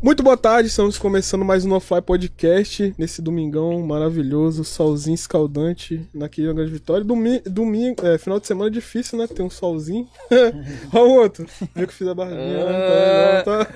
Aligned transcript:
Muito 0.00 0.22
boa 0.22 0.36
tarde, 0.36 0.68
estamos 0.68 0.96
começando 0.96 1.44
mais 1.44 1.64
um 1.64 1.70
NoFly 1.70 2.00
Podcast 2.02 2.94
nesse 2.96 3.20
domingão 3.20 3.84
maravilhoso, 3.84 4.62
solzinho 4.62 5.16
escaldante 5.16 6.08
naquele 6.14 6.46
na 6.46 6.52
Grande 6.52 6.70
Vitória. 6.70 7.04
Domi 7.04 7.40
domingo, 7.40 8.06
é, 8.06 8.16
final 8.16 8.38
de 8.38 8.46
semana 8.46 8.70
difícil, 8.70 9.18
né? 9.18 9.26
Tem 9.26 9.44
um 9.44 9.50
solzinho. 9.50 10.08
Olha 10.94 11.04
o 11.04 11.14
outro. 11.14 11.46
Viu 11.74 11.88
que 11.88 11.92
fiz 11.92 12.06
a 12.06 12.14
barrinha, 12.14 12.64
né? 12.64 13.42
Tá, 13.42 13.64
tá, 13.64 13.74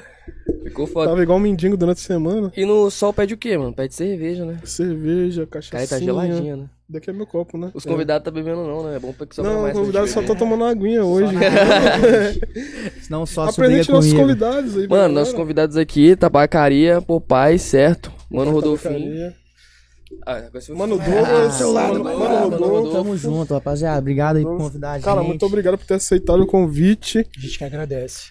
Ficou 0.64 0.86
foda. 0.86 1.10
tava 1.10 1.22
igual 1.22 1.38
um 1.38 1.40
mendigo 1.42 1.76
durante 1.76 1.98
a 1.98 2.00
semana. 2.06 2.52
E 2.56 2.64
no 2.64 2.90
sol 2.90 3.12
pede 3.12 3.34
o 3.34 3.36
quê, 3.36 3.56
mano? 3.58 3.72
Pede 3.72 3.94
cerveja, 3.94 4.44
né? 4.44 4.58
Cerveja, 4.64 5.46
cachaça. 5.46 5.86
tá 5.96 5.98
geladinha, 6.04 6.56
né? 6.56 6.64
Daqui 6.88 7.08
é 7.10 7.12
meu 7.12 7.26
copo, 7.26 7.56
né? 7.56 7.70
Os 7.74 7.84
convidados 7.84 8.24
tá 8.24 8.30
bebendo 8.30 8.64
não, 8.66 8.84
né? 8.84 8.96
É 8.96 8.98
bom 8.98 9.12
pra 9.12 9.26
que 9.26 9.32
É. 9.32 9.36
sobra 9.36 9.52
Não, 9.52 9.62
mais 9.62 9.74
o 9.76 9.80
convidado 9.80 10.04
pra 10.06 10.14
só 10.14 10.22
tá 10.22 10.34
tomando 10.34 10.64
aguinha 10.64 11.04
hoje. 11.04 11.34
Senão 13.02 13.24
só 13.26 13.48
Apresente 13.48 13.90
nossos 13.90 14.10
comigo. 14.12 14.28
convidados 14.28 14.76
aí. 14.76 14.88
Mano, 14.88 15.14
nossos 15.14 15.34
convidados 15.34 15.76
aqui, 15.76 16.14
Tabacaria, 16.16 17.00
Popeye, 17.00 17.58
certo? 17.58 18.12
Mano 18.30 18.50
Rodolfinho. 18.50 19.32
Ah, 20.26 20.36
agora 20.36 20.60
você- 20.60 20.72
Mano 20.74 20.98
Ah, 21.00 21.04
Douglas, 21.04 21.54
seu 21.54 21.72
lado, 21.72 21.92
Mano, 21.94 22.04
mano, 22.04 22.18
Mano 22.18 22.50
mano. 22.50 22.56
Rodolfo. 22.66 22.92
Tamo 22.92 23.16
junto, 23.16 23.54
rapaziada. 23.54 23.98
Obrigado 23.98 24.36
aí 24.36 24.42
por 24.42 24.58
convidar 24.58 24.90
a 24.92 24.94
gente. 24.96 25.04
Cara, 25.04 25.22
muito 25.22 25.46
obrigado 25.46 25.78
por 25.78 25.86
ter 25.86 25.94
aceitado 25.94 26.42
o 26.42 26.46
convite. 26.46 27.26
A 27.36 27.40
gente 27.40 27.56
que 27.58 27.64
agradece. 27.64 28.24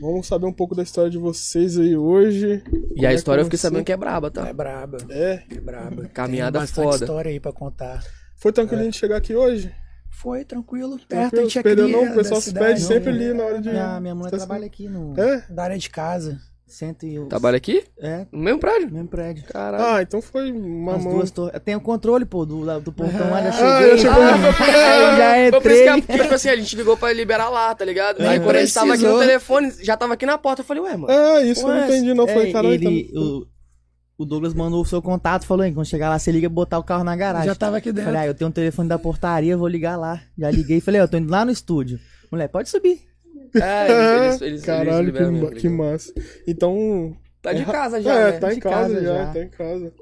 Vamos 0.00 0.26
saber 0.26 0.46
um 0.46 0.52
pouco 0.52 0.74
da 0.74 0.82
história 0.82 1.10
de 1.10 1.18
vocês 1.18 1.78
aí 1.78 1.96
hoje. 1.96 2.62
E 2.94 3.06
a 3.06 3.12
é 3.12 3.14
história 3.14 3.40
eu 3.40 3.44
que 3.44 3.48
fiquei 3.50 3.58
você- 3.58 3.62
sabendo 3.68 3.84
que 3.84 3.92
é 3.92 3.96
braba, 3.96 4.30
tá? 4.30 4.46
É 4.46 4.52
braba. 4.52 4.98
É. 5.10 5.42
É 5.50 5.60
braba. 5.60 6.06
Caminhada 6.12 6.58
Tem 6.58 6.62
bastante 6.62 6.84
foda. 6.84 7.04
história 7.04 7.30
aí 7.30 7.40
pra 7.40 7.52
contar. 7.52 8.02
Foi 8.36 8.52
tranquilo 8.52 8.82
a 8.82 8.84
gente 8.84 8.98
chegar 8.98 9.16
aqui 9.16 9.34
hoje? 9.34 9.74
Foi 10.10 10.44
tranquilo. 10.44 10.98
Perto, 10.98 11.12
a 11.12 11.18
Tranquilo? 11.28 11.42
gente 11.44 11.58
é 11.58 11.62
Perdeu 11.62 11.88
não? 11.88 12.10
O 12.10 12.14
pessoal 12.14 12.40
se 12.40 12.48
cidade, 12.48 12.66
pede 12.74 12.80
sempre 12.82 13.10
ali 13.10 13.34
na 13.34 13.44
hora 13.44 13.60
de. 13.60 13.68
Minha, 13.70 14.00
minha 14.00 14.14
mulher 14.14 14.30
Tá 14.30 14.36
trabalha 14.38 14.66
aqui 14.66 14.88
no 14.88 15.18
É? 15.18 15.44
Da 15.50 15.64
área 15.64 15.78
de 15.78 15.90
casa. 15.90 16.38
Centro 16.66 17.06
e 17.06 17.14
eu... 17.14 17.26
Trabalha 17.26 17.56
aqui? 17.56 17.84
É, 17.98 18.26
No 18.32 18.40
mesmo 18.40 18.58
prédio? 18.58 18.88
no 18.88 18.94
mesmo 18.94 19.08
prédio. 19.08 19.44
Caralho. 19.44 19.84
Ah, 19.84 20.02
então 20.02 20.20
foi 20.20 20.50
uma 20.52 20.96
As 20.96 21.04
mão. 21.04 21.14
duas 21.14 21.30
torres. 21.30 21.60
Tem 21.64 21.76
o 21.76 21.80
controle, 21.80 22.24
pô, 22.24 22.44
do, 22.44 22.60
lá- 22.60 22.78
do 22.78 22.92
portão 22.92 23.30
lá, 23.30 23.42
já 23.42 23.48
Ah, 23.50 23.52
cheguei. 23.80 23.96
já 23.98 24.08
chegou. 24.10 24.22
Aí 24.24 25.44
já 25.46 25.50
Foi 25.50 25.60
por 25.60 25.70
isso 25.70 25.82
entrei. 25.82 26.02
que, 26.02 26.12
a- 26.12 26.22
tipo 26.24 26.34
assim, 26.34 26.48
a 26.48 26.56
gente 26.56 26.76
ligou 26.76 26.96
pra 26.96 27.12
liberar 27.12 27.48
lá, 27.48 27.74
tá 27.74 27.84
ligado? 27.84 28.20
Aí 28.22 28.40
quando 28.40 28.56
a 28.56 28.60
gente 28.60 28.74
tava 28.74 28.94
aqui 28.94 29.04
no 29.04 29.18
telefone, 29.18 29.72
já 29.82 29.96
tava 29.96 30.14
aqui 30.14 30.26
na 30.26 30.36
porta, 30.38 30.62
eu 30.62 30.66
falei, 30.66 30.82
ué, 30.82 30.96
mano. 30.96 31.10
É, 31.12 31.42
isso 31.44 31.62
eu 31.62 31.68
não 31.74 31.84
entendi, 31.84 32.14
não. 32.14 32.26
Foi, 32.26 32.48
é, 32.48 32.52
caralho. 32.52 32.74
ele, 32.74 33.04
tá- 33.12 33.20
o, 33.20 33.46
o 34.18 34.24
Douglas 34.24 34.54
mandou 34.54 34.80
o 34.80 34.84
seu 34.84 35.00
contato, 35.02 35.46
falou, 35.46 35.64
hein, 35.64 35.72
quando 35.74 35.86
chegar 35.86 36.08
lá, 36.08 36.18
você 36.18 36.32
liga 36.32 36.46
e 36.46 36.48
botar 36.48 36.78
o 36.78 36.82
carro 36.84 37.04
na 37.04 37.14
garagem. 37.14 37.46
Já 37.48 37.54
tava 37.54 37.76
aqui 37.76 37.92
dentro. 37.92 38.06
Falei, 38.10 38.22
ah, 38.22 38.26
eu 38.26 38.34
tenho 38.34 38.48
um 38.48 38.52
telefone 38.52 38.88
da 38.88 38.98
portaria, 38.98 39.56
vou 39.56 39.68
ligar 39.68 39.96
lá. 39.96 40.20
Já 40.38 40.50
liguei 40.50 40.78
e 40.78 40.80
falei, 40.80 41.00
ó, 41.00 41.04
eu 41.04 41.08
tô 41.08 41.16
indo 41.16 41.30
lá 41.30 41.44
no 41.44 41.50
estúdio. 41.52 41.98
Mulher, 42.32 42.48
pode 42.48 42.68
subir. 42.68 43.00
É, 43.62 43.86
eles, 44.26 44.40
eles, 44.40 44.42
eles, 44.42 44.64
Caralho, 44.64 44.88
eles 44.90 44.98
que, 44.98 45.04
liberam 45.06 45.32
ma- 45.32 45.48
tá 45.50 45.54
que 45.56 45.68
massa. 45.68 46.12
Então. 46.46 47.16
Tá 47.42 47.52
de 47.52 47.64
casa 47.64 48.00
já, 48.02 48.12
é, 48.14 48.32
né? 48.32 48.38
tá 48.38 48.50
em 48.52 48.54
De 48.56 48.60
casa, 48.60 48.76
casa 48.94 49.00
já, 49.04 49.14
já. 49.14 49.26
tá 49.32 49.42
em 49.42 49.48
casa. 49.48 49.92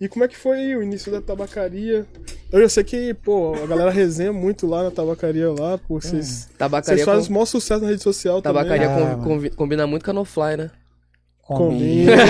E 0.00 0.08
como 0.08 0.24
é 0.24 0.28
que 0.28 0.36
foi 0.36 0.74
o 0.74 0.82
início 0.82 1.12
da 1.12 1.20
tabacaria? 1.20 2.04
Eu 2.50 2.60
já 2.62 2.68
sei 2.68 2.82
que, 2.82 3.14
pô, 3.14 3.54
a 3.54 3.66
galera 3.66 3.90
resenha 3.90 4.32
muito 4.32 4.66
lá 4.66 4.82
na 4.82 4.90
tabacaria 4.90 5.48
lá, 5.52 5.78
pô, 5.78 6.00
vocês. 6.00 6.26
Vocês 6.26 6.48
Tabacaria, 6.58 7.04
fazem 7.04 7.24
com... 7.26 7.30
o 7.30 7.34
maior 7.34 7.46
sucesso 7.46 7.82
na 7.82 7.88
rede 7.90 8.02
social 8.02 8.42
Tabacaria 8.42 8.88
também. 8.88 9.04
Ah, 9.06 9.16
com- 9.22 9.56
combina 9.56 9.86
muito 9.86 10.04
com 10.04 10.10
a 10.10 10.14
No 10.14 10.24
Fly, 10.24 10.56
né? 10.56 10.70
Combina. 11.42 12.12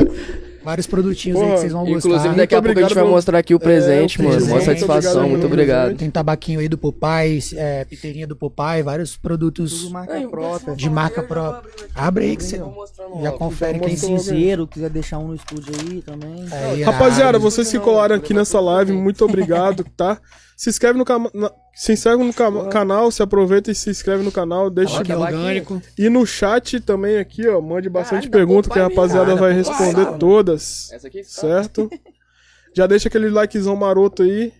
Vários 0.62 0.86
produtinhos 0.86 1.38
aí 1.38 1.42
Porra, 1.42 1.54
que 1.54 1.60
vocês 1.60 1.72
vão 1.72 1.82
Inclusive, 1.88 2.14
gostar. 2.14 2.34
daqui 2.34 2.54
a 2.54 2.62
pouco 2.62 2.78
a 2.78 2.82
gente 2.82 2.94
vai 2.94 3.04
mostrar 3.04 3.38
aqui 3.38 3.54
o 3.54 3.58
presente, 3.58 4.20
É, 4.20 4.22
o 4.22 4.24
mano. 4.28 4.36
presente. 4.36 4.52
Uma 4.56 4.64
satisfação, 4.64 5.20
Muito 5.22 5.30
muito 5.30 5.46
obrigado. 5.46 5.96
Tem 5.96 6.10
tabaquinho 6.10 6.60
aí 6.60 6.68
do 6.68 6.76
Popeye, 6.76 7.40
é, 7.54 7.84
piteirinha 7.84 8.26
do 8.26 8.36
Popeye, 8.36 8.82
vários 8.82 9.16
produtos 9.16 9.80
Tudo 9.82 9.90
marca 9.92 10.20
própria. 10.28 10.74
de 10.76 10.90
marca 10.90 11.22
própria. 11.22 11.70
Abre 11.94 12.24
aí 12.26 12.36
que 12.36 12.44
você 12.44 12.60
já 13.22 13.32
confere 13.32 13.78
quem 13.78 13.96
cinzeiro, 13.96 14.66
quiser 14.66 14.90
deixar 14.90 15.18
um 15.18 15.28
no 15.28 15.34
estúdio 15.34 15.72
aí 15.80 16.02
também. 16.02 16.44
Aí, 16.52 16.82
Rapaziada, 16.82 17.38
vocês 17.38 17.70
que 17.70 17.78
colaram 17.78 18.16
aqui 18.16 18.34
nessa 18.34 18.60
live, 18.60 18.92
muito 18.92 19.24
obrigado, 19.24 19.84
tá? 19.96 20.18
Se 20.60 20.68
inscreve 20.68 20.98
no, 20.98 21.06
na- 21.32 21.50
se 21.74 21.90
inscreve 21.94 22.22
no 22.22 22.34
canal, 22.68 23.10
se 23.10 23.22
aproveita 23.22 23.70
e 23.70 23.74
se 23.74 23.88
inscve 23.88 24.22
no 24.22 24.30
canal, 24.30 24.68
deixa 24.68 24.96
é 25.10 25.16
orgânico. 25.16 25.80
E 25.96 26.10
no 26.10 26.26
chat 26.26 26.78
também 26.80 27.16
aqui, 27.16 27.48
ó, 27.48 27.62
mande 27.62 27.88
bastante 27.88 28.28
Caralho, 28.28 28.46
pergunta 28.46 28.68
que 28.68 28.78
a 28.78 28.82
rapaziada 28.88 29.34
vai 29.36 29.54
responder 29.54 30.18
todas, 30.18 30.92
Essa 30.92 31.06
aqui? 31.06 31.22
tá? 31.22 31.24
certo? 31.30 31.88
Já 32.76 32.86
deixa 32.86 33.08
aquele 33.08 33.30
likezão 33.30 33.74
maroto 33.74 34.22
aí. 34.22 34.52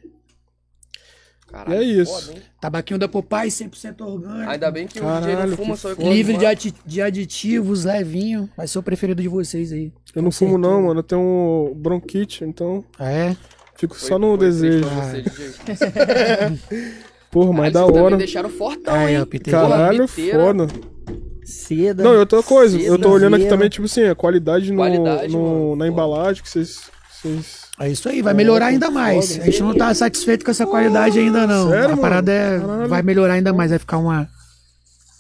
Caralho, 1.47 1.75
E 1.75 1.77
é 1.77 1.83
isso. 2.01 2.29
foda? 2.29 2.43
Tabaquinho 2.63 2.99
da 2.99 3.07
Popeye, 3.07 3.51
100% 3.51 4.01
orgânico. 4.01 4.51
Ainda 4.51 4.71
bem 4.71 4.87
que 4.87 5.01
o 5.01 5.03
Caralho, 5.03 5.27
DJ 5.27 5.47
não 5.49 5.57
fuma, 5.59 5.77
só 5.77 5.91
eu 5.91 5.97
Livre 5.99 6.39
de, 6.39 6.47
adi- 6.47 6.75
de 6.87 7.03
aditivos, 7.03 7.85
levinho. 7.85 8.49
Vai 8.57 8.67
ser 8.67 8.79
o 8.79 8.83
preferido 8.83 9.21
de 9.21 9.29
vocês 9.29 9.71
aí. 9.71 9.93
Eu 10.15 10.23
não 10.23 10.31
fumo 10.33 10.57
não, 10.57 10.81
mano, 10.85 11.01
eu 11.01 11.05
tenho 11.05 11.75
bronquite, 11.77 12.43
então 12.43 12.83
Ah, 12.99 13.11
é? 13.11 13.37
Fico 13.81 13.97
Foi- 13.97 14.09
só 14.09 14.19
no 14.19 14.37
desejo. 14.37 14.85
pra 14.87 14.95
você, 14.95 15.23
DJ. 15.23 16.59
Porra, 17.31 17.53
mas 17.53 17.73
da 17.73 17.87
hora. 17.87 18.17
deixaram 18.17 18.51
fortão, 18.51 18.93
Aí, 18.95 19.15
hein? 19.17 19.27
Caralho, 19.49 20.07
foda. 20.09 20.67
Seda. 21.45 22.03
Não, 22.03 22.13
e 22.15 22.17
outra 22.17 22.43
coisa, 22.43 22.77
eu 22.79 22.97
tô 22.97 23.05
Seda, 23.05 23.09
olhando 23.15 23.37
aqui 23.37 23.47
também, 23.47 23.69
tipo 23.69 23.87
assim, 23.87 24.03
a 24.05 24.15
qualidade 24.15 24.71
no, 24.73 24.77
Qualidade, 24.79 25.33
no- 25.33 25.43
mano, 25.43 25.77
na 25.77 25.85
foda. 25.85 25.89
embalagem 25.89 26.43
que 26.43 26.49
vocês. 26.49 26.81
vocês... 27.23 27.61
É 27.79 27.89
isso 27.89 28.09
aí, 28.09 28.21
vai 28.21 28.35
melhorar 28.35 28.67
ainda 28.67 28.87
foda. 28.87 28.99
mais. 28.99 29.39
A 29.41 29.45
gente 29.45 29.63
não 29.63 29.75
tá 29.75 29.95
satisfeito 29.95 30.45
com 30.45 30.51
essa 30.51 30.67
qualidade 30.67 31.19
ainda, 31.19 31.47
não. 31.47 31.71
Sério, 31.71 31.95
a 31.95 31.97
parada 31.97 32.31
é. 32.31 32.61
Caralho. 32.61 32.89
Vai 32.89 33.03
melhorar 33.03 33.35
ainda 33.35 33.53
mais, 33.53 33.71
vai 33.71 33.79
ficar 33.79 33.99
uma. 33.99 34.29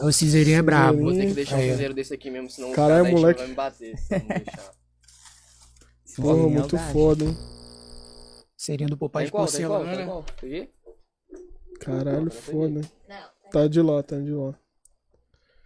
O 0.00 0.12
cinzeirinho 0.12 0.58
é 0.58 0.62
brabo. 0.62 1.00
Vou 1.02 1.12
ter 1.12 1.26
que 1.26 1.32
deixar 1.32 1.56
um 1.56 1.60
cinzeiro 1.60 1.94
desse 1.94 2.12
aqui 2.12 2.30
mesmo, 2.30 2.50
senão 2.50 2.72
Caralho, 2.72 3.04
o 3.06 3.12
moleque. 3.12 3.40
vai 3.40 3.48
me 3.48 3.54
bater. 3.54 3.94
Se 6.04 6.20
eu 6.20 6.24
não 6.24 6.34
deixar. 6.34 6.42
Porra, 6.42 6.48
muito 6.48 6.78
foda, 6.92 7.24
hein? 7.24 7.36
Serinho 8.60 8.90
do 8.90 8.96
Popeye 8.98 9.24
de 9.24 9.32
porcelana. 9.32 10.22
Caralho, 11.80 12.30
foda. 12.30 12.82
Tá 13.50 13.66
de 13.66 13.80
lá, 13.80 14.02
tá 14.02 14.18
de 14.18 14.32
lá. 14.32 14.54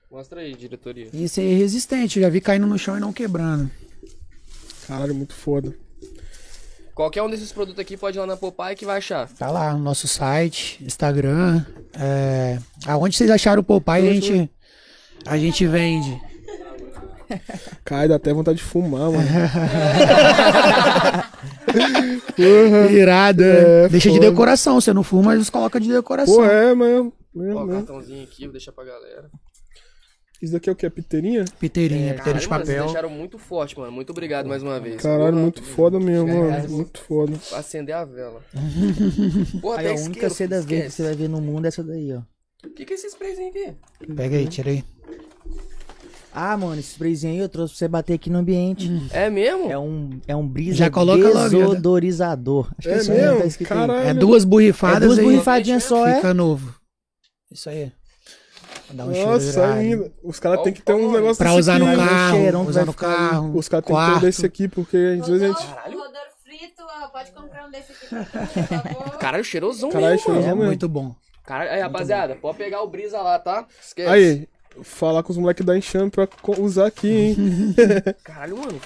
Mostra 0.09 0.43
aí, 0.43 0.55
diretoria. 0.55 1.09
Isso 1.13 1.41
aí 1.41 1.55
é 1.55 1.57
resistente, 1.57 2.21
já 2.21 2.29
vi 2.29 2.41
caindo 2.41 2.69
no 2.69 2.79
chão 2.79 2.97
e 2.97 3.01
não 3.01 3.13
quebrando. 3.13 3.69
Caralho, 4.87 5.13
muito 5.13 5.35
foda. 5.35 5.77
Qualquer 6.95 7.25
um 7.25 7.29
desses 7.29 7.51
produtos 7.51 7.81
aqui 7.81 7.97
pode 7.97 8.17
ir 8.17 8.21
lá 8.21 8.29
na 8.29 8.37
Popeye 8.37 8.77
que 8.77 8.87
vai 8.87 8.99
achar. 8.99 9.29
Tá 9.29 9.51
lá 9.51 9.73
no 9.73 9.81
nosso 9.81 10.07
site, 10.07 10.81
Instagram. 10.85 11.67
É... 11.99 12.61
Aonde 12.87 13.17
vocês 13.17 13.29
acharam 13.29 13.61
o 13.61 13.65
Popeye, 13.65 14.09
a 14.09 14.15
gente, 14.15 14.51
a 15.27 15.37
gente 15.37 15.67
vende. 15.67 16.17
Cai, 17.85 18.09
dá 18.09 18.17
até 18.17 18.33
vontade 18.33 18.59
de 18.59 18.65
fumar, 18.65 19.11
mano. 19.11 19.25
Irado. 22.91 23.43
É, 23.43 23.89
Deixa 23.89 24.09
de 24.11 24.17
foda. 24.17 24.31
decoração, 24.31 24.81
você 24.81 24.93
não 24.93 25.03
fuma, 25.03 25.35
eles 25.35 25.51
colocam 25.51 25.81
de 25.81 25.93
decoração. 25.93 26.35
Pô, 26.35 26.45
é, 26.45 26.75
mesmo. 26.75 27.13
Ó, 27.37 27.39
mesmo, 27.39 27.59
o 27.61 27.67
mesmo. 27.67 27.87
cartãozinho 27.87 28.25
aqui, 28.25 28.45
vou 28.45 28.53
deixar 28.53 28.73
pra 28.73 28.85
galera. 28.85 29.31
Isso 30.43 30.53
daqui 30.53 30.69
é 30.69 30.73
o 30.73 30.77
que? 30.77 30.85
É 30.85 30.91
piteirinha? 30.91 31.45
Piteirinha, 31.59 32.15
piteira 32.15 32.39
de 32.39 32.47
Caralho, 32.47 32.51
mano, 32.51 32.65
vocês 32.67 32.77
papel. 32.77 32.85
deixaram 32.85 33.09
muito 33.09 33.39
forte, 33.39 33.79
mano. 33.79 33.91
Muito 33.91 34.11
obrigado 34.11 34.47
mais 34.47 34.63
uma 34.63 34.79
vez. 34.79 35.01
Caralho, 35.01 35.31
Porra, 35.31 35.43
muito 35.43 35.63
foda 35.63 35.99
mesmo, 35.99 36.27
mano. 36.29 36.69
Muito 36.69 37.01
foda. 37.01 37.33
Pra 37.49 37.59
acender 37.59 37.95
a 37.95 38.05
vela. 38.05 38.43
Porra, 39.63 39.81
Aí 39.81 39.89
a 39.89 39.95
única 39.95 40.29
seda 40.29 40.61
verde 40.61 40.89
que 40.89 40.93
você 40.93 41.03
vai 41.03 41.15
ver 41.15 41.29
no 41.29 41.41
mundo 41.41 41.65
é 41.65 41.69
essa 41.69 41.83
daí, 41.83 42.13
ó. 42.13 42.21
O 42.67 42.71
que 42.75 42.85
que 42.85 42.93
é 42.93 42.97
esse 42.97 43.07
sprayzinho 43.07 43.49
aqui? 43.49 43.75
Pega 44.15 44.37
aí, 44.37 44.47
tira 44.47 44.71
aí. 44.71 44.85
Ah, 46.37 46.57
mano, 46.57 46.81
esse 46.81 46.91
sprayzinho 46.91 47.33
aí 47.35 47.39
eu 47.39 47.49
trouxe 47.49 47.75
pra 47.75 47.79
você 47.79 47.87
bater 47.89 48.15
aqui 48.15 48.29
no 48.29 48.39
ambiente. 48.39 48.91
É 49.13 49.31
mesmo? 49.31 49.71
É 49.71 49.79
um, 49.79 50.11
é 50.27 50.35
um 50.35 50.47
brisa 50.47 50.77
Já 50.79 50.91
coloca 50.91 51.23
desodorizador. 51.49 52.69
Acho 52.79 52.89
que 52.89 52.95
É 52.95 52.99
isso 52.99 53.13
aí 53.13 53.19
mesmo? 53.19 53.39
tá 53.39 53.47
escrito 53.47 53.73
aí. 53.73 53.79
Caralho. 53.87 54.09
É 54.09 54.15
duas 54.15 54.43
É 54.43 54.47
borrifadas 54.47 55.07
duas 55.09 55.19
aí. 55.19 55.25
borrifadinhas 55.25 55.85
só, 55.85 56.07
é? 56.07 56.17
Fica 56.17 56.35
novo. 56.35 56.75
Isso 57.53 57.69
aí. 57.69 57.93
Dá 58.91 59.05
um 59.07 59.11
Nossa, 59.13 59.67
ainda. 59.75 60.13
Os 60.23 60.39
caras 60.41 60.63
têm 60.63 60.73
que 60.73 60.83
ter 60.83 60.93
uns 60.93 61.13
negócios 61.13 61.39
Pra 61.39 61.55
usar 61.55 61.79
no 61.79 61.87
aqui, 61.87 61.97
né? 61.97 62.07
carro, 62.07 62.37
cheirão 62.37 62.67
usar 62.67 62.85
no 62.85 62.95
carro. 62.95 63.57
Os 63.57 63.69
caras 63.69 63.87
têm 63.87 63.97
que 63.97 64.03
ter 64.05 64.17
um 64.17 64.21
desse 64.21 64.47
aqui, 64.47 64.69
porque 64.69 64.97
às 65.21 65.29
vezes 65.29 65.43
a 65.43 65.47
gente. 65.49 65.67
Rodolfo, 65.67 65.89
Rodolfo 65.99 66.37
Frito, 66.45 66.83
pode 67.13 67.31
comprar 67.33 67.67
um 67.67 67.71
desse 67.71 67.93
aqui 67.93 68.07
pra 68.09 68.19
mim, 68.19 68.25
por 68.25 68.93
favor. 68.95 69.19
Caralho, 69.19 69.45
cheirosão 69.45 69.91
Caralho, 69.91 70.13
mesmo, 70.13 70.29
mano. 70.29 70.41
cheirosão 70.43 70.51
É 70.51 70.55
mesmo. 70.55 70.67
muito 70.67 70.89
bom. 70.89 71.15
Caralho, 71.45 71.71
aí, 71.71 71.81
rapaziada, 71.81 72.35
pode 72.37 72.59
pegar 72.59 72.83
o 72.83 72.89
brisa 72.89 73.21
lá, 73.23 73.39
tá? 73.39 73.67
Esquece. 73.85 74.09
Aí, 74.09 74.49
falar 74.83 75.23
com 75.23 75.33
os 75.33 75.39
moleques 75.39 75.65
da 75.65 75.77
Enxame 75.77 76.11
pra 76.11 76.29
usar 76.59 76.87
aqui, 76.87 77.09
hein? 77.09 77.37
Caralho, 78.25 78.57
mano. 78.59 78.81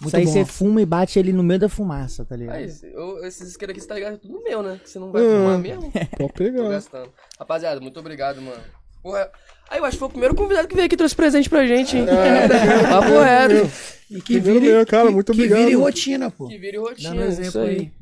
Muito 0.00 0.08
Isso 0.08 0.16
aí 0.16 0.24
bom. 0.24 0.32
você 0.32 0.44
fuma 0.44 0.82
e 0.82 0.86
bate 0.86 1.18
ele 1.18 1.32
no 1.32 1.42
meio 1.44 1.60
da 1.60 1.68
fumaça, 1.68 2.24
tá 2.24 2.34
ligado? 2.34 2.58
Eu- 2.92 3.24
esses 3.24 3.50
isqueiros 3.50 3.72
aqui, 3.72 3.80
você 3.80 3.86
tá 3.86 3.94
ligado? 3.94 4.14
É 4.14 4.16
tudo 4.16 4.42
meu, 4.42 4.60
né? 4.62 4.80
Que 4.82 4.90
você 4.90 4.98
não 4.98 5.12
vai 5.12 5.22
Hum. 5.22 5.38
fumar 5.38 5.58
mesmo. 5.58 5.92
Pode 6.18 6.18
Tô 6.18 6.28
pegar. 6.30 6.68
gastando. 6.70 7.08
Rapaziada, 7.38 7.80
muito 7.80 8.00
obrigado, 8.00 8.42
mano. 8.42 8.60
Porra. 9.02 9.30
Aí 9.70 9.78
eu 9.78 9.84
acho 9.84 9.92
que 9.94 9.98
foi 10.00 10.08
o 10.08 10.10
primeiro 10.10 10.34
convidado 10.34 10.66
que 10.68 10.74
veio 10.74 10.86
aqui 10.86 10.94
e 10.94 10.98
trouxe 10.98 11.14
presente 11.14 11.48
pra 11.48 11.64
gente, 11.66 11.96
hein? 11.96 12.04
Papo 12.90 13.20
reto. 13.20 13.70
E 14.10 14.20
que 14.20 14.38
vire, 14.40 14.60
meu, 14.60 14.84
cara, 14.86 15.06
que- 15.08 15.14
muito 15.14 15.32
que 15.32 15.38
obrigado. 15.38 15.58
vire 15.64 15.74
rotina, 15.76 16.30
pô. 16.30 16.48
Que 16.48 16.58
vire 16.58 16.76
rotina. 16.78 17.10
Dando 17.14 17.30
isso 17.30 17.40
exemplo 17.40 17.60
aí. 17.62 17.68
aí. 17.78 17.92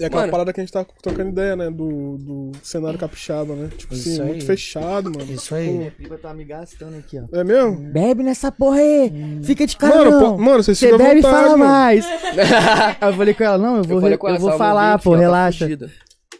É 0.00 0.06
aquela 0.06 0.22
Mano. 0.22 0.32
parada 0.32 0.52
que 0.52 0.60
a 0.60 0.64
gente 0.64 0.72
tá 0.72 0.84
trocando 1.02 1.28
ideia, 1.28 1.54
né? 1.54 1.70
Do, 1.70 2.16
do 2.16 2.52
cenário 2.62 2.98
capixaba, 2.98 3.54
né? 3.54 3.68
Tipo 3.76 3.92
assim, 3.92 4.20
aí. 4.20 4.26
muito 4.28 4.46
fechado, 4.46 5.10
mano. 5.10 5.30
Isso 5.30 5.54
aí. 5.54 5.70
Minha 5.70 5.90
pipa 5.90 6.16
tá 6.16 6.32
me 6.32 6.42
gastando 6.44 6.96
aqui, 6.96 7.18
ó. 7.18 7.38
É 7.38 7.44
mesmo? 7.44 7.76
Bebe 7.92 8.22
nessa 8.22 8.50
porra 8.50 8.78
aí. 8.78 9.12
Fica 9.42 9.66
de 9.66 9.76
cara 9.76 9.96
Mano, 9.96 10.10
não. 10.10 10.36
pô- 10.36 10.42
mano, 10.42 10.62
vocês 10.62 10.78
Você 10.78 10.86
ficam 10.90 11.04
à 11.04 11.08
bebe 11.08 11.20
e 11.20 11.22
fala 11.22 11.48
mano. 11.56 11.58
mais. 11.58 12.06
Aí 12.06 12.96
eu 13.10 13.14
falei 13.14 13.34
com 13.34 13.44
ela, 13.44 13.58
não, 13.58 13.76
eu 13.76 13.84
vou, 13.84 14.00
com 14.00 14.06
ela, 14.28 14.36
eu 14.36 14.40
vou 14.40 14.56
falar, 14.56 14.98
pô, 14.98 15.12
tá 15.12 15.18
relaxa. 15.18 15.64
fugida. 15.66 15.90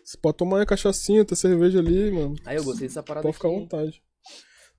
Você 0.03 0.17
pode 0.21 0.37
tomar 0.39 0.57
uma 0.57 0.67
cachaçinha, 0.67 1.25
ter 1.25 1.37
cerveja 1.37 1.79
ali, 1.79 2.11
mano. 2.11 2.35
Aí 2.45 2.57
eu 2.57 2.65
gostei 2.65 2.89
dessa 2.89 3.03
parada 3.03 3.23
Pode 3.23 3.35
ficar 3.37 3.49
à 3.49 3.53
vontade. 3.53 4.03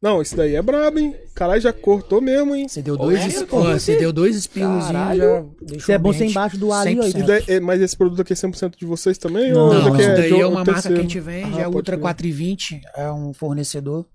Não, 0.02 0.20
esse 0.22 0.36
daí 0.36 0.56
é 0.56 0.62
brabo, 0.64 0.98
hein? 0.98 1.16
Caralho, 1.36 1.62
já 1.62 1.72
cortou 1.72 2.20
mesmo, 2.20 2.56
hein? 2.56 2.68
Você 2.68 2.82
deu 2.82 2.98
dois, 2.98 3.20
é, 3.22 3.28
es- 3.28 3.44
pô, 3.44 3.62
Pô, 3.62 3.64
você 3.66 3.96
deu 3.98 4.12
dois 4.12 4.36
espirros 4.36 4.88
já 4.88 5.10
deixou 5.14 5.56
Isso 5.78 5.92
é 5.92 5.98
bom 5.98 6.12
ser 6.12 6.18
ambiente 6.18 6.32
embaixo 6.32 6.58
do 6.58 6.74
ali, 6.74 7.00
ó. 7.00 7.04
100%. 7.04 7.20
E 7.20 7.24
daí- 7.24 7.44
é- 7.48 7.60
mas 7.60 7.82
esse 7.82 7.96
produto 7.96 8.22
aqui 8.22 8.34
é 8.34 8.36
100% 8.36 8.78
de 8.80 8.86
vocês 8.86 9.18
também? 9.20 9.52
Não, 9.52 9.68
ou 9.68 9.74
Não, 9.76 9.92
daqui 9.92 10.02
isso 10.02 10.16
daí 10.16 10.40
é 10.40 10.46
uma 10.48 10.66
marca 10.66 10.82
que 10.82 10.94
a 10.94 11.02
gente 11.02 11.20
vende, 11.20 11.60
Ah, 11.60 11.62
é 11.62 11.68
Ultra 11.68 11.96
crer. 11.98 12.00
420, 12.02 12.82
é 12.96 13.12
um 13.12 13.32
fornecedor 13.32 14.08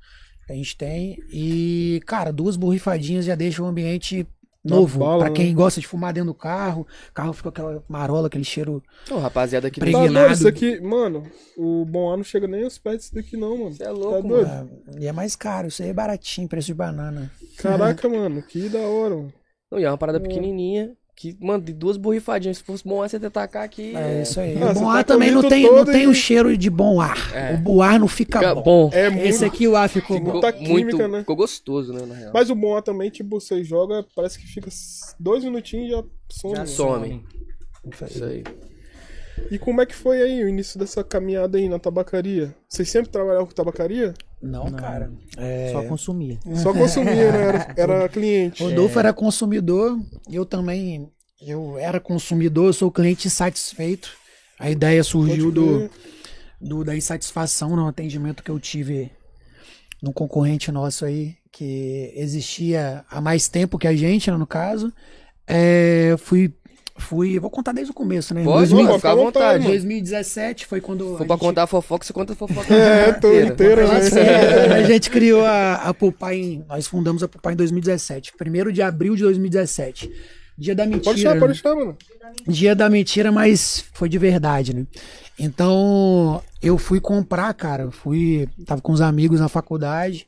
que 0.45 0.53
a 0.53 0.57
gente 0.57 0.77
tem. 0.77 1.19
E, 1.33 2.01
cara, 2.05 2.33
duas 2.33 2.57
borrifadinhas 2.57 3.25
já 3.25 3.37
deixam 3.37 3.65
o 3.65 3.69
ambiente 3.69 4.27
novo. 4.71 4.99
pra 5.19 5.29
né? 5.29 5.35
quem 5.35 5.55
gosta 5.55 5.81
de 5.81 5.87
fumar 5.87 6.13
dentro 6.13 6.29
do 6.31 6.35
carro, 6.35 6.87
o 7.11 7.13
carro 7.13 7.33
fica 7.33 7.49
aquela 7.49 7.83
marola, 7.89 8.27
aquele 8.27 8.45
cheiro. 8.45 8.83
Ô, 9.11 9.19
rapaziada 9.19 9.69
aqui 9.69 9.81
Tá 9.81 9.85
Preguiçado. 9.87 10.13
doido, 10.13 10.33
isso 10.33 10.49
aqui, 10.49 10.81
mano, 10.81 11.25
o 11.57 11.85
bom 11.85 12.11
ar 12.11 12.17
não 12.17 12.25
chega 12.25 12.47
nem 12.47 12.65
aos 12.65 12.79
pés 12.79 12.99
disso 12.99 13.15
daqui 13.15 13.37
não, 13.37 13.57
mano. 13.57 13.73
Você 13.73 13.83
é 13.83 13.87
Tá 13.87 13.93
louco, 13.93 14.29
doido? 14.29 14.49
mano. 14.49 14.71
ah, 14.89 14.93
e 14.99 15.07
é 15.07 15.13
mais 15.13 15.35
caro, 15.37 15.69
isso 15.69 15.83
aí 15.83 15.89
é 15.89 15.93
baratinho, 15.95 16.49
preço 16.49 16.67
de 16.69 16.75
banana. 16.75 17.31
Caraca, 17.59 18.09
mano, 18.09 18.43
que 18.43 18.69
da 18.69 18.81
hora, 18.81 19.15
mano. 19.17 19.33
Não, 19.71 19.79
e 19.81 19.85
é 19.85 19.91
uma 19.91 19.99
parada 19.99 20.21
pequenininha. 20.21 20.97
Que, 21.17 21.35
mano, 21.41 21.65
de 21.65 21.73
duas 21.73 21.97
borrifadinhas. 21.97 22.59
Se 22.59 22.63
fosse 22.63 22.85
bom 22.87 23.03
ar, 23.03 23.09
você 23.09 23.19
tentar 23.19 23.49
tacar 23.49 23.65
aqui. 23.65 23.97
É 23.97 24.21
isso 24.21 24.39
aí. 24.39 24.55
Ah, 24.63 24.71
o 24.71 24.75
bom 24.75 24.81
tá 24.85 24.99
ar 24.99 25.05
também 25.05 25.31
não 25.31 25.49
tem, 25.49 25.63
não 25.63 25.85
tem 25.87 26.07
o 26.07 26.15
cheiro 26.15 26.55
de 26.55 26.69
bom 26.69 27.01
ar. 27.01 27.35
É. 27.35 27.59
O 27.65 27.81
ar 27.81 27.99
não 27.99 28.07
fica, 28.07 28.39
Fica 28.39 28.55
bom. 28.55 28.63
bom. 28.63 28.91
É 28.93 29.09
muito. 29.09 29.27
Esse 29.27 29.43
aqui 29.43 29.67
o 29.67 29.75
ar 29.75 29.89
ficou 29.89 30.21
bom. 30.21 30.33
muita 30.33 30.53
muito, 30.53 30.67
química, 30.67 31.09
né? 31.09 31.21
Ficou 31.21 31.35
gostoso, 31.35 31.91
né, 31.91 32.05
na 32.05 32.15
real. 32.15 32.33
Mas 32.35 32.51
o 32.51 32.55
bom 32.55 32.77
ar 32.77 32.83
também, 32.83 33.09
tipo, 33.09 33.41
você 33.41 33.65
joga, 33.65 34.05
parece 34.15 34.39
que 34.39 34.47
fica 34.47 34.69
dois 35.19 35.43
minutinhos 35.43 35.89
e 35.89 35.91
já 35.93 36.05
some. 36.31 36.57
Já. 36.57 36.67
Some. 36.67 37.25
Isso 37.91 38.05
aí. 38.05 38.11
Isso 38.11 38.25
aí. 38.25 38.45
E 39.51 39.59
como 39.59 39.81
é 39.81 39.87
que 39.87 39.95
foi 39.95 40.21
aí 40.21 40.45
o 40.45 40.49
início 40.49 40.79
dessa 40.79 41.03
caminhada 41.03 41.57
aí 41.57 41.67
na 41.67 41.79
tabacaria? 41.79 42.55
Vocês 42.69 42.91
sempre 42.91 43.11
trabalhavam 43.11 43.47
com 43.47 43.55
tabacaria? 43.55 44.13
Não, 44.41 44.71
cara. 44.71 45.11
É, 45.37 45.71
Só 45.73 45.83
consumia. 45.85 46.39
Só 46.57 46.73
consumia, 46.73 47.33
né? 47.33 47.75
Era, 47.77 47.95
era 47.95 48.09
cliente. 48.09 48.63
Rodolfo 48.63 48.99
era 48.99 49.13
consumidor, 49.13 49.99
eu 50.31 50.45
também. 50.45 51.11
Eu 51.41 51.79
era 51.79 52.01
consumidor, 52.01 52.67
eu 52.67 52.73
sou 52.73 52.91
cliente 52.91 53.29
satisfeito. 53.29 54.11
A 54.59 54.71
ideia 54.71 55.03
surgiu 55.05 55.51
do, 55.51 55.91
do 56.61 56.85
da 56.85 56.97
insatisfação 56.97 57.77
no 57.77 57.87
atendimento 57.87 58.43
que 58.43 58.51
eu 58.51 58.59
tive 58.59 59.11
num 60.03 60.13
concorrente 60.13 60.71
nosso 60.73 61.05
aí, 61.05 61.37
que 61.53 62.13
existia 62.15 63.05
há 63.11 63.21
mais 63.21 63.49
tempo 63.49 63.79
que 63.79 63.87
a 63.87 63.95
gente, 63.95 64.31
né, 64.31 64.37
no 64.37 64.47
caso. 64.47 64.93
É, 65.47 66.15
fui, 66.19 66.53
fui. 66.99 67.39
Vou 67.39 67.51
contar 67.51 67.73
desde 67.73 67.91
o 67.91 67.95
começo, 67.95 68.33
né? 68.35 68.43
Pode, 68.45 68.69
2000 68.71 68.85
mano, 68.85 68.97
fica 68.97 69.11
à 69.11 69.15
vontade. 69.15 69.59
mano. 69.61 69.71
2017 69.71 70.67
foi 70.67 70.81
quando. 70.81 71.05
Se 71.05 71.11
for 71.19 71.27
pra 71.27 71.37
gente- 71.37 71.41
contar 71.41 71.63
a 71.65 71.67
fofoca, 71.67 72.05
você 72.07 72.13
conta 72.13 72.33
a 72.33 72.37
fofoca. 72.37 72.67
É, 72.75 73.13
tô 73.13 73.33
inteira, 73.33 73.87
né? 73.87 73.99
a 74.79 74.83
gente 74.85 75.11
criou 75.11 75.45
a, 75.45 75.75
a 75.75 75.95
Pupai, 75.95 76.37
em- 76.37 76.65
nós 76.69 76.87
fundamos 76.87 77.23
a 77.23 77.29
Pupai 77.29 77.53
em 77.55 77.57
2017, 77.57 78.33
1 78.41 78.73
de 78.73 78.83
abril 78.83 79.15
de 79.17 79.23
2017. 79.23 80.11
Dia 80.59 80.75
da 80.75 80.87
mentira. 80.87 81.05
Pode 81.05 81.21
chamar, 81.21 81.39
pode 81.41 81.55
chamar, 81.59 81.75
mano. 81.77 81.97
Dia 82.49 82.75
da 82.75 82.89
mentira, 82.89 83.31
mas 83.31 83.85
foi 83.93 84.09
de 84.09 84.17
verdade, 84.19 84.75
né? 84.75 84.87
Então, 85.39 86.43
eu 86.63 86.79
fui 86.79 86.99
comprar, 86.99 87.53
cara, 87.55 87.91
fui, 87.91 88.49
tava 88.65 88.81
com 88.81 88.91
os 88.93 89.01
amigos 89.03 89.39
na 89.39 89.49
faculdade, 89.49 90.27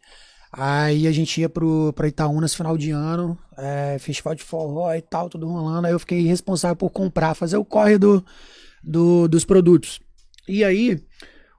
aí 0.52 1.06
a 1.06 1.12
gente 1.12 1.40
ia 1.40 1.48
pro, 1.48 1.92
pra 1.94 2.08
Itaúna 2.08 2.46
esse 2.46 2.56
final 2.56 2.76
de 2.78 2.90
ano, 2.90 3.38
é, 3.56 3.96
festival 3.98 4.34
de 4.34 4.42
forró 4.42 4.92
e 4.94 5.02
tal, 5.02 5.28
tudo 5.28 5.46
rolando, 5.48 5.86
aí 5.86 5.92
eu 5.92 5.98
fiquei 5.98 6.22
responsável 6.26 6.76
por 6.76 6.90
comprar, 6.90 7.34
fazer 7.34 7.56
o 7.56 7.64
corre 7.64 7.98
do, 7.98 8.24
do- 8.82 9.28
dos 9.28 9.44
produtos. 9.44 10.00
E 10.48 10.64
aí, 10.64 10.98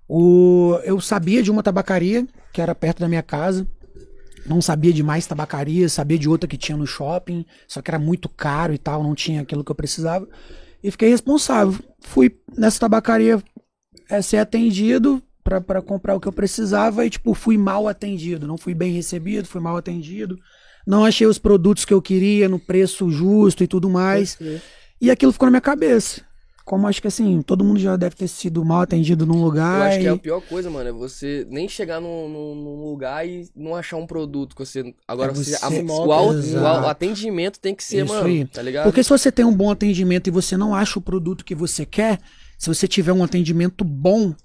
o, 0.07 0.79
eu 0.83 0.99
sabia 0.99 1.43
de 1.43 1.51
uma 1.51 1.61
tabacaria, 1.63 2.27
que 2.51 2.61
era 2.61 2.73
perto 2.73 2.99
da 2.99 3.07
minha 3.07 3.21
casa, 3.23 3.67
não 4.45 4.61
sabia 4.61 4.91
de 4.91 5.03
mais 5.03 5.27
tabacaria, 5.27 5.87
sabia 5.87 6.17
de 6.17 6.27
outra 6.27 6.47
que 6.47 6.57
tinha 6.57 6.77
no 6.77 6.87
shopping, 6.87 7.45
só 7.67 7.81
que 7.81 7.91
era 7.91 7.99
muito 7.99 8.27
caro 8.27 8.73
e 8.73 8.77
tal, 8.77 9.03
não 9.03 9.13
tinha 9.13 9.41
aquilo 9.41 9.63
que 9.63 9.71
eu 9.71 9.75
precisava. 9.75 10.27
E 10.81 10.89
fiquei 10.89 11.09
responsável. 11.09 11.77
Fui 11.99 12.39
nessa 12.57 12.79
tabacaria 12.79 13.43
é, 14.09 14.21
ser 14.21 14.37
atendido 14.37 15.21
pra 15.61 15.81
comprar 15.81 16.15
o 16.15 16.19
que 16.19 16.27
eu 16.27 16.33
precisava 16.33 17.05
e, 17.05 17.09
tipo, 17.09 17.33
fui 17.33 17.57
mal 17.57 17.87
atendido. 17.87 18.45
Não 18.47 18.57
fui 18.57 18.73
bem 18.73 18.91
recebido, 18.91 19.47
fui 19.47 19.61
mal 19.61 19.75
atendido. 19.77 20.37
Não 20.85 21.05
achei 21.05 21.25
os 21.27 21.37
produtos 21.39 21.85
que 21.85 21.93
eu 21.93 22.01
queria 22.01 22.47
no 22.49 22.59
preço 22.59 23.09
justo 23.09 23.63
e 23.63 23.67
tudo 23.67 23.89
mais. 23.89 24.37
E 25.01 25.09
aquilo 25.09 25.31
ficou 25.31 25.45
na 25.47 25.51
minha 25.51 25.61
cabeça. 25.61 26.21
Como 26.65 26.87
acho 26.87 27.01
que 27.01 27.07
assim, 27.07 27.41
todo 27.41 27.63
mundo 27.63 27.79
já 27.79 27.95
deve 27.95 28.15
ter 28.15 28.27
sido 28.27 28.63
mal 28.63 28.81
atendido 28.81 29.25
num 29.25 29.37
Eu 29.39 29.43
lugar. 29.43 29.87
acho 29.87 29.99
que 29.99 30.05
é 30.05 30.09
e- 30.09 30.13
a 30.13 30.17
pior 30.17 30.39
coisa, 30.39 30.69
mano. 30.69 30.87
É 30.87 30.91
você 30.91 31.43
nem 31.49 31.67
chegar 31.67 31.99
num, 31.99 32.29
num- 32.29 32.55
num 32.55 32.83
lugar 32.91 33.27
e 33.27 33.49
não 33.55 33.75
achar 33.75 33.97
um 33.97 34.05
produto 34.05 34.55
que 34.55 34.63
você. 34.63 34.93
Agora, 35.07 35.31
É 35.31 35.33
você, 35.35 35.55
a- 35.55 35.67
o, 35.67 36.07
o 36.07 36.87
atendimento 36.87 37.59
tem 37.59 37.73
que 37.73 37.83
ser, 37.83 38.05
Isso 38.05 38.13
mano. 38.13 38.27
aí. 38.27 38.45
Tá 38.45 38.61
ligado? 38.61 38.83
Porque 38.83 39.03
se 39.03 39.09
você 39.09 39.31
tem 39.31 39.45
um 39.45 39.53
bom 39.55 39.71
atendimento 39.71 40.27
e 40.27 40.31
você 40.31 40.55
não 40.57 40.75
acha 40.75 40.99
o 40.99 41.01
produto 41.01 41.43
que 41.43 41.55
você 41.55 41.85
quer, 41.87 42.19
se 42.57 42.67
você 42.67 42.87
tiver 42.87 43.13
um 43.13 43.23
atendimento 43.23 43.83
bom, 43.83 44.35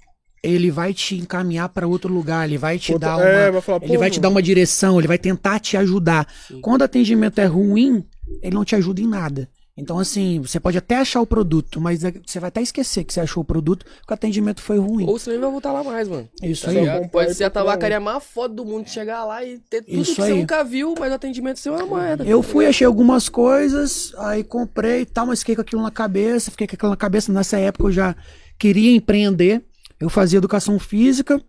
ele 0.45 0.71
vai 0.71 0.93
te 0.95 1.17
encaminhar 1.17 1.69
para 1.71 1.87
outro 1.87 2.13
lugar, 2.13 2.47
ele 2.47 2.59
vai 2.59 2.79
te 2.79 2.93
Outra- 2.93 3.09
dar 3.11 3.17
uma, 3.17 3.25
é, 3.25 3.51
vai 3.51 3.61
falar, 3.61 3.81
ele 3.85 3.99
vai 3.99 4.11
te 4.11 4.21
dar 4.21 4.29
uma 4.29 4.43
direção, 4.43 4.99
ele 4.99 5.09
vai 5.09 5.19
tentar 5.19 5.59
te 5.59 5.77
ajudar. 5.77 6.27
Quando 6.61 6.83
o 6.83 6.85
atendimento 6.85 7.39
é 7.41 7.47
ruim, 7.47 8.05
ele 8.43 8.55
não 8.55 8.65
te 8.65 8.77
ajuda 8.77 9.01
em 9.01 9.07
nada. 9.07 9.49
Então, 9.77 9.99
assim, 9.99 10.41
você 10.41 10.61
pode 10.61 10.79
até 10.79 10.99
achar 10.99 11.21
o 11.21 11.27
produto, 11.27 11.81
mas 11.81 12.05
é- 12.05 12.15
você 12.25 12.39
vai 12.39 12.47
até 12.47 12.63
esquecer 12.63 13.03
que 13.03 13.13
você 13.13 13.19
achou 13.21 13.43
o 13.43 13.45
produto, 13.45 13.85
porque 13.85 14.13
o 14.13 14.15
atendimento 14.15 14.61
foi 14.63 14.79
ruim. 14.79 15.05
Ou 15.05 15.19
você 15.19 15.31
nem 15.31 15.41
vai 15.41 15.51
voltar 15.51 15.73
lá 15.73 15.83
mais, 15.83 16.07
mano. 16.09 16.29
Isso 16.41 16.71
aí. 16.71 16.77
comprar 16.77 17.09
Pode 17.09 17.35
ser 17.35 17.43
a 17.43 17.51
tabacaria 17.51 17.99
mais 17.99 18.23
foda 18.23 18.55
do 18.55 18.65
mundo 18.65 18.89
chegar 18.89 19.25
lá 19.25 19.45
e 19.45 19.59
ter 19.59 19.83
tudo 19.83 20.01
Isso 20.01 20.15
que 20.15 20.23
você 20.23 20.31
aí. 20.31 20.39
nunca 20.39 20.63
viu, 20.63 20.95
mas 20.97 21.11
o 21.11 21.15
atendimento 21.17 21.59
seu 21.59 21.75
é 21.77 21.83
uma 21.83 22.01
merda. 22.01 22.23
Eu 22.25 22.41
fui, 22.41 22.67
achei 22.67 22.87
algumas 22.87 23.29
coisas, 23.29 24.13
aí 24.19 24.45
comprei 24.45 25.01
e 25.01 25.07
tal, 25.07 25.27
mas 25.27 25.41
fiquei 25.41 25.57
com 25.57 25.63
aquilo 25.63 25.83
na 25.83 25.91
cabeça, 25.91 26.53
fiquei 26.53 26.69
com 26.69 26.77
aquilo 26.77 26.91
na 26.91 26.97
cabeça. 26.97 27.33
Nessa 27.33 27.59
época 27.59 27.89
eu 27.89 27.93
já 27.93 28.15
queria 28.57 28.95
empreender. 28.95 29.61
Eu 30.01 30.11
fazia 30.11 30.39
educação 30.39 30.79
física, 30.79 31.41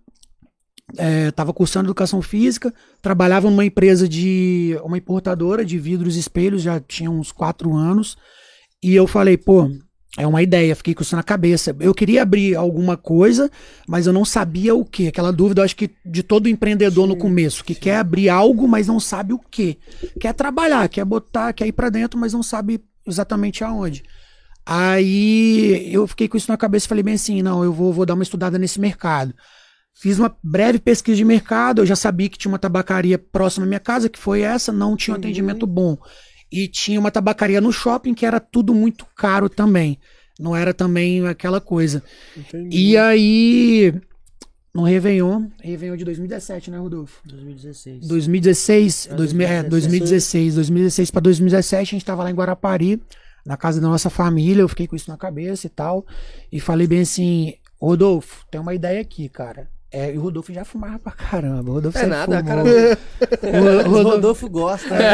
estava 1.30 1.54
cursando 1.54 1.88
educação 1.88 2.22
física, 2.22 2.74
trabalhava 3.02 3.50
numa 3.50 3.66
empresa 3.66 4.08
de. 4.08 4.78
uma 4.84 4.98
importadora 4.98 5.66
de 5.66 5.78
vidros 5.78 6.16
e 6.16 6.20
espelhos, 6.20 6.62
já 6.62 6.80
tinha 6.80 7.10
uns 7.10 7.32
quatro 7.32 7.76
anos. 7.76 8.18
E 8.84 8.94
eu 8.94 9.08
falei, 9.08 9.36
pô, 9.36 9.70
é 10.18 10.26
uma 10.26 10.42
ideia, 10.42 10.76
fiquei 10.76 10.94
com 10.94 11.02
isso 11.02 11.16
na 11.16 11.24
cabeça. 11.24 11.76
Eu 11.80 11.94
queria 11.94 12.22
abrir 12.22 12.56
alguma 12.56 12.96
coisa, 12.96 13.52
mas 13.88 14.08
eu 14.08 14.14
não 14.14 14.24
sabia 14.24 14.74
o 14.74 14.86
que. 14.86 15.08
Aquela 15.08 15.32
dúvida, 15.32 15.62
eu 15.62 15.66
acho 15.66 15.76
que 15.76 15.90
de 16.06 16.24
todo 16.24 16.48
empreendedor 16.48 17.08
no 17.08 17.18
começo, 17.18 17.64
que 17.64 17.76
quer 17.76 17.98
abrir 17.98 18.30
algo, 18.30 18.68
mas 18.68 18.88
não 18.88 19.00
sabe 19.00 19.34
o 19.34 19.40
que. 19.40 19.78
Quer 20.20 20.34
trabalhar, 20.34 20.88
quer 20.88 21.04
botar, 21.04 21.52
quer 21.52 21.68
ir 21.68 21.74
pra 21.74 21.90
dentro, 21.90 22.20
mas 22.20 22.32
não 22.32 22.44
sabe 22.44 22.80
exatamente 23.06 23.64
aonde. 23.64 24.04
Aí 24.66 25.94
eu 25.94 26.08
fiquei 26.08 26.28
com 26.28 26.38
isso 26.38 26.52
na 26.52 26.58
cabeça 26.58 26.86
e 26.86 26.90
falei 26.90 27.04
bem 27.04 27.14
assim, 27.14 27.42
não, 27.42 27.64
eu 27.64 27.72
vou, 27.72 27.94
vou 27.94 28.06
dar 28.06 28.16
uma 28.16 28.24
estudada 28.24 28.58
nesse 28.58 28.80
mercado. 28.80 29.34
Fiz 29.94 30.18
uma 30.20 30.36
breve 30.44 30.80
pesquisa 30.80 31.16
de 31.16 31.24
mercado, 31.24 31.82
eu 31.82 31.86
já 31.86 31.96
sabia 31.96 32.28
que 32.28 32.38
tinha 32.38 32.52
uma 32.52 32.60
tabacaria 32.60 33.18
próxima 33.18 33.66
à 33.66 33.68
minha 33.68 33.80
casa, 33.80 34.10
que 34.10 34.20
foi 34.20 34.42
essa, 34.42 34.72
não 34.72 34.98
tinha 34.98 35.16
um 35.16 35.18
atendimento 35.18 35.66
bom. 35.68 35.98
E 36.52 36.68
tinha 36.68 37.00
uma 37.00 37.12
tabacaria 37.12 37.62
no 37.62 37.72
shopping 37.72 38.14
que 38.14 38.26
era 38.26 38.40
tudo 38.40 38.74
muito 38.74 39.06
caro 39.16 39.48
também. 39.48 40.00
Não 40.40 40.56
era 40.56 40.74
também 40.74 41.26
aquela 41.28 41.62
coisa. 41.62 42.04
Entendi. 42.36 42.78
E 42.78 42.98
aí, 42.98 43.94
no 44.74 44.84
Réveillon, 44.84 45.48
Réveillon 45.62 45.96
de 45.96 46.04
2017, 46.04 46.72
né, 46.72 46.78
Rodolfo? 46.78 47.22
2016. 47.26 48.08
2016, 48.08 49.08
É, 49.12 49.16
2000, 49.16 49.48
é, 49.48 49.64
2016. 49.64 50.56
2016, 50.56 50.56
2016 50.56 51.12
para 51.12 51.22
2017, 51.22 51.82
a 51.82 51.98
gente 51.98 52.06
tava 52.06 52.24
lá 52.24 52.32
em 52.32 52.36
Guarapari, 52.36 53.02
na 53.46 53.56
casa 53.58 53.80
da 53.80 53.88
nossa 53.88 54.10
família, 54.10 54.62
eu 54.62 54.68
fiquei 54.70 54.88
com 54.88 54.96
isso 54.96 55.10
na 55.10 55.18
cabeça 55.18 55.68
e 55.68 55.70
tal, 55.70 56.06
e 56.52 56.60
falei 56.60 56.88
bem 56.88 57.02
assim, 57.02 57.54
Rodolfo, 57.80 58.46
tem 58.50 58.60
uma 58.60 58.74
ideia 58.74 59.00
aqui, 59.02 59.30
cara. 59.30 59.68
É, 59.92 60.14
e 60.14 60.18
o 60.18 60.22
Rodolfo 60.22 60.52
já 60.52 60.66
fumava 60.66 61.00
pra 61.00 61.12
caramba. 61.14 61.70
O 61.72 61.74
Rodolfo 61.76 61.98
É 61.98 62.06
nada, 62.06 62.38
fumou. 62.44 62.44
cara. 62.44 62.64
O 62.68 63.90
Rodolfo- 63.90 64.10
Rodolfo 64.10 64.50
gosta. 64.50 64.90
né? 64.90 65.06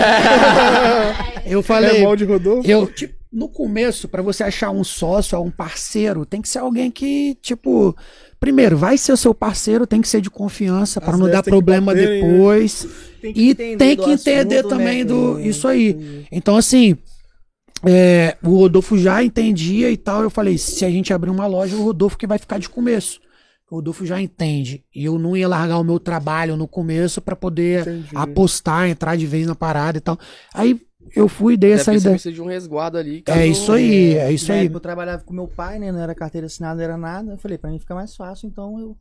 eu 1.46 1.62
falei, 1.62 1.98
É 2.02 2.04
mal 2.04 2.16
de 2.16 2.26
Rodolfo? 2.26 2.68
eu, 2.70 2.88
tipo, 2.88 3.14
no 3.32 3.48
começo, 3.48 4.08
pra 4.08 4.22
você 4.22 4.44
achar 4.44 4.72
um 4.72 4.84
sócio, 4.84 5.40
um 5.40 5.52
parceiro, 5.52 6.26
tem 6.26 6.42
que 6.42 6.50
ser 6.50 6.60
alguém 6.60 6.90
que, 6.90 7.36
tipo, 7.42 7.96
primeiro, 8.40 8.76
vai 8.78 8.98
ser 8.98 9.14
o 9.14 9.18
seu 9.18 9.34
parceiro, 9.34 9.86
tem 9.88 10.02
que 10.02 10.08
ser 10.10 10.20
de 10.20 10.30
confiança 10.30 11.00
pra 11.00 11.14
As 11.14 11.20
não 11.20 11.30
dar 11.30 11.44
problema 11.44 11.94
baterem, 11.94 12.24
né? 12.24 12.32
depois. 12.32 12.88
Tem 13.22 13.34
E 13.36 13.54
tem 13.56 13.78
que 13.96 14.10
entender 14.12 14.60
assunto, 14.60 14.70
também 14.70 15.00
né, 15.00 15.06
do 15.06 15.40
isso 15.40 15.68
aí. 15.68 16.26
Então 16.32 16.58
assim, 16.58 16.98
é, 17.86 18.38
o 18.44 18.56
Rodolfo 18.58 18.98
já 18.98 19.24
entendia 19.24 19.90
e 19.92 19.98
tal. 19.98 20.22
Eu 20.24 20.30
falei, 20.30 20.58
se 20.58 20.84
a 20.86 20.90
gente 20.90 21.14
abrir 21.14 21.30
uma 21.30 21.48
loja, 21.48 21.76
o 21.76 21.84
Rodolfo 21.84 22.18
que 22.18 22.28
vai 22.28 22.38
ficar 22.38 22.58
de 22.60 22.70
começo. 22.70 23.20
O 23.70 23.76
Rodolfo 23.76 24.06
já 24.06 24.22
entende. 24.22 24.84
E 24.94 25.06
eu 25.06 25.18
não 25.18 25.36
ia 25.36 25.48
largar 25.48 25.78
o 25.80 25.84
meu 25.84 26.00
trabalho 26.00 26.58
no 26.58 26.68
começo 26.68 27.22
pra 27.22 27.36
poder 27.36 27.82
Entendi. 27.88 28.10
apostar, 28.14 28.90
entrar 28.90 29.16
de 29.16 29.26
vez 29.26 29.48
na 29.48 29.56
parada 29.56 29.98
e 29.98 30.02
tal. 30.02 30.18
Aí 30.54 30.80
eu 31.16 31.28
fui, 31.28 31.56
dei 31.58 31.74
essa 31.74 31.94
ideia. 31.94 32.14
precisa 32.16 32.36
de 32.36 32.42
um 32.42 32.46
resguardo 32.46 32.98
ali. 32.98 33.24
É 33.28 33.48
isso 33.48 33.72
aí, 33.72 34.16
é 34.18 34.32
isso 34.32 34.50
Na 34.52 34.60
aí. 34.60 34.70
eu 34.72 34.80
trabalhava 34.80 35.24
com 35.24 35.34
meu 35.34 35.48
pai, 35.48 35.80
né? 35.80 35.92
Não 35.92 36.00
era 36.00 36.14
carteira 36.14 36.48
assinada, 36.48 36.76
não 36.76 36.84
era 36.84 36.98
nada. 36.98 37.32
Eu 37.32 37.38
falei, 37.38 37.58
pra 37.58 37.70
mim 37.72 37.80
fica 37.80 37.96
mais 37.96 38.16
fácil, 38.16 38.48
então 38.48 38.78
eu 38.80 38.98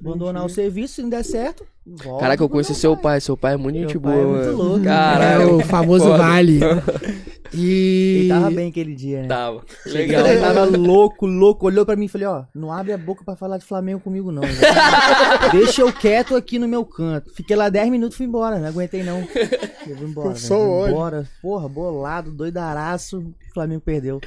abandonar 0.00 0.44
o 0.44 0.48
serviço, 0.48 0.94
se 0.96 1.02
não 1.02 1.08
der 1.08 1.24
certo, 1.24 1.64
volto 1.86 2.20
Caraca, 2.20 2.42
eu 2.42 2.48
conheci 2.48 2.74
seu 2.74 2.96
pai. 2.96 3.20
Seu 3.20 3.36
pai 3.36 3.54
é 3.54 3.56
muito 3.56 3.78
Meu 3.78 3.88
gente 3.88 3.98
pai 3.98 4.12
boa, 4.12 4.22
é 4.22 4.26
muito 4.26 4.44
mano. 4.46 4.56
louco. 4.70 4.80
É 4.80 4.84
Caralho. 4.84 5.56
o 5.56 5.60
famoso. 5.60 6.08
Vale. 6.10 6.60
E. 7.56 8.18
Ele 8.20 8.28
tava 8.28 8.50
bem 8.50 8.68
aquele 8.68 8.94
dia, 8.94 9.22
né? 9.22 9.28
Tava. 9.28 9.64
Legal. 9.86 10.26
Ele 10.26 10.40
tava 10.40 10.64
louco, 10.64 11.26
louco, 11.26 11.66
olhou 11.66 11.86
pra 11.86 11.96
mim 11.96 12.04
e 12.04 12.08
falei, 12.08 12.26
ó, 12.26 12.44
não 12.54 12.70
abre 12.72 12.92
a 12.92 12.98
boca 12.98 13.24
pra 13.24 13.34
falar 13.36 13.58
de 13.58 13.64
Flamengo 13.64 14.00
comigo 14.00 14.30
não. 14.30 14.42
Deixa 15.52 15.82
eu 15.82 15.92
quieto 15.92 16.36
aqui 16.36 16.58
no 16.58 16.68
meu 16.68 16.84
canto. 16.84 17.32
Fiquei 17.34 17.56
lá 17.56 17.68
10 17.68 17.90
minutos 17.90 18.14
e 18.14 18.18
fui 18.18 18.26
embora, 18.26 18.58
não 18.58 18.68
aguentei 18.68 19.02
não. 19.02 19.26
Eu 19.86 19.96
vou 19.96 20.08
embora, 20.08 20.34
Só 20.34 20.58
velho, 20.58 20.88
embora. 20.88 21.28
Porra, 21.40 21.68
bolado, 21.68 22.32
doidaraço, 22.32 23.20
o 23.20 23.54
Flamengo 23.54 23.80
perdeu. 23.80 24.20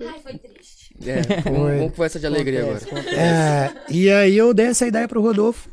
Ai, 0.00 0.20
foi 0.22 0.38
triste. 0.38 0.94
É, 1.04 1.22
vamos, 1.42 1.78
vamos 1.78 1.90
conversa 1.92 2.20
de 2.20 2.26
alegria 2.26 2.62
Acontece, 2.62 2.86
agora. 2.88 3.00
acontece. 3.00 3.20
É, 3.20 3.74
e 3.90 4.10
aí 4.10 4.36
eu 4.36 4.54
dei 4.54 4.66
essa 4.66 4.86
ideia 4.86 5.08
pro 5.08 5.20
Rodolfo. 5.20 5.68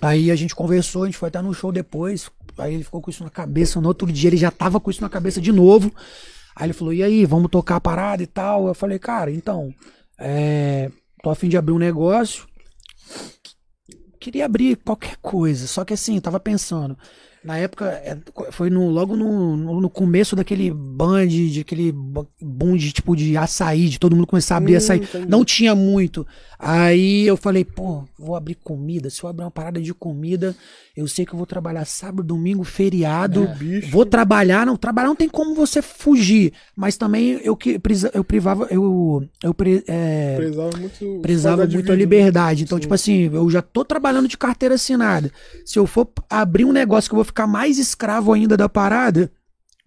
Aí 0.00 0.30
a 0.30 0.36
gente 0.36 0.54
conversou, 0.54 1.04
a 1.04 1.06
gente 1.06 1.16
foi 1.16 1.28
até 1.28 1.40
no 1.40 1.54
show 1.54 1.72
depois. 1.72 2.30
Aí 2.58 2.74
ele 2.74 2.84
ficou 2.84 3.00
com 3.00 3.10
isso 3.10 3.24
na 3.24 3.30
cabeça. 3.30 3.80
No 3.80 3.88
outro 3.88 4.10
dia 4.10 4.28
ele 4.28 4.36
já 4.36 4.50
tava 4.50 4.80
com 4.80 4.90
isso 4.90 5.00
na 5.00 5.08
cabeça 5.08 5.40
de 5.40 5.52
novo. 5.52 5.92
Aí 6.54 6.66
ele 6.66 6.72
falou: 6.72 6.92
e 6.92 7.02
aí, 7.02 7.24
vamos 7.24 7.50
tocar 7.50 7.76
a 7.76 7.80
parada 7.80 8.22
e 8.22 8.26
tal? 8.26 8.66
Eu 8.68 8.74
falei, 8.74 8.98
cara, 8.98 9.30
então, 9.30 9.74
é, 10.18 10.90
tô 11.22 11.30
a 11.30 11.34
fim 11.34 11.48
de 11.48 11.56
abrir 11.56 11.72
um 11.72 11.78
negócio. 11.78 12.46
Queria 14.20 14.44
abrir 14.44 14.76
qualquer 14.76 15.16
coisa, 15.16 15.66
só 15.66 15.84
que 15.84 15.94
assim, 15.94 16.20
tava 16.20 16.38
pensando. 16.38 16.96
Na 17.44 17.58
época, 17.58 17.86
é, 17.86 18.16
foi 18.52 18.70
no, 18.70 18.88
logo 18.88 19.16
no, 19.16 19.56
no, 19.80 19.90
começo 19.90 20.36
daquele 20.36 20.70
band, 20.72 21.26
de 21.26 21.60
aquele 21.60 21.90
bo- 21.90 22.28
boom 22.40 22.76
de 22.76 22.92
tipo 22.92 23.16
de 23.16 23.36
açaí, 23.36 23.88
de 23.88 23.98
todo 23.98 24.14
mundo 24.14 24.26
começar 24.28 24.54
a 24.54 24.58
abrir 24.58 24.74
Hum, 24.74 24.76
açaí. 24.78 24.98
entendi. 25.00 25.26
Não 25.28 25.44
tinha 25.44 25.74
muito. 25.74 26.24
Aí 26.58 27.26
eu 27.26 27.36
falei, 27.36 27.64
pô, 27.64 28.04
vou 28.16 28.36
abrir 28.36 28.54
comida. 28.54 29.10
Se 29.10 29.22
eu 29.24 29.28
abrir 29.28 29.44
uma 29.44 29.50
parada 29.50 29.80
de 29.80 29.92
comida, 29.92 30.54
eu 30.96 31.08
sei 31.08 31.26
que 31.26 31.32
eu 31.32 31.36
vou 31.36 31.46
trabalhar 31.46 31.84
sábado, 31.84 32.22
domingo, 32.22 32.62
feriado. 32.62 33.48
bicho. 33.58 33.90
Vou 33.90 34.06
trabalhar, 34.06 34.64
não. 34.64 34.76
Trabalhar 34.76 35.08
não 35.08 35.16
tem 35.16 35.28
como 35.28 35.54
você 35.56 35.82
fugir. 35.82 36.52
Mas 36.76 36.96
também 36.96 37.40
eu 37.42 37.56
que 37.56 37.80
eu 38.14 38.22
privava, 38.22 38.68
eu, 38.70 39.24
eu 39.42 39.52
pre- 39.52 39.82
é, 39.88 40.36
Prezava 40.36 40.76
muito. 40.78 41.18
prezava 41.20 41.62
muito 41.66 41.74
a 41.74 41.78
vida. 41.80 41.94
liberdade. 41.96 42.62
Então, 42.62 42.78
Sim. 42.78 42.82
tipo 42.82 42.94
assim, 42.94 43.22
eu 43.32 43.50
já 43.50 43.60
tô 43.60 43.84
trabalhando 43.84 44.28
de 44.28 44.38
carteira 44.38 44.76
assinada. 44.76 45.32
Se 45.64 45.80
eu 45.80 45.86
for 45.88 46.08
abrir 46.30 46.64
um 46.64 46.72
negócio 46.72 47.10
que 47.10 47.14
eu 47.14 47.16
vou 47.16 47.24
ficar 47.32 47.46
mais 47.46 47.78
escravo 47.78 48.32
ainda 48.32 48.56
da 48.56 48.68
parada, 48.68 49.30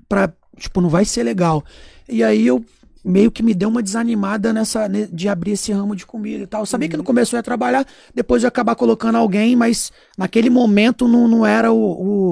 pra, 0.10 0.34
tipo, 0.58 0.82
não 0.82 0.90
vai 0.90 1.06
ser 1.06 1.24
legal. 1.24 1.64
E 2.10 2.24
aí 2.24 2.46
eu 2.46 2.64
meio 3.04 3.32
que 3.32 3.44
me 3.44 3.54
deu 3.54 3.70
uma 3.70 3.84
desanimada 3.84 4.52
nessa 4.52 4.88
ne- 4.90 5.06
de 5.08 5.30
abrir 5.30 5.52
esse 5.52 5.72
ramo 5.72 5.96
de 5.96 6.06
comida 6.08 6.44
e 6.44 6.48
tal. 6.48 6.62
Eu 6.64 6.66
sabia 6.66 6.90
que 6.90 6.98
no 6.98 7.02
Uhum. 7.02 7.06
começo 7.06 7.36
eu 7.36 7.38
ia 7.38 7.44
trabalhar, 7.44 7.86
depois 8.16 8.42
eu 8.42 8.48
ia 8.48 8.50
acabar 8.50 8.76
colocando 8.76 9.16
alguém, 9.18 9.56
mas 9.56 9.92
naquele 10.18 10.50
momento 10.50 11.08
não, 11.08 11.28
não 11.28 11.46
era 11.46 11.72
o, 11.72 11.78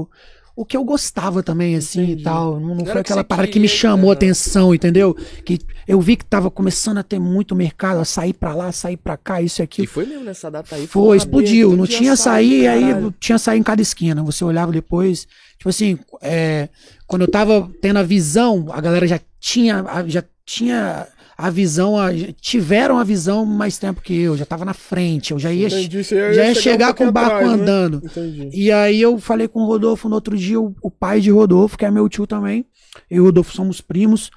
o, 0.02 0.10
o 0.56 0.64
que 0.64 0.78
eu 0.78 0.84
gostava 0.84 1.42
também, 1.42 1.76
assim 1.76 2.04
Entendi. 2.04 2.22
e 2.22 2.24
tal. 2.24 2.60
Não, 2.60 2.76
não 2.76 2.86
foi 2.86 3.02
aquela 3.02 3.24
parada 3.24 3.48
que 3.48 3.60
me 3.60 3.68
chamou 3.68 4.12
a 4.12 4.14
atenção, 4.14 4.74
entendeu? 4.74 5.16
Que 5.44 5.60
eu 5.88 6.00
vi 6.00 6.16
que 6.16 6.24
tava 6.26 6.52
começando 6.52 7.00
a 7.00 7.04
ter 7.04 7.20
muito 7.20 7.56
mercado, 7.56 8.00
a 8.00 8.06
sair 8.06 8.34
pra 8.34 8.54
lá, 8.54 8.72
sair 8.72 8.98
pra 8.98 9.18
cá, 9.18 9.42
isso 9.42 9.62
e 9.62 9.64
E 9.64 9.66
aquilo. 9.66 9.88
foi 9.88 10.06
mesmo 10.06 10.24
nessa 10.24 10.52
data 10.52 10.76
aí. 10.76 10.86
Foi, 10.86 11.18
explodiu. 11.18 11.76
Não 11.76 11.88
tinha 11.88 12.14
açaí, 12.14 12.68
aí 12.68 12.84
tinha 13.20 13.38
açaí 13.38 13.58
em 13.58 13.64
cada 13.64 13.82
esquina. 13.82 14.22
Você 14.24 14.44
olhava 14.46 14.72
depois. 14.72 15.28
Tipo 15.58 15.70
assim, 15.70 15.98
é, 16.22 16.70
quando 17.08 17.24
eu 17.24 17.32
tava 17.32 17.72
tendo 17.82 17.98
a 17.98 18.04
visão, 18.04 18.68
a 18.70 18.80
galera 18.80 19.08
já 19.08 19.20
tinha, 19.40 19.84
já 20.08 20.24
tinha 20.46 21.08
a 21.38 21.50
visão, 21.50 21.98
a- 22.00 22.12
tiveram 22.40 22.98
a 22.98 23.04
visão 23.04 23.46
mais 23.46 23.78
tempo 23.78 24.02
que 24.02 24.14
eu, 24.22 24.38
já 24.38 24.46
tava 24.46 24.64
na 24.66 24.74
frente, 24.74 25.32
eu 25.32 25.40
já 25.40 25.52
ia, 25.52 25.68
Entendi, 25.68 26.04
já 26.04 26.46
ia 26.46 26.56
chegar 26.56 26.92
um 26.92 26.96
com 26.96 27.08
o 27.08 27.12
barco 27.12 27.36
atrás, 27.38 27.48
né? 27.48 27.54
andando. 27.64 28.02
Entendi. 28.06 28.50
E 28.54 28.72
aí 28.72 29.02
eu 29.02 29.18
falei 29.20 29.48
com 29.48 29.62
o 29.62 29.66
Rodolfo 29.66 30.08
no 30.08 30.16
outro 30.16 30.38
dia, 30.38 30.60
o, 30.60 30.76
o 30.82 30.92
pai 30.92 31.20
de 31.22 31.32
Rodolfo, 31.32 31.78
que 31.78 31.86
é 31.86 31.92
meu 31.92 32.08
tio 32.08 32.28
também, 32.28 32.66
eu 33.10 33.18
e 33.18 33.20
o 33.22 33.24
Rodolfo 33.26 33.54
somos 33.56 33.82
primos. 33.82 34.30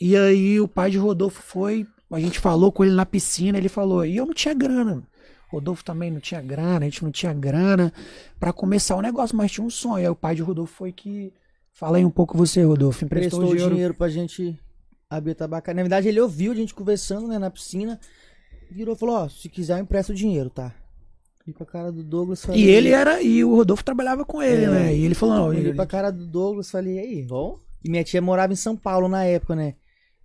E 0.00 0.16
aí 0.16 0.60
o 0.60 0.66
pai 0.68 0.90
de 0.90 0.98
Rodolfo 0.98 1.42
foi, 1.42 1.86
a 2.10 2.20
gente 2.20 2.38
falou 2.38 2.70
com 2.72 2.84
ele 2.84 2.94
na 2.94 3.06
piscina, 3.06 3.58
ele 3.58 3.68
falou, 3.68 4.04
e 4.04 4.16
eu 4.16 4.26
não 4.26 4.34
tinha 4.34 4.54
grana. 4.54 5.02
Rodolfo 5.50 5.84
também 5.84 6.10
não 6.10 6.18
tinha 6.20 6.40
grana, 6.42 6.80
a 6.80 6.84
gente 6.84 7.04
não 7.04 7.12
tinha 7.12 7.32
grana 7.32 7.92
pra 8.40 8.52
começar 8.52 8.96
o 8.96 9.00
negócio, 9.00 9.36
mas 9.36 9.52
tinha 9.52 9.64
um 9.64 9.70
sonho. 9.70 9.96
Aí 10.04 10.08
o 10.08 10.14
pai 10.16 10.34
de 10.34 10.42
Rodolfo 10.42 10.74
foi 10.74 10.90
que. 10.90 11.32
Fala 11.72 11.96
aí 11.98 12.04
um 12.04 12.10
pouco 12.10 12.36
você, 12.36 12.62
Rodolfo. 12.64 13.04
Emprestou 13.04 13.38
Prestou 13.38 13.54
dinheiro. 13.54 13.74
dinheiro 13.74 13.94
pra 13.94 14.08
gente 14.08 14.58
abrir 15.16 15.32
a 15.32 15.34
tabacaria. 15.36 15.76
Na 15.76 15.82
verdade, 15.82 16.08
ele 16.08 16.20
ouviu 16.20 16.52
a 16.52 16.54
gente 16.54 16.74
conversando, 16.74 17.26
né, 17.28 17.38
na 17.38 17.50
piscina. 17.50 17.98
Virou 18.70 18.94
e 18.94 18.98
falou, 18.98 19.16
ó, 19.16 19.28
se 19.28 19.48
quiser 19.48 19.78
eu 19.78 19.82
empresto 19.82 20.12
o 20.12 20.14
dinheiro, 20.14 20.50
tá? 20.50 20.74
E 21.46 21.52
com 21.52 21.62
a 21.62 21.66
cara 21.66 21.92
do 21.92 22.02
Douglas 22.02 22.42
falei... 22.44 22.60
E 22.62 22.68
ele 22.68 22.88
era. 22.90 23.20
E 23.22 23.44
o 23.44 23.54
Rodolfo 23.54 23.84
trabalhava 23.84 24.24
com 24.24 24.42
ele, 24.42 24.64
É. 24.64 24.70
né? 24.70 24.94
E 24.96 25.04
ele 25.04 25.14
falou: 25.14 25.34
não, 25.34 25.44
Olhei 25.48 25.60
ele, 25.60 25.74
pra 25.74 25.84
cara 25.86 26.10
do 26.10 26.26
Douglas 26.26 26.70
falei, 26.70 26.94
e 26.94 26.98
aí, 26.98 27.22
vamos? 27.22 27.60
E 27.84 27.90
minha 27.90 28.02
tia 28.02 28.22
morava 28.22 28.52
em 28.52 28.56
São 28.56 28.74
Paulo 28.74 29.08
na 29.08 29.24
época, 29.24 29.54
né? 29.54 29.74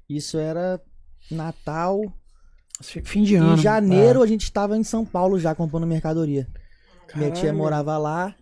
Isso 0.10 0.38
era 0.38 0.81
Natal. 1.29 2.01
fim 2.81 3.24
de 3.24 3.36
ano. 3.36 3.53
Em 3.55 3.58
janeiro 3.58 4.22
a 4.24 4.27
gente 4.27 4.50
tava 4.51 4.77
em 4.77 4.84
São 4.84 5.03
Paulo 5.05 5.38
já 5.38 5.53
comprando 5.53 5.86
mercadoria. 5.86 6.48
Minha 7.15 7.31
tia 7.31 7.41
Caralho. 7.43 7.58
morava 7.58 7.98
lá. 7.98 8.29
É, 8.29 8.34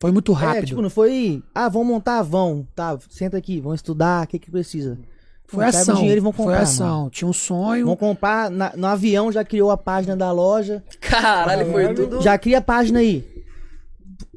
foi 0.00 0.10
muito 0.10 0.32
É, 0.32 0.34
rápido. 0.34 0.66
tipo, 0.66 0.82
não 0.82 0.90
foi. 0.90 1.40
Ah, 1.54 1.68
vão 1.68 1.84
montar? 1.84 2.20
Vão. 2.22 2.66
Tá, 2.74 2.98
senta 3.08 3.36
aqui, 3.36 3.60
vão 3.60 3.74
estudar, 3.74 4.24
o 4.24 4.26
que 4.26 4.38
que 4.40 4.50
precisa? 4.50 4.98
Foi 5.46 5.64
ação. 5.66 5.94
dinheiro 5.96 6.18
e 6.18 6.20
vão 6.20 6.32
comprar, 6.32 6.54
foi 6.54 6.62
ação. 6.62 7.10
Tinha 7.10 7.28
um 7.28 7.32
sonho. 7.32 7.86
Vão 7.86 7.96
comprar, 7.96 8.50
na- 8.50 8.72
no 8.76 8.86
avião 8.86 9.30
já 9.30 9.44
criou 9.44 9.70
a 9.70 9.76
página 9.76 10.16
da 10.16 10.30
loja. 10.32 10.82
Caralho, 11.00 11.70
foi 11.70 11.94
tudo. 11.94 12.20
Já 12.22 12.36
cria 12.38 12.58
a 12.58 12.62
página 12.62 12.98
aí. 13.00 13.24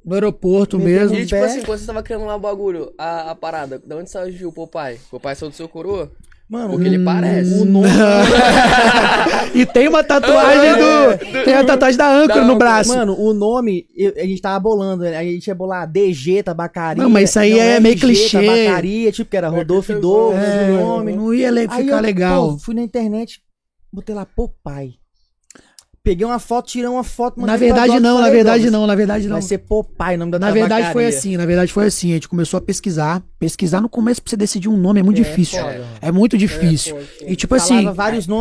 No 0.06 0.14
aeroporto 0.14 0.78
Metemos 0.80 1.12
mesmo. 1.12 1.18
E 1.18 1.26
tipo 1.26 1.42
pé. 1.42 1.46
assim, 1.46 1.62
quando 1.64 1.80
você 1.80 1.86
tava 1.86 2.02
criando 2.02 2.26
lá 2.26 2.36
o 2.36 2.40
bagulho, 2.40 2.94
a, 2.98 3.32
a 3.32 3.36
parada, 3.36 3.78
da 3.86 3.98
onde 3.98 4.10
surgiu 4.10 4.50
o 4.50 4.54
Popeye? 4.54 5.00
Popeye 5.12 5.36
saiu 5.36 5.50
do 5.50 5.56
seu 5.56 5.68
coroa? 5.68 6.10
Mano, 6.50 6.70
Porque 6.72 6.88
ele 6.88 7.04
parece. 7.04 7.54
o 7.62 7.66
nome. 7.66 7.89
e 9.54 9.66
tem 9.66 9.88
uma 9.89 10.01
tatuagem 10.04 10.75
do. 10.75 11.44
Tem 11.44 11.54
a 11.54 11.63
tatuagem 11.66 11.98
da 11.98 12.10
âncora 12.10 12.46
no 12.46 12.56
braço. 12.58 12.89
Mano, 12.96 13.20
o 13.20 13.34
nome, 13.34 13.86
eu- 13.96 14.13
a 14.16 14.22
gente 14.25 14.42
tava 14.42 14.58
bolando, 14.60 15.04
né? 15.04 15.18
a 15.18 15.24
gente 15.24 15.46
ia 15.48 15.54
bolar 15.56 15.86
DG, 15.92 16.44
tabacaria. 16.44 17.04
Não, 17.04 17.10
mas 17.10 17.30
isso 17.32 17.39
aí 17.39 17.60
é 17.60 17.80
meio 17.82 17.98
clichê. 18.00 18.39
Tabacaria, 18.42 19.12
tipo, 19.12 19.30
que 19.30 19.36
era 19.36 19.50
Rodolfo 19.50 19.92
e 19.92 19.96
que 19.96 20.01
Douglas, 20.01 20.42
É, 20.42 20.72
o 20.72 20.77
nome. 20.80 21.13
não 21.18 21.34
ia 21.34 21.51
le- 21.51 21.68
Aí 21.70 21.84
ficar 21.84 21.98
eu, 21.98 22.01
legal. 22.01 22.51
pô, 22.54 22.58
fui 22.60 22.75
na 22.75 22.82
internet, 22.82 23.42
botei 23.92 24.16
lá 24.16 24.25
Popeye. 24.25 24.94
Peguei 26.08 26.26
uma 26.26 26.40
foto, 26.40 26.68
tirei 26.68 26.88
uma 26.88 27.04
foto. 27.04 27.42
na 27.46 27.58
verdade, 27.58 28.00
não, 28.00 28.22
na 28.22 28.30
verdade, 28.30 28.70
não, 28.72 28.88
na 28.88 28.96
verdade, 28.96 29.28
não. 29.28 29.34
Vai 29.34 29.42
ser 29.42 29.58
Popeye 29.58 30.16
o 30.16 30.20
nome 30.20 30.32
da 30.32 30.40
Na 30.40 30.52
verdade 30.52 30.94
foi 30.94 31.06
assim, 31.06 31.36
na 31.36 31.46
verdade 31.46 31.74
foi 31.74 31.86
assim. 31.88 32.12
A 32.12 32.14
gente 32.14 32.30
começou 32.30 32.58
a 32.58 32.62
pesquisar. 32.62 33.22
Pesquisar 33.38 33.82
no 33.82 33.90
começo 33.90 34.22
pra 34.22 34.30
você 34.30 34.38
decidir 34.38 34.70
um 34.70 34.78
nome 34.78 35.02
é 35.02 35.04
muito 35.04 35.20
É, 35.20 35.24
difícil. 35.24 35.60
foda. 35.60 35.86
É 36.02 36.12
muito 36.12 36.38
difícil. 36.38 36.96
foda, 36.96 37.06
foda. 37.20 37.32
E 37.32 37.36
tipo 37.36 37.54
assim, 37.56 37.86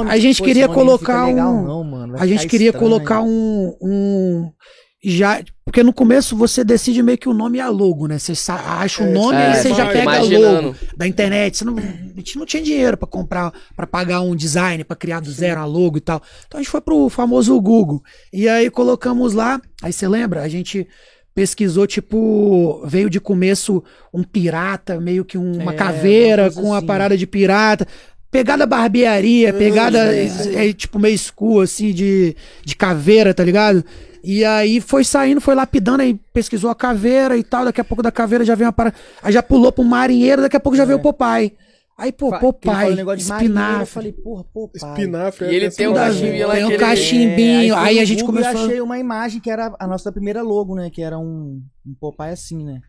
a 0.09 0.19
gente 0.19 0.39
pô, 0.39 0.45
queria 0.45 0.69
não 0.69 0.75
colocar 0.75 1.27
legal, 1.27 1.53
um- 1.55 1.65
não, 1.65 1.83
mano, 1.85 2.13
vai 2.13 2.23
a 2.23 2.27
gente 2.27 2.47
queria 2.47 2.69
estranho. 2.69 2.85
colocar 2.89 3.21
um, 3.23 3.75
um 3.83 4.51
já 5.11 5.41
porque 5.65 5.83
no 5.83 5.93
começo 5.93 6.37
você 6.37 6.63
decide 6.63 7.03
meio 7.03 7.19
que 7.19 7.29
o 7.29 7.35
nome 7.35 7.59
e 7.59 7.61
a 7.61 7.69
logo, 7.69 8.07
né? 8.07 8.19
Você 8.19 8.33
acha 8.51 9.03
o 9.03 9.07
É, 9.09 9.11
nome 9.13 9.37
é, 9.37 9.51
e 9.51 9.55
você 9.57 9.69
já 9.75 9.85
vai 9.85 9.93
pega 9.95 10.11
a 10.19 10.23
logo 10.23 10.77
da 10.97 11.07
internet. 11.07 11.59
Você 11.59 11.65
não, 11.65 11.77
a 11.77 11.81
gente 12.17 12.39
não 12.39 12.47
tinha 12.47 12.63
dinheiro 12.63 12.97
pra 12.97 13.07
comprar, 13.09 13.53
pra 13.75 13.87
pagar 13.87 14.21
um 14.21 14.35
design, 14.37 14.85
pra 14.85 14.97
criar 14.97 15.21
do 15.21 15.31
zero 15.31 15.61
a 15.61 15.65
logo 15.65 15.99
e 15.99 16.01
tal. 16.01 16.23
Então 16.47 16.59
a 16.59 16.63
gente 16.63 16.71
foi 16.71 16.81
pro 16.81 17.09
famoso 17.09 17.61
Google. 17.61 18.01
E 18.33 18.49
aí 18.49 18.71
colocamos 18.71 19.33
lá, 19.35 19.61
aí 19.83 19.93
você 19.93 20.07
lembra? 20.07 20.43
A 20.43 20.49
gente 20.49 20.87
pesquisou, 21.35 21.87
tipo, 21.87 22.81
veio 22.87 23.11
de 23.11 23.21
começo 23.21 23.83
um 24.15 24.23
pirata, 24.23 24.99
meio 25.01 25.25
que 25.25 25.37
um- 25.37 25.61
uma 25.61 25.73
É, 25.73 25.77
caveira 25.77 26.51
com 26.51 26.73
a 26.73 26.79
assim. 26.79 26.87
parada 26.87 27.17
de 27.17 27.27
pirata. 27.27 27.87
Pegada 28.31 28.67
barbearia, 28.67 29.53
pegada 29.53 29.99
é, 30.15 30.73
tipo 30.73 30.99
meio 30.99 31.15
escura, 31.15 31.65
assim, 31.65 31.93
de, 31.93 32.37
de 32.65 32.75
caveira, 32.77 33.33
tá 33.35 33.43
ligado? 33.45 33.85
E 34.29 34.45
aí 34.45 34.81
foi 34.81 35.05
saindo, 35.05 35.41
foi 35.41 35.55
lapidando, 35.55 36.03
aí 36.03 36.15
pesquisou 36.33 36.69
a 36.69 36.75
caveira 36.75 37.37
e 37.37 37.45
tal. 37.45 37.65
Daqui 37.65 37.81
a 37.81 37.85
pouco 37.85 38.03
da 38.03 38.11
caveira 38.11 38.45
já 38.45 38.57
veio 38.57 38.67
uma 38.67 38.73
parada. 38.73 38.97
Aí 39.23 39.33
já 39.33 39.41
pulou 39.43 39.71
pro 39.71 39.85
marinheiro, 39.85 40.43
daqui 40.43 40.57
a 40.57 40.61
pouco 40.61 40.77
já 40.77 40.85
veio 40.85 40.99
o 40.99 41.03
Popeye. 41.03 41.53
Aí, 41.99 42.11
pô, 42.13 42.29
Fa- 42.29 42.37
ele 42.37 42.41
Popeye, 42.43 42.95
negócio 42.97 43.19
de 43.21 43.29
marinheiro, 43.29 43.55
Eu 43.55 43.63
espinafre. 43.63 43.87
falei, 43.95 44.13
porra, 44.13 44.45
Popeye. 44.53 44.85
Espinafre. 44.85 45.47
E 45.47 45.55
ele 45.55 45.67
é 45.67 45.71
tem 45.71 45.87
um 45.89 45.95
cachimbinho 45.95 46.47
lá 46.49 46.55
Tem 46.55 46.65
um 46.65 46.69
ele- 46.71 46.79
cachimbinho. 46.79 47.75
É, 47.75 47.79
aí 47.79 47.95
fui 47.95 48.03
a 48.03 48.05
gente 48.05 48.23
Google 48.25 48.43
começou. 48.43 48.65
achei 48.67 48.81
uma 48.81 48.99
imagem 48.99 49.41
que 49.41 49.49
era 49.51 49.75
a 49.79 49.87
nossa 49.87 50.11
primeira 50.13 50.43
logo, 50.43 50.75
né? 50.75 50.91
Que 50.91 51.01
era 51.03 51.19
um, 51.19 51.63
um 51.87 51.95
Popeye 52.01 52.33
assim, 52.33 52.65
né? 52.65 52.81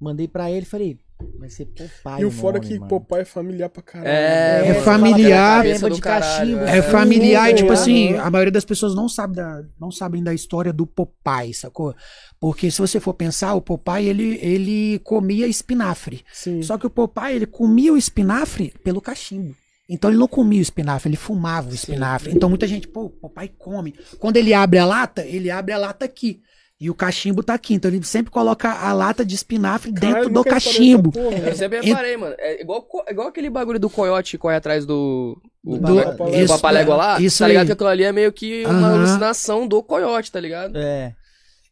Mandei 0.00 0.26
pra 0.26 0.50
ele, 0.50 0.64
falei, 0.66 0.98
Vai 1.38 1.48
ser 1.48 1.66
Popeye 1.66 2.20
E 2.20 2.24
o 2.24 2.30
fora 2.30 2.58
nome, 2.58 2.68
que 2.68 2.78
mano. 2.78 2.88
Popeye 2.88 3.22
é 3.22 3.24
familiar 3.24 3.68
pra 3.68 3.82
caralho. 3.82 4.08
É, 4.08 4.60
É 4.66 4.72
mano, 4.72 4.84
familiar. 4.84 5.64
do 5.64 5.90
de 5.90 6.00
caralho, 6.00 6.56
cachimbo, 6.56 6.60
é. 6.70 6.78
É 6.78 6.82
familiar, 6.82 7.50
e, 7.50 7.54
tipo 7.54 7.72
assim, 7.72 8.14
a 8.16 8.30
maioria 8.30 8.52
das 8.52 8.64
pessoas 8.64 8.94
não 8.94 9.08
sabe 9.08 9.36
da, 9.36 9.62
não 9.80 9.90
sabem 9.90 10.22
da 10.22 10.34
história 10.34 10.72
do 10.72 10.86
Popeye, 10.86 11.54
sacou? 11.54 11.94
Porque 12.38 12.70
se 12.70 12.78
você 12.80 13.00
for 13.00 13.14
pensar, 13.14 13.54
o 13.54 13.60
Popeye, 13.60 14.08
ele, 14.08 14.38
ele 14.42 14.98
comia 15.00 15.46
espinafre. 15.46 16.24
Sim. 16.32 16.62
Só 16.62 16.78
que 16.78 16.86
o 16.86 16.90
Popeye, 16.90 17.36
ele 17.36 17.46
comia 17.46 17.92
o 17.92 17.96
espinafre 17.96 18.72
pelo 18.82 19.00
cachimbo. 19.00 19.54
Então 19.92 20.08
ele 20.08 20.18
não 20.20 20.28
comia 20.28 20.60
o 20.60 20.62
espinafre, 20.62 21.08
ele 21.08 21.16
fumava 21.16 21.68
o 21.68 21.74
espinafre. 21.74 22.32
Então 22.32 22.48
muita 22.48 22.64
gente, 22.66 22.86
pô, 22.86 23.06
o 23.06 23.10
Popeye 23.10 23.48
come. 23.58 23.92
Quando 24.20 24.36
ele 24.36 24.54
abre 24.54 24.78
a 24.78 24.86
lata, 24.86 25.24
ele 25.26 25.50
abre 25.50 25.72
a 25.72 25.78
lata 25.78 26.04
aqui. 26.04 26.40
E 26.80 26.88
o 26.88 26.94
cachimbo 26.94 27.42
tá 27.42 27.52
aqui. 27.52 27.74
Então 27.74 27.90
ele 27.90 28.02
sempre 28.02 28.30
coloca 28.32 28.72
a 28.72 28.90
lata 28.94 29.22
de 29.22 29.34
espinafre 29.34 29.92
Caralho, 29.92 30.14
dentro 30.14 30.30
do 30.32 30.42
cachimbo. 30.42 31.12
porra, 31.12 31.36
Eu 31.36 31.54
sempre 31.54 31.80
reparei, 31.82 32.16
mano. 32.16 32.34
É 32.38 32.62
igual, 32.62 32.86
igual 33.08 33.28
aquele 33.28 33.50
bagulho 33.50 33.78
do 33.78 33.90
coiote 33.90 34.30
que 34.32 34.38
corre 34.38 34.56
atrás 34.56 34.86
do. 34.86 35.36
O, 35.62 35.76
Do- 35.76 35.94
do, 35.94 36.46
papalégua 36.48 36.96
lá. 36.96 37.20
isso 37.20 37.40
tá 37.40 37.48
ligado 37.48 37.60
aí. 37.62 37.66
que 37.66 37.72
aquilo 37.72 37.88
ali 37.90 38.02
é 38.04 38.12
meio 38.12 38.32
que 38.32 38.64
uma 38.64 38.94
alucinação 38.94 39.66
do 39.68 39.82
coiote, 39.82 40.32
tá 40.32 40.40
ligado? 40.40 40.78
É. 40.78 41.12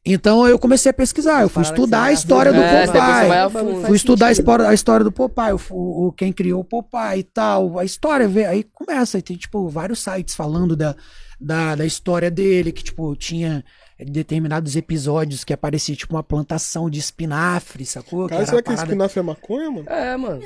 Então 0.05 0.47
eu 0.47 0.59
comecei 0.59 0.91
a 0.91 0.95
pesquisar, 0.95 1.43
eu 1.43 1.49
fui 1.49 1.63
estudar 1.63 2.05
a 2.05 2.13
história 2.13 2.53
do. 2.53 2.61
É, 2.61 2.87
Popeye. 2.87 3.87
Fui 3.87 3.97
estudar 3.97 4.27
a 4.29 4.75
história, 4.75 5.05
do 5.05 5.13
Popeye, 5.13 5.55
o, 5.71 6.13
quem 6.13 6.33
criou 6.33 6.61
o 6.61 6.65
Popeye 6.65 7.21
e 7.21 7.23
tal, 7.25 7.79
a 7.79 7.85
história, 7.85 8.29
vê- 8.29 8.45
aí 8.47 8.63
começa, 8.63 9.17
aí 9.19 9.23
tem, 9.23 9.37
tipo, 9.37 9.69
vários 9.69 10.01
sites 10.01 10.35
falando 10.35 10.77
da, 10.77 10.95
da, 11.41 11.75
da 11.75 11.85
história 11.87 12.31
dele, 12.31 12.73
que, 12.73 12.85
tipo, 12.85 13.15
tinha 13.17 13.65
determinados 14.07 14.77
episódios 14.77 15.43
que 15.45 15.53
aparecia, 15.53 15.97
tipo, 15.97 16.15
uma 16.15 16.23
plantação 16.23 16.89
de 16.89 16.99
espinafre, 17.01 17.85
sacou? 17.85 18.29
Cara, 18.29 18.43
era 18.43 18.47
será 18.47 18.59
que 18.63 18.67
parada- 18.67 18.85
espinafre 18.85 19.19
é 19.21 19.23
maconha, 19.23 19.71
mano? 19.71 19.89
É, 19.89 20.17
mano. 20.17 20.43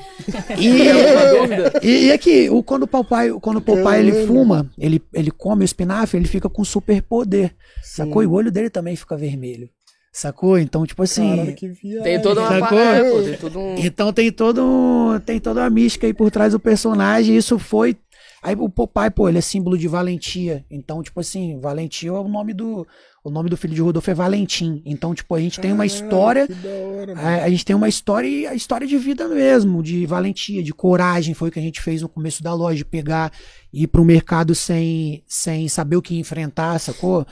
E, 0.58 0.68
e, 1.86 2.06
e 2.06 2.12
aqui, 2.12 2.48
o, 2.50 2.62
quando 2.62 2.84
o 2.84 2.86
Popeye, 2.88 3.32
quando 3.40 3.58
o 3.58 3.60
Popeye 3.62 4.00
ele 4.00 4.26
fuma, 4.26 4.70
ele, 4.78 5.02
ele 5.12 5.30
come 5.30 5.62
o 5.62 5.66
espinafre, 5.66 6.18
ele 6.18 6.28
fica 6.28 6.48
com 6.48 6.64
superpoder, 6.64 7.54
sacou? 7.82 8.22
E 8.22 8.26
o 8.26 8.32
olho 8.32 8.50
dele 8.50 8.70
também 8.70 8.96
fica 8.96 9.16
vermelho, 9.16 9.68
sacou? 10.12 10.58
Então, 10.58 10.86
tipo 10.86 11.02
assim... 11.02 11.28
Caralho, 11.36 11.54
que. 11.54 11.68
Tem 12.02 12.20
toda 12.20 12.40
uma 12.40 12.48
Sacou? 12.48 12.68
parada, 12.78 13.10
pô. 13.10 13.22
Tem 13.22 13.36
todo 13.36 13.58
um. 13.58 13.74
Então 13.78 14.12
tem 14.12 14.32
todo 14.32 14.62
um- 14.64 15.20
tem 15.20 15.38
toda 15.40 15.60
uma 15.60 15.70
mística 15.70 16.06
aí 16.06 16.14
por 16.14 16.30
trás 16.30 16.52
do 16.52 16.60
personagem. 16.60 17.34
e 17.34 17.38
Isso 17.38 17.58
foi. 17.58 17.96
Aí 18.42 18.56
o 18.58 18.68
Popeye, 18.68 19.10
pô, 19.10 19.28
ele 19.28 19.38
é 19.38 19.40
símbolo 19.40 19.78
de 19.78 19.86
valentia. 19.86 20.64
Então, 20.70 21.00
tipo 21.02 21.20
assim, 21.20 21.60
valentia 21.60 22.08
é 22.08 22.12
o 22.12 22.26
nome 22.26 22.52
do. 22.52 22.86
O 23.24 23.30
nome 23.30 23.48
do 23.48 23.56
filho 23.56 23.72
de 23.74 23.80
Rodolfo 23.80 24.10
é 24.10 24.14
Valentim. 24.14 24.82
Então, 24.84 25.14
tipo, 25.14 25.32
a 25.34 25.40
gente 25.40 25.60
tem 25.60 25.70
uma 25.72 25.86
Caralho, 25.86 26.02
história. 26.04 26.46
Que 26.48 26.54
da 26.54 26.68
hora, 26.68 27.14
mano. 27.14 27.20
A, 27.28 27.44
a 27.44 27.50
gente 27.50 27.64
tem 27.64 27.76
uma 27.76 27.88
história 27.88 28.26
e 28.26 28.46
a 28.48 28.54
história 28.54 28.84
de 28.86 28.98
vida 28.98 29.28
mesmo, 29.28 29.80
de 29.80 30.04
valentia, 30.06 30.60
de 30.60 30.72
coragem. 30.74 31.32
Foi 31.32 31.48
o 31.48 31.52
que 31.52 31.58
a 31.60 31.62
gente 31.62 31.80
fez 31.80 32.02
no 32.02 32.08
começo 32.08 32.42
da 32.42 32.52
loja, 32.52 32.78
de 32.78 32.84
pegar 32.84 33.32
e 33.72 33.84
ir 33.84 33.86
pro 33.86 34.04
mercado 34.04 34.56
sem, 34.56 35.22
sem 35.26 35.68
saber 35.68 35.94
o 35.96 36.02
que 36.02 36.18
enfrentar, 36.18 36.78
sacou? 36.80 37.24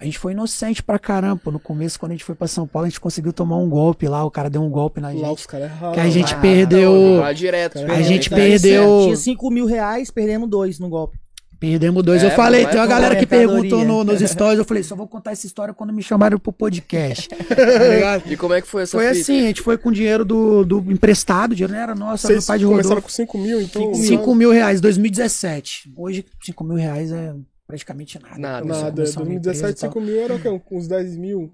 A 0.00 0.04
gente 0.04 0.18
foi 0.18 0.32
inocente 0.32 0.82
pra 0.82 0.98
caramba. 0.98 1.40
No 1.52 1.60
começo, 1.60 1.98
quando 1.98 2.10
a 2.10 2.14
gente 2.16 2.24
foi 2.24 2.34
pra 2.34 2.48
São 2.48 2.66
Paulo, 2.66 2.86
a 2.86 2.90
gente 2.90 3.00
conseguiu 3.00 3.32
tomar 3.32 3.56
um 3.56 3.70
golpe 3.70 4.08
lá. 4.08 4.24
O 4.24 4.30
cara 4.32 4.50
deu 4.50 4.62
um 4.62 4.68
golpe 4.68 5.00
na 5.00 5.08
Lá 5.08 5.14
gente. 5.14 5.38
os 5.38 5.46
caras 5.46 5.70
é 5.70 5.92
Que 5.94 6.00
a 6.00 6.10
gente 6.10 6.34
Ah, 6.34 6.40
perdeu. 6.40 7.20
Lá 7.20 7.32
direto. 7.32 7.78
A 7.78 7.92
A 7.94 8.02
gente 8.02 8.28
perdeu. 8.28 9.02
Tinha 9.04 9.16
5 9.16 9.50
mil 9.50 9.64
reais, 9.64 10.10
perdemos 10.10 10.50
dois 10.50 10.78
no 10.80 10.88
golpe. 10.88 11.16
Perdemos 11.58 12.02
dois. 12.02 12.22
É, 12.22 12.26
eu 12.26 12.30
falei, 12.32 12.66
tem 12.66 12.74
uma 12.74 12.80
foi 12.86 12.88
galera 12.88 13.16
que 13.16 13.26
perguntou 13.26 13.84
no- 13.84 14.04
nos 14.04 14.20
stories. 14.20 14.58
Eu 14.58 14.64
falei, 14.64 14.82
só 14.82 14.94
vou 14.94 15.08
contar 15.08 15.32
essa 15.32 15.46
história 15.46 15.72
quando 15.72 15.92
me 15.92 16.02
chamaram 16.02 16.38
pro 16.38 16.52
podcast. 16.52 17.28
Tá 17.48 17.54
ligado? 17.94 18.32
E 18.32 18.36
como 18.36 18.52
é 18.54 18.60
que 18.60 18.66
foi 18.68 18.82
essa 18.82 18.96
Foi 18.98 19.06
fita? 19.08 19.20
assim, 19.20 19.38
a 19.40 19.46
gente 19.48 19.62
foi 19.62 19.78
com 19.78 19.90
dinheiro 19.90 20.24
do, 20.24 20.64
do 20.64 20.78
emprestado, 20.92 21.52
o 21.52 21.54
dinheiro 21.54 21.72
não 21.72 21.80
era 21.80 21.94
nosso, 21.94 22.26
era 22.26 22.34
do 22.34 22.40
Vocês 22.40 22.46
pai 22.46 22.58
de 22.58 22.64
começaram 22.66 22.96
Rodolfo. 22.96 23.08
com 23.08 23.14
5 23.14 23.38
mil, 23.38 23.60
então. 23.60 23.94
5 23.94 24.34
mil 24.34 24.50
reais, 24.50 24.80
2017. 24.80 25.92
Hoje, 25.96 26.24
5 26.44 26.64
mil 26.64 26.76
reais 26.76 27.10
é 27.12 27.34
praticamente 27.66 28.18
nada. 28.20 28.38
Nada. 28.38 28.64
Nada, 28.66 28.90
começar 28.92 29.20
uma 29.20 29.26
2017, 29.26 29.56
empresa 29.56 29.70
e 29.70 29.80
tal. 29.80 29.90
5 29.92 30.00
mil 30.00 30.20
era 30.22 30.34
o 30.34 30.38
quê? 30.40 30.62
Uns 30.74 30.86
10 30.88 31.16
mil. 31.16 31.52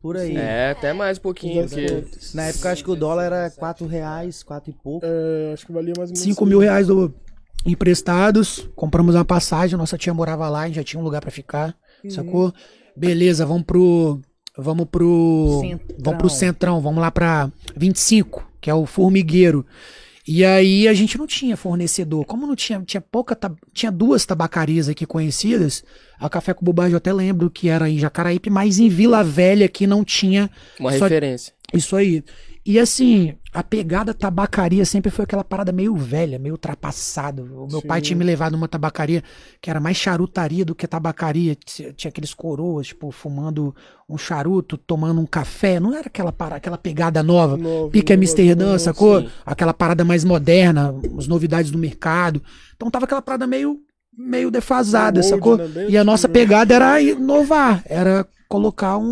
Por 0.00 0.16
aí. 0.16 0.36
É, 0.36 0.70
até 0.70 0.92
mais 0.92 1.18
um 1.18 1.22
pouquinho. 1.22 1.64
Uns 1.64 1.72
Porque... 1.72 1.86
10 1.86 2.04
contos. 2.04 2.34
Na 2.34 2.42
época, 2.44 2.70
acho 2.70 2.84
que 2.84 2.90
o 2.90 2.96
dólar 2.96 3.24
era 3.24 3.50
4 3.50 3.86
reais, 3.86 4.42
4 4.42 4.70
e 4.70 4.74
pouco. 4.74 5.04
É, 5.06 5.52
acho 5.52 5.66
que 5.66 5.72
valia 5.72 5.94
mais 5.96 6.10
ou 6.10 6.14
menos. 6.14 6.20
5 6.20 6.46
mil 6.46 6.58
reais 6.58 6.86
do, 6.86 7.12
emprestados, 7.64 8.68
compramos 8.76 9.14
uma 9.14 9.24
passagem, 9.24 9.76
nossa 9.78 9.98
tia 9.98 10.14
morava 10.14 10.48
lá, 10.48 10.62
a 10.62 10.66
gente 10.66 10.76
já 10.76 10.84
tinha 10.84 11.00
um 11.00 11.04
lugar 11.04 11.20
pra 11.20 11.30
ficar, 11.30 11.74
Uhum. 12.04 12.10
sacou? 12.10 12.52
Beleza, 12.96 13.44
vamos 13.46 13.64
pro 13.64 14.20
vamos 14.58 14.86
pro 14.90 15.58
Centrão. 15.60 15.96
vamos 15.98 16.18
pro 16.18 16.30
Centrão, 16.30 16.80
vamos 16.80 17.00
lá 17.00 17.10
pra 17.10 17.50
25, 17.76 18.46
que 18.60 18.70
é 18.70 18.74
o 18.74 18.86
formigueiro. 18.86 19.66
E 20.28 20.44
aí 20.44 20.88
a 20.88 20.94
gente 20.94 21.16
não 21.18 21.26
tinha 21.26 21.56
fornecedor. 21.56 22.24
Como 22.24 22.46
não 22.48 22.56
tinha, 22.56 22.80
tinha 22.84 23.00
pouca, 23.00 23.38
tinha 23.72 23.92
duas 23.92 24.24
tabacarias 24.26 24.88
aqui 24.88 25.06
conhecidas. 25.06 25.84
A 26.18 26.28
Café 26.28 26.52
com 26.52 26.64
Bobagem 26.64 26.92
eu 26.92 26.96
até 26.96 27.12
lembro 27.12 27.48
que 27.48 27.68
era 27.68 27.88
em 27.88 27.96
Jacaraípe, 27.98 28.50
mas 28.50 28.78
em 28.80 28.88
Vila 28.88 29.22
Velha 29.22 29.68
que 29.68 29.86
não 29.86 30.02
tinha 30.04 30.50
Uma 30.80 30.90
Só- 30.92 31.04
referência. 31.04 31.52
isso 31.72 31.94
aí. 31.94 32.24
E 32.68 32.80
assim, 32.80 33.32
a 33.54 33.62
pegada 33.62 34.12
tabacaria 34.12 34.84
sempre 34.84 35.08
foi 35.08 35.22
aquela 35.22 35.44
parada 35.44 35.70
meio 35.70 35.94
velha, 35.94 36.36
meio 36.36 36.54
ultrapassada. 36.54 37.40
O 37.42 37.68
meu 37.70 37.80
Sim. 37.80 37.86
pai 37.86 38.00
tinha 38.00 38.16
me 38.16 38.24
levado 38.24 38.52
numa 38.54 38.66
tabacaria 38.66 39.22
que 39.62 39.70
era 39.70 39.78
mais 39.78 39.96
charutaria 39.96 40.64
do 40.64 40.74
que 40.74 40.84
tabacaria. 40.86 41.54
Tinha 41.54 42.08
aqueles 42.08 42.34
coroas, 42.34 42.88
tipo, 42.88 43.12
fumando 43.12 43.72
um 44.08 44.18
charuto, 44.18 44.76
tomando 44.76 45.20
um 45.20 45.26
café. 45.26 45.78
Não 45.78 45.94
era 45.94 46.08
aquela, 46.08 46.32
para- 46.32 46.56
aquela 46.56 46.76
pegada 46.76 47.22
nova. 47.22 47.56
Nova, 47.56 47.88
Pique 47.90 48.12
Amsterdã, 48.12 48.66
nova, 48.66 48.78
sacou? 48.80 49.20
sim. 49.20 49.28
Aquela 49.44 49.72
parada 49.72 50.04
mais 50.04 50.24
moderna, 50.24 50.92
as 51.16 51.28
novidades 51.28 51.70
do 51.70 51.78
mercado. 51.78 52.42
Então 52.74 52.90
tava 52.90 53.04
aquela 53.04 53.22
parada 53.22 53.46
meio, 53.46 53.78
meio 54.12 54.50
defasada, 54.50 55.20
Old, 55.20 55.28
sacou? 55.30 55.56
né? 55.56 55.86
E 55.88 55.96
a 55.96 56.02
nossa 56.02 56.28
pegada 56.28 56.74
era 56.74 57.00
inovar, 57.00 57.82
era 57.86 58.26
colocar 58.48 58.98
um. 58.98 59.04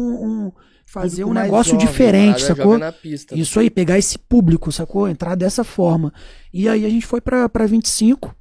um- 0.48 0.52
fazer 0.94 1.24
um 1.24 1.32
negócio 1.32 1.72
jovem, 1.72 1.86
diferente, 1.86 2.42
sacou? 2.42 2.78
pista. 3.02 3.34
Isso 3.36 3.58
aí, 3.60 3.68
pegar 3.68 3.98
esse 3.98 4.16
público, 4.18 4.70
sacou? 4.72 5.08
Entrar 5.08 5.34
dessa 5.34 5.62
forma. 5.64 6.12
E 6.52 6.68
aí 6.68 6.86
a 6.86 6.88
gente 6.88 7.04
foi 7.06 7.20
pra, 7.20 7.48
pra 7.48 7.66
25, 7.66 8.34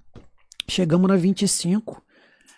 chegamos 0.70 1.08
na 1.10 1.16
25. 1.16 2.02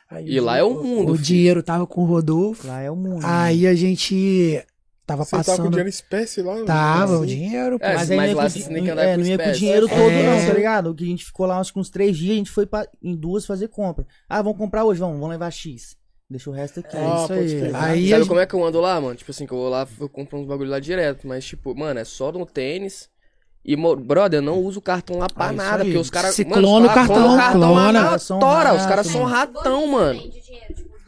Aí 0.10 0.30
E 0.30 0.40
lá 0.40 0.58
é 0.58 0.64
o 0.64 0.74
mundo, 0.84 1.12
O 1.12 1.16
filho. 1.16 1.26
dinheiro 1.26 1.64
tava 1.64 1.88
com 1.88 2.02
o 2.02 2.06
Rodolfo. 2.06 2.68
Lá 2.68 2.82
é 2.82 2.92
o 2.92 2.96
mundo. 2.96 3.24
Aí 3.26 3.66
a 3.66 3.74
gente 3.74 4.64
tava 5.06 5.24
Você 5.24 5.32
tava 5.32 5.44
com 5.44 5.52
passando. 5.52 5.70
dinheiro 5.70 5.90
espécie 5.90 6.42
lá? 6.44 6.64
Tava, 6.64 7.14
o 7.14 7.24
assim? 7.24 7.26
dinheiro. 7.28 7.80
pô. 7.80 7.86
É, 7.86 7.96
Mas 7.96 8.10
mas 8.10 8.12
aí 8.12 8.18
não 8.18 8.26
ia, 8.28 8.36
lá 8.36 8.44
com, 8.44 8.50
você 8.50 8.60
di- 8.60 8.66
tem 8.66 8.76
que 8.76 8.82
não- 8.84 8.92
andar 8.94 9.04
é, 9.04 9.16
com 9.16 9.22
não 9.22 9.28
ia 9.28 9.38
com 9.40 9.50
o 9.50 9.54
dinheiro 9.54 9.88
todo, 9.88 10.00
É. 10.00 10.24
não, 10.42 10.48
tá 10.48 10.54
ligado? 10.54 10.94
Que 10.96 11.04
a 11.04 11.08
gente 11.08 11.26
ficou 11.26 11.46
lá 11.48 11.60
uns, 11.60 11.72
uns 11.76 11.90
três 11.90 12.18
dias, 12.18 12.32
a 12.34 12.36
gente 12.36 12.52
foi 12.52 12.66
pra, 12.68 12.88
em 13.02 13.16
duas 13.16 13.46
fazer 13.46 13.68
compra. 13.70 14.06
Ah, 14.30 14.42
vamos 14.44 14.58
comprar 14.60 14.84
hoje, 14.86 15.00
vamos, 15.00 15.16
vamos 15.16 15.30
levar 15.32 15.50
X. 15.52 15.96
Deixa 16.30 16.50
o 16.50 16.54
resto 16.54 16.80
aqui. 16.80 16.96
É 16.98 17.00
Ah, 17.00 17.22
isso 17.24 17.34
aí. 17.34 17.60
crer. 17.60 17.76
Aí 17.76 18.10
Sabe 18.10 18.24
a 18.24 18.28
como 18.28 18.40
é 18.40 18.46
que 18.46 18.54
eu 18.56 18.66
ando 18.66 18.82
lá, 18.82 19.00
mano? 19.00 19.16
Tipo 19.16 19.32
assim, 19.32 19.46
que 19.46 19.54
eu 19.54 19.58
vou 19.58 19.70
lá, 19.70 19.88
eu 20.00 20.10
compro 20.10 20.40
uns 20.40 20.48
bagulho 20.48 20.70
lá 20.72 20.80
direto. 20.80 21.28
Mas, 21.28 21.46
tipo, 21.46 21.76
mano, 21.78 22.00
é 22.00 22.04
só 22.04 22.32
no 22.32 22.46
tênis. 22.46 23.10
E, 23.64 23.76
brother, 23.76 24.40
eu 24.40 24.44
não 24.44 24.60
uso 24.60 24.80
cartão 24.82 25.18
lá 25.18 25.28
pra 25.28 25.48
isso 25.48 25.56
nada. 25.56 25.84
aí. 25.84 25.90
Porque 25.90 25.98
os 26.00 26.10
caras. 26.10 26.36
Se 26.36 26.44
mano, 26.44 26.56
os 26.56 26.62
clona 26.62 26.88
o 26.88 26.94
cartão, 26.94 27.38
clona. 27.52 27.92
na 27.92 28.20
São 28.20 28.40
tora, 28.40 28.74
os 28.76 28.86
caras 28.86 29.08
são 29.08 29.24
ratão, 29.24 29.88
mano. 29.88 30.20
Tipo, 30.20 30.34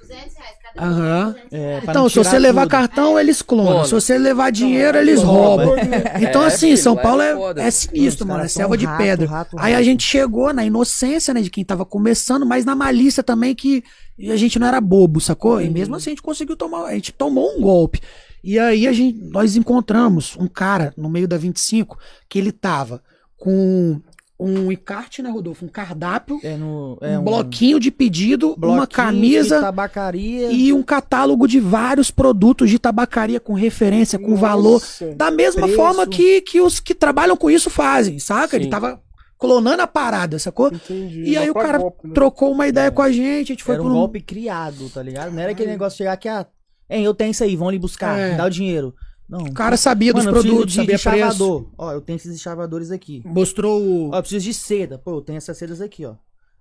200 0.02 0.36
reais. 0.38 0.58
Cada 0.74 0.86
Aham. 0.88 1.28
um 1.30 1.32
200 1.34 1.54
É, 1.60 1.82
Então, 1.84 2.10
se 2.10 2.18
você 2.18 2.40
levar 2.40 2.62
tudo. 2.64 2.72
cartão, 2.72 3.20
eles 3.20 3.42
clonam. 3.42 3.72
Clona. 3.74 3.86
Se 3.86 3.94
você 3.94 4.18
levar 4.20 4.52
dinheiro, 4.52 4.98
eles 4.98 5.22
rouba. 5.22 5.66
roubam. 5.66 5.84
Então, 6.22 6.44
É, 6.44 6.48
assim, 6.48 6.68
filho, 6.68 6.78
São 6.78 6.98
é 6.98 7.02
Paulo 7.02 7.22
é, 7.22 7.36
é 7.68 7.72
sinistro, 7.72 8.28
mano. 8.28 8.44
É 8.44 8.48
selva 8.48 8.78
de 8.78 8.86
rato, 8.86 8.98
pedra. 8.98 9.28
rato, 9.28 9.56
Aí 9.60 9.74
a 9.76 9.82
gente 9.84 10.04
chegou 10.04 10.54
na 10.54 10.64
inocência, 10.66 11.34
né, 11.34 11.42
de 11.42 11.50
quem 11.50 11.64
tava 11.66 11.86
começando, 11.86 12.46
mas 12.46 12.66
na 12.66 12.76
malícia 12.76 13.24
também 13.24 13.54
que 13.56 13.84
a 14.20 14.36
gente 14.36 14.58
não 14.60 14.68
era 14.68 14.82
bobo, 14.82 15.22
sacou? 15.22 15.62
E 15.62 15.70
mesmo 15.70 15.96
assim 15.96 16.10
a 16.10 16.14
gente 16.14 16.22
conseguiu 16.22 16.56
tomar, 16.56 16.86
a 16.86 16.94
gente 16.94 17.12
tomou 17.12 17.56
um 17.58 17.62
golpe. 17.62 18.02
E 18.44 18.58
aí 18.58 18.88
a 18.88 18.94
gente, 18.94 19.20
nós 19.20 19.56
encontramos 19.56 20.36
um 20.40 20.48
cara 20.48 20.94
no 20.98 21.10
meio 21.10 21.28
da 21.28 21.38
25 21.38 21.98
que 22.30 22.40
ele 22.40 22.52
tava 22.52 23.02
com 23.38 24.00
um 24.40 24.72
encarte, 24.72 25.22
né, 25.22 25.30
Rodolfo? 25.30 25.66
Um 25.66 25.68
cardápio, 25.68 26.40
É 26.44 26.56
no, 26.56 26.98
é 27.02 27.18
um, 27.18 27.24
bloquinho 27.24 27.80
de 27.80 27.90
pedido, 27.90 28.50
uma 28.50 28.58
bloquinho 28.58 28.88
de 28.88 28.94
camisa 28.94 29.62
tabacaria. 29.62 30.52
e 30.52 30.72
um 30.72 30.84
catálogo 30.84 31.48
de 31.48 31.60
vários 31.60 32.12
produtos 32.12 32.70
de 32.70 32.78
tabacaria 32.78 33.40
com 33.40 33.54
referência, 33.54 34.20
com 34.20 34.36
valor. 34.36 34.74
Nossa. 34.74 35.16
Da 35.16 35.32
mesma 35.32 35.64
Preço. 35.64 35.76
forma 35.76 36.06
que, 36.06 36.42
que 36.42 36.62
os 36.62 36.80
que 36.80 36.94
trabalham 36.94 37.36
com 37.36 37.50
isso 37.50 37.70
fazem, 37.70 38.20
saca? 38.20 38.56
Ele 38.56 38.66
Sim. 38.66 38.70
tava 38.70 39.02
clonando 39.38 39.82
a 39.82 39.88
parada, 39.88 40.40
sacou? 40.40 40.68
Entendi. 40.74 41.24
E 41.24 41.38
aí 41.38 41.50
o 41.50 41.54
cara 41.54 41.78
golpe, 41.78 42.08
né? 42.08 42.14
trocou 42.14 42.52
uma 42.52 42.68
ideia 42.68 42.92
com 42.92 43.02
a 43.02 43.12
gente, 43.12 43.52
a 43.52 43.54
gente 43.54 43.64
foi 43.64 43.76
Era 43.76 43.84
por 43.84 43.92
um 43.92 43.96
um... 43.96 43.98
golpe 44.00 44.22
criado, 44.22 44.90
tá 44.90 45.02
ligado? 45.02 45.32
Não 45.32 45.42
era 45.42 45.52
aquele 45.52 45.72
negócio 45.72 45.96
de 45.96 46.00
chegar 46.00 46.14
aqui, 46.14 46.28
ah, 46.28 46.46
hein, 46.90 47.04
eu 47.06 47.14
tenho 47.14 47.32
isso 47.32 47.44
aí, 47.44 47.56
vão 47.56 47.70
ali 47.70 47.80
buscar, 47.80 48.18
É. 48.18 48.32
me 48.32 48.38
dá 48.38 48.46
o 48.46 48.50
dinheiro. 48.50 48.94
Não. 49.30 49.40
O 49.42 49.54
cara 49.54 49.76
sabia 49.76 50.14
Mano, 50.14 50.32
dos 50.32 50.42
produtos, 50.42 50.72
de, 50.72 50.80
sabia 50.80 50.96
de 50.96 51.04
preço. 51.04 51.20
chavador. 51.20 51.70
Ó, 51.78 51.92
eu 51.92 52.00
tenho 52.00 52.16
esses 52.16 52.40
chavadores 52.40 52.92
aqui. 52.92 53.22
Mostrou 53.26 53.82
o... 53.82 54.10
Ó, 54.12 54.16
eu 54.16 54.22
preciso 54.22 54.46
de 54.46 54.54
seda. 54.54 54.98
Pô, 54.98 55.18
eu 55.18 55.22
tenho 55.22 55.36
essas 55.36 55.58
sedas 55.58 55.82
aqui, 55.82 56.06
ó. 56.06 56.16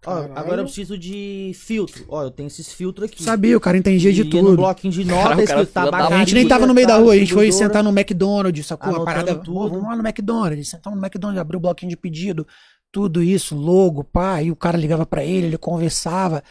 Ó, 0.07 0.29
agora 0.37 0.61
eu 0.61 0.65
preciso 0.65 0.97
de 0.97 1.51
filtro. 1.55 2.05
Ó, 2.09 2.23
eu 2.23 2.31
tenho 2.31 2.47
esses 2.47 2.73
filtros 2.73 3.11
aqui. 3.11 3.23
Sabia, 3.23 3.57
o 3.57 3.61
cara 3.61 3.77
entendia 3.77 4.13
de 4.13 4.25
tudo. 4.25 4.51
No 4.51 4.57
bloquinho 4.57 4.93
de 4.93 5.05
nota, 5.05 5.43
escrito 5.43 5.73
tabacaria. 5.73 6.17
A 6.17 6.19
gente 6.21 6.35
nem 6.35 6.47
tava 6.47 6.67
no 6.67 6.73
meio 6.73 6.87
da 6.87 6.97
rua, 6.97 7.15
a 7.15 7.17
gente 7.17 7.33
foi 7.35 7.51
sentar 7.51 7.83
no 7.83 7.91
McDonald's, 7.91 8.67
sacou? 8.67 9.03
A 9.03 9.05
parada, 9.05 9.35
tudo. 9.35 9.53
"Pô, 9.53 9.69
vamos 9.69 9.85
lá 9.89 9.97
no 9.97 10.07
McDonald's, 10.07 10.69
sentamos 10.69 10.97
no 10.99 11.05
McDonald's, 11.05 11.41
abriu 11.41 11.59
o 11.59 11.61
bloquinho 11.61 11.91
de 11.91 11.97
pedido, 11.97 12.47
tudo 12.93 13.21
isso, 13.23 13.57
logo, 13.57 14.05
pá, 14.05 14.41
e 14.43 14.51
o 14.51 14.57
cara 14.57 14.79
ligava 14.79 15.05
pra 15.05 15.25
ele, 15.25 15.49
ele 15.49 15.59
conversava. 15.59 16.43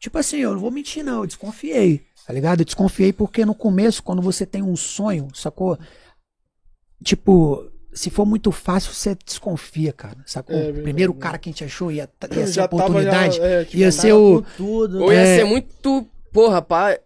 Tipo 0.00 0.18
assim, 0.18 0.38
eu 0.38 0.52
não 0.52 0.58
vou 0.60 0.70
mentir 0.72 1.04
não, 1.04 1.20
eu 1.20 1.26
desconfiei, 1.26 2.02
tá 2.26 2.32
ligado? 2.32 2.60
Eu 2.60 2.64
desconfiei 2.66 3.12
porque 3.12 3.44
no 3.46 3.54
começo, 3.54 4.02
quando 4.02 4.20
você 4.20 4.44
tem 4.44 4.60
um 4.62 4.74
sonho, 4.76 5.28
sacou? 5.32 5.78
Tipo, 7.02 7.66
se 7.94 8.10
for 8.10 8.26
muito 8.26 8.50
fácil, 8.50 8.92
você 8.92 9.16
desconfia, 9.24 9.92
cara, 9.92 10.16
sacou? 10.26 10.56
É 10.56 10.72
Primeiro 10.72 11.14
né? 11.14 11.20
cara 11.20 11.38
que 11.38 11.48
a 11.48 11.52
gente 11.52 11.64
achou 11.64 11.90
ia, 11.92 12.08
ia 12.36 12.46
ser 12.46 12.60
a 12.60 12.68
tava, 12.68 12.82
já, 12.82 12.84
oportunidade, 12.86 13.40
é, 13.40 13.64
tipo, 13.64 13.76
ia 13.76 13.92
ser 13.92 14.12
o... 14.12 14.44
tudo. 14.56 15.02
Ou 15.02 15.12
ia 15.12 15.20
É. 15.20 15.38
ser 15.38 15.44
muito, 15.44 16.06
porra, 16.32 16.60
pá, 16.60 16.98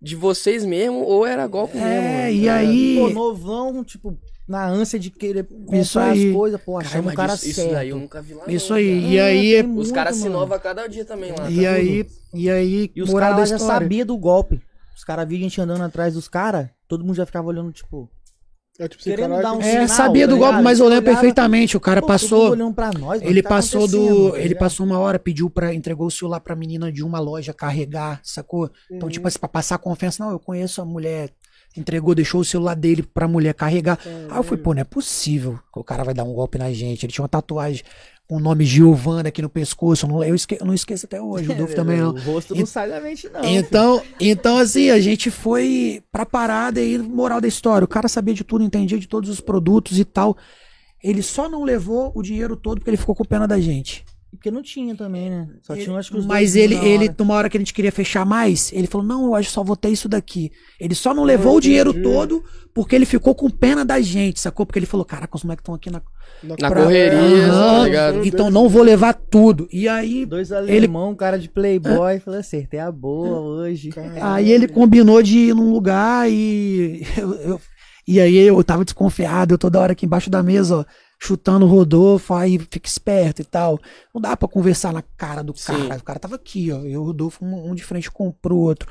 de 0.00 0.16
vocês 0.16 0.64
mesmo, 0.64 0.98
ou 0.98 1.24
era 1.24 1.46
golpe 1.46 1.76
mesmo. 1.76 1.88
É, 1.88 2.32
e 2.32 2.48
aí... 2.48 2.98
Pô, 2.98 3.08
novão, 3.10 3.84
tipo, 3.84 4.18
na 4.48 4.66
ânsia 4.66 4.98
de 4.98 5.10
querer 5.10 5.44
comprar 5.44 5.78
Isso 5.78 5.98
aí. 5.98 6.28
as 6.28 6.34
coisas, 6.34 6.60
pô, 6.60 6.74
mas 6.74 6.92
o 6.94 7.14
cara 7.14 7.34
isso, 7.34 7.46
isso 7.46 7.60
certo. 7.60 7.72
daí 7.72 7.88
eu 7.90 7.98
nunca 7.98 8.20
vi 8.20 8.34
lá. 8.34 8.44
Isso 8.48 8.70
não, 8.70 8.76
aí, 8.78 9.00
cara. 9.00 9.12
e 9.12 9.20
aí... 9.20 9.62
tem 9.62 9.78
Os 9.78 9.92
caras 9.92 10.16
se 10.16 10.26
inovam 10.26 10.56
a 10.56 10.60
cada 10.60 10.86
dia 10.88 11.04
também 11.04 11.30
lá. 11.30 11.48
E 11.48 11.62
tá 11.62 11.70
aí, 11.70 12.06
e 12.34 12.50
aí, 12.50 12.90
E 12.94 13.02
os 13.02 13.12
caras 13.14 13.48
já 13.48 13.58
sabiam 13.58 14.04
do 14.06 14.16
golpe. 14.18 14.60
Os 14.96 15.04
caras 15.04 15.26
viam 15.28 15.40
a 15.40 15.42
gente 15.42 15.60
andando 15.60 15.82
atrás 15.82 16.14
dos 16.14 16.28
caras, 16.28 16.68
todo 16.88 17.04
mundo 17.04 17.16
já 17.16 17.26
ficava 17.26 17.48
olhando, 17.48 17.72
tipo, 17.72 18.10
É 18.78 18.88
tipo 18.88 19.00
assim, 19.02 19.10
Querendo 19.10 19.30
caralho, 19.36 19.42
dar 19.42 19.52
um 19.52 19.60
É, 19.60 19.70
sinal, 19.72 19.88
sabia 19.88 20.26
tá 20.26 20.32
do 20.32 20.38
golpe, 20.38 20.50
ligado? 20.52 20.64
mas 20.64 20.78
eu 20.78 20.86
Você 20.86 20.90
lembro 20.94 21.04
olhava, 21.10 21.20
perfeitamente. 21.20 21.76
O 21.76 21.80
cara 21.80 22.00
pô, 22.00 22.06
passou. 22.06 22.56
nós, 22.56 23.22
Ele 23.22 23.42
tá 23.42 23.48
passou 23.50 23.86
do. 23.86 24.30
tá 24.32 24.38
Ele 24.40 24.54
passou 24.54 24.86
uma 24.86 24.98
hora, 24.98 25.18
pediu 25.18 25.50
para 25.50 25.74
entregou 25.74 26.06
o 26.06 26.10
celular 26.10 26.40
pra 26.40 26.56
menina 26.56 26.90
de 26.90 27.04
uma 27.04 27.20
loja 27.20 27.52
carregar, 27.52 28.20
sacou? 28.22 28.70
Então, 28.90 29.08
tipo 29.08 29.28
assim, 29.28 29.38
pra 29.38 29.48
passar 29.48 29.78
confiança, 29.78 30.24
não, 30.24 30.32
eu 30.32 30.38
conheço 30.38 30.80
a 30.80 30.84
mulher. 30.84 31.30
Entregou, 31.76 32.14
deixou 32.14 32.40
o 32.40 32.44
celular 32.44 32.74
dele 32.74 33.02
pra 33.02 33.26
mulher 33.26 33.54
carregar. 33.54 33.98
Aí 34.30 34.36
eu 34.36 34.42
falei, 34.42 34.62
pô, 34.62 34.74
não 34.74 34.82
é 34.82 34.84
possível 34.84 35.58
que 35.72 35.80
o 35.80 35.84
cara 35.84 36.04
vai 36.04 36.12
dar 36.12 36.24
um 36.24 36.32
golpe 36.34 36.58
na 36.58 36.70
gente. 36.72 37.06
Ele 37.06 37.12
tinha 37.12 37.22
uma 37.22 37.28
tatuagem 37.28 37.82
com 38.32 38.38
o 38.38 38.40
nome 38.40 38.64
Giovanna 38.64 39.28
aqui 39.28 39.42
no 39.42 39.48
pescoço. 39.50 40.06
Eu 40.06 40.08
não, 40.10 40.24
eu 40.24 40.34
esque- 40.34 40.56
eu 40.58 40.64
não 40.64 40.72
esqueço 40.72 41.04
até 41.04 41.20
hoje. 41.20 41.50
O 41.50 41.54
Dolph 41.54 41.74
também 41.76 41.98
não. 41.98 42.14
O 42.14 42.20
rosto 42.20 42.54
não 42.54 42.64
sai 42.64 42.88
da 42.88 42.98
mente, 42.98 43.28
não. 43.28 43.44
Então, 43.44 44.02
então 44.18 44.56
assim, 44.56 44.88
a 44.88 44.98
gente 44.98 45.30
foi 45.30 46.02
pra 46.10 46.24
parada 46.24 46.80
e 46.80 46.96
moral 46.96 47.40
da 47.42 47.46
história. 47.48 47.84
O 47.84 47.88
cara 47.88 48.08
sabia 48.08 48.32
de 48.32 48.42
tudo, 48.42 48.64
entendia 48.64 48.98
de 48.98 49.06
todos 49.06 49.28
os 49.28 49.38
produtos 49.40 49.98
e 49.98 50.04
tal. 50.04 50.34
Ele 51.04 51.22
só 51.22 51.46
não 51.48 51.62
levou 51.62 52.10
o 52.14 52.22
dinheiro 52.22 52.56
todo 52.56 52.78
porque 52.78 52.88
ele 52.90 52.96
ficou 52.96 53.14
com 53.14 53.24
pena 53.24 53.46
da 53.46 53.60
gente. 53.60 54.02
Porque 54.32 54.50
não 54.50 54.62
tinha 54.62 54.94
também, 54.96 55.28
né? 55.30 55.46
Só 55.62 55.76
tinha, 55.76 55.94
acho 55.96 56.10
que 56.10 56.16
os 56.16 56.24
Mas 56.26 56.54
dois 56.54 56.56
ele, 56.64 56.74
na 56.76 56.84
ele, 56.84 57.14
numa 57.18 57.34
hora 57.34 57.50
que 57.50 57.56
a 57.56 57.60
gente 57.60 57.74
queria 57.74 57.92
fechar 57.92 58.24
mais, 58.24 58.72
ele 58.72 58.86
falou: 58.86 59.06
Não, 59.06 59.26
eu 59.26 59.34
acho 59.34 59.48
que 59.48 59.54
só 59.54 59.62
vou 59.62 59.76
ter 59.76 59.90
isso 59.90 60.08
daqui. 60.08 60.50
Ele 60.80 60.94
só 60.94 61.12
não 61.12 61.22
levou 61.22 61.56
o 61.56 61.60
dinheiro 61.60 61.90
entendi. 61.90 62.02
todo 62.08 62.42
porque 62.74 62.96
ele 62.96 63.04
ficou 63.04 63.34
com 63.34 63.50
pena 63.50 63.84
da 63.84 64.00
gente, 64.00 64.40
sacou? 64.40 64.64
Porque 64.64 64.78
ele 64.78 64.86
falou: 64.86 65.04
Caraca, 65.04 65.36
os 65.36 65.44
moleques 65.44 65.60
estão 65.62 65.74
aqui 65.74 65.90
na. 65.90 66.00
Na 66.42 66.56
pra- 66.56 66.82
correria, 66.82 67.46
Aham, 67.46 67.78
tá 67.78 67.84
ligado? 67.84 68.26
Então 68.26 68.50
não 68.50 68.68
vou 68.68 68.82
levar 68.82 69.12
tudo. 69.12 69.68
E 69.70 69.86
aí 69.86 70.24
Dois 70.24 70.50
alemão, 70.50 71.10
um 71.10 71.14
cara 71.14 71.38
de 71.38 71.48
playboy, 71.48 72.18
falei, 72.18 72.40
acertei 72.40 72.80
a 72.80 72.90
boa 72.90 73.38
hoje. 73.38 73.90
Aí 74.20 74.50
ele 74.50 74.66
combinou 74.66 75.22
de 75.22 75.38
ir 75.38 75.54
num 75.54 75.70
lugar 75.72 76.28
e 76.30 77.02
eu, 77.18 77.34
eu- 77.34 77.60
e 78.08 78.18
aí 78.20 78.34
eu 78.36 78.64
tava 78.64 78.84
desconfiado, 78.84 79.54
eu 79.54 79.58
toda 79.58 79.78
hora 79.78 79.92
aqui 79.92 80.06
embaixo 80.06 80.28
da 80.28 80.42
mesa, 80.42 80.78
ó, 80.78 80.84
chutando 81.22 81.64
o 81.64 81.68
Rodolfo, 81.68 82.34
aí 82.34 82.58
fica 82.58 82.88
esperto 82.88 83.42
e 83.42 83.44
tal. 83.44 83.78
Não 84.12 84.20
dá 84.20 84.36
pra 84.36 84.48
conversar 84.48 84.92
na 84.92 85.02
cara 85.16 85.42
do 85.42 85.56
Sim. 85.56 85.88
cara. 85.88 86.00
O 86.00 86.04
cara 86.04 86.18
tava 86.18 86.34
aqui, 86.34 86.72
ó, 86.72 86.80
e 86.84 86.96
o 86.96 87.04
Rodolfo 87.04 87.44
um, 87.44 87.70
um 87.70 87.74
de 87.76 87.84
frente 87.84 88.10
com 88.10 88.32
pro 88.32 88.56
outro. 88.56 88.90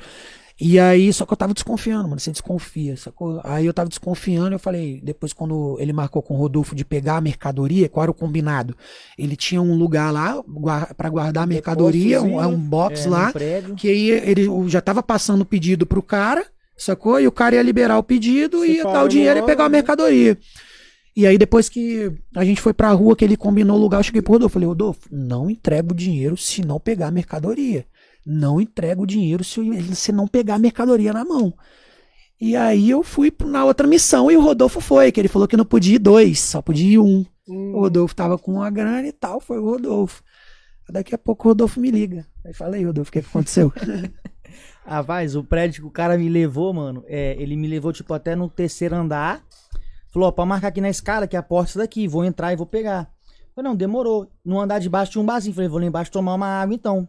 E 0.58 0.78
aí, 0.78 1.12
só 1.12 1.26
que 1.26 1.32
eu 1.32 1.36
tava 1.36 1.52
desconfiando, 1.52 2.08
mano, 2.08 2.20
você 2.20 2.30
desconfia, 2.30 2.96
sacou? 2.96 3.40
Aí 3.44 3.66
eu 3.66 3.74
tava 3.74 3.88
desconfiando, 3.88 4.54
eu 4.54 4.58
falei, 4.58 5.00
depois 5.02 5.32
quando 5.32 5.76
ele 5.78 5.92
marcou 5.92 6.22
com 6.22 6.34
o 6.34 6.36
Rodolfo 6.36 6.74
de 6.74 6.84
pegar 6.84 7.16
a 7.16 7.20
mercadoria, 7.20 7.88
qual 7.88 8.04
era 8.04 8.10
o 8.10 8.14
combinado? 8.14 8.74
Ele 9.18 9.36
tinha 9.36 9.60
um 9.60 9.76
lugar 9.76 10.10
lá 10.12 10.42
pra 10.96 11.10
guardar 11.10 11.44
a 11.44 11.46
mercadoria, 11.46 12.22
um, 12.22 12.40
é 12.40 12.46
um 12.46 12.58
box 12.58 13.06
É, 13.06 13.10
lá, 13.10 13.32
que 13.76 13.88
aí 13.88 14.10
ele 14.10 14.46
já 14.68 14.80
tava 14.80 15.02
passando 15.02 15.42
o 15.42 15.46
pedido 15.46 15.84
pro 15.84 16.02
cara, 16.02 16.46
sacou? 16.76 17.20
E 17.20 17.26
o 17.26 17.32
cara 17.32 17.56
ia 17.56 17.62
liberar 17.62 17.98
o 17.98 18.02
pedido 18.02 18.64
e 18.64 18.76
ia 18.76 18.84
dar 18.84 19.04
o 19.04 19.08
dinheiro 19.08 19.40
e 19.40 19.42
pegar 19.42 19.64
a 19.64 19.68
né? 19.68 19.82
E 21.14 21.26
aí 21.26 21.36
depois 21.36 21.68
que 21.68 22.10
a 22.34 22.44
gente 22.44 22.60
foi 22.60 22.72
pra 22.72 22.90
rua, 22.92 23.14
que 23.14 23.24
ele 23.24 23.36
combinou 23.36 23.76
o 23.76 23.80
lugar, 23.80 23.98
eu 23.98 24.02
cheguei 24.02 24.22
pro 24.22 24.32
Rodolfo, 24.32 24.54
falei, 24.54 24.68
Rodolfo, 24.68 25.08
não 25.10 25.50
entrega 25.50 25.92
o 25.92 25.96
dinheiro 25.96 26.36
se 26.36 26.64
não 26.64 26.80
pegar 26.80 27.08
a 27.08 27.10
mercadoria. 27.10 27.86
Não 28.24 28.60
entrega 28.60 29.00
o 29.00 29.06
dinheiro 29.06 29.44
se 29.44 29.60
se 29.94 30.12
não 30.12 30.26
pegar 30.26 30.54
a 30.54 30.58
mercadoria 30.58 31.12
na 31.12 31.24
mão. 31.24 31.52
E 32.40 32.56
aí 32.56 32.90
eu 32.90 33.02
fui 33.02 33.32
na 33.44 33.64
outra 33.64 33.86
missão 33.86 34.30
e 34.30 34.36
o 34.36 34.40
Rodolfo 34.40 34.80
foi, 34.80 35.12
que 35.12 35.20
ele 35.20 35.28
falou 35.28 35.46
que 35.46 35.56
não 35.56 35.64
podia 35.64 35.96
ir 35.96 35.98
dois, 35.98 36.40
só 36.40 36.62
podia 36.62 36.94
ir 36.94 36.98
um. 36.98 37.24
Hum. 37.48 37.74
O 37.74 37.80
Rodolfo 37.80 38.14
tava 38.14 38.38
com 38.38 38.62
a 38.62 38.70
grana 38.70 39.06
e 39.06 39.12
tal, 39.12 39.40
foi 39.40 39.58
o 39.58 39.64
Rodolfo. 39.64 40.22
Daqui 40.88 41.14
a 41.14 41.18
pouco 41.18 41.46
o 41.46 41.50
Rodolfo 41.50 41.80
me 41.80 41.90
liga. 41.90 42.26
Aí 42.44 42.52
falei, 42.52 42.84
Rodolfo, 42.84 43.10
o 43.10 43.12
que, 43.12 43.22
que 43.22 43.28
aconteceu? 43.28 43.72
Ah, 44.84 45.00
Vaz, 45.00 45.36
o 45.36 45.44
prédio 45.44 45.82
que 45.82 45.88
o 45.88 45.92
cara 45.92 46.18
me 46.18 46.28
levou, 46.28 46.74
mano, 46.74 47.04
é, 47.06 47.36
ele 47.40 47.56
me 47.56 47.68
levou, 47.68 47.92
tipo, 47.92 48.12
até 48.12 48.34
no 48.34 48.48
terceiro 48.48 48.96
andar. 48.96 49.40
Falou, 50.12 50.28
ó, 50.28 50.32
pra 50.32 50.44
marcar 50.44 50.68
aqui 50.68 50.80
na 50.80 50.90
escada, 50.90 51.26
que 51.26 51.34
é 51.34 51.38
a 51.38 51.42
porta 51.42 51.70
é 51.70 51.72
essa 51.72 51.78
daqui, 51.78 52.06
vou 52.06 52.24
entrar 52.24 52.52
e 52.52 52.56
vou 52.56 52.66
pegar. 52.66 53.10
Falei, 53.54 53.70
não, 53.70 53.76
demorou. 53.76 54.30
No 54.44 54.60
andar 54.60 54.78
de 54.78 54.88
baixo 54.88 55.12
tinha 55.12 55.22
um 55.22 55.26
barzinho. 55.26 55.54
Falei, 55.54 55.68
vou 55.68 55.78
lá 55.78 55.86
embaixo 55.86 56.10
tomar 56.10 56.34
uma 56.34 56.46
água 56.46 56.74
então. 56.74 57.08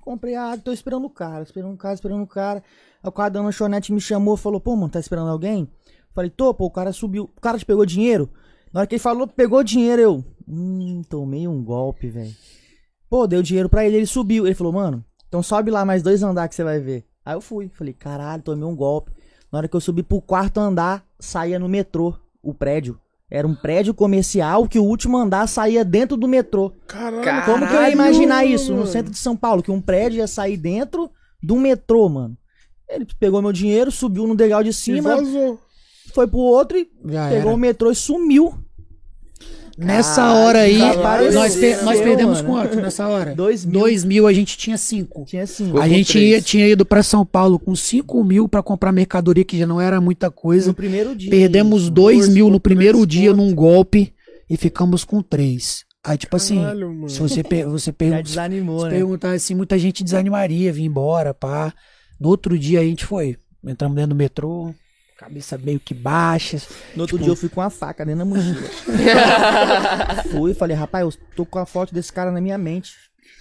Comprei 0.00 0.34
a 0.34 0.44
água, 0.44 0.58
tô 0.58 0.72
esperando 0.72 1.06
o 1.06 1.10
cara, 1.10 1.42
esperando 1.42 1.74
o 1.74 1.78
cara, 1.78 1.94
esperando 1.94 2.22
o 2.22 2.26
cara. 2.26 2.62
Aí 3.02 3.08
o 3.08 3.12
cara 3.12 3.30
da 3.30 3.40
lanchonete 3.40 3.92
me 3.92 4.00
chamou, 4.00 4.36
falou, 4.36 4.60
pô, 4.60 4.76
mano, 4.76 4.90
tá 4.90 5.00
esperando 5.00 5.30
alguém? 5.30 5.70
Falei, 6.14 6.30
tô, 6.30 6.52
pô, 6.52 6.66
o 6.66 6.70
cara 6.70 6.92
subiu. 6.92 7.30
O 7.36 7.40
cara 7.40 7.58
te 7.58 7.64
pegou 7.64 7.86
dinheiro? 7.86 8.30
Na 8.72 8.80
hora 8.80 8.86
que 8.86 8.94
ele 8.94 9.02
falou, 9.02 9.26
pegou 9.26 9.64
dinheiro, 9.64 10.02
eu. 10.02 10.24
Hum, 10.46 11.02
tomei 11.08 11.48
um 11.48 11.62
golpe, 11.64 12.08
velho. 12.08 12.34
Pô, 13.08 13.26
deu 13.26 13.42
dinheiro 13.42 13.68
pra 13.68 13.84
ele, 13.86 13.96
ele 13.96 14.06
subiu. 14.06 14.46
Ele 14.46 14.54
falou, 14.54 14.72
mano, 14.72 15.04
então 15.28 15.42
sobe 15.42 15.70
lá 15.70 15.84
mais 15.84 16.02
dois 16.02 16.22
andares 16.22 16.50
que 16.50 16.56
você 16.56 16.64
vai 16.64 16.80
ver. 16.80 17.06
Aí 17.24 17.34
eu 17.34 17.40
fui, 17.40 17.70
falei, 17.70 17.94
caralho, 17.94 18.42
tomei 18.42 18.64
um 18.64 18.76
golpe. 18.76 19.10
Na 19.50 19.58
hora 19.58 19.68
que 19.68 19.76
eu 19.76 19.80
subi 19.80 20.02
pro 20.02 20.20
quarto 20.20 20.58
andar, 20.58 21.06
saía 21.18 21.58
no 21.58 21.68
metrô, 21.68 22.14
o 22.44 22.54
prédio. 22.54 22.98
Era 23.30 23.48
um 23.48 23.54
prédio 23.54 23.94
comercial 23.94 24.68
que 24.68 24.78
o 24.78 24.84
último 24.84 25.16
andar 25.16 25.48
saía 25.48 25.84
dentro 25.84 26.16
do 26.16 26.28
metrô. 26.28 26.72
Caralho. 26.86 27.44
Como 27.46 27.66
que 27.66 27.74
eu 27.74 27.82
ia 27.82 27.90
imaginar 27.90 28.44
isso 28.44 28.74
no 28.74 28.86
centro 28.86 29.10
de 29.10 29.18
São 29.18 29.34
Paulo? 29.34 29.62
Que 29.62 29.70
um 29.70 29.80
prédio 29.80 30.18
ia 30.18 30.26
sair 30.26 30.56
dentro 30.56 31.10
do 31.42 31.56
metrô, 31.56 32.08
mano. 32.08 32.36
Ele 32.88 33.06
pegou 33.18 33.40
meu 33.42 33.50
dinheiro, 33.52 33.90
subiu 33.90 34.26
no 34.26 34.36
degrau 34.36 34.62
de 34.62 34.70
E 34.70 34.72
cima, 34.74 35.16
vazou. 35.16 35.58
foi 36.14 36.26
pro 36.28 36.38
outro 36.38 36.76
e 36.78 36.88
Já 37.06 37.28
pegou 37.30 37.48
era. 37.48 37.54
o 37.54 37.58
metrô 37.58 37.90
e 37.90 37.94
sumiu. 37.94 38.54
Nessa 39.76 40.32
hora 40.34 40.60
aí, 40.60 40.78
nós, 41.32 41.56
per- 41.56 41.82
nós 41.84 42.00
perdemos 42.00 42.40
mano. 42.42 42.54
quanto 42.54 42.76
nessa 42.76 43.08
hora? 43.08 43.34
Dois 43.36 43.64
mil. 43.64 43.80
Dois 43.80 44.04
mil, 44.04 44.26
a 44.26 44.32
gente 44.32 44.56
tinha 44.56 44.78
cinco. 44.78 45.24
Tinha 45.26 45.46
cinco. 45.46 45.70
Ficou 45.70 45.82
A 45.82 45.88
com 45.88 45.94
gente 45.94 46.18
ia- 46.18 46.40
tinha 46.40 46.68
ido 46.68 46.84
pra 46.86 47.02
São 47.02 47.26
Paulo 47.26 47.58
com 47.58 47.74
cinco 47.74 48.22
mil 48.22 48.48
pra 48.48 48.62
comprar 48.62 48.92
mercadoria, 48.92 49.44
que 49.44 49.58
já 49.58 49.66
não 49.66 49.80
era 49.80 50.00
muita 50.00 50.30
coisa. 50.30 50.68
No 50.68 50.74
primeiro 50.74 51.14
dia. 51.16 51.28
Perdemos 51.30 51.82
isso. 51.82 51.90
dois 51.90 52.18
Dois 52.18 52.28
mil 52.28 52.50
no 52.50 52.60
primeiro 52.60 53.04
dia 53.06 53.30
conto. 53.30 53.42
num 53.42 53.54
golpe 53.54 54.12
e 54.48 54.56
ficamos 54.56 55.04
com 55.04 55.20
três. 55.22 55.82
Aí, 56.06 56.18
tipo 56.18 56.36
assim, 56.36 56.60
Caralho, 56.60 56.88
mano. 56.94 57.08
se 57.08 57.18
você, 57.18 57.42
per- 57.42 57.66
você 57.66 57.90
Já 57.90 57.94
pergunta, 57.94 58.22
desanimou, 58.22 58.78
se 58.80 58.84
né? 58.84 58.90
perguntar 58.92 59.32
assim, 59.32 59.54
muita 59.54 59.78
gente 59.78 60.04
desanimaria, 60.04 60.72
vir 60.72 60.84
embora, 60.84 61.32
pá. 61.34 61.72
No 62.20 62.28
outro 62.28 62.56
dia 62.58 62.80
a 62.80 62.84
gente 62.84 63.04
foi. 63.04 63.36
Entramos 63.66 63.96
dentro 63.96 64.10
do 64.10 64.14
metrô, 64.16 64.74
cabeça 65.16 65.56
meio 65.58 65.80
que 65.80 65.94
baixa. 65.94 66.58
No 66.94 67.02
outro 67.02 67.16
tipo- 67.16 67.24
dia 67.24 67.32
eu 67.32 67.36
fui 67.36 67.48
com 67.48 67.60
a 67.60 67.70
faca 67.70 68.04
dentro 68.04 68.20
da 68.20 68.24
mochila. 68.24 68.68
fui 70.30 70.50
e 70.52 70.54
falei, 70.54 70.76
rapaz, 70.76 71.04
eu 71.04 71.12
tô 71.36 71.46
com 71.46 71.58
a 71.58 71.66
foto 71.66 71.94
desse 71.94 72.12
cara 72.12 72.30
na 72.30 72.40
minha 72.40 72.58
mente. 72.58 72.92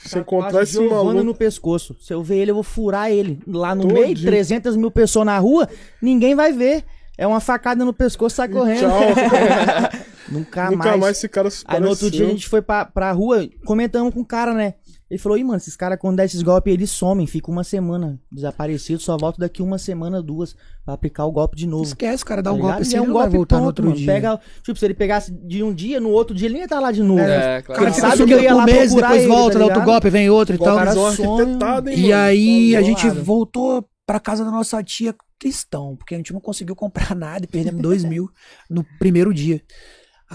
Se 0.05 0.19
encontrar 0.19 0.63
esse 0.63 0.79
maluco. 0.79 1.23
no 1.23 1.33
pescoço. 1.33 1.95
Se 2.01 2.13
eu 2.13 2.21
ver 2.21 2.37
ele, 2.37 2.51
eu 2.51 2.55
vou 2.55 2.63
furar 2.63 3.09
ele. 3.09 3.39
Lá 3.47 3.73
no 3.73 3.83
Todinho. 3.83 4.01
meio, 4.01 4.21
300 4.21 4.75
mil 4.75 4.91
pessoas 4.91 5.25
na 5.25 5.37
rua, 5.39 5.67
ninguém 6.01 6.35
vai 6.35 6.51
ver. 6.51 6.83
É 7.17 7.25
uma 7.25 7.39
facada 7.39 7.85
no 7.85 7.93
pescoço, 7.93 8.35
sai 8.35 8.49
correndo. 8.49 8.79
Tchau. 8.81 8.89
Nunca, 10.29 10.71
Nunca 10.71 10.77
mais. 10.89 10.99
mais. 10.99 11.17
esse 11.17 11.29
cara 11.29 11.49
se 11.49 11.63
Aí 11.67 11.79
no 11.79 11.89
outro 11.89 12.09
dia 12.09 12.25
a 12.25 12.29
gente 12.29 12.49
foi 12.49 12.61
pra, 12.61 12.85
pra 12.85 13.11
rua, 13.11 13.47
comentamos 13.65 14.13
com 14.13 14.21
o 14.21 14.25
cara, 14.25 14.53
né? 14.53 14.73
Ele 15.13 15.19
falou, 15.21 15.37
ih, 15.37 15.43
mano, 15.43 15.57
esses 15.57 15.75
caras 15.75 15.99
quando 16.01 16.15
dá 16.17 16.25
esses 16.25 16.41
golpes, 16.41 16.73
eles 16.73 16.89
somem, 16.89 17.27
fica 17.27 17.51
uma 17.51 17.63
semana 17.63 18.19
desaparecido, 18.31 18.99
só 18.99 19.15
volta 19.15 19.37
daqui 19.39 19.61
uma 19.61 19.77
semana, 19.77 20.23
duas, 20.23 20.55
pra 20.83 20.95
aplicar 20.95 21.23
o 21.25 21.31
golpe 21.31 21.55
de 21.55 21.67
novo. 21.67 21.83
Esquece, 21.83 22.25
cara, 22.25 22.41
dá 22.41 22.49
Tá 22.49 22.53
um 22.53 22.55
ligado? 22.55 22.69
golpe 22.71 22.81
E 22.81 22.87
assim, 22.87 22.95
é 22.95 22.99
ele 22.99 23.07
não 23.07 23.13
vai 23.13 23.29
voltar 23.29 23.59
no 23.59 23.65
outro 23.65 23.85
mano. 23.85 23.95
dia. 23.95 24.07
Pega, 24.11 24.39
tipo, 24.63 24.79
se 24.79 24.83
ele 24.85 24.95
pegasse 24.95 25.31
de 25.31 25.61
um 25.61 25.71
dia, 25.71 25.99
no 25.99 26.09
outro 26.09 26.35
dia 26.35 26.47
ele 26.47 26.57
ia 26.57 26.63
estar 26.63 26.79
lá 26.79 26.91
de 26.91 27.03
novo. 27.03 27.19
É, 27.19 27.59
O 27.59 27.63
claro. 27.63 27.81
cara 27.81 27.91
Ele 27.91 27.93
sabe 28.01 28.11
que 28.13 28.17
sumindo 28.23 28.41
ia 28.41 28.55
lá 28.55 28.65
meses, 28.65 28.81
procurar 28.87 29.07
depois 29.09 29.21
ele, 29.23 29.31
volta, 29.31 29.53
tá 29.53 29.59
dá 29.59 29.65
outro 29.65 29.81
golpe, 29.83 30.09
vem 30.09 30.29
outro 30.31 30.55
e 30.55 30.57
tal. 30.57 30.75
cara 30.77 30.89
Visão 30.93 31.11
sonho, 31.11 31.31
arquitetado, 31.41 31.89
hein, 31.91 31.99
E 31.99 32.11
aí 32.11 32.75
a 32.75 32.81
gente 32.81 33.07
voltou 33.11 33.87
pra 34.07 34.19
casa 34.19 34.43
da 34.43 34.49
nossa 34.49 34.81
tia 34.81 35.13
tristão, 35.37 35.95
porque 35.95 36.15
a 36.15 36.17
gente 36.17 36.33
não 36.33 36.41
conseguiu 36.41 36.75
comprar 36.75 37.13
nada 37.15 37.45
e 37.45 37.47
perdemos 37.47 37.83
dois 37.83 38.03
mil 38.03 38.31
no 38.67 38.83
primeiro 38.97 39.31
dia. 39.31 39.61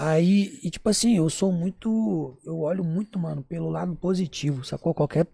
Aí, 0.01 0.57
e 0.63 0.69
tipo 0.69 0.87
assim, 0.87 1.17
eu 1.17 1.29
sou 1.29 1.51
muito. 1.51 2.37
Eu 2.45 2.59
olho 2.61 2.85
muito, 2.85 3.19
mano, 3.19 3.43
pelo 3.43 3.69
lado 3.69 3.93
positivo, 3.97 4.63
sacou? 4.63 4.93
Qualquer 4.93 5.27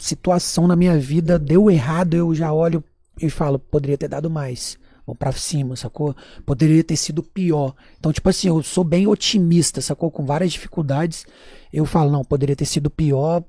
situação 0.00 0.66
na 0.66 0.74
minha 0.74 0.98
vida 0.98 1.38
deu 1.38 1.70
errado, 1.70 2.14
eu 2.14 2.34
já 2.34 2.52
olho 2.52 2.82
e 3.20 3.30
falo, 3.30 3.56
poderia 3.56 3.96
ter 3.96 4.08
dado 4.08 4.28
mais. 4.28 4.76
Vou 5.06 5.14
pra 5.14 5.30
cima, 5.30 5.76
sacou? 5.76 6.14
Poderia 6.44 6.82
ter 6.82 6.96
sido 6.96 7.22
pior. 7.22 7.72
Então, 7.98 8.12
tipo 8.12 8.28
assim, 8.28 8.48
eu 8.48 8.60
sou 8.64 8.82
bem 8.82 9.06
otimista, 9.06 9.80
sacou? 9.80 10.10
Com 10.10 10.24
várias 10.24 10.50
dificuldades. 10.52 11.24
Eu 11.72 11.84
falo, 11.84 12.10
não, 12.10 12.24
poderia 12.24 12.56
ter 12.56 12.64
sido 12.66 12.90
pior. 12.90 13.44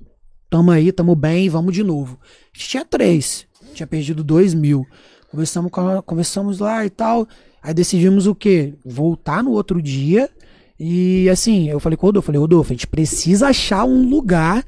Tamo 0.49 0.69
aí, 0.69 0.91
tamo 0.91 1.15
bem, 1.15 1.49
vamos 1.49 1.73
de 1.73 1.83
novo. 1.83 2.19
Tinha 2.53 2.85
três. 2.85 3.47
Tinha 3.73 3.87
perdido 3.87 4.23
dois 4.23 4.53
mil. 4.53 4.85
Conversamos, 5.31 5.71
com 5.71 5.81
a- 5.87 6.03
conversamos 6.03 6.59
lá 6.59 6.85
e 6.85 6.89
tal. 6.89 7.27
Aí 7.63 7.73
decidimos 7.73 8.27
o 8.27 8.35
quê? 8.35 8.75
Voltar 8.85 9.43
no 9.43 9.51
outro 9.51 9.81
dia. 9.81 10.29
E 10.83 11.29
assim, 11.29 11.69
eu 11.69 11.79
falei 11.79 11.95
com 11.95 12.07
o 12.07 12.09
Rodolfo, 12.09 12.25
falei, 12.25 12.41
Rodolfo, 12.41 12.71
a 12.71 12.73
gente 12.73 12.87
precisa 12.87 13.49
achar 13.49 13.85
um 13.85 14.09
lugar. 14.09 14.65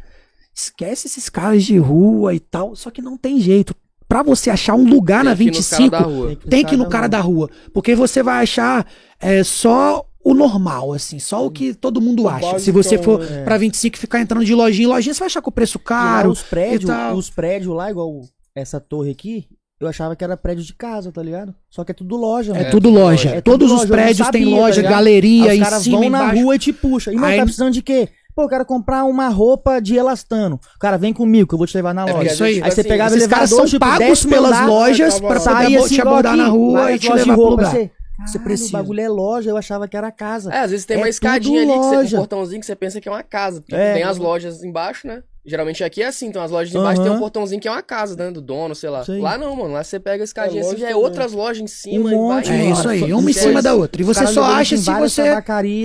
Esquece 0.53 1.07
esses 1.07 1.27
caras 1.27 1.63
de 1.63 1.75
rua 1.79 2.35
e 2.35 2.39
tal. 2.39 2.75
Só 2.75 2.91
que 2.91 3.01
não 3.01 3.17
tem 3.17 3.39
jeito. 3.39 3.75
Pra 4.07 4.21
você 4.21 4.51
achar 4.51 4.75
um 4.75 4.87
lugar 4.87 5.23
na 5.23 5.35
Tem 5.35 5.49
que 5.49 5.55
ir 5.55 5.57
nos 5.57 5.69
cara 5.71 5.81
25, 5.81 5.91
da 5.91 5.99
rua. 6.01 6.35
tem 6.47 6.63
que 6.63 6.75
ir 6.75 6.77
no 6.77 6.87
cara 6.87 7.07
da 7.07 7.19
rua. 7.19 7.49
Porque 7.73 7.95
você 7.95 8.21
vai 8.21 8.43
achar 8.43 8.85
é, 9.19 9.43
só 9.43 10.05
o 10.23 10.35
normal, 10.35 10.93
assim, 10.93 11.17
só 11.17 11.43
o 11.43 11.49
que 11.49 11.73
todo 11.73 11.99
mundo 11.99 12.29
acha. 12.29 12.59
Se 12.59 12.69
você 12.69 12.99
for 12.99 13.17
basicão, 13.17 13.39
é. 13.39 13.43
pra 13.43 13.57
25 13.57 13.95
e 13.95 13.99
ficar 13.99 14.21
entrando 14.21 14.45
de 14.45 14.53
lojinha 14.53 14.85
em 14.87 14.91
lojinha, 14.91 15.15
você 15.15 15.19
vai 15.19 15.25
achar 15.25 15.41
com 15.41 15.49
o 15.49 15.53
preço 15.53 15.79
E 15.79 15.81
lá 15.81 15.83
caro. 15.83 16.29
os 16.29 16.43
prédios, 16.43 16.91
os 17.15 17.29
prédios 17.31 17.75
lá, 17.75 17.89
igual 17.89 18.21
essa 18.53 18.79
torre 18.79 19.09
aqui, 19.09 19.47
eu 19.85 19.89
achava 19.89 20.15
que 20.15 20.23
era 20.23 20.35
prédio 20.37 20.63
de 20.63 20.73
casa, 20.73 21.11
tá 21.11 21.21
ligado? 21.21 21.53
Só 21.69 21.83
que 21.83 21.91
é 21.91 21.95
tudo 21.95 22.15
loja, 22.15 22.51
É, 22.53 22.55
mano. 22.59 22.71
tudo 22.71 22.89
tudo 22.89 22.99
loja. 22.99 23.29
É 23.29 23.41
tudo 23.41 23.43
Todos 23.43 23.67
os 23.71 23.77
loja, 23.79 23.83
não 23.87 23.91
prédios 23.95 24.17
têm 24.29 24.41
sabia, 24.43 24.55
tá 24.55 24.61
loja, 24.61 24.75
ligado? 24.81 24.91
galeria, 24.93 25.51
Aí 25.51 25.57
os 25.61 25.63
caras 25.69 25.87
vão 25.87 25.99
na 26.01 26.05
embaixo. 26.07 26.41
rua 26.41 26.55
e 26.55 26.59
te 26.59 26.73
puxa. 26.73 27.11
E, 27.11 27.15
mano, 27.15 27.27
Aí- 27.27 27.37
tá 27.37 27.43
precisando 27.43 27.71
de 27.73 27.81
quê? 27.81 28.09
Pô, 28.35 28.43
eu 28.43 28.49
quero 28.49 28.65
comprar 28.65 29.03
uma 29.03 29.27
roupa 29.29 29.79
de 29.79 29.95
elastano. 29.95 30.59
Cara, 30.79 30.97
vem 30.97 31.13
comigo 31.13 31.47
que 31.47 31.53
eu 31.53 31.57
vou 31.57 31.67
te 31.67 31.75
levar 31.77 31.93
na 31.93 32.01
É 32.01 32.05
loja. 32.05 32.15
porque 32.17 32.33
isso 32.33 32.43
aí. 32.43 32.55
Aí 32.63 32.71
você 32.71 32.79
assim, 32.81 32.89
pegava 32.89 33.15
Esses 33.15 33.27
caras 33.27 33.49
são 33.51 33.65
tipo, 33.65 33.79
pagos 33.79 34.25
pelas 34.25 34.51
andar, 34.51 34.65
lojas 34.67 35.19
tava 35.19 35.27
pra 35.39 35.59
abo- 35.59 35.77
assim, 35.85 35.95
te 35.95 36.01
abordar 36.01 36.35
na 36.35 36.47
rua 36.47 36.91
e 36.91 36.97
te 36.99 37.11
levar 37.11 37.23
pro 37.25 37.35
roupa. 37.35 37.51
lugar. 37.51 37.71
Você, 37.71 37.91
Você 38.25 38.39
precisa. 38.39 38.69
O 38.69 38.71
bagulho 38.73 39.01
é 39.01 39.09
loja, 39.09 39.49
eu 39.49 39.57
achava 39.57 39.87
que 39.87 39.95
era 39.97 40.11
casa. 40.11 40.51
É, 40.53 40.59
às 40.59 40.71
vezes 40.71 40.85
tem 40.85 40.97
É 40.97 40.99
uma 40.99 41.09
escadinha 41.09 41.61
ali, 41.61 41.71
que 41.73 41.77
você, 42.07 42.15
um 42.15 42.19
portãozinho 42.19 42.59
que 42.59 42.65
você 42.65 42.75
pensa 42.75 43.01
que 43.01 43.07
é 43.09 43.11
uma 43.11 43.23
casa. 43.23 43.59
Porque 43.61 43.75
É. 43.75 43.93
tem 43.95 44.03
as 44.03 44.17
lojas 44.17 44.63
embaixo, 44.63 45.05
né? 45.07 45.21
Geralmente 45.45 45.83
aqui 45.83 46.01
é 46.01 46.07
assim, 46.07 46.27
então 46.27 46.41
as 46.41 46.49
lojas 46.51 46.73
embaixo 46.73 47.01
tem 47.03 47.11
um 47.11 47.19
portãozinho 47.19 47.59
que 47.59 47.67
é 47.67 47.71
uma 47.71 47.81
casa, 47.83 48.15
né? 48.15 48.31
Do 48.31 48.41
dono, 48.41 48.73
sei 48.73 48.89
lá. 48.89 49.03
Aí. 49.07 49.19
Lá 49.19 49.37
não, 49.37 49.53
mano. 49.55 49.73
Lá 49.73 49.83
você 49.83 49.99
pega 49.99 50.23
a 50.23 50.25
escadinha 50.25 50.61
É, 50.63 50.65
assim, 50.65 50.77
já 50.77 50.89
é 50.89 50.95
outras 50.95 51.33
lojas 51.33 51.61
em 51.61 51.67
cima 51.67 52.05
Um 52.05 52.11
e 52.11 52.15
monte, 52.15 52.49
É 52.49 52.69
isso 52.71 52.87
aí, 52.87 52.99
Só- 53.01 53.05
uma 53.17 53.29
em 53.29 53.33
cima 53.33 53.61
da 53.61 53.73
outra. 53.73 54.01
E 54.01 54.05
você 54.05 54.25
só 54.27 54.43
acha 54.43 54.77
se 54.77 54.89
você. 54.89 55.23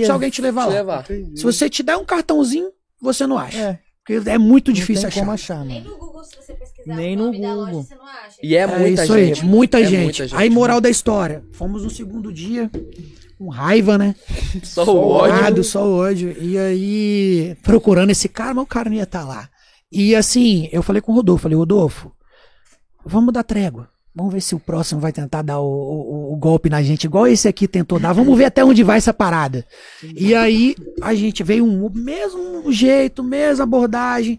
Se 0.05 0.11
alguém 0.11 0.29
te 0.29 0.41
levar 0.41 0.63
te 0.63 0.67
lá. 0.69 0.73
levar. 0.75 1.05
Se 1.35 1.43
você 1.43 1.69
te 1.69 1.83
der 1.83 1.97
um 1.97 2.05
cartãozinho, 2.05 2.69
você 3.01 3.27
não 3.27 3.37
acha. 3.37 3.57
É, 3.57 3.79
Porque 4.05 4.29
é 4.29 4.37
muito 4.37 4.69
não 4.69 4.75
difícil 4.75 5.01
tem 5.01 5.07
achar. 5.09 5.19
como 5.19 5.31
achar, 5.31 5.65
Nem 5.65 5.81
mano. 5.83 5.93
no 5.93 5.97
Google, 5.99 6.23
se 6.23 6.35
você 6.37 6.53
pesquisar 6.53 6.95
Nem 6.95 7.15
no 7.17 7.25
nome 7.25 7.41
da 7.41 7.53
loja, 7.53 7.65
Google. 7.71 7.83
você 7.83 7.95
não 7.95 8.05
acha. 8.07 8.35
E 8.41 8.55
é, 8.55 8.59
É 8.61 8.67
muita 8.67 9.03
isso 9.03 9.13
gente. 9.17 9.41
aí, 9.41 9.45
muita 9.45 9.79
É 9.79 9.83
gente. 9.83 10.03
muita 10.03 10.27
gente. 10.27 10.35
Aí, 10.41 10.49
moral 10.49 10.79
da 10.79 10.89
história. 10.89 11.43
Fomos 11.51 11.83
no 11.83 11.89
segundo 11.89 12.31
dia, 12.31 12.71
com 13.39 13.47
raiva, 13.47 13.97
né? 13.97 14.13
Só 14.63 14.83
o 14.83 14.97
o 14.97 15.09
ódio. 15.11 15.63
Só 15.63 15.89
ódio. 15.89 16.35
E 16.39 16.57
aí, 16.57 17.55
procurando 17.63 18.09
esse 18.11 18.27
cara, 18.29 18.53
mas 18.53 18.63
o 18.65 18.67
cara 18.67 18.89
não 18.89 18.97
ia 18.97 19.03
estar 19.03 19.23
lá. 19.23 19.49
E 19.91 20.13
assim, 20.13 20.67
eu 20.71 20.83
falei 20.83 21.01
com 21.01 21.11
o 21.11 21.15
Rodolfo, 21.15 21.43
falei, 21.43 21.57
Rodolfo, 21.57 22.11
vamos 23.05 23.33
dar 23.33 23.43
trégua. 23.43 23.89
Vamos 24.13 24.33
ver 24.33 24.41
se 24.41 24.53
o 24.53 24.59
próximo 24.59 24.99
vai 24.99 25.13
tentar 25.13 25.41
dar 25.41 25.59
o, 25.59 25.65
o- 25.65 26.33
o 26.33 26.35
golpe 26.35 26.69
na 26.69 26.81
gente, 26.83 27.05
igual 27.05 27.25
esse 27.27 27.47
aqui 27.47 27.67
tentou 27.67 27.97
dar. 27.99 28.11
Vamos 28.11 28.37
ver 28.37 28.45
até 28.45 28.65
onde 28.65 28.83
vai 28.83 28.97
essa 28.97 29.13
parada. 29.13 29.65
E 30.03 30.35
aí, 30.35 30.75
a 31.01 31.15
gente 31.15 31.41
veio 31.43 31.63
um 31.63 31.89
mesmo 31.93 32.69
jeito, 32.71 33.23
mesma 33.23 33.63
abordagem, 33.63 34.37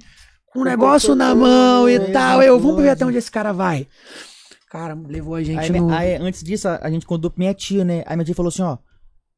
com 0.53 0.61
o 0.61 0.65
negócio 0.65 1.15
na 1.15 1.35
mão 1.35 1.89
e 1.89 1.99
tal. 2.13 2.43
Eu, 2.43 2.61
vamos 2.61 2.83
ver 2.83 2.91
até 2.91 3.07
onde 3.07 3.17
esse 3.17 3.31
cara 3.31 3.53
vai. 3.53 3.87
Cara, 4.71 4.95
levou 5.09 5.35
a 5.37 5.43
gente 5.43 5.59
Aí, 5.59 5.71
no... 5.71 5.91
aí, 5.91 6.15
antes 6.17 6.43
disso, 6.45 6.69
a, 6.69 6.79
a 6.83 6.91
gente 6.91 7.07
contou 7.07 7.31
pra 7.31 7.39
minha 7.41 7.55
tia, 7.55 7.85
né? 7.85 8.03
Aí 8.07 8.17
minha 8.17 8.25
tia 8.27 8.35
falou 8.35 8.51
assim, 8.51 8.63
ó. 8.63 8.77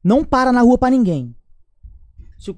Não 0.03 0.23
para 0.23 0.51
na 0.51 0.61
rua 0.61 0.77
pra 0.77 0.89
ninguém. 0.89 1.33
Se, 2.37 2.51
o- 2.51 2.57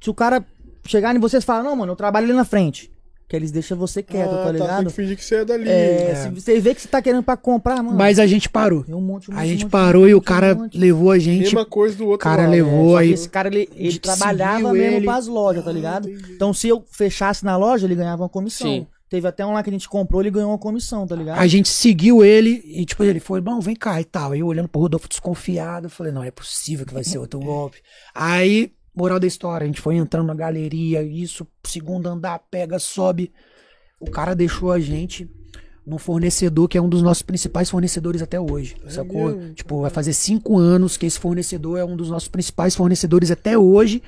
se 0.00 0.10
o 0.10 0.14
cara 0.14 0.44
chegar 0.86 1.14
em 1.14 1.18
você 1.18 1.38
e 1.38 1.40
falar, 1.40 1.62
não, 1.62 1.74
mano, 1.76 1.92
eu 1.92 1.96
trabalho 1.96 2.26
ali 2.26 2.34
na 2.34 2.44
frente. 2.44 2.90
Que 3.28 3.36
eles 3.36 3.50
deixam 3.50 3.78
você 3.78 4.02
quieto, 4.02 4.28
Ah, 4.30 4.36
tá 4.38 4.42
Tem 4.44 4.52
ligado? 4.52 4.86
que 4.88 4.92
fingir 4.92 5.16
que 5.16 5.24
você 5.24 5.36
é 5.36 5.44
dali. 5.46 5.66
É, 5.66 6.10
É. 6.10 6.14
se 6.16 6.28
você 6.28 6.60
vê 6.60 6.74
que 6.74 6.82
você 6.82 6.88
tá 6.88 7.00
querendo 7.00 7.22
pra 7.22 7.34
comprar, 7.34 7.82
mano. 7.82 7.96
Mas 7.96 8.18
a 8.18 8.26
gente 8.26 8.46
parou. 8.50 8.84
tem 8.84 8.94
um 8.94 9.00
monte, 9.00 9.30
um 9.30 9.34
A 9.34 9.36
monte, 9.38 9.48
gente 9.48 9.60
um 9.60 9.66
monte, 9.68 9.70
parou 9.72 10.04
um 10.04 10.08
e 10.08 10.14
o 10.14 10.20
cara 10.20 10.54
um 10.54 10.68
levou 10.74 11.10
a 11.10 11.18
gente 11.18 11.44
Mesma 11.44 11.64
coisa 11.64 11.96
do 11.96 12.04
outro 12.08 12.18
cara 12.18 12.42
lado. 12.42 12.50
levou 12.50 12.94
aí- 12.94 13.10
esse 13.12 13.26
cara, 13.30 13.48
ele, 13.48 13.70
ele 13.74 13.98
trabalhava 13.98 14.70
mesmo 14.74 14.96
ele. 14.98 15.06
pras 15.06 15.26
lojas, 15.28 15.64
tá 15.64 15.72
ligado? 15.72 16.10
Então, 16.10 16.52
se 16.52 16.68
eu 16.68 16.84
fechasse 16.90 17.42
na 17.42 17.56
loja, 17.56 17.86
ele 17.86 17.94
ganhava 17.94 18.22
uma 18.22 18.28
comissão. 18.28 18.66
Sim. 18.66 18.86
Teve 19.12 19.28
até 19.28 19.44
um 19.44 19.52
lá 19.52 19.62
que 19.62 19.68
a 19.68 19.72
gente 19.74 19.90
comprou, 19.90 20.22
ele 20.22 20.30
ganhou 20.30 20.50
uma 20.50 20.58
comissão, 20.58 21.06
tá 21.06 21.14
ligado? 21.14 21.38
A 21.38 21.46
gente 21.46 21.68
seguiu 21.68 22.24
ele 22.24 22.62
e, 22.64 22.82
tipo, 22.86 23.04
ele 23.04 23.20
foi, 23.20 23.42
bom, 23.42 23.60
vem 23.60 23.76
cá 23.76 24.00
e 24.00 24.04
tal. 24.06 24.32
Aí 24.32 24.40
eu 24.40 24.46
olhando 24.46 24.70
pro 24.70 24.80
Rodolfo 24.80 25.06
desconfiado, 25.06 25.90
falei, 25.90 26.10
não, 26.10 26.24
é 26.24 26.30
possível 26.30 26.86
que 26.86 26.94
vai 26.94 27.04
ser 27.04 27.18
outro 27.18 27.38
golpe. 27.38 27.82
Aí, 28.14 28.72
moral 28.96 29.20
da 29.20 29.26
história, 29.26 29.64
a 29.64 29.66
gente 29.66 29.82
foi 29.82 29.96
entrando 29.96 30.28
na 30.28 30.34
galeria, 30.34 31.02
isso, 31.02 31.46
segundo 31.62 32.06
andar, 32.06 32.38
pega, 32.50 32.78
sobe. 32.78 33.30
O 34.00 34.10
cara 34.10 34.34
deixou 34.34 34.72
a 34.72 34.80
gente 34.80 35.30
num 35.86 35.98
fornecedor 35.98 36.66
que 36.66 36.78
é 36.78 36.80
um 36.80 36.88
dos 36.88 37.02
nossos 37.02 37.22
principais 37.22 37.68
fornecedores 37.68 38.22
até 38.22 38.40
hoje, 38.40 38.76
sacou? 38.88 39.52
Tipo, 39.52 39.82
vai 39.82 39.90
fazer 39.90 40.14
cinco 40.14 40.58
anos 40.58 40.96
que 40.96 41.04
esse 41.04 41.18
fornecedor 41.18 41.78
é 41.78 41.84
um 41.84 41.96
dos 41.96 42.08
nossos 42.08 42.28
principais 42.28 42.74
fornecedores 42.74 43.30
até 43.30 43.58
hoje. 43.58 44.02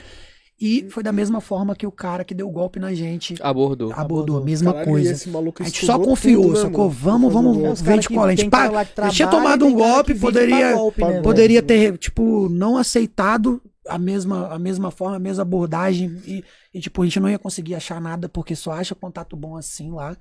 E 0.64 0.86
foi 0.88 1.02
da 1.02 1.12
mesma 1.12 1.42
forma 1.42 1.76
que 1.76 1.86
o 1.86 1.92
cara 1.92 2.24
que 2.24 2.32
deu 2.32 2.48
o 2.48 2.50
golpe 2.50 2.80
na 2.80 2.94
gente 2.94 3.34
Abordou. 3.42 3.92
abordou, 3.92 4.38
a 4.38 4.40
mesma 4.40 4.72
Caralho, 4.72 4.90
coisa. 4.90 5.12
esse 5.12 5.28
maluco 5.28 5.62
A 5.62 5.66
gente 5.66 5.84
só 5.84 5.98
confiou, 5.98 6.42
tudo, 6.44 6.54
né, 6.54 6.60
sacou? 6.62 6.88
Vamos, 6.88 7.30
vamos, 7.30 7.54
o 7.54 7.60
golpe. 7.60 7.72
os 7.74 7.82
vem 7.82 7.90
cara 7.90 8.00
de 8.00 8.08
cola. 8.08 8.26
A 8.28 8.34
gente 8.34 8.50
a 8.96 9.04
gente 9.04 9.16
tinha 9.16 9.28
tomado 9.28 9.66
um 9.66 9.74
golpe, 9.74 10.14
poderia, 10.14 10.72
golpe, 10.72 11.04
né, 11.04 11.20
poderia 11.20 11.62
ter, 11.62 11.98
tipo, 11.98 12.48
não 12.48 12.78
aceitado 12.78 13.60
a 13.86 13.98
mesma, 13.98 14.54
a 14.54 14.58
mesma 14.58 14.90
forma, 14.90 15.16
a 15.16 15.18
mesma 15.18 15.42
abordagem 15.42 16.16
e, 16.26 16.42
e, 16.72 16.80
tipo, 16.80 17.02
a 17.02 17.04
gente 17.04 17.20
não 17.20 17.28
ia 17.28 17.38
conseguir 17.38 17.74
achar 17.74 18.00
nada 18.00 18.26
porque 18.26 18.56
só 18.56 18.72
acha 18.72 18.94
contato 18.94 19.36
bom 19.36 19.58
assim 19.58 19.90
lá. 19.90 20.16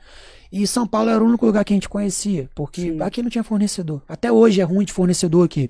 E 0.51 0.67
São 0.67 0.86
Paulo 0.86 1.10
era 1.10 1.23
o 1.23 1.27
único 1.27 1.45
lugar 1.45 1.63
que 1.63 1.71
a 1.71 1.77
gente 1.77 1.88
conhecia, 1.88 2.49
porque 2.53 2.97
aqui 2.99 3.23
não 3.23 3.29
tinha 3.29 3.45
fornecedor. 3.45 4.01
Até 4.10 4.29
hoje 4.29 4.60
é 4.60 4.65
ruim 4.65 4.84
de 4.84 4.91
fornecedor 4.91 5.45
aqui. 5.45 5.69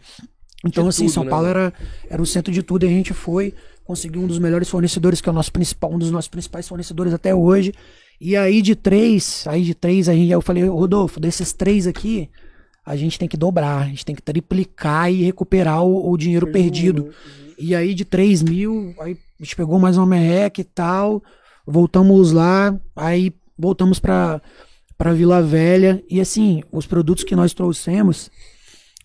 Então, 0.66 0.86
De 0.86 0.90
assim, 0.90 1.06
tudo, 1.06 1.14
São 1.14 1.24
né, 1.26 1.30
Paulo 1.30 1.48
era, 1.48 1.74
era 2.10 2.22
o 2.22 2.26
centro 2.26 2.52
de 2.52 2.64
tudo 2.64 2.86
e 2.86 2.88
a 2.88 2.92
gente 2.92 3.14
foi, 3.14 3.54
conseguiu 3.84 4.22
um 4.22 4.28
dos 4.28 4.40
melhores 4.40 4.70
fornecedores, 4.70 5.22
que 5.22 5.30
é 5.30 5.32
o 5.32 5.36
nosso 5.36 5.52
principal, 5.52 5.92
um 5.94 5.98
dos 5.98 6.12
nossos 6.12 6.30
principais 6.30 6.68
fornecedores 6.68 7.14
até 7.14 7.34
hoje. 7.34 7.74
E 8.20 8.36
aí 8.36 8.62
de 8.62 8.76
três, 8.76 9.46
aí 9.48 9.64
de 9.64 9.74
três, 9.74 10.08
a 10.08 10.14
gente, 10.14 10.32
eu 10.32 10.42
falei, 10.42 10.64
Rodolfo, 10.64 11.20
desses 11.20 11.52
três 11.52 11.88
aqui, 11.88 12.30
a 12.86 12.96
gente 12.96 13.18
tem 13.18 13.28
que 13.28 13.38
dobrar, 13.38 13.84
a 13.84 13.86
gente 13.86 14.06
tem 14.06 14.16
que 14.16 14.22
triplicar 14.22 15.12
e 15.12 15.24
recuperar 15.24 15.84
o, 15.84 16.12
o 16.12 16.18
dinheiro 16.18 16.52
perdido. 16.52 17.14
E 17.58 17.76
aí 17.76 17.94
de 17.94 18.04
3 18.04 18.44
mil, 18.44 18.94
aí 19.00 19.18
a 19.40 19.44
gente 19.44 19.56
pegou 19.56 19.80
mais 19.80 19.98
uma 19.98 20.06
merreca 20.06 20.60
e 20.60 20.64
tal, 20.64 21.24
voltamos 21.66 22.32
lá, 22.32 22.78
aí 22.96 23.34
voltamos 23.58 24.00
pra, 24.00 24.42
pra 24.98 25.14
Vila 25.14 25.42
Velha. 25.42 26.04
E 26.10 26.20
assim, 26.20 26.64
os 26.72 26.86
produtos 26.86 27.24
que 27.24 27.36
nós 27.36 27.54
trouxemos, 27.54 28.30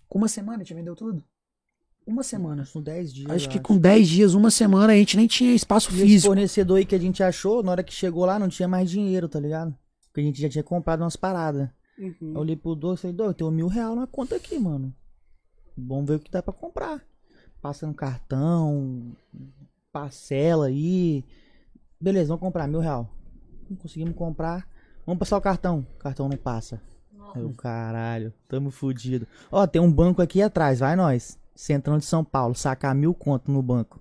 com 0.08 0.18
uma 0.18 0.28
semana 0.28 0.56
a 0.56 0.64
gente 0.64 0.74
vendeu 0.74 0.96
tudo? 0.96 1.22
Uma 2.08 2.22
semana. 2.22 2.64
São 2.64 2.80
10 2.80 3.12
dias. 3.12 3.30
Acho 3.30 3.50
que 3.50 3.60
com 3.60 3.76
10 3.76 4.08
dias, 4.08 4.32
uma 4.32 4.50
semana, 4.50 4.94
a 4.94 4.96
gente 4.96 5.14
nem 5.14 5.26
tinha 5.26 5.54
espaço 5.54 5.90
E 5.90 5.94
esse 5.96 6.02
físico. 6.06 6.28
fornecedor 6.28 6.78
aí 6.78 6.86
que 6.86 6.94
a 6.94 6.98
gente 6.98 7.22
achou, 7.22 7.62
na 7.62 7.70
hora 7.70 7.82
que 7.82 7.92
chegou 7.92 8.24
lá, 8.24 8.38
não 8.38 8.48
tinha 8.48 8.66
mais 8.66 8.90
dinheiro, 8.90 9.28
tá 9.28 9.38
ligado? 9.38 9.76
Porque 10.06 10.20
a 10.22 10.24
gente 10.24 10.40
já 10.40 10.48
tinha 10.48 10.64
comprado 10.64 11.02
umas 11.02 11.16
paradas. 11.16 11.68
Uhum. 11.98 12.32
Eu 12.34 12.40
olhei 12.40 12.56
pro 12.56 12.74
Douglas 12.74 13.00
e 13.04 13.12
falei, 13.14 13.34
tem 13.34 13.46
um 13.46 13.50
mil 13.50 13.66
real 13.68 13.94
na 13.94 14.06
conta 14.06 14.36
aqui, 14.36 14.58
mano. 14.58 14.94
Vamos 15.76 16.06
ver 16.06 16.14
o 16.14 16.18
que 16.18 16.30
dá 16.30 16.42
pra 16.42 16.52
comprar. 16.52 17.02
Passa 17.60 17.86
no 17.86 17.92
cartão, 17.92 19.14
parcela 19.92 20.66
aí. 20.66 21.22
Beleza, 22.00 22.28
vamos 22.28 22.40
comprar 22.40 22.66
mil 22.66 22.80
real. 22.80 23.12
Não 23.68 23.76
conseguimos 23.76 24.16
comprar. 24.16 24.66
Vamos 25.04 25.18
passar 25.18 25.36
o 25.36 25.42
cartão. 25.42 25.86
O 25.96 25.98
cartão 25.98 26.26
não 26.26 26.38
passa. 26.38 26.80
Eu, 27.36 27.52
caralho, 27.52 28.32
tamo 28.48 28.70
fudido. 28.70 29.26
Ó, 29.52 29.66
tem 29.66 29.82
um 29.82 29.92
banco 29.92 30.22
aqui 30.22 30.40
atrás, 30.40 30.78
vai 30.78 30.96
nós. 30.96 31.38
Centrão 31.58 31.98
de 31.98 32.04
São 32.04 32.24
Paulo, 32.24 32.54
sacar 32.54 32.94
mil 32.94 33.12
conto 33.12 33.50
no 33.50 33.60
banco. 33.60 34.00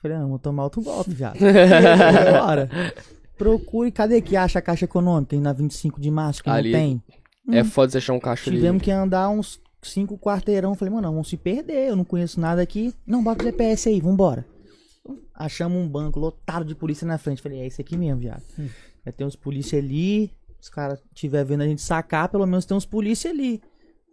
Falei, 0.00 0.16
ah, 0.16 0.24
vou 0.24 0.38
tomar 0.38 0.64
outro 0.64 0.80
golpe, 0.80 1.10
viado. 1.10 1.36
Bora. 2.32 2.70
Procure, 3.36 3.92
cadê 3.92 4.22
que 4.22 4.36
acha 4.36 4.58
a 4.58 4.62
Caixa 4.62 4.86
Econômica 4.86 5.36
aí 5.36 5.40
na 5.40 5.52
25 5.52 6.00
de 6.00 6.10
março 6.10 6.42
que 6.42 6.48
Ali. 6.48 6.72
não 6.72 6.78
tem? 6.78 7.02
É 7.50 7.62
foda 7.62 7.92
você 7.92 7.98
achar 7.98 8.14
um 8.14 8.18
caixa 8.18 8.48
ali. 8.48 8.56
Tivemos 8.56 8.82
que 8.82 8.90
andar 8.90 9.28
uns 9.28 9.60
cinco 9.82 10.16
quarteirão. 10.18 10.74
Falei, 10.74 10.94
mano, 10.94 11.08
não, 11.08 11.12
vamos 11.12 11.28
se 11.28 11.36
perder. 11.36 11.90
Eu 11.90 11.96
não 11.96 12.04
conheço 12.06 12.40
nada 12.40 12.62
aqui. 12.62 12.94
Não, 13.06 13.22
bota 13.22 13.42
o 13.42 13.46
GPS 13.46 13.90
aí, 13.90 14.00
vambora. 14.00 14.46
Achamos 15.34 15.76
um 15.76 15.86
banco 15.86 16.18
lotado 16.18 16.64
de 16.64 16.74
polícia 16.74 17.06
na 17.06 17.18
frente. 17.18 17.42
Falei, 17.42 17.60
é 17.60 17.66
esse 17.66 17.82
aqui 17.82 17.98
mesmo, 17.98 18.20
viado. 18.20 18.42
Vai 19.04 19.12
ter 19.12 19.26
uns 19.26 19.36
polícia 19.36 19.78
ali. 19.78 20.32
Os 20.58 20.70
caras 20.70 20.98
estiver 21.14 21.44
vendo 21.44 21.62
a 21.62 21.66
gente 21.66 21.82
sacar, 21.82 22.30
pelo 22.30 22.46
menos 22.46 22.64
tem 22.64 22.74
uns 22.76 22.86
polícia 22.86 23.30
ali. 23.30 23.60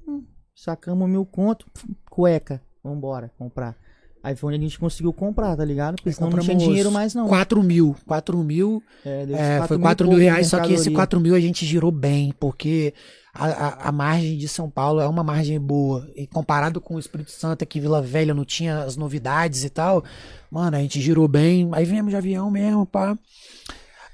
Hum, 0.05 0.25
sacamos 0.53 1.09
mil 1.09 1.25
conto, 1.25 1.65
cueca. 2.09 2.61
Vambora, 2.85 3.31
comprar. 3.37 3.75
Aí 4.23 4.35
foi 4.35 4.47
onde 4.53 4.59
a 4.59 4.67
gente 4.67 4.79
conseguiu 4.79 5.13
comprar, 5.13 5.55
tá 5.55 5.63
ligado? 5.63 5.97
Porque 5.97 6.11
senão 6.11 6.31
não 6.31 6.39
tinha 6.39 6.55
dinheiro 6.55 6.91
mais, 6.91 7.13
não. 7.13 7.27
4 7.27 7.61
mil. 7.61 7.95
4 8.07 8.37
mil. 8.43 8.81
É, 9.05 9.25
deu 9.25 9.35
É, 9.35 9.61
uns 9.61 9.67
foi 9.67 9.77
e 9.77 9.79
4 9.79 10.05
pouco 10.05 10.17
mil 10.17 10.25
de 10.25 10.31
reais, 10.31 10.47
só 10.47 10.57
que 10.57 10.73
esse 10.73 10.89
mercadoria. 10.89 10.95
4 10.95 11.19
mil 11.19 11.35
a 11.35 11.39
gente 11.39 11.63
girou 11.63 11.91
bem, 11.91 12.33
porque 12.39 12.91
a, 13.31 13.45
a, 13.45 13.89
a 13.89 13.91
margem 13.91 14.35
de 14.37 14.47
São 14.47 14.67
Paulo 14.67 14.99
é 14.99 15.07
uma 15.07 15.23
margem 15.23 15.59
boa. 15.59 16.09
E 16.15 16.25
comparado 16.25 16.81
com 16.81 16.95
o 16.95 16.99
Espírito 16.99 17.29
Santo, 17.29 17.63
que 17.67 17.79
Vila 17.79 18.01
Velha 18.01 18.33
não 18.33 18.43
tinha 18.45 18.79
as 18.79 18.97
novidades 18.97 19.63
e 19.63 19.69
tal, 19.69 20.03
mano, 20.49 20.75
a 20.75 20.79
gente 20.79 20.99
girou 20.99 21.27
bem. 21.27 21.69
Aí 21.73 21.85
viemos 21.85 22.09
de 22.09 22.17
avião 22.17 22.49
mesmo, 22.49 22.83
pá. 22.83 23.15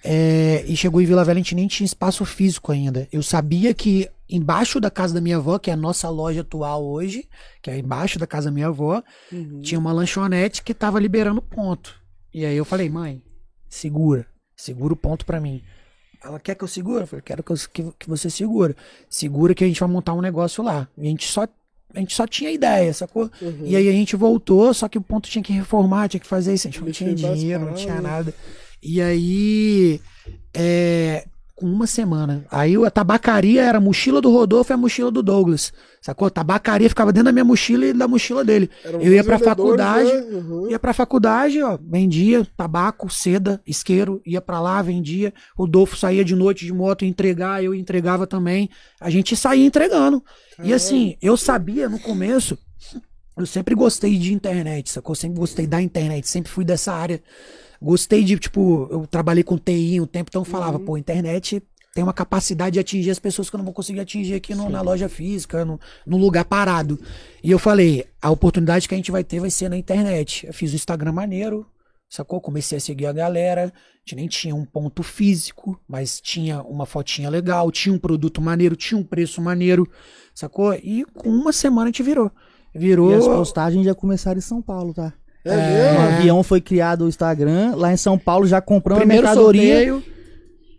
É, 0.03 0.65
e 0.67 0.75
chegou 0.75 0.99
em 0.99 1.05
Vila 1.05 1.23
Velha, 1.23 1.37
a 1.37 1.43
gente 1.43 1.55
nem 1.55 1.67
tinha 1.67 1.85
espaço 1.85 2.25
físico 2.25 2.71
ainda. 2.71 3.07
Eu 3.13 3.23
sabia 3.23 3.73
que 3.73 4.09
embaixo 4.31 4.79
da 4.79 4.89
casa 4.89 5.13
da 5.13 5.21
minha 5.21 5.37
avó, 5.37 5.59
que 5.59 5.69
é 5.69 5.73
a 5.73 5.77
nossa 5.77 6.09
loja 6.09 6.41
atual 6.41 6.83
hoje, 6.85 7.27
que 7.61 7.69
é 7.69 7.77
embaixo 7.77 8.17
da 8.17 8.25
casa 8.25 8.45
da 8.49 8.51
minha 8.53 8.67
avó, 8.67 9.03
tinha 9.61 9.77
uma 9.79 9.91
lanchonete 9.91 10.63
que 10.63 10.73
tava 10.73 10.99
liberando 10.99 11.41
ponto. 11.41 11.93
E 12.33 12.45
aí 12.45 12.55
eu 12.55 12.63
falei, 12.65 12.89
mãe, 12.89 13.21
segura, 13.69 14.25
segura 14.55 14.93
o 14.93 14.97
ponto 14.97 15.25
pra 15.25 15.39
mim. 15.39 15.61
Ela 16.23 16.39
quer 16.39 16.55
que 16.55 16.63
eu 16.63 16.67
segure? 16.67 17.01
Eu 17.01 17.07
falei, 17.07 17.23
quero 17.23 17.43
que, 17.43 17.51
eu- 17.51 17.57
que, 17.73 17.83
que 17.99 18.07
você 18.09 18.29
segura. 18.29 18.75
Segura 19.09 19.53
que 19.55 19.63
a 19.63 19.67
gente 19.67 19.79
vai 19.79 19.89
montar 19.89 20.13
um 20.13 20.21
negócio 20.21 20.63
lá. 20.63 20.87
E 20.97 21.01
a 21.07 21.09
gente 21.09 21.27
só, 21.27 21.47
a 21.93 21.99
gente 21.99 22.13
só 22.15 22.27
tinha 22.27 22.51
ideia, 22.51 22.93
sacou? 22.93 23.29
Uhum. 23.41 23.63
E 23.65 23.75
aí 23.75 23.89
a 23.89 23.91
gente 23.91 24.15
voltou, 24.15 24.71
só 24.73 24.87
que 24.87 24.97
o 24.99 25.01
ponto 25.01 25.27
tinha 25.29 25.43
que 25.43 25.51
reformar, 25.51 26.07
tinha 26.09 26.21
que 26.21 26.27
fazer 26.27 26.53
isso. 26.53 26.67
A 26.67 26.71
gente 26.71 26.83
não 26.83 26.91
tinha 26.91 27.13
dinheiro, 27.15 27.65
não 27.65 27.73
tinha 27.73 27.95
paradas. 27.95 28.27
nada. 28.27 28.35
E 28.83 29.01
aí, 29.01 29.99
é, 30.53 31.25
com 31.61 31.67
uma 31.67 31.85
semana. 31.85 32.43
Aí 32.49 32.75
a 32.75 32.89
tabacaria 32.89 33.61
era 33.61 33.77
a 33.77 33.81
mochila 33.81 34.19
do 34.19 34.31
Rodolfo 34.31 34.73
e 34.73 34.73
a 34.73 34.77
mochila 34.77 35.11
do 35.11 35.21
Douglas. 35.21 35.71
Sacou? 36.01 36.27
A 36.27 36.31
tabacaria 36.31 36.89
ficava 36.89 37.13
dentro 37.13 37.25
da 37.25 37.31
minha 37.31 37.45
mochila 37.45 37.85
e 37.85 37.93
da 37.93 38.07
mochila 38.07 38.43
dele. 38.43 38.67
Eram 38.83 38.99
Eu 38.99 39.13
ia 39.13 39.23
pra 39.23 39.37
vendedores, 39.37 39.63
faculdade, 39.63 40.11
né? 40.11 40.37
Uhum. 40.37 40.69
Ia 40.71 40.79
pra 40.79 40.91
faculdade, 40.91 41.61
ó, 41.61 41.77
vendia 41.79 42.47
tabaco, 42.57 43.07
seda, 43.11 43.61
isqueiro, 43.65 44.19
ia 44.25 44.41
pra 44.41 44.59
lá, 44.59 44.81
vendia. 44.81 45.31
O 45.55 45.67
Dolfo 45.67 45.95
saía 45.95 46.25
de 46.25 46.35
noite 46.35 46.65
de 46.65 46.73
moto 46.73 47.05
entregar, 47.05 47.63
eu 47.63 47.75
entregava 47.75 48.25
também. 48.25 48.67
A 48.99 49.11
gente 49.11 49.35
saía 49.35 49.63
entregando. 49.63 50.23
E 50.63 50.73
assim, 50.73 51.15
eu 51.21 51.37
sabia 51.37 51.87
no 51.87 51.99
começo, 51.99 52.57
eu 53.37 53.45
sempre 53.45 53.75
gostei 53.75 54.17
de 54.17 54.33
internet, 54.33 54.89
sacou? 54.89 55.13
Sempre 55.13 55.39
gostei 55.39 55.67
da 55.67 55.79
internet, 55.79 56.27
sempre 56.27 56.51
fui 56.51 56.65
dessa 56.65 56.91
área. 56.91 57.21
Gostei 57.81 58.23
de, 58.23 58.37
tipo, 58.37 58.87
eu 58.91 59.07
trabalhei 59.07 59.43
com 59.43 59.57
TI 59.57 59.99
um 59.99 60.05
tempo, 60.05 60.29
então 60.29 60.41
eu 60.41 60.45
falava, 60.45 60.77
pô, 60.79 60.97
internet 60.97 61.61
tem 61.93 62.03
uma 62.03 62.13
capacidade 62.13 62.75
de 62.75 62.79
atingir 62.79 63.09
as 63.09 63.19
pessoas 63.19 63.49
que 63.49 63.55
eu 63.55 63.57
não 63.57 63.65
vou 63.65 63.73
conseguir 63.73 63.99
atingir 63.99 64.35
aqui 64.35 64.53
no- 64.55 64.69
na 64.69 64.81
loja 64.81 65.09
física, 65.09 65.65
no, 65.65 65.79
num 66.05 66.17
lugar 66.17 66.45
parado. 66.45 66.97
E 67.43 67.51
eu 67.51 67.59
falei, 67.59 68.05
a 68.21 68.29
oportunidade 68.29 68.87
que 68.87 68.93
a 68.93 68.97
gente 68.97 69.11
vai 69.11 69.23
ter 69.23 69.39
vai 69.41 69.49
ser 69.49 69.67
na 69.67 69.75
internet. 69.75 70.45
Eu 70.47 70.53
fiz 70.53 70.71
o 70.71 70.75
Instagram 70.75 71.11
maneiro, 71.11 71.65
sacou? 72.09 72.39
Comecei 72.39 72.77
a 72.77 72.81
seguir 72.81 73.07
a 73.07 73.11
galera. 73.11 73.63
A 73.73 73.99
gente 74.05 74.15
nem 74.15 74.27
tinha 74.27 74.55
um 74.55 74.63
ponto 74.65 75.03
físico, 75.03 75.77
mas 75.87 76.21
tinha 76.21 76.61
uma 76.61 76.85
fotinha 76.85 77.29
legal, 77.29 77.69
tinha 77.71 77.93
um 77.93 77.99
produto 77.99 78.41
maneiro, 78.41 78.75
tinha 78.75 78.97
um 78.99 79.03
preço 79.03 79.41
maneiro, 79.41 79.85
sacou? 80.33 80.73
E 80.75 81.03
com 81.13 81.29
uma 81.29 81.51
semana 81.51 81.85
a 81.85 81.87
gente 81.87 82.03
virou. 82.03 82.31
Virou. 82.73 83.11
E 83.11 83.15
as 83.15 83.25
postagens 83.27 83.83
já 83.85 83.93
começaram 83.93 84.37
em 84.37 84.41
São 84.41 84.61
Paulo, 84.61 84.93
tá? 84.93 85.13
É, 85.43 85.55
No 85.55 85.61
mesmo? 85.61 85.99
avião 86.17 86.43
foi 86.43 86.61
criado 86.61 87.05
o 87.05 87.07
Instagram, 87.07 87.73
lá 87.75 87.91
em 87.91 87.97
São 87.97 88.17
Paulo 88.17 88.45
já 88.45 88.61
compramos 88.61 89.03
a 89.03 89.05
mercadoria 89.07 89.73
sorteio, 89.75 90.03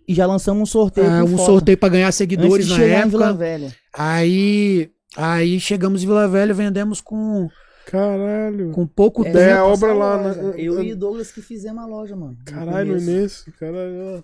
e 0.07 0.15
já 0.15 0.25
lançamos 0.27 0.63
um 0.63 0.67
sorteio 0.67 1.09
ah, 1.11 1.25
um 1.25 1.37
foto. 1.37 1.47
sorteio 1.47 1.79
pra 1.79 1.89
ganhar 1.89 2.07
Antes 2.07 2.19
seguidores 2.19 2.67
de 2.67 2.73
na 2.73 2.79
chegar 2.79 3.07
em 3.07 3.11
Vila 3.11 3.25
época. 3.27 3.39
Velha. 3.39 3.73
Aí, 3.93 4.91
aí 5.17 5.59
chegamos 5.61 6.03
em 6.03 6.07
Vila 6.07 6.29
Velha, 6.29 6.55
vendemos 6.55 7.01
com, 7.01 7.49
Caralho. 7.87 8.71
com 8.71 8.87
pouco 8.87 9.27
É, 9.27 9.31
Daí 9.33 9.51
a 9.53 9.57
tempo. 9.57 9.69
obra 9.69 9.93
lá, 9.93 10.19
né? 10.19 10.55
Eu 10.57 10.83
e 10.83 10.93
o 10.93 10.97
Douglas 10.97 11.33
que 11.33 11.43
fizemos 11.43 11.83
a 11.83 11.87
loja, 11.87 12.15
mano. 12.15 12.37
no 12.39 12.45
Caralho, 12.45 12.93
no 12.95 12.99
início. 13.01 13.53
Caralho. 13.59 14.23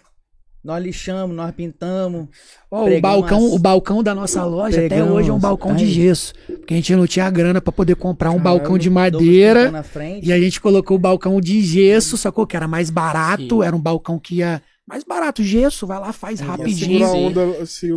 Nós 0.68 0.82
lixamos, 0.84 1.34
nós 1.34 1.50
pintamos. 1.52 2.28
Ó, 2.70 2.86
o 2.86 3.00
balcão, 3.00 3.38
as- 3.46 3.52
o 3.54 3.58
balcão 3.58 4.02
da 4.02 4.14
nossa 4.14 4.44
loja 4.44 4.76
até 4.80 4.88
Pregamos. 4.88 5.14
hoje 5.14 5.30
é 5.30 5.32
um 5.32 5.38
balcão 5.38 5.74
de 5.74 5.84
Aí. 5.84 5.90
gesso, 5.90 6.34
porque 6.46 6.74
a 6.74 6.76
gente 6.76 6.94
não 6.94 7.06
tinha 7.06 7.30
grana 7.30 7.58
pra 7.58 7.72
poder 7.72 7.96
comprar 7.96 8.28
um 8.32 8.36
Caralho. 8.36 8.58
balcão 8.58 8.76
de 8.76 8.90
madeira. 8.90 9.60
pintou 9.60 9.72
na 9.72 9.82
frente. 9.82 10.28
E 10.28 10.30
a 10.30 10.38
gente 10.38 10.60
colocou 10.60 10.98
o 10.98 11.00
balcão 11.00 11.40
de 11.40 11.62
gesso, 11.62 12.18
sacou? 12.18 12.46
Que 12.46 12.54
era 12.54 12.68
mais 12.68 12.90
barato, 12.90 13.60
Sim. 13.60 13.62
era 13.64 13.74
um 13.74 13.80
balcão 13.80 14.18
que 14.18 14.36
ia 14.36 14.60
mais 14.86 15.04
barato, 15.04 15.42
gesso, 15.42 15.86
vai 15.86 15.98
lá, 16.00 16.12
faz 16.12 16.38
Segurar 16.38 16.58
rapidinho. 16.58 17.06
sim. 17.08 17.26
onda, 17.28 17.46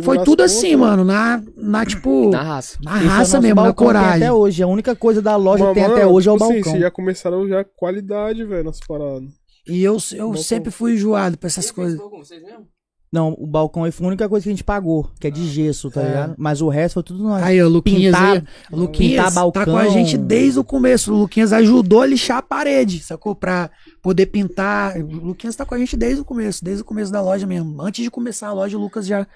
Foi 0.02 0.22
tudo 0.24 0.42
assim, 0.42 0.70
né? 0.70 0.76
mano, 0.76 1.04
na, 1.04 1.42
na 1.56 1.84
tipo, 1.86 2.30
Na 2.30 2.42
raça. 2.42 2.78
na 2.82 2.96
Esse 2.96 3.04
é 3.04 3.08
raça 3.08 3.36
nosso 3.36 3.42
mesmo, 3.42 3.62
na 3.62 3.72
coragem. 3.74 4.22
Até 4.24 4.32
hoje. 4.32 4.62
A 4.62 4.66
única 4.66 4.96
coisa 4.96 5.20
da 5.20 5.36
loja 5.36 5.66
que 5.68 5.74
tem 5.74 5.82
Mas, 5.82 5.92
até 5.92 6.02
mano, 6.04 6.14
hoje 6.16 6.28
é 6.28 6.32
o 6.32 6.34
tipo 6.36 6.44
assim, 6.44 6.54
balcão. 6.54 6.72
Vocês 6.72 6.82
já 6.82 6.90
começaram 6.90 7.48
já 7.48 7.64
qualidade, 7.64 8.44
velho, 8.44 8.64
nas 8.64 8.78
paradas. 8.80 9.28
E 9.66 9.82
eu, 9.82 9.96
eu 10.14 10.36
sempre 10.36 10.70
fui 10.70 10.94
enjoado 10.94 11.38
pra 11.38 11.46
essas 11.46 11.70
coisas. 11.70 11.98
Vocês 11.98 12.42
mesmo? 12.42 12.66
Não, 13.12 13.36
o 13.38 13.46
balcão 13.46 13.84
aí 13.84 13.92
foi 13.92 14.06
a 14.06 14.08
única 14.08 14.26
coisa 14.26 14.42
que 14.42 14.48
a 14.48 14.52
gente 14.52 14.64
pagou, 14.64 15.10
que 15.20 15.26
é 15.26 15.30
de 15.30 15.46
gesso, 15.46 15.90
tá 15.90 16.00
É. 16.00 16.06
ligado? 16.06 16.34
Mas 16.38 16.62
o 16.62 16.68
resto 16.70 16.94
foi 16.94 17.02
tudo 17.02 17.22
nós. 17.22 17.42
Aí, 17.42 17.62
o 17.62 17.68
Luquinhas 17.68 18.14
Pintar- 18.16 18.36
aí, 18.36 18.42
Luquinhas 18.72 19.10
pintar 19.12 19.24
tá 19.26 19.30
balcão. 19.34 19.64
com 19.66 19.76
a 19.76 19.88
gente 19.88 20.16
desde 20.16 20.58
o 20.58 20.64
começo. 20.64 21.12
O 21.12 21.18
Luquinhas 21.18 21.52
ajudou 21.52 22.00
a 22.00 22.06
lixar 22.06 22.38
a 22.38 22.42
parede, 22.42 23.00
sacou? 23.00 23.34
Pra 23.36 23.70
poder 24.00 24.26
pintar. 24.26 24.96
O 24.96 25.26
Luquinhas 25.26 25.54
tá 25.54 25.66
com 25.66 25.74
a 25.74 25.78
gente 25.78 25.94
desde 25.94 26.22
o 26.22 26.24
começo, 26.24 26.64
desde 26.64 26.80
o 26.80 26.86
começo 26.86 27.12
da 27.12 27.20
loja 27.20 27.46
mesmo. 27.46 27.82
Antes 27.82 28.02
de 28.02 28.10
começar 28.10 28.48
a 28.48 28.52
loja, 28.54 28.78
o 28.78 28.80
Lucas 28.80 29.06
já 29.06 29.26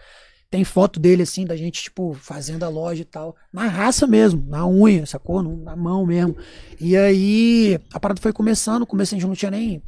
tem 0.51 0.65
foto 0.65 0.99
dele, 0.99 1.25
assim, 1.25 1.45
da 1.45 1.55
gente, 1.55 1.83
tipo, 1.83 2.15
fazendo 2.15 2.63
a 2.63 2.71
loja 2.71 3.03
e 3.03 3.05
tal. 3.05 3.37
Na 3.53 3.67
raça 3.69 4.07
mesmo, 4.07 4.43
na 4.49 4.67
unha, 4.67 5.05
sacou? 5.05 5.43
Na 5.43 5.77
mão 5.77 6.07
mesmo. 6.07 6.35
E 6.81 6.97
aí, 6.97 7.79
a 7.93 8.01
parada 8.01 8.23
foi 8.23 8.33
começando, 8.33 8.81
no 8.81 8.87
começo 8.87 9.15
a 9.15 9.19
gente 9.19 9.29
não 9.29 9.35
tinha 9.35 9.51
nem. 9.51 9.83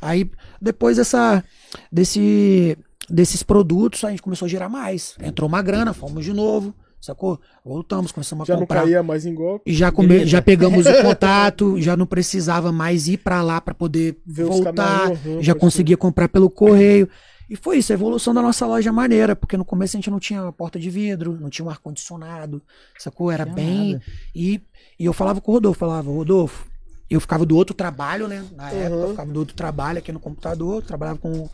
Aí, 0.00 0.30
depois 0.60 0.96
dessa, 0.96 1.44
desse, 1.90 2.76
desses 3.08 3.42
produtos, 3.42 4.02
a 4.04 4.10
gente 4.10 4.22
começou 4.22 4.46
a 4.46 4.48
girar 4.48 4.70
mais. 4.70 5.14
Entrou 5.22 5.48
uma 5.48 5.62
grana, 5.62 5.92
fomos 5.92 6.24
de 6.24 6.32
novo, 6.32 6.74
sacou? 7.00 7.38
Voltamos, 7.64 8.12
começamos 8.12 8.42
a 8.42 8.46
Já 8.46 8.54
não 8.54 8.60
comprar. 8.62 8.82
caía 8.82 9.02
mais 9.02 9.26
em 9.26 9.34
golpe. 9.34 9.70
E 9.70 9.74
já, 9.74 9.90
come- 9.92 10.26
já 10.26 10.40
pegamos 10.40 10.86
o 10.86 10.92
contato, 11.02 11.80
já 11.80 11.96
não 11.96 12.06
precisava 12.06 12.72
mais 12.72 13.08
ir 13.08 13.18
pra 13.18 13.42
lá 13.42 13.60
pra 13.60 13.74
poder 13.74 14.16
Ver 14.26 14.44
voltar, 14.44 15.10
uhum, 15.10 15.42
já 15.42 15.54
conseguia 15.54 15.96
comprar 15.96 16.28
pelo 16.28 16.48
correio. 16.50 17.08
E 17.50 17.56
foi 17.56 17.76
isso, 17.78 17.92
a 17.92 17.94
evolução 17.94 18.32
da 18.32 18.40
nossa 18.40 18.64
loja 18.66 18.88
é 18.88 18.92
maneira, 18.92 19.36
porque 19.36 19.58
no 19.58 19.64
começo 19.64 19.94
a 19.94 19.98
gente 19.98 20.10
não 20.10 20.18
tinha 20.18 20.42
uma 20.42 20.52
porta 20.52 20.78
de 20.78 20.88
vidro, 20.88 21.36
não 21.38 21.50
tinha 21.50 21.66
um 21.66 21.68
ar-condicionado, 21.70 22.62
sacou? 22.98 23.30
Era 23.30 23.44
bem. 23.44 23.92
nada. 23.94 24.04
E, 24.34 24.58
e 24.98 25.04
eu 25.04 25.12
falava 25.12 25.38
com 25.38 25.50
o 25.50 25.54
Rodolfo, 25.56 25.78
falava, 25.78 26.10
Rodolfo, 26.10 26.66
eu 27.14 27.20
ficava 27.20 27.44
do 27.44 27.56
outro 27.56 27.74
trabalho, 27.74 28.26
né? 28.26 28.44
Na 28.54 28.70
época, 28.70 29.02
eu 29.02 29.10
ficava 29.10 29.32
do 29.32 29.38
outro 29.38 29.54
trabalho 29.54 29.98
aqui 29.98 30.12
no 30.12 30.20
computador, 30.20 30.82
trabalhava 30.82 31.18
com. 31.18 31.48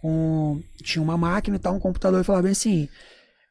com 0.00 0.60
tinha 0.82 1.02
uma 1.02 1.16
máquina 1.16 1.56
e 1.56 1.60
tal, 1.60 1.74
um 1.74 1.80
computador, 1.80 2.20
e 2.20 2.24
falava 2.24 2.42
bem 2.42 2.52
assim: 2.52 2.88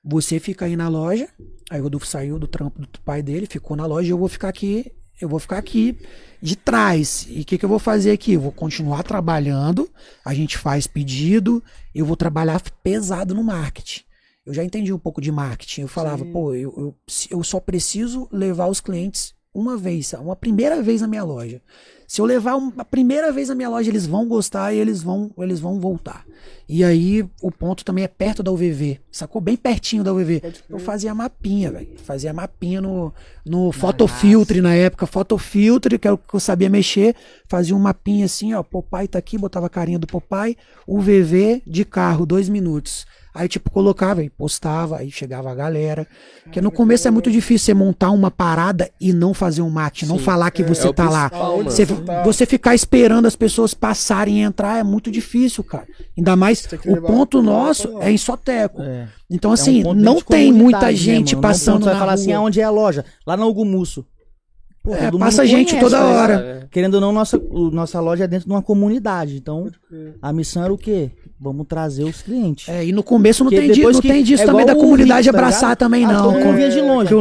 você 0.03 0.39
fica 0.39 0.65
aí 0.65 0.75
na 0.75 0.89
loja. 0.89 1.29
Aí 1.69 1.79
o 1.79 1.83
Rodolfo 1.83 2.05
saiu 2.05 2.39
do 2.39 2.47
trampo 2.47 2.81
do 2.81 2.99
pai 3.01 3.21
dele, 3.21 3.45
ficou 3.45 3.77
na 3.77 3.85
loja 3.85 4.07
e 4.07 4.11
eu 4.11 4.17
vou 4.17 4.27
ficar 4.27 4.49
aqui. 4.49 4.91
Eu 5.21 5.27
vou 5.27 5.39
ficar 5.39 5.57
aqui 5.57 5.97
de 6.41 6.55
trás. 6.55 7.27
E 7.29 7.41
o 7.41 7.45
que, 7.45 7.57
que 7.57 7.65
eu 7.65 7.69
vou 7.69 7.79
fazer 7.79 8.11
aqui? 8.11 8.33
Eu 8.33 8.41
vou 8.41 8.51
continuar 8.53 9.03
trabalhando. 9.03 9.89
A 10.23 10.33
gente 10.33 10.57
faz 10.57 10.87
pedido. 10.87 11.61
Eu 11.93 12.05
vou 12.05 12.15
trabalhar 12.15 12.61
pesado 12.81 13.35
no 13.35 13.43
marketing. 13.43 14.03
Eu 14.45 14.53
já 14.53 14.63
entendi 14.63 14.93
um 14.93 14.99
pouco 14.99 15.19
de 15.19 15.31
marketing. 15.31 15.81
Eu 15.81 15.87
falava, 15.89 16.23
Sim. 16.23 16.31
pô, 16.31 16.53
eu, 16.53 16.73
eu, 16.77 16.95
eu 17.31 17.43
só 17.43 17.59
preciso 17.59 18.29
levar 18.31 18.67
os 18.67 18.79
clientes 18.79 19.33
uma 19.53 19.75
vez, 19.75 20.13
uma 20.13 20.35
primeira 20.35 20.81
vez 20.81 21.01
na 21.01 21.07
minha 21.07 21.23
loja. 21.23 21.61
Se 22.07 22.21
eu 22.21 22.25
levar 22.25 22.55
uma 22.55 22.83
primeira 22.83 23.31
vez 23.31 23.49
na 23.49 23.55
minha 23.55 23.69
loja, 23.69 23.89
eles 23.89 24.07
vão 24.07 24.27
gostar 24.27 24.73
e 24.73 24.77
eles 24.77 25.03
vão, 25.03 25.29
eles 25.37 25.59
vão 25.59 25.79
voltar. 25.79 26.25
E 26.67 26.83
aí 26.83 27.27
o 27.41 27.51
ponto 27.51 27.85
também 27.85 28.03
é 28.03 28.07
perto 28.07 28.41
da 28.41 28.51
UVV, 28.51 28.99
sacou? 29.11 29.39
Bem 29.39 29.55
pertinho 29.55 30.03
da 30.03 30.11
UVV. 30.11 30.41
Eu 30.69 30.79
fazia 30.79 31.13
mapinha, 31.13 31.71
velho. 31.71 31.89
Fazia 32.03 32.33
mapinha 32.33 32.81
no, 32.81 33.13
no 33.45 33.71
Photofiltre 33.71 34.59
na 34.61 34.73
época. 34.73 35.05
Photofiltre, 35.05 35.99
que 35.99 36.07
era 36.07 36.15
o 36.15 36.17
que 36.17 36.33
eu 36.33 36.39
sabia 36.39 36.69
mexer. 36.69 37.15
Fazia 37.47 37.75
um 37.75 37.79
mapinha 37.79 38.25
assim, 38.25 38.53
ó. 38.53 38.63
Popeye 38.63 39.07
tá 39.07 39.19
aqui, 39.19 39.37
botava 39.37 39.67
a 39.67 39.69
carinha 39.69 39.99
do 39.99 40.07
Popeye. 40.07 40.57
UVV 40.87 41.61
de 41.65 41.85
carro, 41.85 42.25
dois 42.25 42.49
minutos. 42.49 43.05
Aí, 43.39 43.47
tipo, 43.47 43.71
colocava 43.71 44.21
e 44.21 44.29
postava, 44.29 44.97
aí 44.97 45.09
chegava 45.09 45.49
a 45.49 45.55
galera. 45.55 46.05
Porque 46.43 46.59
no 46.59 46.69
começo 46.69 47.07
é 47.07 47.11
muito 47.11 47.31
difícil 47.31 47.67
você 47.67 47.73
montar 47.73 48.11
uma 48.11 48.29
parada 48.29 48.91
e 48.99 49.13
não 49.13 49.33
fazer 49.33 49.61
um 49.61 49.69
não 50.05 50.17
Sim. 50.17 50.23
falar 50.25 50.51
que 50.51 50.61
você 50.61 50.89
é 50.89 50.93
tá 50.93 51.09
lá. 51.09 51.31
Você, 51.63 51.85
você 52.25 52.45
ficar 52.45 52.75
esperando 52.75 53.27
as 53.27 53.37
pessoas 53.37 53.73
passarem 53.73 54.39
e 54.39 54.41
entrar 54.41 54.77
é 54.77 54.83
muito 54.83 55.09
difícil, 55.09 55.63
cara. 55.63 55.87
Ainda 56.17 56.35
mais 56.35 56.67
o 56.85 57.01
ponto 57.01 57.41
nosso 57.41 57.97
é 58.01 58.11
em 58.11 58.17
Soteco. 58.17 58.81
É. 58.81 59.07
Então, 59.29 59.51
É 59.51 59.53
um 59.53 59.53
assim, 59.53 59.83
ponto 59.83 59.97
não 60.01 60.15
de 60.17 60.25
tem 60.25 60.51
muita 60.51 60.93
gente 60.93 61.33
né, 61.33 61.41
mano? 61.41 61.47
passando 61.47 61.73
Não, 61.75 61.79
você 61.83 61.85
vai 61.85 61.93
na 61.93 61.99
falar 62.01 62.13
assim, 62.13 62.31
rua. 62.31 62.39
aonde 62.39 62.59
é 62.59 62.63
a 62.65 62.69
loja? 62.69 63.05
Lá 63.25 63.37
no 63.37 63.43
Algumusso. 63.43 64.05
Pô, 64.89 64.95
É, 64.95 65.11
passa 65.19 65.45
gente 65.45 65.69
conhece, 65.75 65.79
toda 65.79 65.99
né? 65.99 66.05
hora. 66.05 66.67
Querendo 66.71 66.95
ou 66.95 67.01
não, 67.01 67.11
nossa, 67.11 67.37
o- 67.37 67.69
nossa 67.71 67.99
loja 67.99 68.23
é 68.23 68.27
dentro 68.27 68.47
de 68.47 68.51
uma 68.53 68.61
comunidade. 68.61 69.37
Então, 69.37 69.69
a 70.21 70.33
missão 70.33 70.63
era 70.63 70.73
o 70.73 70.77
quê? 70.77 71.11
Vamos 71.39 71.65
trazer 71.67 72.03
os 72.03 72.21
clientes. 72.21 72.67
É, 72.67 72.85
e 72.85 72.91
no 72.91 73.01
começo 73.03 73.43
não 73.43 73.49
Porque 73.51 73.61
tem, 73.65 73.71
di- 73.71 73.79
depois 73.79 73.95
não 73.95 74.01
tem 74.01 74.23
disso 74.23 74.43
é 74.43 74.45
também 74.45 74.65
da 74.65 74.75
comunidade 74.75 75.27
Rick, 75.27 75.31
tá 75.31 75.37
abraçar 75.37 75.61
ligado? 75.69 75.77
também, 75.77 76.05
Ah, 76.05 76.13
não. 76.13 76.23
todo 76.33 76.39
mundo 76.43 76.55
vinha 76.55 76.69
de 76.69 76.81
longe. 76.81 77.13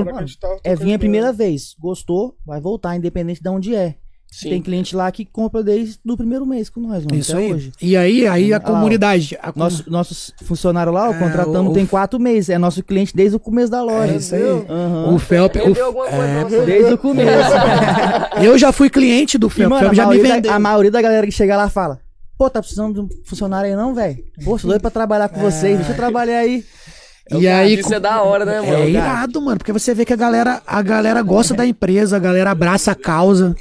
É 0.64 0.74
vir 0.74 0.94
a 0.94 0.98
primeira 0.98 1.32
vez. 1.32 1.74
Gostou, 1.78 2.34
vai 2.44 2.60
voltar, 2.60 2.96
independente 2.96 3.42
de 3.42 3.48
onde 3.48 3.74
é. 3.74 3.96
Sim. 4.30 4.50
Tem 4.50 4.62
cliente 4.62 4.94
lá 4.94 5.10
que 5.10 5.24
compra 5.24 5.62
desde 5.64 5.98
o 6.06 6.16
primeiro 6.16 6.44
mês 6.46 6.68
com 6.68 6.80
nós, 6.80 7.02
mano. 7.04 7.18
Isso 7.18 7.32
até 7.32 7.42
aí. 7.44 7.52
hoje. 7.52 7.72
E 7.80 7.96
aí, 7.96 8.26
aí 8.28 8.52
a 8.52 8.58
Ah, 8.58 8.60
comunidade. 8.60 9.36
a 9.42 9.50
com- 9.50 9.58
Nosso, 9.58 9.84
nossos 9.90 10.32
funcionários 10.44 10.94
lá, 10.94 11.08
o 11.08 11.14
É, 11.14 11.18
contratamos 11.18 11.70
o- 11.72 11.74
tem 11.74 11.86
quatro 11.86 12.20
meses. 12.20 12.50
É 12.50 12.58
nosso 12.58 12.82
cliente 12.84 13.16
desde 13.16 13.36
o 13.36 13.40
começo 13.40 13.70
da 13.70 13.82
loja. 13.82 14.12
É 14.12 14.16
isso 14.16 14.34
aí. 14.34 14.42
Aham. 14.68 15.14
O 15.14 15.18
Felp. 15.18 15.56
o- 15.56 15.64
Vendeu 15.64 15.86
alguma 15.86 16.06
coisa 16.06 16.56
é. 16.56 16.64
Desde 16.66 16.92
o 16.92 16.98
começo. 16.98 17.50
eu 18.44 18.58
já 18.58 18.70
fui 18.70 18.90
cliente 18.90 19.38
do 19.38 19.46
e, 19.48 19.50
Felp. 19.50 19.66
O 19.66 19.70
mano, 19.70 19.80
Felp 19.80 19.92
a 19.92 19.96
já 19.96 20.02
me 20.02 20.08
maioria, 20.10 20.34
vendeu. 20.34 20.50
da, 20.50 20.56
a 20.56 20.60
maioria 20.60 20.90
da 20.90 21.02
galera 21.02 21.26
que 21.26 21.32
chega 21.32 21.56
lá 21.56 21.68
fala: 21.68 21.98
Pô, 22.36 22.48
tá 22.50 22.60
precisando 22.60 22.94
de 22.94 23.00
um 23.00 23.08
funcionário 23.24 23.70
aí 23.70 23.76
não, 23.76 23.94
velho? 23.94 24.18
Sou 24.44 24.58
doido 24.58 24.80
pra 24.82 24.90
trabalhar 24.90 25.28
com 25.30 25.40
vocês. 25.40 25.78
Deixa 25.78 25.92
eu 25.92 25.96
trabalhar 25.96 26.38
aí. 26.38 26.64
E 27.32 27.48
aí. 27.48 27.74
Isso 27.80 27.92
é 27.92 27.98
da 27.98 28.22
hora, 28.22 28.44
né, 28.44 28.60
mano? 28.60 28.72
É 28.74 28.88
irado, 28.90 29.40
mano, 29.42 29.58
porque 29.58 29.72
você 29.72 29.92
vê 29.94 30.04
que 30.04 30.12
a 30.12 30.16
galera, 30.16 30.62
a 30.66 30.80
galera 30.80 31.20
gosta 31.22 31.54
da 31.54 31.66
empresa, 31.66 32.16
a 32.16 32.20
galera 32.20 32.50
abraça 32.52 32.92
a 32.92 32.94
causa. 32.94 33.56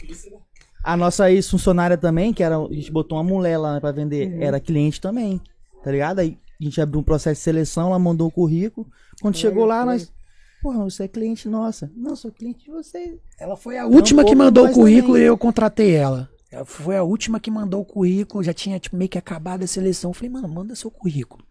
A 0.88 0.96
nossa 0.96 1.30
ex-funcionária 1.32 1.98
também, 1.98 2.32
que 2.34 2.42
era. 2.42 2.58
A 2.58 2.74
gente 2.74 2.92
botou 2.92 3.18
uma 3.18 3.24
mulher 3.24 3.58
lá 3.58 3.80
pra 3.82 3.92
vender, 3.92 4.28
Uhum. 4.32 4.42
era 4.42 4.60
cliente 4.60 5.02
também. 5.02 5.42
Tá 5.84 5.92
ligado? 5.92 6.20
Aí 6.20 6.38
a 6.60 6.64
gente 6.64 6.80
abriu 6.80 7.00
um 7.02 7.04
processo 7.04 7.40
de 7.40 7.44
seleção, 7.44 7.88
ela 7.90 8.00
mandou 8.00 8.28
o 8.28 8.32
currículo. 8.32 8.88
Quando 9.22 9.36
chegou 9.36 9.66
lá, 9.66 9.86
nós. 9.86 10.12
Porra, 10.62 10.84
você 10.86 11.04
é 11.04 11.08
cliente 11.08 11.48
nossa. 11.50 11.92
Não, 11.96 12.16
sou 12.16 12.32
cliente 12.32 12.64
de 12.66 12.72
vocês. 12.72 13.20
Ela 13.40 13.56
foi 13.56 13.78
a 13.78 13.86
última 13.86 14.24
que 14.24 14.34
mandou 14.34 14.66
o 14.66 14.72
currículo 14.72 15.14
também. 15.14 15.24
e 15.24 15.28
eu 15.28 15.38
contratei 15.38 15.94
ela. 15.94 16.30
Ela 16.50 16.64
foi 16.66 16.96
a 16.96 17.04
última 17.04 17.40
que 17.40 17.52
mandou 17.52 17.82
o 17.82 17.86
currículo, 17.86 18.42
já 18.44 18.54
tinha 18.54 18.80
tipo, 18.80 18.96
meio 18.96 19.10
que 19.10 19.18
acabado 19.18 19.64
a 19.64 19.68
seleção. 19.68 20.10
Eu 20.12 20.14
falei, 20.14 20.30
mano, 20.30 20.48
manda 20.48 20.74
seu 20.76 20.90
currículo. 20.90 21.44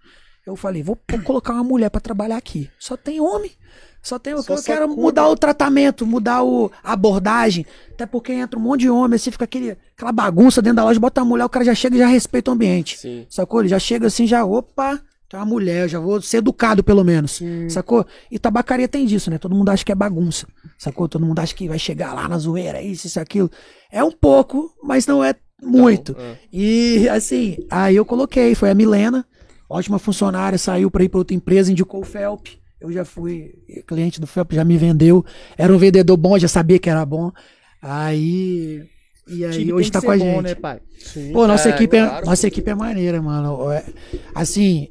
Eu 0.46 0.56
falei, 0.56 0.82
vou, 0.82 0.98
vou 1.10 1.20
colocar 1.22 1.52
uma 1.52 1.62
mulher 1.64 1.90
pra 1.90 2.00
trabalhar 2.00 2.36
aqui. 2.36 2.70
Só 2.78 2.96
tem 2.96 3.20
homem. 3.20 3.50
Só 4.06 4.20
tem 4.20 4.34
o 4.34 4.44
que 4.44 4.52
eu 4.52 4.62
quero 4.62 4.82
sacuda. 4.82 5.02
mudar 5.02 5.28
o 5.28 5.34
tratamento, 5.36 6.06
mudar 6.06 6.44
o, 6.44 6.70
a 6.84 6.92
abordagem. 6.92 7.66
Até 7.90 8.06
porque 8.06 8.32
entra 8.32 8.56
um 8.56 8.62
monte 8.62 8.82
de 8.82 8.88
homem, 8.90 9.16
assim, 9.16 9.32
fica 9.32 9.42
aquele, 9.42 9.76
aquela 9.96 10.12
bagunça 10.12 10.62
dentro 10.62 10.76
da 10.76 10.84
loja, 10.84 11.00
bota 11.00 11.22
a 11.22 11.24
mulher, 11.24 11.44
o 11.44 11.48
cara 11.48 11.64
já 11.64 11.74
chega 11.74 11.96
e 11.96 11.98
já 11.98 12.06
respeita 12.06 12.48
o 12.52 12.54
ambiente. 12.54 12.96
Sim. 12.96 13.26
Sacou? 13.28 13.58
Ele 13.58 13.68
já 13.68 13.80
chega 13.80 14.06
assim, 14.06 14.24
já, 14.24 14.44
opa, 14.44 15.00
tem 15.28 15.40
uma 15.40 15.44
mulher, 15.44 15.88
já 15.88 15.98
vou 15.98 16.22
ser 16.22 16.36
educado 16.36 16.84
pelo 16.84 17.02
menos. 17.02 17.40
Sacou? 17.68 18.06
E 18.30 18.38
tabacaria 18.38 18.86
tem 18.86 19.06
disso, 19.06 19.28
né? 19.28 19.38
Todo 19.38 19.56
mundo 19.56 19.70
acha 19.70 19.84
que 19.84 19.90
é 19.90 19.94
bagunça. 19.96 20.46
Sacou? 20.78 21.08
Todo 21.08 21.26
mundo 21.26 21.40
acha 21.40 21.52
que 21.52 21.66
vai 21.66 21.78
chegar 21.80 22.14
lá 22.14 22.28
na 22.28 22.38
zoeira, 22.38 22.80
isso, 22.80 23.08
isso, 23.08 23.18
aquilo. 23.18 23.50
É 23.90 24.04
um 24.04 24.12
pouco, 24.12 24.72
mas 24.84 25.04
não 25.04 25.24
é 25.24 25.34
muito. 25.60 26.14
é. 26.16 26.36
E 26.52 27.08
assim, 27.08 27.56
aí 27.68 27.96
eu 27.96 28.04
coloquei, 28.04 28.54
foi 28.54 28.70
a 28.70 28.74
Milena, 28.74 29.26
ótima 29.68 29.98
funcionária, 29.98 30.58
saiu 30.58 30.92
pra 30.92 31.02
ir 31.02 31.08
pra 31.08 31.18
outra 31.18 31.34
empresa, 31.34 31.72
indicou 31.72 32.02
o 32.02 32.04
Felp. 32.04 32.46
Eu 32.80 32.92
já 32.92 33.04
fui 33.04 33.54
cliente 33.86 34.20
do 34.20 34.26
Felp, 34.26 34.52
já 34.52 34.64
me 34.64 34.76
vendeu. 34.76 35.24
Era 35.56 35.72
um 35.72 35.78
vendedor 35.78 36.16
bom, 36.16 36.38
já 36.38 36.48
sabia 36.48 36.78
que 36.78 36.90
era 36.90 37.04
bom. 37.06 37.30
Aí. 37.80 38.82
E 39.28 39.44
aí 39.44 39.50
Time 39.58 39.72
hoje 39.72 39.90
tá 39.90 40.00
com 40.00 40.10
a 40.10 40.16
bom, 40.16 40.24
gente. 40.24 40.42
né, 40.42 40.54
pai? 40.54 40.80
Pô, 41.32 41.46
nossa 41.48 41.68
É, 41.68 41.72
equipe 41.72 41.96
é, 41.96 42.06
claro, 42.06 42.26
nossa 42.26 42.42
pô. 42.42 42.46
equipe 42.48 42.70
é 42.70 42.74
maneira, 42.74 43.20
mano. 43.20 43.70
É, 43.72 43.84
Assim, 44.34 44.88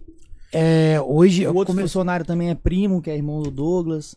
é, 0.52 1.00
hoje 1.00 1.44
O 1.44 1.50
eu 1.52 1.56
outro 1.56 1.74
come- 1.74 1.84
funcionário 1.84 2.26
também 2.26 2.50
é 2.50 2.56
primo, 2.56 3.02
que 3.02 3.10
é 3.10 3.16
irmão 3.16 3.42
do 3.42 3.50
Douglas. 3.52 4.16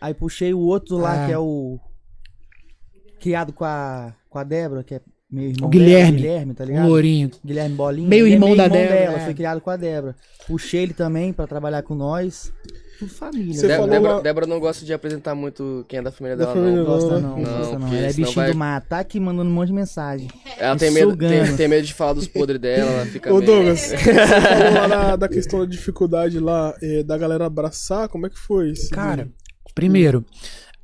Aí 0.00 0.14
puxei 0.14 0.52
o 0.52 0.58
outro 0.58 0.96
lá, 0.96 1.22
Ah. 1.22 1.26
que 1.26 1.32
é 1.32 1.38
o. 1.38 1.78
Criado 3.20 3.52
com 3.52 3.64
a, 3.64 4.12
com 4.28 4.38
a 4.38 4.42
Débora, 4.44 4.82
que 4.82 4.96
é 4.96 5.00
meu 5.30 5.50
irmão. 5.50 5.68
O 5.68 5.70
Guilherme. 5.70 6.10
Dela, 6.12 6.16
Guilherme, 6.16 6.54
tá 6.54 6.64
ligado? 6.64 6.88
lourinho. 6.88 7.30
Guilherme 7.44 7.76
Bolinha. 7.76 8.08
Meio 8.08 8.26
é 8.26 8.30
irmão 8.30 8.56
da 8.56 8.66
Débora, 8.66 8.88
dela, 9.00 9.16
é. 9.18 9.24
foi 9.24 9.34
criado 9.34 9.60
com 9.60 9.70
a 9.70 9.76
Débora. 9.76 10.16
Puxei 10.48 10.82
ele 10.82 10.92
também 10.94 11.32
pra 11.32 11.46
trabalhar 11.46 11.82
com 11.82 11.94
nós. 11.94 12.52
Tudo 13.02 13.14
família. 13.14 13.54
Você 13.54 13.66
né? 13.66 13.74
Falou 13.74 13.90
Débora, 13.90 14.14
lá- 14.14 14.20
Débora 14.20 14.46
não 14.46 14.60
gosta 14.60 14.84
de 14.84 14.92
apresentar 14.92 15.34
muito 15.34 15.84
quem 15.88 15.98
é 15.98 16.02
da 16.02 16.12
família 16.12 16.36
Da 16.36 16.44
dela, 16.44 16.54
família 16.56 16.76
não. 16.76 16.84
Não 16.84 16.92
gosta 16.92 17.10
Não, 17.10 17.20
não, 17.20 17.36
não, 17.38 17.58
gosta 17.58 17.78
não. 17.78 17.88
Ela 17.88 17.96
é 17.96 18.06
bichinho 18.12 18.32
vai- 18.32 18.50
do 18.52 18.56
mato. 18.56 18.86
Tá 18.88 18.98
aqui 19.00 19.18
mandando 19.20 19.50
um 19.50 19.52
monte 19.52 19.68
de 19.68 19.74
mensagem. 19.74 20.28
Ela 20.58 20.76
tem 20.76 20.90
medo, 20.90 21.16
tem, 21.16 21.56
tem 21.56 21.68
medo 21.68 21.86
de 21.86 21.94
falar 21.94 22.12
dos 22.12 22.28
podres 22.28 22.60
dela, 22.60 22.90
ela 22.90 23.06
fica 23.06 23.30
Ô 23.32 23.38
meio- 23.38 23.46
Douglas, 23.46 23.80
você 23.90 23.96
falou 23.96 24.72
lá 24.74 24.86
da, 24.86 25.16
da 25.16 25.28
questão 25.28 25.58
da 25.60 25.66
dificuldade 25.66 26.38
lá, 26.38 26.74
eh, 26.82 27.02
da 27.02 27.18
galera 27.18 27.46
abraçar, 27.46 28.08
como 28.08 28.26
é 28.26 28.30
que 28.30 28.38
foi 28.38 28.70
isso? 28.70 28.90
Cara, 28.90 29.28
primeiro, 29.74 30.24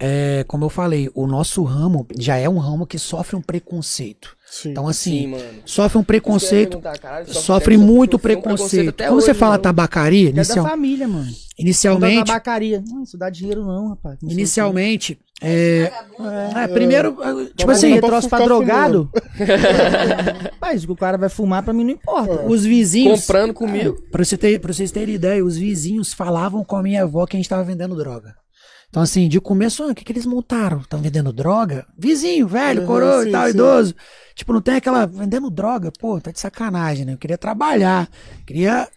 é, 0.00 0.44
como 0.46 0.64
eu 0.64 0.68
falei, 0.70 1.10
o 1.14 1.26
nosso 1.26 1.62
ramo 1.64 2.06
já 2.18 2.36
é 2.36 2.48
um 2.48 2.58
ramo 2.58 2.86
que 2.86 2.98
sofre 2.98 3.34
um 3.36 3.42
preconceito. 3.42 4.36
Sim. 4.50 4.70
Então, 4.70 4.88
assim, 4.88 5.10
Sim, 5.22 5.26
mano. 5.28 5.44
sofre 5.64 5.98
um 5.98 6.04
preconceito. 6.04 6.80
Caralho, 6.80 7.32
Sofre 7.34 7.76
deve 7.76 7.86
muito 7.90 8.12
sofrer 8.12 8.36
um 8.38 8.40
preconceito. 8.40 8.94
Quando 8.96 9.20
você 9.20 9.34
fala 9.34 9.56
né? 9.56 9.62
tabacaria, 9.62 10.28
É 10.30 10.32
da 10.32 10.36
inicial- 10.42 10.66
família, 10.66 11.06
mano. 11.06 11.30
Inicialmente, 11.58 12.24
tabacaria. 12.24 12.82
Não, 12.86 13.02
isso 13.02 13.18
dá 13.18 13.28
dinheiro 13.28 13.64
não, 13.66 13.88
rapaz. 13.90 14.16
Não 14.22 14.30
inicialmente, 14.30 15.18
é, 15.42 15.92
é, 16.56 16.68
primeiro, 16.68 17.16
tipo 17.56 17.70
assim, 17.70 18.00
troço 18.00 18.28
pra 18.28 18.38
drogado. 18.44 19.10
Mas 20.60 20.84
o 20.84 20.94
cara 20.96 21.18
vai 21.18 21.28
fumar 21.28 21.62
pra 21.62 21.72
mim 21.72 21.84
não 21.84 21.90
importa. 21.90 22.44
os 22.46 22.64
vizinhos, 22.64 23.20
Comprando 23.22 23.52
comigo. 23.54 23.96
Pra, 24.10 24.24
você 24.24 24.36
ter, 24.36 24.60
pra 24.60 24.72
vocês 24.72 24.90
terem 24.90 25.14
ideia, 25.14 25.44
os 25.44 25.56
vizinhos 25.56 26.12
falavam 26.12 26.64
com 26.64 26.76
a 26.76 26.82
minha 26.82 27.02
avó 27.02 27.26
que 27.26 27.36
a 27.36 27.38
gente 27.38 27.48
tava 27.48 27.64
vendendo 27.64 27.96
droga. 27.96 28.34
Então, 28.88 29.02
assim, 29.02 29.28
de 29.28 29.38
começo, 29.40 29.82
ah, 29.82 29.88
o 29.88 29.94
que, 29.94 30.02
que 30.02 30.12
eles 30.12 30.24
montaram? 30.24 30.80
Estão 30.80 31.00
vendendo 31.00 31.32
droga? 31.32 31.86
Vizinho, 31.96 32.48
velho, 32.48 32.80
Uhum, 32.80 32.86
coroa 32.86 33.22
sim, 33.22 33.28
e 33.28 33.32
tal, 33.32 33.44
sim. 33.44 33.50
idoso. 33.50 33.94
Tipo, 34.34 34.52
não 34.52 34.62
tem 34.62 34.76
aquela. 34.76 35.06
Vendendo 35.06 35.50
droga? 35.50 35.92
Pô, 35.98 36.18
tá 36.20 36.30
de 36.30 36.40
sacanagem, 36.40 37.04
né? 37.04 37.12
Eu 37.12 37.18
queria 37.18 37.36
trabalhar, 37.36 38.08
queria 38.46 38.88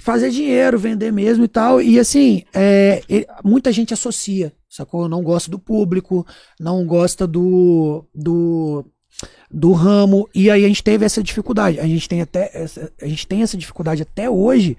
fazer 0.00 0.30
dinheiro, 0.30 0.78
vender 0.78 1.12
mesmo 1.12 1.44
e 1.44 1.48
tal. 1.48 1.80
E 1.80 1.98
assim, 1.98 2.42
é, 2.52 3.02
muita 3.44 3.70
gente 3.70 3.94
associa, 3.94 4.52
sacou? 4.68 5.08
Não 5.08 5.22
gosta 5.22 5.50
do 5.50 5.58
público, 5.58 6.26
não 6.58 6.84
gosta 6.86 7.26
do. 7.26 8.04
do 8.14 8.84
do 9.48 9.70
ramo 9.70 10.28
e 10.34 10.50
aí 10.50 10.64
a 10.64 10.68
gente 10.68 10.82
teve 10.82 11.06
essa 11.06 11.22
dificuldade 11.22 11.78
a 11.78 11.86
gente 11.86 12.08
tem 12.08 12.20
até 12.20 12.50
essa, 12.52 12.92
a 13.00 13.06
gente 13.06 13.24
tem 13.28 13.42
essa 13.42 13.56
dificuldade 13.56 14.02
até 14.02 14.28
hoje 14.28 14.76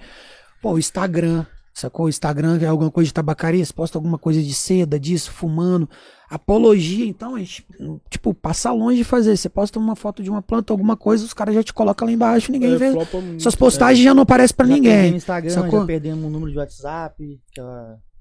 pô 0.62 0.74
o 0.74 0.78
Instagram 0.78 1.46
sacou 1.78 2.06
o 2.06 2.10
Instagram 2.10 2.58
é 2.62 2.66
alguma 2.68 2.90
coisa 2.90 3.08
de 3.10 3.14
tabacaria 3.14 3.64
você 3.66 3.74
posta 3.74 3.98
alguma 3.98 4.18
coisa 4.18 4.42
de 4.42 4.54
seda 4.54 4.98
disso 5.00 5.30
fumando 5.30 5.88
apologia 6.30 7.06
então 7.06 7.36
a 7.36 7.40
gente 7.40 7.66
tipo 8.10 8.34
passa 8.34 8.72
longe 8.72 8.98
de 9.00 9.04
fazer 9.04 9.36
você 9.36 9.50
posta 9.50 9.78
uma 9.78 9.96
foto 9.96 10.24
de 10.24 10.30
uma 10.30 10.42
planta 10.42 10.72
alguma 10.72 10.96
coisa 10.96 11.26
os 11.26 11.34
caras 11.34 11.54
já 11.54 11.62
te 11.62 11.74
colocam 11.74 12.08
lá 12.08 12.14
embaixo 12.14 12.52
ninguém 12.52 12.74
É, 12.74 12.78
vê 12.78 12.92
muito. 12.92 13.42
suas 13.44 13.56
postagens 13.56 14.04
já 14.04 14.14
não 14.14 14.24
aparecem 14.24 14.56
pra 14.56 14.66
Já 14.66 14.74
ninguém 14.74 15.16
Instagram, 15.18 15.50
sacou? 15.54 15.82
já 15.82 15.86
perdemos 15.86 16.24
o 16.26 16.30
número 16.30 16.52
de 16.52 16.58
WhatsApp, 16.58 17.40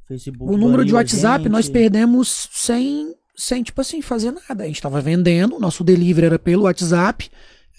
Facebook. 0.07 0.53
O 0.53 0.57
número 0.57 0.85
de 0.85 0.93
WhatsApp 0.93 1.45
gente. 1.45 1.53
nós 1.53 1.69
perdemos 1.69 2.49
sem, 2.53 3.15
sem, 3.37 3.63
tipo 3.63 3.81
assim, 3.81 4.03
fazer 4.03 4.33
nada. 4.33 4.65
A 4.65 4.67
gente 4.67 4.83
tava 4.83 5.01
vendendo, 5.01 5.59
nosso 5.59 5.83
delivery 5.83 6.27
era 6.27 6.39
pelo 6.39 6.65
WhatsApp, 6.65 7.31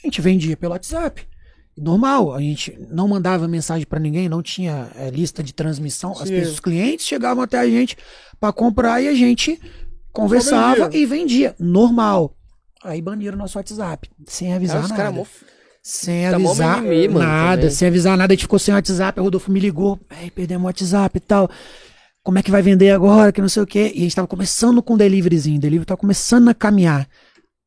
a 0.02 0.08
gente 0.08 0.22
vendia 0.22 0.58
pelo 0.58 0.72
WhatsApp. 0.74 1.28
Normal, 1.78 2.34
a 2.34 2.40
gente 2.40 2.78
não 2.90 3.08
mandava 3.08 3.48
mensagem 3.48 3.86
pra 3.86 4.00
ninguém, 4.00 4.30
não 4.30 4.42
tinha 4.42 4.90
é, 4.96 5.10
lista 5.10 5.44
de 5.44 5.54
transmissão. 5.54 6.14
As 6.14 6.30
pessoas, 6.30 6.54
os 6.54 6.60
clientes 6.62 7.06
chegavam 7.06 7.44
até 7.44 7.60
a 7.60 7.68
gente 7.68 7.98
pra 8.40 8.54
comprar 8.54 9.02
e 9.02 9.08
a 9.10 9.14
gente 9.14 9.60
conversava 10.14 10.86
vendia. 10.86 11.00
e 11.02 11.06
vendia. 11.06 11.56
Normal. 11.60 12.34
Aí 12.84 13.02
baniram 13.02 13.38
nosso 13.38 13.58
WhatsApp, 13.58 14.10
sem 14.26 14.54
avisar 14.54 14.76
Cara, 14.76 14.86
os 14.86 14.90
nada. 14.92 15.02
caras 15.04 15.16
mó 15.16 15.26
Sem 15.82 16.30
Tá 16.30 16.36
avisar 16.36 16.82
mimimi, 16.82 17.08
mano, 17.10 17.26
nada, 17.26 17.58
também. 17.64 17.76
sem 17.76 17.88
avisar 17.88 18.18
nada, 18.18 18.32
a 18.32 18.36
gente 18.36 18.44
ficou 18.44 18.60
sem 18.60 18.74
WhatsApp, 18.74 19.20
o 19.20 19.24
Rodolfo 19.24 19.52
me 19.52 19.60
ligou, 19.60 20.00
aí 20.10 20.32
perdemos 20.32 20.64
o 20.64 20.68
WhatsApp 20.68 21.18
e 21.18 21.20
tal. 21.20 21.50
Como 22.24 22.40
é 22.40 22.44
que 22.44 22.50
vai 22.52 22.62
vender 22.62 22.92
agora, 22.92 23.32
que 23.32 23.42
não 23.42 23.50
sei 23.50 23.62
o 23.64 23.68
quê. 23.68 23.92
E 23.94 24.00
a 24.00 24.02
gente 24.04 24.16
tava 24.16 24.28
começando 24.28 24.82
com 24.82 24.94
o 24.94 24.98
deliveryzinho, 24.98 25.58
o 25.58 25.60
delivery 25.60 25.86
tava 25.86 25.98
começando 26.00 26.48
a 26.50 26.54
caminhar 26.54 27.08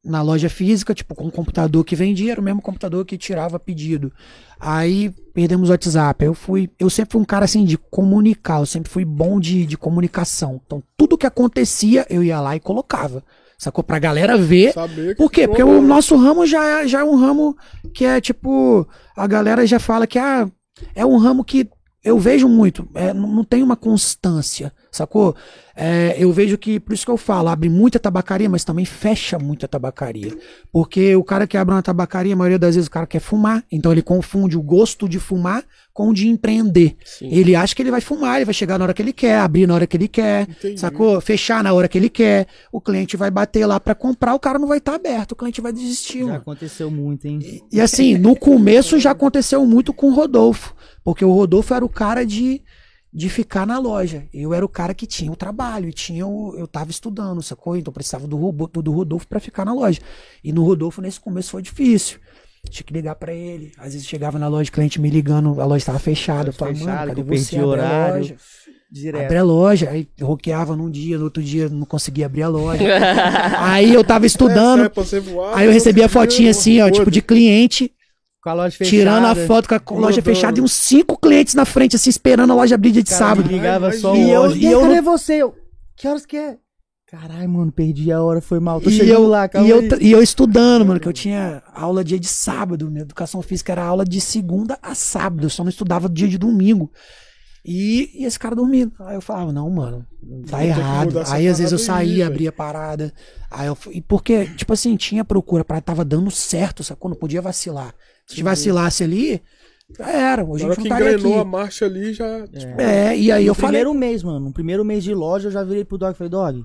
na 0.05 0.22
loja 0.22 0.49
física, 0.49 0.94
tipo, 0.94 1.14
com 1.14 1.26
o 1.26 1.32
computador 1.32 1.84
que 1.84 1.96
vendia, 1.96 2.32
era 2.32 2.40
o 2.40 2.44
mesmo 2.44 2.62
computador 2.62 3.05
que 3.05 3.18
tirava 3.18 3.59
pedido. 3.59 4.12
Aí 4.59 5.11
perdemos 5.34 5.68
o 5.68 5.72
WhatsApp. 5.72 6.24
Eu 6.24 6.34
fui, 6.34 6.70
eu 6.78 6.88
sempre 6.88 7.12
fui 7.12 7.20
um 7.20 7.24
cara 7.24 7.44
assim 7.44 7.64
de 7.64 7.76
comunicar, 7.76 8.61
eu 8.61 8.66
sempre 8.66 8.90
fui 8.90 9.05
bom 9.05 9.38
de, 9.40 9.66
de 9.66 9.76
comunicação. 9.76 10.61
Então, 10.64 10.82
tudo 10.96 11.18
que 11.18 11.26
acontecia, 11.26 12.07
eu 12.09 12.22
ia 12.22 12.40
lá 12.40 12.57
e 12.57 12.61
colocava. 12.61 13.22
Sacou? 13.59 13.82
Pra 13.82 13.99
galera 13.99 14.36
ver 14.36 14.72
Saber 14.72 15.16
por 15.16 15.32
quê? 15.32 15.49
Porque 15.49 15.62
o 15.64 15.82
nosso 15.82 16.14
ramo 16.16 16.46
já 16.46 16.64
é, 16.64 16.86
já 16.86 17.01
é 17.01 17.05
um 17.05 17.16
ramo 17.16 17.57
que 17.92 18.05
é 18.05 18.20
tipo. 18.20 18.88
A 19.16 19.26
galera 19.26 19.66
já 19.66 19.80
fala 19.80 20.07
que 20.07 20.16
ah, 20.16 20.49
é 20.94 21.05
um 21.05 21.16
ramo 21.16 21.44
que 21.44 21.68
eu 22.05 22.18
vejo 22.18 22.49
muito, 22.49 22.88
é, 22.94 23.12
não 23.12 23.42
tem 23.42 23.62
uma 23.62 23.76
constância, 23.76 24.72
sacou? 24.91 25.34
É, 25.76 26.16
eu 26.18 26.32
vejo 26.32 26.59
que, 26.59 26.80
por 26.80 26.93
isso 26.93 27.05
que 27.05 27.11
eu 27.11 27.16
falo, 27.16 27.49
abre 27.49 27.68
muita 27.68 28.01
tabacaria, 28.01 28.49
mas 28.49 28.64
também 28.64 28.84
fecha 28.84 29.39
muita 29.39 29.68
tabacaria. 29.68 30.36
Porque 30.72 31.14
o 31.14 31.22
cara 31.22 31.47
que 31.47 31.57
abre 31.57 31.74
uma 31.74 31.82
tabacaria, 31.82 32.34
a 32.34 32.36
maioria 32.36 32.59
das 32.59 32.74
vezes 32.74 32.89
o 32.89 32.91
cara 32.91 33.07
quer 33.07 33.20
fumar, 33.20 33.64
então 33.70 33.93
ele 33.93 34.03
confunde 34.03 34.59
o 34.59 34.62
gosto 34.62 35.09
de 35.09 35.20
fumar 35.20 35.64
com 35.95 36.11
o 36.11 36.14
de 36.14 36.28
empreender. 36.28 36.97
Sim. 37.05 37.28
Ele 37.30 37.55
acha 37.55 37.74
que 37.74 37.82
ele 37.82 37.91
vai 37.91 38.01
fumar, 38.01 38.36
ele 38.36 38.45
vai 38.45 38.55
chegar 38.55 38.78
na 38.78 38.84
hora 38.84 38.95
que 38.95 39.03
ele 39.03 39.12
quer, 39.12 39.39
abrir 39.39 39.66
na 39.66 39.74
hora 39.74 39.86
que 39.86 39.97
ele 39.97 40.09
quer, 40.09 40.49
Entendi. 40.49 40.78
sacou? 40.80 41.20
Fechar 41.20 41.62
na 41.62 41.72
hora 41.72 41.89
que 41.89 41.99
ele 41.99 42.09
quer. 42.09 42.47
O 42.72 42.80
cliente 42.80 43.16
vai 43.16 43.30
bater 43.30 43.64
lá 43.66 43.78
pra 43.78 43.95
comprar, 43.95 44.34
o 44.34 44.41
cara 44.41 44.59
não 44.59 44.66
vai 44.68 44.78
estar 44.78 44.95
aberto, 44.95 45.32
o 45.32 45.36
cliente 45.36 45.61
vai 45.61 45.72
desistir, 45.72 46.20
Já 46.20 46.26
mano. 46.26 46.36
aconteceu 46.39 46.91
muito, 46.91 47.26
hein? 47.26 47.41
E 47.72 47.80
assim, 47.80 48.16
no 48.18 48.34
começo 48.36 48.99
já 48.99 49.11
aconteceu 49.12 49.64
muito 49.64 49.93
com 49.93 50.09
o 50.11 50.14
Rodolfo, 50.14 50.74
porque 51.05 51.24
o 51.24 51.32
Rodolfo 51.32 51.72
era 51.74 51.84
o 51.84 51.89
cara 51.89 52.24
de, 52.24 52.62
de 53.13 53.29
ficar 53.29 53.67
na 53.67 53.79
loja. 53.79 54.27
Eu 54.33 54.53
era 54.53 54.65
o 54.65 54.69
cara 54.69 54.93
que 54.95 55.07
tinha 55.07 55.33
o 55.33 55.37
trabalho 55.37 55.89
e 55.89 55.93
tinha 55.93 56.27
o, 56.27 56.55
eu 56.57 56.67
tava 56.67 56.91
estudando, 56.91 57.43
sacou? 57.43 57.77
Então 57.77 57.91
eu 57.91 57.95
precisava 57.95 58.27
do, 58.27 58.37
Robo- 58.37 58.67
do 58.69 58.93
Rodolfo 58.93 59.27
pra 59.27 59.41
ficar 59.41 59.65
na 59.65 59.73
loja. 59.73 60.01
E 60.45 60.53
no 60.53 60.63
Rodolfo 60.65 61.01
nesse 61.01 61.19
começo 61.19 61.51
foi 61.51 61.63
difícil. 61.63 62.19
Tinha 62.71 62.85
que 62.85 62.93
ligar 62.93 63.15
pra 63.15 63.33
ele. 63.33 63.73
Às 63.79 63.93
vezes 63.95 64.07
chegava 64.07 64.39
na 64.39 64.49
loja, 64.49 64.71
cliente 64.71 65.01
me 65.01 65.09
ligando, 65.09 65.61
a 65.61 65.65
loja 65.65 65.79
estava 65.79 65.99
fechada. 65.99 66.51
Eu 66.51 66.53
falava, 66.53 66.77
mano, 66.77 66.91
Fechado, 66.91 67.09
cadê 67.09 67.23
que 67.23 67.31
eu 67.31 67.39
você? 67.39 67.51
perdi 67.51 67.57
Abre 67.57 67.65
a 67.65 67.67
horário. 67.69 68.17
loja. 68.19 68.37
Direto. 68.91 69.25
Abre 69.25 69.37
a 69.39 69.43
loja. 69.45 69.91
Aí 69.91 70.09
roqueava 70.21 70.77
num 70.77 70.91
dia, 70.91 71.17
no 71.19 71.25
outro 71.25 71.43
dia 71.43 71.69
não 71.69 71.87
conseguia 71.87 72.27
abrir 72.27 72.43
a 72.43 72.49
loja. 72.49 72.83
aí 73.59 73.95
eu 73.95 74.03
tava 74.05 74.27
estudando. 74.27 74.81
É, 74.81 74.83
sai 74.85 74.91
pra 74.91 75.03
você 75.05 75.21
voar, 75.21 75.57
Aí 75.57 75.67
eu 75.67 75.73
recebi 75.73 76.01
a 76.03 76.05
outro 76.05 76.19
dia, 76.21 76.27
fotinha 76.27 76.51
assim, 76.51 76.81
ó, 76.81 76.91
tipo 76.91 77.11
de 77.11 77.23
cliente, 77.23 77.91
Com 78.55 78.61
a 78.61 78.64
loja 78.64 78.76
fechada. 78.76 78.96
tirando 78.96 79.24
a 79.26 79.34
foto 79.46 79.68
com 79.68 79.74
a 79.74 79.99
loja 79.99 80.16
Rodando. 80.20 80.22
fechada 80.22 80.59
e 80.59 80.62
uns 80.62 80.72
cinco 80.72 81.18
clientes 81.18 81.55
na 81.55 81.64
frente, 81.64 81.96
assim, 81.96 82.11
esperando 82.11 82.53
a 82.53 82.57
loja 82.57 82.74
abrir 82.74 82.92
dia 82.92 83.03
de 83.03 83.11
Cara, 83.11 83.18
sábado. 83.18 83.49
ligava 83.49 83.92
só 83.92 84.14
E 84.14 84.30
eu- 84.30 84.42
loja. 84.42 84.57
e 84.57 84.64
eu 84.66 84.80
cadê 84.80 84.96
não- 85.01 85.03
você? 85.03 85.34
Eu, 85.34 85.55
que 85.96 86.07
horas 86.09 86.24
que 86.26 86.36
é? 86.36 86.57
Caralho, 87.11 87.49
mano, 87.49 87.72
perdi 87.72 88.12
a 88.12 88.22
hora, 88.22 88.40
foi 88.42 88.61
mal. 88.61 88.80
Tô 88.82 88.90
E 88.90 88.92
chegando 88.92 89.22
eu, 89.22 89.28
lá, 89.28 89.49
calma 89.49 89.66
e, 89.66 89.70
eu, 89.70 89.82
e 89.99 90.12
eu 90.12 90.22
estudando, 90.22 90.84
mano, 90.84 91.01
que 91.01 91.09
eu 91.09 91.12
tinha 91.12 91.62
aula 91.74 92.05
dia 92.05 92.18
de 92.20 92.26
sábado. 92.28 92.90
Minha 92.90 93.01
educação 93.03 93.40
física 93.40 93.72
era 93.72 93.82
aula 93.82 94.05
de 94.05 94.20
segunda 94.20 94.78
a 94.82 94.94
sábado. 94.94 95.46
Eu 95.46 95.51
só 95.51 95.62
não 95.64 95.70
estudava 95.70 96.07
dia 96.07 96.28
de 96.28 96.36
domingo. 96.36 96.90
E, 97.64 98.11
e 98.14 98.24
esse 98.24 98.38
cara 98.38 98.55
dormindo. 98.55 98.92
Aí 99.01 99.14
eu 99.14 99.20
falava, 99.22 99.53
não, 99.53 99.68
mano, 99.70 100.07
tá 100.51 100.59
que 100.59 100.64
errado. 100.66 101.18
Aí 101.28 101.49
às 101.49 101.59
vezes 101.59 101.72
eu 101.72 101.78
saía, 101.78 102.26
abria 102.26 102.51
a 102.51 102.53
parada. 102.53 103.12
Aí 103.51 103.66
eu, 103.66 103.74
fui- 103.74 103.94
e 103.96 104.01
porque, 104.03 104.44
tipo 104.57 104.72
assim, 104.74 104.94
tinha 104.96 105.24
procura, 105.24 105.64
pra 105.64 105.80
tava 105.80 106.05
dando 106.05 106.30
certo, 106.30 106.84
sacou? 106.84 107.11
Não 107.11 107.16
podia 107.16 107.40
vacilar. 107.42 107.94
Se 108.29 108.43
vacilasse 108.43 109.03
ali, 109.05 109.43
já 109.99 110.11
era. 110.11 110.45
Hoje 110.45 110.64
a 110.64 110.68
gente 110.68 110.83
que 110.83 110.89
não 110.89 110.97
estaria 110.97 111.12
engrenou 111.16 111.39
a 111.39 111.43
aqui. 111.43 111.51
marcha 111.51 111.85
ali, 111.87 112.12
já. 112.12 112.47
tipo, 112.47 112.81
É, 112.81 113.16
e 113.16 113.33
aí 113.33 113.45
no 113.45 113.51
eu 113.51 113.55
falei. 113.55 113.81
primeiro 113.81 113.95
mês, 113.99 114.22
mano, 114.22 114.41
no 114.41 114.53
primeiro 114.53 114.85
mês 114.85 115.03
de 115.03 115.14
loja, 115.14 115.49
eu 115.49 115.53
já 115.53 115.64
virei 115.64 115.85
pro 115.85 115.97
Dog 115.99 116.12
e 116.12 116.16
falei, 116.16 116.31
Dog, 116.31 116.64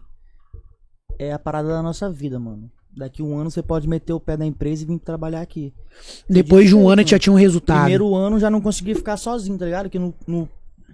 é 1.18 1.32
a 1.32 1.40
parada 1.40 1.70
da 1.70 1.82
nossa 1.82 2.10
vida, 2.10 2.40
mano. 2.40 2.70
Daqui 2.96 3.24
um 3.24 3.36
ano 3.38 3.50
você 3.50 3.64
pode 3.64 3.88
meter 3.88 4.14
o 4.14 4.20
pé 4.20 4.38
da 4.38 4.46
empresa 4.46 4.84
e 4.84 4.86
vir 4.86 5.00
trabalhar 5.00 5.42
aqui. 5.42 5.74
Depois 6.30 6.68
de 6.70 6.76
um 6.76 6.88
ano 6.88 7.00
a 7.00 7.04
gente 7.04 7.12
já 7.12 7.18
tinha 7.20 7.34
um 7.34 7.38
resultado. 7.38 7.80
Primeiro 7.82 8.14
ano 8.14 8.40
já 8.40 8.52
não 8.52 8.62
conseguia 8.62 8.96
ficar 8.96 9.18
sozinho, 9.18 9.58
tá 9.58 9.66
ligado? 9.66 9.90
Que 9.90 9.98
no, 9.98 10.14
no 10.28 10.48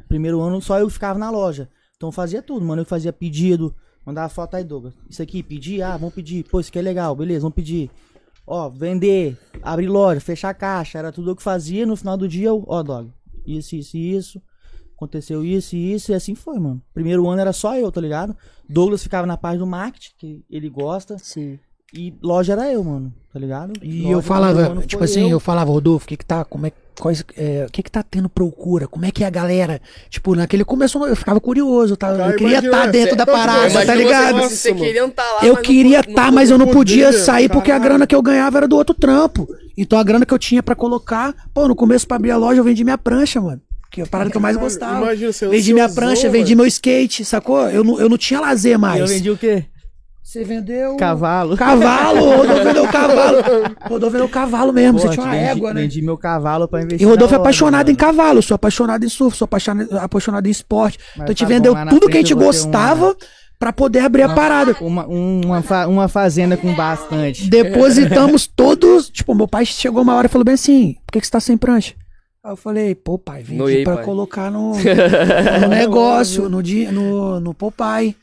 primeiro 0.08 0.40
ano 0.40 0.62
só 0.62 0.80
eu 0.80 0.90
ficava 0.90 1.20
na 1.20 1.30
loja. 1.30 1.68
Então 1.98 2.08
eu 2.08 2.14
fazia 2.14 2.42
tudo, 2.42 2.66
mano. 2.66 2.84
Eu 2.84 2.86
fazia 2.86 3.12
pedido, 3.12 3.76
mandava 4.06 4.30
foto 4.30 4.56
aí, 4.56 4.64
Douglas. 4.64 4.94
Isso 5.10 5.22
aqui, 5.22 5.44
pedir? 5.44 5.82
Ah, 5.82 5.98
vamos 5.98 6.14
pedir. 6.16 6.46
Pô, 6.46 6.62
isso 6.62 6.70
aqui 6.70 6.80
é 6.80 6.82
legal, 6.82 7.14
beleza, 7.16 7.42
vamos 7.42 7.56
pedir. 7.56 7.92
Ó, 8.52 8.68
vender, 8.68 9.38
abrir 9.62 9.88
loja, 9.88 10.20
fechar 10.20 10.56
caixa, 10.56 10.98
era 10.98 11.12
tudo 11.12 11.30
eu 11.30 11.36
que 11.36 11.44
fazia. 11.44 11.86
No 11.86 11.96
final 11.96 12.18
do 12.18 12.28
dia, 12.28 12.48
eu, 12.48 12.64
ó, 12.68 12.82
Dog, 12.82 13.14
isso, 13.46 13.76
isso 13.76 13.96
isso. 13.96 14.42
Aconteceu 14.96 15.46
isso 15.46 15.76
e 15.76 15.94
isso, 15.94 16.12
e 16.12 16.16
assim 16.16 16.34
foi, 16.34 16.58
mano. 16.60 16.82
Primeiro 16.92 17.28
ano 17.30 17.40
era 17.40 17.54
só 17.54 17.78
eu, 17.78 17.92
tá 17.92 18.02
ligado? 18.02 18.36
Douglas 18.68 19.04
ficava 19.04 19.28
na 19.28 19.38
parte 19.38 19.60
do 19.60 19.68
marketing, 19.68 20.14
que 20.18 20.46
ele 20.50 20.68
gosta. 20.68 21.18
Sim. 21.20 21.60
E 21.94 22.14
loja 22.22 22.54
era 22.54 22.72
eu, 22.72 22.84
mano, 22.84 23.12
tá 23.34 23.40
ligado? 23.40 23.74
E 23.82 24.04
Loja, 24.04 24.14
eu 24.14 24.22
falava, 24.22 24.60
ano 24.62 24.82
tipo 24.84 25.04
assim, 25.04 25.24
eu. 25.24 25.30
eu. 25.32 25.40
falava, 25.40 25.72
Rodolfo, 25.72 26.06
o 26.06 26.08
que 26.08 26.18
que 26.18 26.26
tá, 26.26 26.46
como 26.46 26.68
é, 26.68 26.72
quais, 27.00 27.24
é, 27.36 27.66
o 27.68 27.72
que 27.72 27.82
que 27.82 27.90
tá 27.90 28.04
tendo 28.04 28.30
procura? 28.30 28.88
Como 28.88 29.06
é 29.06 29.12
que 29.12 29.24
é 29.24 29.28
a 29.28 29.30
galera? 29.32 29.82
Tipo, 30.08 30.36
naquele 30.36 30.64
começo 30.64 31.04
eu 31.06 31.16
ficava 31.16 31.40
curioso, 31.40 31.98
tá? 31.98 32.10
Eu 32.10 32.36
queria 32.36 32.60
imagina, 32.60 32.68
estar 32.78 32.92
dentro 32.92 33.14
é, 33.14 33.18
da 33.18 33.24
eu 33.24 33.34
parada, 33.34 33.74
tá 33.74 33.86
você 33.86 33.96
ligado? 33.96 34.42
Você 34.44 34.70
mano. 34.72 34.86
queria 34.86 35.06
estar 35.06 35.32
lá, 35.32 35.46
Eu 35.46 35.58
queria 35.58 36.00
estar, 36.02 36.32
mas 36.32 36.52
eu 36.52 36.60
não 36.60 36.68
podia 36.68 37.08
podia, 37.08 37.24
sair 37.24 37.50
porque 37.50 37.72
a 37.72 37.80
grana 37.80 38.06
que 38.06 38.14
eu 38.14 38.22
ganhava 38.22 38.58
era 38.60 38.68
do 38.68 38.76
outro 38.76 38.94
trampo. 38.94 39.48
Então 39.76 39.98
a 39.98 40.04
grana 40.04 40.26
que 40.28 40.34
eu 40.34 40.40
tinha 40.40 40.62
pra 40.62 40.76
colocar, 40.76 41.34
pô, 41.54 41.68
no 41.68 41.76
começo 41.76 42.08
pra 42.08 42.18
abrir 42.18 42.32
a 42.32 42.38
loja 42.38 42.60
eu 42.60 42.64
vendi 42.64 42.84
minha 42.84 42.98
prancha, 43.00 43.42
mano. 43.42 43.62
Que 43.92 44.02
é 44.02 44.04
a 44.04 44.08
parada 44.08 44.30
que 44.30 44.38
eu 44.38 44.42
mais 44.42 44.56
gostava. 44.56 45.02
imagina, 45.02 45.34
você 45.34 45.48
vendi 45.48 45.74
minha 45.74 45.90
prancha, 45.90 46.30
vendi 46.30 46.54
meu 46.54 46.68
skate, 46.68 47.26
sacou? 47.26 47.68
Eu 47.68 47.84
não, 47.84 48.00
eu 48.00 48.08
não 48.08 48.18
tinha 48.18 48.40
lazer 48.40 48.76
E 48.76 48.78
mais. 48.78 49.02
eu 49.02 49.08
vendi 49.08 49.32
o 49.32 49.38
quê? 49.38 49.66
Você 50.32 50.44
vendeu. 50.44 50.96
Cavalo. 50.96 51.58
Cavalo, 51.58 52.20
Rodolfo 52.38 52.64
vendeu 52.64 52.88
cavalo. 52.88 53.38
O 53.86 53.90
Rodolfo 53.90 54.12
vendeu 54.12 54.30
cavalo 54.30 54.72
mesmo, 54.72 55.00
Pô, 55.00 55.08
você 55.08 55.10
tinha 55.14 55.26
uma 55.26 55.32
vendi, 55.32 55.46
égua, 55.46 55.74
né? 55.74 55.82
Vendi 55.82 56.02
meu 56.04 56.18
cavalo 56.20 56.68
pra 56.68 56.84
investir. 56.84 57.02
E 57.08 57.10
Rodolfo 57.10 57.34
é 57.34 57.38
apaixonado 57.38 57.90
em 57.90 57.94
mano. 57.94 57.98
cavalo, 57.98 58.42
sou 58.44 58.54
apaixonado 58.54 59.04
em 59.04 59.10
surf, 59.10 59.36
sou 59.36 59.46
apaixonado, 59.46 59.98
apaixonado 59.98 60.46
em 60.46 60.52
esporte. 60.52 61.00
Mas 61.18 61.24
então 61.24 61.34
te 61.34 61.40
tá 61.40 61.46
bom, 61.46 61.50
vendeu 61.56 61.76
tudo 61.90 62.08
que 62.08 62.18
a 62.18 62.20
gente 62.20 62.28
ter 62.28 62.34
uma- 62.36 62.44
gostava 62.46 63.18
pra 63.58 63.74
poder 63.74 64.02
abrir 64.02 64.22
a 64.22 64.30
parada. 64.30 64.76
Uma, 64.82 65.08
uma, 65.08 65.64
fa- 65.64 65.88
uma 65.88 66.08
fazenda 66.08 66.56
com 66.56 66.76
bastante. 66.76 67.50
Depositamos 67.50 68.46
todos. 68.56 69.10
Tipo, 69.10 69.34
meu 69.34 69.48
pai 69.48 69.66
chegou 69.66 70.04
uma 70.04 70.14
hora 70.14 70.28
e 70.28 70.30
falou 70.30 70.46
bem 70.46 70.54
assim: 70.54 70.96
por 71.08 71.14
que, 71.14 71.22
que 71.22 71.26
você 71.26 71.32
tá 71.32 71.40
sem 71.40 71.58
prancha? 71.58 71.96
Aí 72.46 72.52
eu 72.52 72.56
falei, 72.56 72.94
pô, 72.94 73.18
pai, 73.18 73.42
vendi 73.42 73.58
Noiei, 73.58 73.84
pra 73.84 73.96
pai. 73.96 74.06
colocar 74.06 74.52
no, 74.52 74.74
no 75.62 75.68
negócio, 75.70 76.48
no, 76.48 76.62
di- 76.62 76.86
no, 76.86 77.40
no 77.40 77.52
Popeye. 77.52 78.16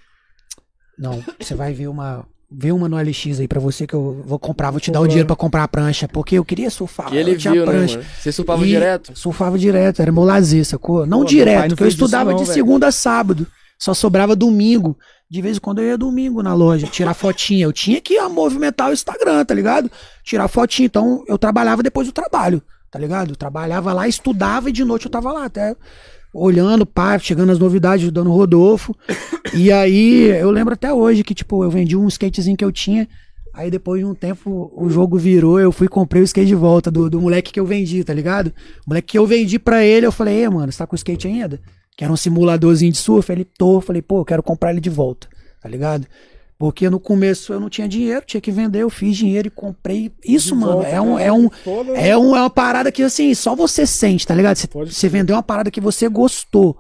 Não, 0.99 1.22
você 1.38 1.55
vai 1.55 1.72
ver 1.72 1.88
uma. 1.88 2.24
Vê 2.49 2.70
uma 2.70 2.88
no 2.88 2.97
LX 2.97 3.40
aí 3.40 3.49
pra 3.49 3.59
você 3.59 3.88
que 3.88 3.94
eu 3.94 4.22
vou 4.24 4.38
comprar, 4.38 4.70
vou 4.70 4.78
te 4.78 4.92
dar 4.92 5.01
o 5.01 5.07
dinheiro 5.09 5.26
pra 5.26 5.34
comprar 5.34 5.64
a 5.64 5.68
prancha, 5.68 6.07
porque 6.07 6.38
eu 6.38 6.44
queria 6.44 6.70
surfar. 6.70 7.09
Que 7.09 7.16
ele 7.16 7.32
eu 7.32 7.38
tinha 7.38 7.53
viu, 7.53 7.66
né, 7.66 7.72
prancha. 7.72 7.99
mano? 7.99 8.09
Você 8.20 8.30
surfava 8.30 8.64
E 8.64 8.68
direto? 8.68 9.18
Surfava 9.18 9.59
direto, 9.59 10.01
era 10.01 10.12
meu 10.12 10.22
lazer, 10.22 10.64
sacou? 10.64 11.05
Não 11.05 11.20
Pô, 11.20 11.24
direto, 11.24 11.70
porque 11.70 11.82
eu 11.82 11.88
estudava 11.88 12.30
não, 12.30 12.38
de 12.38 12.44
velho. 12.44 12.55
segunda 12.55 12.86
a 12.86 12.92
sábado. 12.92 13.47
Só 13.76 13.92
sobrava 13.92 14.36
domingo. 14.36 14.97
De 15.28 15.42
vez 15.42 15.57
em 15.57 15.61
quando 15.61 15.80
eu 15.80 15.86
ia 15.88 15.99
domingo 15.99 16.40
na 16.40 16.55
loja, 16.55 16.86
tirar 16.86 17.12
fotinha. 17.14 17.64
Eu 17.64 17.72
tinha 17.72 18.01
que 18.01 18.16
movimentar 18.28 18.90
o 18.90 18.92
Instagram, 18.92 19.44
tá 19.44 19.53
ligado? 19.53 19.90
Tirar 20.22 20.47
fotinha. 20.47 20.86
Então 20.86 21.24
eu 21.26 21.36
trabalhava 21.36 21.82
depois 21.82 22.07
do 22.07 22.12
trabalho, 22.12 22.62
tá 22.92 22.99
ligado? 22.99 23.30
Eu 23.30 23.36
trabalhava 23.36 23.92
lá, 23.92 24.07
estudava 24.07 24.70
e 24.70 24.72
de 24.72 24.84
noite 24.84 25.07
eu 25.07 25.11
tava 25.11 25.32
lá, 25.32 25.47
até 25.47 25.74
olhando, 26.39 26.84
pá, 26.84 27.18
chegando 27.18 27.53
as 27.53 27.59
novidades, 27.59 28.03
ajudando 28.05 28.28
o 28.28 28.34
Rodolfo. 28.34 28.95
E 29.55 29.70
aí 29.72 30.24
eu 30.41 30.51
lembro 30.51 30.74
até 30.74 30.93
hoje 30.93 31.22
que, 31.22 31.32
tipo, 31.32 31.62
eu 31.62 31.70
vendi 31.70 31.97
um 31.97 32.09
skatezinho 32.09 32.57
que 32.57 32.64
eu 32.64 32.72
tinha. 32.72 33.09
Aí 33.55 33.70
depois 33.70 34.01
de 34.01 34.05
um 34.05 34.14
tempo 34.14 34.70
o 34.76 34.91
jogo 34.91 35.16
virou, 35.16 35.59
eu 35.59 35.72
fui 35.72 35.89
comprei 35.89 36.20
o 36.20 36.24
skate 36.24 36.49
de 36.49 36.55
volta 36.55 36.91
do, 36.91 37.09
do 37.09 37.20
moleque 37.20 37.53
que 37.53 37.61
eu 37.61 37.64
vendi, 37.64 38.05
tá 38.05 38.12
ligado? 38.12 38.49
O 38.84 38.91
moleque 38.91 39.12
que 39.12 39.18
eu 39.18 39.26
vendi 39.26 39.59
pra 39.59 39.82
ele, 39.82 40.05
eu 40.05 40.12
falei, 40.12 40.43
ei, 40.43 40.49
mano, 40.49 40.70
você 40.70 40.76
tá 40.78 40.87
com 40.87 40.95
skate 40.95 41.26
ainda? 41.26 41.59
Que 41.97 42.05
era 42.05 42.12
um 42.12 42.16
simuladorzinho 42.16 42.93
de 42.93 42.99
surf, 42.99 43.32
ele 43.32 43.47
tô, 43.47 43.76
eu 43.76 43.80
falei, 43.80 44.03
pô, 44.03 44.20
eu 44.20 44.24
quero 44.26 44.43
comprar 44.43 44.72
ele 44.72 44.80
de 44.80 44.91
volta, 44.91 45.26
tá 45.62 45.68
ligado? 45.68 46.07
Porque 46.59 46.88
no 46.88 46.98
começo 46.98 47.52
eu 47.52 47.61
não 47.61 47.68
tinha 47.68 47.86
dinheiro, 47.86 48.24
tinha 48.26 48.40
que 48.40 48.50
vender, 48.50 48.80
eu 48.82 48.88
fiz 48.88 49.16
dinheiro 49.16 49.48
e 49.48 49.50
comprei. 49.50 50.11
Isso, 50.24 50.54
De 50.54 50.61
mano, 50.61 50.72
volta, 50.72 50.88
é 50.88 51.00
um, 51.00 51.18
é 51.18 51.32
um, 51.32 51.50
é, 51.94 52.16
um, 52.16 52.34
é 52.34 52.40
uma 52.40 52.50
parada 52.50 52.90
que, 52.90 53.02
assim, 53.02 53.34
só 53.34 53.54
você 53.54 53.86
sente, 53.86 54.26
tá 54.26 54.34
ligado? 54.34 54.57
Você, 54.57 54.66
você 54.72 55.09
vendeu 55.09 55.36
uma 55.36 55.42
parada 55.42 55.70
que 55.70 55.80
você 55.82 56.09
gostou 56.09 56.76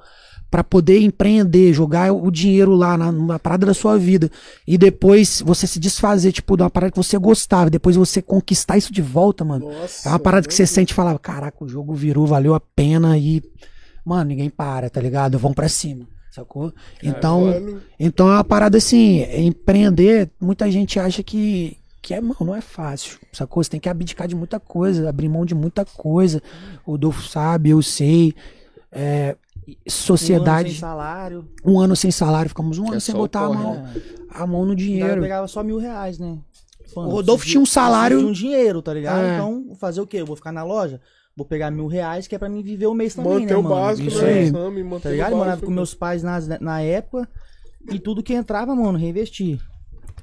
pra 0.50 0.64
poder 0.64 1.00
empreender, 1.00 1.74
jogar 1.74 2.12
o 2.12 2.30
dinheiro 2.30 2.72
lá 2.74 2.96
na, 2.96 3.12
numa 3.12 3.38
parada 3.38 3.66
da 3.66 3.74
sua 3.74 3.98
vida 3.98 4.30
e 4.66 4.78
depois 4.78 5.42
você 5.44 5.66
se 5.66 5.78
desfazer, 5.78 6.32
tipo, 6.32 6.56
de 6.56 6.62
uma 6.62 6.70
parada 6.70 6.92
que 6.92 6.96
você 6.96 7.18
gostava, 7.18 7.68
depois 7.68 7.96
você 7.96 8.22
conquistar 8.22 8.78
isso 8.78 8.92
de 8.92 9.02
volta, 9.02 9.44
mano. 9.44 9.68
Nossa, 9.70 10.08
É 10.08 10.12
uma 10.12 10.18
parada 10.18 10.46
que 10.48 10.54
você 10.54 10.66
sente 10.66 10.92
e 10.92 10.94
fala, 10.94 11.18
caraca, 11.18 11.62
o 11.62 11.68
jogo 11.68 11.92
virou, 11.92 12.26
valeu 12.26 12.54
a 12.54 12.60
pena 12.60 13.18
e, 13.18 13.42
mano, 14.04 14.24
ninguém 14.30 14.48
para, 14.48 14.88
tá 14.88 15.00
ligado? 15.00 15.38
Vão 15.38 15.52
pra 15.52 15.68
cima, 15.68 16.06
sacou? 16.36 16.72
Então, 17.02 17.46
Mano, 17.46 17.82
então 17.98 18.28
é 18.28 18.32
uma 18.34 18.44
parada 18.44 18.78
assim, 18.78 19.22
empreender, 19.44 20.30
muita 20.40 20.70
gente 20.70 21.00
acha 21.00 21.22
que, 21.22 21.76
que 22.00 22.14
é, 22.14 22.20
mano, 22.20 22.36
não 22.40 22.54
é 22.54 22.60
fácil, 22.60 23.18
sacou? 23.32 23.62
Você 23.64 23.70
tem 23.70 23.80
que 23.80 23.88
abdicar 23.88 24.28
de 24.28 24.34
muita 24.36 24.60
coisa, 24.60 25.08
abrir 25.08 25.28
mão 25.28 25.44
de 25.44 25.54
muita 25.54 25.84
coisa. 25.84 26.42
O 26.86 26.92
Rodolfo 26.92 27.26
sabe, 27.28 27.70
eu 27.70 27.82
sei. 27.82 28.34
É, 28.92 29.36
Um 29.66 29.72
ano 29.72 29.90
sociedade, 29.90 30.70
sem 30.70 30.78
salário. 30.78 31.48
um 31.64 31.80
ano 31.80 31.96
sem 31.96 32.10
salário, 32.10 32.48
ficamos 32.48 32.78
um 32.78 32.86
É 32.86 32.90
ano 32.92 33.00
sem 33.00 33.14
botar 33.14 33.40
a 33.46 33.48
mão, 33.52 33.74
né? 33.74 33.94
a 34.30 34.46
mão 34.46 34.64
no 34.64 34.72
Eu 34.72 34.76
dinheiro. 34.76 35.20
pegava 35.22 35.48
só 35.48 35.62
mil 35.64 35.78
reais, 35.78 36.18
né? 36.18 36.38
Mano, 36.94 37.08
O 37.08 37.12
Rodolfo 37.12 37.44
tinha 37.44 37.60
um 37.60 37.66
salário- 37.66 38.18
de 38.20 38.24
um 38.24 38.32
dinheiro, 38.32 38.80
tá 38.80 38.94
ligado? 38.94 39.20
É. 39.24 39.34
Então, 39.34 39.64
vou 39.66 39.74
fazer 39.76 40.00
o 40.00 40.06
quê? 40.06 40.18
Eu 40.18 40.26
vou 40.26 40.36
ficar 40.36 40.52
na 40.52 40.62
loja? 40.62 41.00
Vou 41.36 41.44
pegar 41.44 41.70
mil 41.70 41.86
reais, 41.86 42.26
que 42.26 42.34
é 42.34 42.38
pra 42.38 42.48
mim 42.48 42.62
viver 42.62 42.86
o 42.86 42.94
mês 42.94 43.14
também, 43.14 43.30
manter 43.40 43.46
né, 43.52 43.56
o 43.56 43.62
mano? 43.62 43.74
básico, 43.74 44.08
Isso 44.08 44.22
né? 44.22 44.28
aí. 44.32 44.42
Exame, 44.44 44.82
manter 44.82 45.02
Tá 45.02 45.10
ligado? 45.10 45.30
Eu 45.32 45.36
morava 45.36 45.60
com 45.60 45.70
meus 45.70 45.92
pais 45.92 46.22
nas- 46.22 46.48
na 46.60 46.80
época. 46.80 47.28
E 47.92 47.98
tudo 47.98 48.22
que 48.22 48.32
entrava, 48.32 48.74
mano, 48.74 48.96
reinvestir. 48.96 49.58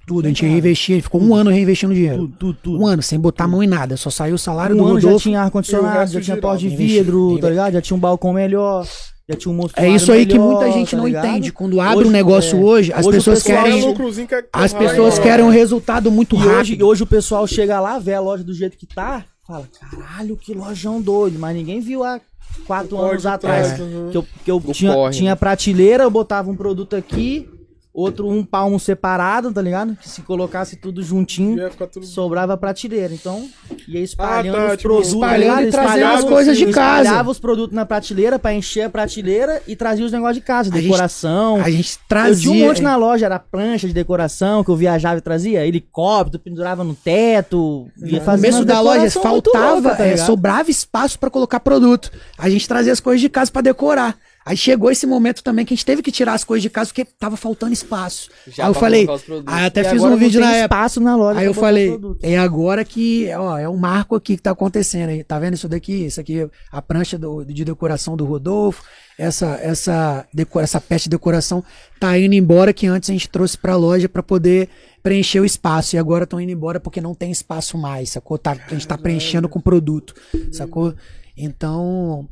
Tudo, 0.08 0.26
a 0.26 0.30
gente 0.30 0.44
reinvestia, 0.44 1.00
ficou 1.04 1.22
um 1.22 1.36
ano 1.36 1.52
reinvestindo 1.52 1.94
dinheiro. 1.94 2.18
Tudo, 2.22 2.36
tudo, 2.38 2.58
tudo. 2.64 2.82
Um 2.82 2.88
ano, 2.88 3.04
sem 3.04 3.20
botar 3.20 3.44
a 3.44 3.48
mão 3.48 3.62
em 3.62 3.68
nada, 3.68 3.96
só 3.96 4.10
saiu 4.10 4.34
o 4.34 4.40
salário 4.40 4.76
Um 4.76 4.80
do 4.80 4.86
ano 4.88 5.00
já 5.00 5.08
Rodolfo. 5.08 5.24
tinha 5.24 5.38
E 5.38 5.42
o 5.42 5.44
ar-condicionado, 5.44 6.12
já 6.12 6.20
tinha 6.20 6.38
porta 6.38 6.58
de 6.58 6.70
vidro, 6.70 7.38
tá 7.40 7.48
ligado? 7.50 7.74
Já 7.74 7.82
tinha 7.82 7.96
um 7.96 8.00
balcão 8.00 8.34
melhor, 8.34 8.84
já 9.30 9.36
tinha 9.38 9.52
um 9.52 9.56
moço 9.56 9.74
É 9.78 9.88
isso 9.88 10.12
aí 10.12 10.26
que 10.26 10.38
muita 10.40 10.70
gente 10.72 10.96
não 10.96 11.08
entende. 11.08 11.54
Quando 11.54 11.80
abre 11.80 12.06
um 12.08 12.12
negócio 12.12 12.60
hoje, 12.60 12.92
as 12.92 13.06
Hoje 13.06 13.18
pessoas 13.20 13.48
é 13.48 13.54
querem. 13.56 13.86
lucrozinho 13.86 14.28
que 14.28 14.34
é 14.36 14.44
As 14.52 14.74
pessoas 14.74 15.18
né? 15.20 15.24
querem 15.24 15.46
um 15.46 15.50
resultado 15.50 16.10
muito 16.12 16.36
E 16.36 16.40
hoje, 16.40 16.50
rápido. 16.72 16.88
hoje 16.88 17.04
o 17.04 17.08
pessoal 17.08 17.46
chega 17.46 17.80
lá, 17.80 18.00
vê 18.00 18.16
a 18.16 18.20
loja 18.20 18.44
do 18.44 18.54
jeito 18.54 18.76
que 18.76 18.88
tá, 18.88 19.24
fala, 19.46 19.68
caralho, 19.80 20.38
que 20.38 20.54
lojão 20.54 21.02
doido, 21.02 21.38
mas 21.40 21.56
ninguém 21.56 21.80
viu 21.80 22.04
há 22.04 22.20
quatro 22.66 22.96
O 22.96 23.02
anos 23.02 23.26
atrás. 23.26 23.80
uhum. 23.80 24.10
Que 24.12 24.18
eu, 24.18 24.24
que 24.46 24.52
eu 24.52 24.62
tinha, 24.74 24.94
corre, 24.94 25.14
tinha 25.14 25.36
prateleira, 25.36 26.04
eu 26.04 26.12
botava 26.12 26.50
um 26.50 26.56
produto 26.56 26.96
aqui, 26.96 27.50
outro 27.94 28.28
um 28.28 28.44
palmo 28.44 28.80
separado, 28.80 29.52
tá 29.54 29.62
ligado? 29.62 29.96
Que 29.96 30.10
se 30.10 30.22
colocasse 30.24 30.76
tudo 30.76 31.04
juntinho, 31.04 31.70
tudo. 31.92 32.06
sobrava 32.06 32.58
prateleira. 32.58 33.14
Então, 33.14 33.48
ia 33.88 34.00
espalhando 34.02 34.56
Ah, 34.58 34.60
tá, 34.60 34.66
os 34.72 34.72
tipo, 34.78 34.82
produtos. 34.90 35.10
espalhando 35.14 35.32
tá 35.32 35.38
ligado? 35.62 35.68
e 35.68 35.72
trazendo 35.72 35.94
Espalhava 35.98 36.18
as 36.18 36.24
coisas 36.24 36.58
de 36.58 36.66
casa. 36.72 37.02
Espalhava 37.04 37.30
os 37.32 37.40
produtos 37.40 37.76
na 37.76 37.86
prateleira 37.86 38.40
pra 38.40 38.54
encher 38.54 38.82
a 38.84 38.90
prateleira 38.90 39.62
e 39.68 39.76
trazia 39.76 40.06
os 40.06 40.12
negócios 40.12 40.38
de 40.38 40.42
casa, 40.42 40.70
A 40.72 40.74
gente- 40.76 40.84
decoração. 40.84 41.62
A 41.62 41.70
gente 41.70 41.94
Eu 41.94 42.00
trazia. 42.08 42.52
tinha 42.52 42.64
um 42.66 42.68
monte 42.68 42.82
na 42.82 42.96
loja, 42.96 43.26
era 43.28 43.38
prancha 43.40 43.88
de 43.88 43.94
decoração 43.94 44.64
que 44.64 44.72
eu 44.72 44.76
viajava 44.76 45.20
e 45.20 45.22
trazia, 45.22 45.66
helicóptero, 45.66 46.42
pendurava 46.44 46.84
no 46.84 46.96
teto, 46.96 47.88
ia 48.04 48.20
No 48.20 48.26
fazer 48.26 48.48
começo 48.48 48.66
da 48.66 48.82
loja 48.82 49.12
faltava, 49.12 49.96
tá 49.96 50.06
é, 50.06 50.18
sobrava 50.18 50.72
espaço 50.72 51.20
pra 51.20 51.30
colocar 51.30 51.60
produto. 51.60 52.12
A 52.38 52.50
gente 52.50 52.68
trazia 52.68 52.92
as 52.92 53.00
coisas 53.00 53.22
de 53.22 53.30
casa 53.30 53.52
pra 53.52 53.62
decorar. 53.62 54.18
Aí 54.46 54.58
chegou 54.58 54.92
esse 54.92 55.06
momento 55.08 55.42
também 55.42 55.66
que 55.66 55.74
a 55.74 55.76
gente 55.76 55.86
teve 55.86 56.02
que 56.02 56.12
tirar 56.12 56.34
as 56.34 56.44
coisas 56.44 56.62
de 56.62 56.70
casa 56.70 56.90
porque 56.90 57.06
tava 57.06 57.38
faltando 57.38 57.72
espaço. 57.72 58.30
Já 58.48 58.64
aí 58.66 58.70
eu 58.70 58.74
falei, 58.74 59.08
aí 59.48 59.66
até 59.66 59.84
fiz 59.86 60.04
um 60.04 60.18
vídeo 60.18 60.42
na 60.42 60.48
época. 60.56 60.76
espaço 60.76 61.00
na 61.00 61.16
loja. 61.16 61.40
Aí 61.40 61.46
eu 61.46 61.54
falei, 61.54 61.98
é 62.22 62.38
agora 62.38 62.84
que, 62.84 63.30
ó, 63.36 63.58
é 63.58 63.70
um 63.70 63.78
marco 63.78 64.16
aqui 64.16 64.36
que 64.36 64.42
tá 64.44 64.52
acontecendo 64.52 65.10
aí. 65.10 65.24
Tá 65.24 65.40
vendo 65.40 65.54
isso 65.54 65.70
daqui? 65.70 66.06
Isso 66.06 66.20
aqui, 66.20 66.46
a 66.72 66.82
prancha 66.82 67.18
do- 67.18 67.46
de 67.46 67.64
decoração 67.64 68.18
do 68.18 68.26
Rodolfo, 68.26 68.84
essa 69.18 69.58
essa 69.62 70.28
deco- 70.34 70.60
essa 70.60 70.82
peça 70.82 71.04
de 71.04 71.12
decoração 71.12 71.64
tá 72.00 72.18
indo 72.20 72.34
embora 72.36 72.74
que 72.74 72.86
antes 72.88 73.10
a 73.10 73.14
gente 73.14 73.30
trouxe 73.30 73.58
pra 73.58 73.76
loja 73.78 74.10
pra 74.10 74.24
poder 74.24 74.68
preencher 75.02 75.40
o 75.40 75.46
espaço 75.46 75.96
e 75.96 76.00
agora 76.00 76.24
estão 76.26 76.40
indo 76.42 76.52
embora 76.52 76.80
porque 76.80 77.00
não 77.00 77.14
tem 77.14 77.32
espaço 77.32 77.78
mais, 77.78 78.10
sacou? 78.10 78.38
Tá, 78.38 78.52
a 78.52 78.74
gente 78.74 78.88
tá 78.88 78.98
preenchendo 78.98 79.48
com 79.48 79.60
produto, 79.62 80.14
sacou? 80.52 80.94
Então, 81.38 82.28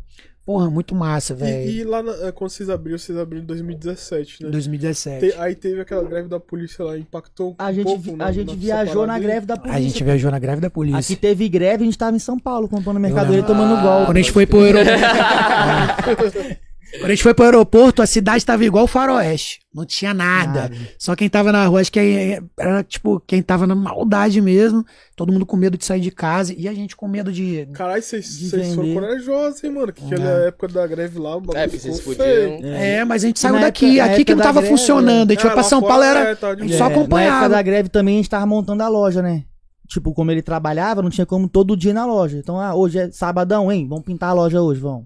porra, 0.46 0.70
muito 0.70 0.94
massa, 0.96 1.34
E, 1.34 1.36
velho. 1.36 1.70
e 1.70 1.84
lá 1.84 2.02
na- 2.04 2.12
eh, 2.28 2.32
quando 2.32 2.50
vocês 2.50 2.70
abriram, 2.70 2.98
vocês 2.98 3.18
abriram 3.18 3.44
em 3.44 3.48
2017, 3.48 4.44
né? 4.44 4.50
2017. 4.50 5.28
Te- 5.32 5.36
aí 5.40 5.56
teve 5.56 5.82
aquela 5.82 6.04
greve 6.04 6.28
da 6.28 6.40
polícia 6.40 6.84
lá, 6.84 6.98
impactou 6.98 7.56
A 7.58 7.70
um 7.70 7.74
gente, 7.74 7.84
pouco 7.86 8.16
a 8.24 8.32
gente 8.32 8.56
viajou 8.56 9.06
na 9.08 9.18
greve 9.20 9.46
da 9.46 9.56
polícia. 9.58 9.78
A 9.78 9.82
gente 9.82 10.04
viajou 10.04 10.32
na 10.32 10.40
greve 10.40 10.62
da 10.62 10.68
Aqui 10.68 10.74
polícia. 10.74 11.16
teve 11.18 11.48
greve, 11.50 11.84
a 11.84 11.86
gente 11.86 11.98
tava 11.98 12.16
em 12.16 12.20
São 12.20 12.38
Paulo 12.40 12.68
comprando 12.68 13.00
mercadoria 13.00 13.40
e 13.42 13.44
tomando 13.46 13.82
golpe. 13.82 14.06
Quando 14.08 14.18
a 14.18 14.22
gente 14.22 14.32
foi 14.32 14.46
pro 14.46 14.60
aeroporto. 14.62 14.92
Quando 16.94 17.06
a 17.06 17.10
gente 17.10 17.24
foi 17.24 17.34
pro 17.34 17.46
aeroporto, 17.46 18.02
a 18.02 18.06
cidade 18.06 18.46
tava 18.46 18.66
igual 18.66 18.84
o 18.84 18.88
faroeste. 18.88 19.60
Não 19.74 19.86
tinha 19.86 20.14
nada. 20.14 20.64
Nada. 20.64 20.76
Só 21.00 21.16
quem 21.16 21.30
tava 21.30 21.52
na 21.52 21.66
rua, 21.66 21.80
acho 21.80 21.92
que 21.92 22.00
aí 22.00 22.40
era 22.60 22.84
tipo, 22.84 23.22
quem 23.26 23.42
tava 23.42 23.66
na 23.66 23.74
maldade 23.74 24.42
mesmo. 24.42 24.84
Todo 25.16 25.32
mundo 25.32 25.46
com 25.46 25.56
medo 25.56 25.78
de 25.78 25.86
sair 25.86 26.02
de 26.02 26.12
casa. 26.12 26.54
E 26.58 26.68
a 26.68 26.74
gente 26.74 26.96
com 26.96 27.08
medo 27.08 27.32
de. 27.32 27.68
Caralho, 27.74 28.04
vocês 28.04 28.52
foram 28.76 28.94
corajosos, 28.94 29.64
hein, 29.64 29.72
mano? 29.72 29.94
Que 29.94 30.04
aquela 30.04 30.30
época 30.48 30.68
da 30.68 30.86
greve 30.86 31.18
lá, 31.18 31.38
o 31.38 31.42
bagulho 31.42 31.58
É, 31.58 31.68
vocês 31.68 32.02
podiam. 32.02 32.26
É, 32.64 33.06
mas 33.06 33.24
a 33.24 33.28
gente 33.28 33.40
saiu 33.40 33.56
na 33.56 33.62
daqui. 33.62 34.00
época- 34.00 34.14
aqui 34.14 34.26
que 34.26 34.36
não 34.36 34.44
tava 34.44 34.60
greve, 34.62 34.76
funcionando. 34.76 35.32
A 35.32 35.34
gente 35.34 35.40
É, 35.40 35.44
foi 35.44 35.52
pra 35.52 35.64
São 35.64 35.82
Paulo, 35.82 36.04
era. 36.04 36.20
é, 36.20 36.32
a 36.32 36.34
gente 36.34 36.40
boa. 36.40 36.50
só 36.58 36.76
É, 36.76 36.78
Na 36.80 36.86
época 36.86 37.00
acompanhava. 37.00 37.50
da 37.50 37.62
greve 37.62 37.88
também 37.90 38.16
a 38.16 38.18
gente 38.18 38.30
tava 38.30 38.46
montando 38.46 38.84
a 38.84 38.90
loja, 38.90 39.22
né? 39.22 39.44
Tipo, 39.88 40.14
como 40.14 40.32
ele 40.32 40.42
trabalhava, 40.42 41.02
não 41.02 41.10
tinha 41.10 41.26
como 41.26 41.48
todo 41.50 41.76
dia 41.76 41.92
ir 41.92 41.94
na 41.94 42.06
loja. 42.06 42.38
Então, 42.38 42.60
ah, 42.60 42.74
hoje 42.76 42.98
é 43.00 43.12
sabadão, 43.12 43.72
hein? 43.72 43.88
Vamos 43.90 44.06
pintar 44.06 44.30
a 44.30 44.34
loja 44.34 44.62
hoje, 44.62 44.80
vamos. 44.82 45.06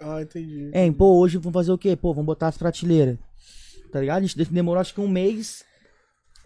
Ah, 0.00 0.22
entendi. 0.22 0.70
Hein, 0.72 0.92
pô, 0.92 1.18
hoje 1.18 1.38
vamos 1.38 1.52
fazer 1.54 1.72
o 1.72 1.78
quê? 1.78 1.96
Pô, 1.96 2.12
vamos 2.12 2.26
botar 2.26 2.48
as 2.48 2.56
prateleiras. 2.56 3.16
Tá 3.92 4.00
ligado? 4.00 4.18
A 4.18 4.26
gente 4.26 4.36
demorou 4.52 4.80
acho 4.80 4.94
que 4.94 5.00
um 5.00 5.08
mês. 5.08 5.64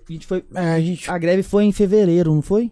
A 0.09 0.13
gente 0.13 0.27
foi. 0.27 0.45
É, 0.55 0.61
a 0.75 0.81
gente. 0.81 1.11
A 1.11 1.19
greve 1.19 1.43
foi 1.43 1.65
em 1.65 1.73
fevereiro, 1.73 2.35
não 2.35 2.43
foi? 2.43 2.71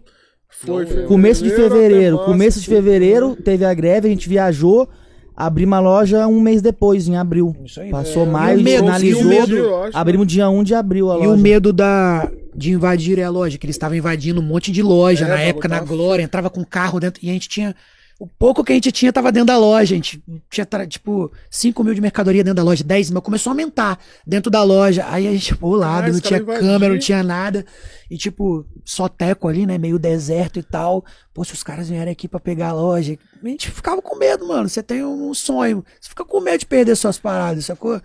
Foi, 0.49 0.85
foi 0.85 1.03
Começo 1.05 1.43
de 1.43 1.49
fevereiro. 1.49 2.15
março, 2.17 2.31
Começo 2.31 2.59
de 2.59 2.65
fevereiro 2.67 3.35
teve 3.35 3.63
a 3.65 3.73
greve, 3.73 4.07
a 4.07 4.11
gente 4.11 4.27
viajou. 4.27 4.87
Abrimos 5.35 5.77
a 5.77 5.79
loja 5.79 6.27
um 6.27 6.39
mês 6.41 6.61
depois, 6.61 7.07
em 7.07 7.15
abril. 7.15 7.55
Isso 7.63 7.79
aí. 7.81 7.89
Passou 7.89 8.23
É, 8.23 8.29
maio, 8.29 8.59
e 8.59 8.63
medo, 8.63 8.83
finalizou. 8.83 9.21
e 9.21 9.25
o 9.25 9.27
medo, 9.27 9.75
acho, 9.75 9.97
Abrimos 9.97 10.27
dia 10.27 10.49
1 10.49 10.63
de 10.63 10.75
abril 10.75 11.09
a 11.09 11.15
E 11.15 11.17
loja. 11.19 11.29
o 11.31 11.37
medo 11.37 11.71
da, 11.73 12.29
de 12.53 12.71
invadir 12.71 13.19
a 13.21 13.29
loja, 13.29 13.57
que 13.57 13.65
eles 13.65 13.75
estavam 13.75 13.95
invadindo 13.97 14.41
um 14.41 14.43
monte 14.43 14.71
de 14.71 14.83
loja 14.83 15.25
É, 15.25 15.29
na 15.29 15.39
época, 15.39 15.67
na 15.69 15.79
Glória, 15.79 16.21
entrava 16.21 16.49
com 16.49 16.63
carro 16.65 16.99
dentro, 16.99 17.23
e 17.25 17.29
a 17.29 17.33
gente 17.33 17.47
tinha. 17.49 17.73
O 18.21 18.27
pouco 18.27 18.63
que 18.63 18.71
a 18.71 18.75
gente 18.75 18.91
tinha 18.91 19.11
tava 19.11 19.31
dentro 19.31 19.47
da 19.47 19.57
loja, 19.57 19.95
a 19.95 19.97
gente 19.97 20.23
tinha, 20.47 20.67
tipo, 20.87 21.31
5 21.49 21.83
mil 21.83 21.95
de 21.95 22.01
mercadoria 22.01 22.43
dentro 22.43 22.57
da 22.57 22.61
loja, 22.61 22.83
10 22.83 23.09
mil, 23.09 23.19
começou 23.19 23.49
a 23.49 23.53
aumentar 23.53 23.97
dentro 24.27 24.51
da 24.51 24.61
loja. 24.61 25.03
Aí 25.09 25.27
a 25.27 25.31
gente, 25.31 25.55
pô, 25.55 25.75
lado, 25.75 25.93
Caralho, 25.93 26.13
não 26.13 26.21
tinha 26.21 26.39
câmera, 26.39 26.93
não 26.93 26.99
tinha 26.99 27.23
nada. 27.23 27.65
E, 28.11 28.17
tipo, 28.19 28.63
só 28.85 29.09
teco 29.09 29.47
ali, 29.47 29.65
né? 29.65 29.79
Meio 29.79 29.97
deserto 29.97 30.59
e 30.59 30.61
tal. 30.61 31.03
Pô, 31.33 31.43
se 31.43 31.55
os 31.55 31.63
caras 31.63 31.89
vierem 31.89 32.11
aqui 32.11 32.27
pra 32.27 32.39
pegar 32.39 32.67
a 32.67 32.73
loja. 32.73 33.17
A 33.43 33.47
gente 33.47 33.71
ficava 33.71 33.99
com 34.03 34.15
medo, 34.15 34.47
mano. 34.47 34.69
Você 34.69 34.83
tem 34.83 35.03
um 35.03 35.33
sonho. 35.33 35.83
Você 35.99 36.09
fica 36.09 36.23
com 36.23 36.39
medo 36.41 36.59
de 36.59 36.67
perder 36.67 36.95
suas 36.95 37.17
paradas, 37.17 37.65
sacou? 37.65 37.99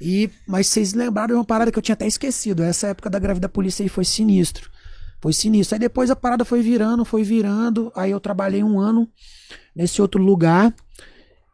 E, 0.00 0.30
mas 0.46 0.68
vocês 0.68 0.94
lembraram 0.94 1.34
de 1.34 1.40
uma 1.40 1.44
parada 1.44 1.72
que 1.72 1.78
eu 1.78 1.82
tinha 1.82 1.94
até 1.94 2.06
esquecido. 2.06 2.62
Essa 2.62 2.86
época 2.86 3.10
da 3.10 3.18
greve 3.18 3.40
da 3.40 3.48
polícia 3.48 3.82
aí 3.82 3.88
foi 3.88 4.04
sinistro. 4.04 4.70
Foi 5.20 5.32
sinistro. 5.32 5.74
Aí 5.74 5.80
depois 5.80 6.10
a 6.10 6.16
parada 6.16 6.44
foi 6.44 6.60
virando, 6.62 7.04
foi 7.04 7.22
virando. 7.22 7.90
Aí 7.96 8.10
eu 8.10 8.20
trabalhei 8.20 8.62
um 8.62 8.78
ano 8.78 9.08
nesse 9.74 10.00
outro 10.00 10.22
lugar. 10.22 10.74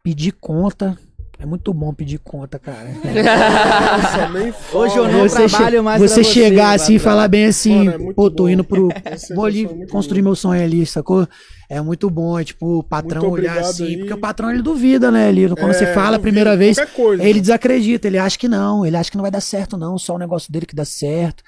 Pedi 0.03 0.33
conta. 0.33 0.99
É 1.39 1.47
muito 1.47 1.75
bom 1.75 1.93
pedir 1.93 2.19
conta, 2.21 2.57
cara. 2.57 2.89
Nossa, 2.89 4.29
nem. 4.29 4.55
Hoje 4.73 4.97
eu 4.97 5.09
não 5.11 5.29
Você, 5.29 5.49
trabalho 5.49 5.83
mais 5.83 6.01
você 6.01 6.23
pra 6.23 6.31
chegar 6.33 6.73
assim 6.75 6.95
e 6.95 6.99
falar 7.01 7.27
bem 7.27 7.47
assim, 7.47 7.85
Mano, 7.87 8.11
é 8.11 8.15
pô, 8.15 8.31
tô 8.31 8.45
bom. 8.45 8.49
indo 8.49 8.63
pro. 8.63 8.89
Essa 9.05 9.35
Vou 9.35 9.45
ali 9.45 9.65
é 9.65 9.69
muito 9.69 9.91
construir 9.91 10.23
meu 10.23 10.37
sonho 10.37 10.63
ali, 10.63 10.87
sacou? 10.87 11.27
É 11.69 11.81
muito 11.81 12.09
bom, 12.11 12.39
é 12.39 12.45
tipo, 12.45 12.79
o 12.79 12.83
patrão 12.85 13.23
Muito 13.23 13.35
olhar 13.41 13.59
assim, 13.59 13.87
aí. 13.87 13.97
porque 13.99 14.13
o 14.13 14.19
patrão 14.19 14.51
ele 14.53 14.63
duvida, 14.63 15.11
né? 15.11 15.31
Ele, 15.31 15.49
quando 15.57 15.71
É, 15.71 15.73
você 15.73 15.87
fala 15.95 16.17
a 16.17 16.21
primeira 16.21 16.57
vez, 16.57 16.79
coisa. 16.95 17.25
ele 17.25 17.41
desacredita, 17.41 18.07
ele 18.07 18.19
acha 18.19 18.39
que 18.39 18.47
não, 18.47 18.85
ele 18.87 18.97
acha 18.97 19.11
que 19.11 19.17
não 19.17 19.23
vai 19.23 19.31
dar 19.31 19.41
certo, 19.41 19.77
não, 19.77 19.99
só 19.99 20.15
o 20.15 20.19
negócio 20.19 20.53
dele 20.53 20.67
que 20.67 20.77
dá 20.77 20.85
certo, 20.85 21.43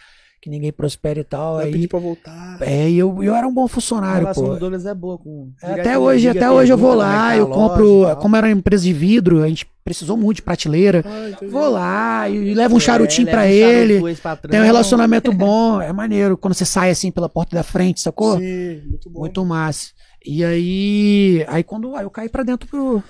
que 0.45 0.51
ninguém 0.51 0.71
prospera 0.71 1.21
e 1.21 1.25
tal. 1.25 1.55
Vai 1.55 1.65
Aí, 1.65 1.73
pedir 1.73 1.89
pra 1.89 1.99
voltar. 1.99 2.59
é, 2.61 2.91
e 2.91 2.99
eu, 2.99 3.23
eu 3.23 3.35
era 3.35 3.49
um 3.49 3.55
bom 3.55 3.65
A 3.65 3.69
funcionário, 3.69 4.21
relação 4.21 4.45
pô. 4.45 4.51
do 4.53 4.61
Douglas 4.61 4.85
é 4.85 4.95
boa 4.95 5.17
com. 5.17 5.51
É, 5.63 5.81
Até 5.81 5.99
hoje, 5.99 6.29
liga, 6.29 6.39
até 6.39 6.51
hoje 6.51 6.71
eu 6.71 6.77
vou 6.77 6.93
é 6.93 6.97
lá, 6.97 7.35
eu 7.35 7.45
a 7.45 7.49
loja 7.49 7.61
compro, 7.61 8.11
e 8.11 8.17
como 8.17 8.37
era 8.37 8.47
uma 8.47 8.53
empresa 8.53 8.85
de 8.85 8.93
vidro, 8.93 9.43
a 9.43 9.49
gente 9.49 9.67
precisou 9.83 10.19
muito 10.19 10.37
de 10.37 10.43
prateleira. 10.43 11.03
Ah. 11.03 11.47
Vou 11.51 11.71
lá 11.71 12.29
e 12.29 12.53
levo 12.53 12.77
um 12.77 12.81
charutinho 12.81 13.27
É, 13.27 13.31
pra 13.31 13.41
leva 13.41 13.55
um 13.55 13.59
charuto 13.59 14.03
ele. 14.03 14.17
Tem 14.51 14.61
um 14.61 14.65
relacionamento 14.65 15.33
bom, 15.33 15.81
é 15.81 15.95
maneiro. 15.95 16.37
Quando 16.37 16.53
você 16.53 16.67
sai 16.67 16.91
assim 16.91 17.11
pela 17.11 17.29
porta 17.29 17.57
da 17.57 17.63
frente, 17.63 18.03
sacou? 18.03 18.37
Sim, 18.39 18.83
muito 18.87 19.09
bom. 19.09 19.21
Muito 19.21 19.45
massa. 19.47 19.93
E 20.27 20.45
aí. 20.45 21.43
Aí 21.49 21.65
quando 21.65 21.97
aí 21.97 22.05
eu 22.05 22.11
caí 22.11 22.29
pra 22.29 22.43
dentro 22.43 22.69
pro. 22.69 23.03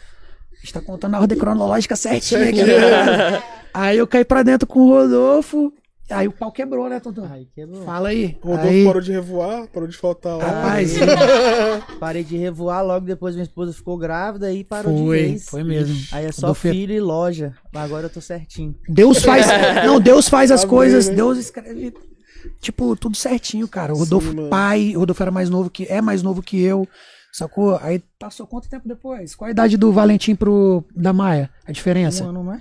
A 0.52 0.56
gente 0.60 0.72
tá 0.72 0.80
contando 0.80 1.16
a 1.16 1.20
ordem 1.20 1.36
cronológica 1.36 1.96
certinha 1.96 2.48
aqui. 2.48 2.62
né? 2.62 3.42
aí 3.74 3.98
eu 3.98 4.06
caí 4.06 4.24
pra 4.24 4.44
dentro 4.44 4.68
com 4.68 4.82
o 4.82 4.88
Rodolfo. 4.88 5.72
Aí 6.10 6.28
o 6.28 6.32
pau 6.32 6.52
quebrou, 6.52 6.88
né, 6.88 7.00
Totão? 7.00 7.26
Ai, 7.30 7.46
quebrou. 7.54 7.82
Fala 7.82 8.10
aí. 8.10 8.36
O 8.42 8.48
Rodolfo 8.48 8.68
aí 8.70 8.84
parou 8.84 9.00
de 9.00 9.10
revoar, 9.12 9.66
parou 9.68 9.88
de 9.88 9.96
faltar 9.96 10.36
lá. 10.36 10.44
rapaz, 10.44 10.94
Parei 11.98 12.22
de 12.22 12.36
revoar, 12.36 12.84
logo 12.84 13.06
depois 13.06 13.34
minha 13.34 13.44
esposa 13.44 13.72
ficou 13.72 13.96
grávida 13.96 14.52
e 14.52 14.62
parou 14.64 14.92
de 14.94 15.02
foi, 15.02 15.18
vez. 15.22 15.48
foi 15.48 15.64
mesmo. 15.64 15.96
Aí 16.12 16.26
é 16.26 16.32
só 16.32 16.48
Rodolfo 16.48 16.68
filho 16.68 16.92
e 16.94 17.00
loja. 17.00 17.54
Agora 17.74 18.06
eu 18.06 18.10
tô 18.10 18.20
certinho. 18.20 18.74
Deus 18.88 19.22
faz. 19.24 19.46
Não, 19.86 19.98
Deus 19.98 20.28
faz 20.28 20.50
as 20.50 20.64
coisas. 20.64 21.08
né? 21.08 21.14
Deus 21.14 21.38
escreve. 21.38 21.94
Tipo, 22.60 22.94
tudo 22.96 23.16
certinho, 23.16 23.66
cara. 23.66 23.94
O 23.94 23.98
Rodolfo, 23.98 24.34
mano. 24.34 24.50
pai, 24.50 24.92
o 24.94 25.00
Rodolfo 25.00 25.22
era 25.22 25.30
mais 25.30 25.48
novo 25.48 25.70
que. 25.70 25.86
É 25.90 26.02
mais 26.02 26.22
novo 26.22 26.42
que 26.42 26.60
eu. 26.62 26.86
Sacou? 27.32 27.78
Aí 27.82 28.02
passou 28.18 28.46
quanto 28.46 28.68
tempo 28.68 28.86
depois? 28.86 29.34
Qual 29.34 29.48
a 29.48 29.50
idade 29.50 29.76
do 29.78 29.90
Valentim 29.90 30.34
pro. 30.34 30.84
da 30.94 31.12
Maia? 31.12 31.50
A 31.66 31.72
diferença? 31.72 32.24
Um 32.24 32.28
ano, 32.28 32.44
não 32.44 32.52
é? 32.54 32.60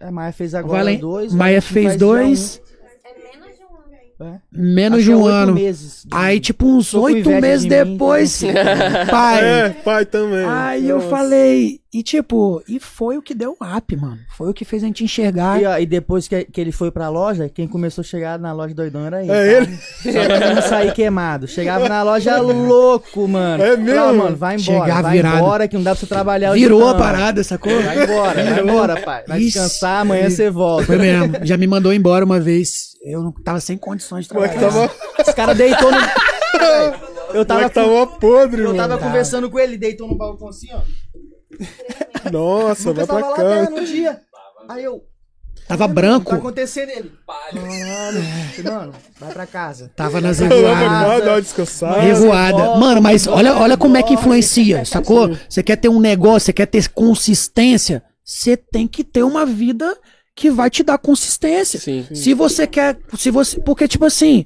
É, 0.00 0.10
Maia 0.10 0.32
fez 0.32 0.54
agora 0.54 0.78
Valen- 0.78 0.98
dois. 0.98 1.32
Maia 1.32 1.62
fez 1.62 1.96
dois, 1.96 2.60
É 3.04 3.36
menos 3.38 3.56
de 3.56 3.64
um 3.64 3.68
ano. 3.76 3.86
um. 3.92 4.09
É. 4.20 4.34
menos 4.52 4.98
Acho 4.98 5.06
de 5.06 5.12
é 5.12 5.16
um 5.16 5.26
ano. 5.26 5.54
Meses. 5.54 6.06
Aí, 6.10 6.38
tipo, 6.40 6.66
uns 6.66 6.92
oito 6.92 7.30
meses 7.30 7.62
de 7.64 7.70
mim, 7.70 7.74
então. 7.76 7.92
depois, 7.92 8.42
pai. 9.10 9.44
É, 9.44 9.70
pai 9.70 10.04
também. 10.04 10.44
Aí 10.44 10.88
eu 10.88 10.96
Nossa. 10.96 11.08
falei, 11.08 11.79
e 11.92 12.02
tipo, 12.04 12.62
e 12.68 12.78
foi 12.78 13.18
o 13.18 13.22
que 13.22 13.34
deu 13.34 13.56
um 13.60 13.76
up, 13.76 13.96
mano. 13.96 14.18
Foi 14.36 14.48
o 14.48 14.54
que 14.54 14.64
fez 14.64 14.82
a 14.82 14.86
gente 14.86 15.02
enxergar. 15.02 15.60
E, 15.60 15.66
ó, 15.66 15.76
e 15.78 15.84
depois 15.84 16.28
que, 16.28 16.44
que 16.44 16.60
ele 16.60 16.70
foi 16.70 16.90
pra 16.90 17.08
loja, 17.08 17.48
quem 17.48 17.66
começou 17.66 18.02
a 18.02 18.04
chegar 18.04 18.38
na 18.38 18.52
loja 18.52 18.72
doidão 18.74 19.04
era 19.06 19.20
ele. 19.22 19.32
É 19.32 19.34
tá? 19.34 19.62
ele? 19.62 19.76
Só 19.76 20.24
pra 20.38 20.54
não 20.54 20.62
sair 20.62 20.92
queimado. 20.94 21.48
Chegava 21.48 21.88
na 21.88 22.02
loja 22.04 22.38
louco, 22.40 23.26
mano. 23.26 23.62
É 23.62 23.76
mesmo? 23.76 23.94
Falava, 23.98 24.18
mano, 24.18 24.36
vai 24.36 24.56
embora. 24.56 24.80
Chegava 24.80 25.02
vai 25.02 25.12
virado. 25.16 25.36
embora 25.38 25.68
que 25.68 25.76
não 25.76 25.82
dá 25.82 25.90
pra 25.90 26.00
você 26.00 26.06
trabalhar 26.06 26.52
hoje 26.52 26.60
Virou 26.62 26.80
não. 26.80 26.88
a 26.90 26.94
parada, 26.94 27.42
sacou? 27.42 27.72
Vai 27.82 28.04
embora, 28.04 28.44
vai 28.44 28.60
embora, 28.60 29.00
pai. 29.00 29.24
Vai 29.26 29.38
Ixi. 29.38 29.46
descansar, 29.46 30.00
amanhã 30.02 30.30
você 30.30 30.48
volta. 30.48 30.86
Foi 30.86 30.96
mesmo. 30.96 31.34
Já 31.42 31.56
me 31.56 31.66
mandou 31.66 31.92
embora 31.92 32.24
uma 32.24 32.38
vez. 32.38 32.90
Eu 33.04 33.22
não 33.22 33.32
tava 33.32 33.58
sem 33.60 33.76
condições 33.76 34.26
de 34.26 34.28
Como 34.30 34.44
é 34.44 34.48
que 34.48 34.58
trabalhar. 34.58 34.88
tava? 34.90 35.28
Os 35.28 35.34
caras 35.34 35.56
deitou 35.56 35.90
no. 35.90 35.98
Eu 37.30 37.32
Como 37.32 37.44
tava, 37.46 37.60
é 37.62 37.68
que 37.68 37.74
tava 37.74 38.06
podre, 38.06 38.60
eu 38.60 38.66
mano? 38.74 38.76
tava 38.76 38.98
conversando 38.98 39.48
com 39.48 39.56
ele, 39.58 39.72
ele 39.74 39.78
deitou 39.78 40.08
no 40.08 40.16
balcão 40.16 40.48
assim, 40.48 40.66
ó. 40.72 40.80
Nossa, 42.32 42.92
vai 42.92 43.06
pra 43.06 43.14
lá 43.18 43.36
cá. 43.36 43.62
até 43.62 43.70
no 43.70 43.84
dia. 43.84 44.20
Aí 44.68 44.84
eu. 44.84 45.02
Tava 45.66 45.84
O 45.84 45.88
que 45.88 45.94
branco. 45.94 46.30
tá 46.30 46.36
acontecendo 46.36 46.90
ele? 46.90 47.12
Caralho. 47.26 48.22
Mano, 48.64 48.94
vai 49.20 49.32
pra 49.32 49.46
casa. 49.46 49.90
Tava 49.94 50.20
nas 50.20 50.40
revoadas. 50.40 51.54
Revoada. 52.02 52.76
Mano, 52.76 53.00
mas 53.00 53.28
olha, 53.28 53.54
olha 53.56 53.76
como 53.76 53.96
é 53.96 54.02
que 54.02 54.14
influencia, 54.14 54.84
sacou? 54.84 55.36
Você 55.48 55.62
quer 55.62 55.76
ter 55.76 55.88
um 55.88 56.00
negócio, 56.00 56.46
você 56.46 56.52
quer 56.52 56.66
ter 56.66 56.88
consistência, 56.88 58.02
você 58.24 58.56
tem 58.56 58.88
que 58.88 59.04
ter 59.04 59.22
uma 59.22 59.46
vida 59.46 59.96
que 60.34 60.50
vai 60.50 60.70
te 60.70 60.82
dar 60.82 60.98
consistência. 60.98 61.78
Sim. 61.78 62.04
Se 62.14 62.34
você 62.34 62.66
quer, 62.66 62.98
se 63.16 63.30
você, 63.30 63.60
porque 63.60 63.86
tipo 63.86 64.04
assim, 64.06 64.44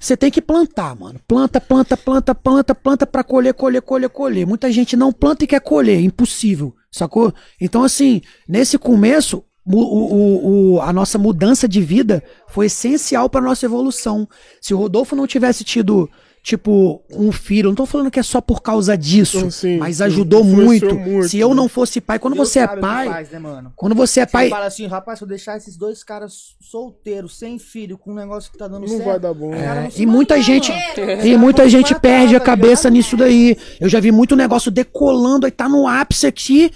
você 0.00 0.16
tem 0.16 0.30
que 0.30 0.40
plantar, 0.40 0.96
mano. 0.98 1.20
Planta, 1.28 1.60
planta, 1.60 1.96
planta, 1.96 2.34
planta, 2.34 2.74
planta 2.74 3.06
pra 3.06 3.22
colher, 3.22 3.52
colher, 3.54 3.82
colher, 3.82 4.08
colher. 4.08 4.46
Muita 4.46 4.72
gente 4.72 4.96
não 4.96 5.12
planta 5.12 5.44
e 5.44 5.46
quer 5.46 5.60
colher, 5.60 6.00
impossível, 6.00 6.74
sacou? 6.90 7.32
Então 7.60 7.84
assim, 7.84 8.22
nesse 8.48 8.78
começo, 8.78 9.44
o, 9.64 9.76
o- 9.76 10.74
o- 10.76 10.80
a 10.80 10.90
nossa 10.92 11.18
mudança 11.18 11.68
de 11.68 11.82
vida 11.82 12.24
foi 12.48 12.66
essencial 12.66 13.28
pra 13.28 13.42
nossa 13.42 13.66
evolução. 13.66 14.26
Se 14.60 14.72
o 14.72 14.78
Rodolfo 14.78 15.14
não 15.14 15.26
tivesse 15.26 15.62
tido 15.64 16.08
Tipo, 16.42 17.02
um 17.10 17.30
filho, 17.30 17.68
não 17.68 17.74
tô 17.74 17.84
falando 17.84 18.10
que 18.10 18.18
é 18.18 18.22
só 18.22 18.40
por 18.40 18.62
causa 18.62 18.96
disso, 18.96 19.40
Sim, 19.40 19.50
sim, 19.50 19.76
mas 19.78 20.00
ajudou 20.00 20.42
muito. 20.42 20.94
muito, 20.94 21.28
Se 21.28 21.38
eu 21.38 21.50
né? 21.50 21.54
não 21.54 21.68
fosse 21.68 22.00
pai, 22.00 22.18
quando 22.18 22.32
Deus 22.34 22.48
você 22.48 22.60
é 22.60 22.66
pai, 22.66 23.08
faz, 23.08 23.30
né, 23.30 23.38
mano? 23.38 23.70
quando 23.76 23.94
você 23.94 24.20
é 24.20 24.26
Você 24.26 24.32
pai, 24.32 24.48
fala 24.48 24.64
assim, 24.64 24.86
rapaz, 24.86 25.18
se 25.18 25.24
eu 25.24 25.28
deixar 25.28 25.58
esses 25.58 25.76
dois 25.76 26.02
caras 26.02 26.56
solteiros, 26.58 27.38
sem 27.38 27.58
filho, 27.58 27.98
com 27.98 28.12
um 28.12 28.14
negócio 28.14 28.50
que 28.50 28.56
tá 28.56 28.66
dando 28.66 28.80
Não 28.80 28.88
certo. 28.88 29.04
vai 29.04 29.20
dar 29.20 29.34
bom. 29.34 29.52
É, 29.52 29.82
não 29.82 29.88
e 29.94 30.06
muita 30.06 30.40
gente- 30.40 30.72
mano. 30.72 31.26
E 31.26 31.36
muita 31.36 31.68
gente 31.68 31.94
perde 32.00 32.34
a 32.34 32.40
cabeça 32.40 32.88
ligado? 32.88 32.92
nisso 32.94 33.16
daí. 33.18 33.56
Eu 33.78 33.90
já 33.90 34.00
vi 34.00 34.10
muito 34.10 34.34
negócio 34.34 34.70
decolando, 34.70 35.44
aí 35.44 35.52
tá 35.52 35.68
no 35.68 35.86
ápice 35.86 36.26
aqui, 36.26 36.70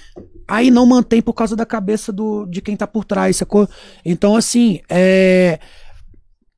aí 0.46 0.70
não 0.70 0.84
mantém 0.84 1.22
por 1.22 1.32
causa 1.32 1.56
da 1.56 1.64
cabeça 1.64 2.12
do, 2.12 2.44
de 2.44 2.60
quem 2.60 2.76
tá 2.76 2.86
por 2.86 3.06
trás, 3.06 3.38
sacou? 3.38 3.66
Então, 4.04 4.36
assim, 4.36 4.80
é. 4.90 5.58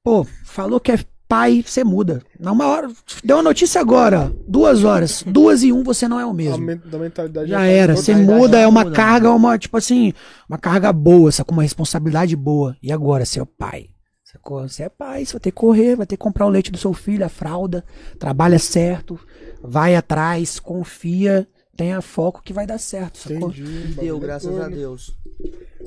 Pô, 0.02 0.26
falou 0.44 0.80
que 0.80 0.90
é 0.90 0.98
pai, 1.29 1.62
você 1.66 1.85
muda. 1.85 2.22
Na 2.39 2.53
uma 2.53 2.66
hora. 2.66 2.91
Deu 3.22 3.37
uma 3.37 3.43
notícia 3.43 3.81
agora, 3.81 4.33
duas 4.47 4.85
horas. 4.85 5.22
Duas 5.27 5.62
e 5.62 5.72
um, 5.72 5.83
você 5.83 6.09
não 6.09 6.18
é 6.18 6.27
o 6.27 6.33
mesmo. 6.33 6.66
da 6.77 6.99
mentalidade 6.99 7.51
Já 7.51 7.59
tá 7.59 7.64
era, 7.64 7.97
você 7.97 8.14
muda, 8.14 8.59
é 8.59 8.66
uma 8.66 8.85
muda, 8.85 8.97
carga, 8.97 9.31
uma, 9.31 9.59
tipo 9.59 9.77
assim, 9.77 10.12
uma 10.49 10.59
carga 10.59 10.93
boa, 10.93 11.31
sacou? 11.33 11.55
Uma 11.55 11.62
responsabilidade 11.62 12.35
boa. 12.37 12.77
E 12.83 12.93
agora, 12.93 13.24
seu 13.24 13.47
pai? 13.47 13.91
Sacou? 14.24 14.68
Você 14.68 14.83
é 14.85 14.89
pai, 14.89 15.24
você 15.24 15.33
vai 15.33 15.41
ter 15.41 15.51
que 15.51 15.57
correr, 15.57 15.97
vai 15.97 16.07
ter 16.07 16.16
que 16.16 16.22
comprar 16.22 16.47
o 16.47 16.51
leite 16.51 16.70
do 16.70 16.79
seu 16.79 16.93
filho, 16.93 17.24
a 17.24 17.29
fralda, 17.29 17.85
trabalha 18.18 18.59
certo, 18.59 19.18
vai 19.62 19.95
atrás, 19.95 20.59
confia, 20.61 21.47
tenha 21.77 22.01
foco 22.01 22.43
que 22.43 22.53
vai 22.53 22.66
dar 22.66 22.79
certo, 22.79 23.18
sacou? 23.18 23.51
Entendi. 23.51 23.62
E 23.62 23.95
deu, 23.95 24.16
é 24.16 24.20
graças 24.20 24.61
a. 24.61 24.68
Deus. 24.68 25.16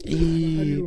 E. 0.06 0.84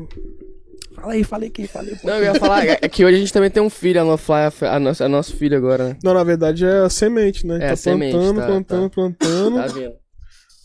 Fala 1.02 1.12
aí, 1.14 1.24
falei 1.24 1.48
aqui, 1.48 1.66
falei. 1.66 1.96
Não, 2.04 2.14
eu 2.14 2.22
ia 2.24 2.34
falar 2.36 2.64
é 2.66 2.76
que 2.88 3.04
hoje 3.04 3.16
a 3.16 3.20
gente 3.20 3.32
também 3.32 3.50
tem 3.50 3.62
um 3.62 3.68
filho, 3.68 4.00
a 4.00 4.04
Nofly, 4.04 4.34
a, 4.68 4.78
nossa, 4.80 5.04
a 5.04 5.08
nosso 5.08 5.36
filho 5.36 5.56
agora, 5.56 5.88
né? 5.90 5.96
Não, 6.02 6.14
na 6.14 6.22
verdade 6.24 6.64
é 6.64 6.78
a 6.78 6.88
semente, 6.88 7.46
né? 7.46 7.56
É, 7.56 7.66
tá 7.68 7.72
a 7.72 7.76
semente, 7.76 8.12
plantando, 8.16 8.40
tá, 8.40 8.46
plantando, 8.46 8.90
plantando. 8.90 9.56
Tá 9.56 9.66
vendo? 9.66 9.94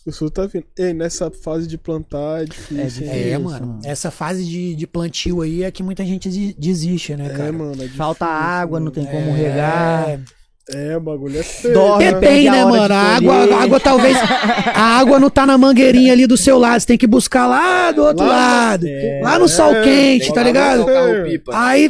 O 0.05 0.11
sul 0.13 0.31
tá 0.31 0.45
vindo. 0.45 0.63
Ei, 0.79 0.93
nessa 0.93 1.29
fase 1.29 1.67
de 1.67 1.77
plantar 1.77 2.43
é 2.43 2.45
difícil. 2.45 3.03
hein? 3.05 3.09
É, 3.11 3.29
Isso, 3.31 3.41
mano. 3.41 3.67
mano. 3.67 3.79
Essa 3.83 4.09
fase 4.09 4.45
de, 4.45 4.73
de 4.73 4.87
plantio 4.87 5.41
aí 5.41 5.63
é 5.63 5.71
que 5.71 5.83
muita 5.83 6.05
gente 6.05 6.29
desi- 6.29 6.55
desiste, 6.57 7.13
né, 7.17 7.25
É, 7.25 7.29
cara? 7.29 7.51
mano. 7.51 7.71
É 7.73 7.75
difícil, 7.75 7.97
Falta 7.97 8.25
água, 8.25 8.79
não 8.79 8.89
tem 8.89 9.05
como 9.05 9.31
É, 9.31 9.33
regar. 9.35 10.19
É, 10.75 10.97
o 10.97 10.99
bagulho 10.99 11.39
é 11.39 11.43
feio. 11.43 11.73
Dorme. 11.73 12.03
né? 12.03 12.11
Depende, 12.11 12.49
né, 12.49 12.65
mano? 12.65 12.87
de 12.87 12.93
A 12.93 12.97
água, 13.15 13.35
a 13.55 13.63
água 13.63 13.79
talvez. 13.79 14.17
A 14.73 14.99
água 14.99 15.17
não 15.19 15.29
tá 15.29 15.45
na 15.45 15.57
mangueirinha 15.57 16.11
ali 16.11 16.27
do 16.27 16.35
seu 16.35 16.59
lado. 16.59 16.81
Você 16.81 16.87
tem 16.87 16.97
que 16.97 17.07
buscar 17.07 17.47
lá 17.47 17.91
do 17.91 18.03
outro 18.03 18.25
Lá- 18.25 18.35
lado. 18.35 18.85
É, 18.85 19.21
lá 19.23 19.39
no 19.39 19.47
sol 19.47 19.73
é, 19.73 19.83
quente, 19.83 20.33
tá 20.33 20.43
ligado? 20.43 20.85
Aí 21.53 21.89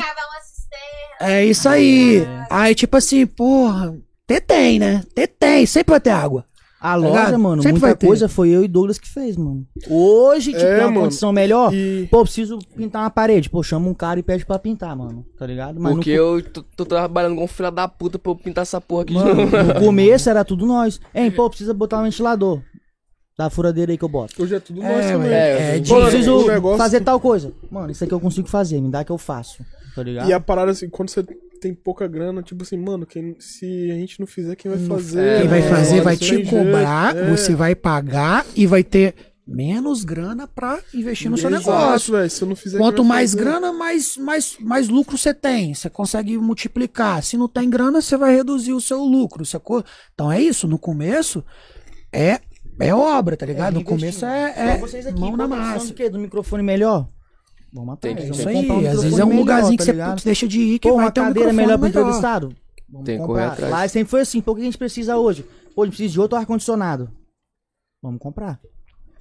é 1.20 1.46
isso 1.46 1.68
aí. 1.68 2.28
Aí, 2.50 2.76
tipo 2.76 2.96
assim, 2.96 3.26
porra, 3.26 3.96
ter 4.28 4.42
tem, 4.42 4.78
né? 4.78 5.02
Ter 5.16 5.28
tem, 5.28 5.66
sempre 5.66 5.92
vai 5.92 6.00
ter 6.00 6.12
água. 6.12 6.46
A 6.80 6.96
ligado? 6.96 7.14
loja, 7.26 7.38
mano, 7.40 7.62
Sempre 7.64 7.80
vai 7.80 7.90
muita 7.90 8.00
ter. 8.02 8.08
coisa 8.08 8.30
foi 8.30 8.50
eu 8.50 8.64
e 8.64 8.68
Douglas 8.68 9.00
que 9.00 9.10
fez, 9.10 9.36
mano. 9.36 9.66
Hoje, 9.90 10.52
tipo, 10.52 10.64
É, 10.64 10.76
tem 10.76 10.84
uma 10.86 10.92
mano. 10.92 11.02
condição 11.02 11.34
melhor. 11.34 11.74
E 11.74 12.08
Pô, 12.12 12.22
preciso 12.24 12.60
pintar 12.76 13.02
uma 13.02 13.10
parede. 13.10 13.50
Pô, 13.50 13.64
chama 13.64 13.90
um 13.90 13.94
cara 13.96 14.20
e 14.20 14.24
pede 14.24 14.46
pra 14.46 14.60
pintar, 14.60 14.96
mano. 14.96 15.26
Tá 15.40 15.46
ligado? 15.48 15.80
Mas 15.80 15.94
Porque 15.96 16.16
no, 16.16 16.38
eu 16.38 16.44
tô, 16.44 16.64
tô 16.76 16.86
trabalhando 16.86 17.36
com 17.36 17.44
um 17.46 17.48
filho 17.48 17.72
da 17.72 17.88
puta 17.88 18.20
pra 18.20 18.32
eu 18.32 18.36
pintar 18.36 18.62
essa 18.62 18.80
porra 18.80 19.02
aqui 19.04 19.14
de 19.14 19.20
mano, 19.20 19.46
no 19.74 19.74
começo 19.82 20.30
era 20.30 20.46
tudo 20.46 20.66
nós. 20.68 21.00
Hein, 21.16 21.32
pô, 21.32 21.50
precisa 21.50 21.74
botar 21.74 22.00
um 22.00 22.04
ventilador. 22.04 22.62
Da 23.38 23.50
furadeira 23.52 23.92
aí 23.92 23.98
que 24.00 24.04
eu 24.04 24.10
boto. 24.10 24.34
hoje 24.42 24.56
é 24.56 24.60
tudo 24.60 24.82
É, 24.82 24.96
nós 24.96 25.06
também. 25.12 25.30
é, 25.32 25.78
é 25.78 25.82
Mano, 25.90 26.08
preciso 26.08 26.46
fazer 26.76 27.02
tal 27.02 27.20
coisa. 27.20 27.54
Mano, 27.70 27.92
isso 27.92 28.04
aqui 28.04 28.12
eu 28.14 28.20
consigo 28.20 28.48
fazer, 28.48 28.82
me 28.82 28.90
dá 28.90 29.04
que 29.04 29.12
eu 29.12 29.18
faço. 29.18 29.64
Tá 29.98 30.04
ligado? 30.04 30.30
E 30.30 30.34
a 30.34 30.40
parada 30.40 30.70
assim, 30.72 30.88
quando 30.88 31.10
você 31.10 31.24
tem 31.60 31.74
pouca 31.74 32.08
grana, 32.08 32.44
tipo 32.44 32.62
assim, 32.62 32.78
mano, 32.78 33.04
quem, 33.04 33.36
se 33.40 33.90
a 33.90 33.96
gente 33.96 34.20
não 34.20 34.28
fizer, 34.28 34.56
quem 34.56 34.70
vai 34.70 34.80
fazer? 34.80 35.20
é, 35.20 35.40
Quem 35.40 35.48
vai 35.50 35.60
É, 35.60 35.62
fazer 35.64 36.02
vai 36.02 36.14
Não 36.14 36.20
te 36.20 36.30
tem 36.30 36.38
jeito, 36.46 36.50
cobrar, 36.52 37.16
é. 37.18 37.36
você 37.36 37.56
vai 37.56 37.74
pagar 37.74 38.46
e 38.56 38.68
vai 38.68 38.84
ter 38.84 39.16
menos 39.48 40.04
grana 40.04 40.48
pra 40.48 40.78
investir 40.94 41.32
no 41.32 41.38
seu 41.38 41.50
Exato, 41.50 41.66
negócio. 41.72 42.14
velho, 42.14 42.30
se 42.30 42.42
eu 42.44 42.48
não 42.48 42.56
fizer, 42.56 42.78
Quanto 42.78 42.98
vai 43.02 43.08
mais 43.08 43.32
fazer? 43.32 43.44
grana, 43.44 43.74
mais, 43.74 44.18
mais, 44.18 44.56
mais 44.60 44.88
lucro 44.88 45.18
você 45.18 45.34
tem. 45.34 45.74
Você 45.74 45.90
consegue 45.90 46.38
multiplicar. 46.38 47.24
Se 47.24 47.36
não 47.38 47.48
tem 47.48 47.68
grana, 47.68 48.02
você 48.02 48.16
vai 48.18 48.36
reduzir 48.36 48.74
o 48.74 48.82
seu 48.82 49.02
lucro, 49.04 49.44
sacou? 49.46 49.84
Então 50.14 50.32
é 50.32 50.40
isso. 50.40 50.68
No 50.68 50.78
começo 50.78 51.44
é, 52.14 52.40
é 52.80 52.94
obra, 52.94 53.36
tá 53.36 53.46
ligado? 53.48 53.74
no 53.76 53.84
começo 53.84 54.26
é, 54.26 54.54
é 54.76 54.78
vocês 54.78 55.08
aqui, 55.08 55.20
mão 55.20 55.36
na 55.36 55.48
massa. 55.48 55.88
Do 55.88 55.94
quê? 55.94 56.08
Do 56.10 56.20
microfone 56.20 56.62
melhor? 56.62 57.08
Vamos 57.74 57.94
atrás. 57.94 58.16
Tem 58.16 58.16
que- 58.16 58.22
vamos 58.32 58.40
Isso 58.40 58.50
aí. 58.50 58.56
um 58.72 58.88
Às 58.90 59.04
vezes 59.04 59.20
é 59.20 59.26
um 59.26 59.36
lugarzinho 59.38 59.78
melhor, 59.80 59.94
que 59.94 60.12
tá 60.12 60.18
você 60.18 60.26
deixa 60.26 60.48
de 60.48 60.60
ir, 60.60 60.80
que 60.80 60.90
Pô, 60.90 60.96
vai 60.96 61.06
uma 61.06 61.12
ter 61.12 61.22
um 61.22 61.24
cadeira 61.26 61.52
microfone 61.52 61.68
melhor 61.68 61.78
pro 61.80 61.88
melhor. 61.88 62.02
entrevistado? 62.02 62.56
Vamos 62.90 63.06
Tem 63.06 63.18
que 63.20 63.26
comprar. 63.26 63.42
correr 63.44 63.54
atrás. 63.54 63.72
Lá 63.72 63.88
sempre 63.88 64.10
foi 64.10 64.22
assim, 64.22 64.42
pô, 64.42 64.52
o 64.52 64.56
que 64.56 64.62
a 64.62 64.66
gente 64.66 64.78
precisa 64.78 65.18
hoje? 65.18 65.46
Pô, 65.76 65.82
a 65.82 65.86
gente 65.86 65.94
precisa 65.96 66.14
de 66.14 66.20
outro 66.22 66.38
ar-condicionado. 66.38 67.12
Vamos 68.02 68.20
comprar. 68.20 68.60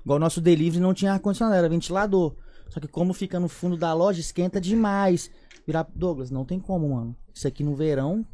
Igual 0.04 0.16
o 0.18 0.20
nosso 0.20 0.40
delivery 0.40 0.80
não 0.80 0.94
tinha 0.94 1.12
ar-condicionado, 1.12 1.56
era 1.56 1.68
ventilador. 1.68 2.34
Só 2.68 2.78
que 2.80 2.86
como 2.88 3.12
fica 3.12 3.40
no 3.40 3.48
fundo 3.48 3.76
da 3.76 3.92
loja, 3.92 4.20
esquenta 4.20 4.60
demais. 4.60 5.30
Virar 5.66 5.86
Douglas, 5.94 6.30
não 6.30 6.44
tem 6.44 6.60
como, 6.60 6.88
mano. 6.90 7.16
Isso 7.34 7.48
aqui 7.48 7.64
no 7.64 7.74
verão, 7.74 8.24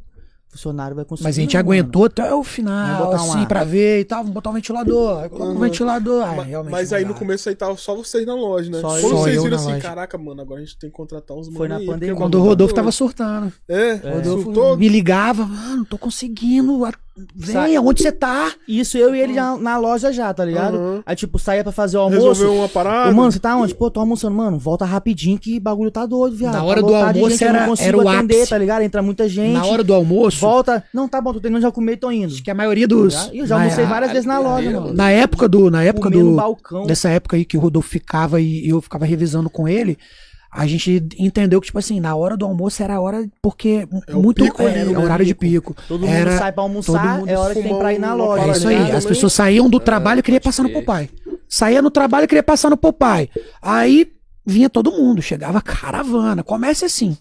funcionário 0.53 0.95
vai 0.95 1.03
conseguir. 1.05 1.27
Mas 1.27 1.37
a 1.37 1.41
gente 1.41 1.53
não, 1.53 1.59
aguentou 1.59 2.05
até 2.05 2.23
o 2.25 2.29
Vamos 2.29 2.47
final, 2.47 3.05
botar 3.05 3.21
um 3.23 3.29
assim, 3.31 3.39
ar. 3.41 3.47
pra 3.47 3.63
ver 3.63 3.99
e 3.99 4.05
tal. 4.05 4.19
Vamos 4.19 4.33
botar 4.33 4.49
um 4.49 4.53
ventilador. 4.53 5.19
Aí 5.23 5.29
coloca 5.29 5.49
um 5.51 5.53
Uhum. 5.55 5.59
ventilador. 5.59 6.23
Aí, 6.23 6.35
Ma- 6.37 6.43
realmente 6.43 6.71
Mas 6.71 6.93
aí 6.93 7.03
no 7.05 7.13
começo 7.13 7.49
aí 7.49 7.55
tava 7.55 7.75
só 7.77 7.95
vocês 7.95 8.25
na 8.25 8.35
loja, 8.35 8.69
né? 8.71 8.79
Só 8.79 8.87
Quando. 8.89 9.01
Só 9.01 9.07
vocês 9.17 9.35
eu 9.35 9.43
viram 9.43 9.57
na 9.57 9.61
assim, 9.63 9.71
loja. 9.73 9.81
caraca, 9.81 10.17
mano, 10.17 10.41
agora 10.41 10.61
a 10.61 10.63
gente 10.63 10.77
tem 10.77 10.89
que 10.89 10.95
contratar 10.95 11.35
uns 11.35 11.47
Foi 11.49 11.67
na 11.67 11.75
mano 11.75 11.81
aí, 11.81 11.87
pandemia. 11.93 12.15
Quando 12.15 12.35
o 12.35 12.37
bagulho 12.37 12.43
tá 12.43 12.49
Rodolfo 12.49 12.73
tava 12.75 12.91
surtando. 12.91 13.51
É, 13.67 13.93
O 13.95 14.13
Rodolfo 14.15 14.43
surtou. 14.43 14.77
me 14.77 14.87
ligava, 14.89 15.45
mano, 15.45 15.85
tô 15.85 15.97
conseguindo. 15.97 16.83
A- 17.15 17.45
Sai. 17.45 17.67
Venha, 17.67 17.81
onde 17.81 18.01
você 18.01 18.11
tá? 18.11 18.51
Isso 18.67 18.97
eu 18.97 19.13
e 19.13 19.19
ele 19.21 19.35
já 19.35 19.55
na 19.57 19.77
loja 19.77 20.11
já, 20.11 20.33
tá 20.33 20.43
ligado? 20.43 20.77
Uhum. 20.77 21.03
Aí, 21.05 21.15
tipo, 21.15 21.37
saía 21.37 21.63
pra 21.63 21.71
fazer 21.71 21.97
o 21.97 22.01
almoço. 22.01 22.27
Resolveu 22.27 22.55
uma 22.55 22.67
parada. 22.67 23.11
Ô, 23.11 23.13
mano, 23.13 23.31
você 23.31 23.39
tá 23.39 23.55
onde? 23.55 23.75
Pô, 23.75 23.91
tô 23.91 23.99
almoçando, 23.99 24.35
mano. 24.35 24.57
Volta 24.57 24.83
rapidinho 24.83 25.37
que 25.37 25.59
bagulho 25.59 25.91
tá 25.91 26.05
doido, 26.07 26.35
viado. 26.35 26.53
Na 26.53 26.59
Tá 26.59 26.65
hora 26.65 26.81
do 26.81 26.87
lotado 26.87 27.13
de 27.13 27.19
almoço 27.19 27.43
era- 27.43 27.59
era 27.59 27.97
o 27.97 28.09
atender, 28.09 28.35
ápice. 28.37 28.49
tá 28.49 28.57
ligado? 28.57 28.81
Entra 28.81 29.01
muita 29.03 29.29
gente. 29.29 29.53
Na 29.53 29.65
hora 29.65 29.83
do 29.83 29.93
almoço, 29.93 30.39
Volta. 30.39 30.83
Não, 30.93 31.07
tá 31.07 31.21
bom, 31.21 31.33
tô 31.33 31.39
terminando, 31.39 31.61
já 31.61 31.71
comi 31.71 31.91
e 31.93 31.97
tô 31.97 32.11
indo. 32.11 32.33
acho 32.33 32.43
que 32.43 32.49
a 32.49 32.55
maioria 32.55 32.87
dos. 32.87 33.13
Já- 33.13 33.29
Eu 33.33 33.45
já 33.45 33.57
na- 33.57 33.63
almocei 33.65 33.85
várias 33.85 34.11
vezes 34.11 34.25
na 34.25 34.39
loja, 34.39 34.63
Caralho, 34.67 34.81
mano. 34.81 34.93
Na 34.95 35.09
época 35.11 35.47
do. 35.47 35.69
Na 35.69 35.83
época 35.83 36.09
Comer 36.09 36.23
no 36.23 36.31
do. 36.31 36.35
balcão. 36.35 36.85
Nessa 36.85 37.09
época 37.09 37.35
aí 37.35 37.45
que 37.45 37.55
o 37.57 37.59
Rodolfo 37.59 37.89
ficava 37.89 38.41
e 38.41 38.67
eu 38.67 38.81
ficava 38.81 39.05
revisando 39.05 39.49
com 39.49 39.67
ele, 39.67 39.97
a 40.55 40.67
gente 40.67 41.05
entendeu 41.17 41.59
que, 41.59 41.67
tipo 41.67 41.79
assim, 41.79 41.99
na 41.99 42.15
hora 42.15 42.37
do 42.37 42.45
almoço 42.45 42.81
era 42.83 42.95
a 42.95 43.01
hora, 43.01 43.27
porque 43.41 43.87
É 44.07 44.15
o 44.15 44.21
muito. 44.21 44.43
pico 44.43 44.61
é, 44.61 44.67
ali, 44.67 44.79
é 44.79 44.85
né? 44.85 44.97
horário 44.97 45.25
de 45.25 45.33
pico. 45.33 45.75
Todo 45.87 46.01
mundo 46.01 46.09
Era- 46.15 46.37
sai 46.37 46.51
pra 46.51 46.63
todo 46.63 46.69
almoçar, 46.69 47.19
mundo 47.19 47.29
é 47.29 47.37
hora 47.37 47.53
que 47.55 47.63
tem 47.63 47.77
pra 47.77 47.93
ir 47.93 47.99
na 47.99 48.13
loja. 48.13 48.43
É 48.45 48.51
isso 48.51 48.61
tá 48.63 48.69
aí, 48.69 48.91
as 48.91 49.05
pessoas 49.05 49.33
saíam 49.33 49.69
do 49.69 49.79
trabalho 49.79 50.19
e 50.19 50.23
queriam 50.23 50.41
passar 50.41 50.63
no. 50.63 50.69
Popeye. 50.69 51.09
Saía 51.49 51.81
no 51.81 51.89
trabalho 51.91 52.25
e 52.25 52.27
queria 52.27 52.43
passar 52.43 52.69
no 52.69 52.77
Popeye. 52.77 53.29
Aí 53.61 54.11
vinha 54.45 54.69
todo 54.69 54.91
mundo, 54.91 55.21
chegava 55.21 55.61
caravana. 55.61 56.43
Começa 56.43 56.85
assim, 56.85 57.17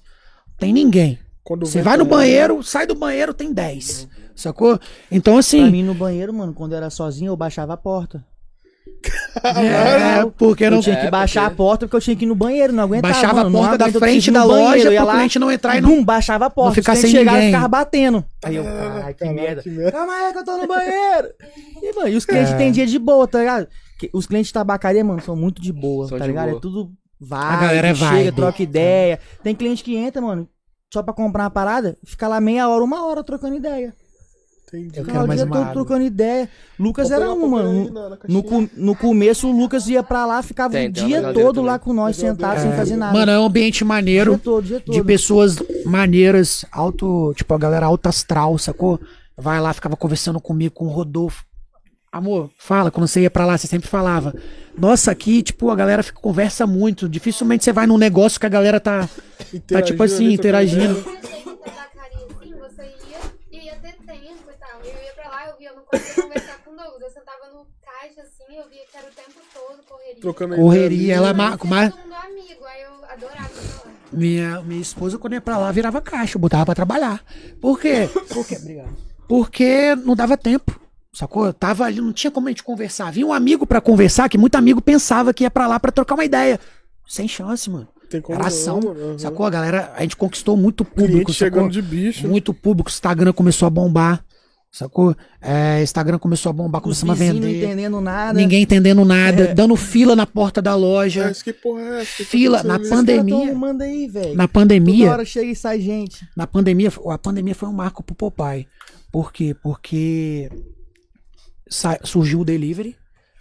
tem 0.59 0.73
ninguém. 0.73 1.19
Quando 1.45 1.67
Você 1.67 1.83
vai 1.83 1.97
no 1.97 2.07
pra- 2.07 2.19
banheiro, 2.19 2.63
sai 2.63 2.87
do 2.87 2.95
banheiro, 2.95 3.35
tem 3.35 3.53
10. 3.53 4.09
Sacou? 4.35 4.79
Então 5.11 5.35
Pra 5.35 5.41
assim, 5.41 5.71
mim, 5.71 5.83
no 5.83 5.93
banheiro, 5.95 6.33
mano, 6.33 6.53
quando 6.55 6.73
eu 6.73 6.79
era 6.79 6.89
sozinho, 6.91 7.31
eu 7.31 7.37
baixava 7.37 7.75
a 7.75 7.77
porta. 7.77 8.25
É, 9.45 10.25
porque 10.37 10.69
não 10.71 10.79
Eu 10.79 10.83
tinha 10.83 10.97
que 10.97 11.07
É, 11.07 11.11
baixar 11.11 11.43
porque- 11.43 11.53
a 11.55 11.57
porta 11.57 11.87
porque 11.87 11.97
eu 11.97 12.01
tinha 12.01 12.17
que 12.17 12.25
ir 12.25 12.29
no 12.29 12.35
banheiro, 12.35 12.73
não 12.73 12.85
aguentava. 12.85 13.13
baixava 13.13 13.35
mano, 13.37 13.49
a 13.49 13.51
não 13.51 13.61
porta 13.61 13.79
da 13.79 13.99
frente 13.99 14.31
da 14.31 14.47
banheiro, 14.47 14.63
loja 14.71 14.93
ia 14.93 14.99
pro 15.01 15.07
lá, 15.07 15.15
cliente 15.15 15.39
não 15.39 15.51
entrar 15.53 15.77
e 15.77 15.81
não. 15.81 15.89
bum, 15.91 16.05
baixava 16.05 16.47
a 16.47 16.51
porta. 16.51 16.75
ficar 16.75 16.93
o 16.93 16.95
cliente 16.95 17.11
sem 17.11 17.19
chegava 17.21 17.37
ninguém. 17.37 17.51
e 17.51 17.53
ficava 17.53 17.69
batendo. 17.69 18.25
Aí 18.45 18.57
eu, 18.57 18.65
caralho, 18.65 19.07
que 19.07 19.15
Caralho, 19.15 19.37
merda. 19.37 19.63
que 19.63 19.71
merda. 19.71 19.93
Calma 19.93 20.13
aí 20.13 20.33
que 20.33 20.39
eu 20.39 20.45
tô 20.45 20.57
no 20.59 20.67
banheiro. 20.69 21.29
E, 21.83 21.95
mano, 21.95 22.09
e 22.09 22.17
os 22.17 22.25
clientes 22.27 22.53
É. 22.53 22.57
têm 22.57 22.73
dia 22.73 22.87
de 22.87 22.99
boa, 22.99 23.27
tá 23.27 23.39
ligado? 23.39 23.69
Que- 23.99 24.11
Os 24.13 24.27
clientes 24.27 24.49
de 24.49 24.55
tabacaria, 24.55 25.05
mano, 25.05 25.21
são 25.23 25.37
muito 25.37 25.61
de 25.63 25.73
boa, 25.73 26.09
São 26.09 26.19
tá 26.19 26.25
de 26.25 26.31
ligado? 26.31 26.47
boa. 26.49 26.59
É 26.59 26.61
tudo 26.61 26.91
vai, 27.21 27.55
A 27.55 27.61
galera 27.61 27.89
é 27.89 27.95
chega, 27.95 28.11
vibe. 28.11 28.33
troca 28.33 28.63
ideia. 28.63 29.19
Tem 29.43 29.55
cliente 29.55 29.85
que 29.85 29.95
entra, 29.97 30.21
mano, 30.21 30.49
só 30.93 31.03
pra 31.03 31.15
comprar 31.15 31.45
uma 31.45 31.51
parada, 31.51 31.97
fica 32.05 32.27
lá 32.29 32.41
meia 32.41 32.69
hora, 32.69 32.83
uma 32.85 33.07
hora 33.07 33.23
trocando 33.25 33.55
ideia. 33.57 33.95
Entendi. 34.73 34.99
Eu 34.99 35.05
quero 35.05 35.27
mais 35.27 35.39
dia 35.39 35.47
uma 35.47 35.53
todo 35.57 35.63
água. 35.63 35.73
trocando 35.75 36.03
ideia. 36.05 36.49
Lucas 36.79 37.09
Vou 37.09 37.17
era 37.17 37.27
pegar 37.27 37.37
um, 37.39 37.57
aí 37.57 37.63
No- 37.65 37.93
na- 37.93 38.09
na 38.09 38.19
No, 38.77 38.95
começo, 38.97 39.49
o 39.49 39.53
Lucas 39.53 39.87
ia 39.89 40.03
pra 40.03 40.25
lá, 40.25 40.43
ficava 40.43 40.73
Tem, 40.73 40.89
o 40.89 40.93
tem 40.93 41.03
uma 41.03 41.09
dia 41.09 41.17
geladeira 41.19 41.47
todo 41.49 41.63
lá 41.63 41.79
com 41.79 41.93
nós, 41.93 42.17
Geladeira. 42.17 42.53
sentado, 42.55 42.63
sem 42.69 42.77
fazer 42.77 42.97
nada. 42.97 43.13
Mano, 43.13 43.31
é 43.33 43.39
um 43.39 43.45
ambiente 43.45 43.85
maneiro. 43.85 44.31
dia 44.33 44.39
todo, 44.39 44.65
dia 44.65 44.81
todo. 44.81 44.95
de 44.95 45.05
pessoas 45.05 45.57
maneiras, 45.85 46.65
alto, 46.73 47.33
tipo, 47.37 47.53
a 47.55 47.59
galera 47.59 47.87
alta 47.87 48.09
astral, 48.09 48.57
sacou? 48.59 48.99
Vai 49.37 49.61
lá, 49.61 49.73
ficava 49.73 49.97
conversando 49.97 50.41
comigo, 50.41 50.75
com 50.75 50.87
o 50.87 50.91
Rodolfo. 50.91 51.45
Amor, 52.11 52.51
fala, 52.59 52.91
quando 52.91 53.07
você 53.09 53.23
ia 53.23 53.31
pra 53.31 53.47
lá, 53.47 53.57
você 53.57 53.67
sempre 53.67 53.89
falava. 53.89 54.35
Nossa, 54.77 55.11
aqui, 55.11 55.43
tipo, 55.43 55.71
a 55.71 55.75
galera 55.75 56.03
fica, 56.03 56.21
conversa 56.21 56.67
muito. 56.67 57.09
Dificilmente 57.09 57.65
você 57.65 57.73
vai 57.73 57.87
num 57.87 57.97
negócio 57.97 58.39
que 58.39 58.45
a 58.45 58.51
galera 58.51 58.79
tá, 58.79 59.09
tá 59.67 59.81
tipo 59.81 60.03
assim, 60.03 60.27
ali, 60.27 60.39
trocando 60.39 60.63
interagindo. 60.63 61.05
Não 65.93 66.23
conversar 66.25 66.59
com 66.65 66.71
o 66.73 66.77
Douglas. 66.77 67.03
Eu 67.03 67.11
sentava 67.11 67.47
no 67.53 67.67
caixa, 67.85 68.23
assim, 68.23 68.57
eu 68.57 68.69
via 68.69 68.83
que 68.91 68.97
era 68.97 69.07
o 69.07 69.11
tempo 69.11 69.41
todo, 69.55 69.83
correria. 69.89 70.21
Trocando 70.21 70.57
Correria, 70.57 71.15
ela 71.15 71.29
ali. 71.29 71.39
ma- 71.39 71.57
Todo 71.57 71.69
mais, 71.69 71.91
mundo 71.95 72.15
amigo, 72.15 72.65
aí 72.65 72.83
eu 72.83 73.05
adorava 73.11 73.51
lá. 73.55 73.93
Minha, 74.13 74.61
minha 74.63 74.81
esposa, 74.83 75.17
quando 75.19 75.33
ia 75.35 75.41
pra 75.41 75.57
lá, 75.59 75.73
virava 75.73 76.01
caixa, 76.01 76.37
eu 76.37 76.41
botava 76.41 76.67
pra 76.67 76.75
trabalhar. 76.75 77.23
Por 77.61 77.81
quê? 77.81 78.09
Por 78.33 78.47
quê? 78.47 78.57
Obrigado. 78.57 78.97
Porque 79.29 79.95
não 79.97 80.15
dava 80.15 80.37
tempo. 80.37 80.79
Sacou? 81.15 81.47
Eu 81.47 81.53
tava 81.53 81.85
ali, 81.85 82.01
não 82.01 82.13
tinha 82.13 82.31
como 82.31 82.49
a 82.49 82.51
gente 82.51 82.63
conversar. 82.63 83.11
Vinha 83.13 83.27
um 83.27 83.33
amigo 83.33 83.67
pra 83.67 83.81
conversar, 83.81 84.29
que 84.29 84.39
muito 84.39 84.55
amigo 84.57 84.81
pensava 84.81 85.33
que 85.33 85.45
ia 85.45 85.51
pra 85.51 85.67
lá 85.67 85.79
pra 85.81 85.93
trocar 85.93 86.15
uma 86.15 86.25
ideia. 86.25 86.59
Sem 87.07 87.27
chance, 87.29 87.69
mano. 87.71 87.89
Tem 88.09 88.21
como 88.21 88.35
Era 88.35 88.43
não, 88.45 88.49
ação. 88.49 88.81
mano. 88.83 89.01
Aham. 89.11 89.19
Sacou? 89.19 89.45
A 89.47 89.51
galera, 89.51 89.93
a 89.97 90.03
gente 90.03 90.17
conquistou 90.17 90.57
muito 90.57 90.85
público. 90.85 91.09
Cliente 91.11 91.33
sacou? 91.33 91.35
chegando 91.59 91.71
de 91.73 91.83
bicho. 91.83 92.27
Muito 92.29 92.53
público. 92.55 92.89
O 92.89 92.93
Instagram 92.93 93.33
começou 93.33 93.67
a 93.67 93.71
bombar. 93.71 94.23
Sacou? 94.73 95.15
É, 95.39 95.83
Instagram 95.83 96.19
começou 96.19 96.49
a 96.49 96.53
bombar, 96.55 96.81
Os 96.81 96.85
começamos 97.03 97.15
a 97.21 97.33
vender. 97.33 97.59
entendendo 97.63 98.01
nada. 98.01 98.33
Ninguém 98.33 98.63
entendendo 98.63 99.05
nada, 99.05 99.55
dando 99.55 99.77
fila 99.77 100.17
na 100.17 100.27
porta 100.27 100.63
da 100.63 100.75
loja. 100.75 101.27
Mas 101.27 101.43
que 101.43 101.53
porra 101.53 101.83
é 101.83 102.01
essa? 102.01 102.17
Que 102.17 102.25
Fila 102.25 102.63
na 102.63 102.79
pandemia. 102.79 103.55
Manda 103.55 103.85
aí, 103.85 104.09
velho. 104.09 104.31
Na 104.35 104.49
Toda 104.49 104.49
pandemia, 104.49 105.11
hora 105.11 105.25
chega 105.27 105.51
e 105.51 105.55
sai 105.55 105.79
gente. 105.79 106.27
Na 106.35 106.47
pandemia, 106.47 106.91
a 107.11 107.19
pandemia 107.19 107.55
foi 107.55 107.69
um 107.69 107.73
marco 107.75 108.03
pro 108.03 108.15
Popeye. 108.15 108.67
Por 109.13 109.31
quê? 109.31 109.55
Porque 109.63 110.49
sa- 111.69 112.01
surgiu 112.03 112.41
o 112.41 112.45
delivery, 112.45 112.97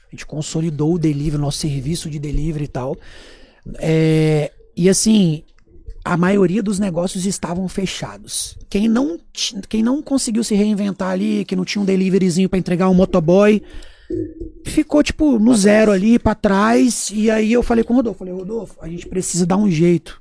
a 0.07 0.11
gente 0.11 0.25
consolidou 0.25 0.95
o 0.95 0.99
delivery, 0.99 1.41
nosso 1.41 1.59
serviço 1.59 2.09
de 2.09 2.19
delivery 2.19 2.65
e 2.65 2.67
tal. 2.67 2.97
É, 3.79 4.51
e 4.75 4.89
assim, 4.89 5.43
a 6.03 6.17
maioria 6.17 6.63
dos 6.63 6.79
negócios 6.79 7.25
estavam 7.25 7.67
fechados. 7.67 8.57
Quem 8.69 8.87
não, 8.87 9.19
quem 9.69 9.83
não 9.83 10.01
conseguiu 10.01 10.43
se 10.43 10.55
reinventar 10.55 11.11
ali, 11.11 11.45
que 11.45 11.55
não 11.55 11.65
tinha 11.65 11.81
um 11.81 11.85
deliveryzinho 11.85 12.49
pra 12.49 12.59
entregar 12.59 12.89
um 12.89 12.93
motoboy, 12.93 13.61
ficou 14.65 15.03
tipo 15.03 15.37
no 15.37 15.55
zero 15.55 15.91
ali 15.91 16.17
pra 16.17 16.33
trás. 16.33 17.11
E 17.13 17.29
aí 17.29 17.53
eu 17.53 17.63
falei 17.63 17.83
com 17.83 17.93
o 17.93 17.97
Rodolfo, 17.97 18.19
falei, 18.19 18.33
Rodolfo, 18.33 18.75
a 18.81 18.87
gente 18.87 19.07
precisa 19.07 19.45
dar 19.45 19.57
um 19.57 19.69
jeito. 19.69 20.19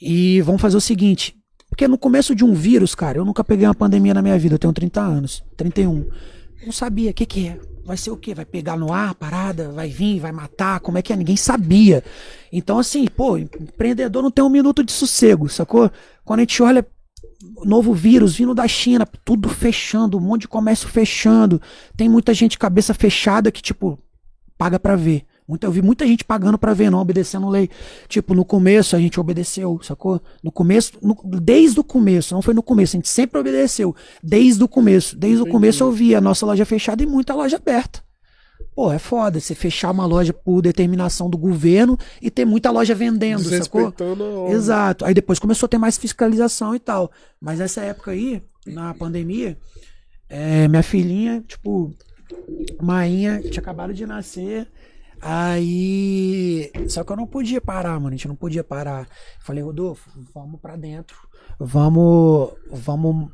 E 0.00 0.40
vamos 0.42 0.62
fazer 0.62 0.76
o 0.76 0.80
seguinte, 0.80 1.36
porque 1.68 1.86
no 1.86 1.98
começo 1.98 2.34
de 2.34 2.44
um 2.44 2.54
vírus, 2.54 2.94
cara, 2.94 3.18
eu 3.18 3.24
nunca 3.24 3.44
peguei 3.44 3.66
uma 3.66 3.74
pandemia 3.74 4.14
na 4.14 4.22
minha 4.22 4.38
vida, 4.38 4.54
eu 4.54 4.58
tenho 4.58 4.72
30 4.72 5.00
anos, 5.00 5.42
31. 5.56 6.08
Não 6.64 6.72
sabia, 6.72 7.10
o 7.10 7.14
que 7.14 7.26
que 7.26 7.48
é? 7.48 7.58
Vai 7.84 7.96
ser 7.96 8.10
o 8.10 8.16
quê? 8.16 8.34
Vai 8.34 8.44
pegar 8.44 8.76
no 8.76 8.92
ar 8.92 9.10
a 9.10 9.14
parada? 9.14 9.70
Vai 9.72 9.88
vir, 9.88 10.20
vai 10.20 10.32
matar? 10.32 10.80
Como 10.80 10.98
é 10.98 11.02
que 11.02 11.12
é? 11.12 11.16
Ninguém 11.16 11.36
sabia. 11.36 12.04
Então, 12.52 12.78
assim, 12.78 13.06
pô, 13.06 13.36
empreendedor 13.36 14.22
não 14.22 14.30
tem 14.30 14.44
um 14.44 14.50
minuto 14.50 14.84
de 14.84 14.92
sossego, 14.92 15.48
sacou? 15.48 15.90
Quando 16.24 16.40
a 16.40 16.42
gente 16.42 16.62
olha 16.62 16.86
novo 17.64 17.92
vírus 17.92 18.36
vindo 18.36 18.54
da 18.54 18.68
China, 18.68 19.06
tudo 19.24 19.48
fechando, 19.48 20.18
um 20.18 20.20
monte 20.20 20.42
de 20.42 20.48
comércio 20.48 20.88
fechando. 20.88 21.60
Tem 21.96 22.08
muita 22.08 22.34
gente 22.34 22.58
cabeça 22.58 22.92
fechada 22.94 23.50
que, 23.50 23.62
tipo, 23.62 23.98
paga 24.58 24.78
pra 24.78 24.96
ver. 24.96 25.24
Muita, 25.50 25.66
eu 25.66 25.72
vi 25.72 25.82
muita 25.82 26.06
gente 26.06 26.24
pagando 26.24 26.56
pra 26.56 26.72
ver, 26.72 26.90
não 26.90 27.00
obedecendo 27.00 27.48
lei. 27.48 27.68
Tipo, 28.08 28.34
no 28.34 28.44
começo 28.44 28.94
a 28.94 29.00
gente 29.00 29.18
obedeceu, 29.18 29.80
sacou? 29.82 30.22
No 30.44 30.52
começo, 30.52 30.92
no- 31.02 31.18
desde 31.24 31.80
o 31.80 31.84
começo, 31.84 32.32
não 32.34 32.40
foi 32.40 32.54
no 32.54 32.62
começo, 32.62 32.96
a 32.96 32.98
gente 32.98 33.08
sempre 33.08 33.40
obedeceu. 33.40 33.94
Desde 34.22 34.62
o 34.62 34.68
começo. 34.68 35.16
Desde 35.18 35.38
o 35.38 35.42
Entendi. 35.42 35.52
começo 35.52 35.82
eu 35.82 35.90
vi 35.90 36.14
a 36.14 36.20
nossa 36.20 36.46
loja 36.46 36.64
fechada 36.64 37.02
e 37.02 37.06
muita 37.06 37.34
loja 37.34 37.56
aberta. 37.56 38.00
Pô, 38.76 38.92
é 38.92 38.98
foda 39.00 39.40
você 39.40 39.54
fechar 39.54 39.90
uma 39.90 40.06
loja 40.06 40.32
por 40.32 40.62
determinação 40.62 41.28
do 41.28 41.36
governo 41.36 41.98
e 42.22 42.30
ter 42.30 42.44
muita 42.44 42.70
loja 42.70 42.94
vendendo, 42.94 43.40
sacou? 43.64 43.86
Exato. 44.52 45.04
Aí 45.04 45.12
depois 45.12 45.40
começou 45.40 45.66
a 45.66 45.68
ter 45.68 45.78
mais 45.78 45.98
fiscalização 45.98 46.74
e 46.74 46.78
tal. 46.78 47.10
Mas 47.40 47.58
nessa 47.58 47.80
época 47.80 48.12
aí, 48.12 48.40
na 48.64 48.94
pandemia, 48.94 49.58
é, 50.28 50.68
minha 50.68 50.82
filhinha, 50.84 51.42
tipo, 51.48 51.92
Mainha, 52.80 53.40
tinha 53.42 53.60
acabado 53.60 53.92
de 53.92 54.06
nascer. 54.06 54.68
Aí. 55.20 56.70
Só 56.88 57.04
que 57.04 57.12
eu 57.12 57.16
não 57.16 57.26
podia 57.26 57.60
parar, 57.60 57.94
mano. 57.94 58.08
A 58.08 58.10
gente 58.12 58.28
não 58.28 58.36
podia 58.36 58.64
parar. 58.64 59.08
Falei, 59.40 59.62
Rodolfo, 59.62 60.10
vamos 60.34 60.60
pra 60.60 60.76
dentro. 60.76 61.16
Vamos. 61.58 62.52
Vamos 62.70 63.30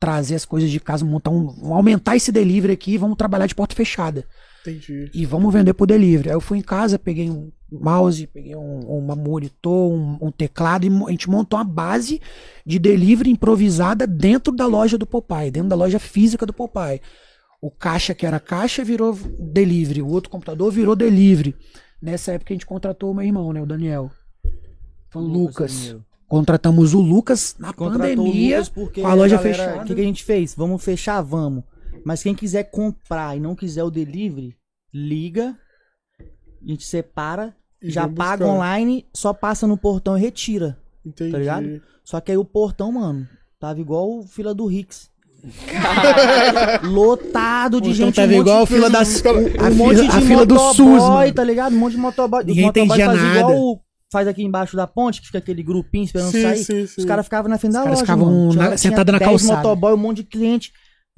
trazer 0.00 0.34
as 0.34 0.46
coisas 0.46 0.70
de 0.70 0.80
casa, 0.80 1.04
montar 1.04 1.30
um. 1.30 1.46
Vamos 1.46 1.72
aumentar 1.72 2.16
esse 2.16 2.32
delivery 2.32 2.72
aqui 2.72 2.96
vamos 2.96 3.18
trabalhar 3.18 3.46
de 3.46 3.54
porta 3.54 3.76
fechada 3.76 4.24
Entendi. 4.62 5.10
e 5.12 5.26
vamos 5.26 5.52
vender 5.52 5.74
por 5.74 5.86
delivery. 5.86 6.30
Aí 6.30 6.34
eu 6.34 6.40
fui 6.40 6.58
em 6.58 6.62
casa, 6.62 6.98
peguei 6.98 7.28
um 7.28 7.52
mouse, 7.70 8.26
peguei 8.26 8.56
um, 8.56 8.80
uma 8.80 9.14
monitor, 9.14 9.92
um, 9.92 10.18
um 10.22 10.32
teclado 10.32 10.86
e 10.86 10.88
a 10.88 11.10
gente 11.10 11.28
montou 11.28 11.58
uma 11.58 11.64
base 11.64 12.20
de 12.64 12.78
delivery 12.78 13.30
improvisada 13.30 14.06
dentro 14.06 14.52
da 14.52 14.66
loja 14.66 14.96
do 14.96 15.06
Popeye, 15.06 15.50
dentro 15.50 15.68
da 15.68 15.76
loja 15.76 15.98
física 15.98 16.46
do 16.46 16.52
Popeye. 16.54 17.02
O 17.60 17.70
caixa 17.70 18.14
que 18.14 18.24
era 18.24 18.40
caixa 18.40 18.82
virou 18.84 19.14
delivery, 19.38 20.00
o 20.02 20.08
outro 20.08 20.30
computador 20.30 20.72
virou 20.72 20.96
delivery. 20.96 21.54
Nessa 22.00 22.32
época 22.32 22.52
a 22.52 22.54
gente 22.54 22.64
contratou 22.66 23.10
o 23.10 23.14
meu 23.14 23.24
irmão, 23.24 23.52
né, 23.52 23.60
o 23.60 23.66
Daniel. 23.66 24.10
Foi 25.10 25.22
o 25.22 25.26
Lucas. 25.26 25.76
Daniel. 25.78 26.00
Contratamos 26.26 26.94
o 26.94 27.00
Lucas 27.00 27.56
na 27.58 27.72
Contratou 27.72 27.98
pandemia 28.16 28.58
Lucas 28.60 28.92
com 28.94 29.06
a 29.06 29.14
loja 29.14 29.36
galera- 29.36 29.54
fechada. 29.58 29.82
O 29.82 29.84
que, 29.86 29.94
que 29.94 30.00
a 30.00 30.04
gente 30.04 30.24
fez? 30.24 30.54
Vamos 30.54 30.82
fechar? 30.82 31.20
Vamos. 31.22 31.64
Mas 32.04 32.22
quem 32.22 32.34
quiser 32.34 32.70
comprar 32.70 33.36
e 33.36 33.40
não 33.40 33.54
quiser 33.56 33.82
o 33.84 33.90
delivery, 33.90 34.56
liga. 34.94 35.58
A 36.18 36.66
gente 36.66 36.84
separa, 36.84 37.54
E 37.82 37.90
já 37.90 38.08
paga 38.08 38.44
buscar. 38.44 38.56
online, 38.56 39.06
só 39.12 39.32
passa 39.34 39.66
no 39.66 39.76
portão 39.76 40.16
e 40.16 40.20
retira. 40.20 40.78
Entendi. 41.04 41.32
Tá 41.32 41.38
ligado? 41.38 41.82
Só 42.04 42.20
que 42.20 42.30
aí 42.30 42.38
o 42.38 42.44
portão, 42.44 42.92
mano, 42.92 43.28
tava 43.58 43.80
igual 43.80 44.18
o 44.20 44.22
fila 44.22 44.54
do 44.54 44.66
Rix. 44.66 45.09
Lotado 46.82 47.80
de 47.80 47.88
Portão 47.90 48.06
gente. 48.06 48.14
tava 48.16 48.28
um 48.32 48.36
monte 48.36 48.40
igual 48.40 48.56
a 48.58 48.60
de- 48.64 48.66
fila 48.66 48.90
das- 48.90 49.08
um, 49.08 49.14
a 49.18 49.20
fila- 49.22 49.70
monte 49.70 50.00
a 50.00 50.02
de 50.18 50.26
fila 50.26 50.46
do 50.46 50.54
motoboy, 50.54 50.74
SUS, 51.00 51.08
mano. 51.08 51.32
tá 51.34 51.44
ligado? 51.44 51.74
Um 51.74 51.78
monte 51.78 51.92
de 51.92 51.98
motoboy. 51.98 52.44
Ninguém 52.44 52.64
Os 52.64 52.66
motoboy 52.66 52.86
entendia 52.88 53.06
fazia 53.06 53.22
nada. 53.28 53.38
igual 53.40 53.58
o- 53.58 53.80
faz 54.12 54.26
aqui 54.28 54.42
embaixo 54.42 54.76
da 54.76 54.86
ponte, 54.86 55.20
que 55.20 55.26
fica 55.26 55.38
aquele 55.38 55.62
grupinho 55.62 56.04
esperando 56.04 56.32
Sim, 56.32 56.42
sair. 56.42 56.64
sim, 56.64 56.86
sim. 56.86 56.94
Os 57.00 57.04
caras 57.04 57.24
ficavam 57.26 57.48
na 57.48 57.58
frente 57.58 57.72
da 57.74 57.78
caras 57.82 58.00
loja. 58.00 58.12
ficavam 58.12 58.52
na- 58.52 58.76
sentado 58.76 59.12
na 59.12 59.18
10 59.18 59.28
calçada. 59.30 59.56
motoboy, 59.56 59.92
um 59.94 59.96
monte 59.96 60.16
de 60.18 60.24
cliente. 60.24 60.72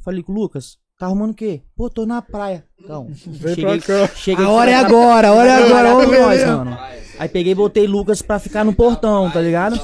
Falei 0.04 0.22
com 0.22 0.32
o 0.32 0.34
Lucas, 0.34 0.76
tá 0.98 1.06
arrumando 1.06 1.30
o 1.30 1.34
quê? 1.34 1.62
Pô, 1.76 1.88
tô 1.88 2.04
na 2.04 2.20
praia. 2.20 2.64
Então, 2.82 3.06
Vem 3.26 3.54
cheguei, 3.54 3.80
pra 3.80 4.08
cá. 4.08 4.14
cheguei 4.14 4.44
A 4.44 4.48
hora 4.48 4.70
é 4.70 4.74
agora, 4.74 5.28
a 5.28 5.32
hora 5.32 5.48
é 5.48 5.64
agora. 5.64 6.06
com 6.06 6.12
nós, 6.12 6.44
mano. 6.46 6.78
Aí 7.18 7.28
peguei 7.28 7.52
e 7.52 7.54
botei 7.54 7.86
Lucas 7.86 8.20
pra 8.20 8.38
ficar 8.40 8.64
no 8.64 8.72
portão, 8.72 9.30
tá 9.30 9.40
ligado? 9.40 9.80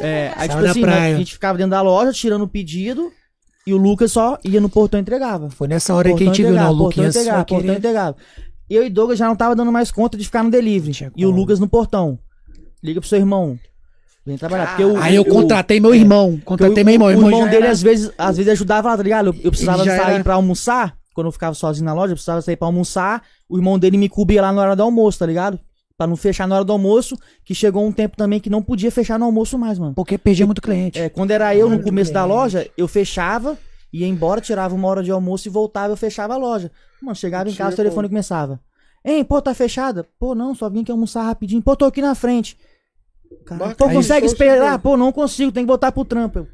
É, 0.00 0.32
aí 0.36 0.48
tipo 0.48 0.64
assim, 0.64 0.80
né, 0.82 1.12
a 1.12 1.16
gente 1.18 1.34
ficava 1.34 1.58
dentro 1.58 1.72
da 1.72 1.82
loja 1.82 2.12
tirando 2.12 2.42
o 2.42 2.48
pedido 2.48 3.12
e 3.66 3.72
o 3.72 3.76
Lucas 3.76 4.12
só 4.12 4.38
ia 4.44 4.60
no 4.60 4.68
portão 4.68 4.98
e 4.98 5.02
entregava. 5.02 5.48
Foi 5.50 5.66
nessa 5.66 5.94
hora 5.94 6.14
que 6.14 6.22
a 6.22 6.26
gente 6.26 6.42
viu, 6.42 6.46
não, 6.46 6.52
entregava, 6.52 6.72
o 6.72 6.76
portão 6.76 6.86
Luquinhas 6.86 7.16
entregava, 7.16 7.38
portão 7.44 7.58
queria... 7.58 7.78
entregava. 7.78 8.16
Eu 8.68 8.84
e 8.84 8.90
Douglas 8.90 9.18
já 9.18 9.26
não 9.26 9.36
tava 9.36 9.54
dando 9.54 9.70
mais 9.72 9.90
conta 9.90 10.16
de 10.16 10.24
ficar 10.24 10.42
no 10.42 10.50
delivery. 10.50 11.10
E 11.16 11.26
o. 11.26 11.30
Lucas 11.30 11.58
no 11.58 11.68
portão. 11.68 12.18
Liga 12.82 13.00
pro 13.00 13.08
seu 13.08 13.18
irmão. 13.18 13.58
Vem 14.26 14.38
trabalhar. 14.38 14.68
Porque 14.68 14.84
o, 14.84 14.96
Aí 14.96 15.14
eu 15.14 15.24
contratei 15.24 15.80
meu 15.80 15.94
irmão, 15.94 16.40
contratei 16.44 16.82
meu 16.82 16.94
irmão. 16.94 17.08
O 17.08 17.10
irmão 17.10 17.30
irmão 17.30 17.48
dele 17.48 17.66
às 17.66 17.82
vezes, 17.82 18.10
às 18.16 18.36
vezes 18.38 18.52
ajudava 18.52 18.88
lá, 18.88 18.96
tá 18.96 19.02
ligado? 19.02 19.26
Eu, 19.26 19.34
eu 19.44 19.50
precisava 19.50 19.84
sair 19.84 20.14
era- 20.14 20.24
pra 20.24 20.34
almoçar. 20.34 20.96
Quando 21.14 21.28
eu 21.28 21.32
ficava 21.32 21.54
sozinho 21.54 21.84
na 21.84 21.92
loja, 21.92 22.12
eu 22.12 22.16
precisava 22.16 22.40
sair 22.42 22.56
pra 22.56 22.66
almoçar. 22.66 23.22
O 23.48 23.56
irmão 23.56 23.78
dele 23.78 23.96
me 23.96 24.08
cobria 24.08 24.42
lá 24.42 24.52
na 24.52 24.62
hora 24.62 24.76
do 24.76 24.82
almoço, 24.82 25.18
tá 25.18 25.26
ligado? 25.26 25.60
Pra 25.96 26.06
não 26.06 26.16
fechar 26.16 26.48
na 26.48 26.56
hora 26.56 26.64
do 26.64 26.72
almoço. 26.72 27.16
Que 27.44 27.54
chegou 27.54 27.86
um 27.86 27.92
tempo 27.92 28.16
também 28.16 28.40
que 28.40 28.50
não 28.50 28.62
podia 28.62 28.90
fechar 28.90 29.18
no 29.18 29.24
almoço 29.24 29.58
mais, 29.58 29.78
mano. 29.78 29.94
Porque 29.94 30.18
perdia 30.18 30.44
muito 30.46 30.60
cliente. 30.62 30.98
É, 30.98 31.08
quando 31.08 31.30
era 31.30 31.54
eu 31.54 31.66
no 31.66 31.74
Muito 31.76 31.84
começo 31.84 32.12
da 32.12 32.22
cliente. 32.22 32.36
loja, 32.36 32.70
eu 32.76 32.88
fechava, 32.88 33.56
ia 33.92 34.06
embora, 34.06 34.40
tirava 34.40 34.74
uma 34.74 34.88
hora 34.88 35.02
de 35.02 35.10
almoço 35.10 35.46
e 35.46 35.50
voltava, 35.50 35.92
eu 35.92 35.96
fechava 35.96 36.34
a 36.34 36.36
loja. 36.36 36.70
Mano, 37.00 37.14
chegava 37.14 37.48
em 37.48 37.54
casa, 37.54 37.74
o 37.74 37.76
telefone 37.76 38.08
como. 38.08 38.10
começava. 38.10 38.60
Hein, 39.04 39.22
pô, 39.24 39.40
tá 39.40 39.54
fechada? 39.54 40.06
Pô, 40.18 40.34
não, 40.34 40.54
só 40.54 40.68
vim 40.70 40.80
aqui 40.80 40.90
almoçar 40.90 41.22
rapidinho. 41.24 41.62
Pô, 41.62 41.76
tô 41.76 41.84
aqui 41.84 42.00
na 42.00 42.14
frente. 42.14 42.56
Caralho, 43.44 43.66
Marca 43.66 43.84
pô, 43.84 43.90
consegue 43.92 44.26
esperar? 44.26 44.78
Pô, 44.78 44.96
não 44.96 45.12
consigo, 45.12 45.52
tem 45.52 45.62
que 45.64 45.66
botar 45.68 45.92
pro 45.92 46.04
trampo. 46.04 46.38
Eu, 46.40 46.48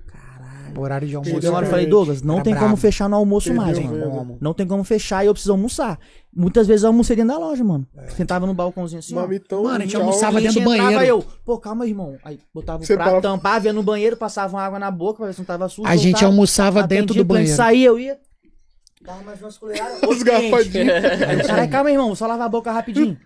Horário 0.81 1.07
de 1.07 1.15
almoço. 1.17 1.35
cheguei 1.35 1.49
uma 1.49 1.57
hora 1.59 1.67
e 1.67 1.69
Exatamente. 1.69 1.71
falei, 1.71 1.87
Douglas, 1.87 2.23
não 2.23 2.35
Era 2.37 2.45
tem 2.45 2.55
como 2.55 2.67
brabo. 2.67 2.77
fechar 2.81 3.09
no 3.09 3.17
almoço 3.17 3.49
Perdeu 3.49 3.63
mais, 3.65 3.79
mano. 3.79 4.11
Como? 4.11 4.39
Não 4.41 4.55
tem 4.55 4.67
como 4.67 4.85
fechar 4.85 5.25
e 5.25 5.27
eu 5.27 5.33
preciso 5.33 5.53
almoçar. 5.53 5.99
Muitas 6.35 6.67
vezes 6.69 6.85
eu 6.85 6.89
almocei 6.91 7.17
dentro 7.17 7.33
da 7.35 7.39
loja, 7.39 7.65
mano. 7.65 7.85
Sentava 8.17 8.47
no 8.47 8.55
balcãozinho 8.55 9.01
assim. 9.01 9.15
Mamitão. 9.15 9.65
Mano, 9.65 9.77
a 9.77 9.81
gente 9.81 9.91
tchau. 9.91 10.01
almoçava 10.01 10.37
O 10.37 10.39
cliente 10.39 10.55
dentro 10.55 10.71
do 10.71 10.79
banheiro. 10.79 11.05
eu, 11.05 11.25
pô, 11.45 11.59
calma, 11.59 11.87
irmão. 11.87 12.17
Aí 12.25 12.39
botava 12.55 12.83
o 12.83 12.87
Você 12.87 12.95
prato, 12.95 13.07
parava- 13.09 13.23
tampava, 13.23 13.67
ia 13.67 13.73
no 13.73 13.83
banheiro, 13.83 14.17
passava 14.17 14.57
uma 14.57 14.63
água 14.63 14.79
na 14.79 14.91
boca 14.93 15.17
pra 15.19 15.27
ver 15.27 15.33
se 15.33 15.41
não 15.41 15.45
tava 15.47 15.69
sujo. 15.69 15.89
A 15.89 15.97
gente 15.97 16.13
voltava, 16.13 16.27
almoçava 16.27 16.83
dentro 16.87 17.15
do 17.15 17.23
o 17.23 17.25
cliente 17.25 17.27
banheiro. 17.27 17.57
Saía, 17.57 17.87
eu 17.89 17.99
ia. 17.99 18.19
Dava 19.03 19.23
mais 19.23 19.41
umas 19.41 19.57
colheradas. 19.59 20.03
Os 20.09 20.23
garfadinhos. 20.23 20.93
Aí, 21.29 21.43
Caralho, 21.47 21.71
calma, 21.73 21.91
irmão, 21.91 22.07
vou 22.07 22.17
só 22.17 22.27
lavar 22.29 22.47
a 22.47 22.51
boca 22.51 22.71
rapidinho. 22.71 23.19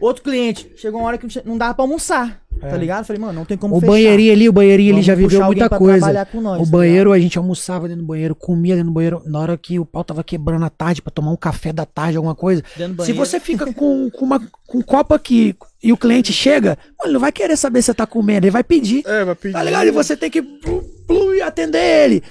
Outro 0.00 0.22
cliente. 0.22 0.70
Chegou 0.76 1.00
uma 1.00 1.08
hora 1.08 1.18
que 1.18 1.26
não 1.44 1.58
dava 1.58 1.74
pra 1.74 1.84
almoçar. 1.84 2.40
tá 2.60 2.76
ligado? 2.76 3.04
Falei, 3.04 3.20
mano, 3.20 3.32
não 3.34 3.44
tem 3.44 3.56
como 3.56 3.76
O 3.76 3.80
fechar. 3.80 3.92
banheirinho 3.92 4.32
ali, 4.32 4.48
o 4.48 4.52
banheirinho 4.52 4.88
ele 4.88 4.92
Vamos 4.94 5.06
já 5.06 5.14
viveu 5.14 5.44
muita 5.44 5.68
pra 5.68 5.78
coisa. 5.78 5.98
trabalhar 5.98 6.26
com 6.26 6.40
nós, 6.40 6.60
o 6.60 6.64
tá 6.64 6.70
banheiro, 6.70 7.12
a 7.12 7.18
gente 7.18 7.38
almoçava 7.38 7.86
dentro 7.86 8.02
do 8.02 8.06
banheiro, 8.06 8.34
comia 8.34 8.74
dentro 8.74 8.90
do 8.90 8.94
banheiro. 8.94 9.22
Na 9.26 9.38
hora 9.38 9.56
que 9.56 9.78
o 9.78 9.84
pau 9.84 10.02
tava 10.02 10.24
quebrando 10.24 10.64
à 10.64 10.70
tarde 10.70 11.00
pra 11.00 11.10
tomar 11.12 11.30
um 11.30 11.36
café 11.36 11.72
da 11.72 11.86
tarde, 11.86 12.16
alguma 12.16 12.34
coisa. 12.34 12.62
Se 13.04 13.12
você 13.12 13.38
fica 13.38 13.72
com, 13.72 14.10
com, 14.10 14.24
uma, 14.24 14.40
com 14.66 14.78
um 14.78 14.82
copo 14.82 15.14
aqui 15.14 15.54
e 15.82 15.92
o 15.92 15.96
cliente 15.96 16.32
chega, 16.32 16.70
mano, 16.98 17.04
ele 17.06 17.12
não 17.12 17.20
vai 17.20 17.30
querer 17.30 17.56
saber 17.56 17.80
se 17.82 17.86
você 17.86 17.94
tá 17.94 18.06
comendo, 18.06 18.46
ele 18.46 18.50
vai 18.50 18.64
pedir. 18.64 19.04
É, 19.06 19.24
vai 19.24 19.34
pedir. 19.36 19.52
Tá 19.52 19.62
ligado? 19.62 19.86
E 19.86 19.90
você 19.92 20.16
tem 20.16 20.28
que 20.30 20.42
plu, 20.42 20.82
plu, 21.06 21.34
e 21.34 21.40
atender 21.42 21.78
ele. 22.04 22.22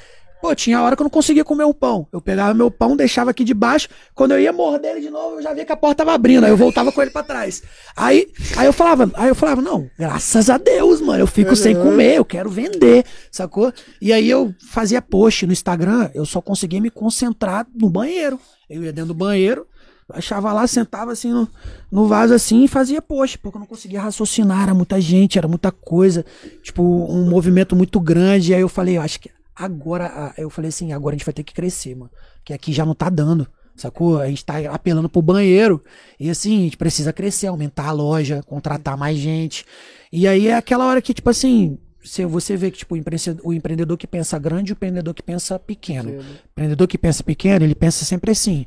Pô, 0.48 0.56
tinha 0.56 0.82
hora 0.82 0.96
que 0.96 1.02
eu 1.02 1.04
não 1.04 1.10
conseguia 1.10 1.44
comer 1.44 1.66
o 1.66 1.74
pão. 1.74 2.08
Eu 2.10 2.22
pegava 2.22 2.54
meu 2.54 2.72
pão, 2.72 2.96
deixava 2.96 3.32
aqui 3.32 3.44
debaixo. 3.44 3.90
Quando 4.16 4.32
eu 4.32 4.40
ia 4.40 4.54
morder 4.54 4.92
ele 4.92 5.02
de 5.02 5.10
novo, 5.10 5.36
eu 5.36 5.42
já 5.42 5.54
via 5.54 5.66
que 5.66 5.74
a 5.74 5.76
porta 5.76 6.06
tava 6.06 6.14
abrindo. 6.14 6.46
Aí 6.46 6.50
eu 6.50 6.56
voltava 6.56 6.90
com 6.90 7.02
ele 7.02 7.12
pra 7.12 7.22
trás. 7.22 7.62
Aí, 7.98 8.32
aí 8.56 8.66
eu 8.66 8.72
falava, 8.72 9.12
aí 9.16 9.28
eu 9.28 9.36
falava, 9.36 9.62
não, 9.62 9.90
graças 10.00 10.50
a 10.50 10.58
Deus, 10.58 11.02
mano. 11.02 11.20
Eu 11.20 11.28
fico 11.28 11.54
sem 11.54 11.76
comer, 11.76 12.16
eu 12.16 12.24
quero 12.24 12.50
vender, 12.50 13.04
sacou? 13.30 13.74
E 14.02 14.14
aí 14.14 14.30
eu 14.30 14.56
fazia 14.70 15.02
post 15.02 15.46
no 15.46 15.52
Instagram, 15.52 16.10
eu 16.14 16.26
só 16.26 16.40
conseguia 16.40 16.80
me 16.80 16.90
concentrar 16.90 17.68
no 17.76 17.90
banheiro. 17.90 18.40
Eu 18.70 18.86
ia 18.86 18.94
dentro 18.94 19.10
do 19.10 19.14
banheiro, 19.14 19.68
achava 20.14 20.54
lá, 20.54 20.66
sentava 20.66 21.12
assim 21.12 21.34
no, 21.34 21.46
no 21.92 22.08
vaso 22.08 22.34
assim 22.34 22.64
e 22.64 22.70
fazia 22.70 23.02
post, 23.02 23.38
porque 23.38 23.58
eu 23.58 23.60
não 23.60 23.68
conseguia 23.68 24.00
raciocinar, 24.00 24.64
era 24.64 24.74
muita 24.74 25.02
gente, 25.02 25.38
era 25.38 25.48
muita 25.48 25.74
coisa, 25.74 26.26
tipo, 26.64 26.82
um 26.82 27.30
movimento 27.30 27.76
muito 27.76 28.00
grande. 28.00 28.54
Aí 28.54 28.62
eu 28.62 28.70
falei, 28.70 28.96
eu 28.96 29.02
acho 29.02 29.20
que 29.20 29.30
agora, 29.58 30.34
eu 30.38 30.50
falei 30.50 30.70
assim, 30.70 30.94
agora 30.94 31.16
a 31.16 31.18
gente 31.18 31.26
vai 31.26 31.34
ter 31.34 31.44
que 31.44 31.54
crescer, 31.54 31.96
mano, 31.96 32.12
que 32.44 32.54
aqui 32.54 32.72
já 32.72 32.86
não 32.86 32.94
tá 32.94 33.10
dando. 33.10 33.48
Sacou? 33.76 34.20
A 34.20 34.28
gente 34.28 34.44
tá 34.44 34.56
apelando 34.72 35.08
pro 35.08 35.22
banheiro. 35.22 35.84
E 36.20 36.30
assim, 36.30 36.62
a 36.62 36.64
gente 36.64 36.78
precisa 36.78 37.14
crescer, 37.14 37.46
aumentar 37.48 37.88
a 37.88 37.92
loja, 37.92 38.42
contratar 38.44 38.98
mais 38.98 39.18
gente. 39.18 39.64
E 40.12 40.28
aí 40.28 40.48
é 40.48 40.56
aquela 40.56 40.86
hora 40.88 41.02
que, 41.02 41.14
tipo 41.14 41.30
assim, 41.30 41.78
se 42.04 42.26
você 42.26 42.58
vê 42.58 42.72
que, 42.72 42.80
tipo, 42.80 42.96
o 42.96 42.98
empreendedor, 42.98 43.46
o 43.46 43.54
empreendedor 43.54 43.98
que 43.98 44.08
pensa 44.08 44.40
grande 44.40 44.72
e 44.72 44.74
o 44.74 44.74
empreendedor 44.74 45.14
que 45.14 45.22
pensa 45.22 45.60
pequeno. 45.60 46.10
O 46.10 46.50
empreendedor 46.52 46.88
que 46.88 46.98
pensa 46.98 47.24
pequeno, 47.24 47.66
ele 47.66 47.76
pensa 47.76 48.04
sempre 48.04 48.32
assim: 48.32 48.66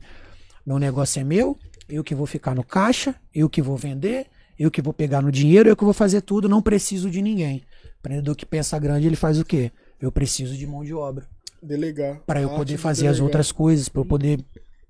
meu 0.65 0.79
negócio 0.79 1.21
é 1.21 1.25
meu, 1.25 1.59
eu 1.89 2.05
que 2.05 2.15
vou 2.15 2.27
ficar 2.27 2.55
no 2.55 2.63
caixa, 2.63 3.15
eu 3.35 3.49
que 3.49 3.61
vou 3.61 3.77
vender, 3.77 4.27
eu 4.57 4.71
que 4.71 4.81
vou 4.81 4.93
pegar 4.93 5.23
no 5.23 5.33
dinheiro, 5.33 5.69
eu 5.69 5.77
que 5.77 5.85
vou 5.85 5.95
fazer 5.95 6.21
tudo, 6.21 6.49
não 6.49 6.63
preciso 6.63 7.11
de 7.11 7.21
ninguém. 7.21 7.65
O 7.85 7.99
empreendedor 7.99 8.37
que 8.37 8.47
pensa 8.47 8.79
grande, 8.79 9.07
ele 9.07 9.17
faz 9.17 9.41
o 9.41 9.45
quê? 9.45 9.73
Eu 10.01 10.11
preciso 10.11 10.57
de 10.57 10.67
mão 10.67 10.85
de 10.85 10.95
obra 10.95 11.27
Delegar. 11.63 12.21
para 12.27 12.41
eu 12.41 12.49
Arte 12.49 12.59
poder 12.59 12.73
de 12.75 12.79
fazer 12.79 13.07
as 13.09 13.21
outras 13.21 13.53
coisas, 13.53 13.89
para 13.89 14.01
eu 14.01 14.05
poder 14.07 14.41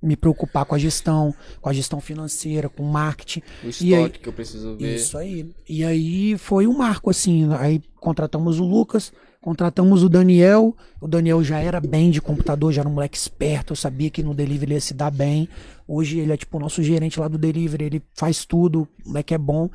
me 0.02 0.16
preocupar 0.16 0.64
com 0.64 0.74
a 0.74 0.78
gestão, 0.78 1.34
com 1.60 1.68
a 1.68 1.72
gestão 1.72 2.00
financeira, 2.00 2.68
com 2.68 2.82
o 2.82 2.86
marketing. 2.90 3.40
O 3.62 3.66
E 3.82 3.94
aí- 3.94 4.00
estoque 4.02 4.18
que 4.20 4.28
eu 4.28 4.32
preciso 4.32 4.76
ver. 4.76 4.94
Isso 4.96 5.18
aí. 5.18 5.50
E 5.68 5.84
aí 5.84 6.38
foi 6.38 6.66
um 6.66 6.76
marco, 6.78 7.10
assim. 7.10 7.52
Aí 7.58 7.82
contratamos 7.96 8.58
o 8.60 8.64
Lucas, 8.64 9.12
contratamos 9.42 10.02
o 10.02 10.08
Daniel. 10.08 10.74
O 11.02 11.06
Daniel 11.06 11.44
já 11.44 11.58
era 11.58 11.80
bem 11.80 12.10
de 12.10 12.20
computador, 12.22 12.72
já 12.72 12.80
era 12.80 12.88
um 12.88 12.94
moleque 12.94 13.18
esperto. 13.18 13.72
Eu 13.72 13.76
sabia 13.76 14.08
que 14.08 14.22
no 14.22 14.32
delivery 14.32 14.70
ele 14.70 14.74
ia 14.74 14.80
se 14.80 14.94
dar 14.94 15.10
bem. 15.10 15.46
Hoje 15.86 16.18
ele 16.18 16.32
é 16.32 16.36
tipo 16.36 16.56
o 16.56 16.60
nosso 16.60 16.82
gerente 16.82 17.20
lá 17.20 17.28
do 17.28 17.36
delivery, 17.36 17.84
ele 17.84 18.02
faz 18.14 18.46
tudo, 18.46 18.88
o 19.04 19.08
moleque 19.08 19.34
é 19.34 19.38
bom. 19.38 19.68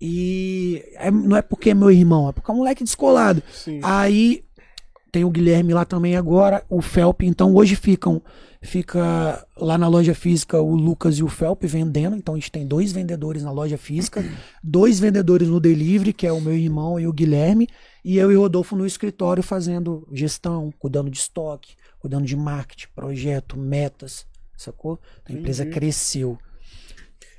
E 0.00 0.84
é- 0.96 1.10
não 1.10 1.36
é 1.36 1.42
porque 1.42 1.70
é 1.70 1.74
meu 1.74 1.90
irmão, 1.90 2.28
é 2.28 2.32
porque 2.32 2.50
é 2.50 2.54
um 2.54 2.58
moleque 2.58 2.84
descolado. 2.84 3.42
Sim. 3.52 3.80
Aí 3.82 4.44
tem 5.14 5.24
o 5.24 5.30
Guilherme 5.30 5.72
lá 5.72 5.84
também 5.84 6.16
agora, 6.16 6.64
o 6.68 6.82
Felp. 6.82 7.22
Então 7.22 7.54
hoje 7.54 7.76
ficam 7.76 8.20
fica 8.60 9.46
lá 9.56 9.78
na 9.78 9.86
loja 9.86 10.12
física 10.12 10.60
o 10.60 10.74
Lucas 10.74 11.18
e 11.18 11.22
o 11.22 11.28
Felp 11.28 11.62
vendendo. 11.66 12.16
Então 12.16 12.34
a 12.34 12.36
gente 12.36 12.50
tem 12.50 12.66
dois 12.66 12.90
vendedores 12.90 13.44
na 13.44 13.52
loja 13.52 13.78
física, 13.78 14.24
dois 14.60 14.98
vendedores 14.98 15.46
no 15.46 15.60
delivery, 15.60 16.12
que 16.12 16.26
é 16.26 16.32
o 16.32 16.40
meu 16.40 16.56
irmão 16.56 16.98
e 16.98 17.06
o 17.06 17.12
Guilherme, 17.12 17.68
e 18.04 18.18
eu 18.18 18.32
e 18.32 18.36
o 18.36 18.40
Rodolfo 18.40 18.74
no 18.74 18.84
escritório 18.84 19.40
fazendo 19.40 20.04
gestão, 20.10 20.74
cuidando 20.80 21.08
de 21.08 21.18
estoque, 21.18 21.76
cuidando 22.00 22.26
de 22.26 22.34
marketing, 22.34 22.88
projeto, 22.92 23.56
metas, 23.56 24.26
sacou? 24.56 24.98
A 25.28 25.32
empresa 25.32 25.62
Entendi. 25.62 25.78
cresceu. 25.78 26.36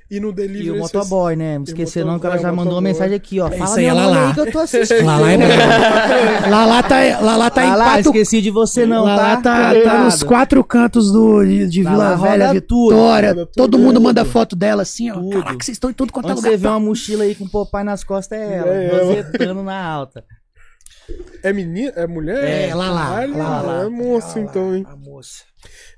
E 0.08 0.20
no 0.20 0.32
delivery. 0.32 0.66
E 0.66 0.70
o 0.70 0.78
motoboy, 0.78 1.34
né? 1.34 1.58
Não 1.58 1.64
esquecer 1.64 2.04
não, 2.04 2.18
que 2.18 2.26
ela 2.26 2.36
motoboy, 2.36 2.42
já 2.42 2.56
mandou 2.56 2.74
uma 2.74 2.80
mensagem 2.80 3.16
aqui, 3.16 3.40
ó. 3.40 3.48
É 3.48 3.58
Fala 3.58 3.76
aí, 3.76 3.88
aí 3.88 4.34
que 4.34 4.40
eu 4.40 4.52
tô 4.52 4.58
assistindo. 4.60 5.04
Lá 5.04 5.18
lá 5.18 5.32
é. 5.32 6.48
Lá 6.48 6.64
lá 6.64 6.82
tá, 6.82 6.96
lá 7.20 7.36
lá 7.36 7.50
tá 7.50 7.64
em 7.64 7.70
Lá, 7.70 7.74
lá, 7.76 7.84
quatro 7.84 8.10
esqueci 8.10 8.40
de 8.40 8.50
você 8.50 8.86
não, 8.86 9.04
lá, 9.04 9.16
tá? 9.16 9.22
lá 9.22 9.74
tá, 9.74 9.80
tá 9.82 10.04
nos 10.04 10.22
quatro 10.22 10.62
cantos 10.62 11.10
do, 11.12 11.44
de, 11.44 11.82
Vila 11.82 11.96
lá 11.96 12.14
Velha, 12.14 12.60
tudo. 12.60 12.90
Vitória. 12.90 13.28
Roda 13.30 13.46
Todo 13.46 13.72
tudo, 13.72 13.78
mundo 13.78 13.98
é. 13.98 14.02
manda 14.02 14.24
foto 14.24 14.54
dela 14.54 14.82
assim, 14.82 15.10
ó. 15.10 15.14
Tudo. 15.14 15.30
Caraca, 15.30 15.64
vocês 15.64 15.74
estão 15.74 15.90
em 15.90 15.94
tudo 15.94 16.12
quanto 16.12 16.30
é 16.30 16.34
lugar. 16.34 16.50
você 16.50 16.56
vê 16.56 16.68
uma 16.68 16.80
mochila 16.80 17.24
aí 17.24 17.34
com 17.34 17.44
o 17.44 17.50
papai 17.50 17.82
nas 17.82 18.04
costas 18.04 18.38
é 18.38 18.56
ela, 18.58 18.68
É 18.68 19.02
rosetando 19.02 19.62
na 19.64 19.84
alta. 19.84 20.24
É 21.42 21.52
menina? 21.52 21.92
É 21.96 22.06
mulher? 22.06 22.68
É, 22.68 22.74
lá 22.74 22.90
lá. 22.90 23.06
Caralho, 23.06 23.38
lá, 23.38 23.60
lá. 23.60 23.84
É 23.84 23.88
moça, 23.88 24.40
então, 24.40 24.74
hein? 24.74 24.84
A 24.88 24.96
moça. 24.96 25.42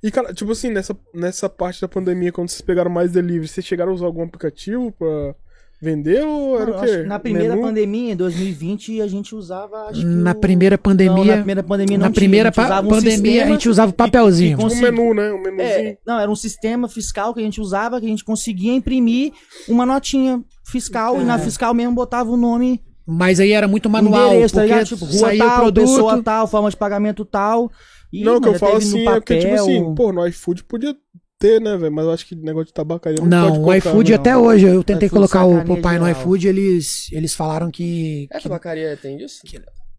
E, 0.03 0.11
cara, 0.11 0.32
tipo 0.32 0.53
assim, 0.53 0.70
nessa, 0.70 0.96
nessa 1.14 1.49
parte 1.49 1.80
da 1.80 1.88
pandemia, 1.88 2.30
quando 2.32 2.49
vocês 2.49 2.61
pegaram 2.61 2.90
mais 2.90 3.11
delivery, 3.12 3.49
vocês 3.49 3.66
chegaram 3.66 3.90
a 3.92 3.94
usar 3.94 4.07
algum 4.07 4.22
aplicativo 4.22 4.92
pra 4.92 5.34
vender 5.80 6.24
ou 6.24 6.61
era 6.61 6.70
o 6.76 6.80
quê? 6.80 6.96
na 7.05 7.18
primeira 7.20 7.55
Menu? 7.55 7.66
pandemia, 7.66 8.12
em 8.12 8.16
2020, 8.16 9.01
a 9.01 9.07
gente 9.07 9.34
usava. 9.34 9.76
Acho 9.88 10.01
que 10.01 10.07
Na 10.07 10.32
o- 10.32 10.34
primeira 10.34 10.74
Não, 10.76 10.82
pandemia. 10.82 11.24
na 11.24 11.36
primeira 11.36 11.62
pandemia 11.62 11.99
não 11.99 12.07
na 12.07 12.11
tinha, 12.12 12.20
primeira 12.20 12.49
a 12.49 12.53
usava 12.53 12.86
um 12.86 12.90
pandemia 12.90 13.12
a 13.12 13.16
sistema 13.36 13.53
gente 13.53 13.68
usava 13.68 13.90
o 13.90 13.94
papelzinho. 13.94 14.57
Um 14.59 14.62
consegui- 14.62 14.82
menu, 14.82 15.14
né? 15.14 15.32
Um 15.32 15.40
menuzinho. 15.42 15.68
É, 15.68 15.99
não, 16.07 16.18
era 16.20 16.30
um 16.30 16.36
sistema 16.36 16.88
fiscal 16.88 17.32
que 17.34 17.40
a 17.40 17.44
gente 17.44 17.61
usava, 17.61 18.01
que 18.01 18.07
a 18.07 18.09
gente 18.09 18.24
conseguia 18.24 18.72
imprimir 18.72 19.32
uma 19.68 19.86
notinha 19.86 20.42
fiscal 20.64 21.20
e 21.20 21.24
na 21.24 21.38
fiscal 21.38 21.72
mesmo 21.74 21.94
botava 21.94 22.28
o 22.30 22.36
nome, 22.36 22.80
Mas 23.11 23.40
aí 23.40 23.52
era 23.52 23.66
muito 23.66 23.88
manual. 23.88 24.28
endereço, 24.34 24.54
tá 24.54 24.61
porque 24.61 24.72
ligado? 24.74 24.86
Tipo, 24.86 25.04
rua 25.06 25.18
saía 25.18 25.38
tal, 25.44 25.56
o 25.56 25.61
produto. 25.62 25.80
pessoa 25.86 26.22
tal, 26.22 26.46
forma 26.46 26.68
de 26.70 26.76
pagamento 26.76 27.24
tal. 27.24 27.72
E, 28.12 28.22
não, 28.22 28.36
o 28.36 28.40
que 28.40 28.48
eu 28.48 28.54
falo 28.54 28.72
teve 28.78 28.84
no 28.84 28.88
assim 28.96 29.09
é 29.09 29.14
porque, 29.14 29.38
tipo 29.38 29.48
papel, 29.50 29.64
assim, 29.64 29.94
pô, 29.94 30.12
no 30.12 30.26
iFood 30.26 30.64
podia 30.64 30.94
ter, 31.38 31.59
né, 31.61 31.76
velho? 31.78 31.90
Mas 31.92 32.04
eu 32.04 32.12
acho 32.12 32.26
que 32.26 32.34
negócio 32.36 32.66
de 32.66 32.74
tabacaria 32.74 33.18
não, 33.20 33.26
Não, 33.26 33.62
pode 33.62 33.70
o 33.70 33.74
iFood 33.74 34.11
né? 34.11 34.16
até 34.16 34.36
hoje, 34.36 34.66
eu 34.66 34.84
tentei 34.84 35.06
iFood 35.06 35.20
colocar 35.20 35.44
o 35.46 35.64
papai 35.64 35.98
no 35.98 36.09
iFood, 36.11 36.48
eles, 36.48 37.09
eles 37.12 37.34
falaram 37.34 37.70
que. 37.70 38.28
É, 38.30 38.36
que 38.36 38.42
tabacaria 38.42 38.94
tem 39.00 39.16
isso? 39.22 39.40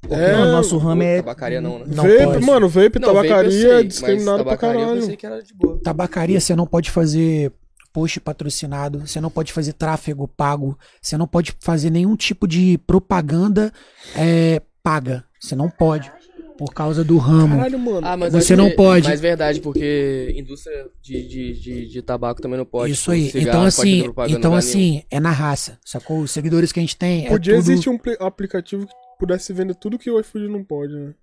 É, 0.10 0.34
Não, 0.34 0.52
nosso 0.52 0.78
ramo 0.78 1.02
é. 1.04 1.18
Tabacaria 1.18 1.60
não, 1.60 1.80
né? 1.80 1.86
Não 1.88 2.04
vape, 2.04 2.24
pode. 2.26 2.46
mano, 2.46 2.70
vape, 2.70 3.00
Não, 3.00 3.14
vape 3.14 3.28
eu 3.28 3.34
tabacaria, 3.34 3.70
sei, 3.78 3.84
discriminado 3.86 4.38
mas 4.38 4.44
pra 4.44 4.56
tabacaria 4.56 4.82
Eu 4.82 4.86
caralho. 4.86 5.02
pensei 5.02 5.16
que 5.18 5.26
era 5.26 5.42
de 5.44 5.54
boa. 5.54 5.80
tabacaria 5.84 6.40
você 6.40 6.56
não 6.56 6.66
pode 6.68 6.90
fazer 6.92 7.52
post 7.94 8.20
patrocinado, 8.20 9.00
você 9.08 9.20
não 9.20 9.30
pode 9.30 9.52
fazer 9.54 9.74
tráfego 9.74 10.28
pago, 10.28 10.78
você 11.02 11.18
não 11.18 11.28
pode 11.28 11.54
fazer 11.60 11.90
nenhum 11.90 12.16
tipo 12.16 12.48
de 12.48 12.78
propaganda 12.86 13.72
é, 14.16 14.62
paga. 14.84 15.24
Você 15.40 15.56
não 15.56 15.70
pode. 15.70 16.12
Por 16.58 16.74
causa 16.74 17.06
do 17.06 17.18
ramo. 17.18 17.56
Caralho, 17.56 17.80
mano. 17.80 18.06
Ah, 18.06 18.18
mas 18.18 18.34
Você 18.34 18.52
acho 18.54 18.62
não 18.62 18.70
que- 18.70 18.76
pode. 18.76 19.08
Mas 19.08 19.22
verdade, 19.22 19.62
porque 19.62 20.34
indústria 20.36 20.88
de, 21.02 21.26
de, 21.26 21.54
de, 21.54 21.88
de 21.88 22.02
tabaco 22.02 22.42
também 22.42 22.58
não 22.58 22.66
pode. 22.66 22.92
Isso 22.92 23.04
tipo, 23.04 23.14
aí. 23.14 23.32
cigarro 23.32 23.48
então 23.50 23.64
assim, 23.64 24.00
então 24.28 24.52
nenhum. 24.52 24.54
assim, 24.56 25.04
é 25.10 25.22
na 25.22 25.32
raça. 25.32 25.80
Sacou? 25.86 26.20
Os 26.20 26.32
seguidores 26.32 26.74
que 26.74 26.80
a 26.80 26.84
gente 26.84 26.98
tem 26.98 27.26
é 27.28 27.30
Podia 27.30 27.54
tudo... 27.56 27.62
existir 27.72 27.90
um 27.90 27.98
pli- 27.98 28.18
aplicativo 28.20 28.86
que 28.86 28.94
pudesse 29.18 29.54
vender 29.54 29.74
tudo 29.76 29.98
que 29.98 30.12
o 30.12 30.20
iFood 30.20 30.50
não 30.50 30.62
pode, 30.62 30.94
né? 30.94 31.14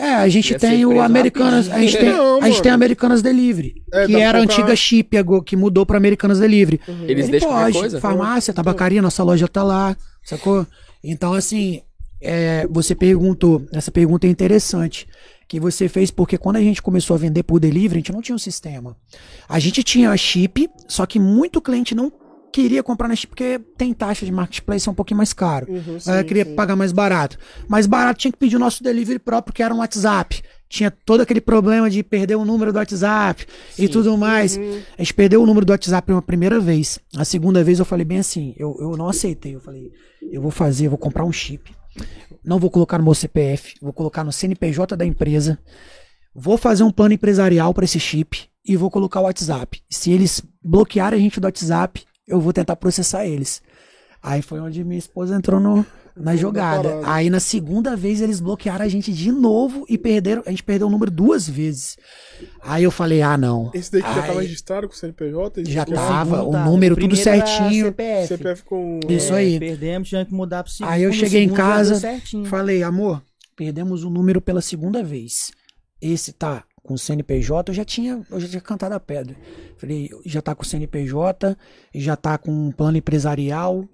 É, 0.00 0.14
a 0.14 0.28
gente 0.28 0.54
tem 0.54 0.86
o 0.86 1.00
Americanas, 1.00 1.68
a 1.70 1.78
gente 1.78 1.98
tem, 1.98 2.08
Não, 2.10 2.42
a 2.42 2.48
gente 2.48 2.62
tem 2.62 2.72
Americanas 2.72 3.20
Delivery, 3.20 3.74
É, 3.92 4.06
que 4.06 4.16
era 4.16 4.38
a 4.38 4.40
antiga 4.40 4.74
Chip, 4.74 5.14
agora, 5.18 5.44
que 5.44 5.54
mudou 5.54 5.84
pra 5.84 5.98
Americanas 5.98 6.38
Delivery. 6.38 6.80
Eles 7.02 7.24
Ele 7.24 7.32
deixam 7.32 7.50
pode, 7.50 7.78
coisa? 7.78 8.00
farmácia, 8.00 8.54
tabacaria, 8.54 9.02
nossa 9.02 9.22
loja 9.22 9.46
tá 9.46 9.62
lá, 9.62 9.94
sacou? 10.24 10.66
Então, 11.04 11.34
assim, 11.34 11.82
é, 12.20 12.66
você 12.70 12.94
perguntou, 12.94 13.62
essa 13.72 13.90
pergunta 13.90 14.26
é 14.26 14.30
interessante, 14.30 15.06
que 15.46 15.60
você 15.60 15.88
fez 15.88 16.10
porque 16.10 16.38
quando 16.38 16.56
a 16.56 16.62
gente 16.62 16.80
começou 16.80 17.14
a 17.14 17.18
vender 17.18 17.42
por 17.42 17.60
delivery, 17.60 17.96
a 17.96 17.98
gente 17.98 18.12
não 18.12 18.22
tinha 18.22 18.36
um 18.36 18.38
sistema. 18.38 18.96
A 19.48 19.58
gente 19.58 19.82
tinha 19.82 20.10
a 20.10 20.16
chip, 20.16 20.66
só 20.88 21.04
que 21.04 21.18
muito 21.18 21.60
cliente 21.60 21.94
não 21.94 22.10
queria 22.50 22.82
comprar 22.82 23.08
na 23.08 23.16
chip 23.16 23.28
porque 23.28 23.58
tem 23.76 23.92
taxa 23.94 24.26
de 24.26 24.32
marketplace 24.32 24.88
é 24.88 24.90
um 24.90 24.94
pouquinho 24.94 25.18
mais 25.18 25.32
caro. 25.32 25.66
Uhum, 25.70 25.94
eu 25.94 26.00
sim, 26.00 26.24
queria 26.24 26.44
sim. 26.44 26.54
pagar 26.54 26.76
mais 26.76 26.92
barato. 26.92 27.38
Mais 27.68 27.86
barato 27.86 28.20
tinha 28.20 28.32
que 28.32 28.38
pedir 28.38 28.56
o 28.56 28.58
nosso 28.58 28.82
delivery 28.82 29.18
próprio, 29.18 29.54
que 29.54 29.62
era 29.62 29.74
um 29.74 29.78
WhatsApp. 29.78 30.42
Tinha 30.68 30.90
todo 30.90 31.20
aquele 31.20 31.40
problema 31.40 31.90
de 31.90 32.02
perder 32.02 32.36
o 32.36 32.44
número 32.44 32.72
do 32.72 32.78
WhatsApp 32.78 33.46
e 33.78 33.88
tudo 33.88 34.16
mais. 34.16 34.56
Uhum. 34.56 34.80
A 34.96 35.02
gente 35.02 35.14
perdeu 35.14 35.42
o 35.42 35.46
número 35.46 35.66
do 35.66 35.70
WhatsApp 35.70 36.12
uma 36.12 36.22
primeira 36.22 36.60
vez. 36.60 36.98
A 37.16 37.24
segunda 37.24 37.64
vez 37.64 37.78
eu 37.78 37.84
falei 37.84 38.04
bem 38.04 38.18
assim, 38.18 38.54
eu, 38.56 38.76
eu 38.80 38.96
não 38.96 39.08
aceitei. 39.08 39.56
Eu 39.56 39.60
falei, 39.60 39.90
eu 40.30 40.40
vou 40.40 40.50
fazer, 40.50 40.86
eu 40.86 40.90
vou 40.90 40.98
comprar 40.98 41.24
um 41.24 41.32
chip. 41.32 41.72
Não 42.44 42.58
vou 42.58 42.70
colocar 42.70 42.98
no 42.98 43.04
meu 43.04 43.14
CPF, 43.14 43.74
vou 43.82 43.92
colocar 43.92 44.22
no 44.22 44.32
CNPJ 44.32 44.96
da 44.96 45.04
empresa. 45.04 45.58
Vou 46.34 46.56
fazer 46.56 46.84
um 46.84 46.92
plano 46.92 47.14
empresarial 47.14 47.74
para 47.74 47.84
esse 47.84 47.98
chip 47.98 48.48
e 48.64 48.76
vou 48.76 48.90
colocar 48.90 49.20
o 49.20 49.24
WhatsApp. 49.24 49.82
Se 49.90 50.12
eles 50.12 50.42
bloquearem 50.62 51.18
a 51.18 51.22
gente 51.22 51.40
do 51.40 51.44
WhatsApp, 51.44 52.04
eu 52.30 52.40
vou 52.40 52.52
tentar 52.52 52.76
processar 52.76 53.26
eles. 53.26 53.60
Aí 54.22 54.42
foi 54.42 54.60
onde 54.60 54.84
minha 54.84 54.98
esposa 54.98 55.34
entrou 55.34 55.58
no, 55.58 55.84
na 56.14 56.36
jogada. 56.36 57.00
Aí 57.04 57.30
na 57.30 57.40
segunda 57.40 57.96
vez 57.96 58.20
eles 58.20 58.38
bloquearam 58.38 58.84
a 58.84 58.88
gente 58.88 59.10
de 59.14 59.32
novo 59.32 59.86
e 59.88 59.96
perderam. 59.96 60.42
A 60.44 60.50
gente 60.50 60.62
perdeu 60.62 60.86
o 60.88 60.90
número 60.90 61.10
duas 61.10 61.48
vezes. 61.48 61.96
Aí 62.62 62.84
eu 62.84 62.90
falei, 62.90 63.22
ah, 63.22 63.38
não. 63.38 63.70
Esse 63.72 63.90
daqui 63.92 64.06
já 64.14 64.20
Aí- 64.20 64.26
tava 64.28 64.42
registrado 64.42 64.86
com 64.88 64.92
o 64.92 64.96
CNPJ? 64.96 65.64
Já 65.64 65.82
Esse 65.84 65.92
tava. 65.94 66.42
o 66.42 66.52
número 66.52 66.96
tudo 66.96 67.16
certinho. 67.16 67.86
CPF. 67.86 68.28
CPF 68.28 68.62
com... 68.64 69.00
Isso 69.08 69.32
É, 69.32 69.38
aí. 69.38 69.58
Perdemos, 69.58 70.08
tivemos 70.08 70.28
que 70.28 70.34
mudar 70.34 70.64
pro 70.64 70.72
segundo. 70.72 70.92
Aí 70.92 71.02
eu 71.02 71.12
cheguei 71.14 71.44
em 71.44 71.48
segundo 71.48 71.56
já 71.56 71.66
casa. 71.66 72.20
Falei, 72.46 72.82
amor, 72.82 73.22
perdemos 73.56 74.04
o 74.04 74.10
número 74.10 74.42
pela 74.42 74.60
segunda 74.60 75.02
vez. 75.02 75.50
Esse 76.02 76.32
tá 76.34 76.64
com 76.82 76.94
o 76.94 76.98
CNPJ, 76.98 77.70
eu 77.70 77.74
já 77.74 77.84
tinha, 77.84 78.22
eu 78.30 78.40
já 78.40 78.48
tinha 78.48 78.60
cantado 78.60 78.94
a 78.94 79.00
pedra. 79.00 79.36
Falei, 79.76 80.10
já 80.24 80.40
tá 80.42 80.54
com 80.54 80.62
o 80.62 80.66
CNPJ, 80.66 81.56
já 81.94 82.16
tá 82.16 82.36
com 82.38 82.50
um 82.50 82.72
plano 82.72 82.96
empresarial. 82.96 83.84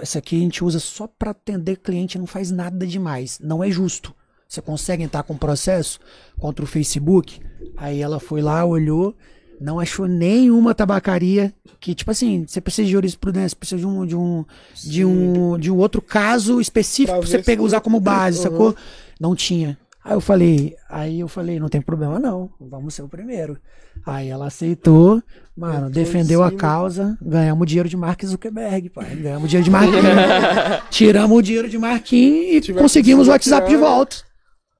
Esse 0.00 0.18
aqui 0.18 0.36
a 0.36 0.40
gente 0.40 0.64
usa 0.64 0.78
só 0.78 1.06
pra 1.06 1.32
atender 1.32 1.76
cliente, 1.78 2.18
não 2.18 2.26
faz 2.26 2.50
nada 2.50 2.86
demais. 2.86 3.38
Não 3.42 3.62
é 3.62 3.70
justo. 3.70 4.14
Você 4.48 4.60
consegue 4.60 5.02
entrar 5.02 5.22
com 5.22 5.36
processo 5.36 5.98
contra 6.38 6.64
o 6.64 6.68
Facebook? 6.68 7.40
Aí 7.76 8.00
ela 8.00 8.18
foi 8.18 8.40
lá, 8.40 8.64
olhou, 8.64 9.14
não 9.60 9.78
achou 9.78 10.06
nenhuma 10.06 10.74
tabacaria 10.74 11.52
que, 11.78 11.94
tipo 11.94 12.10
assim, 12.10 12.44
você 12.46 12.60
precisa 12.60 12.86
de 12.86 12.92
jurisprudência, 12.92 13.56
precisa 13.56 13.80
de 13.80 13.86
um, 13.86 14.06
de 14.06 14.16
um, 14.16 14.44
de 14.84 15.04
um, 15.04 15.58
de 15.58 15.70
um 15.70 15.76
outro 15.76 16.00
caso 16.02 16.60
específico 16.60 17.12
Pra 17.18 17.20
pra 17.20 17.28
você 17.28 17.42
pegar, 17.42 17.62
usar 17.62 17.80
como 17.80 17.98
base, 18.00 18.38
Uhum. 18.38 18.42
sacou? 18.44 18.76
Não 19.20 19.34
tinha. 19.36 19.78
Aí 20.02 20.14
eu 20.14 20.20
falei, 20.20 20.74
aí 20.88 21.20
eu 21.20 21.28
falei, 21.28 21.60
não 21.60 21.68
tem 21.68 21.80
problema 21.80 22.18
não, 22.18 22.50
vamos 22.58 22.94
ser 22.94 23.02
o 23.02 23.08
primeiro. 23.08 23.58
Aí 24.06 24.28
ela 24.28 24.46
aceitou, 24.46 25.22
mano, 25.54 25.90
defendeu 25.90 26.42
a 26.42 26.50
causa, 26.50 27.18
ganhamos 27.20 27.62
o 27.62 27.66
dinheiro 27.66 27.88
de 27.88 27.96
Mark 27.96 28.24
Zuckerberg, 28.24 28.88
pai. 28.88 29.14
Ganhamos 29.16 29.44
o 29.44 29.48
dinheiro 29.48 29.64
de 29.64 29.70
Marquinhos. 29.70 30.04
tiramos 30.90 31.38
o 31.38 31.42
dinheiro 31.42 31.68
de 31.68 31.76
Marquinhos 31.76 32.68
e 32.68 32.72
conseguimos 32.72 33.28
o 33.28 33.30
WhatsApp 33.30 33.68
de 33.68 33.76
volta. 33.76 34.16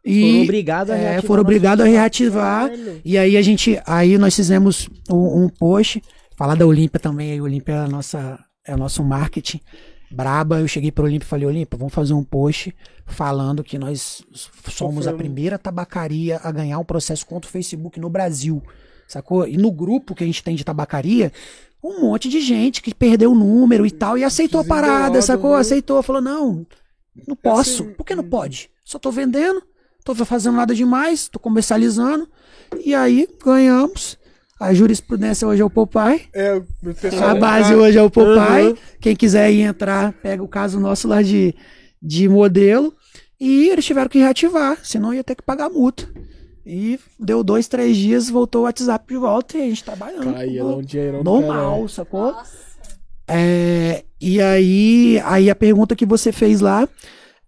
E, 0.02 0.20
Foram 0.22 0.42
obrigados 0.42 0.90
a 0.90 0.96
é, 0.96 1.00
reativar 1.00 1.26
foram 1.26 1.42
nosso 1.42 1.46
obrigados 1.48 1.84
a 1.84 1.88
reativar. 1.88 2.70
E 3.04 3.18
aí 3.18 3.36
a 3.36 3.42
gente, 3.42 3.78
aí 3.86 4.16
nós 4.16 4.34
fizemos 4.34 4.88
um, 5.10 5.44
um 5.44 5.48
post, 5.50 6.02
falar 6.34 6.54
da 6.54 6.66
Olímpia 6.66 6.98
também, 6.98 7.32
aí 7.32 7.38
a 7.38 7.42
Olímpia 7.42 7.74
é 7.74 7.78
a 7.78 7.88
nossa, 7.88 8.38
é 8.66 8.74
o 8.74 8.78
nosso 8.78 9.04
marketing. 9.04 9.60
Braba, 10.11 10.58
eu 10.58 10.66
cheguei 10.66 10.90
para 10.90 11.04
Olímpia 11.04 11.24
e 11.24 11.28
falei, 11.28 11.46
Olímpia, 11.46 11.78
vamos 11.78 11.94
fazer 11.94 12.14
um 12.14 12.24
post 12.24 12.74
falando 13.06 13.62
que 13.62 13.78
nós 13.78 14.22
somos 14.68 15.06
a 15.06 15.12
primeira 15.12 15.58
tabacaria 15.58 16.40
a 16.42 16.50
ganhar 16.50 16.78
um 16.78 16.84
processo 16.84 17.24
contra 17.24 17.48
o 17.48 17.52
Facebook 17.52 18.00
no 18.00 18.11
Brasil. 18.11 18.62
Sacou? 19.06 19.46
E 19.46 19.56
no 19.56 19.70
grupo 19.70 20.14
que 20.14 20.24
a 20.24 20.26
gente 20.26 20.42
tem 20.42 20.56
de 20.56 20.64
tabacaria, 20.64 21.32
um 21.82 22.02
monte 22.02 22.28
de 22.28 22.40
gente 22.40 22.82
que 22.82 22.94
perdeu 22.94 23.32
o 23.32 23.34
número 23.34 23.86
e 23.86 23.90
tal, 23.90 24.18
e 24.18 24.24
aceitou 24.24 24.61
a 24.61 24.64
parada, 24.64 25.22
sacou? 25.22 25.54
Aceitou, 25.54 26.02
falou, 26.02 26.20
não, 26.20 26.66
não 27.26 27.36
posso. 27.36 27.84
assim, 27.84 27.92
Por 27.94 28.04
que 28.04 28.14
não 28.14 28.24
pode? 28.24 28.70
Só 28.84 28.98
tô 28.98 29.11
vendendo, 29.11 29.62
tô 30.04 30.14
fazendo 30.14 30.56
nada 30.56 30.74
demais, 30.74 31.28
tô 31.28 31.38
comercializando. 31.38 32.28
E 32.84 32.94
aí, 32.94 33.28
ganhamos. 33.44 34.18
A 34.61 34.74
jurisprudência 34.74 35.48
hoje 35.48 35.62
é 35.62 35.64
o 35.64 35.70
Popeye. 35.70 36.28
É. 36.34 36.61
A 37.26 37.34
base 37.34 37.74
hoje 37.74 37.96
é 37.96 38.02
o 38.02 38.11
Popeye. 38.11 38.68
Uhum. 38.68 38.76
Quem 39.00 39.16
quiser 39.16 39.50
ir 39.50 39.62
entrar, 39.62 40.12
pega 40.12 40.42
o 40.42 40.48
caso 40.48 40.78
nosso 40.78 41.08
lá 41.08 41.22
de, 41.22 41.54
de 42.00 42.28
modelo. 42.28 42.94
E 43.40 43.70
eles 43.70 43.86
tiveram 43.86 44.11
que 44.11 44.18
reativar, 44.18 44.78
senão 44.82 45.14
ia 45.14 45.24
ter 45.24 45.34
que 45.34 45.42
pagar 45.42 45.70
multa. 45.70 46.06
E 46.66 47.00
deu 47.18 47.42
dois, 47.42 47.66
três 47.68 47.96
dias, 47.96 48.28
voltou 48.28 48.61
o 48.61 48.64
WhatsApp 48.64 49.06
de 49.08 49.18
volta 49.18 49.56
e 49.56 49.62
a 49.62 49.64
gente 49.64 49.82
trabalhando. 49.82 50.34
Caía 50.34 50.62
lá 50.62 50.76
um 50.76 50.82
dinheirão 50.82 51.24
Normal, 51.24 51.70
caralho. 51.70 51.88
sacou? 51.88 52.36
É, 53.26 54.04
e 54.20 54.42
aí, 54.42 55.22
aí 55.24 55.48
a 55.48 55.54
pergunta 55.54 55.96
que 55.96 56.04
você 56.04 56.32
fez 56.32 56.61
lá, 56.61 56.86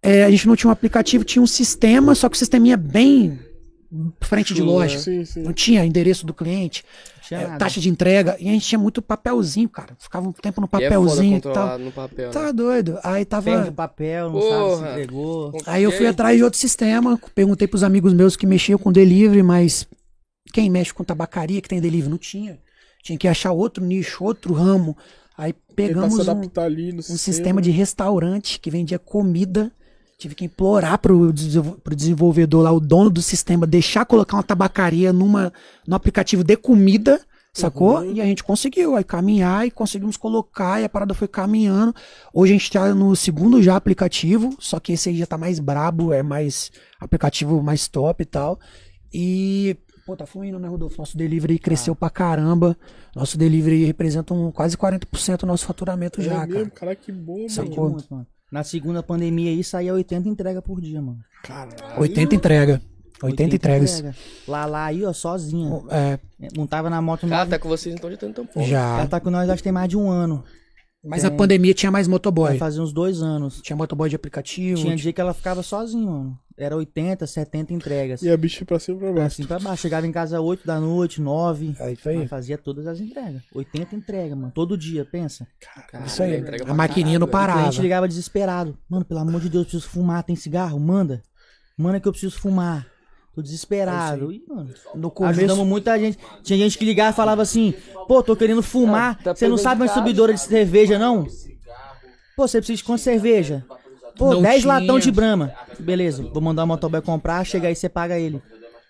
é, 0.03 0.25
a 0.25 0.31
gente 0.31 0.49
não 0.49 0.57
tinha 0.57 0.71
um 0.71 0.73
aplicativo, 0.73 1.25
tinha 1.25 1.43
um 1.43 1.47
sistema, 1.47 2.15
só 2.15 2.27
que 2.31 2.37
o 2.37 2.39
sisteminha 2.39 2.79
bem 2.79 3.39
frente 4.21 4.55
de 4.55 4.63
loja. 4.63 4.99
Sim, 4.99 5.25
sim. 5.25 5.43
Não 5.43 5.53
tinha 5.53 5.85
endereço 5.85 6.25
do 6.25 6.33
cliente, 6.33 6.85
Tinha 7.27 7.41
é, 7.41 7.57
taxa 7.57 7.81
de 7.81 7.89
entrega, 7.89 8.37
e 8.41 8.49
a 8.49 8.53
gente 8.53 8.67
tinha 8.67 8.79
muito 8.79 9.03
papelzinho, 9.03 9.69
cara. 9.69 9.95
Ficava 9.99 10.29
um 10.29 10.33
tempo 10.33 10.61
no 10.61 10.67
E 10.67 10.69
é 10.69 10.71
foda 10.71 10.83
papelzinho 10.89 11.37
e, 11.37 11.41
controlar 11.41 11.69
tal. 11.69 11.79
no 11.79 11.93
papel. 11.93 12.27
né? 12.27 12.33
Tá 12.33 12.53
doido. 12.53 12.99
Aí 13.03 13.25
tava. 13.25 13.45
Perde 13.45 13.69
o 13.69 13.73
papel, 13.73 14.31
não 14.31 14.41
sabe 14.41 14.51
se 14.53 14.59
Porra. 14.77 14.91
entregou. 14.91 15.53
Aí 15.67 15.83
eu 15.83 15.93
fui 15.93 16.07
E 16.07 16.09
atrás 16.09 16.37
de 16.37 16.45
outro 16.45 16.59
sistema, 16.59 17.19
perguntei 17.35 17.69
pros 17.69 17.83
amigos 17.83 18.13
meus 18.13 18.37
que 18.37 18.47
mexiam 18.47 18.79
com 18.79 18.91
delivery, 18.91 19.43
mas 19.43 19.87
quem 20.53 20.71
mexe 20.71 20.93
com 20.93 21.05
tabacaria 21.05 21.61
que 21.61 21.69
tem 21.69 21.81
delivery 21.81 22.11
não 22.11 22.19
tinha. 22.19 22.59
Tinha 23.03 23.19
que 23.19 23.29
achar 23.29 23.53
outro 23.53 23.85
nicho, 23.85 24.25
outro 24.25 24.55
ramo. 24.55 24.97
Aí 25.37 25.55
pegamos 25.75 26.19
um, 26.19 26.21
adaptar 26.21 26.65
ali 26.65 26.93
no 26.93 26.99
um 26.99 27.03
sistema 27.03 27.61
de 27.61 27.71
restaurante 27.71 28.61
que 28.61 28.71
vendia 28.71 28.99
comida. 28.99 29.73
Tive 30.23 30.37
que 30.37 30.45
implorar 30.45 30.99
pro, 30.99 31.35
pro 31.83 31.97
desenvolvedor 31.97 32.63
lá, 32.63 32.71
o 32.71 32.79
dono 32.79 33.11
do 33.11 33.21
sistema, 33.21 33.67
deixar 33.67 34.07
colocar 34.07 34.37
uma 34.37 34.43
tabacaria 34.45 35.13
numa, 35.13 35.53
no 35.85 35.97
aplicativo 35.97 36.45
de 36.45 36.57
comida, 36.57 37.21
sacou? 37.53 37.99
Uhum. 37.99 38.13
E 38.13 38.21
a 38.21 38.25
gente 38.25 38.45
conseguiu 38.45 38.95
aí 38.95 39.03
caminhar 39.03 39.67
e 39.67 39.71
conseguimos 39.73 40.17
colocar 40.17 40.81
e 40.81 40.85
a 40.85 40.89
parada 40.89 41.13
foi 41.13 41.27
caminhando. 41.27 41.93
Hoje 42.33 42.53
a 42.53 42.57
gente 42.57 42.71
tá 42.71 42.95
no 42.95 43.17
segundo 43.17 43.61
já 43.61 43.75
aplicativo, 43.75 44.55
só 44.61 44.79
que 44.79 44.93
esse 44.93 45.09
aí 45.09 45.17
já 45.17 45.27
tá 45.27 45.37
mais 45.37 45.59
brabo, 45.59 46.13
é 46.13 46.23
mais 46.23 46.71
aplicativo 47.01 47.61
mais 47.61 47.89
top 47.89 48.23
e 48.23 48.27
tal. 48.27 48.61
E, 49.13 49.77
pô, 50.07 50.17
tá 50.17 50.25
fluindo, 50.25 50.57
né, 50.57 50.69
Rodolfo? 50.69 50.99
Nosso 50.99 51.17
delivery 51.17 51.59
cresceu 51.59 51.97
pra 51.97 52.09
caramba. 52.09 52.77
Nosso 53.13 53.37
delivery 53.37 53.85
representa 53.87 54.33
um, 54.33 54.53
quase 54.53 54.77
40% 54.77 55.39
do 55.41 55.47
nosso 55.47 55.67
faturamento 55.67 56.21
É 56.21 56.25
já, 56.25 56.37
cara. 56.37 56.47
mesmo, 56.47 56.71
cara, 56.71 56.95
que 56.95 57.11
bom, 57.11 57.49
Sacou? 57.49 57.91
mano. 57.91 58.25
Na 58.53 58.63
segunda 58.63 59.03
pandemia 59.03 59.51
aí 59.51 59.65
saía 59.65 59.95
80 59.95 60.29
entregas 60.29 60.63
por 60.63 60.79
dia, 60.79 61.01
mano. 61.01 61.19
Caralho. 61.43 61.75
80 61.99 62.35
entrega. 62.35 62.83
80 63.23 63.57
entregas. 63.57 63.99
entrega. 63.99 64.17
Lá, 64.47 64.67
lá 64.67 64.85
aí, 64.85 65.03
ó, 65.05 65.13
sozinha. 65.15 65.71
É, 65.91 66.19
Montava 66.55 66.91
na 66.91 67.01
moto 67.01 67.23
Cara, 67.23 67.45
nova. 67.45 67.51
tá 67.51 67.59
com 67.59 67.69
vocês 67.69 67.95
então 67.95 68.11
de 68.11 68.19
tanto 68.19 68.45
tempo. 68.45 68.63
já. 68.67 68.99
Ela 68.99 69.07
tá 69.07 69.19
com 69.21 69.31
nós, 69.31 69.49
acho 69.49 69.59
que 69.59 69.65
tem 69.65 69.73
mais 69.73 69.89
de 69.89 69.97
um 69.97 70.11
ano. 70.11 70.45
Mas 71.03 71.23
na 71.23 71.31
pandemia 71.31 71.73
tinha 71.73 71.91
mais 71.91 72.07
motoboy. 72.07 72.59
Fazer 72.59 72.81
uns 72.81 72.93
dois 72.93 73.23
anos. 73.23 73.61
Tinha 73.63 73.75
motoboy 73.75 74.11
de 74.11 74.17
aplicativo. 74.17 74.81
Tinha 74.81 74.95
dia 74.95 75.13
que 75.13 75.21
ela 75.21 75.33
ficava 75.33 75.63
sozinha, 75.63 76.07
mano. 76.09 76.39
Era 76.65 76.77
80, 76.77 77.27
70 77.27 77.73
entregas. 77.73 78.23
E 78.23 78.31
a 78.31 78.37
bicha 78.37 78.65
pra 78.65 78.79
cima 78.79 78.97
e 78.97 79.01
pra 79.01 79.13
baixo. 79.13 79.27
Assim 79.27 79.45
pra 79.47 79.59
baixo. 79.59 79.83
Chegava 79.83 80.07
em 80.07 80.13
casa 80.13 80.41
8 80.41 80.67
da 80.67 80.79
noite, 80.81 81.21
9. 81.21 81.75
É 81.79 81.93
isso 81.93 82.09
aí. 82.09 82.19
Mas 82.19 82.29
fazia 82.31 82.57
todas 82.59 82.87
as 82.87 83.01
entregas. 83.01 83.43
80 83.55 83.97
entregas, 83.97 84.37
mano. 84.37 84.53
Todo 84.55 84.77
dia, 84.77 85.05
pensa. 85.05 85.47
Caralho, 85.91 86.07
Isso 86.09 86.23
aí. 86.23 86.39
entrega 86.39 86.71
A 86.71 86.75
maquininha 86.75 87.19
não 87.19 87.27
caralho, 87.27 87.45
O 87.45 87.47
parava. 87.49 87.61
cliente 87.69 87.83
ligava 87.83 88.09
desesperado. 88.09 88.79
Mano, 88.89 89.05
pelo 89.05 89.21
amor 89.21 89.41
de 89.41 89.49
Deus, 89.49 89.63
eu 89.65 89.71
preciso 89.71 89.89
fumar. 89.89 90.23
Tem 90.23 90.37
cigarro? 90.37 90.79
Manda. 90.79 91.23
Manda 91.77 91.99
que 92.01 92.07
eu 92.09 92.13
preciso 92.13 92.39
fumar. 92.39 92.87
Tô 93.35 93.41
desesperado. 93.41 94.31
E, 94.31 94.45
mano, 94.47 94.69
No 94.95 95.11
começo. 95.11 95.39
ajudamos 95.41 95.67
muita 95.67 95.99
gente. 95.99 96.19
Tinha 96.43 96.59
gente 96.59 96.77
que 96.77 96.85
ligava 96.85 97.11
e 97.11 97.17
falava 97.17 97.41
assim: 97.43 97.73
Pô, 98.07 98.23
tô 98.23 98.37
querendo 98.37 98.63
fumar. 98.63 99.17
Tá- 99.17 99.25
tá 99.33 99.35
Você 99.35 99.49
não 99.49 99.57
sabe 99.57 99.81
casa. 99.81 99.85
distribuidora 99.87 100.35
de 100.35 100.41
cerveja, 100.41 100.99
não? 100.99 101.27
Pô, 102.37 102.47
você 102.47 102.59
precisa 102.59 102.77
de 102.77 102.85
quanto 102.85 103.01
cerveja? 103.01 103.65
Pô, 104.17 104.35
Não 104.35 104.43
10 104.43 104.63
tinha. 104.63 104.75
latão 104.75 104.99
de 104.99 105.11
brama. 105.11 105.53
Beleza, 105.79 106.23
vou 106.33 106.43
mandar 106.43 106.65
o 106.65 106.67
motoboy 106.67 107.01
comprar, 107.01 107.45
chega 107.45 107.69
aí 107.69 107.75
você 107.75 107.89
paga 107.89 108.19
ele. 108.19 108.41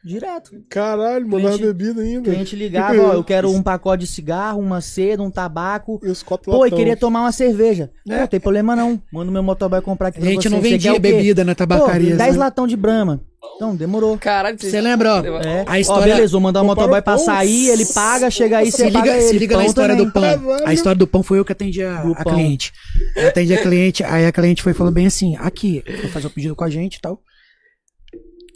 Direto. 0.05 0.51
Caralho, 0.69 1.29
mandava 1.29 1.57
Cliente- 1.57 1.73
bebida 1.75 2.03
ainda. 2.03 2.29
cliente 2.29 2.57
ligava, 2.57 3.01
ó, 3.01 3.13
eu 3.13 3.23
quero 3.23 3.49
um 3.53 3.63
pacote 3.63 4.01
de 4.05 4.11
cigarro, 4.11 4.61
uma 4.61 4.81
seda, 4.81 5.23
um 5.23 5.31
tabaco. 5.31 6.01
E 6.03 6.09
os 6.09 6.25
copos 6.25 6.53
Pô, 6.53 6.67
e 6.67 6.73
queria 6.73 6.97
tomar 6.97 7.21
uma 7.21 7.31
cerveja. 7.31 7.89
É. 8.09 8.19
Não 8.19 8.27
tem 8.27 8.41
problema 8.41 8.75
não. 8.75 9.01
Manda 9.13 9.31
o 9.31 9.33
meu 9.33 9.45
motoboy 9.45 9.81
comprar 9.81 10.09
aqui 10.09 10.19
A 10.19 10.23
pra 10.23 10.31
gente 10.31 10.43
você. 10.43 10.49
não 10.49 10.61
vendia 10.61 10.99
bebida 10.99 11.45
na 11.45 11.55
tabacaria. 11.55 12.11
Pô, 12.13 12.17
10 12.17 12.35
né? 12.35 12.39
latão 12.41 12.67
de 12.67 12.77
brama. 12.77 13.21
Então, 13.57 13.75
demorou. 13.77 14.17
Caralho, 14.19 14.57
Você 14.59 14.81
lembra, 14.81 15.15
ó? 15.17 15.19
É. 15.43 15.65
A 15.67 15.79
história- 15.81 16.13
Ó, 16.13 16.17
beleza, 16.17 16.33
vou 16.33 16.41
mandar 16.41 16.63
o 16.63 16.65
motoboy 16.65 17.03
pra 17.03 17.17
pão. 17.17 17.25
sair, 17.25 17.69
ele 17.69 17.85
paga, 17.87 18.31
chega 18.31 18.59
aí, 18.59 18.71
Se 18.71 18.79
você 18.79 18.91
paga 18.91 18.99
liga, 19.07 19.17
ele. 19.17 19.29
se 19.29 19.39
liga 19.39 19.57
na 19.57 19.67
história 19.67 19.95
também. 19.97 20.07
do 20.07 20.13
pão. 20.13 20.23
Caralho. 20.23 20.69
A 20.69 20.73
história 20.75 20.99
do 20.99 21.07
pão 21.07 21.23
foi 21.23 21.39
eu 21.39 21.45
que 21.45 21.53
atendi 21.53 21.83
a, 21.83 22.03
a 22.17 22.25
cliente. 22.25 22.73
Eu 23.17 23.29
atendi 23.29 23.55
a 23.55 23.63
cliente, 23.63 24.03
aí 24.05 24.27
a 24.27 24.33
cliente 24.33 24.63
foi 24.63 24.73
falando 24.75 24.95
bem 24.95 25.07
assim: 25.07 25.37
aqui, 25.39 25.83
vou 26.03 26.11
fazer 26.11 26.27
o 26.27 26.31
pedido 26.31 26.55
com 26.57 26.65
a 26.65 26.71
gente 26.71 26.97
e 26.97 27.01
tal. 27.01 27.21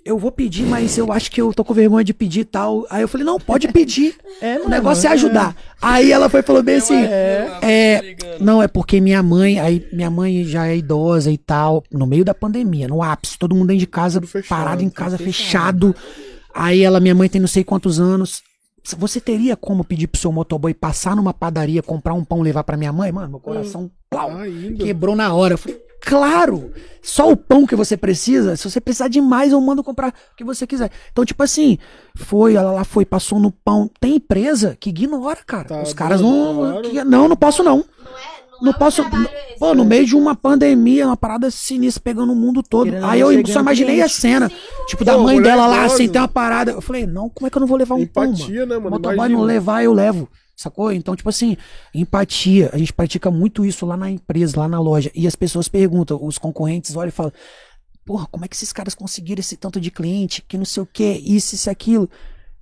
Eu 0.06 0.18
vou 0.18 0.30
pedir, 0.30 0.64
mas 0.64 0.96
eu 0.96 1.12
acho 1.12 1.30
que 1.30 1.40
eu 1.40 1.52
tô 1.52 1.64
com 1.64 1.74
vergonha 1.74 2.04
de 2.04 2.14
pedir 2.14 2.40
e 2.40 2.44
tal. 2.44 2.86
Aí 2.88 3.02
eu 3.02 3.08
falei, 3.08 3.26
não, 3.26 3.38
pode 3.40 3.68
pedir. 3.68 4.14
É, 4.40 4.58
O 4.60 4.68
negócio 4.68 5.08
é 5.08 5.12
ajudar. 5.12 5.56
Aí 5.80 6.12
ela 6.12 6.28
foi 6.28 6.40
e 6.40 6.42
falou 6.42 6.62
bem 6.62 6.76
assim: 6.76 6.94
é, 7.62 8.16
não, 8.38 8.62
é 8.62 8.68
porque 8.68 9.00
minha 9.00 9.22
mãe, 9.22 9.58
aí 9.58 9.86
minha 9.90 10.10
mãe 10.10 10.44
já 10.44 10.66
é 10.66 10.76
idosa 10.76 11.30
e 11.32 11.38
tal, 11.38 11.82
no 11.90 12.06
meio 12.06 12.22
da 12.22 12.34
pandemia, 12.34 12.86
no 12.86 13.02
ápice, 13.02 13.38
todo 13.38 13.54
mundo 13.54 13.68
dentro 13.68 13.80
de 13.80 13.86
casa, 13.86 14.20
fechado, 14.20 14.48
parado 14.48 14.82
em 14.84 14.90
casa, 14.90 15.16
fechado. 15.16 15.96
Aí 16.54 16.82
ela, 16.82 17.00
minha 17.00 17.14
mãe 17.14 17.30
tem 17.30 17.40
não 17.40 17.48
sei 17.48 17.64
quantos 17.64 17.98
anos. 17.98 18.42
Você 18.98 19.20
teria 19.20 19.56
como 19.56 19.82
pedir 19.82 20.06
pro 20.06 20.20
seu 20.20 20.30
motoboy 20.30 20.72
passar 20.74 21.16
numa 21.16 21.32
padaria, 21.32 21.82
comprar 21.82 22.12
um 22.12 22.22
pão 22.24 22.40
e 22.40 22.44
levar 22.44 22.62
pra 22.62 22.76
minha 22.76 22.92
mãe? 22.92 23.10
Mano, 23.10 23.30
meu 23.30 23.40
coração 23.40 23.90
plau, 24.10 24.36
Ainda. 24.36 24.84
quebrou 24.84 25.16
na 25.16 25.32
hora. 25.34 25.54
Eu 25.54 25.58
falei, 25.58 25.80
claro! 26.02 26.70
Só 27.02 27.30
o 27.30 27.36
pão 27.36 27.64
que 27.66 27.76
você 27.76 27.96
precisa. 27.96 28.56
Se 28.56 28.68
você 28.68 28.80
precisar 28.80 29.06
de 29.08 29.20
mais, 29.20 29.52
eu 29.52 29.60
mando 29.60 29.82
comprar 29.84 30.08
o 30.08 30.36
que 30.36 30.42
você 30.42 30.66
quiser. 30.66 30.90
Então, 31.12 31.24
tipo 31.24 31.40
assim, 31.42 31.78
foi, 32.16 32.54
ela 32.54 32.72
lá 32.72 32.82
foi, 32.84 33.04
passou 33.04 33.38
no 33.38 33.52
pão. 33.52 33.88
Tem 34.00 34.16
empresa 34.16 34.76
que 34.78 34.90
ignora, 34.90 35.38
cara. 35.46 35.64
Tá 35.68 35.82
Os 35.82 35.92
caras 35.94 36.20
não. 36.20 36.82
que- 36.82 37.04
não, 37.04 37.28
não 37.28 37.36
posso 37.36 37.62
não. 37.62 37.76
Não 37.76 37.84
é, 37.84 38.60
não 38.60 38.70
é 38.72 38.74
posso. 38.76 39.04
Pô, 39.58 39.72
no 39.72 39.84
meio 39.84 40.04
de 40.04 40.16
uma 40.16 40.34
pandemia, 40.34 41.06
uma 41.06 41.16
parada 41.16 41.48
sinistra 41.48 42.02
pegando 42.02 42.32
o 42.32 42.36
mundo 42.36 42.60
todo. 42.60 42.86
Querendo 42.86 43.06
Aí 43.06 43.20
eu 43.20 43.46
só 43.46 43.60
imaginei 43.60 44.02
a 44.02 44.08
cena. 44.08 44.50
Tipo, 44.88 45.04
da 45.04 45.14
Pô, 45.14 45.22
mãe 45.22 45.36
mulher 45.36 45.50
dela 45.50 45.66
lá, 45.68 45.78
idosa. 45.84 45.94
assim, 45.94 46.08
tem 46.08 46.20
uma 46.20 46.26
parada. 46.26 46.72
Eu 46.72 46.80
falei, 46.82 47.06
não, 47.06 47.28
como 47.28 47.46
é 47.46 47.50
que 47.50 47.56
eu 47.56 47.60
não 47.60 47.68
vou 47.68 47.76
levar 47.78 47.94
um 47.94 48.04
pão, 48.06 48.24
mano? 48.24 48.34
Empatia, 48.34 48.66
né, 48.66 48.76
O 48.76 48.80
mano? 48.82 48.90
motoboy 48.96 49.28
não 49.28 49.42
levar, 49.42 49.84
eu 49.84 49.92
levo. 49.92 50.28
Sacou? 50.56 50.90
Então, 50.90 51.14
tipo 51.14 51.28
assim, 51.28 51.56
empatia. 51.94 52.70
A 52.72 52.78
gente 52.78 52.92
pratica 52.92 53.30
muito 53.30 53.64
isso 53.64 53.84
lá 53.84 53.96
na 53.96 54.10
empresa, 54.10 54.58
lá 54.58 54.66
na 54.66 54.80
loja. 54.80 55.10
E 55.14 55.26
as 55.26 55.36
pessoas 55.36 55.68
perguntam, 55.68 56.18
os 56.22 56.38
concorrentes 56.38 56.96
olham 56.96 57.08
e 57.08 57.12
falam: 57.12 57.32
Porra, 58.06 58.26
como 58.30 58.44
é 58.44 58.48
que 58.48 58.56
esses 58.56 58.72
caras 58.72 58.94
conseguiram 58.94 59.40
esse 59.40 59.56
tanto 59.56 59.78
de 59.78 59.90
cliente? 59.90 60.42
Que 60.42 60.56
não 60.56 60.64
sei 60.64 60.82
o 60.82 60.86
que, 60.86 61.04
isso, 61.04 61.54
isso, 61.54 61.68
aquilo. 61.68 62.08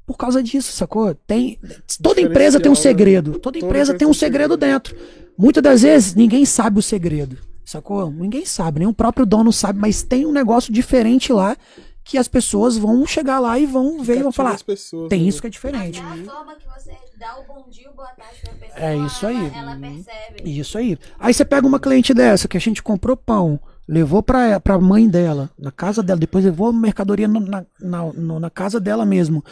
Por 0.05 0.17
causa 0.17 0.43
disso, 0.43 0.73
sacou? 0.73 1.15
Tem. 1.15 1.59
Toda 2.03 2.21
empresa 2.21 2.59
tem 2.59 2.71
um 2.71 2.75
né? 2.75 2.81
segredo. 2.81 3.33
Toda 3.33 3.41
Toda 3.43 3.59
empresa 3.59 3.95
tem 3.95 4.09
um 4.09 4.13
segredo 4.13 4.57
dentro. 4.57 4.97
Muitas 5.39 5.63
das 5.63 5.83
vezes 5.83 6.15
ninguém 6.15 6.45
sabe 6.45 6.79
o 6.79 6.83
segredo. 6.83 7.39
Sacou? 7.65 8.11
Ninguém 8.11 8.45
sabe, 8.45 8.81
nem 8.81 8.89
o 8.89 8.93
próprio 8.93 9.25
dono 9.25 9.51
sabe, 9.51 9.79
mas 9.79 10.03
tem 10.03 10.27
um 10.27 10.33
negócio 10.33 10.71
diferente 10.73 11.33
lá 11.33 11.57
que 12.05 12.19
as 12.19 12.29
pessoas 12.29 12.77
vão 12.77 13.07
chegar 13.07 13.39
lá 13.41 13.59
e 13.59 13.65
vão 13.65 14.03
ver 14.03 14.19
e 14.19 14.23
vão 14.23 14.31
falar. 14.31 14.53
as 14.53 14.63
pessoas, 14.63 15.09
Tem 15.09 15.23
né? 15.23 15.29
isso 15.29 15.41
que 15.41 15.47
é 15.47 15.51
diferente. 15.51 15.99
Aquela 15.99 16.37
forma 16.37 16.55
que 16.57 16.67
você 16.69 16.91
dá 17.25 17.39
o 17.41 17.45
bom 17.47 17.69
dia, 17.71 17.91
o 17.91 17.95
boa 17.95 18.09
tarde 18.09 18.41
pra 18.43 18.53
pessoa. 18.55 18.81
É 18.81 18.97
isso 18.97 19.27
aí. 19.27 19.47
Ela, 19.47 19.73
ela 19.73 19.77
percebe. 19.81 20.59
Isso 20.61 20.77
aí. 20.79 20.99
Aí 21.19 21.33
você 21.33 21.45
pega 21.45 21.67
uma 21.67 21.81
cliente 21.81 22.13
dessa 22.13 22.47
que 22.47 22.57
a 22.57 22.61
gente 22.61 22.83
comprou 22.83 23.17
pão, 23.17 23.59
levou 23.89 24.23
pra, 24.23 24.61
pra 24.61 24.79
mãe 24.79 25.09
dela, 25.09 25.51
na 25.59 25.73
casa 25.73 26.03
dela, 26.03 26.21
depois 26.21 26.45
levou 26.45 26.69
a 26.69 26.73
mercadoria 26.73 27.27
no- 27.27 27.41
na, 27.41 27.65
na, 27.81 28.13
no- 28.13 28.39
na 28.41 28.51
casa 28.51 28.79
dela 28.79 29.07
mesmo. 29.07 29.43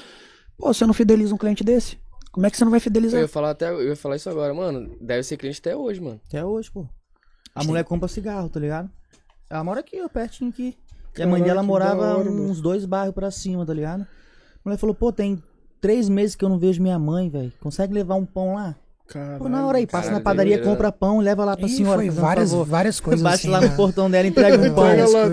Pô, 0.58 0.72
você 0.72 0.84
não 0.86 0.92
fideliza 0.92 1.34
um 1.34 1.38
cliente 1.38 1.64
desse? 1.64 1.98
Como 2.30 2.46
é 2.46 2.50
que 2.50 2.56
você 2.56 2.64
não 2.64 2.70
vai 2.70 2.78
Eu 2.78 2.82
fidelizar? 2.82 3.20
ia 3.20 3.28
falar 3.28 3.50
até, 3.50 3.70
eu 3.70 3.88
ia 3.88 3.96
falar 3.96 4.16
isso 4.16 4.28
agora, 4.28 4.52
mano. 4.52 4.94
Deve 5.00 5.22
ser 5.22 5.36
cliente 5.38 5.60
até 5.60 5.74
hoje, 5.74 6.00
mano. 6.00 6.20
Até 6.28 6.44
hoje, 6.44 6.70
pô. 6.70 6.86
A 7.54 7.64
mulher 7.64 7.84
compra 7.84 8.08
cigarro, 8.08 8.48
tá 8.48 8.58
ligado? 8.60 8.90
Ela 9.50 9.62
mora 9.64 9.80
aqui, 9.80 10.00
ó, 10.00 10.08
pertinho 10.08 10.50
aqui. 10.50 10.76
E 11.18 11.22
a 11.22 11.26
mãe 11.26 11.42
dela 11.42 11.60
que 11.60 11.66
morava 11.66 12.16
hora, 12.16 12.24
mano. 12.30 12.44
uns 12.50 12.60
dois 12.62 12.86
bairros 12.86 13.14
pra 13.14 13.30
cima, 13.30 13.66
tá 13.66 13.74
ligado? 13.74 14.02
A 14.02 14.60
mulher 14.64 14.78
falou, 14.78 14.94
pô, 14.94 15.12
tem 15.12 15.42
três 15.82 16.08
meses 16.08 16.34
que 16.36 16.44
eu 16.44 16.48
não 16.48 16.58
vejo 16.58 16.80
minha 16.80 16.98
mãe, 16.98 17.28
velho. 17.28 17.52
Consegue 17.60 17.92
levar 17.92 18.14
um 18.14 18.24
pão 18.24 18.54
lá? 18.54 18.76
Caralho. 19.08 19.38
Pô, 19.40 19.48
na 19.48 19.66
hora 19.66 19.78
aí, 19.78 19.86
passa 19.86 20.04
Caralho, 20.04 20.24
na 20.24 20.24
padaria, 20.24 20.62
compra 20.62 20.90
pão, 20.90 21.18
leva 21.18 21.44
lá 21.44 21.56
pra 21.56 21.66
Ih, 21.66 21.70
senhora. 21.70 21.96
foi 21.98 22.08
várias, 22.08 22.50
favor. 22.50 22.64
várias 22.64 23.00
coisas 23.00 23.20
Bate 23.20 23.34
assim. 23.34 23.48
lá 23.48 23.60
né? 23.60 23.68
no 23.68 23.76
portão 23.76 24.08
dela, 24.10 24.26
entrega 24.26 24.56
um 24.62 24.74
pão. 24.74 24.86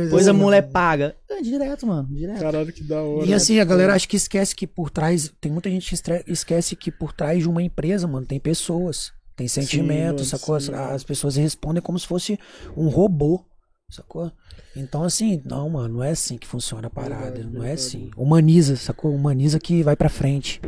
Depois 0.04 0.28
a 0.28 0.34
mulher 0.34 0.64
paga. 0.64 1.16
É 1.30 1.42
direto, 1.42 1.88
mano, 1.88 2.10
direto. 2.12 2.42
Caralho, 2.42 2.74
que 2.74 2.84
da 2.84 3.02
hora. 3.02 3.26
E 3.26 3.34
assim, 3.34 3.60
a 3.60 3.64
galera 3.64 3.94
acha 3.94 4.08
que 4.08 4.18
esquece 4.18 4.54
que 4.54 4.68
por 4.68 4.90
trás. 4.90 5.32
Tem 5.40 5.52
muita 5.52 5.70
gente 5.70 5.88
que 5.96 6.24
esquece 6.28 6.76
que 6.76 6.92
por 6.92 7.14
trás 7.14 7.40
de 7.40 7.48
uma 7.48 7.62
empresa, 7.62 8.08
mano, 8.08 8.26
tem 8.26 8.40
pessoas. 8.40 9.14
Tem 9.36 9.48
sentimentos, 9.48 10.30
mano, 10.32 10.38
sacou? 10.40 10.60
Sim, 10.60 10.74
as 10.74 11.04
pessoas 11.04 11.38
respondem 11.38 11.82
como 11.82 11.98
se 11.98 12.06
fosse 12.06 12.38
um 12.76 12.90
robô, 12.90 13.46
sacou? 13.90 14.32
Então, 14.76 15.04
assim, 15.04 15.42
não, 15.46 15.70
mano, 15.70 15.96
não 15.96 16.04
é 16.04 16.12
assim 16.12 16.38
que 16.38 16.48
funciona 16.48 16.88
a 16.88 16.90
parada. 16.90 17.32
Verdade, 17.32 17.44
não 17.48 17.64
é 17.64 17.68
verdade. 17.68 17.74
assim. 17.74 18.12
Humaniza, 18.16 18.76
sacou? 18.76 19.14
Humaniza 19.14 19.60
que 19.60 19.82
vai 19.84 19.96
pra 19.96 20.10
frente. 20.10 20.62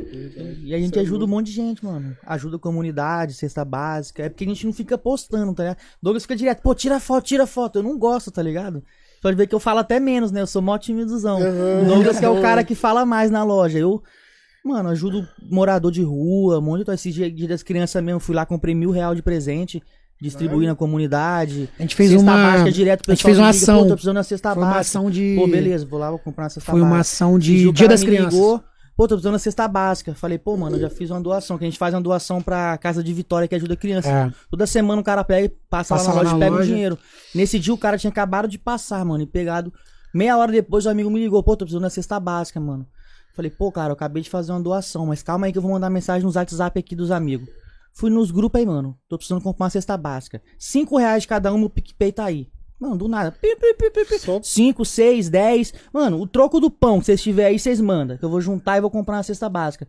E 0.64 0.74
a 0.74 0.78
gente 0.78 0.92
Isso 0.92 1.00
é 1.00 1.02
ajuda 1.02 1.18
um 1.18 1.20
louco. 1.20 1.32
monte 1.36 1.46
de 1.48 1.52
gente, 1.54 1.86
mano. 1.86 2.18
Ajuda 2.26 2.56
a 2.56 2.60
comunidade, 2.60 3.34
cesta 3.34 3.64
básica. 3.64 4.24
É 4.24 4.30
porque 4.30 4.44
a 4.44 4.48
gente 4.48 4.66
não 4.66 4.74
fica 4.74 4.98
postando, 4.98 5.54
tá 5.54 5.64
ligado? 5.64 5.78
Douglas 6.02 6.24
fica 6.24 6.36
direto, 6.36 6.62
pô, 6.62 6.74
tira 6.74 7.00
foto, 7.00 7.26
tira 7.26 7.46
foto. 7.46 7.80
Eu 7.80 7.84
não 7.84 7.98
gosto, 7.98 8.32
tá 8.32 8.42
ligado? 8.42 8.84
Pode 9.22 9.38
ver 9.38 9.46
que 9.46 9.54
eu 9.54 9.60
falo 9.60 9.80
até 9.80 10.00
menos, 10.00 10.32
né? 10.32 10.42
Eu 10.42 10.48
sou 10.48 10.62
mó 10.62 10.78
timidozão. 10.78 11.38
Aham. 11.40 11.84
O 11.84 11.86
Douglas 11.86 12.20
que 12.20 12.26
é 12.26 12.30
o 12.30 12.42
cara 12.42 12.64
que 12.64 12.74
fala 12.74 13.06
mais 13.06 13.30
na 13.30 13.44
loja. 13.44 13.78
Eu, 13.78 14.02
mano, 14.66 14.90
ajudo 14.90 15.28
morador 15.50 15.92
de 15.92 16.02
rua, 16.02 16.58
um 16.58 16.62
monte 16.62 16.84
de... 16.84 16.92
Esse 16.92 17.12
dia, 17.12 17.32
dia 17.32 17.48
das 17.48 17.62
crianças 17.62 18.04
mesmo, 18.04 18.20
fui 18.20 18.34
lá, 18.36 18.48
comprei 18.48 18.74
mil 18.74 18.90
real 18.90 19.14
de 19.14 19.22
presente. 19.22 19.82
Distribuí 20.22 20.68
na 20.68 20.76
comunidade. 20.76 21.68
A 21.80 21.82
gente 21.82 21.96
fez 21.96 22.12
cesta 22.12 22.24
uma. 22.24 22.36
básica 22.38 22.72
direto, 22.72 23.00
o 23.08 23.12
a 23.12 23.16
gente 23.16 23.24
pessoal 23.24 23.30
fez 23.34 23.38
uma 23.40 23.52
liga, 23.52 23.64
ação. 23.64 23.78
Pô, 23.80 23.88
tô 23.88 23.94
precisando 23.94 24.16
da 24.16 24.24
cesta 24.24 24.54
Foi 24.54 24.62
uma 24.64 24.66
básica. 24.74 24.82
ação 25.00 25.10
de. 25.12 25.36
Pô, 25.36 25.48
beleza, 25.48 25.86
vou 25.86 26.00
lá, 26.00 26.10
vou 26.12 26.20
comprar 26.20 26.44
uma 26.44 26.50
cesta 26.50 26.72
Foi 26.72 26.80
uma 26.82 26.90
básica. 26.98 27.02
ação 27.16 27.38
Esse 27.38 27.48
dia 27.48 27.58
de 27.58 27.68
o 27.68 27.74
Dia 27.74 27.88
das 27.88 28.04
Crianças. 28.04 28.34
ligou, 28.34 28.64
Pô, 28.96 29.08
tô 29.08 29.16
precisando 29.16 29.34
da 29.34 29.40
cesta 29.40 29.68
básica. 29.68 30.14
Falei, 30.14 30.38
pô, 30.38 30.56
mano, 30.56 30.76
eu 30.76 30.82
já 30.82 30.90
fiz 30.90 31.10
uma 31.10 31.20
doação, 31.20 31.58
que 31.58 31.64
a 31.64 31.68
gente 31.68 31.80
faz 31.80 31.94
uma 31.96 32.02
doação 32.02 32.40
pra 32.42 32.78
Casa 32.78 33.02
de 33.04 33.12
Vitória 33.14 33.48
que 33.48 33.56
ajuda 33.56 33.76
criança. 33.76 34.10
É. 34.10 34.32
Toda 34.52 34.68
semana 34.68 35.02
o 35.02 35.04
cara 35.04 35.24
pega, 35.24 35.46
e 35.46 35.50
passa, 35.70 35.96
Passa 35.96 36.10
lá 36.14 36.16
na 36.18 36.22
loja 36.24 36.36
e 36.36 36.40
pega 36.40 36.52
o 36.52 36.58
loja. 36.58 36.68
dinheiro. 36.72 37.00
Nesse 37.34 37.58
dia 37.58 37.74
o 37.74 37.78
cara 37.78 37.98
tinha 37.98 38.12
acabado 38.12 38.48
de 38.48 38.60
passar, 38.60 39.04
mano, 39.04 39.24
e 39.24 39.26
pegado. 39.26 39.74
Meia 40.14 40.38
hora 40.38 40.52
depois 40.52 40.86
o 40.86 40.90
amigo 40.90 41.10
me 41.10 41.20
ligou, 41.20 41.42
pô, 41.42 41.54
tô 41.56 41.66
precisando 41.66 41.84
da 41.84 41.90
cesta 41.90 42.20
básica, 42.20 42.60
mano. 42.60 42.86
Falei, 43.34 43.50
pô, 43.50 43.72
cara, 43.72 43.90
eu 43.90 43.94
acabei 43.94 44.22
de 44.22 44.30
fazer 44.30 44.52
uma 44.52 44.60
doação, 44.62 45.06
mas 45.08 45.24
calma 45.24 45.46
aí 45.48 45.52
que 45.54 45.58
eu 45.58 45.62
vou 45.62 45.72
mandar 45.72 45.90
mensagem 45.90 46.24
nos 46.26 46.36
WhatsApp 46.36 46.78
aqui 46.78 46.96
dos 46.96 47.10
amigos. 47.10 47.48
Fui 47.94 48.10
nos 48.10 48.32
grupos 48.32 48.60
aí, 48.60 48.66
mano. 48.66 48.98
Tô 49.10 49.18
precisando 49.18 49.42
comprar 49.44 49.66
uma 49.66 49.70
cesta 49.70 49.96
básica. 49.98 50.42
Cinco 50.58 50.98
reais 50.98 51.24
de 51.24 51.28
cada 51.28 51.54
um, 51.54 51.64
o 51.64 51.70
PicPay 51.70 52.12
tá 52.12 52.26
aí. 52.26 52.48
Mano, 52.80 52.98
do 52.98 53.08
nada. 53.08 53.32
Pi, 53.32 53.56
pi, 53.58 53.74
pi, 53.76 53.92
pi, 53.92 54.06
pi. 54.06 54.20
Só- 54.20 54.40
5, 54.42 54.84
6, 54.84 55.30
10. 55.30 55.74
Mano, 55.94 56.20
o 56.20 56.26
troco 56.26 56.60
do 56.60 56.72
pão 56.72 57.00
que 57.00 57.06
vocês 57.06 57.22
tiverem 57.22 57.52
aí, 57.52 57.60
vocês 57.60 57.80
mandam. 57.80 58.18
Que 58.18 58.26
eu 58.26 58.30
vou 58.30 58.42
juntar 58.42 58.78
e 58.78 58.82
vou 58.82 58.90
comprar 58.90 59.18
uma 59.18 59.24
cesta 59.24 59.48
básica. 59.48 59.88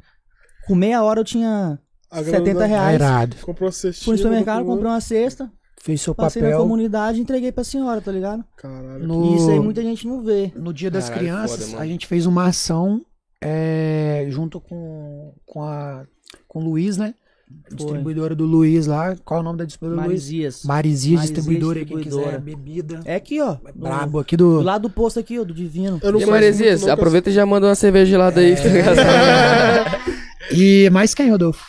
Com 0.66 0.74
meia 0.74 1.02
hora 1.02 1.20
eu 1.20 1.24
tinha 1.24 1.78
A 2.10 2.20
grana 2.20 2.38
70 2.38 2.58
da- 2.58 2.66
reais. 2.66 2.94
Irado. 2.96 3.36
Comprou 3.40 3.68
a 3.68 3.72
cestinha. 3.72 4.04
Fui 4.04 4.12
no 4.14 4.18
supermercado, 4.18 4.58
comprou- 4.58 4.76
comprei 4.76 4.92
uma 4.92 5.00
cesta, 5.00 5.50
Fez 5.80 6.02
seu 6.02 6.14
passei 6.14 6.42
na 6.42 6.48
papel. 6.48 6.62
comunidade 6.62 7.18
e 7.18 7.22
entreguei 7.22 7.50
pra 7.50 7.64
senhora, 7.64 8.00
tá 8.02 8.12
ligado? 8.12 8.44
Caralho. 8.58 9.06
No... 9.06 9.24
E 9.32 9.36
isso 9.36 9.50
aí 9.50 9.58
muita 9.58 9.80
gente 9.82 10.06
não 10.06 10.22
vê. 10.22 10.52
No 10.54 10.72
Dia 10.72 10.90
das 10.90 11.08
Caralho, 11.08 11.28
Crianças, 11.28 11.70
foda, 11.70 11.82
a 11.82 11.86
gente 11.86 12.06
fez 12.06 12.26
uma 12.26 12.46
ação 12.48 13.00
é, 13.40 14.26
junto 14.28 14.60
com, 14.60 15.34
com, 15.46 15.62
a, 15.62 16.04
com 16.46 16.60
o 16.60 16.64
Luiz, 16.64 16.96
né? 16.96 17.14
Distribuidora 17.74 18.34
do 18.34 18.44
Luiz 18.44 18.86
lá. 18.86 19.16
Qual 19.24 19.38
é 19.38 19.40
o 19.40 19.44
nome 19.44 19.58
da 19.58 19.64
distribuidora 19.64 20.02
do 20.02 20.08
Luiz? 20.10 20.22
Marizias. 20.22 20.62
Marizias, 20.64 21.14
Marizias 21.14 21.20
distribuidora, 21.22 21.84
quem 21.84 21.96
Distribuidora. 21.96 22.38
quiser 22.38 22.40
bebida. 22.40 23.00
É 23.04 23.14
aqui, 23.14 23.40
ó. 23.40 23.56
É 23.64 23.72
brabo 23.74 24.18
aqui 24.18 24.36
Do 24.36 24.58
do... 24.58 24.62
lado 24.62 24.82
do 24.82 24.90
posto 24.90 25.18
aqui, 25.20 25.38
ó, 25.38 25.44
do 25.44 25.54
Divino. 25.54 25.98
Eu 26.02 26.12
não 26.12 26.20
E 26.20 26.24
não, 26.26 26.92
aproveita 26.92 27.30
e 27.30 27.32
já 27.32 27.46
manda 27.46 27.66
uma 27.66 27.74
cerveja 27.74 28.10
gelada 28.10 28.40
aí, 28.40 28.54
tá 28.56 28.64
ligado? 28.64 28.96
E 30.54 30.90
mais 30.90 31.14
quem, 31.14 31.30
Rodolfo? 31.30 31.64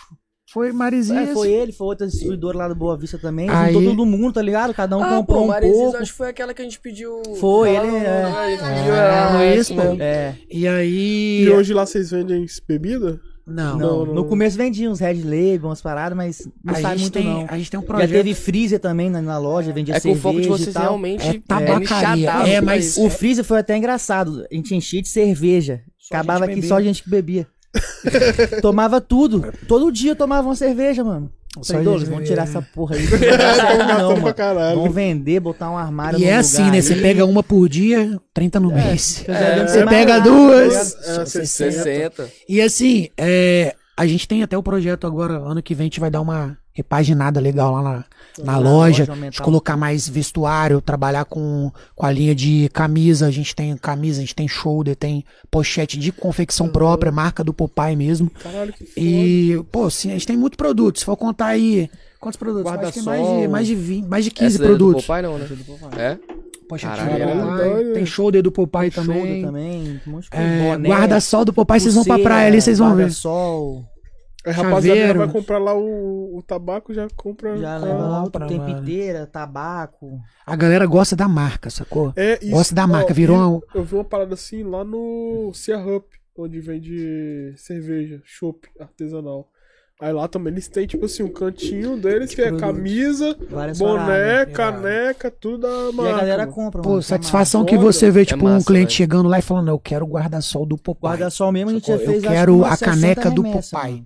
Foi 0.51 0.71
Marizias. 0.71 1.29
É, 1.29 1.33
foi 1.33 1.51
ele, 1.51 1.71
foi 1.71 1.87
outra 1.87 2.05
distribuidora 2.05 2.57
lá 2.57 2.67
do 2.67 2.75
Boa 2.75 2.95
Vista 2.97 3.17
também. 3.17 3.49
Aí- 3.49 3.73
Juntou 3.73 3.89
todo 3.91 4.05
mundo, 4.05 4.33
tá 4.33 4.41
ligado? 4.41 4.71
Cada 4.73 4.95
um 4.97 5.01
Ah, 5.03 5.09
comprou 5.17 5.39
pô, 5.39 5.43
um 5.45 5.47
Maresias, 5.47 5.77
pouco. 5.79 5.97
acho 5.97 6.11
que 6.11 6.17
foi 6.17 6.27
aquela 6.29 6.53
que 6.53 6.61
a 6.61 6.65
gente 6.65 6.79
pediu. 6.79 7.23
Foi, 7.39 7.69
ele 7.69 7.87
é- 7.87 8.23
nome, 8.23 8.35
a 8.35 8.49
gente 8.49 8.59
pediu, 8.63 8.93
É, 8.93 9.09
ah, 9.19 9.37
Luiz, 9.37 9.61
isso 9.61 9.73
pô. 9.75 9.81
É. 9.99 10.35
E 10.51 10.67
aí... 10.67 11.43
E 11.43 11.49
hoje 11.49 11.73
lá 11.73 11.85
vocês 11.87 12.11
vendem 12.11 12.45
bebida? 12.67 13.19
Não. 13.45 13.77
Não, 13.77 14.05
no 14.05 14.23
começo 14.25 14.57
vendia 14.57 14.89
uns 14.89 14.99
Red 15.01 15.21
Label, 15.23 15.65
umas 15.69 15.81
paradas, 15.81 16.15
mas 16.15 16.47
não 16.63 16.73
a, 16.73 16.77
sai 16.79 16.91
gente 16.97 17.01
muito 17.01 17.13
tem, 17.13 17.25
não. 17.25 17.45
a 17.49 17.57
gente 17.57 17.69
tem 17.71 17.77
um 17.79 17.83
Já 17.83 17.87
projeto... 17.87 18.09
teve 18.11 18.33
freezer 18.33 18.79
também 18.79 19.09
na, 19.09 19.21
na 19.21 19.37
loja, 19.37 19.73
vendia 19.73 19.95
É 19.95 19.99
que 19.99 20.09
o 20.09 20.15
foco 20.15 20.37
de 20.39 20.43
cerveja 20.45 20.63
vocês 20.63 20.75
realmente 20.75 21.27
É 21.27 21.39
tabacaria. 21.45 21.79
nichadaço 21.79 22.47
É, 22.49 22.53
pra 22.61 22.61
mas-. 22.61 22.97
O 22.97 23.09
freezer 23.09 23.43
foi 23.43 23.59
até 23.59 23.75
engraçado. 23.75 24.45
A 24.49 24.55
gente 24.55 24.73
enchia 24.73 25.01
de 25.01 25.09
cerveja. 25.09 25.81
Só 25.99 26.15
Acabava 26.15 26.45
bebendo. 26.47 26.67
só 26.67 26.81
gente 26.81 27.03
que 27.03 27.09
bebia. 27.09 27.45
tomava 28.61 29.01
tudo. 29.01 29.51
Todo 29.67 29.91
dia 29.91 30.11
eu 30.11 30.15
tomava 30.15 30.47
uma 30.47 30.55
cerveja, 30.55 31.03
mano. 31.03 31.29
Só 31.61 31.73
Falei, 31.73 31.83
Douglas, 31.85 32.09
vamos 32.09 32.27
tirar 32.27 32.45
bebendo. 32.45 32.59
essa 32.59 32.69
porra 32.73 32.95
aí. 32.95 33.07
Não, 33.97 34.17
mano. 34.17 34.35
Vamos 34.75 34.95
vender, 34.95 35.39
botar 35.39 35.69
um 35.69 35.77
armário 35.77 36.17
E 36.17 36.21
no 36.21 36.25
é 36.25 36.29
lugar 36.29 36.39
assim, 36.39 36.71
né? 36.71 36.81
Você 36.81 36.95
pega 36.95 37.25
uma 37.25 37.43
por 37.43 37.69
dia, 37.69 38.19
30 38.33 38.59
no 38.59 38.71
mês. 38.71 39.23
Eu 39.27 39.33
já 39.33 39.55
devo 39.55 39.69
Você 39.69 39.85
pega 39.85 40.19
duas. 40.19 40.95
É, 41.07 41.25
60. 41.25 41.71
60. 41.83 42.29
E 42.49 42.59
assim, 42.59 43.09
é, 43.15 43.75
a 43.95 44.07
gente 44.07 44.27
tem 44.27 44.41
até 44.41 44.57
o 44.57 44.63
projeto 44.63 45.05
agora, 45.05 45.37
ano 45.37 45.61
que 45.61 45.75
vem 45.75 45.85
a 45.85 45.87
gente 45.87 45.99
vai 45.99 46.09
dar 46.09 46.21
uma 46.21 46.57
repaginada 46.73 47.39
legal 47.39 47.71
lá 47.71 47.81
na, 47.83 48.05
na 48.41 48.57
loja, 48.57 49.05
loja, 49.07 49.29
de 49.29 49.41
colocar 49.41 49.77
mais 49.77 50.07
vestuário, 50.07 50.81
trabalhar 50.81 51.25
com, 51.25 51.71
com 51.95 52.05
a 52.05 52.11
linha 52.11 52.33
de 52.33 52.69
camisa, 52.73 53.27
a 53.27 53.31
gente 53.31 53.55
tem 53.55 53.75
camisa, 53.77 54.19
a 54.19 54.21
gente 54.21 54.35
tem 54.35 54.47
shoulder, 54.47 54.95
tem 54.95 55.23
pochete 55.51 55.97
de 55.97 56.11
confecção 56.11 56.67
própria, 56.67 57.11
marca 57.11 57.43
do 57.43 57.53
Popeye 57.53 57.95
mesmo. 57.95 58.29
Caralho, 58.29 58.73
que 58.73 58.85
foda. 58.85 58.99
E, 58.99 59.63
pô, 59.71 59.89
sim, 59.89 60.09
a 60.09 60.13
gente 60.13 60.27
tem 60.27 60.37
muito 60.37 60.57
produto, 60.57 60.99
se 60.99 61.05
for 61.05 61.15
contar 61.15 61.47
aí, 61.47 61.89
quantos 62.19 62.37
produtos? 62.37 62.71
Acho 62.71 62.93
que 62.93 62.99
é 62.99 63.03
mais 63.03 63.27
de, 63.27 63.47
mais 63.47 63.67
de 63.67 63.75
20, 63.75 64.07
mais 64.07 64.25
de 64.25 64.31
15 64.31 64.47
Essa 64.47 64.57
daí 64.59 64.67
é 64.67 64.71
do 64.71 64.77
produtos. 64.77 65.05
Popeye 65.05 65.23
não, 65.23 65.37
né? 65.37 65.47
É? 65.97 66.19
Do 66.63 66.67
Popeye, 66.67 67.73
doido. 67.73 67.93
tem 67.93 68.05
shoulder 68.05 68.41
do 68.41 68.51
Popeye 68.51 68.89
Shoulder 68.89 69.15
também. 69.15 69.45
também. 69.45 70.01
Um 70.07 70.11
monte 70.11 70.23
de 70.23 70.29
coisa. 70.31 70.45
É, 70.45 70.77
guarda-sol 70.77 71.45
do 71.45 71.53
Popeye, 71.53 71.79
vocês 71.79 71.93
vão 71.93 72.03
pra 72.03 72.17
praia 72.17 72.47
ali, 72.47 72.61
vocês 72.61 72.79
vão 72.79 72.95
ver. 72.95 73.03
Guarda-sol. 73.03 73.85
Aí, 74.45 74.51
rapaziada, 74.53 74.99
já 74.99 75.07
chaveiro. 75.07 75.19
vai 75.19 75.27
comprar 75.29 75.57
lá 75.57 75.73
o, 75.73 76.37
o 76.37 76.41
tabaco, 76.41 76.93
já 76.93 77.07
compra. 77.15 77.55
Já 77.57 77.77
leva 77.77 78.07
lá, 78.07 78.21
compra, 78.23 78.47
tem 78.47 78.57
mano. 78.59 78.75
piteira, 78.81 79.25
tabaco. 79.25 80.19
A 80.45 80.55
galera 80.55 80.85
gosta 80.85 81.15
da 81.15 81.27
marca, 81.27 81.69
sacou? 81.69 82.11
É, 82.15 82.37
isso, 82.41 82.51
Gosta 82.51 82.75
da 82.75 82.85
marca, 82.85 83.11
ó, 83.11 83.15
virou 83.15 83.37
e 83.37 83.39
uma- 83.39 83.61
Eu 83.73 83.83
vi 83.83 83.95
uma 83.95 84.03
parada 84.03 84.33
assim 84.33 84.63
lá 84.63 84.83
no 84.83 85.51
Cia 85.53 85.77
Hub, 85.79 86.03
onde 86.37 86.59
vende 86.59 87.53
cerveja, 87.57 88.21
chopp 88.25 88.67
artesanal. 88.79 89.47
Aí 90.01 90.11
lá 90.11 90.27
também 90.27 90.51
eles 90.51 90.67
têm, 90.67 90.85
tipo 90.85 91.05
assim, 91.05 91.23
um 91.23 91.29
cantinho 91.31 91.95
deles 91.95 92.35
que 92.35 92.41
é 92.41 92.47
produtos. 92.49 92.67
camisa, 92.75 93.37
Várias 93.49 93.79
boné, 93.79 94.45
paradas. 94.47 94.53
caneca, 94.53 95.31
tudo 95.31 95.59
da 95.59 95.69
E 95.91 95.95
marca. 95.95 96.13
a 96.15 96.17
galera 96.17 96.43
mano. 96.43 96.51
compra, 96.53 96.81
Pô, 96.81 96.89
mano. 96.89 97.01
satisfação 97.03 97.63
que 97.63 97.77
você 97.77 98.11
vê, 98.11 98.23
É 98.23 98.25
tipo, 98.25 98.45
um 98.45 98.49
massa, 98.49 98.65
cliente 98.65 98.87
velho. 98.87 98.97
chegando 98.97 99.29
lá 99.29 99.39
e 99.39 99.41
falando, 99.41 99.69
eu 99.69 99.79
quero 99.79 100.03
o 100.03 100.09
guarda-sol 100.09 100.65
do 100.65 100.77
Popeye. 100.77 101.11
Guarda-sol 101.11 101.51
mesmo 101.53 101.69
a 101.69 101.73
gente 101.75 101.87
já 101.87 101.97
fez 101.97 102.09
Eu 102.09 102.21
que 102.21 102.27
quero 102.27 102.65
a 102.65 102.75
60 102.75 102.85
caneca 102.91 103.31
do 103.31 103.43
remessas, 103.43 103.71
Popeye. 103.71 103.93
mano. 103.93 104.05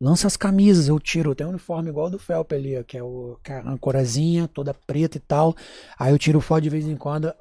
Lança 0.00 0.26
as 0.26 0.36
camisas, 0.36 0.88
eu 0.88 0.98
tiro, 0.98 1.34
tem 1.34 1.46
um 1.46 1.50
uniforme 1.50 1.90
igual 1.90 2.08
do 2.08 2.18
Felp 2.18 2.52
ali, 2.52 2.78
ó, 2.78 2.82
que 2.82 2.96
é 2.96 3.02
o 3.02 3.36
que 3.42 3.52
é 3.52 3.56
a 3.56 3.68
ancorazinha, 3.70 4.48
toda 4.48 4.72
preta 4.72 5.16
e 5.16 5.20
tal. 5.20 5.54
Aí 5.98 6.12
eu 6.12 6.18
tiro 6.18 6.40
foto 6.40 6.62
de 6.62 6.70
vez 6.70 6.86
em 6.86 6.96
quando. 6.96 7.32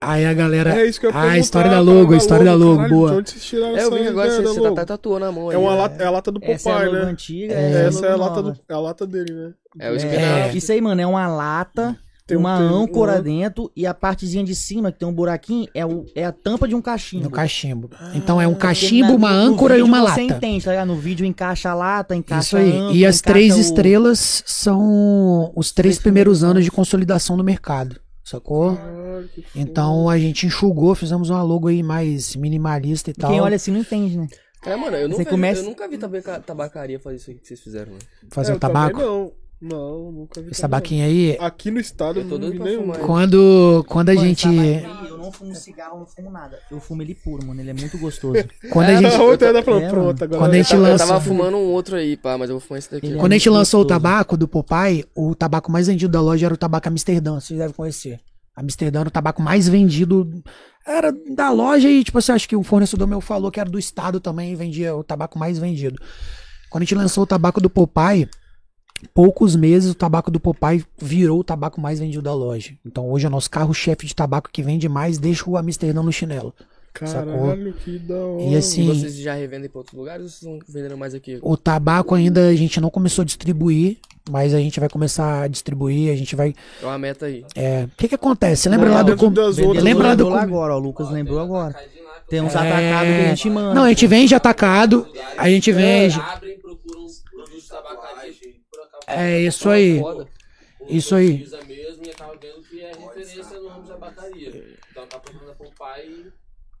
Aí 0.00 0.26
a 0.26 0.34
galera. 0.34 0.80
É 0.80 0.86
isso 0.86 0.98
que 0.98 1.06
eu 1.06 1.12
Ah, 1.14 1.38
história 1.38 1.70
da 1.70 1.76
cara, 1.76 1.86
logo, 1.86 2.12
a 2.12 2.16
história 2.16 2.44
da 2.44 2.54
logo, 2.54 2.76
caralho, 2.76 2.94
boa. 2.94 3.10
De 3.10 3.16
onde 3.18 3.30
vocês 3.30 3.44
tiraram 3.44 3.76
É, 3.76 3.84
eu 3.84 3.90
vi 3.92 4.00
que 4.00 4.06
agora 4.08 4.26
ideia 4.26 4.42
você, 4.42 4.42
da 4.42 4.52
você 4.52 4.68
tá, 4.68 4.74
tá 4.74 4.86
tatuando 4.86 5.24
a 5.26 5.32
mão. 5.32 5.52
É, 5.52 5.56
uma 5.56 5.70
né? 5.70 5.76
lata, 5.76 6.02
é 6.02 6.06
a 6.06 6.10
lata 6.10 6.32
do 6.32 6.40
Essa 6.42 6.70
é 6.70 6.72
a 6.72 6.76
Popeye, 6.76 6.92
né? 6.92 7.00
antiga, 7.02 7.54
É, 7.54 7.86
essa 7.86 8.06
é 8.06 8.08
a 8.08 8.12
é 8.12 8.16
lata, 8.16 8.42
do, 8.42 8.60
é 8.68 8.74
a 8.74 8.78
lata 8.80 9.06
dele, 9.06 9.32
né? 9.32 9.54
É 9.78 9.90
o 9.92 9.94
É, 9.94 10.52
isso 10.56 10.72
aí, 10.72 10.80
mano, 10.80 11.00
é 11.00 11.06
uma 11.06 11.28
lata, 11.28 11.96
Tem 12.26 12.36
um 12.36 12.40
uma 12.40 12.56
tem- 12.58 12.66
âncora 12.68 13.18
um- 13.18 13.22
dentro 13.22 13.70
e 13.76 13.84
a 13.86 13.92
partezinha 13.92 14.44
de 14.44 14.54
cima, 14.54 14.92
que 14.92 14.98
tem 15.00 15.08
um 15.08 15.12
buraquinho, 15.12 15.68
é, 15.74 15.84
o, 15.84 16.04
é 16.14 16.24
a 16.24 16.30
tampa 16.32 16.68
de 16.68 16.74
um 16.74 16.80
cachimbo. 16.80 17.24
No 17.24 17.30
cachimbo. 17.30 17.90
Então 18.14 18.40
é 18.40 18.46
um 18.46 18.52
Porque 18.52 18.66
cachimbo, 18.68 19.08
na- 19.08 19.14
uma 19.14 19.30
âncora 19.30 19.76
e 19.76 19.82
uma 19.82 19.98
Você 20.00 20.04
lata. 20.22 20.22
entende, 20.22 20.64
tá 20.64 20.70
ligado? 20.70 20.86
No 20.88 20.96
vídeo 20.96 21.26
encaixa 21.26 21.70
a 21.70 21.74
lata, 21.74 22.14
encaixa 22.14 22.46
Isso 22.46 22.56
a 22.56 22.60
aí. 22.60 22.76
âncora, 22.78 22.94
E 22.96 23.04
as 23.06 23.20
três 23.20 23.56
o- 23.56 23.60
estrelas 23.60 24.42
são 24.46 25.52
os 25.56 25.72
três 25.72 25.98
primeiros 25.98 26.42
anos 26.44 26.64
de 26.64 26.70
consolidação 26.70 27.36
no 27.36 27.44
mercado. 27.44 28.00
Sacou? 28.24 28.76
Foda. 28.76 29.28
Então 29.54 30.08
a 30.08 30.16
gente 30.18 30.46
enxugou, 30.46 30.94
fizemos 30.94 31.28
uma 31.28 31.42
logo 31.42 31.68
aí 31.68 31.82
mais 31.82 32.36
minimalista 32.36 33.10
e 33.10 33.12
E 33.12 33.14
tal. 33.14 33.30
Quem 33.30 33.40
olha 33.40 33.56
assim 33.56 33.72
não 33.72 33.80
entende, 33.80 34.16
né? 34.16 34.28
É, 34.64 34.76
mano, 34.76 34.96
eu 34.96 35.08
Você 35.10 35.18
nunca, 35.18 35.30
começa- 35.30 35.60
eu 35.60 35.64
nunca 35.64 35.88
vi 35.88 35.98
tabaca- 35.98 36.38
tabacaria 36.40 37.00
fazer 37.00 37.16
isso 37.16 37.30
aí 37.30 37.36
que 37.36 37.48
vocês 37.48 37.60
fizeram, 37.60 37.92
né? 37.92 37.98
fazer 38.30 38.52
É, 38.52 38.54
um 38.54 38.58
tabaco. 38.60 39.00
Não, 39.00 39.32
não, 39.62 40.10
nunca 40.10 40.42
vi. 40.42 40.50
Esse 40.50 40.60
tabaquinho 40.60 41.04
aí. 41.04 41.36
Aqui 41.40 41.70
no 41.70 41.78
estado 41.78 42.18
eu 42.18 42.24
Eu 42.24 42.28
tô 42.28 42.34
não 42.34 42.40
doido 42.40 42.52
vi 42.54 42.58
pra 42.58 42.66
nenhum. 42.68 42.82
fumar. 42.82 42.98
quando, 42.98 43.84
quando 43.88 44.08
a 44.08 44.14
Mano, 44.14 44.26
gente. 44.26 44.42
tabacaria, 44.42 45.08
Eu 45.08 45.18
não 45.18 45.30
fumo 45.32 45.54
cigarro, 45.54 45.98
não 46.00 46.06
fumo 46.06 46.30
nada. 46.30 46.58
Eu 46.70 46.80
fumo 46.80 47.00
ele 47.02 47.14
puro, 47.14 47.46
mano. 47.46 47.60
Ele 47.60 47.70
é 47.70 47.74
muito 47.74 47.96
gostoso. 47.98 48.34
Quando 48.72 48.88
a 48.88 48.92
É, 48.92 48.96
gente. 48.96 49.14
A 49.14 49.22
outra 49.22 49.52
tá 49.52 49.62
falando, 49.62 49.84
É, 49.84 49.88
pronto, 49.88 50.24
agora. 50.24 50.40
Quando 50.42 50.54
a 50.54 50.56
gente 50.56 50.74
Eu 50.74 50.80
lança- 50.82 51.06
tava 51.06 51.20
fumando 51.20 51.56
um 51.56 51.66
outro 51.70 51.94
aí, 51.96 52.16
pá, 52.16 52.36
mas 52.36 52.50
eu 52.50 52.58
vou 52.58 52.60
fumar 52.66 52.78
esse 52.80 52.90
daqui. 52.90 53.06
Ele 53.06 53.16
é 53.16 53.18
Quando 53.20 53.32
a 53.32 53.36
gente 53.36 53.48
lançou 53.48 53.80
o 53.80 53.84
gostoso. 53.84 54.00
tabaco 54.02 54.36
do 54.36 54.48
Popeye, 54.48 55.04
o 55.14 55.34
tabaco 55.34 55.70
mais 55.70 55.86
vendido 55.86 56.10
da 56.12 56.20
loja 56.20 56.46
era 56.46 56.54
o 56.54 56.56
tabaco 56.58 56.88
Amsterdã, 56.88 57.34
vocês 57.40 57.58
devem 57.58 57.74
conhecer. 57.74 58.18
Amsterdã 58.56 59.00
era 59.00 59.08
o 59.08 59.12
tabaco 59.12 59.40
mais 59.40 59.68
vendido. 59.68 60.28
Era 60.86 61.12
da 61.34 61.50
loja 61.50 61.88
e, 61.88 62.02
tipo 62.02 62.18
assim, 62.18 62.32
acho 62.32 62.48
que 62.48 62.56
o 62.56 62.62
fornecedor 62.64 63.06
meu 63.06 63.20
falou 63.20 63.50
que 63.50 63.60
era 63.60 63.70
do 63.70 63.78
estado 63.78 64.18
também 64.18 64.52
e 64.52 64.56
vendia 64.56 64.94
o 64.96 65.04
tabaco 65.04 65.38
mais 65.38 65.56
vendido. 65.58 65.96
Quando 66.68 66.82
a 66.82 66.84
gente 66.84 66.94
lançou 66.96 67.22
o 67.22 67.26
tabaco 67.26 67.60
do 67.60 67.70
Popeye, 67.70 68.28
poucos 69.14 69.54
meses 69.56 69.90
o 69.90 69.94
tabaco 69.94 70.30
do 70.30 70.38
Popeye 70.40 70.84
virou 71.00 71.40
o 71.40 71.44
tabaco 71.44 71.80
mais 71.80 71.98
vendido 72.00 72.22
da 72.22 72.34
loja. 72.34 72.72
Então 72.84 73.10
hoje 73.10 73.24
é 73.26 73.28
o 73.28 73.32
nosso 73.32 73.50
carro-chefe 73.50 74.06
de 74.06 74.14
tabaco 74.14 74.50
que 74.52 74.62
vende 74.62 74.88
mais, 74.88 75.18
deixa 75.18 75.48
o 75.48 75.56
Amsterdã 75.56 76.02
no 76.02 76.12
chinelo. 76.12 76.54
Caralho, 76.94 77.72
que 77.82 77.98
da 77.98 78.14
hora. 78.16 78.42
E 78.42 78.54
assim, 78.54 78.86
Vocês 78.86 79.16
já 79.16 79.32
revendem 79.34 79.68
pra 79.70 79.78
outros 79.78 79.96
lugares 79.98 80.22
ou 80.24 80.28
vocês 80.28 80.42
estão 80.42 80.58
vendendo 80.68 80.98
mais 80.98 81.14
aqui? 81.14 81.38
O 81.40 81.56
tabaco 81.56 82.14
ainda 82.14 82.48
a 82.48 82.54
gente 82.54 82.78
não 82.82 82.90
começou 82.90 83.22
a 83.22 83.24
distribuir, 83.24 83.96
mas 84.30 84.52
a 84.52 84.58
gente 84.58 84.78
vai 84.78 84.90
começar 84.90 85.44
a 85.44 85.48
distribuir, 85.48 86.12
a 86.12 86.16
gente 86.16 86.36
vai. 86.36 86.54
É 86.82 86.84
uma 86.84 86.98
meta 86.98 87.24
aí. 87.26 87.46
É, 87.56 87.84
o 87.84 87.96
que 87.96 88.08
que 88.08 88.14
acontece? 88.14 88.62
Você 88.64 88.68
lembra 88.68 88.88
Não, 88.90 88.94
lá 88.96 89.02
do. 89.02 89.16
com- 89.16 89.32
Lembra 89.80 90.08
lá 90.08 90.14
do 90.14 90.26
com- 90.26 90.34
agora, 90.34 90.74
ó. 90.74 90.76
O 90.76 90.80
Lucas 90.80 91.10
lembrou 91.10 91.40
agora. 91.40 91.74
Tem 92.28 92.42
uns 92.42 92.54
É. 92.54 92.58
atacados 92.58 93.08
que 93.14 93.20
a 93.20 93.28
gente 93.28 93.50
manda. 93.50 93.74
Não, 93.74 93.84
a 93.84 93.88
gente 93.88 94.06
vende 94.06 94.34
atacado, 94.34 95.06
a 95.38 95.48
gente 95.48 95.72
vende. 95.72 96.20
abrem, 96.20 96.58
procuram 96.58 97.06
produtos 97.32 97.68
de 97.68 97.72
acaso. 97.74 98.61
É 99.06 99.40
isso 99.40 99.68
aí. 99.68 100.00
Foda. 100.00 100.26
Isso 100.88 101.14
aí. 101.14 101.46
Mesmo 101.66 102.06
e 102.06 102.10
acaba 102.10 102.34
vendo 102.40 102.62
que 102.62 102.80
é 102.80 102.92
referência 102.92 103.60
no 103.60 103.68
ramo 103.68 103.82
de 103.82 103.88
tabacaria. 103.88 104.64
Então 104.90 105.06
tá 105.06 105.18
procurando 105.18 105.50
a 105.50 105.54
Popeye, 105.54 106.26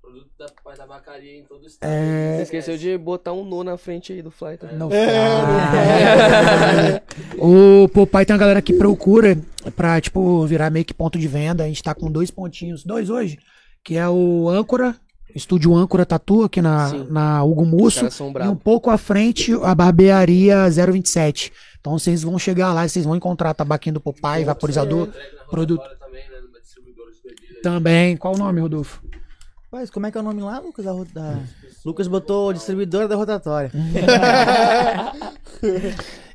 produto 0.00 0.28
da 0.38 0.46
Popeye 0.46 0.76
tabacaria 0.76 1.38
em 1.38 1.44
todo 1.44 1.62
o 1.62 1.66
estado. 1.66 1.90
É. 1.90 2.36
Você 2.36 2.42
esqueceu 2.42 2.76
de 2.76 2.98
botar 2.98 3.32
um 3.32 3.44
no 3.44 3.62
na 3.62 3.76
frente 3.76 4.12
aí 4.12 4.22
do 4.22 4.30
Fly, 4.30 4.56
tá? 4.56 4.68
Não 4.72 4.90
faz. 4.90 5.00
O 7.38 7.88
Popeye 7.88 8.26
tem 8.26 8.34
uma 8.34 8.40
galera 8.40 8.62
que 8.62 8.72
procura 8.72 9.38
pra, 9.76 10.00
tipo, 10.00 10.44
virar 10.46 10.70
meio 10.70 10.84
que 10.84 10.94
ponto 10.94 11.18
de 11.18 11.28
venda. 11.28 11.64
A 11.64 11.68
gente 11.68 11.82
tá 11.82 11.94
com 11.94 12.10
dois 12.10 12.30
pontinhos, 12.30 12.84
dois 12.84 13.10
hoje, 13.10 13.38
que 13.84 13.96
é 13.96 14.08
o 14.08 14.48
Âncora, 14.48 14.96
Estúdio 15.34 15.74
Âncora 15.74 16.04
Tatu, 16.04 16.44
aqui 16.44 16.60
na, 16.60 16.90
Sim. 16.90 17.06
na 17.10 17.42
Hugo 17.42 17.64
Musso. 17.64 18.06
E 18.44 18.48
um 18.48 18.56
pouco 18.56 18.90
à 18.90 18.98
frente, 18.98 19.52
a 19.62 19.74
barbearia 19.74 20.68
027. 20.68 21.52
Então 21.82 21.98
vocês 21.98 22.22
vão 22.22 22.38
chegar 22.38 22.72
lá, 22.72 22.86
vocês 22.88 23.04
vão 23.04 23.16
encontrar 23.16 23.52
tabaquinho 23.54 23.94
do 23.94 24.00
Popeye, 24.00 24.44
vaporizador, 24.44 25.08
produto 25.50 25.82
também, 25.98 26.22
né? 26.30 26.36
De 26.40 27.28
bebida. 27.28 27.60
também. 27.60 28.16
Qual 28.16 28.34
o 28.34 28.38
nome, 28.38 28.60
Rodolfo? 28.60 29.02
Mas 29.70 29.90
como 29.90 30.06
é 30.06 30.10
que 30.12 30.16
é 30.16 30.20
o 30.20 30.24
nome 30.24 30.40
lá, 30.42 30.60
Lucas? 30.60 30.84
Da, 30.84 30.92
da- 31.12 31.40
Lucas 31.84 32.06
botou 32.06 32.52
distribuidora 32.52 33.08
da 33.08 33.16
rotatória. 33.16 33.70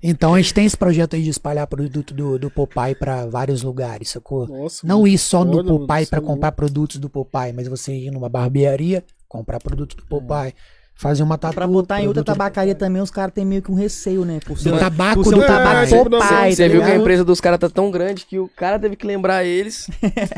Então 0.01 0.35
a 0.35 0.37
gente 0.41 0.53
tem 0.53 0.65
esse 0.65 0.77
projeto 0.77 1.15
aí 1.15 1.23
de 1.23 1.29
espalhar 1.29 1.65
produto 1.67 2.13
do, 2.13 2.37
do 2.37 2.49
Popeye 2.51 2.95
pra 2.95 3.25
vários 3.25 3.63
lugares, 3.63 4.09
sacou? 4.09 4.47
Nossa, 4.47 4.85
Não 4.85 5.07
ir 5.07 5.17
só 5.17 5.43
no 5.43 5.63
Popeye 5.63 5.87
pra 5.87 5.99
isso 6.01 6.15
é 6.15 6.21
comprar 6.21 6.51
produtos 6.51 6.97
do 6.97 7.09
Popeye, 7.09 7.51
mas 7.51 7.67
você 7.67 7.93
ir 7.93 8.11
numa 8.11 8.29
barbearia, 8.29 9.03
comprar 9.27 9.59
produto 9.59 9.95
do 9.97 10.03
Popeye, 10.05 10.53
fazer 10.97 11.21
uma 11.23 11.37
tatu. 11.37 11.55
Pra 11.55 11.67
botar 11.67 12.01
em 12.01 12.07
outra 12.07 12.23
tabacaria 12.23 12.73
também, 12.73 13.01
os 13.01 13.11
caras 13.11 13.33
têm 13.33 13.45
meio 13.45 13.61
que 13.61 13.71
um 13.71 13.75
receio, 13.75 14.25
né? 14.25 14.39
Por 14.45 14.57
ser, 14.57 14.71
Do 14.71 14.79
tabaco 14.79 15.21
por 15.23 15.29
ser 15.29 15.35
do 15.35 15.41
um 15.43 15.45
tabaco 15.47 15.77
É, 15.77 15.85
tipo, 15.85 16.09
Popeye, 16.09 16.55
Você 16.55 16.63
tá 16.67 16.71
viu 16.73 16.81
que 16.83 16.91
a 16.91 16.95
empresa 16.95 17.23
dos 17.23 17.39
caras 17.39 17.59
tá 17.59 17.69
tão 17.69 17.91
grande 17.91 18.25
que 18.25 18.39
o 18.39 18.47
cara 18.49 18.79
teve 18.79 18.95
que 18.95 19.05
lembrar 19.05 19.43
eles 19.45 19.87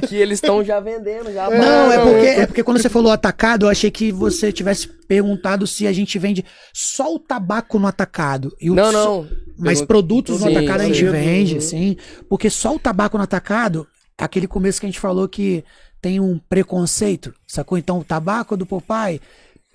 que 0.08 0.16
eles 0.16 0.38
estão 0.38 0.64
já 0.64 0.80
vendendo, 0.80 1.32
já. 1.34 1.50
Não, 1.50 1.92
é 1.92 1.98
não, 1.98 2.04
porque, 2.04 2.26
eu- 2.28 2.42
é 2.42 2.46
porque 2.46 2.64
quando 2.64 2.82
você 2.82 2.90
falou 2.90 3.12
atacado, 3.12 3.66
eu 3.66 3.70
achei 3.70 3.90
que 3.90 4.12
você 4.12 4.52
tivesse 4.52 4.88
perguntado 5.08 5.66
se 5.66 5.88
a 5.88 5.94
gente 5.94 6.20
vende 6.20 6.44
só 6.74 7.14
o 7.16 7.20
tabaco 7.20 7.80
no 7.80 7.88
atacado. 7.88 8.54
E 8.60 8.70
o 8.70 8.76
Não, 8.76 8.92
não. 8.92 9.28
Mas 9.58 9.82
produtos 9.82 10.42
no 10.42 10.48
Sim, 10.48 10.56
atacado 10.58 10.82
a 10.82 10.86
gente 10.86 11.00
sim. 11.00 11.10
vende, 11.12 11.62
sim. 11.62 11.98
Porque 12.30 12.50
só 12.50 12.76
o 12.76 12.80
tabaco 12.80 13.18
no 13.18 13.24
atacado, 13.24 13.86
aquele 14.18 14.48
começo 14.48 14.80
que 14.80 14.86
a 14.86 14.90
gente 14.90 15.00
falou 15.00 15.28
que 15.28 15.64
tem 16.02 16.18
um 16.20 16.40
preconceito, 16.50 17.34
sacou? 17.48 17.78
Então 17.78 18.00
o 18.00 18.04
tabaco 18.06 18.56
do 18.56 18.66
Popeye, 18.66 19.20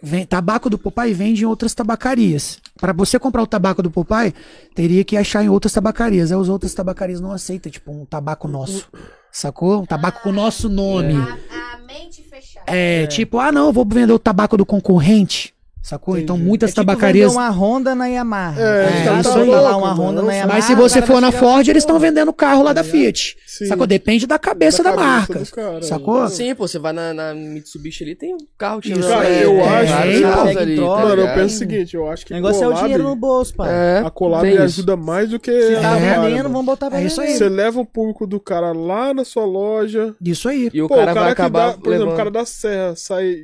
vem, 0.05 0.27
tabaco 0.27 0.69
do 0.69 0.79
Popeye 0.79 1.15
vende 1.15 1.43
em 1.43 1.47
outras 1.47 1.75
tabacarias. 1.75 2.61
Para 2.79 2.93
você 2.93 3.19
comprar 3.19 3.43
o 3.43 3.47
tabaco 3.47 3.83
do 3.83 3.91
Popeye, 3.91 4.35
teria 4.75 5.03
que 5.05 5.17
achar 5.17 5.43
em 5.43 5.49
outras 5.49 5.73
tabacarias. 5.73 6.31
Aí 6.31 6.39
as 6.39 6.49
outras 6.49 6.75
tabacarias 6.75 7.21
não 7.21 7.33
aceitam, 7.33 7.73
tipo, 7.73 7.91
um 7.93 8.05
tabaco 8.05 8.47
nosso. 8.47 8.89
Sacou? 9.33 9.83
Um 9.83 9.87
tabaco 9.87 10.23
com 10.23 10.29
o 10.29 10.33
nosso 10.33 10.69
nome. 10.69 11.15
A, 11.15 11.75
a 11.75 11.79
mente 11.79 12.23
fechada. 12.23 12.67
É, 12.67 13.07
tipo, 13.07 13.39
ah 13.39 13.51
não, 13.51 13.73
vou 13.73 13.85
vender 13.85 14.13
o 14.13 14.19
tabaco 14.19 14.57
do 14.57 14.67
concorrente. 14.67 15.54
Sacou? 15.85 16.17
Então 16.17 16.39
muitas 16.39 16.71
É 16.71 16.73
tipo 16.73 16.81
tabacarias. 16.87 17.31
uma 17.31 17.51
Honda 17.51 17.95
na 17.95 18.07
Yamaha. 18.07 18.59
É, 18.59 18.85
é, 19.17 19.21
isso 19.21 19.39
aí. 19.39 19.51
lá 19.51 19.77
uma 19.77 19.93
Honda 19.93 20.23
na 20.23 20.33
Yamaha. 20.33 20.55
Mas 20.55 20.65
se 20.65 20.73
o 20.73 20.77
você 20.77 21.03
for 21.03 21.21
na 21.21 21.31
Ford, 21.31 21.69
eles 21.69 21.83
estão 21.83 21.99
vendendo 21.99 22.33
carro 22.33 22.63
lá 22.63 22.73
da 22.73 22.83
Fiat. 22.83 23.37
Sim. 23.47 23.67
Sacou? 23.67 23.87
Depende 23.87 24.27
da 24.27 24.39
cabeça 24.39 24.83
Da 24.83 24.93
da, 24.93 24.97
cabeça 24.97 25.13
marca. 25.35 25.47
cara, 25.55 25.83
sacou? 25.83 26.27
Sim, 26.29 26.55
pô, 26.55 26.67
você 26.67 26.79
vai 26.79 26.95
na, 26.95 27.13
na 27.13 27.35
Mitsubishi 27.35 28.03
ali, 28.03 28.15
tem 28.17 28.33
um 28.35 28.39
carro 28.57 28.81
Isso, 28.83 28.99
cara, 28.99 29.29
eu 29.29 29.63
acho 29.63 30.03
que- 30.03 30.21
carros 30.23 30.45
Pega 30.45 30.61
em 30.61 30.63
ali, 30.63 30.77
troca, 30.77 31.03
tá 31.03 31.09
Mano, 31.09 31.23
eu 31.23 31.35
penso 31.35 31.55
o 31.55 31.59
seguinte, 31.59 31.95
eu 31.97 32.09
acho 32.11 32.25
que 32.25 32.33
O 32.33 32.37
negócio 32.37 32.65
é 32.65 32.69
o 32.69 32.73
dinheiro 32.73 33.03
no 33.03 33.15
bolso, 33.15 33.55
pai. 33.55 33.71
É, 33.71 34.03
A 34.07 34.11
collab 34.11 34.57
ajuda 34.59 34.97
mais 34.97 35.29
do 35.29 35.39
que 35.39 35.53
Se 35.53 35.81
tá 35.83 35.95
vendendo, 35.97 36.21
mano. 36.45 36.49
vamos 36.49 36.65
botar 36.65 36.89
pra 36.89 36.99
É 36.99 37.05
isso 37.05 37.21
aí. 37.21 37.35
Você 37.37 37.47
leva 37.49 37.79
o 37.79 37.85
público 37.85 38.27
do 38.27 38.41
cara 38.41 38.73
lá 38.73 39.13
na 39.13 39.23
sua 39.25 39.45
loja. 39.45 40.15
Isso 40.25 40.49
aí. 40.49 40.71
E 40.73 40.81
o 40.81 40.89
cara, 40.89 41.13
vai 41.13 41.31
acabar 41.31 41.75
por 41.77 41.93
exemplo, 41.93 42.15
o 42.15 42.17
cara 42.17 42.31
da 42.31 42.47
Serra 42.47 42.95
sai 42.97 43.35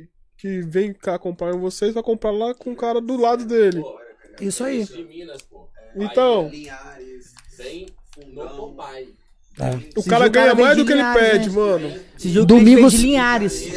que 0.41 0.59
vem 0.61 0.91
cá 0.91 1.19
comprar 1.19 1.53
em 1.53 1.59
vocês, 1.59 1.93
vai 1.93 2.01
comprar 2.01 2.31
lá 2.31 2.55
com 2.55 2.71
o 2.71 2.75
cara 2.75 2.99
do 2.99 3.15
lado 3.15 3.45
dele. 3.45 3.83
Isso 4.39 4.63
aí. 4.63 4.85
De 4.85 5.03
Minas, 5.03 5.43
pô. 5.43 5.67
Então, 5.95 6.49
Tem 7.57 7.85
fundou 8.11 8.73
Popeye. 8.73 9.15
O 9.59 9.99
Esse 9.99 10.09
cara 10.09 10.25
o 10.27 10.29
ganha 10.29 10.55
mais 10.55 10.77
do 10.77 10.85
que 10.85 10.91
ele 10.93 11.03
pede, 11.13 11.49
né? 11.49 11.55
mano. 11.55 11.91
Esse 12.17 12.29
jogo 12.29 12.45
Domingos- 12.45 12.93
Linhares. 12.93 13.67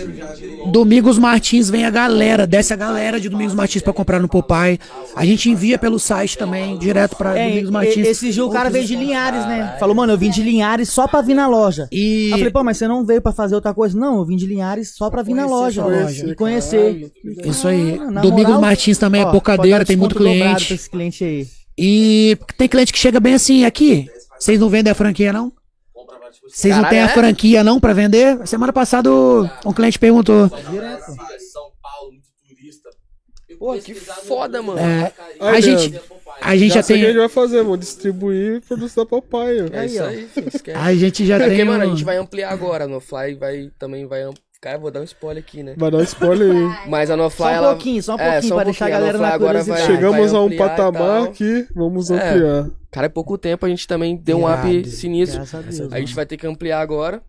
Domingos 0.70 1.18
Martins 1.18 1.68
vem 1.68 1.84
a 1.84 1.90
galera, 1.90 2.46
desce 2.46 2.72
a 2.72 2.76
galera 2.76 3.18
de 3.18 3.28
Domingos 3.28 3.54
Martins 3.54 3.82
pra 3.82 3.92
comprar 3.92 4.20
no 4.20 4.28
Popeye. 4.28 4.78
A 5.16 5.24
gente 5.24 5.50
envia 5.50 5.78
pelo 5.78 5.98
site 5.98 6.36
também, 6.38 6.78
direto 6.78 7.16
pra 7.16 7.36
É, 7.38 7.48
Domingos 7.48 7.70
Martins. 7.70 8.06
esse 8.06 8.30
jogo 8.32 8.50
o 8.50 8.52
cara 8.52 8.70
veio 8.70 8.84
de 8.84 8.94
Linhares, 8.96 9.46
né? 9.46 9.76
Falou, 9.80 9.94
mano, 9.94 10.12
eu 10.12 10.18
vim 10.18 10.30
de 10.30 10.42
Linhares 10.42 10.88
só 10.90 11.06
pra 11.08 11.22
vir 11.22 11.34
na 11.34 11.46
loja. 11.48 11.88
E 11.90 12.30
eu 12.30 12.38
falei, 12.38 12.52
pô, 12.52 12.62
mas 12.64 12.76
você 12.76 12.86
não 12.88 13.04
veio 13.04 13.20
pra 13.22 13.32
fazer 13.32 13.54
outra 13.54 13.74
coisa? 13.74 13.98
Não, 13.98 14.18
eu 14.18 14.24
vim 14.24 14.36
de 14.36 14.46
Linhares 14.46 14.94
só 14.94 15.10
pra 15.10 15.22
vir 15.22 15.34
na 15.34 15.46
loja. 15.46 15.84
E 16.26 16.34
conhecer. 16.34 17.10
isso 17.44 17.66
aí. 17.68 17.98
Ah, 18.00 18.10
na 18.10 18.20
Domingos 18.20 18.44
moral, 18.46 18.60
Martins 18.60 18.98
também 18.98 19.22
é 19.22 19.24
ó, 19.24 19.40
pode 19.40 19.70
dar 19.70 19.84
tem 19.84 19.96
muito 19.96 20.14
cliente. 20.14 20.66
pra 20.66 20.74
esse 20.74 20.88
cliente 20.90 21.24
aí. 21.24 21.46
E 21.76 22.38
tem 22.56 22.68
cliente 22.68 22.92
que 22.92 22.98
chega 22.98 23.18
bem 23.18 23.34
assim, 23.34 23.64
aqui. 23.64 24.06
Vocês 24.38 24.60
não 24.60 24.68
vendem 24.68 24.90
a 24.90 24.94
franquia, 24.94 25.32
não? 25.32 25.52
Tipo 26.34 26.50
Vocês 26.50 26.76
não 26.76 26.88
têm 26.88 27.00
a 27.00 27.04
é? 27.04 27.08
franquia, 27.08 27.64
não, 27.64 27.80
pra 27.80 27.92
vender? 27.92 28.46
Semana 28.46 28.72
passada 28.72 29.10
o- 29.12 29.48
um 29.64 29.72
cliente 29.72 29.98
perguntou. 29.98 30.48
São 30.48 31.70
Paulo, 31.82 32.12
muito 32.12 32.26
turista. 32.48 32.90
Eu 33.48 33.58
Pô, 33.58 33.74
que 33.78 33.94
foda, 33.94 34.60
mano. 34.62 34.78
É, 34.80 35.12
a 35.40 35.60
gente, 35.60 36.00
a 36.40 36.56
gente 36.56 36.74
já, 36.74 36.74
Já 36.74 36.80
o 36.80 36.86
que 36.86 36.92
a 36.92 36.96
gente 36.96 37.06
tem. 37.06 37.16
vai 37.16 37.28
fazer, 37.28 37.62
mano. 37.62 37.76
Distribuir 37.78 38.60
produtos 38.62 38.94
da 38.94 39.06
Popeye. 39.06 39.68
É 39.72 39.86
isso 39.86 40.02
aí, 40.02 40.26
filho, 40.26 40.48
esquece. 40.52 40.76
A 40.78 40.94
gente 40.94 41.24
já 41.26 41.36
É 41.36 41.38
tem. 41.38 41.48
porque, 41.48 41.64
mano, 41.64 41.84
a 41.84 41.86
gente 41.86 42.04
vai 42.04 42.16
ampliar 42.16 42.50
agora 42.52 42.86
no 42.88 43.00
Fly, 43.00 43.34
vai 43.34 43.70
também 43.78 44.06
vai 44.06 44.22
Cara, 44.64 44.78
vou 44.78 44.90
dar 44.90 45.00
um 45.00 45.04
spoiler 45.04 45.42
aqui, 45.44 45.62
né? 45.62 45.74
Vai 45.76 45.90
dar 45.90 45.98
um 45.98 46.02
spoiler 46.02 46.50
aí. 46.50 46.88
Mas 46.88 47.10
a 47.10 47.16
NoFly, 47.18 47.36
Só 47.54 47.60
um 47.60 47.68
pouquinho, 47.74 48.02
só 48.02 48.14
um 48.14 48.18
É, 48.18 48.30
pouquinho, 48.32 48.48
só 48.48 48.54
um 48.54 48.56
pra 48.56 48.64
deixar 48.64 48.84
a 48.86 48.88
pouquinho. 48.88 49.00
galera 49.12 49.18
A 49.18 49.20
na 49.20 49.34
agora 49.34 49.52
vai- 49.62 49.64
curiosidade. 49.64 49.92
Chegamos 49.92 50.30
vai 50.32 50.40
a 50.40 50.42
um 50.42 50.56
patamar 50.56 51.28
que 51.32 51.68
vamos 51.74 52.10
É. 52.10 52.14
ampliar. 52.30 52.70
Cara, 52.90 53.06
é 53.06 53.08
pouco 53.10 53.36
tempo, 53.36 53.66
a 53.66 53.68
gente 53.68 53.86
também 53.86 54.16
deu 54.16 54.38
um 54.38 54.50
up 54.50 54.88
sinistro. 54.88 55.36
Graças 55.40 55.54
a 55.54 55.62
Deus. 55.84 55.92
A 55.92 56.00
gente 56.00 56.14
vai 56.14 56.24
ter 56.24 56.38
que 56.38 56.46
ampliar 56.46 56.80
agora. 56.80 57.22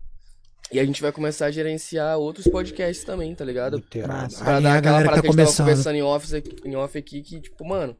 E 0.72 0.80
a 0.80 0.84
gente 0.86 1.02
vai 1.02 1.12
começar 1.12 1.44
a 1.46 1.50
gerenciar 1.50 2.16
outros 2.18 2.48
podcasts 2.48 3.04
também, 3.04 3.34
tá 3.34 3.44
ligado? 3.44 3.84
Massa. 4.08 4.42
Pra 4.42 4.56
Aí 4.56 4.62
dar 4.62 4.72
a 4.72 4.78
aquela 4.78 4.80
galera 4.80 5.02
que 5.02 5.04
parada 5.04 5.04
tá 5.04 5.20
que 5.22 5.28
a 5.28 5.30
gente 5.30 5.36
tava 5.36 5.36
começando. 5.36 5.66
conversando 5.66 5.94
em 5.96 6.02
off, 6.02 6.36
aqui- 6.36 6.56
em 6.64 6.74
off 6.74 6.98
aqui, 6.98 7.20
que, 7.22 7.40
tipo, 7.40 7.64
mano, 7.68 7.94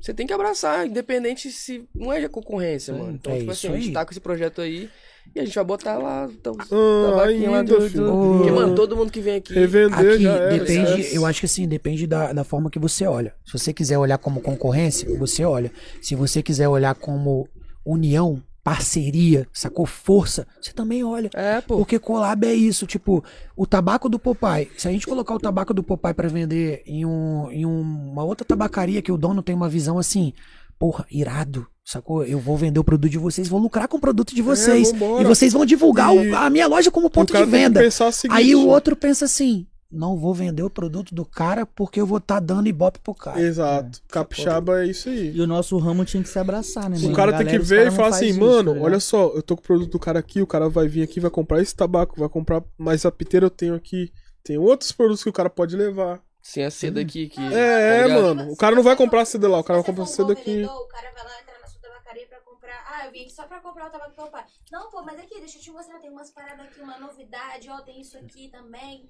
você 0.00 0.12
tem 0.12 0.26
que 0.26 0.32
abraçar, 0.34 0.86
independente 0.86 1.50
se 1.50 1.88
não 1.94 2.12
é 2.12 2.20
de 2.20 2.28
concorrência, 2.28 2.92
mano. 2.94 3.12
Então, 3.12 3.32
é 3.32 3.38
tipo 3.38 3.50
assim, 3.50 3.68
a 3.68 3.76
gente 3.76 3.92
tá 3.92 4.04
com 4.04 4.10
esse 4.12 4.20
projeto 4.20 4.60
aí 4.60 4.90
e 5.34 5.40
a 5.40 5.44
gente 5.44 5.54
vai 5.54 5.64
botar 5.64 5.96
lá 5.98 6.28
então, 6.30 6.54
Ah, 6.58 7.10
tabaquinho 7.10 7.50
lá 7.50 7.58
ainda, 7.60 7.78
do, 7.78 7.88
do- 7.90 8.36
Porque, 8.38 8.50
mano, 8.50 8.74
todo 8.74 8.96
mundo 8.96 9.10
que 9.12 9.20
vem 9.20 9.36
aqui. 9.36 9.52
Revender 9.54 10.14
Aqui 10.14 10.26
era. 10.26 10.48
depende, 10.58 10.90
esquece. 11.00 11.16
eu 11.16 11.26
acho 11.26 11.40
que 11.40 11.46
assim, 11.46 11.68
depende 11.68 12.06
da, 12.06 12.32
da 12.32 12.44
forma 12.44 12.70
que 12.70 12.78
você 12.78 13.06
olha. 13.06 13.34
Se 13.46 13.52
você 13.58 13.72
quiser 13.72 13.98
olhar 13.98 14.18
como 14.18 14.40
concorrência, 14.40 15.08
você 15.18 15.44
olha. 15.44 15.70
Se 16.02 16.14
você 16.14 16.42
quiser 16.42 16.68
olhar 16.68 16.94
como 16.94 17.48
união, 17.84 18.42
parceria, 18.62 19.46
sacou? 19.52 19.84
Força, 19.86 20.46
você 20.60 20.72
também 20.72 21.04
olha. 21.04 21.28
É, 21.34 21.60
pô. 21.60 21.76
Porque 21.76 21.98
collab 21.98 22.46
é 22.46 22.54
isso, 22.54 22.86
tipo, 22.86 23.22
o 23.56 23.66
tabaco 23.66 24.08
do 24.08 24.18
Popeye. 24.18 24.70
Se 24.78 24.88
a 24.88 24.90
gente 24.90 25.06
colocar 25.06 25.34
o 25.34 25.38
tabaco 25.38 25.74
do 25.74 25.82
Popeye 25.82 26.14
pra 26.14 26.28
vender 26.28 26.82
em, 26.86 27.04
um, 27.04 27.50
em 27.50 27.66
um- 27.66 28.10
uma 28.12 28.24
outra 28.24 28.44
tabacaria 28.44 29.02
que 29.02 29.12
o 29.12 29.18
dono 29.18 29.42
tem 29.42 29.54
uma 29.54 29.68
visão 29.68 29.98
assim, 29.98 30.32
porra, 30.78 31.06
irado, 31.10 31.66
sacou? 31.84 32.24
Eu 32.24 32.38
vou 32.38 32.56
vender 32.56 32.78
o 32.78 32.84
produto 32.84 33.10
de 33.10 33.18
vocês, 33.18 33.48
vou 33.48 33.60
lucrar 33.60 33.88
com 33.88 33.96
o 33.96 34.00
produto 34.00 34.34
de 34.34 34.42
vocês. 34.42 34.90
vambora. 34.92 35.22
e 35.22 35.26
vocês 35.26 35.52
vão 35.52 35.64
divulgar 35.66 36.12
o- 36.14 36.24
E- 36.24 36.34
a 36.34 36.48
minha 36.50 36.66
loja 36.66 36.90
como 36.90 37.06
O 37.06 37.10
ponto 37.10 37.28
de 37.28 37.32
tem 37.34 37.44
que 37.44 37.50
venda. 37.50 37.80
pensar 37.80 38.06
o 38.08 38.12
seguinte, 38.12 38.36
Aí 38.36 38.54
o 38.54 38.66
outro 38.68 38.94
pensa 38.96 39.24
assim: 39.26 39.66
não 39.90 40.16
vou 40.16 40.34
vender 40.34 40.62
o 40.62 40.70
produto 40.70 41.14
do 41.14 41.24
cara 41.24 41.64
porque 41.64 42.00
eu 42.00 42.06
vou 42.06 42.18
estar 42.18 42.40
dando 42.40 42.66
ibope 42.68 42.98
pro 42.98 43.14
cara. 43.14 43.40
Exato. 43.40 44.00
Capixaba 44.08 44.82
é 44.82 44.86
isso 44.88 45.08
aí. 45.08 45.30
E 45.36 45.40
o 45.40 45.46
nosso 45.46 45.78
ramo 45.78 46.04
tinha 46.04 46.22
que 46.22 46.28
se 46.28 46.38
abraçar, 46.38 46.90
né, 46.90 46.96
O 46.96 47.02
mano? 47.02 47.14
cara 47.14 47.30
tem 47.32 47.38
Galera, 47.46 47.58
que 47.58 47.62
os 47.62 47.68
ver 47.68 47.86
e 47.86 47.90
falar 47.92 48.08
assim, 48.08 48.26
isso, 48.30 48.40
mano, 48.40 48.74
tá 48.74 48.80
olha 48.80 48.98
só, 48.98 49.32
eu 49.36 49.42
tô 49.42 49.54
com 49.56 49.62
o 49.62 49.64
produto 49.64 49.90
do 49.92 49.98
cara 49.98 50.18
aqui, 50.18 50.42
o 50.42 50.46
cara 50.46 50.68
vai 50.68 50.88
vir 50.88 51.02
aqui, 51.02 51.20
vai 51.20 51.30
comprar 51.30 51.60
esse 51.62 51.74
tabaco, 51.74 52.18
vai 52.18 52.28
comprar, 52.28 52.62
mas 52.76 53.04
a 53.06 53.10
piteira 53.12 53.46
eu 53.46 53.50
tenho 53.50 53.74
aqui. 53.74 54.10
Tem 54.42 54.58
outros 54.58 54.90
produtos 54.92 55.22
que 55.22 55.30
o 55.30 55.32
cara 55.32 55.48
pode 55.48 55.74
levar. 55.76 56.20
Sem 56.46 56.62
a 56.62 56.70
seda 56.70 57.00
aqui. 57.00 57.26
Que, 57.28 57.40
É, 57.40 57.50
tá 57.50 57.56
é, 57.56 58.06
mano. 58.08 58.52
O 58.52 58.56
cara 58.56 58.76
não 58.76 58.82
vai 58.82 58.94
comprar 58.94 59.22
a 59.22 59.24
seda 59.24 59.48
lá, 59.48 59.58
o 59.58 59.64
cara 59.64 59.78
vai 59.78 59.82
Se 59.82 59.86
comprar 59.90 60.02
a 60.02 60.06
você 60.06 60.16
for 60.16 60.28
seda 60.28 60.32
um 60.32 60.34
bom 60.34 60.40
aqui. 60.42 60.50
vendedor, 60.56 60.76
O 60.82 60.88
cara 60.88 61.10
vai 61.14 61.24
lá 61.24 61.40
entrar 61.40 61.58
na 61.58 61.66
sua 61.66 61.80
tabacaria 61.80 62.26
pra 62.26 62.38
comprar. 62.40 62.84
Ah, 62.86 63.06
eu 63.06 63.12
vim 63.12 63.22
aqui 63.22 63.32
só 63.32 63.44
pra 63.44 63.60
comprar 63.60 63.86
o 63.86 63.90
tabaco 63.90 64.10
do 64.10 64.22
meu 64.22 64.30
pai. 64.30 64.44
Não, 64.70 64.90
pô, 64.90 65.02
mas 65.02 65.18
aqui, 65.18 65.40
deixa 65.40 65.56
eu 65.56 65.62
te 65.62 65.70
mostrar. 65.70 65.98
Tem 66.00 66.10
umas 66.10 66.30
paradas 66.30 66.66
aqui, 66.66 66.80
uma 66.82 66.98
novidade. 66.98 67.70
Ó, 67.70 67.80
tem 67.80 67.98
isso 67.98 68.18
aqui 68.18 68.48
também. 68.50 69.08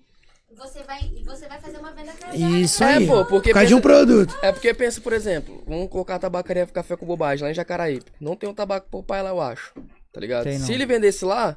Você 0.56 0.82
vai, 0.84 1.00
você 1.24 1.48
vai 1.48 1.60
fazer 1.60 1.78
uma 1.78 1.90
venda 1.90 2.12
casada. 2.12 2.36
Isso 2.36 2.84
É, 2.84 2.94
aí. 2.98 3.06
pô, 3.08 3.24
porque 3.24 3.48
Por 3.50 3.54
causa 3.54 3.66
de 3.66 3.74
um 3.74 3.80
pensa- 3.80 3.88
produto. 3.88 4.38
É 4.40 4.52
porque 4.52 4.72
pensa, 4.72 5.00
por 5.00 5.12
exemplo, 5.12 5.64
vamos 5.66 5.90
colocar 5.90 6.14
a 6.14 6.18
tabacaria 6.20 6.66
Café 6.68 6.96
com 6.96 7.04
Bobagem 7.06 7.44
lá 7.44 7.50
em 7.50 7.54
Jacaraípe. 7.54 8.12
Não 8.20 8.36
tem 8.36 8.48
um 8.48 8.54
tabaco 8.54 8.88
Popeye 8.88 9.22
lá, 9.22 9.30
eu 9.30 9.40
acho. 9.40 9.72
Tá 10.12 10.20
ligado? 10.20 10.44
Tem. 10.44 10.58
Se 10.60 10.72
ele 10.72 10.86
vendesse 10.86 11.24
lá, 11.24 11.56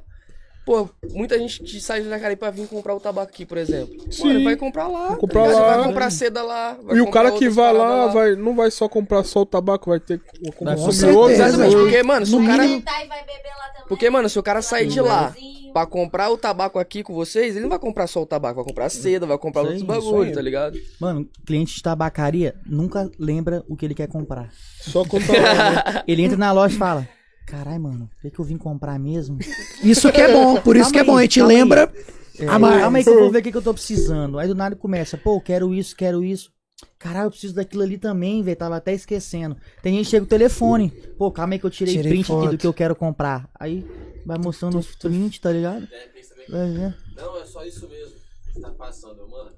pô, 0.68 0.90
muita 1.14 1.40
gente 1.40 1.64
que 1.64 1.80
sai 1.80 2.02
de 2.02 2.10
Jacaraípe 2.10 2.42
pra 2.42 2.52
vir 2.52 2.68
comprar 2.68 2.94
o 2.94 3.00
tabaco 3.00 3.32
aqui, 3.32 3.46
por 3.46 3.58
exemplo. 3.58 3.96
Sim. 4.12 4.24
Mano, 4.26 4.36
ele 4.36 4.44
vai 4.44 4.58
comprar 4.58 4.90
lá. 4.90 5.08
Vai 5.08 5.18
comprar 5.18 5.46
tá 5.46 5.50
lá. 5.50 5.76
Vai 5.78 5.84
comprar 5.86 6.12
seda 6.12 6.44
lá. 6.44 6.78
vai 6.84 6.98
E 6.98 7.02
o 7.02 7.06
comprar 7.06 7.24
cara 7.24 7.38
que 7.38 7.48
vai 7.48 7.74
paradas 7.74 8.06
lá, 8.06 8.08
vai, 8.12 8.36
não 8.36 8.54
vai 8.54 8.70
só 8.70 8.90
comprar 8.90 9.24
só 9.24 9.44
o 9.44 9.46
tabaco, 9.46 9.90
vai 9.90 10.02
ter 10.02 10.20
que 10.20 10.52
Vai 10.62 10.76
consumir 10.76 11.16
outros. 11.16 11.40
Exatamente, 11.40 11.74
porque, 11.74 12.04
mano, 12.04 12.26
se 12.26 12.36
o 12.36 12.46
cara. 12.46 12.68
Sentar 12.68 13.06
e 13.06 13.08
vai 13.08 13.22
beber 13.22 13.50
lá 13.58 13.68
também. 13.70 13.88
Porque, 13.88 14.10
mano, 14.10 14.28
se 14.28 14.38
o 14.38 14.44
cara 14.44 14.62
sair 14.62 14.88
de 14.88 15.00
lá 15.00 15.34
pra 15.72 15.86
comprar 15.86 16.30
o 16.30 16.38
tabaco 16.38 16.78
aqui 16.80 17.02
com 17.02 17.14
vocês, 17.14 17.56
ele 17.56 17.62
não 17.64 17.70
vai 17.70 17.80
comprar 17.80 18.08
só 18.08 18.22
o 18.22 18.26
tabaco, 18.26 18.56
vai 18.56 18.66
comprar 18.66 18.90
seda, 18.90 19.26
vai 19.26 19.38
comprar 19.38 19.62
Isso 19.62 19.72
outros 19.72 19.90
aí, 19.90 19.98
isso 20.00 20.06
bagulho, 20.10 20.30
aí. 20.30 20.36
tá 20.36 20.42
ligado? 20.42 20.78
Mano, 21.00 21.30
cliente 21.46 21.76
de 21.76 21.82
tabacaria 21.82 22.56
nunca 22.66 23.10
lembra 23.18 23.64
o 23.70 23.78
que 23.78 23.86
ele 23.86 23.96
quer 23.96 24.10
comprar. 24.10 24.50
Só 24.82 25.00
lá, 25.08 25.94
né? 25.94 26.04
Ele 26.06 26.24
entra 26.24 26.36
na 26.38 26.52
loja 26.52 26.76
e 26.76 26.78
fala: 26.78 27.08
Caralho, 27.48 27.82
mano, 27.82 28.10
o 28.18 28.22
que, 28.22 28.30
que 28.30 28.40
eu 28.40 28.46
vim 28.46 28.58
comprar 28.58 29.00
mesmo? 29.00 29.40
Isso 29.82 30.12
que 30.12 30.22
é 30.22 30.32
bom, 30.32 30.60
por 30.62 30.76
isso 30.76 30.92
Calma 30.92 30.94
que 30.94 31.00
é 31.00 31.04
bom. 31.04 31.14
aí, 31.18 31.20
A 31.20 31.22
gente 31.24 31.40
calma 31.40 31.52
aí. 31.54 31.58
lembra. 31.58 31.94
É, 32.40 32.46
Ah, 32.46 32.60
Calma 32.60 32.98
aí 33.00 33.04
que 33.04 33.10
eu 33.10 33.20
vou 33.20 33.32
ver 33.32 33.40
o 33.40 33.42
que, 33.44 33.52
que 33.52 33.58
eu 33.58 33.62
tô 33.62 33.74
precisando. 33.74 34.38
Aí 34.38 34.48
do 34.48 34.54
nada 34.54 34.76
começa, 34.76 35.18
pô, 35.18 35.40
quero 35.42 35.74
isso, 35.74 35.96
quero 35.96 36.24
isso. 36.24 36.52
Caralho, 37.00 37.28
eu 37.28 37.32
preciso 37.32 37.56
daquilo 37.56 37.82
ali 37.82 37.98
também, 37.98 38.44
velho. 38.44 38.56
Tava 38.56 38.76
até 38.76 38.94
esquecendo. 38.94 39.58
Tem 39.82 39.96
gente 39.96 40.06
que 40.06 40.12
chega 40.12 40.26
o 40.26 40.28
telefone. 40.30 40.92
Pô, 41.18 41.32
calma 41.32 41.54
aí 41.56 41.60
que 41.60 41.66
eu 41.66 41.70
tirei, 41.72 41.96
Tirei 41.96 42.12
print 42.12 42.22
aqui 42.32 42.42
foto. 42.42 42.52
do 42.52 42.58
que 42.58 42.68
eu 42.68 42.74
quero 42.74 42.96
comprar. 42.96 43.50
Aí 43.60 43.84
vai 44.26 44.38
mostrando 44.38 44.78
os 44.78 44.94
print, 44.96 45.42
tá 45.42 45.52
ligado? 45.52 45.88
É. 45.92 46.52
Vai 46.52 46.72
ver. 46.72 46.98
Não, 47.16 47.42
é 47.42 47.46
só 47.46 47.64
isso 47.66 47.88
mesmo. 47.90 48.14
Você 48.54 48.60
tá 48.62 48.70
passando, 48.72 49.28
mano. 49.28 49.52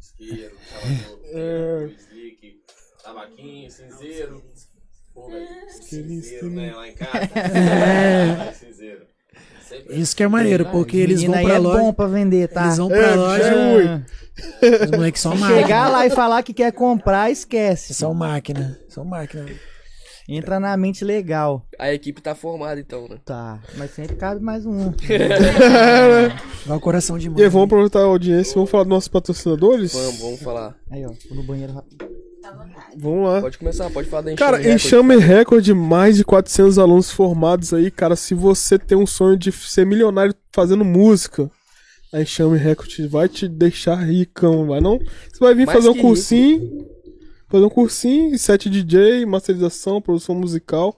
Isqueiro, 0.00 0.54
tabaco, 0.70 1.20
É. 1.24 1.90
slick, 1.98 2.60
tabaquinho, 3.02 3.70
cinzeiro. 3.70 4.42
Pô, 5.20 5.28
velho, 5.28 5.46
Isqueirinho, 5.68 6.22
cinzeiro, 6.22 6.50
né? 6.50 6.72
Lá 6.74 6.88
em 6.88 6.94
casa. 6.94 7.12
É. 8.48 8.52
Cinzeiro. 8.52 9.00
Sempre 9.68 9.94
Isso 10.00 10.16
que 10.16 10.22
é 10.22 10.28
maneiro, 10.28 10.66
porque 10.66 10.96
eles 10.96 11.22
vão 11.22 11.32
pra 11.42 11.54
é 11.54 11.58
loja. 11.58 11.78
bom 11.78 11.92
pra 11.92 12.06
vender, 12.06 12.48
tá? 12.48 12.64
Eles 12.64 12.76
vão 12.78 12.90
É, 12.92 12.98
pra 12.98 13.08
bicho, 13.08 13.20
loja. 13.20 14.06
é. 14.06 14.20
Os 14.84 14.90
moleques 14.90 15.20
são 15.20 15.32
Chegar 15.36 15.50
máquina. 15.58 15.88
lá 15.88 16.06
e 16.06 16.10
falar 16.10 16.42
que 16.42 16.52
quer 16.54 16.72
comprar, 16.72 17.30
esquece. 17.30 17.92
São 17.94 18.12
máquina. 18.14 18.78
São 18.88 19.04
máquina. 19.04 19.46
Entra 20.28 20.58
na 20.60 20.76
mente 20.76 21.04
legal. 21.04 21.66
A 21.78 21.92
equipe 21.92 22.20
tá 22.22 22.34
formada 22.34 22.80
então, 22.80 23.06
né? 23.08 23.18
Tá, 23.24 23.60
mas 23.76 23.90
sempre 23.92 24.14
cabe 24.16 24.40
mais 24.40 24.64
um. 24.64 24.92
Vai 26.66 26.76
o 26.76 26.80
coração 26.80 27.18
de 27.18 27.26
E 27.26 27.28
aí, 27.30 27.34
mãe. 27.34 27.48
vamos 27.48 27.66
aproveitar 27.66 28.00
a 28.00 28.04
audiência, 28.04 28.54
vamos 28.54 28.70
falar 28.70 28.84
dos 28.84 28.90
nossos 28.90 29.08
patrocinadores? 29.08 29.92
Vamos, 29.92 30.18
vamos 30.20 30.40
falar. 30.42 30.76
Aí, 30.90 31.04
ó, 31.04 31.10
tô 31.28 31.34
no 31.34 31.42
banheiro 31.42 31.72
rápido. 31.74 32.06
Vamos 32.96 33.28
lá. 33.28 33.40
Pode 33.40 33.58
começar, 33.58 33.90
pode 33.90 34.08
falar 34.08 34.22
da 34.22 34.34
Cara, 34.34 34.58
Enxame 34.60 35.14
Enxame 35.14 35.16
Record, 35.16 35.68
mais 35.70 36.16
de 36.16 36.24
400 36.24 36.78
alunos 36.78 37.10
formados 37.10 37.72
aí, 37.72 37.90
cara. 37.90 38.16
Se 38.16 38.34
você 38.34 38.78
tem 38.78 38.96
um 38.96 39.06
sonho 39.06 39.36
de 39.36 39.52
ser 39.52 39.84
milionário 39.86 40.34
fazendo 40.52 40.84
música, 40.84 41.50
a 42.12 42.20
Enxame 42.20 42.58
Record 42.58 43.06
vai 43.08 43.28
te 43.28 43.46
deixar 43.48 43.96
ricão, 43.96 44.66
vai 44.66 44.80
não? 44.80 44.98
Você 44.98 45.38
vai 45.38 45.54
vir 45.54 45.66
Mais 45.66 45.78
fazer 45.78 45.88
um 45.90 46.00
cursinho, 46.00 46.86
fazer 47.48 47.64
um 47.64 47.70
cursinho, 47.70 48.38
set 48.38 48.68
DJ, 48.68 49.24
masterização, 49.26 50.00
produção 50.00 50.34
musical. 50.34 50.96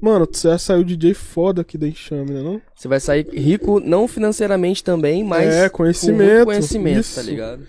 Mano, 0.00 0.26
tu 0.26 0.38
já 0.40 0.56
saiu 0.58 0.82
DJ 0.82 1.12
foda 1.14 1.60
aqui 1.60 1.76
da 1.76 1.86
Enxame, 1.86 2.30
né 2.30 2.42
não? 2.42 2.60
Você 2.74 2.88
vai 2.88 2.98
sair 2.98 3.28
rico, 3.32 3.80
não 3.80 4.08
financeiramente 4.08 4.82
também, 4.82 5.22
mas 5.22 5.52
É, 5.54 5.68
com 5.68 5.78
conhecimento, 5.78 6.32
muito 6.32 6.44
conhecimento, 6.46 7.00
isso. 7.00 7.14
tá 7.16 7.22
ligado? 7.22 7.66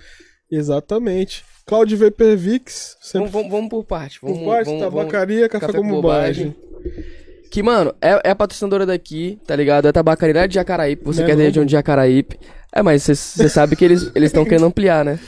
Exatamente. 0.49 1.43
Cloud 1.65 1.95
Vapor 1.95 2.35
Vix, 2.35 2.97
sempre 3.01 3.29
Vamos, 3.29 3.31
vamos, 3.31 3.51
vamos 3.51 3.69
por 3.69 3.83
parte. 3.83 4.19
Vamos, 4.21 4.39
por 4.39 4.47
parte, 4.47 4.65
vamos, 4.65 4.81
tabacaria, 4.81 5.49
café, 5.49 5.73
com 5.73 5.87
bobagem. 5.87 6.55
Que, 7.51 7.61
mano, 7.61 7.93
é, 8.01 8.19
é 8.23 8.31
a 8.31 8.35
patrocinadora 8.35 8.85
daqui, 8.85 9.37
tá 9.45 9.55
ligado? 9.55 9.87
É 9.87 9.91
tabacaria 9.91 10.41
lá 10.41 10.47
de 10.47 10.55
Jacaraípe. 10.55 11.03
Você 11.03 11.21
Não 11.21 11.29
é 11.29 11.35
quer 11.35 11.51
de 11.51 11.59
onde 11.59 11.67
de 11.67 11.73
Jacaraípe. 11.73 12.39
É, 12.73 12.81
mas 12.81 13.03
você 13.03 13.49
sabe 13.49 13.75
que 13.75 13.83
eles 13.83 14.09
estão 14.15 14.45
querendo 14.45 14.65
ampliar, 14.65 15.03
né? 15.03 15.19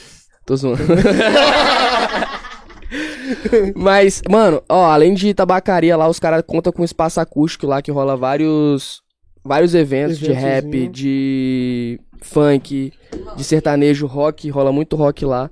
Tô 0.45 0.55
zoando. 0.55 0.81
mas, 3.75 4.21
mano, 4.29 4.63
ó, 4.69 4.85
além 4.85 5.13
de 5.13 5.33
tabacaria 5.33 5.97
lá, 5.97 6.07
os 6.07 6.19
caras 6.19 6.43
contam 6.45 6.71
com 6.71 6.83
espaço 6.83 7.19
acústico 7.19 7.67
lá 7.67 7.81
que 7.81 7.91
rola 7.91 8.15
vários 8.15 9.01
vários 9.43 9.75
eventos 9.75 10.17
de 10.17 10.31
rap, 10.31 10.87
de 10.87 11.99
funk, 12.21 12.93
de 13.35 13.43
sertanejo, 13.43 14.07
rock, 14.07 14.49
rola 14.49 14.71
muito 14.71 14.95
rock 14.95 15.25
lá. 15.25 15.51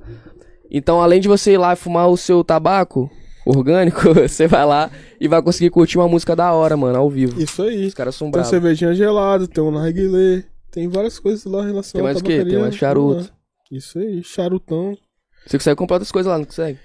Então, 0.72 1.02
além 1.02 1.20
de 1.20 1.28
você 1.28 1.52
ir 1.52 1.58
lá 1.58 1.74
e 1.74 1.76
fumar 1.76 2.08
o 2.08 2.16
seu 2.16 2.44
tabaco 2.44 3.12
orgânico, 3.46 4.14
você 4.16 4.48
vai 4.48 4.66
lá 4.66 4.90
e 5.20 5.28
vai 5.28 5.42
conseguir 5.42 5.70
curtir 5.70 5.98
uma 5.98 6.08
música 6.08 6.36
da 6.36 6.54
hora, 6.54 6.78
mano, 6.78 6.98
ao 6.98 7.10
vivo. 7.10 7.42
Isso 7.42 7.62
aí. 7.62 7.88
Os 7.88 7.94
caras 7.94 8.16
são 8.16 8.28
Tem 8.28 8.32
bravos. 8.34 8.50
cervejinha 8.50 8.94
gelada, 8.94 9.48
tem 9.48 9.62
um 9.62 9.72
narguilé, 9.72 10.46
tem 10.72 10.88
várias 10.88 11.20
coisas 11.20 11.44
lá 11.44 11.64
em 11.64 11.68
relação 11.68 12.00
Tem 12.00 12.04
mais 12.04 12.18
o 12.18 12.24
quê? 12.24 12.46
Tem 12.46 12.58
mais 12.58 12.76
charuto. 12.76 13.24
Lá. 13.24 13.30
Isso 13.70 14.00
aí, 14.00 14.24
charutão. 14.24 14.98
Você 15.46 15.58
consegue 15.58 15.76
comprar 15.76 15.96
outras 15.96 16.12
coisas 16.12 16.32
lá, 16.32 16.38
não 16.38 16.46
consegue? 16.46 16.80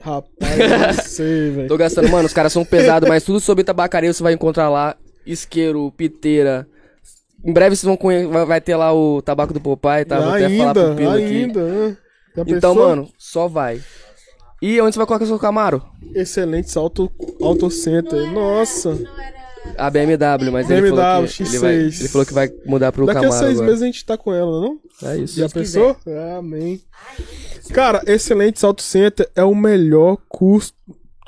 Rapaz, 0.00 0.60
eu 0.60 0.68
não 0.68 0.92
sei, 0.92 1.50
velho. 1.50 1.68
Tô 1.68 1.76
gastando, 1.76 2.08
mano, 2.08 2.26
os 2.26 2.32
caras 2.32 2.52
são 2.52 2.64
pesados, 2.64 3.08
mas 3.08 3.24
tudo 3.24 3.40
sobre 3.40 3.64
tabacaria 3.64 4.12
você 4.12 4.22
vai 4.22 4.32
encontrar 4.32 4.68
lá. 4.68 4.96
Isqueiro, 5.26 5.92
piteira. 5.96 6.68
Em 7.44 7.52
breve 7.52 7.74
vocês 7.74 7.84
vão 7.84 7.96
conhe... 7.96 8.26
vai, 8.26 8.60
ter 8.60 8.76
lá 8.76 8.92
o 8.92 9.20
tabaco 9.22 9.52
do 9.52 9.60
Popeye, 9.60 10.04
tá? 10.04 10.20
Vou 10.20 10.30
até 10.30 10.48
falar 10.56 10.72
pro 10.72 10.82
ainda, 10.82 10.96
Pilo 10.96 11.10
aqui. 11.10 11.24
ainda. 11.24 11.64
né? 11.64 11.96
Já 12.36 12.42
Então, 12.42 12.74
pensou? 12.74 12.88
mano, 12.88 13.08
só 13.18 13.48
vai. 13.48 13.80
E 14.60 14.80
onde 14.80 14.92
você 14.94 14.98
vai 14.98 15.06
colocar 15.06 15.26
seu 15.26 15.38
Camaro? 15.38 15.82
Excelentes 16.14 16.76
auto, 16.76 17.10
auto 17.40 17.70
center. 17.70 18.30
Nossa. 18.32 18.94
Não 18.94 19.20
era. 19.20 19.38
A 19.76 19.90
BMW, 19.90 20.50
mas 20.50 20.70
ele, 20.70 20.80
BMW 20.80 20.96
falou 20.96 21.28
que, 21.28 21.42
ele, 21.42 21.58
vai- 21.58 21.74
X6. 21.76 22.00
ele 22.00 22.08
falou 22.08 22.26
que 22.26 22.32
vai 22.32 22.50
mudar 22.64 22.90
pro 22.90 23.04
Daqui 23.06 23.18
a 23.18 23.22
Camaro 23.22 23.38
seis 23.38 23.52
agora. 23.54 23.66
meses 23.66 23.82
a 23.82 23.86
gente 23.86 24.04
tá 24.04 24.16
com 24.16 24.32
ela, 24.32 24.60
não? 24.60 24.80
É 25.04 25.18
isso. 25.18 25.38
Já 25.38 25.48
pensou? 25.48 25.96
Amém. 26.38 26.80
Cara, 27.72 28.02
Excelentes 28.06 28.64
Auto 28.64 28.82
Center 28.82 29.28
é 29.36 29.44
o 29.44 29.54
melhor 29.54 30.16
custo, 30.28 30.74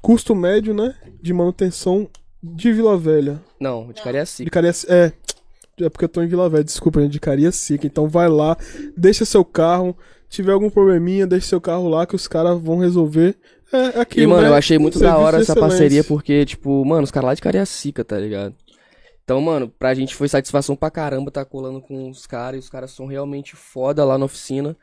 custo 0.02 0.34
médio, 0.34 0.72
né? 0.72 0.94
De 1.22 1.32
manutenção 1.34 2.08
de 2.42 2.72
Vila 2.72 2.96
Velha. 2.96 3.40
Não, 3.60 3.92
de 3.92 4.00
Cariacica. 4.02 4.44
De 4.44 4.50
Cariacica. 4.50 4.92
É. 4.92 5.12
É 5.82 5.88
porque 5.88 6.04
eu 6.04 6.08
tô 6.08 6.22
em 6.22 6.26
Vila 6.26 6.48
Velha, 6.48 6.64
desculpa, 6.64 7.00
gente, 7.00 7.12
de 7.12 7.20
Cariacica. 7.20 7.86
Então 7.86 8.08
vai 8.08 8.28
lá, 8.28 8.56
deixa 8.96 9.24
seu 9.24 9.44
carro. 9.44 9.96
Tiver 10.30 10.52
algum 10.52 10.70
probleminha, 10.70 11.26
deixa 11.26 11.48
seu 11.48 11.60
carro 11.60 11.88
lá 11.88 12.06
que 12.06 12.14
os 12.14 12.28
caras 12.28 12.58
vão 12.58 12.78
resolver. 12.78 13.36
É, 13.72 13.98
é 13.98 14.00
aquilo, 14.00 14.24
E, 14.24 14.26
mano, 14.28 14.42
né? 14.42 14.48
eu 14.48 14.54
achei 14.54 14.78
muito 14.78 14.98
da 14.98 15.18
hora 15.18 15.40
essa 15.40 15.56
parceria, 15.56 16.04
porque, 16.04 16.46
tipo, 16.46 16.84
mano, 16.84 17.02
os 17.02 17.10
caras 17.10 17.26
lá 17.26 17.34
de 17.34 17.42
Cariacica, 17.42 18.04
tá 18.04 18.16
ligado? 18.16 18.54
Então, 19.24 19.40
mano, 19.40 19.68
pra 19.68 19.92
gente 19.92 20.14
foi 20.14 20.28
satisfação 20.28 20.74
pra 20.76 20.90
caramba 20.90 21.30
tá 21.30 21.44
colando 21.44 21.80
com 21.80 22.08
os 22.08 22.26
caras, 22.26 22.56
e 22.56 22.58
os 22.60 22.70
caras 22.70 22.92
são 22.92 23.06
realmente 23.06 23.56
foda 23.56 24.04
lá 24.04 24.16
na 24.16 24.24
oficina. 24.24 24.76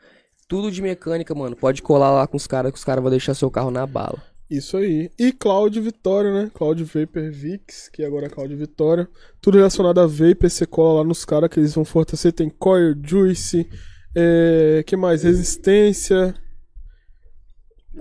Tudo 0.46 0.70
de 0.70 0.80
mecânica, 0.82 1.34
mano. 1.34 1.56
Pode 1.56 1.82
colar 1.82 2.10
lá 2.10 2.26
com 2.26 2.36
os 2.36 2.46
caras, 2.46 2.70
que 2.70 2.78
os 2.78 2.84
caras 2.84 3.02
vão 3.02 3.10
deixar 3.10 3.34
seu 3.34 3.50
carro 3.50 3.70
na 3.70 3.86
bala. 3.86 4.22
Isso 4.50 4.78
aí. 4.78 5.10
E 5.18 5.32
Cloud 5.32 5.78
Vitória, 5.80 6.32
né? 6.32 6.50
Cloud 6.54 6.82
Vapor 6.84 7.30
Vix, 7.30 7.90
que 7.92 8.02
agora 8.02 8.26
é 8.26 8.30
Cloud 8.30 8.54
Vitória. 8.54 9.06
Tudo 9.42 9.58
relacionado 9.58 9.98
a 10.00 10.06
Vapor, 10.06 10.48
você 10.48 10.64
cola 10.66 11.00
lá 11.00 11.04
nos 11.04 11.24
caras 11.24 11.50
que 11.50 11.60
eles 11.60 11.74
vão 11.74 11.84
fortalecer. 11.84 12.32
Tem 12.32 12.48
Coil, 12.48 12.94
Juice, 13.02 13.68
é... 14.14 14.82
que 14.86 14.96
mais? 14.96 15.22
Resistência. 15.22 16.34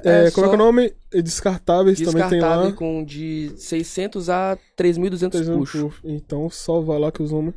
É, 0.03 0.27
É, 0.27 0.31
como 0.31 0.45
é 0.45 0.49
que 0.49 0.55
é 0.55 0.57
o 0.57 0.63
nome? 0.63 0.93
Descartáveis 1.11 1.99
também 1.99 2.27
tem 2.29 2.41
lá. 2.41 2.71
com 2.71 3.03
de 3.03 3.51
600 3.55 4.29
a 4.29 4.57
3.200 4.77 5.31
300 5.31 5.57
puxo. 5.57 5.85
puff. 5.85 6.01
Então 6.03 6.49
só 6.49 6.81
vai 6.81 6.99
lá 6.99 7.11
que 7.11 7.23
os 7.23 7.31
homens. 7.31 7.55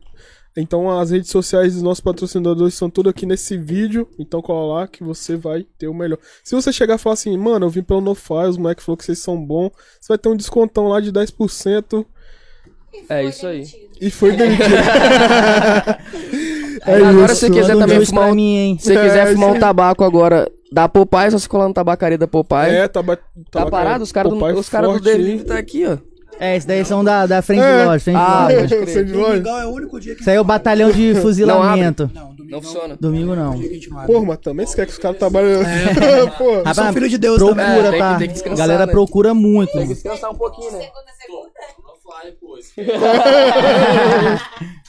Então 0.56 0.90
as 0.98 1.10
redes 1.10 1.30
sociais 1.30 1.74
dos 1.74 1.82
nossos 1.82 2.00
patrocinadores 2.00 2.74
estão 2.74 2.90
tudo 2.90 3.08
aqui 3.08 3.26
nesse 3.26 3.56
vídeo. 3.56 4.08
Então 4.18 4.42
cola 4.42 4.80
lá 4.80 4.88
que 4.88 5.04
você 5.04 5.36
vai 5.36 5.64
ter 5.78 5.88
o 5.88 5.94
melhor. 5.94 6.18
Se 6.42 6.54
você 6.54 6.72
chegar 6.72 6.94
e 6.96 6.98
falar 6.98 7.14
assim, 7.14 7.36
mano, 7.36 7.66
eu 7.66 7.70
vim 7.70 7.82
pelo 7.82 8.00
NoFi, 8.00 8.48
os 8.48 8.56
moleques 8.56 8.84
falaram 8.84 8.98
que 8.98 9.04
vocês 9.04 9.18
são 9.18 9.40
bons, 9.40 9.70
você 10.00 10.08
vai 10.08 10.18
ter 10.18 10.28
um 10.28 10.36
descontão 10.36 10.88
lá 10.88 11.00
de 11.00 11.12
10%. 11.12 12.04
É 13.08 13.24
isso 13.24 13.46
aí. 13.46 13.64
E 14.00 14.10
foi 14.10 14.34
demitido. 14.34 14.64
é 16.86 16.94
agora, 16.96 17.26
isso. 17.26 17.34
se 17.36 17.40
você 17.46 17.50
quiser 17.50 17.76
também 17.78 18.04
fumar 18.06 18.30
um- 18.30 18.34
mim, 18.34 18.56
hein? 18.56 18.78
Se 18.80 18.92
você 18.94 19.00
quiser 19.02 19.26
É, 19.28 19.32
fumar 19.32 19.50
um 19.50 19.58
tabaco 19.58 20.04
agora 20.04 20.50
da 20.72 20.88
Popeye, 20.88 21.26
é 21.26 21.30
só 21.30 21.38
você 21.38 21.48
colar 21.48 21.68
na 21.68 21.74
tabacaria 21.74 22.16
da 22.18 22.26
Popeye. 22.28 22.74
É, 22.76 22.88
tá, 22.88 23.02
ba- 23.02 23.18
tá 23.50 23.66
parado? 23.66 24.02
Os 24.04 24.12
caras 24.12 24.32
do, 24.32 24.38
Popeye 24.38 24.58
os 24.58 24.68
cara 24.68 24.86
do 24.86 24.92
forte 24.94 25.04
delivery 25.04 25.44
tá 25.44 25.58
aqui, 25.58 25.84
ó. 25.86 25.98
É, 26.38 26.56
esse 26.56 26.66
daí 26.66 26.82
são 26.86 27.04
da, 27.04 27.26
da 27.26 27.42
frente 27.42 27.60
É. 27.62 27.80
de 27.80 27.84
loja, 27.86 28.00
frente 28.02 28.16
de 28.16 28.22
Ah, 28.22 28.48
loja. 28.50 28.66
crer. 28.66 28.86
Você 28.88 29.04
de 29.04 29.12
longe? 29.12 29.28
Domingão 29.40 29.58
é 29.58 29.66
o 29.66 29.70
único 29.70 30.00
dia 30.00 30.14
que 30.14 30.22
Isso 30.22 30.30
aí 30.30 30.36
é 30.36 30.40
o 30.40 30.44
batalhão 30.44 30.90
de 30.90 31.14
fuzilamento. 31.16 32.10
Não, 32.14 32.34
domingo 32.34 32.50
Não 32.50 32.62
funciona. 32.62 32.96
Domingo 32.98 33.36
não. 33.36 33.52
a 33.52 33.56
gente 33.56 33.90
não 33.90 33.98
abre. 33.98 34.12
Porra, 34.14 34.24
mas 34.26 34.38
também 34.38 34.64
você 34.64 34.74
quer 34.76 34.86
que 34.86 34.92
os 34.92 34.98
caras 34.98 35.18
trabalhem. 35.18 35.58
Porra. 36.38 36.62
Eu 36.66 36.74
sou 36.74 36.84
um 36.84 36.92
filho 36.94 37.08
de 37.10 37.18
Deus 37.18 37.36
procura, 37.36 37.62
também. 37.62 37.78
É, 37.78 37.82
tem 37.82 37.92
que- 37.92 37.98
tá? 37.98 38.14
tem 38.16 38.26
que 38.28 38.32
descansar, 38.32 38.58
Galera 38.58 38.86
né? 38.86 38.92
procura 38.92 39.34
muito. 39.34 39.72
Tem 39.72 39.82
que 39.86 39.92
descansar 39.94 40.30
um 40.30 40.34
pouquinho, 40.34 40.72
né? 40.72 40.86
Fly, 42.02 42.32
pô. 42.40 42.56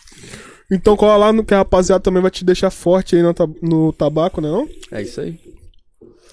Então 0.72 0.96
cola 0.96 1.18
lá 1.18 1.34
no 1.34 1.44
que 1.44 1.54
a 1.54 1.58
rapaziada 1.58 2.02
também 2.02 2.22
vai 2.22 2.32
te 2.32 2.46
deixar 2.46 2.72
forte 2.72 3.16
aí 3.16 3.22
no, 3.22 3.34
no 3.62 3.92
tabaco, 3.94 4.40
né 4.40 4.50
não? 4.50 4.68
É 4.92 5.02
isso 5.02 5.20
aí. 5.20 5.38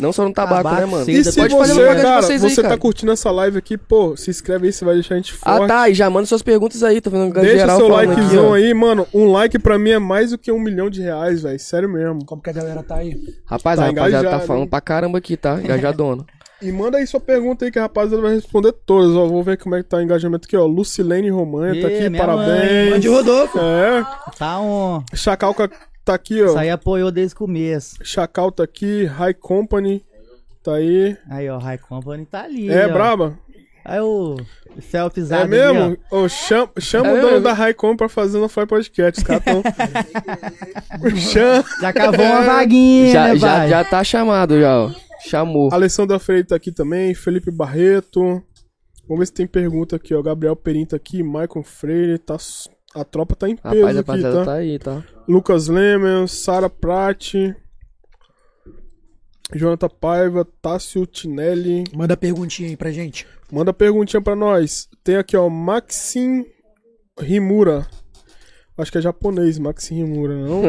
Não 0.00 0.12
só 0.12 0.22
no 0.24 0.32
tabaco, 0.32 0.62
Tabaco, 0.62 0.80
né, 0.80 0.86
mano? 0.86 1.04
sim. 1.04 1.10
E 1.10 1.24
se 1.24 1.34
pode 1.34 1.52
você, 1.52 1.74
fazer 1.74 2.02
cara, 2.02 2.22
vocês 2.22 2.44
aí, 2.44 2.50
você 2.50 2.62
tá 2.62 2.68
cara. 2.68 2.80
curtindo 2.80 3.10
essa 3.10 3.32
live 3.32 3.58
aqui, 3.58 3.76
pô, 3.76 4.16
se 4.16 4.30
inscreve 4.30 4.68
aí, 4.68 4.72
você 4.72 4.84
vai 4.84 4.94
deixar 4.94 5.14
a 5.14 5.16
gente 5.16 5.32
forte. 5.32 5.64
Ah, 5.64 5.66
tá. 5.66 5.88
E 5.88 5.94
já 5.94 6.08
manda 6.08 6.24
suas 6.24 6.40
perguntas 6.40 6.84
aí. 6.84 7.00
Tô 7.00 7.10
vendo 7.10 7.32
Deixa 7.34 7.56
geral 7.58 7.76
seu 7.78 7.96
aqui, 7.96 8.06
likezão 8.06 8.50
ó. 8.50 8.54
aí, 8.54 8.72
mano. 8.72 9.08
Um 9.12 9.32
like 9.32 9.58
pra 9.58 9.76
mim 9.76 9.90
é 9.90 9.98
mais 9.98 10.30
do 10.30 10.38
que 10.38 10.52
um 10.52 10.60
milhão 10.60 10.88
de 10.88 11.02
reais, 11.02 11.42
velho. 11.42 11.58
Sério 11.58 11.88
mesmo. 11.88 12.24
Como 12.24 12.40
que 12.40 12.48
a 12.48 12.52
galera 12.52 12.80
tá 12.84 12.94
aí? 12.94 13.16
Rapaz, 13.44 13.76
Tá 13.80 13.86
a 13.86 13.88
rapaziada 13.88 14.30
tá 14.30 14.38
falando 14.38 14.62
hein? 14.62 14.68
pra 14.68 14.80
caramba 14.80 15.18
aqui, 15.18 15.36
tá? 15.36 15.60
Engajadona. 15.60 16.24
E 16.60 16.72
manda 16.72 16.98
aí 16.98 17.06
sua 17.06 17.20
pergunta 17.20 17.64
aí 17.64 17.70
que 17.70 17.78
a 17.78 17.82
rapaziada 17.82 18.20
vai 18.20 18.34
responder 18.34 18.72
todas. 18.72 19.14
Ó, 19.14 19.26
vou 19.26 19.42
ver 19.42 19.56
como 19.58 19.76
é 19.76 19.82
que 19.82 19.88
tá 19.88 19.98
o 19.98 20.02
engajamento 20.02 20.46
aqui, 20.46 20.56
ó. 20.56 20.66
Lucilene 20.66 21.30
Romanha 21.30 21.80
tá 21.80 21.88
Ê, 21.88 21.98
aqui, 21.98 22.10
minha 22.10 22.20
parabéns. 22.20 22.90
Mande 22.90 23.08
Rodolfo. 23.08 23.58
É. 23.58 24.04
Tá 24.36 24.60
um. 24.60 25.02
Chacalca 25.14 25.70
tá 26.04 26.14
aqui, 26.14 26.42
ó. 26.42 26.46
Isso 26.46 26.58
aí 26.58 26.70
apoiou 26.70 27.12
desde 27.12 27.34
o 27.34 27.38
começo. 27.38 27.96
Chacal 28.02 28.50
tá 28.50 28.64
aqui, 28.64 29.04
High 29.04 29.34
Company 29.34 30.04
tá 30.62 30.74
aí. 30.74 31.16
Aí, 31.30 31.48
ó, 31.48 31.58
High 31.58 31.78
Company 31.78 32.26
tá 32.26 32.42
ali. 32.42 32.68
É, 32.70 32.86
ó. 32.86 32.92
braba? 32.92 33.38
Aí 33.84 34.00
o 34.00 34.36
Phelps 34.80 35.30
É 35.30 35.46
mesmo? 35.46 35.96
Ô, 36.10 36.28
chama 36.28 36.68
chama 36.78 37.08
É 37.08 37.12
o 37.12 37.16
dono 37.16 37.28
mesmo? 37.28 37.44
da 37.44 37.52
High 37.54 37.72
Company 37.72 37.96
pra 37.96 38.08
fazer 38.08 38.38
no 38.38 38.48
Fly 38.48 38.66
Podcast. 38.66 39.20
Os 39.20 39.26
caras 39.26 39.44
tão. 39.44 39.62
Já 41.80 41.92
cavou 41.92 42.24
uma 42.26 42.42
vaguinha, 42.42 43.12
já, 43.12 43.28
né, 43.28 43.36
já, 43.36 43.68
já 43.68 43.84
tá 43.84 44.04
chamado, 44.04 44.60
já, 44.60 44.78
ó. 44.80 44.90
Chamou. 45.20 45.68
Alessandra 45.72 46.18
Freire 46.18 46.46
tá 46.46 46.56
aqui 46.56 46.72
também, 46.72 47.14
Felipe 47.14 47.50
Barreto. 47.50 48.42
Vamos 49.08 49.20
ver 49.20 49.26
se 49.26 49.32
tem 49.32 49.46
pergunta 49.46 49.96
aqui, 49.96 50.14
ó. 50.14 50.22
Gabriel 50.22 50.54
Perim 50.54 50.84
tá 50.84 50.96
aqui, 50.96 51.22
Michael 51.22 51.62
Freire, 51.64 52.18
tá... 52.18 52.36
a 52.94 53.04
tropa 53.04 53.34
tá 53.34 53.48
em 53.48 53.56
peso 53.56 53.96
Rapaz, 53.96 54.24
aqui, 54.24 54.36
tá? 54.36 54.44
tá 54.44 54.52
aí, 54.54 54.78
tá? 54.78 55.04
Lucas 55.26 55.68
Lemens, 55.68 56.32
Sara 56.32 56.68
Prati, 56.68 57.56
Jonathan 59.54 59.88
Paiva, 59.88 60.46
Tássio 60.60 61.06
Tinelli. 61.06 61.84
Manda 61.94 62.16
perguntinha 62.16 62.68
aí 62.68 62.76
pra 62.76 62.90
gente. 62.90 63.26
Manda 63.50 63.72
perguntinha 63.72 64.20
pra 64.20 64.36
nós. 64.36 64.88
Tem 65.02 65.16
aqui, 65.16 65.36
ó, 65.36 65.48
Maxim 65.48 66.44
Rimura. 67.18 67.86
Acho 68.76 68.92
que 68.92 68.98
é 68.98 69.00
japonês, 69.00 69.58
Maxim 69.58 69.96
Rimura, 70.04 70.36
não? 70.36 70.62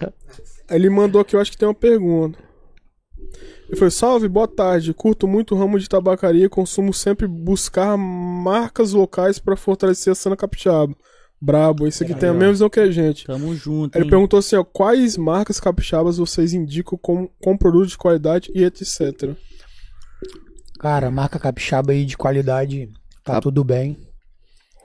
Ele 0.68 0.90
mandou 0.90 1.20
aqui, 1.20 1.36
eu 1.36 1.40
acho 1.40 1.50
que 1.50 1.58
tem 1.58 1.68
uma 1.68 1.74
pergunta. 1.74 2.38
Ele 3.68 3.76
foi, 3.76 3.90
salve, 3.90 4.28
boa 4.28 4.46
tarde. 4.46 4.94
Curto 4.94 5.26
muito 5.26 5.54
o 5.54 5.58
ramo 5.58 5.78
de 5.78 5.88
tabacaria 5.88 6.44
e 6.44 6.48
consumo 6.48 6.94
sempre 6.94 7.26
buscar 7.26 7.96
marcas 7.96 8.92
locais 8.92 9.38
pra 9.38 9.56
fortalecer 9.56 10.12
a 10.12 10.14
cena 10.14 10.36
capixaba. 10.36 10.94
Brabo, 11.40 11.86
esse 11.86 12.02
aqui 12.02 12.14
tem 12.14 12.30
a 12.30 12.32
mesma 12.32 12.52
visão 12.52 12.70
que 12.70 12.80
a 12.80 12.90
gente. 12.90 13.26
Tamo 13.26 13.54
junto. 13.54 13.96
Ele 13.96 14.04
hein? 14.04 14.10
perguntou 14.10 14.38
assim, 14.38 14.56
ó, 14.56 14.64
quais 14.64 15.16
marcas 15.16 15.60
capixabas 15.60 16.16
vocês 16.16 16.54
indicam 16.54 16.96
com, 16.96 17.28
com 17.42 17.56
produto 17.58 17.88
de 17.88 17.98
qualidade 17.98 18.50
e 18.54 18.64
etc. 18.64 19.34
Cara, 20.78 21.10
marca 21.10 21.38
capixaba 21.38 21.92
aí 21.92 22.04
de 22.04 22.16
qualidade, 22.16 22.88
tá 23.24 23.34
Cap- 23.34 23.42
tudo 23.42 23.62
bem. 23.64 23.98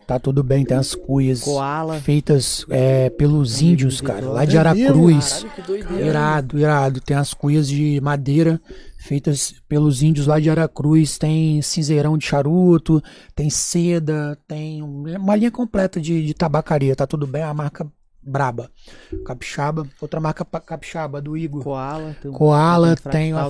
Tá 0.07 0.19
tudo 0.19 0.43
bem, 0.43 0.65
tem 0.65 0.75
as 0.75 0.93
cuias 0.93 1.41
Koala. 1.41 1.99
feitas 2.01 2.65
é, 2.69 3.09
pelos 3.11 3.61
índios, 3.61 4.01
cara, 4.01 4.25
lá 4.27 4.43
de 4.43 4.57
É? 4.57 4.59
Aracruz. 4.59 5.45
Caralho. 5.55 6.05
Irado, 6.05 6.59
irado. 6.59 7.01
Tem 7.01 7.15
as 7.15 7.33
cuias 7.33 7.67
de 7.67 7.99
madeira 8.01 8.59
feitas 8.97 9.53
pelos 9.69 10.03
índios 10.03 10.27
lá 10.27 10.37
de 10.39 10.49
Aracruz. 10.49 11.17
Tem 11.17 11.61
cinzeirão 11.61 12.17
de 12.17 12.25
charuto, 12.25 13.01
tem 13.33 13.49
seda, 13.49 14.37
tem 14.47 14.83
um- 14.83 15.03
uma 15.17 15.35
linha 15.35 15.51
completa 15.51 16.01
de, 16.01 16.25
de 16.25 16.33
tabacaria. 16.33 16.95
Tá 16.95 17.07
tudo 17.07 17.25
bem, 17.25 17.43
a 17.43 17.53
marca 17.53 17.87
braba. 18.21 18.69
Capixaba, 19.25 19.87
outra 20.01 20.19
marca 20.19 20.43
capixaba 20.43 21.21
do 21.21 21.37
Igor. 21.37 21.63
Koala. 21.63 22.15
Tem, 22.21 22.31
Koala, 22.31 22.95
tem 22.97 23.11
tem 23.11 23.33
a 23.33 23.49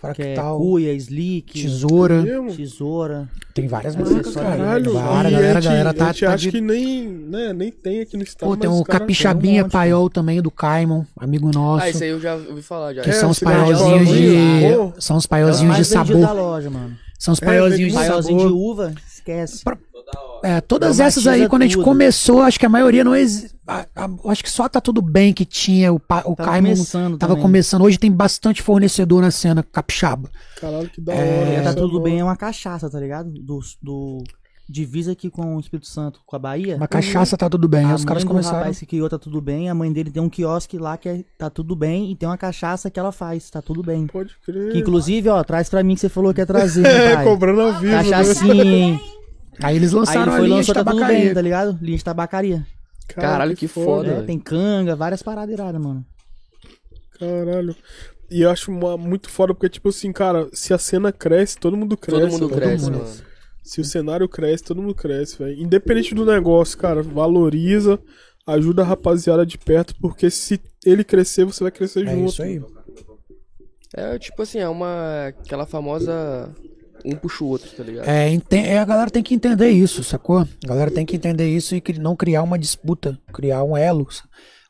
Fractal. 0.00 0.14
Que 0.16 0.22
é 0.64 0.70
cuia, 0.70 0.92
slick, 0.94 1.62
tesoura. 1.62 2.22
Mesmo? 2.22 2.54
tesoura. 2.56 3.28
Tem 3.52 3.66
várias 3.68 3.94
Acessório, 3.94 4.14
marcas, 4.16 4.34
cara. 4.34 4.56
Caralho, 4.56 4.92
Várias, 4.94 5.32
e 5.32 5.36
galera, 5.36 5.58
a 5.58 5.60
gente, 5.60 5.70
galera 5.70 5.94
tá, 5.94 6.04
a 6.04 6.12
gente 6.12 6.20
tá 6.24 6.28
acha 6.32 6.38
de- 6.38 6.50
que 6.52 6.60
nem, 6.60 7.06
né, 7.08 7.52
nem 7.52 7.70
tem 7.70 8.00
aqui 8.00 8.16
no 8.16 8.22
estado. 8.22 8.48
Pô, 8.48 8.56
tem 8.56 8.70
o 8.70 8.82
Capixabinha 8.82 9.62
tem 9.62 9.66
um 9.66 9.68
Paiol 9.68 10.08
também 10.08 10.40
do 10.40 10.50
Caimon, 10.50 11.04
amigo 11.18 11.50
nosso. 11.52 11.84
Ah, 11.84 11.90
isso 11.90 12.02
aí 12.02 12.10
eu 12.10 12.20
já 12.20 12.34
ouvi 12.36 12.62
falar 12.62 12.94
já. 12.94 13.02
Que 13.02 13.10
É, 13.10 13.12
são 13.12 13.30
os 13.30 13.42
é 13.42 13.44
paiolzinhos 13.44 14.08
de. 14.08 14.36
sabor. 14.70 14.94
São 14.98 15.16
os 15.18 15.24
É 15.24 15.28
paiolzinhos 15.28 15.74
de 15.76 15.82
mais 15.82 15.88
vendido 15.92 16.20
da 16.20 16.26
sabor. 16.28 16.42
loja, 16.42 16.70
mano. 16.70 16.96
São 17.18 17.34
os 17.34 17.42
É, 17.42 17.44
paiolzinhos 17.44 17.92
de 17.92 17.98
vende 17.98 18.08
Paiolzinho 18.08 18.40
sabor. 18.40 18.52
de 18.56 18.58
uva, 18.58 18.94
esquece. 19.06 19.62
É, 20.42 20.58
todas 20.60 21.00
essas 21.00 21.26
aí, 21.26 21.46
quando 21.48 21.62
a 21.62 21.64
gente 21.66 21.74
tudo. 21.74 21.84
começou, 21.84 22.40
acho 22.40 22.58
que 22.58 22.64
a 22.64 22.68
maioria 22.68 23.04
não 23.04 23.14
existe. 23.14 23.54
Acho 24.26 24.42
que 24.42 24.50
só 24.50 24.68
tá 24.70 24.80
tudo 24.80 25.02
bem 25.02 25.34
que 25.34 25.44
tinha. 25.44 25.92
O, 25.92 26.00
pa- 26.00 26.22
o 26.24 26.34
Tava 26.34 26.50
Caimon 26.50 26.70
começando 26.70 27.18
tava 27.18 27.32
também. 27.34 27.42
começando. 27.42 27.82
Hoje 27.82 27.98
tem 27.98 28.10
bastante 28.10 28.62
fornecedor 28.62 29.20
na 29.20 29.30
cena 29.30 29.62
capixaba. 29.62 30.30
Caralho, 30.58 30.88
que 30.88 31.00
da 31.00 31.12
É, 31.12 31.16
hora. 31.40 31.50
É, 31.50 31.60
tá 31.62 31.74
tudo 31.74 32.00
bem, 32.00 32.20
é 32.20 32.24
uma 32.24 32.36
cachaça, 32.36 32.88
tá 32.88 32.98
ligado? 32.98 33.30
Do, 33.30 33.60
do 33.82 34.24
divisa 34.66 35.12
aqui 35.12 35.28
com 35.28 35.56
o 35.56 35.60
Espírito 35.60 35.88
Santo, 35.88 36.20
com 36.24 36.34
a 36.36 36.38
Bahia. 36.38 36.76
Uma 36.76 36.88
cachaça 36.88 37.36
tá 37.36 37.50
tudo 37.50 37.68
bem. 37.68 37.84
A 37.84 37.88
Aí 37.88 37.94
os 37.96 38.04
caras 38.06 38.24
começaram. 38.24 38.58
rapaz 38.60 38.78
que 38.78 38.86
criou 38.86 39.10
tá 39.10 39.18
tudo 39.18 39.42
bem, 39.42 39.68
a 39.68 39.74
mãe 39.74 39.92
dele 39.92 40.10
tem 40.10 40.22
um 40.22 40.28
quiosque 40.30 40.78
lá 40.78 40.96
que 40.96 41.08
é, 41.08 41.24
tá 41.36 41.50
tudo 41.50 41.76
bem 41.76 42.10
e 42.10 42.16
tem 42.16 42.26
uma 42.26 42.38
cachaça 42.38 42.88
que 42.90 42.98
ela 42.98 43.12
faz, 43.12 43.50
tá 43.50 43.60
tudo 43.60 43.82
bem. 43.82 44.06
Pode 44.06 44.34
crer. 44.46 44.72
Que 44.72 44.78
inclusive, 44.78 45.28
ó, 45.28 45.44
traz 45.44 45.68
pra 45.68 45.82
mim 45.82 45.94
que 45.96 46.00
você 46.00 46.08
falou 46.08 46.32
que 46.32 46.40
ia 46.40 46.46
trazer, 46.46 46.80
É, 46.86 47.08
né, 47.10 47.14
pai? 47.16 47.24
cobrando 47.24 47.60
ao 47.60 47.72
vivo. 47.74 47.84
né? 47.92 48.04
Cachaçinha, 48.04 48.64
hein? 48.64 49.00
Aí 49.62 49.76
eles 49.76 49.92
Aí 49.92 49.98
lançaram 49.98 50.22
ele 50.22 50.30
a 50.30 50.36
foi 50.36 50.46
linha 50.48 50.62
de 50.62 50.68
lançou, 50.68 50.74
tá 50.74 50.84
tudo 50.84 50.92
bem, 50.92 51.00
tabacaria. 51.06 51.34
tá 51.34 51.40
ligado? 51.40 51.78
Linha 51.82 51.98
de 51.98 52.04
tabacaria. 52.04 52.66
Caralho, 53.08 53.56
que 53.56 53.66
foda. 53.68 54.08
É, 54.08 54.14
velho. 54.14 54.26
tem 54.26 54.38
canga, 54.38 54.94
várias 54.96 55.22
paradas 55.22 55.52
iradas, 55.52 55.80
mano. 55.80 56.04
Caralho. 57.18 57.74
E 58.30 58.42
eu 58.42 58.50
acho 58.50 58.70
uma- 58.70 58.96
muito 58.96 59.28
foda 59.28 59.52
porque, 59.52 59.68
tipo 59.68 59.88
assim, 59.88 60.12
cara, 60.12 60.48
se 60.52 60.72
a 60.72 60.78
cena 60.78 61.12
cresce, 61.12 61.58
todo 61.58 61.76
mundo 61.76 61.96
cresce. 61.96 62.20
Todo 62.20 62.30
mundo 62.30 62.48
velho. 62.48 62.60
cresce, 62.60 62.84
mundo. 62.84 62.98
mano. 62.98 63.14
Se 63.62 63.80
o 63.80 63.84
cenário 63.84 64.28
cresce, 64.28 64.64
todo 64.64 64.80
mundo 64.80 64.94
cresce, 64.94 65.36
velho. 65.38 65.60
Independente 65.60 66.14
do 66.14 66.24
negócio, 66.24 66.78
cara, 66.78 67.02
valoriza, 67.02 67.98
ajuda 68.46 68.82
a 68.82 68.86
rapaziada 68.86 69.44
de 69.44 69.58
perto, 69.58 69.94
porque 70.00 70.30
se 70.30 70.60
ele 70.86 71.04
crescer, 71.04 71.44
você 71.44 71.62
vai 71.64 71.70
crescer 71.72 72.06
É 72.06 72.14
junto. 72.14 72.30
isso 72.30 72.42
aí. 72.42 72.60
É 73.92 74.18
tipo 74.18 74.40
assim, 74.42 74.58
é 74.60 74.68
uma. 74.68 75.26
aquela 75.26 75.66
famosa 75.66 76.54
um 77.04 77.14
puxa 77.16 77.44
o 77.44 77.48
outro, 77.48 77.70
tá 77.70 77.82
ligado? 77.82 78.06
É, 78.08 78.34
é, 78.56 78.78
a 78.78 78.84
galera 78.84 79.10
tem 79.10 79.22
que 79.22 79.34
entender 79.34 79.70
isso, 79.70 80.02
sacou? 80.04 80.38
A 80.40 80.66
galera 80.68 80.90
tem 80.90 81.04
que 81.06 81.16
entender 81.16 81.48
isso 81.48 81.74
e 81.74 81.80
cri- 81.80 81.98
não 81.98 82.14
criar 82.16 82.42
uma 82.42 82.58
disputa, 82.58 83.18
criar 83.32 83.62
um 83.64 83.76
elo. 83.76 84.06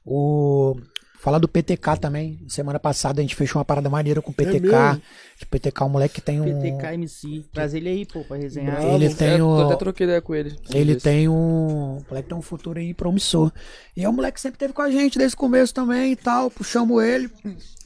O... 0.05 0.77
Falar 1.23 1.37
do 1.39 1.47
PTK 1.47 1.99
também. 2.01 2.39
Semana 2.49 2.81
passada 2.81 3.21
a 3.21 3.23
gente 3.23 3.37
fechou 3.37 3.59
uma 3.59 3.65
parada 3.65 3.91
maneira 3.91 4.23
com 4.23 4.31
o 4.31 4.35
PTK. 4.35 4.59
mesmo? 4.61 5.03
o 5.43 5.47
PTK 5.51 5.83
é 5.83 5.85
um 5.85 5.89
moleque 5.91 6.15
que 6.15 6.21
tem 6.23 6.41
um. 6.41 6.45
PTK 6.45 6.95
MC. 6.95 7.45
Traz 7.53 7.75
ele 7.75 7.91
aí, 7.91 8.07
pô, 8.07 8.25
pra 8.25 8.39
resenhar. 8.39 8.77
Bravo. 8.81 8.95
Ele 8.95 9.05
É, 9.05 9.15
tem 9.15 9.37
eu 9.37 9.47
um. 9.47 9.67
até 9.67 9.77
troquei 9.77 10.05
ideia 10.07 10.23
com 10.23 10.35
ele. 10.35 10.57
Ele 10.73 10.93
Isso. 10.93 11.03
tem 11.03 11.29
um. 11.29 11.99
O 11.99 12.05
moleque 12.09 12.27
tem 12.31 12.39
um 12.39 12.41
futuro 12.41 12.79
aí 12.79 12.95
promissor. 12.95 13.53
E 13.95 14.03
é 14.03 14.09
um 14.09 14.13
moleque 14.15 14.37
que 14.37 14.41
sempre 14.41 14.59
teve 14.59 14.73
com 14.73 14.81
a 14.81 14.91
gente 14.91 15.19
desde 15.19 15.35
o 15.35 15.39
começo 15.39 15.75
também 15.75 16.13
e 16.13 16.17
tal. 16.17 16.51
Puxamos 16.51 17.05
ele 17.05 17.29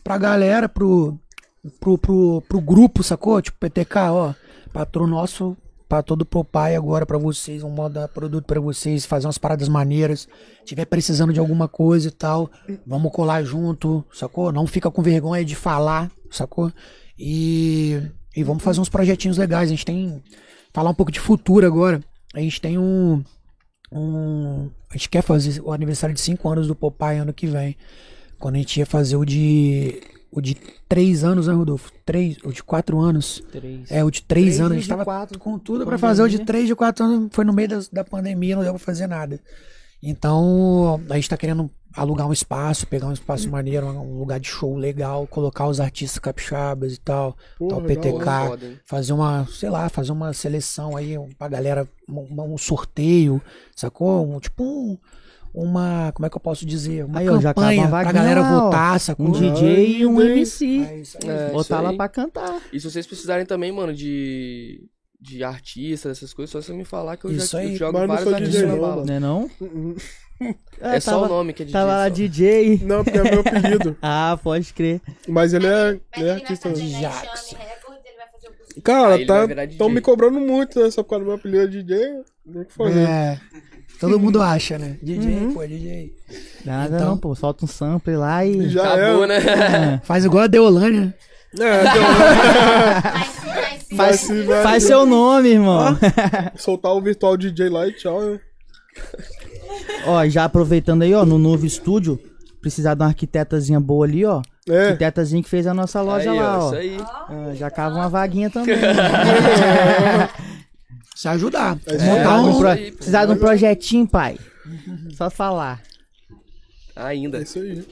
pra 0.05 0.17
galera, 0.17 0.69
pro. 0.69 1.19
Pro, 1.81 1.97
pro, 1.99 2.43
pro 2.49 2.61
grupo, 2.61 3.03
sacou? 3.03 3.41
Tipo, 3.41 3.59
PTK, 3.59 4.11
ó. 4.11 4.35
Patrão 4.73 5.07
nosso, 5.07 5.57
pra 5.89 6.03
todo 6.03 6.27
pro 6.27 6.45
pai 6.45 6.75
agora 6.75 7.07
pra 7.07 7.19
vocês. 7.19 7.63
Vamos 7.63 7.77
mandar 7.77 8.09
produto 8.09 8.45
pra 8.45 8.61
vocês, 8.61 9.07
fazer 9.07 9.27
umas 9.27 9.39
paradas 9.39 9.69
maneiras. 9.69 10.29
Tiver 10.65 10.85
precisando 10.85 11.33
de 11.33 11.41
alguma 11.41 11.69
coisa 11.69 12.09
e 12.09 12.11
tal, 12.11 12.51
vamos 12.87 13.13
colar 13.13 13.43
junto, 13.45 14.05
sacou? 14.13 14.53
Não 14.53 14.67
fica 14.67 14.91
com 14.91 15.03
vergonha 15.03 15.45
de 15.45 15.55
falar, 15.55 16.11
sacou? 16.31 16.73
E. 17.19 18.01
E 18.37 18.43
vamos 18.43 18.65
fazer 18.65 18.81
uns 18.81 18.89
projetinhos 18.89 19.39
legais. 19.39 19.69
A 19.69 19.71
gente 19.71 19.85
tem. 19.85 20.23
Falar 20.73 20.91
um 20.91 20.95
pouco 20.95 21.13
de 21.13 21.21
futuro 21.21 21.65
agora. 21.65 22.01
A 22.35 22.41
gente 22.41 22.61
tem 22.61 22.77
um 22.77 23.23
um. 23.95 24.71
A 24.91 24.97
gente 24.97 25.09
quer 25.09 25.23
fazer 25.23 25.61
o 25.61 25.73
aniversário 25.73 26.15
de 26.15 26.21
5 26.21 26.49
anos 26.49 26.67
do 26.67 26.75
Popeye 26.75 27.19
ano 27.19 27.33
que 27.33 27.47
vem. 27.47 27.77
Quando 28.39 28.57
a 28.57 28.59
gente 28.59 28.79
ia 28.79 28.87
fazer 28.87 29.17
o 29.17 29.25
de. 29.25 30.03
O 30.37 30.41
de 30.41 30.57
3 30.89 31.23
anos, 31.23 31.47
né, 31.47 31.55
Rodolfo? 31.55 31.93
3, 32.05 32.39
o 32.45 32.51
de 32.53 32.63
4 32.63 32.99
anos. 33.01 33.41
Três. 33.53 33.91
É, 33.91 34.03
o 34.03 34.11
de 34.11 34.23
3 34.23 34.45
Três 34.47 34.61
anos. 34.61 34.73
A 34.73 34.75
gente 34.81 34.89
tava 34.89 35.05
quatro. 35.05 35.39
com 35.39 35.57
tudo 35.59 35.85
pra 35.87 35.97
Pandemia. 35.97 35.99
fazer. 36.09 36.23
O 36.23 36.29
de 36.29 36.39
3 36.41 36.67
de 36.67 36.75
4 36.75 37.05
anos 37.05 37.29
foi 37.33 37.45
no 37.45 37.53
meio 37.53 37.69
das- 37.69 37.89
da, 37.89 38.03
pandemia, 38.03 38.57
não 38.57 38.63
deu 38.65 38.73
pra 38.73 38.79
fazer 38.81 39.07
nada. 39.07 39.41
Então, 40.03 41.01
a 41.09 41.15
gente 41.15 41.29
tá 41.31 41.37
querendo 41.37 41.71
alugar 41.97 42.27
um 42.29 42.33
espaço, 42.33 42.87
pegar 42.87 43.07
um 43.07 43.13
espaço 43.13 43.49
maneiro, 43.49 43.87
um 43.87 44.19
lugar 44.19 44.39
de 44.41 44.49
show 44.49 44.77
legal, 44.77 45.27
colocar 45.29 45.67
os 45.69 45.81
artistas 45.81 46.19
capixabas 46.19 46.95
e 46.95 47.01
tal, 47.01 47.37
Porra, 47.57 47.77
tal. 47.77 47.83
PTK 47.83 48.81
fazer 48.85 49.13
uma, 49.13 49.47
sei 49.47 49.71
lá, 49.71 49.89
fazer 49.89 50.13
uma 50.13 50.33
seleção 50.33 50.97
aí 50.97 51.15
pra 51.39 51.49
galera, 51.49 51.89
um, 52.09 52.27
um 52.55 52.59
sorteio, 52.59 53.41
sacou? 53.75 54.29
Um, 54.35 54.41
tipo 54.41 54.63
um, 54.65 54.99
uma, 55.55 56.11
como 56.13 56.27
é 56.27 56.31
que 56.31 56.37
eu 56.37 56.41
posso 56.41 56.67
dizer? 56.67 57.05
Uma 57.05 57.21
Aí, 57.21 57.27
já 57.41 57.55
campanha 57.55 57.83
uma 57.83 57.89
pra 58.03 58.13
galera 58.13 58.43
votar, 58.43 58.99
sacou? 58.99 59.29
Um 59.29 59.31
DJ 59.31 59.99
e 59.99 60.07
um 60.07 60.19
Ai, 60.19 60.27
MC. 60.33 60.85
É 60.85 60.99
isso 60.99 61.19
aí. 61.23 61.31
É, 61.31 61.51
Botar 61.51 61.77
isso 61.77 61.85
lá 61.85 61.93
pra 61.95 62.09
cantar. 62.09 62.61
E 62.73 62.81
se 62.81 62.91
vocês 62.91 63.07
precisarem 63.07 63.47
também, 63.47 63.71
mano, 63.71 63.95
de. 63.95 64.85
De 65.21 65.43
artista, 65.43 66.11
dessas 66.11 66.35
coisas, 66.35 66.51
só 66.51 66.61
você 66.61 66.75
me 66.75 66.85
falar 66.85 67.17
que 67.17 67.25
eu 67.25 67.33
Isso 67.33 67.53
já 67.53 67.61
aí. 67.61 67.73
eu 67.73 67.79
jogo 67.79 67.99
não 67.99 68.07
vários 68.07 68.31
artistas 68.31 68.55
DJ 68.57 68.67
na 68.67 68.75
não, 68.75 68.81
bala. 68.83 69.05
Né 69.07 69.19
não? 69.19 69.51
Uhum. 69.59 69.97
É 70.81 71.01
só 71.01 71.13
tava- 71.13 71.25
o 71.27 71.29
nome 71.29 71.55
que 71.55 71.63
é 71.63 71.65
DJ. 71.65 71.73
Tava 71.81 71.93
lá 71.97 72.05
só. 72.09 72.11
DJ. 72.11 72.81
Não, 72.83 73.03
porque 73.03 73.19
é 73.19 73.23
meu 73.23 73.41
apelido. 73.41 73.97
Ah, 74.03 74.39
pode 74.43 74.75
crer. 74.75 75.01
Mas 75.27 75.55
ele 75.55 75.67
é, 75.67 75.99
ele 76.17 76.29
é 76.29 76.33
artista 76.33 76.69
Jackson. 76.71 77.31
Possível. 77.31 77.65
Cara, 78.83 79.15
ele 79.15 79.25
tá. 79.27 79.47
Estão 79.65 79.89
me 79.89 80.01
cobrando 80.03 80.39
muito, 80.41 80.79
né? 80.83 80.91
Só 80.91 81.03
por 81.03 81.11
causa 81.11 81.25
do 81.25 81.29
meu 81.29 81.37
apelido 81.37 81.63
é 81.63 81.67
DJ. 81.69 81.97
Tem 82.53 82.63
o 82.63 82.65
que 82.67 82.73
fazer. 82.75 83.09
É, 83.09 83.41
todo 84.01 84.19
mundo 84.21 84.41
acha, 84.43 84.79
né? 84.79 84.97
DJ, 85.03 85.33
Uhum. 85.37 85.55
pô, 85.55 85.63
é 85.63 85.67
DJ. 85.67 86.13
Nada 86.65 86.97
Então- 86.97 87.09
não, 87.11 87.19
pô. 87.19 87.35
Solta 87.35 87.65
um 87.65 87.69
sample 87.69 88.17
lá 88.17 88.45
e. 88.45 88.69
Já 88.69 88.95
Acabou, 88.95 89.25
é. 89.25 89.27
né? 89.29 90.01
Faz 90.05 90.25
igual 90.25 90.45
a 90.45 90.47
Deolane, 90.47 91.01
né? 91.01 91.15
É, 91.61 91.85
vai 93.95 94.15
se 94.15 94.43
vai 94.43 94.63
Faz 94.65 94.83
seu 94.83 95.07
nome, 95.07 95.51
irmão. 95.51 95.97
soltar 96.59 96.93
o 96.93 97.01
virtual 97.01 97.37
DJ 97.37 97.69
lá 97.69 97.87
e 97.87 97.93
tchau. 97.93 98.21
né? 98.21 98.41
ó, 100.07 100.27
já 100.27 100.45
aproveitando 100.45 101.03
aí, 101.03 101.15
ó, 101.15 101.25
no 101.25 101.39
novo 101.39 101.65
estúdio, 101.65 102.19
precisar 102.61 102.95
de 102.95 103.03
uma 103.03 103.09
arquitetazinha 103.09 103.79
boa 103.79 104.05
ali, 104.05 104.25
ó. 104.25 104.43
É. 104.69 104.87
Arquitetazinha 104.87 105.43
que 105.43 105.49
fez 105.49 105.67
a 105.67 105.75
nossa 105.75 106.01
loja 106.03 106.33
aí, 106.33 106.41
lá, 106.41 106.59
ó. 106.59 106.67
Isso 106.69 106.75
aí. 106.77 106.97
Ah, 107.01 107.53
já 107.55 107.71
cava 107.71 107.95
uma 107.97 108.09
vaguinha 108.09 108.51
também. 108.51 108.75
Se 111.25 111.29
ajudar. 111.29 111.81
É, 111.87 111.93
Montar 112.05 112.43
um 112.43 112.51
um, 112.51 112.59
pro-. 112.59 112.93
Precisar 112.97 113.25
de 113.25 113.33
um 113.33 113.39
projetinho, 113.39 114.07
pai. 114.07 114.39
Só 115.15 115.31
falar. 115.31 115.83
Ainda. 116.95 117.39
É 117.39 117.43
isso 117.45 117.61
aí. 117.61 117.83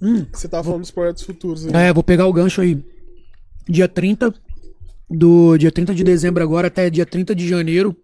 Hum. 0.00 0.24
Você 0.32 0.46
tava 0.46 0.62
falando 0.62 0.82
dos 0.82 0.92
projetos 0.92 1.24
futuros 1.24 1.66
aí. 1.66 1.72
É, 1.74 1.92
vou 1.92 2.04
pegar 2.04 2.28
o 2.28 2.32
gancho 2.32 2.60
aí. 2.60 2.80
Dia 3.68 3.88
30 3.88 4.32
do 5.10 5.58
dia 5.58 5.72
30 5.72 5.92
de 5.92 6.04
dezembro 6.04 6.40
agora 6.40 6.68
até 6.68 6.88
dia 6.88 7.04
30 7.04 7.34
de 7.34 7.48
janeiro. 7.48 7.96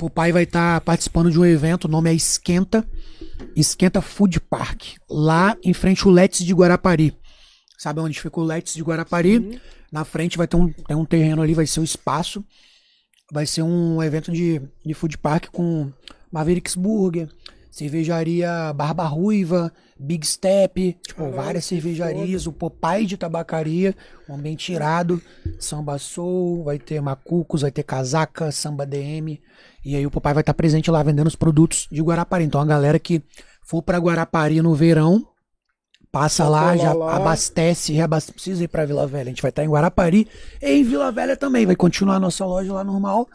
O 0.00 0.10
pai 0.10 0.32
vai 0.32 0.42
estar 0.42 0.80
participando 0.80 1.30
de 1.30 1.38
um 1.38 1.44
evento, 1.44 1.84
o 1.84 1.88
nome 1.88 2.10
é 2.10 2.14
Esquenta. 2.14 2.84
Esquenta 3.54 4.00
Food 4.00 4.40
Park, 4.40 4.96
lá 5.08 5.56
em 5.62 5.72
frente 5.72 6.04
ao 6.04 6.10
Let's 6.10 6.44
de 6.44 6.52
Guarapari. 6.52 7.16
Sabe 7.78 8.00
onde 8.00 8.20
fica 8.20 8.40
o 8.40 8.44
Let's 8.44 8.74
de 8.74 8.82
Guarapari? 8.82 9.60
Na 9.92 10.04
frente 10.04 10.36
vai 10.36 10.48
ter 10.48 10.56
um, 10.56 10.68
tem 10.68 10.96
um 10.96 11.04
terreno 11.04 11.42
ali, 11.42 11.54
vai 11.54 11.64
ser 11.64 11.78
o 11.78 11.84
espaço. 11.84 12.44
Vai 13.32 13.44
ser 13.46 13.62
um 13.62 14.02
evento 14.02 14.30
de, 14.30 14.62
de 14.84 14.94
food 14.94 15.18
park 15.18 15.46
com 15.50 15.90
Mavericks 16.30 16.76
Burger, 16.76 17.28
cervejaria 17.70 18.72
Barba 18.72 19.04
Ruiva, 19.04 19.72
Big 19.98 20.26
Step, 20.26 20.96
tipo, 21.02 21.30
várias 21.30 21.64
cervejarias, 21.64 22.46
o 22.46 22.52
Popeye 22.52 23.04
de 23.04 23.16
tabacaria, 23.16 23.94
um 24.28 24.34
ambiente 24.34 24.72
irado, 24.72 25.20
samba 25.58 25.98
soul, 25.98 26.64
vai 26.64 26.78
ter 26.78 27.00
macucos, 27.00 27.62
vai 27.62 27.70
ter 27.70 27.82
casaca, 27.82 28.52
samba 28.52 28.86
DM, 28.86 29.42
e 29.84 29.96
aí 29.96 30.06
o 30.06 30.10
Popeye 30.10 30.34
vai 30.34 30.42
estar 30.42 30.54
presente 30.54 30.90
lá 30.90 31.02
vendendo 31.02 31.26
os 31.26 31.36
produtos 31.36 31.88
de 31.90 32.00
Guarapari. 32.00 32.44
Então 32.44 32.60
a 32.60 32.66
galera 32.66 32.98
que 32.98 33.22
for 33.62 33.82
pra 33.82 33.98
Guarapari 33.98 34.62
no 34.62 34.74
verão, 34.74 35.26
passa 36.16 36.44
Só 36.44 36.48
lá, 36.48 36.74
já 36.76 36.94
lá. 36.94 37.16
abastece, 37.16 37.92
reabastece, 37.92 38.32
precisa 38.32 38.64
ir 38.64 38.68
pra 38.68 38.86
Vila 38.86 39.06
Velha. 39.06 39.24
A 39.24 39.28
gente 39.28 39.42
vai 39.42 39.50
estar 39.50 39.62
em 39.62 39.68
Guarapari 39.68 40.26
e 40.62 40.66
em 40.66 40.82
Vila 40.82 41.12
Velha 41.12 41.36
também, 41.36 41.66
vai 41.66 41.76
continuar 41.76 42.16
a 42.16 42.20
nossa 42.20 42.44
loja 42.46 42.72
lá 42.72 42.82
normal. 42.82 43.28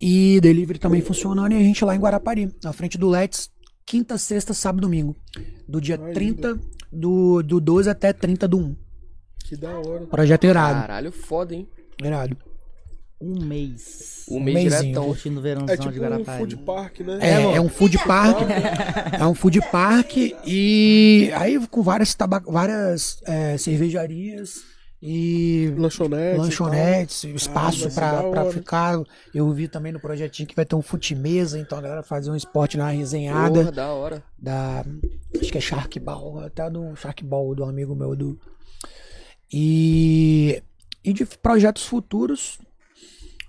E 0.00 0.40
delivery 0.40 0.78
também 0.78 1.00
funcionando 1.00 1.52
e 1.52 1.56
a 1.56 1.60
gente 1.60 1.84
lá 1.84 1.94
em 1.94 2.00
Guarapari, 2.00 2.52
na 2.62 2.72
frente 2.72 2.98
do 2.98 3.08
Let's, 3.08 3.48
quinta, 3.86 4.18
sexta, 4.18 4.52
sábado, 4.52 4.80
domingo. 4.82 5.16
Do 5.68 5.80
dia 5.80 5.98
Ai, 6.02 6.12
30 6.12 6.58
do, 6.92 7.42
do 7.42 7.60
12 7.60 7.88
até 7.88 8.12
30 8.12 8.48
do 8.48 8.58
1. 8.58 8.76
Que 9.44 9.56
da 9.56 9.78
hora. 9.78 10.06
Projeto 10.06 10.44
irado. 10.44 10.80
Caralho, 10.80 11.12
foda, 11.12 11.54
hein? 11.54 11.68
Irado. 12.02 12.36
Um 13.20 13.42
mês. 13.44 14.24
Um 14.30 14.38
mês 14.40 14.54
mêsinho. 14.64 14.80
diretão. 14.82 15.04
Curtindo 15.06 15.38
o 15.38 15.42
verãozão 15.42 15.74
É 15.74 15.76
de 15.76 15.82
tipo 15.88 15.96
um 15.96 16.00
Guarapari. 16.02 16.38
food 16.38 16.56
park, 16.58 17.00
né? 17.00 17.18
É, 17.22 17.56
é 17.56 17.60
um 17.60 17.68
food 17.68 17.98
park. 18.04 18.38
é 19.18 19.26
um 19.26 19.34
food 19.34 19.60
park 19.72 20.16
e 20.44 21.30
aí 21.34 21.66
com 21.68 21.82
várias, 21.82 22.14
taba 22.14 22.40
várias 22.46 23.22
é, 23.24 23.56
cervejarias 23.56 24.62
e 25.00 25.72
Lanchonetes. 25.78 26.38
lanchonetes, 26.38 27.24
espaço 27.24 27.90
pra 27.94 28.22
hora. 28.22 28.50
ficar. 28.50 28.98
Eu 29.34 29.50
vi 29.52 29.66
também 29.68 29.92
no 29.92 30.00
projetinho 30.00 30.46
que 30.48 30.56
vai 30.56 30.64
ter 30.66 30.74
um 30.74 30.82
fute-mesa, 30.82 31.58
então 31.58 31.78
a 31.78 31.82
galera 31.82 32.02
fazer 32.02 32.30
um 32.30 32.36
esporte 32.36 32.76
na 32.76 32.88
resenhada 32.90 33.60
Porra, 33.60 33.72
da 33.72 33.88
hora. 33.92 34.22
da. 34.38 34.84
Acho 35.40 35.52
que 35.52 35.58
é 35.58 35.60
Shark 35.60 35.98
Ball, 36.00 36.40
até 36.40 36.68
do 36.68 36.94
Shark 36.96 37.24
Ball 37.24 37.54
do 37.54 37.64
amigo 37.64 37.94
meu 37.94 38.14
do. 38.14 38.38
E. 39.52 40.62
E 41.04 41.12
de 41.12 41.24
projetos 41.24 41.84
futuros. 41.84 42.58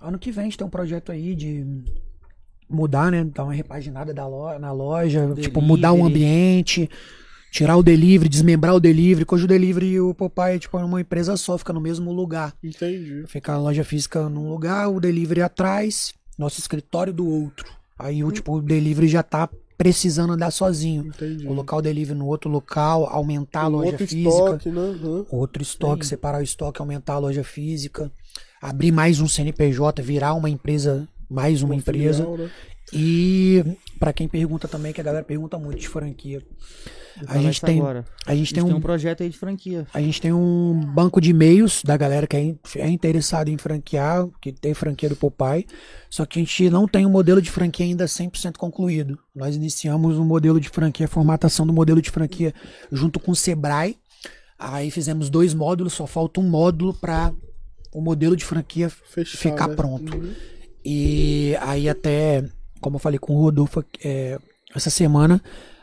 Ano 0.00 0.18
que 0.18 0.30
vem 0.30 0.42
a 0.42 0.44
gente 0.44 0.56
tem 0.58 0.66
um 0.66 0.70
projeto 0.70 1.10
aí 1.10 1.34
de 1.34 1.64
mudar, 2.68 3.10
né? 3.10 3.24
Dar 3.24 3.44
uma 3.44 3.52
repaginada 3.52 4.12
da 4.14 4.26
lo- 4.26 4.58
na 4.58 4.72
loja, 4.72 5.32
tipo, 5.40 5.60
mudar 5.60 5.92
o 5.92 5.96
Delivery. 5.96 6.12
ambiente, 6.14 6.90
tirar 7.50 7.76
o 7.76 7.82
delivery, 7.82 8.28
desmembrar 8.28 8.74
o 8.74 8.80
delivery, 8.80 9.24
cujo 9.24 9.44
o 9.44 9.48
delivery 9.48 9.86
e 9.92 10.00
o 10.00 10.14
Popeye, 10.14 10.58
tipo, 10.58 10.78
é 10.78 10.84
uma 10.84 11.00
empresa 11.00 11.36
só, 11.36 11.56
fica 11.58 11.72
no 11.72 11.80
mesmo 11.80 12.12
lugar. 12.12 12.54
Entendi. 12.62 13.24
Fica 13.26 13.54
a 13.54 13.58
loja 13.58 13.82
física 13.84 14.28
num 14.28 14.48
lugar, 14.50 14.88
o 14.88 15.00
delivery 15.00 15.42
atrás, 15.42 16.12
nosso 16.38 16.60
escritório 16.60 17.12
do 17.12 17.26
outro. 17.26 17.66
Aí 17.98 18.22
o 18.22 18.30
tipo, 18.30 18.52
o 18.56 18.62
delivery 18.62 19.08
já 19.08 19.22
tá 19.24 19.48
precisando 19.76 20.32
andar 20.32 20.50
sozinho. 20.52 21.06
Entendi. 21.06 21.44
Colocar 21.44 21.76
o 21.76 21.82
delivery 21.82 22.18
no 22.18 22.26
outro 22.26 22.50
local, 22.50 23.06
aumentar 23.06 23.62
a 23.62 23.68
loja 23.68 23.90
outro 23.92 24.06
física. 24.06 24.28
estoque, 24.28 24.68
né? 24.70 24.80
Uhum. 24.80 25.26
Outro 25.30 25.62
estoque, 25.62 26.06
separar 26.06 26.40
o 26.40 26.44
estoque, 26.44 26.80
aumentar 26.80 27.14
a 27.14 27.18
loja 27.18 27.42
física. 27.42 28.12
Abrir 28.60 28.92
mais 28.92 29.20
um 29.20 29.28
CNPJ, 29.28 30.02
virar 30.02 30.34
uma 30.34 30.50
empresa, 30.50 31.08
mais 31.30 31.62
uma, 31.62 31.74
empresa. 31.74 32.24
filial, 32.24 32.38
né? 32.38 32.50
E 32.92 33.62
pra 33.98 34.12
quem 34.12 34.26
pergunta 34.26 34.66
também, 34.66 34.92
que 34.92 35.00
a 35.00 35.04
galera 35.04 35.24
pergunta 35.24 35.58
muito 35.58 35.78
de 35.78 35.88
franquia. 35.88 36.42
A 37.26 37.38
gente 37.38 37.60
tem, 37.60 37.80
agora. 37.80 38.04
a 38.26 38.34
gente 38.34 38.54
tem 38.54 38.62
tem 38.62 38.72
um 38.72 38.76
um 38.76 38.80
projeto 38.80 39.24
aí 39.24 39.28
de 39.28 39.36
franquia. 39.36 39.86
a 39.92 40.00
gente 40.00 40.20
tem 40.20 40.32
um 40.32 40.80
banco 40.94 41.20
de 41.20 41.30
e-mails 41.30 41.82
da 41.82 41.96
galera 41.96 42.28
que 42.28 42.36
é, 42.36 42.54
é 42.76 42.88
interessado 42.88 43.48
em 43.48 43.58
franquear, 43.58 44.28
que 44.40 44.52
tem 44.52 44.72
franquia 44.72 45.08
do 45.08 45.16
Popeye, 45.16 45.66
só 46.08 46.24
que 46.24 46.38
a 46.38 46.42
gente 46.42 46.70
não 46.70 46.86
tem 46.86 47.04
um 47.04 47.10
modelo 47.10 47.42
de 47.42 47.50
franquia 47.50 47.84
ainda 47.84 48.04
100% 48.04 48.56
concluído. 48.56 49.18
Nós 49.34 49.56
iniciamos 49.56 50.16
um 50.16 50.24
modelo 50.24 50.60
de 50.60 50.68
franquia, 50.68 51.06
a 51.06 51.08
formatação 51.08 51.66
do 51.66 51.72
modelo 51.72 52.00
de 52.00 52.10
franquia 52.10 52.54
junto 52.92 53.18
com 53.18 53.32
o 53.32 53.36
Sebrae. 53.36 53.96
Aí 54.56 54.90
fizemos 54.90 55.28
dois 55.28 55.54
módulos, 55.54 55.94
só 55.94 56.06
falta 56.06 56.40
um 56.40 56.48
módulo 56.48 56.94
para 56.94 57.32
o 57.92 58.00
modelo 58.00 58.36
de 58.36 58.44
franquia 58.44 58.88
Fechar, 58.90 59.38
ficar 59.38 59.68
né? 59.68 59.74
pronto. 59.74 60.16
Uhum. 60.16 60.32
E 60.84 61.56
aí 61.60 61.88
até, 61.88 62.44
como 62.80 62.96
eu 62.96 63.00
falei 63.00 63.18
com 63.18 63.34
o 63.34 63.40
Rodolfo 63.42 63.84
é, 64.04 64.38
essa 64.74 64.90
semana, 64.90 65.42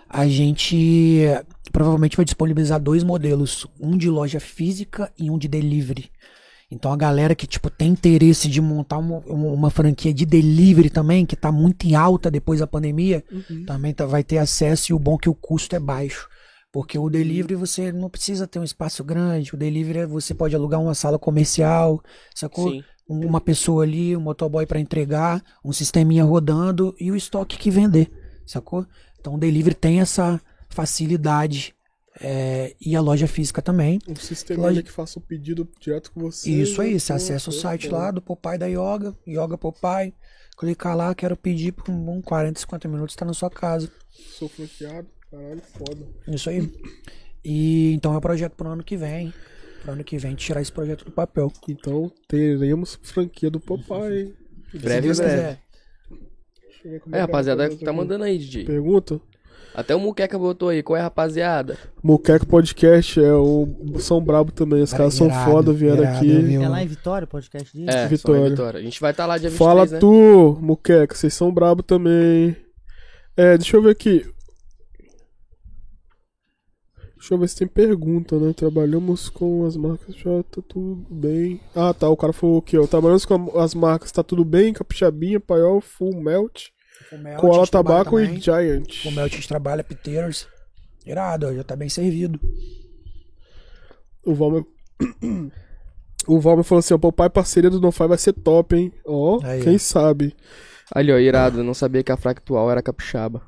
a 0.10 0.28
gente 0.28 1.22
é, 1.22 1.44
provavelmente 1.72 2.16
vai 2.16 2.26
disponibilizar 2.26 2.80
dois 2.80 3.04
modelos, 3.04 3.68
um 3.80 3.98
de 3.98 4.10
loja 4.10 4.40
física 4.40 5.12
e 5.18 5.30
um 5.30 5.38
de 5.38 5.48
delivery. 5.48 6.10
Então 6.72 6.92
a 6.92 6.98
galera 6.98 7.36
que 7.36 7.46
tipo 7.46 7.70
tem 7.70 7.90
interesse 7.90 8.48
de 8.50 8.60
montar 8.60 8.98
uma, 8.98 9.20
uma 9.28 9.70
franquia 9.70 10.14
de 10.14 10.26
delivery 10.26 10.90
também, 10.90 11.26
que 11.26 11.36
tá 11.36 11.52
muito 11.52 11.86
em 11.86 11.94
alta 11.96 12.32
depois 12.32 12.60
da 12.60 12.68
pandemia, 12.68 13.24
Uhum. 13.32 13.66
também 13.66 13.94
tá- 13.94 14.06
vai 14.06 14.24
ter 14.24 14.40
acesso 14.40 14.92
e 14.92 14.96
o 14.96 15.00
bom 15.00 15.16
é 15.16 15.18
que 15.20 15.30
o 15.30 15.36
custo 15.36 15.76
é 15.76 15.80
baixo. 15.80 16.28
Porque 16.76 17.00
o 17.00 17.10
delivery 17.10 17.56
você 17.56 17.90
não 17.94 18.10
precisa 18.10 18.46
ter 18.46 18.60
um 18.60 18.64
espaço 18.66 19.02
grande, 19.02 19.54
o 19.54 19.58
delivery 19.58 20.00
é- 20.00 20.06
você 20.06 20.34
pode 20.34 20.54
alugar 20.54 20.82
uma 20.82 20.94
sala 20.94 21.18
comercial, 21.18 22.04
sacou? 22.36 22.70
Sim. 22.70 22.84
Um- 23.10 23.26
uma 23.26 23.40
pessoa 23.40 23.84
ali, 23.84 24.14
um 24.14 24.20
motoboy 24.20 24.66
para 24.66 24.78
entregar, 24.78 25.42
um 25.64 25.72
sisteminha 25.72 26.26
rodando 26.26 26.94
e 27.00 27.10
o 27.12 27.16
estoque 27.16 27.58
que 27.58 27.72
vender, 27.72 28.12
sacou? 28.46 28.86
Então 29.18 29.36
o 29.36 29.38
delivery 29.38 29.74
tem 29.74 30.02
essa 30.02 30.42
facilidade 30.70 31.74
é, 32.20 32.76
e 32.80 32.94
a 32.94 33.00
loja 33.00 33.26
física 33.28 33.62
também. 33.62 34.00
Um 34.06 34.16
sistema 34.18 34.64
Loja- 34.64 34.80
ali 34.80 34.84
que 34.84 34.92
faça 34.92 35.18
o 35.18 35.22
pedido 35.22 35.66
direto 35.80 36.12
com 36.12 36.20
você. 36.20 36.50
Isso 36.50 36.82
aí, 36.82 36.94
né? 36.94 37.00
você 37.00 37.14
acessa 37.14 37.50
o 37.50 37.54
site 37.54 37.88
lá 37.88 38.12
do 38.12 38.22
Popeye 38.22 38.58
da 38.58 38.66
Yoga, 38.68 39.16
Yoga 39.26 39.58
Popeye, 39.58 40.14
clicar 40.58 40.96
lá, 40.96 41.16
quero 41.16 41.38
pedir 41.38 41.72
por 41.72 41.90
um 41.90 42.22
40, 42.22 42.60
50 42.60 42.88
minutos, 42.90 43.16
tá 43.16 43.24
na 43.26 43.34
sua 43.34 43.50
casa. 43.50 43.90
Sou 44.38 44.50
franqueado. 44.50 45.08
Caralho, 45.36 45.62
foda. 45.62 46.08
Isso 46.30 46.50
aí. 46.50 46.72
E 47.44 47.94
então 47.94 48.14
é 48.14 48.18
o 48.18 48.22
projeto 48.22 48.54
pro 48.54 48.70
ano 48.70 48.84
que 48.84 48.96
vem. 48.96 49.34
Pro 49.84 49.92
ano 49.92 50.04
que 50.04 50.18
vem 50.18 50.34
tirar 50.34 50.62
esse 50.62 50.72
projeto 50.72 51.04
do 51.04 51.12
papel. 51.12 51.52
Então 51.68 52.12
teremos 52.28 52.98
franquia 53.04 53.52
do 53.52 53.60
Popeye. 53.60 54.34
Breve, 54.74 55.14
breve. 55.14 55.24
É, 55.24 55.58
que 56.82 57.02
a 57.16 57.22
rapaziada, 57.22 57.70
tá 57.78 57.92
mandando 57.92 58.24
aí, 58.24 58.38
DJ. 58.38 58.66
Pergunta? 58.66 59.20
Até 59.74 59.94
o 59.94 60.00
Muqueca 60.00 60.40
botou 60.40 60.70
aí. 60.70 60.82
Qual 60.82 60.96
é, 60.96 61.02
rapaziada? 61.02 61.78
Moqueco 62.02 62.46
Podcast 62.46 63.20
é 63.20 63.34
o 63.34 63.68
São 64.00 64.22
Brabo 64.22 64.52
também. 64.52 64.82
Os 64.82 64.94
caras 64.94 65.14
são 65.16 65.30
foda, 65.30 65.74
vieram 65.74 66.04
irado, 66.04 66.18
aqui. 66.18 66.56
É 66.56 66.70
lá 66.70 66.82
em 66.82 66.88
Vitória 66.88 67.26
o 67.26 67.28
podcast 67.28 67.76
dele? 67.76 67.90
É, 67.90 68.08
Vitória. 68.08 68.50
Vitória. 68.50 68.80
A 68.80 68.84
gente 68.84 69.02
vai 69.02 69.12
estar 69.12 69.26
lá 69.26 69.38
dia 69.38 69.50
23, 69.50 69.58
Fala 69.58 69.86
né? 69.86 70.00
tu, 70.00 70.58
Moqueca, 70.62 71.14
vocês 71.14 71.34
são 71.34 71.54
brabo 71.54 71.84
também. 71.84 72.56
É, 73.36 73.58
deixa 73.58 73.76
eu 73.76 73.82
ver 73.82 73.90
aqui. 73.90 74.26
Deixa 77.26 77.34
eu 77.34 77.40
ver 77.40 77.50
se 77.50 77.56
tem 77.56 77.68
pergunta, 77.68 78.38
né? 78.40 78.54
Trabalhamos 78.54 79.30
com 79.30 79.66
as 79.66 79.76
marcas, 79.76 80.16
já 80.16 80.44
tá 80.44 80.62
tudo 80.70 81.04
bem. 81.10 81.60
Ah, 81.76 81.92
tá, 81.92 82.08
o 82.08 82.16
cara 82.16 82.32
falou 82.32 82.62
que 82.62 82.78
ó, 82.78 82.86
trabalhamos 82.86 83.26
com 83.26 83.60
as 83.60 83.74
marcas, 83.74 84.12
tá 84.12 84.22
tudo 84.22 84.46
bem, 84.46 84.72
Capixabinha, 84.72 85.40
Paiol, 85.40 85.82
Full 85.82 86.22
Melt, 86.22 86.68
O 87.12 87.18
Mel, 87.18 87.36
a 87.36 87.40
Koala 87.40 87.60
gente 87.62 87.72
trabalha 87.72 88.04
Tabaco 88.04 88.20
e. 88.20 88.40
Giant. 88.40 89.06
O 89.06 89.12
Mel 89.12 89.26
a 89.26 89.28
gente 89.28 89.48
trabalha 89.48 89.84
Piteiros. 89.84 90.48
Irado, 91.04 91.52
já 91.56 91.64
tá 91.64 91.76
bem 91.76 91.90
servido. 91.90 92.40
O 94.24 94.36
Valmer... 94.36 94.64
O 96.28 96.40
Valmer 96.40 96.64
falou 96.64 96.80
assim, 96.80 96.94
ó, 96.94 96.98
papai 97.00 97.30
parceria 97.30 97.72
do 97.72 97.82
Nofai 97.82 98.08
vai 98.08 98.18
ser 98.20 98.34
top, 98.34 98.76
hein? 98.76 98.92
Ó, 99.04 99.40
Aí, 99.44 99.64
quem 99.64 99.76
ó. 99.76 99.80
sabe. 99.80 100.36
Ali, 100.92 101.12
ó, 101.12 101.18
irado. 101.18 101.64
Não 101.64 101.74
sabia 101.74 102.04
que 102.04 102.12
a 102.12 102.18
Fractual 102.18 102.70
era 102.72 102.82
capixaba. 102.82 103.42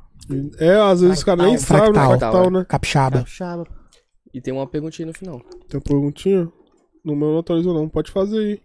É, 0.60 0.76
às 0.76 1.02
vezes 1.02 1.20
os 1.20 1.24
caras 1.24 1.46
nem 1.46 1.58
sabem 1.58 1.88
no 1.88 1.94
fractal, 1.96 2.20
fractal, 2.20 2.52
né? 2.52 2.66
Capixaba. 2.68 3.18
Capixaba. 3.20 3.68
E 4.34 4.42
tem 4.42 4.54
uma 4.54 4.68
perguntinha 4.68 5.08
no 5.08 5.14
final. 5.14 5.40
Tem 5.68 5.78
uma 5.80 5.82
perguntinha? 5.82 6.52
No 7.04 7.16
meu 7.16 7.30
não 7.32 7.40
atualizou 7.40 7.74
não, 7.74 7.88
pode 7.88 8.12
fazer 8.12 8.38
aí. 8.38 8.62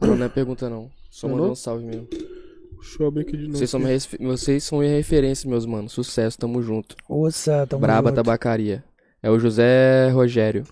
Não, 0.00 0.16
não 0.16 0.26
é 0.26 0.28
pergunta, 0.28 0.70
não. 0.70 0.90
Só 1.10 1.26
Não, 1.26 1.34
mandar 1.34 1.46
não? 1.46 1.52
um 1.52 1.56
salve 1.56 1.84
mesmo. 1.84 2.06
Deixa 2.10 3.02
eu 3.02 3.08
abrir 3.08 3.22
aqui 3.22 3.36
de 3.36 3.46
novo. 3.46 3.58
Vocês 3.58 3.70
são, 3.70 3.80
minha 3.80 3.98
vocês 4.20 4.64
são 4.64 4.78
minha 4.78 4.90
referência, 4.92 5.50
meus 5.50 5.66
manos. 5.66 5.92
Sucesso, 5.92 6.38
tamo 6.38 6.62
junto. 6.62 6.94
Ossa, 7.08 7.66
tamo 7.66 7.80
Braba 7.82 8.10
junto. 8.10 8.16
Tabacaria. 8.16 8.84
É 9.20 9.28
o 9.28 9.38
José 9.38 10.10
Rogério. 10.10 10.64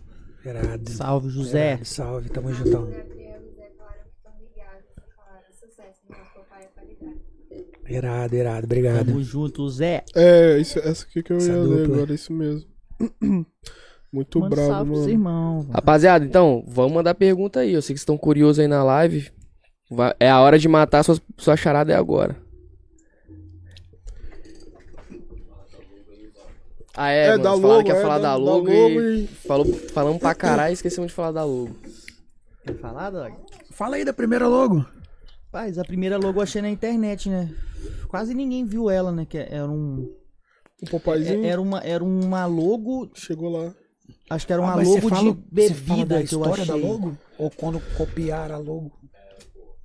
Irado. 0.45 0.89
Salve, 0.89 1.29
José. 1.29 1.73
Irado, 1.73 1.85
Salve, 1.85 2.29
tamo 2.31 2.53
juntão. 2.55 2.87
Gabriel 2.89 3.41
e 3.43 3.55
Zé 3.57 3.73
falaram 3.77 4.05
que 4.05 4.11
estão 4.17 4.33
ligados. 4.39 4.87
Falaram 5.17 5.53
sucesso, 5.53 5.99
nosso 6.09 6.33
papai 6.35 6.63
é 6.63 6.69
qualidade. 6.69 7.21
Irado, 7.89 8.35
irado. 8.35 8.65
Obrigado. 8.65 9.07
Tamo 9.07 9.23
junto, 9.23 9.69
Zé. 9.69 10.05
É, 10.15 10.59
isso, 10.59 10.79
essa 10.81 11.05
aqui 11.05 11.23
que 11.23 11.33
eu 11.33 11.37
Essa 11.37 11.53
ia 11.53 11.57
ler 11.59 11.79
dupla. 11.83 11.95
agora, 11.97 12.15
isso 12.15 12.33
mesmo. 12.33 12.69
Muito 14.13 14.41
Manda 14.41 14.55
bravo, 14.57 14.71
salve 14.73 14.91
mano. 14.93 15.09
irmãos. 15.09 15.63
mano. 15.65 15.73
Rapaziada, 15.73 16.25
então, 16.25 16.65
vamos 16.67 16.93
mandar 16.93 17.15
pergunta 17.15 17.61
aí. 17.61 17.73
Eu 17.73 17.83
sei 17.83 17.95
que 17.95 17.99
vocês 17.99 18.03
estão 18.03 18.17
curiosos 18.17 18.59
aí 18.61 18.67
na 18.69 18.83
live. 18.83 19.31
Vai- 19.91 20.15
é 20.19 20.31
a 20.31 20.41
hora 20.41 20.59
de 20.59 20.69
matar 20.69 21.03
sua, 21.05 21.17
sua 21.37 21.57
charada 21.57 21.93
é 21.93 21.97
agora. 21.97 22.37
Ah, 26.99 27.11
é, 27.11 27.27
É, 27.27 27.31
mano, 27.33 27.43
da 27.43 27.51
falaram 27.51 27.69
logo, 27.69 27.85
que 27.85 27.91
ia 27.91 27.97
é, 27.99 28.03
falar 28.03 28.15
da- 28.19 28.23
da 28.23 28.29
da 28.31 28.37
logo, 28.37 28.71
logo 28.71 29.01
e... 29.01 29.25
e- 29.25 29.27
Falou, 29.27 29.67
falamos 29.93 30.19
pra 30.19 30.35
caralho 30.35 30.71
e 30.71 30.75
esquecemos 30.75 31.09
de 31.11 31.15
falar 31.15 31.33
da 31.33 31.45
logo. 31.45 31.77
Quer 32.65 32.75
falar, 32.79 33.11
Dog? 33.11 33.35
Fala 33.73 33.97
aí 33.97 34.05
da 34.05 34.15
primeira 34.15 34.49
logo. 34.49 34.85
Paz, 35.57 35.79
a 35.79 35.85
primeira 35.85 36.19
logo 36.19 36.39
eu 36.39 36.43
achei 36.43 36.61
na 36.61 36.69
internet, 36.69 37.31
né? 37.31 37.51
Quase 38.09 38.35
ninguém 38.35 38.67
viu 38.67 38.91
ela, 38.91 39.11
né? 39.11 39.25
Que 39.25 39.39
era 39.39 39.67
um. 39.67 40.07
O 40.83 40.91
papaizinho 40.91 41.47
Era 41.47 41.59
uma, 41.59 41.81
era 41.81 42.05
uma 42.05 42.45
logo. 42.45 43.11
chegou 43.15 43.49
lá. 43.49 43.75
Acho 44.29 44.47
que 44.47 44.53
era 44.53 44.61
uma 44.61 44.73
Ah, 44.73 44.77
logo 44.77 45.09
fala, 45.09 45.33
de 45.33 45.41
você 45.49 45.75
fala 45.75 45.97
bebida 45.97 46.19
da 46.21 46.23
que 46.27 46.35
eu 46.35 46.45
achei. 46.45 46.67
da 46.67 46.75
logo? 46.75 47.17
Ou 47.39 47.51
quando 47.51 47.81
copiaram 47.97 48.55
a 48.55 48.59
logo? 48.59 48.93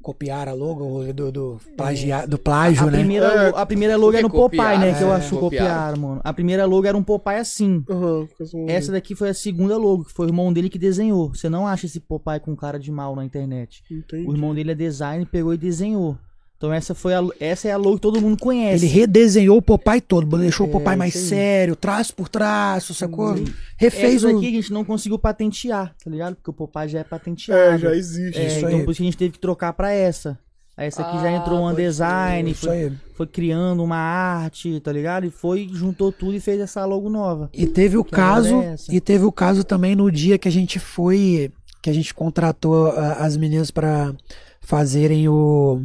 Copiaram 0.01 0.51
a 0.51 0.55
logo 0.55 1.13
do, 1.13 1.31
do, 1.31 1.57
plagia, 1.77 2.25
do 2.27 2.37
plágio, 2.37 2.87
A 2.87 2.91
né? 2.91 2.97
primeira, 2.99 3.25
É. 3.27 3.51
a 3.55 3.65
primeira 3.65 3.95
logo 3.97 4.13
era 4.13 4.23
no 4.23 4.29
Popeye, 4.29 4.59
copiaram? 4.59 4.79
né? 4.79 4.93
Que 4.97 5.03
eu 5.03 5.11
É, 5.11 5.15
acho 5.15 5.29
que 5.29 5.39
copiaram. 5.39 5.67
copiaram, 5.69 6.01
mano. 6.01 6.21
A 6.23 6.33
primeira 6.33 6.65
logo 6.65 6.87
era 6.87 6.97
um 6.97 7.03
Popeye 7.03 7.37
assim. 7.39 7.83
Aham, 7.89 8.27
fez 8.37 8.53
um- 8.53 8.67
Essa 8.67 8.91
daqui 8.91 9.13
foi 9.15 9.29
a 9.29 9.33
segunda 9.33 9.77
logo, 9.77 10.05
que 10.05 10.11
foi 10.13 10.25
o 10.25 10.29
irmão 10.29 10.51
dele 10.51 10.69
que 10.69 10.79
desenhou. 10.79 11.33
Você 11.33 11.49
não 11.49 11.67
acha 11.67 11.85
esse 11.85 11.99
Popeye 11.99 12.39
com 12.39 12.55
cara 12.55 12.79
de 12.79 12.91
mal 12.91 13.15
na 13.15 13.23
internet. 13.23 13.83
Entendi. 13.91 14.27
O 14.27 14.31
irmão 14.33 14.55
dele 14.55 14.71
é 14.71 14.75
design, 14.75 15.25
pegou 15.25 15.53
e 15.53 15.57
desenhou. 15.57 16.17
Então 16.61 16.71
essa 16.71 16.93
foi 16.93 17.15
a, 17.15 17.23
essa 17.39 17.67
é 17.67 17.71
a 17.71 17.77
logo 17.77 17.95
que 17.95 18.01
todo 18.03 18.21
mundo 18.21 18.37
conhece. 18.39 18.85
Ele 18.85 18.93
redesenhou 18.93 19.57
o 19.57 19.61
Popeye 19.63 19.99
todo, 19.99 20.37
deixou 20.37 20.67
o 20.67 20.69
É, 20.69 20.73
Popeye 20.73 20.95
mais 20.95 21.15
isso 21.15 21.23
aí. 21.23 21.29
sério, 21.39 21.75
traço 21.75 22.13
por 22.13 22.29
traço, 22.29 22.93
sacou? 22.93 23.35
Sim. 23.35 23.45
Refez 23.77 24.17
Essa 24.17 24.27
o. 24.29 24.33
daqui 24.35 24.47
a 24.47 24.51
gente 24.51 24.71
não 24.71 24.85
conseguiu 24.85 25.17
patentear, 25.17 25.95
tá 26.03 26.11
ligado? 26.11 26.35
Porque 26.35 26.51
o 26.51 26.53
Popeye 26.53 26.87
já 26.87 26.99
é 26.99 27.03
patenteado. 27.03 27.59
É, 27.73 27.79
já 27.79 27.95
existe. 27.95 28.39
É, 28.39 28.45
Isso 28.45 28.57
então 28.59 28.77
aí. 28.77 28.85
por 28.85 28.91
isso 28.91 28.97
que 28.99 29.03
a 29.03 29.05
gente 29.05 29.17
teve 29.17 29.31
que 29.31 29.39
trocar 29.39 29.73
pra 29.73 29.91
essa. 29.91 30.37
Aí 30.77 30.87
Essa 30.87 31.01
aqui 31.01 31.17
já 31.17 31.29
Ah, 31.29 31.31
entrou 31.31 31.67
um 31.67 31.73
design, 31.73 32.51
Isso 32.51 32.67
foi, 32.67 32.77
aí. 32.77 32.91
foi 33.15 33.25
criando 33.25 33.83
uma 33.83 33.97
arte, 33.97 34.79
tá 34.81 34.91
ligado? 34.91 35.25
E 35.25 35.31
foi, 35.31 35.67
juntou 35.73 36.11
tudo 36.11 36.35
e 36.35 36.39
fez 36.39 36.59
essa 36.61 36.85
logo 36.85 37.09
nova. 37.09 37.49
E 37.55 37.65
teve 37.65 37.97
o 37.97 38.03
Que 38.03 38.11
caso, 38.11 38.61
é 38.61 38.75
e 38.91 39.01
teve 39.01 39.25
o 39.25 39.31
caso 39.31 39.63
também 39.63 39.95
no 39.95 40.11
dia 40.11 40.37
que 40.37 40.47
a 40.47 40.51
gente 40.51 40.77
foi, 40.77 41.51
que 41.81 41.89
a 41.89 41.93
gente 41.93 42.13
contratou 42.13 42.87
ah, 42.91 43.13
as 43.19 43.35
meninas 43.35 43.71
pra 43.71 44.13
fazerem 44.61 45.27
o 45.27 45.81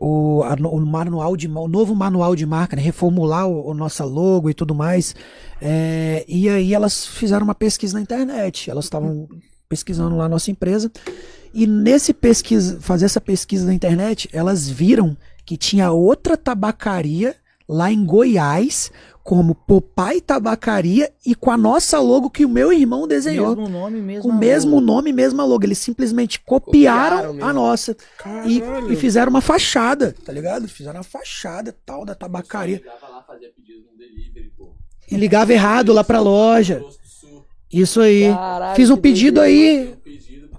o, 0.00 0.42
a- 0.42 0.56
o 0.68 0.80
manual 0.80 1.36
de 1.36 1.46
o 1.46 1.68
novo 1.68 1.94
manual 1.94 2.34
de 2.34 2.46
marca, 2.46 2.74
né? 2.74 2.80
reformular 2.82 3.46
o, 3.46 3.68
o 3.68 3.74
nossa 3.74 4.04
logo 4.04 4.48
e 4.48 4.54
tudo 4.54 4.74
mais. 4.74 5.14
É, 5.60 6.24
e 6.26 6.48
aí 6.48 6.72
elas 6.72 7.06
fizeram 7.06 7.44
uma 7.44 7.54
pesquisa 7.54 7.94
na 7.94 8.00
internet. 8.00 8.70
Elas 8.70 8.86
estavam 8.86 9.28
pesquisando 9.68 10.16
lá 10.16 10.24
a 10.24 10.28
nossa 10.28 10.50
empresa. 10.50 10.90
E 11.52 11.66
nesse 11.66 12.14
pesquisa, 12.14 12.80
fazer 12.80 13.04
essa 13.04 13.20
pesquisa 13.20 13.66
na 13.66 13.74
internet, 13.74 14.28
elas 14.32 14.68
viram 14.68 15.16
que 15.44 15.56
tinha 15.56 15.90
outra 15.92 16.36
tabacaria 16.36 17.36
lá 17.68 17.92
em 17.92 18.04
Goiás, 18.04 18.90
como 19.22 19.54
Popeye 19.54 20.20
Tabacaria 20.20 21.12
e 21.24 21.34
com 21.34 21.50
a 21.50 21.56
nossa 21.56 21.98
logo 21.98 22.30
que 22.30 22.44
o 22.44 22.48
meu 22.48 22.72
irmão 22.72 23.06
desenhou. 23.06 23.54
Mesmo 23.54 23.68
nome, 23.68 24.00
mesmo 24.00 24.22
com 24.22 24.28
o 24.28 24.38
mesmo 24.38 24.80
nome, 24.80 25.12
mesma 25.12 25.44
logo. 25.44 25.64
Eles 25.64 25.78
simplesmente 25.78 26.40
copiaram, 26.40 27.28
Copiaram 27.28 27.48
a 27.48 27.52
nossa. 27.52 27.96
E, 28.46 28.62
e 28.92 28.96
fizeram 28.96 29.30
uma 29.30 29.40
fachada, 29.40 30.14
tá 30.24 30.32
ligado? 30.32 30.66
Fizeram 30.68 30.98
uma 30.98 31.04
fachada 31.04 31.74
tal 31.84 32.04
da 32.04 32.14
tabacaria. 32.14 32.78
Ligava 32.78 33.08
lá, 33.08 33.22
fazia 33.22 33.50
pedido 33.54 33.84
no 33.90 33.98
delivery, 33.98 34.52
pô. 34.56 34.74
E 35.10 35.16
ligava 35.16 35.52
errado 35.52 35.92
lá 35.92 36.02
pra 36.02 36.20
loja. 36.20 36.82
Isso 37.72 38.00
aí. 38.00 38.32
Caralho, 38.32 38.76
Fiz 38.76 38.90
um 38.90 38.96
pedido 38.96 39.40
aí, 39.40 39.94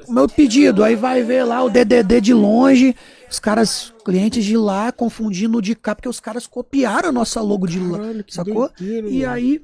um 0.08 0.12
o 0.12 0.14
meu 0.14 0.30
pedido. 0.30 0.84
Aí 0.84 0.96
vai 0.96 1.24
ver 1.24 1.44
lá 1.44 1.64
o 1.64 1.70
DDD 1.70 2.22
de 2.22 2.34
longe. 2.34 2.96
Os 3.32 3.40
caras, 3.40 3.94
clientes 4.04 4.44
de 4.44 4.58
lá, 4.58 4.92
confundindo 4.92 5.58
o 5.58 5.62
de 5.62 5.74
cá, 5.74 5.96
porque 5.96 6.10
os 6.10 6.20
caras 6.20 6.46
copiaram 6.46 7.10
a 7.10 7.12
nossa 7.14 7.40
logo 7.40 7.66
de 7.66 7.80
lá. 7.80 7.98
Caralho, 7.98 8.24
que 8.26 8.34
Sacou? 8.34 8.70
doideira, 8.78 9.08
E 9.10 9.22
mano. 9.22 9.32
aí, 9.32 9.62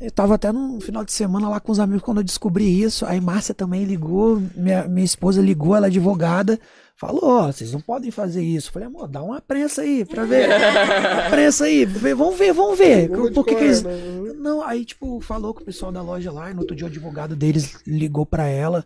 eu 0.00 0.10
tava 0.10 0.34
até 0.34 0.52
no 0.52 0.78
final 0.82 1.02
de 1.04 1.12
semana 1.12 1.48
lá 1.48 1.58
com 1.60 1.72
os 1.72 1.80
amigos 1.80 2.02
quando 2.02 2.18
eu 2.18 2.24
descobri 2.24 2.82
isso. 2.82 3.06
Aí 3.06 3.18
Márcia 3.18 3.54
também 3.54 3.84
ligou, 3.84 4.42
minha, 4.54 4.86
minha 4.86 5.04
esposa 5.04 5.40
ligou, 5.40 5.74
ela 5.74 5.86
é 5.86 5.88
advogada. 5.88 6.60
Falou, 6.94 7.22
ó, 7.24 7.46
vocês 7.50 7.72
não 7.72 7.80
podem 7.80 8.10
fazer 8.10 8.42
isso. 8.42 8.68
Eu 8.68 8.72
Falei, 8.74 8.88
amor, 8.88 9.08
dá 9.08 9.22
uma 9.22 9.40
prensa 9.40 9.80
aí 9.80 10.04
pra 10.04 10.24
ver. 10.26 10.50
prensa 11.30 11.64
aí, 11.64 11.86
vamos 11.86 12.36
ver, 12.38 12.52
vamos 12.52 12.76
ver. 12.78 13.08
Por 13.32 13.46
que, 13.46 13.54
que 13.54 13.64
eles. 13.64 13.82
Não, 14.38 14.60
aí, 14.62 14.84
tipo, 14.84 15.18
falou 15.22 15.54
com 15.54 15.62
o 15.62 15.64
pessoal 15.64 15.90
da 15.90 16.02
loja 16.02 16.30
lá, 16.30 16.50
e 16.50 16.54
no 16.54 16.60
outro 16.60 16.76
dia 16.76 16.84
o 16.86 16.90
advogado 16.90 17.34
deles 17.34 17.76
ligou 17.86 18.26
pra 18.26 18.46
ela. 18.46 18.84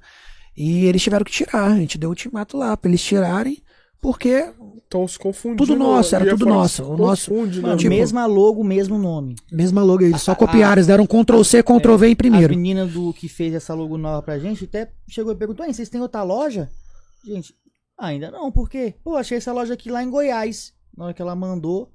E 0.57 0.85
eles 0.87 1.03
tiveram 1.03 1.25
que 1.25 1.33
tirar. 1.33 1.65
A 1.73 1.77
gente 1.77 1.99
deu 1.99 2.09
ultimato 2.11 2.57
lá 2.57 2.77
pra 2.77 2.89
eles 2.89 3.03
tirarem, 3.03 3.61
porque 4.05 4.53
Estão 4.85 5.09
se 5.09 5.19
confundindo. 5.19 5.67
Tudo 5.67 5.75
nosso, 5.77 6.15
era 6.15 6.25
é 6.27 6.31
tudo 6.31 6.47
nosso. 6.47 6.85
O 6.85 6.97
nosso- 6.97 7.29
Confunde, 7.31 7.57
né? 7.61 7.69
Mano, 7.69 7.79
Tipo- 7.79 7.91
mesma 7.91 8.27
logo, 8.27 8.63
mesmo 8.63 8.97
nome. 8.97 9.35
mesma 9.51 9.83
logo, 9.83 10.05
eles 10.05 10.23
só 10.23 10.33
A- 10.33 10.37
copiaram, 10.37 10.75
eles 10.75 10.87
deram 10.87 11.05
Ctrl 11.07 11.43
C, 11.43 11.63
Ctrl 11.65 11.97
V 11.97 12.09
em 12.09 12.13
A 12.13 12.17
primeiro. 12.17 12.55
menina 12.55 12.87
do 12.87 13.13
que 13.13 13.27
fez 13.29 13.55
essa 13.55 13.75
logo 13.75 13.97
nova 13.99 14.23
pra 14.23 14.39
gente 14.39 14.65
até 14.67 14.93
chegou 15.09 15.33
e 15.33 15.37
perguntou: 15.37 15.67
"Hein, 15.67 15.73
vocês 15.73 15.89
têm 15.89 16.01
outra 16.01 16.23
loja? 16.23 16.69
Gente, 17.27 17.55
ainda 17.99 18.31
não, 18.31 18.53
por 18.53 18.69
quê? 18.71 18.95
Pô, 19.03 19.17
achei 19.17 19.39
essa 19.39 19.53
loja 19.53 19.75
aqui 19.75 19.91
lá 19.91 20.01
em 20.05 20.11
Goiás. 20.11 20.73
Na 20.97 21.07
hora 21.07 21.15
que 21.15 21.23
ela 21.23 21.35
mandou, 21.35 21.89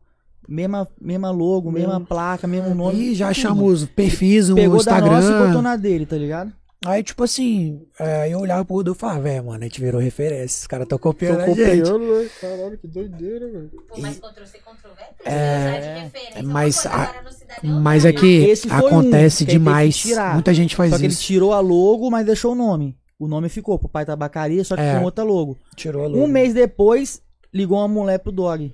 mesma, 0.48 0.86
mesma 1.00 1.32
logo, 1.32 1.72
mesma 1.72 2.02
placa, 2.02 2.48
mesmo 2.48 2.76
nome. 2.76 3.00
E 3.00 3.16
já 3.16 3.30
achamos 3.30 3.86
perfis 3.86 4.50
no 4.50 4.56
Pegou 4.56 4.84
da 4.84 5.00
nossa 5.00 5.08
e 5.08 5.12
botou 5.32 5.46
Instagram. 5.46 5.62
na 5.62 5.76
dele, 5.78 6.06
tá 6.06 6.18
ligado? 6.18 6.52
Aí, 6.86 7.04
tipo 7.04 7.26
assim, 7.26 7.86
é, 8.00 8.30
eu 8.30 8.40
olhava 8.40 8.64
pro 8.64 8.76
Rodolfo 8.76 9.00
e 9.00 9.02
falava, 9.02 9.20
velho, 9.22 9.44
mano, 9.48 9.60
a 9.60 9.64
gente 9.68 9.82
virou 9.82 10.00
referência. 10.00 10.62
Os 10.62 10.68
caras 10.68 10.88
tão 10.88 10.98
copiando 10.98 11.36
Tô 11.38 11.42
a 11.44 11.46
copiando, 11.48 12.00
né? 12.24 12.30
Caralho, 12.40 12.78
que 12.78 12.88
doideira, 12.88 13.52
velho. 13.52 13.70
Pô, 13.90 14.00
mas 14.00 14.18
Ctrl-C, 14.18 14.60
Ctrl-V 14.60 15.02
É, 15.26 16.00
referência. 16.04 16.44
mas 16.44 16.76
uma 16.78 16.84
coisa, 16.84 16.90
a- 16.90 17.04
agora 17.10 17.22
no 17.24 17.32
cidadão 17.34 17.82
Mas 17.82 18.04
não. 18.06 18.10
é 18.10 18.14
que 18.14 18.54
um 18.70 18.74
acontece 18.74 19.46
que 19.46 19.52
demais. 19.52 20.06
Muita 20.34 20.54
gente 20.54 20.74
faz 20.74 20.92
só 20.92 20.98
que 20.98 21.04
ele 21.04 21.12
isso. 21.14 21.22
tirou 21.24 21.52
a 21.52 21.60
logo, 21.60 22.10
mas 22.10 22.26
deixou 22.26 22.54
o 22.54 22.56
nome. 22.56 22.98
O 23.20 23.28
nome 23.28 23.50
ficou 23.50 23.78
pro 23.78 23.90
pai 23.90 24.06
tabacaria, 24.06 24.64
só 24.64 24.78
que 24.78 24.82
É. 24.82 24.98
com 24.98 25.04
outra 25.04 25.26
logo. 25.26 25.58
Tirou 25.76 26.06
a 26.06 26.08
Um 26.08 26.28
mês 26.28 26.54
depois, 26.54 27.22
ligou 27.54 27.78
uma 27.78 27.90
mulher 27.90 28.20
pro 28.20 28.32
Dog. 28.32 28.74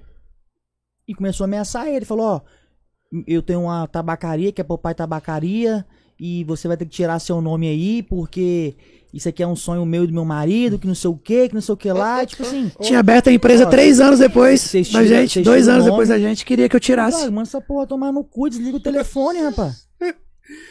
E 1.08 1.16
começou 1.16 1.46
a 1.46 1.48
ameaçar 1.48 1.88
ele. 1.88 2.06
Falou, 2.06 2.26
ó, 2.28 2.42
eu 3.26 3.42
tenho 3.42 3.62
uma 3.62 3.88
tabacaria 3.88 4.52
que 4.52 4.62
é 4.62 4.64
pro 4.64 4.78
pai 4.78 4.94
tabacaria. 4.94 5.84
E 6.20 6.44
você 6.46 6.68
vai 6.68 6.78
ter 6.78 6.86
que 6.86 6.92
tirar 6.92 7.20
seu 7.20 7.42
nome 7.42 7.68
aí, 7.68 8.02
porque 8.04 8.76
isso 9.14 9.28
aqui 9.28 9.44
é 9.44 9.48
um 9.48 9.56
sonho 9.56 9.86
meu 9.86 10.04
e 10.04 10.08
do 10.08 10.14
meu 10.14 10.24
marido, 10.26 10.80
que 10.80 10.88
não 10.88 10.96
sei 10.96 11.10
o 11.10 11.18
que, 11.18 11.50
que 11.50 11.54
não 11.56 11.62
sei 11.62 11.74
o 11.74 11.78
que 11.78 11.92
lá. 11.92 12.24
E, 12.24 12.26
tipo 12.26 12.44
assim. 12.44 12.72
Tinha 12.82 13.00
aberto 13.00 13.28
a 13.30 13.34
empresa 13.34 13.66
Ó, 13.66 13.70
três 13.70 14.00
anos 14.00 14.20
depois 14.20 14.72
da 14.94 15.06
gente. 15.06 15.42
Dois 15.42 15.68
anos 15.68 15.82
nome. 15.86 15.92
depois 15.92 16.10
da 16.10 16.18
gente 16.20 16.46
queria 16.46 16.70
que 16.70 16.76
eu 16.76 16.80
tirasse. 16.80 17.30
Manda 17.30 17.48
essa 17.48 17.60
porra 17.62 17.86
tomar 17.88 18.12
no 18.12 18.24
cu, 18.24 18.50
desliga 18.50 18.78
o 18.78 18.80
telefone, 18.80 19.40
rapaz. 19.42 19.86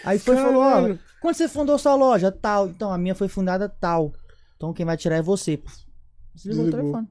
Aí 0.04 0.18
foi 0.18 0.36
e 0.36 0.38
falou, 0.38 0.62
ó, 0.62 0.70
Caralho. 0.70 0.98
quando 1.20 1.34
você 1.34 1.48
fundou 1.48 1.76
sua 1.78 1.94
loja? 1.94 2.30
Tal. 2.30 2.68
Então, 2.68 2.92
a 2.92 2.96
minha 2.98 3.14
foi 3.14 3.28
fundada 3.28 3.68
tal. 3.68 4.12
Então 4.56 4.72
quem 4.72 4.86
vai 4.86 4.96
tirar 4.96 5.16
é 5.16 5.22
você. 5.22 5.58
Desligou, 6.34 6.64
Desligou. 6.64 6.66
o 6.66 6.70
telefone. 6.70 7.08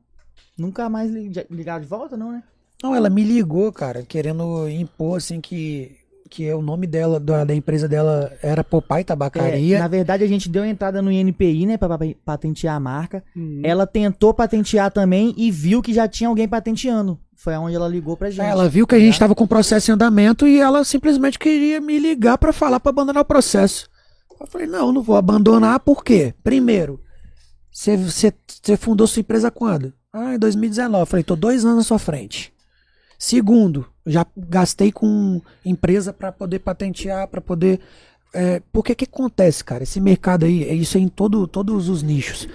Nunca 0.57 0.89
mais 0.89 1.11
li- 1.11 1.31
ligar 1.51 1.79
de 1.81 1.87
volta, 1.87 2.15
não, 2.15 2.31
né? 2.31 2.43
Não, 2.81 2.95
ela 2.95 3.09
me 3.09 3.23
ligou, 3.23 3.71
cara, 3.71 4.03
querendo 4.03 4.67
impor, 4.69 5.17
assim, 5.17 5.39
que, 5.41 5.95
que 6.35 6.51
o 6.51 6.61
nome 6.61 6.87
dela, 6.87 7.19
da, 7.19 7.43
da 7.43 7.53
empresa 7.53 7.87
dela 7.87 8.31
era 8.41 8.63
Popai 8.63 9.03
Tabacaria. 9.03 9.77
É, 9.77 9.79
na 9.79 9.87
verdade, 9.87 10.23
a 10.23 10.27
gente 10.27 10.49
deu 10.49 10.65
entrada 10.65 11.01
no 11.01 11.11
INPI, 11.11 11.65
né, 11.67 11.77
pra, 11.77 11.95
pra 11.97 12.07
patentear 12.25 12.75
a 12.75 12.79
marca. 12.79 13.23
Uhum. 13.35 13.61
Ela 13.63 13.85
tentou 13.85 14.33
patentear 14.33 14.91
também 14.91 15.33
e 15.37 15.51
viu 15.51 15.81
que 15.81 15.93
já 15.93 16.07
tinha 16.07 16.27
alguém 16.27 16.47
patenteando. 16.47 17.19
Foi 17.35 17.53
aonde 17.53 17.75
ela 17.75 17.87
ligou 17.87 18.17
pra 18.17 18.29
gente. 18.31 18.45
Ela 18.45 18.67
viu 18.67 18.87
que 18.87 18.95
a 18.95 18.99
gente 18.99 19.19
tava 19.19 19.35
com 19.35 19.43
o 19.43 19.47
processo 19.47 19.91
em 19.91 19.93
andamento 19.93 20.47
e 20.47 20.59
ela 20.59 20.83
simplesmente 20.83 21.37
queria 21.37 21.79
me 21.79 21.99
ligar 21.99 22.37
pra 22.37 22.51
falar 22.51 22.79
pra 22.79 22.89
abandonar 22.89 23.21
o 23.21 23.25
processo. 23.25 23.87
Eu 24.39 24.47
falei, 24.47 24.65
não, 24.65 24.91
não 24.91 25.01
vou 25.03 25.15
abandonar, 25.15 25.79
por 25.81 26.03
quê? 26.03 26.33
Primeiro, 26.43 26.99
você- 27.71 27.95
você 27.95 28.33
você 28.63 28.75
fundou 28.77 29.05
sua 29.05 29.19
empresa 29.19 29.51
quando? 29.51 29.93
Ah, 30.11 30.33
em 30.35 30.39
2019. 30.39 31.01
Eu 31.01 31.05
falei, 31.05 31.23
tô 31.23 31.35
dois 31.35 31.63
anos 31.65 31.85
à 31.85 31.87
sua 31.87 31.99
frente. 31.99 32.51
Segundo, 33.19 33.85
já 34.05 34.25
gastei 34.35 34.91
com 34.91 35.41
empresa 35.65 36.11
pra 36.11 36.31
poder 36.31 36.59
patentear, 36.59 37.27
pra 37.27 37.41
poder. 37.41 37.79
É, 38.33 38.61
porque 38.71 38.95
que 38.95 39.05
acontece, 39.05 39.63
cara? 39.63 39.83
Esse 39.83 40.01
mercado 40.01 40.45
aí, 40.45 40.63
é 40.63 40.73
isso 40.73 40.97
é 40.97 41.01
em 41.01 41.07
todo, 41.07 41.47
todos 41.47 41.87
os 41.89 42.01
nichos. 42.01 42.47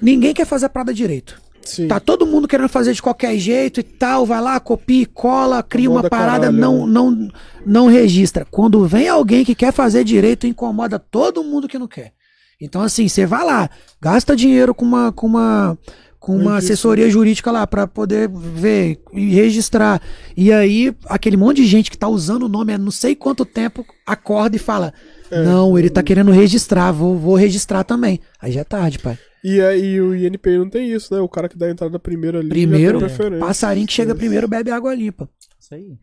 Ninguém 0.00 0.34
quer 0.34 0.44
fazer 0.44 0.66
a 0.66 0.68
parada 0.68 0.92
direito. 0.92 1.40
Sim. 1.64 1.88
Tá 1.88 1.98
todo 1.98 2.26
mundo 2.26 2.46
querendo 2.46 2.68
fazer 2.68 2.92
de 2.92 3.00
qualquer 3.00 3.38
jeito 3.38 3.80
e 3.80 3.82
tal, 3.82 4.26
vai 4.26 4.40
lá, 4.40 4.60
copia, 4.60 5.06
cola, 5.06 5.62
cria 5.62 5.90
uma 5.90 6.02
parada, 6.02 6.46
caralho, 6.46 6.58
não, 6.58 6.86
né? 6.86 6.92
não, 6.92 7.28
não 7.64 7.86
registra. 7.86 8.46
Quando 8.50 8.86
vem 8.86 9.08
alguém 9.08 9.44
que 9.44 9.54
quer 9.54 9.72
fazer 9.72 10.04
direito, 10.04 10.46
incomoda 10.46 10.98
todo 10.98 11.42
mundo 11.42 11.68
que 11.68 11.78
não 11.78 11.88
quer. 11.88 12.12
Então, 12.60 12.82
assim, 12.82 13.08
você 13.08 13.26
vai 13.26 13.44
lá, 13.44 13.70
gasta 14.00 14.36
dinheiro 14.36 14.74
com 14.74 14.84
uma, 14.84 15.12
com 15.12 15.26
uma, 15.26 15.78
com 16.24 16.34
uma 16.38 16.56
assessoria 16.56 17.10
jurídica 17.10 17.50
lá 17.50 17.66
pra 17.66 17.86
poder 17.86 18.30
ver 18.30 18.98
e 19.12 19.34
registrar. 19.34 20.00
E 20.34 20.50
aí, 20.50 20.94
aquele 21.06 21.36
monte 21.36 21.58
de 21.58 21.66
gente 21.66 21.90
que 21.90 21.98
tá 21.98 22.08
usando 22.08 22.44
o 22.44 22.48
nome 22.48 22.72
há 22.72 22.78
não 22.78 22.90
sei 22.90 23.14
quanto 23.14 23.44
tempo 23.44 23.84
acorda 24.06 24.56
e 24.56 24.58
fala: 24.58 24.94
É. 25.30 25.42
Não, 25.44 25.78
ele 25.78 25.90
tá 25.90 26.02
querendo 26.02 26.30
registrar, 26.30 26.92
vou, 26.92 27.18
vou 27.18 27.34
registrar 27.34 27.84
também. 27.84 28.20
Aí 28.40 28.50
já 28.52 28.62
é 28.62 28.64
tarde, 28.64 28.98
pai. 28.98 29.18
E 29.44 29.60
aí 29.60 30.00
o 30.00 30.14
INPI 30.14 30.56
não 30.56 30.70
tem 30.70 30.90
isso, 30.90 31.14
né? 31.14 31.20
O 31.20 31.28
cara 31.28 31.46
que 31.46 31.58
dá 31.58 31.66
a 31.66 31.70
entrada 31.70 31.98
primeiro 31.98 32.38
ali 32.38 32.48
Primeiro, 32.48 32.98
já 33.00 33.06
tem 33.06 33.14
preferência. 33.16 33.46
passarinho 33.46 33.86
que 33.86 33.92
chega 33.92 34.14
primeiro 34.14 34.48
bebe 34.48 34.70
água 34.70 34.94
limpa. 34.94 35.28
Isso 35.60 35.74
aí. 35.74 35.98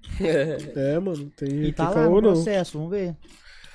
É, 0.75 0.99
mano, 0.99 1.31
tem 1.35 1.63
E 1.63 1.73
tá 1.73 1.89
lá 1.89 2.05
no 2.07 2.21
não. 2.21 2.33
processo, 2.33 2.77
vamos 2.77 2.91
ver. 2.91 3.15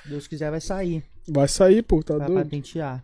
Deus 0.05 0.25
quiser 0.27 0.49
vai 0.49 0.61
sair 0.61 1.03
Vai 1.27 1.49
sair, 1.49 1.81
pô, 1.83 2.01
tá 2.01 2.15
pra 2.15 2.27
doido. 2.27 2.41
patentear. 2.43 3.03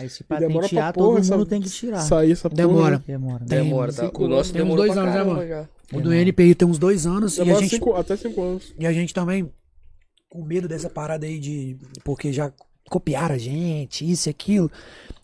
Aí 0.00 0.08
se 0.08 0.24
demora 0.28 0.48
pra 0.48 0.60
patentear, 0.60 0.92
porra 0.94 1.06
todo 1.08 1.18
essa- 1.18 1.36
mundo 1.36 1.46
tem 1.46 1.60
que 1.60 1.68
tirar. 1.70 2.00
Sair 2.00 2.32
essa 2.32 2.48
porra. 2.50 2.56
Demora. 2.56 2.96
né? 2.98 3.04
Demora. 3.06 3.44
Tem 3.44 3.58
Demora, 3.62 3.92
tá? 3.92 4.10
O 4.14 4.28
nosso 4.28 4.52
Tem 4.52 4.62
uns 4.62 4.74
dois 4.76 4.96
anos, 4.96 5.14
né, 5.14 5.22
mano? 5.24 5.46
já. 5.48 5.68
O 5.92 6.00
do 6.00 6.12
NPI 6.12 6.54
tem 6.54 6.68
uns 6.68 6.78
dois 6.78 7.06
anos 7.06 7.36
e 7.36 7.40
a, 7.40 7.44
Demora 7.44 7.62
gente, 7.62 7.70
cinco- 7.74 7.94
até 7.94 8.16
cinco 8.16 8.40
anos. 8.42 8.72
e 8.78 8.86
a 8.86 8.92
gente 8.92 9.12
também 9.12 9.50
com 10.28 10.44
medo 10.44 10.68
dessa 10.68 10.88
parada 10.88 11.26
aí 11.26 11.38
de. 11.38 11.76
Porque 12.04 12.32
já 12.32 12.52
copiaram 12.88 13.34
a 13.34 13.38
gente, 13.38 14.08
isso 14.08 14.28
e 14.28 14.30
aquilo. 14.30 14.70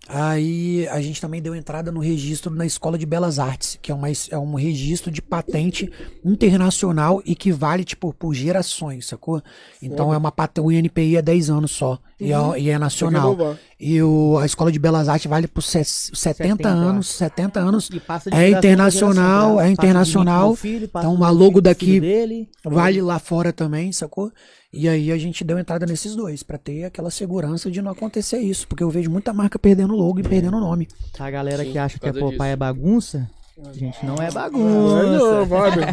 Aí 0.09 0.86
a 0.89 1.01
gente 1.01 1.20
também 1.20 1.43
deu 1.43 1.53
entrada 1.55 1.90
no 1.90 1.98
registro 1.98 2.53
na 2.55 2.65
Escola 2.65 2.97
de 2.97 3.05
Belas 3.05 3.40
Artes, 3.40 3.77
que 3.82 3.90
é, 3.90 3.94
uma, 3.94 4.07
é 4.09 4.39
um 4.39 4.55
registro 4.55 5.11
de 5.11 5.20
patente 5.20 5.90
internacional 6.24 7.20
e 7.24 7.35
que 7.35 7.51
vale, 7.51 7.85
tipo, 7.85 8.12
por 8.12 8.32
gerações, 8.35 9.07
sacou? 9.07 9.43
Então 9.82 10.12
é 10.15 10.16
uma 10.16 10.31
patente, 10.31 10.65
o 10.65 10.70
INPI 10.70 11.16
é 11.16 11.23
10 11.23 11.51
anos 11.51 11.73
só, 11.73 11.98
e, 12.18 12.32
é, 12.32 12.36
e 12.59 12.70
é 12.70 12.72
que 12.74 12.78
nacional. 12.78 13.56
E 13.78 14.02
o, 14.02 14.38
a 14.38 14.47
Escola 14.47 14.72
de 14.72 14.78
Belas 14.78 15.09
Artes 15.09 15.26
vale 15.28 15.47
por 15.47 15.62
ses- 15.62 16.10
70, 16.14 16.56
70, 16.62 16.68
eu 16.68 16.74
anos, 16.74 17.09
acho. 17.10 17.18
70 17.18 17.60
anos. 17.60 17.90
E 17.93 18.01
passa 18.01 18.30
de 18.30 18.36
É 18.36 18.48
internacional, 18.48 19.51
geração, 19.51 19.60
é 19.60 19.70
internacional. 19.70 20.56
filho, 20.56 20.84
Então, 20.86 21.14
a 21.14 21.18
meu 21.18 21.32
logo 21.32 21.60
daqui 21.60 22.01
dele. 22.01 22.48
Vale 22.64 23.02
lá 23.02 23.18
fora 23.18 23.52
também, 23.52 23.93
sacou? 23.93 24.32
E 24.72 24.88
aí 24.88 25.12
a 25.12 25.16
gente 25.18 25.43
deu 25.44 25.59
entrada 25.59 25.86
nesses 25.86 26.14
dois, 26.16 26.43
pra 26.43 26.59
ter 26.59 26.84
aquela 26.84 27.10
segurança 27.10 27.70
de 27.70 27.80
não 27.80 27.93
acontecer 27.93 28.38
isso. 28.38 28.66
Porque 28.68 28.82
eu 28.82 28.90
vejo 28.90 29.10
muita 29.10 29.32
marca 29.32 29.59
perdendo 29.59 29.94
logo 29.94 30.20
e 30.20 30.22
perdendo 30.22 30.59
nome. 30.59 30.88
A 31.18 31.30
galera 31.30 31.64
Sim, 31.64 31.72
que 31.72 31.78
acha 31.78 31.98
que 31.98 32.09
a 32.09 32.12
Popeye 32.12 32.52
é 32.52 32.56
bagunça, 32.56 33.30
gente, 33.72 34.05
não 34.05 34.16
é 34.16 34.30
bagunça. 34.30 35.47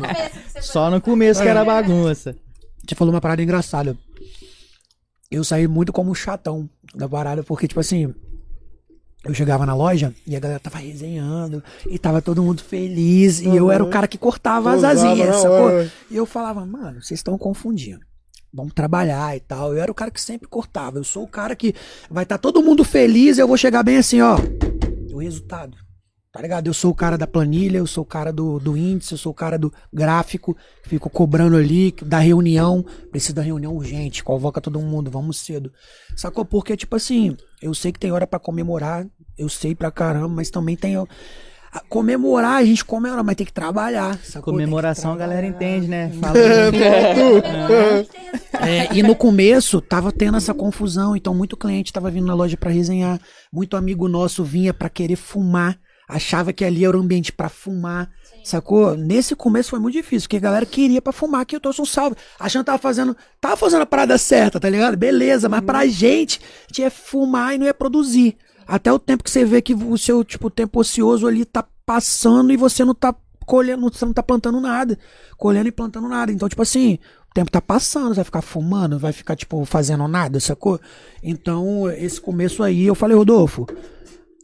Só 0.62 0.90
no 0.90 1.00
começo 1.02 1.42
que 1.42 1.48
era 1.48 1.64
bagunça. 1.64 2.36
Você 2.86 2.96
falou 2.96 3.14
uma 3.14 3.22
parada 3.22 3.42
engraçada. 3.42 3.98
Eu 5.36 5.44
saí 5.44 5.68
muito 5.68 5.92
como 5.92 6.12
um 6.12 6.16
chatão 6.16 6.70
da 6.94 7.10
parada, 7.10 7.44
porque, 7.44 7.68
tipo 7.68 7.80
assim, 7.80 8.14
eu 9.24 9.34
chegava 9.34 9.66
na 9.66 9.74
loja 9.74 10.14
e 10.28 10.36
a 10.36 10.40
galera 10.40 10.60
tava 10.60 10.78
resenhando 10.78 11.64
e 11.90 11.98
tava 11.98 12.22
todo 12.22 12.44
mundo 12.44 12.62
feliz. 12.62 13.40
E 13.42 13.48
eu 13.48 13.72
era 13.72 13.84
o 13.84 13.90
cara 13.90 14.08
que 14.08 14.18
cortava 14.18 14.74
as 14.74 14.84
asinhas, 14.84 15.38
sacou? 15.38 15.90
E 16.12 16.16
eu 16.16 16.26
falava, 16.26 16.66
mano, 16.66 17.02
vocês 17.02 17.20
estão 17.20 17.38
confundindo. 17.38 18.02
Vamos 18.54 18.74
trabalhar 18.74 19.36
e 19.36 19.40
tal. 19.40 19.74
Eu 19.74 19.82
era 19.82 19.92
o 19.92 19.96
cara 19.96 20.12
que 20.12 20.22
sempre 20.22 20.48
cortava. 20.48 21.00
Eu 21.00 21.04
sou 21.04 21.24
o 21.24 21.28
cara 21.28 21.56
que 21.56 21.74
vai 22.12 22.24
estar 22.24 22.38
todo 22.38 22.62
mundo 22.62 22.84
feliz 22.84 23.38
e 23.38 23.42
eu 23.42 23.48
vou 23.48 23.58
chegar 23.58 23.82
bem 23.82 23.98
assim, 23.98 24.22
ó. 24.22 24.38
O 25.12 25.18
resultado. 25.18 25.76
Tá 26.34 26.42
ligado? 26.42 26.66
Eu 26.66 26.74
sou 26.74 26.90
o 26.90 26.96
cara 26.96 27.16
da 27.16 27.28
planilha, 27.28 27.78
eu 27.78 27.86
sou 27.86 28.02
o 28.04 28.08
cara 28.08 28.34
do, 28.34 28.58
do 28.58 28.76
índice, 28.76 29.12
eu 29.12 29.20
sou 29.20 29.32
o 29.32 29.36
cara 29.36 29.56
do 29.56 29.72
gráfico, 29.94 30.58
fico 30.82 31.08
cobrando 31.08 31.56
ali, 31.56 31.94
da 32.02 32.18
reunião. 32.18 32.84
Preciso 33.12 33.36
da 33.36 33.44
reunião 33.44 33.76
urgente, 33.76 34.24
convoca 34.24 34.60
todo 34.60 34.80
mundo, 34.80 35.12
vamos 35.12 35.38
cedo. 35.38 35.72
Sacou? 36.16 36.44
Porque, 36.44 36.76
tipo 36.76 36.96
assim, 36.96 37.38
eu 37.62 37.72
sei 37.76 37.92
que 37.92 38.00
tem 38.00 38.12
hora 38.12 38.26
pra 38.26 38.40
comemorar, 38.40 39.06
eu 39.38 39.48
sei 39.48 39.76
pra 39.76 39.92
caramba, 39.92 40.28
mas 40.30 40.50
também 40.50 40.76
tem. 40.76 40.96
a- 40.96 41.06
Comemorar, 41.90 42.58
a 42.58 42.66
gente 42.66 42.84
comemora, 42.86 43.24
mas 43.24 43.36
tem 43.36 43.46
que 43.48 43.54
trabalhar. 43.54 44.18
Sacou? 44.24 44.54
Que 44.54 44.60
Comemoração 44.60 45.14
a 45.14 45.16
galera 45.18 45.48
trabalhar. 45.48 45.76
entende, 45.78 45.88
né? 45.88 46.12
Fala, 46.20 46.38
É, 48.68 48.94
e 48.96 49.02
no 49.04 49.16
começo 49.16 49.82
tava 49.82 50.12
tendo 50.12 50.38
essa 50.38 50.54
confusão, 50.54 51.16
então 51.16 51.34
muito 51.34 51.58
cliente 51.58 51.92
tava 51.94 52.10
vindo 52.12 52.26
na 52.28 52.34
loja 52.34 52.58
pra 52.58 52.70
resenhar, 52.72 53.20
muito 53.52 53.76
amigo 53.76 54.08
nosso 54.08 54.44
vinha 54.44 54.74
pra 54.74 54.88
querer 54.90 55.16
fumar, 55.16 55.78
achava 56.08 56.54
que 56.54 56.64
ali 56.64 56.86
era 56.86 56.98
o 56.98 57.02
ambiente 57.02 57.32
pra 57.32 57.50
fumar, 57.50 58.10
sacou? 58.44 58.96
Nesse 58.96 59.36
começo 59.36 59.70
foi 59.70 59.80
muito 59.80 59.96
difícil, 59.96 60.28
porque 60.28 60.38
a 60.38 60.42
galera 60.42 60.66
queria 60.66 61.02
pra 61.02 61.14
fumar, 61.14 61.46
que 61.46 61.56
eu 61.56 61.60
trouxe 61.60 61.82
um 61.82 61.86
salve, 61.86 62.16
achando 62.40 62.64
que 62.64 62.68
tava 62.68 62.78
fazendo, 62.78 63.16
tava 63.40 63.58
fazendo 63.58 63.82
a 63.82 63.86
parada 63.86 64.18
certa, 64.18 64.60
tá 64.60 64.70
ligado? 64.70 64.98
Beleza, 64.98 65.48
mas 65.50 65.62
pra 65.62 65.86
gente, 65.88 66.40
a 66.40 66.68
gente 66.68 66.82
ia 66.82 66.92
fumar 66.92 67.56
e 67.56 67.58
não 67.58 67.66
ia 67.66 67.74
produzir. 67.74 68.38
Até 68.68 68.92
o 68.92 69.00
tempo 69.00 69.24
que 69.24 69.32
você 69.32 69.44
vê 69.44 69.62
que 69.62 69.74
o 69.74 69.98
seu, 69.98 70.24
tipo, 70.24 70.50
tempo 70.50 70.80
ocioso 70.80 71.28
ali 71.28 71.46
tá 71.46 71.66
passando 71.86 72.52
e 72.52 72.58
você 72.58 72.86
não 72.86 72.96
tá 72.96 73.14
colhendo, 73.46 73.92
você 73.92 74.06
não 74.06 74.14
tá 74.14 74.24
plantando 74.24 74.60
nada. 74.60 74.98
Colhendo 75.38 75.68
e 75.68 75.72
plantando 75.72 76.08
nada. 76.08 76.32
Então, 76.32 76.48
tipo 76.48 76.62
assim, 76.62 76.98
o 77.30 77.34
tempo 77.34 77.52
tá 77.52 77.62
passando, 77.62 78.10
você 78.10 78.16
vai 78.16 78.24
ficar 78.24 78.42
fumando, 78.42 78.98
vai 78.98 79.12
ficar, 79.12 79.36
tipo, 79.36 79.66
fazendo 79.66 80.08
nada, 80.08 80.40
sacou? 80.40 80.80
Então, 81.22 81.90
esse 81.92 82.22
começo 82.22 82.64
aí, 82.64 82.86
eu 82.86 82.96
falei, 82.96 83.18
Rodolfo, 83.18 83.68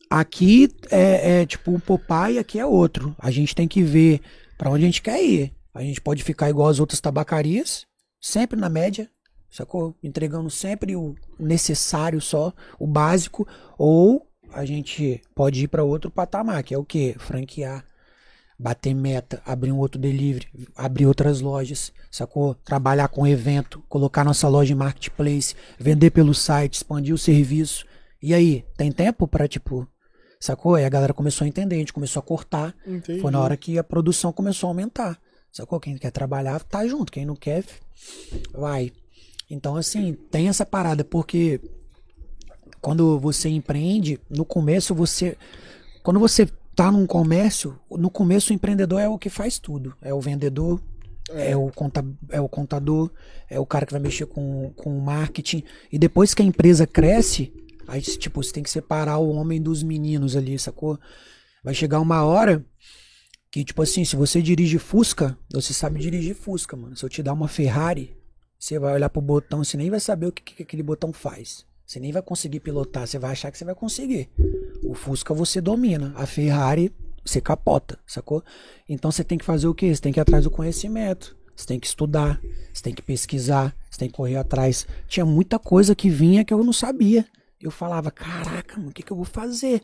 aqui 0.09 0.69
é, 0.89 1.41
é 1.41 1.45
tipo 1.45 1.71
um 1.71 1.79
Popeye, 1.79 2.39
aqui 2.39 2.59
é 2.59 2.65
outro. 2.65 3.15
A 3.19 3.29
gente 3.29 3.53
tem 3.53 3.67
que 3.67 3.83
ver 3.83 4.21
pra 4.57 4.69
onde 4.69 4.83
a 4.83 4.87
gente 4.87 5.01
quer 5.01 5.23
ir. 5.23 5.53
A 5.73 5.81
gente 5.81 6.01
pode 6.01 6.23
ficar 6.23 6.49
igual 6.49 6.67
as 6.67 6.79
outras 6.79 6.99
tabacarias, 6.99 7.85
sempre 8.19 8.59
na 8.59 8.69
média, 8.69 9.09
sacou? 9.49 9.95
Entregando 10.03 10.49
sempre 10.49 10.95
o 10.95 11.15
necessário 11.39 12.19
só, 12.19 12.53
o 12.79 12.87
básico, 12.87 13.47
ou 13.77 14.27
a 14.51 14.65
gente 14.65 15.21
pode 15.35 15.63
ir 15.63 15.67
pra 15.67 15.83
outro 15.83 16.09
patamar, 16.09 16.63
que 16.63 16.73
é 16.73 16.77
o 16.77 16.83
quê? 16.83 17.15
Franquear, 17.19 17.85
bater 18.57 18.93
meta, 18.93 19.41
abrir 19.45 19.71
um 19.71 19.77
outro 19.77 20.01
delivery, 20.01 20.47
abrir 20.75 21.05
outras 21.05 21.39
lojas, 21.39 21.93
sacou? 22.11 22.55
Trabalhar 22.55 23.07
com 23.07 23.27
evento, 23.27 23.81
colocar 23.87 24.23
nossa 24.23 24.47
loja 24.49 24.73
em 24.73 24.77
marketplace, 24.77 25.55
vender 25.79 26.09
pelo 26.09 26.33
site, 26.33 26.73
expandir 26.73 27.13
o 27.13 27.17
serviço. 27.17 27.85
E 28.21 28.33
aí, 28.33 28.65
tem 28.75 28.91
tempo 28.91 29.27
pra, 29.27 29.47
tipo, 29.47 29.87
sacou? 30.39 30.75
Aí 30.75 30.85
a 30.85 30.89
galera 30.89 31.13
começou 31.13 31.45
a 31.45 31.47
entender, 31.47 31.75
a 31.75 31.79
gente 31.79 31.93
começou 31.93 32.19
a 32.19 32.23
cortar. 32.23 32.73
Entendi. 32.87 33.19
Foi 33.19 33.31
na 33.31 33.39
hora 33.39 33.57
que 33.57 33.77
a 33.77 33.83
produção 33.83 34.31
começou 34.31 34.67
a 34.67 34.71
aumentar. 34.71 35.19
Sacou? 35.51 35.79
Quem 35.79 35.97
quer 35.97 36.11
trabalhar, 36.11 36.63
tá 36.63 36.87
junto. 36.87 37.11
Quem 37.11 37.25
não 37.25 37.35
quer, 37.35 37.65
vai. 38.53 38.91
Então, 39.49 39.75
assim, 39.75 40.13
tem 40.31 40.47
essa 40.47 40.65
parada, 40.65 41.03
porque 41.03 41.59
quando 42.79 43.19
você 43.19 43.49
empreende, 43.49 44.19
no 44.29 44.45
começo 44.45 44.95
você. 44.95 45.37
Quando 46.03 46.19
você 46.19 46.47
tá 46.75 46.91
num 46.91 47.05
comércio, 47.05 47.77
no 47.91 48.09
começo 48.09 48.53
o 48.53 48.55
empreendedor 48.55 49.01
é 49.01 49.09
o 49.09 49.17
que 49.17 49.29
faz 49.29 49.59
tudo. 49.59 49.93
É 50.01 50.13
o 50.13 50.21
vendedor, 50.21 50.79
é, 51.31 51.55
o, 51.57 51.69
conta, 51.71 52.05
é 52.29 52.39
o 52.39 52.47
contador, 52.47 53.11
é 53.49 53.59
o 53.59 53.65
cara 53.65 53.85
que 53.85 53.91
vai 53.91 54.01
mexer 54.01 54.27
com, 54.27 54.71
com 54.77 54.97
o 54.97 55.01
marketing. 55.01 55.63
E 55.91 55.99
depois 55.99 56.33
que 56.33 56.41
a 56.41 56.45
empresa 56.45 56.87
cresce, 56.87 57.51
aí, 57.89 58.01
tipo, 58.01 58.41
você 58.41 58.51
tem 58.51 58.63
que 58.63 58.69
separar 58.69 59.17
o 59.17 59.29
homem 59.29 59.61
dos 59.61 59.83
meninos 59.83 60.35
ali, 60.35 60.57
sacou? 60.57 60.99
Vai 61.63 61.73
chegar 61.73 61.99
uma 61.99 62.23
hora 62.23 62.65
que, 63.51 63.63
tipo 63.63 63.81
assim, 63.81 64.05
se 64.05 64.15
você 64.15 64.41
dirige 64.41 64.77
Fusca, 64.77 65.37
você 65.51 65.73
sabe 65.73 65.99
dirigir 65.99 66.35
Fusca, 66.35 66.77
mano. 66.77 66.95
Se 66.95 67.03
eu 67.03 67.09
te 67.09 67.23
dar 67.23 67.33
uma 67.33 67.47
Ferrari, 67.47 68.15
você 68.57 68.77
vai 68.77 68.93
olhar 68.93 69.09
pro 69.09 69.21
botão, 69.21 69.63
você 69.63 69.75
nem 69.75 69.89
vai 69.89 69.99
saber 69.99 70.27
o 70.27 70.31
que, 70.31 70.41
que 70.41 70.63
aquele 70.63 70.83
botão 70.83 71.11
faz. 71.11 71.65
Você 71.85 71.99
nem 71.99 72.11
vai 72.11 72.21
conseguir 72.21 72.59
pilotar, 72.59 73.07
você 73.07 73.17
vai 73.17 73.31
achar 73.31 73.51
que 73.51 73.57
você 73.57 73.65
vai 73.65 73.73
conseguir. 73.73 74.29
O 74.83 74.93
Fusca 74.93 75.33
você 75.33 75.59
domina, 75.59 76.13
a 76.15 76.25
Ferrari 76.25 76.93
você 77.25 77.41
capota, 77.41 77.99
sacou? 78.05 78.43
Então 78.87 79.11
você 79.11 79.23
tem 79.23 79.37
que 79.37 79.45
fazer 79.45 79.67
o 79.67 79.73
quê? 79.73 79.93
Você 79.93 80.01
tem 80.01 80.13
que 80.13 80.19
ir 80.19 80.21
atrás 80.21 80.43
do 80.43 80.51
conhecimento. 80.51 81.37
Você 81.55 81.65
tem 81.65 81.79
que 81.79 81.87
estudar, 81.87 82.39
você 82.73 82.81
tem 82.81 82.93
que 82.93 83.01
pesquisar, 83.01 83.75
você 83.89 83.99
tem 83.99 84.07
que 84.07 84.15
correr 84.15 84.37
atrás. 84.37 84.87
Tinha 85.07 85.25
muita 85.25 85.59
coisa 85.59 85.93
que 85.93 86.09
vinha 86.09 86.45
que 86.45 86.53
eu 86.53 86.63
não 86.63 86.71
sabia. 86.71 87.25
Eu 87.61 87.71
falava, 87.71 88.09
caraca, 88.09 88.77
mano, 88.77 88.89
o 88.89 88.93
que, 88.93 89.03
que 89.03 89.11
eu 89.11 89.17
vou 89.17 89.25
fazer? 89.25 89.81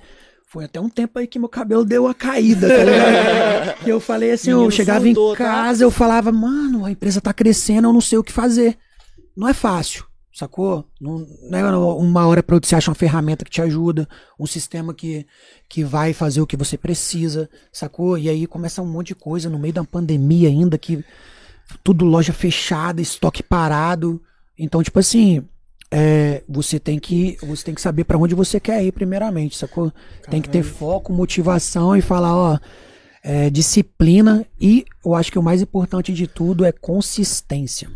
Foi 0.48 0.64
até 0.64 0.80
um 0.80 0.88
tempo 0.88 1.20
aí 1.20 1.28
que 1.28 1.38
meu 1.38 1.50
cabelo 1.50 1.84
deu 1.84 2.06
uma 2.06 2.14
caída, 2.14 2.70
tá 2.70 2.84
ligado? 2.84 3.78
que 3.84 3.90
eu 3.90 4.00
falei 4.00 4.32
assim, 4.32 4.52
eu 4.52 4.58
Menino 4.58 4.72
chegava 4.72 5.04
surtou, 5.04 5.34
em 5.34 5.38
tá? 5.38 5.44
casa, 5.44 5.84
eu 5.84 5.92
falava, 5.92 6.32
mano, 6.32 6.86
a 6.86 6.92
empresa 6.92 7.20
tá 7.20 7.34
crescendo, 7.34 7.88
eu 7.88 7.94
não 7.94 8.00
sei 8.00 8.18
o 8.18 8.24
que 8.24 8.32
fazer. 8.32 8.78
Não 9.36 9.50
é 9.50 9.54
fácil, 9.54 10.06
sacou? 10.34 10.88
Não, 11.02 11.26
não 11.50 11.60
é 11.60 11.78
uma 11.78 12.26
hora 12.26 12.42
pra 12.42 12.58
você 12.58 12.76
achar 12.76 12.92
uma 12.92 12.96
ferramenta 12.96 13.44
que 13.44 13.52
te 13.52 13.62
ajuda, 13.62 14.08
um 14.40 14.46
sistema 14.46 14.94
que, 14.94 15.26
que 15.68 15.84
vai 15.84 16.14
fazer 16.14 16.40
o 16.40 16.48
que 16.48 16.56
você 16.56 16.78
precisa, 16.78 17.50
sacou? 17.74 18.18
E 18.18 18.30
aí 18.30 18.48
começa 18.48 18.82
um 18.82 18.88
monte 18.88 19.08
de 19.08 19.16
coisa 19.16 19.50
no 19.50 19.60
meio 19.60 19.74
da 19.74 19.84
pandemia 19.84 20.48
ainda, 20.48 20.78
que 20.78 21.04
tudo 21.84 22.06
loja 22.06 22.32
fechada, 22.32 23.02
estoque 23.02 23.44
parado. 23.44 24.22
Então, 24.58 24.82
tipo 24.82 25.00
assim, 25.00 25.44
é, 25.98 26.44
você 26.46 26.78
tem 26.78 27.00
que 27.00 27.38
você 27.42 27.64
tem 27.64 27.74
que 27.74 27.80
saber 27.82 28.04
pra 28.04 28.18
onde 28.18 28.36
você 28.36 28.60
quer 28.60 28.84
ir 28.84 28.92
primeiramente, 28.92 29.56
sacou? 29.56 29.94
Tem 30.30 30.42
que 30.42 30.50
ter 30.50 30.62
foco, 30.62 31.14
motivação 31.14 31.96
e 31.96 32.02
falar, 32.02 32.36
ó, 32.36 32.60
é, 33.24 33.50
disciplina 33.50 34.46
e 34.60 34.84
eu 35.06 35.16
acho 35.16 35.32
que 35.32 35.40
o 35.40 35.44
mais 35.44 35.62
importante 35.62 36.12
de 36.12 36.28
tudo 36.28 36.66
é 36.66 36.72
consistência. 36.74 37.90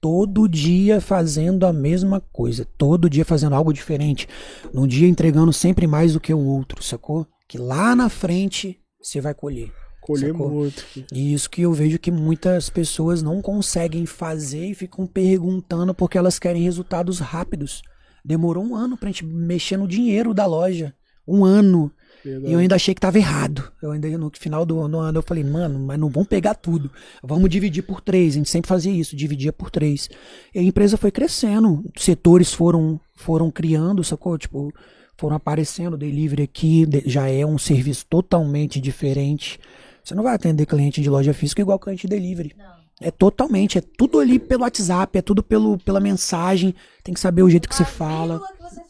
Todo 0.00 0.48
dia 0.48 1.00
fazendo 1.00 1.64
a 1.64 1.72
mesma 1.72 2.20
coisa, 2.32 2.66
todo 2.76 3.08
dia 3.08 3.24
fazendo 3.24 3.54
algo 3.54 3.72
diferente, 3.72 4.28
num 4.74 4.86
dia 4.86 5.06
entregando 5.06 5.52
sempre 5.52 5.86
mais 5.86 6.14
do 6.14 6.20
que 6.20 6.34
o 6.34 6.44
outro, 6.44 6.82
sacou? 6.82 7.24
Que 7.48 7.56
lá 7.56 7.94
na 7.94 8.08
frente 8.08 8.80
você 9.00 9.20
vai 9.20 9.32
colher. 9.32 9.72
Colher 10.06 10.30
Sacou? 10.30 10.48
muito. 10.48 10.84
E 11.12 11.34
isso 11.34 11.50
que 11.50 11.62
eu 11.62 11.72
vejo 11.72 11.98
que 11.98 12.12
muitas 12.12 12.70
pessoas 12.70 13.22
não 13.22 13.42
conseguem 13.42 14.06
fazer 14.06 14.66
e 14.66 14.74
ficam 14.74 15.04
perguntando 15.04 15.92
porque 15.92 16.16
elas 16.16 16.38
querem 16.38 16.62
resultados 16.62 17.18
rápidos. 17.18 17.82
Demorou 18.24 18.64
um 18.64 18.76
ano 18.76 18.96
pra 18.96 19.08
gente 19.08 19.24
mexer 19.24 19.76
no 19.76 19.88
dinheiro 19.88 20.32
da 20.32 20.46
loja. 20.46 20.94
Um 21.26 21.44
ano. 21.44 21.90
Verdade. 22.24 22.48
E 22.48 22.52
eu 22.52 22.60
ainda 22.60 22.76
achei 22.76 22.94
que 22.94 23.00
tava 23.00 23.18
errado. 23.18 23.72
Eu 23.82 23.90
ainda 23.90 24.08
no 24.16 24.30
final 24.32 24.64
do, 24.64 24.78
ano 24.78 25.18
eu 25.18 25.22
falei, 25.22 25.42
mano, 25.42 25.76
mas 25.80 25.98
não 25.98 26.08
vamos 26.08 26.28
pegar 26.28 26.54
tudo. 26.54 26.88
Vamos 27.20 27.50
dividir 27.50 27.82
por 27.82 28.00
três. 28.00 28.34
A 28.34 28.38
gente 28.38 28.48
sempre 28.48 28.68
fazia 28.68 28.92
isso, 28.92 29.16
dividia 29.16 29.52
por 29.52 29.72
três. 29.72 30.08
E 30.54 30.60
a 30.60 30.62
empresa 30.62 30.96
foi 30.96 31.10
crescendo. 31.10 31.82
Setores 31.96 32.52
foram, 32.52 33.00
foram 33.16 33.50
criando, 33.50 34.04
sacou? 34.04 34.38
Tipo, 34.38 34.72
foram 35.16 35.34
aparecendo. 35.34 35.96
Delivery 35.96 36.44
aqui 36.44 36.86
já 37.06 37.28
é 37.28 37.44
um 37.44 37.58
serviço 37.58 38.06
totalmente 38.08 38.80
diferente. 38.80 39.58
Você 40.06 40.14
não 40.14 40.22
vai 40.22 40.36
atender 40.36 40.66
cliente 40.66 41.02
de 41.02 41.10
loja 41.10 41.34
física 41.34 41.60
igual 41.60 41.80
cliente 41.80 42.06
de 42.06 42.14
delivery. 42.14 42.54
É 43.00 43.10
totalmente, 43.10 43.76
é 43.76 43.80
tudo 43.80 44.20
ali 44.20 44.38
pelo 44.38 44.62
WhatsApp, 44.62 45.18
é 45.18 45.20
tudo 45.20 45.42
pelo, 45.42 45.78
pela 45.78 45.98
mensagem. 45.98 46.72
Tem 47.02 47.12
que 47.12 47.18
saber 47.18 47.42
o 47.42 47.50
jeito 47.50 47.68
que 47.68 47.74
você 47.74 47.84
fala. 47.84 48.40
que 48.56 48.62
você 48.62 48.80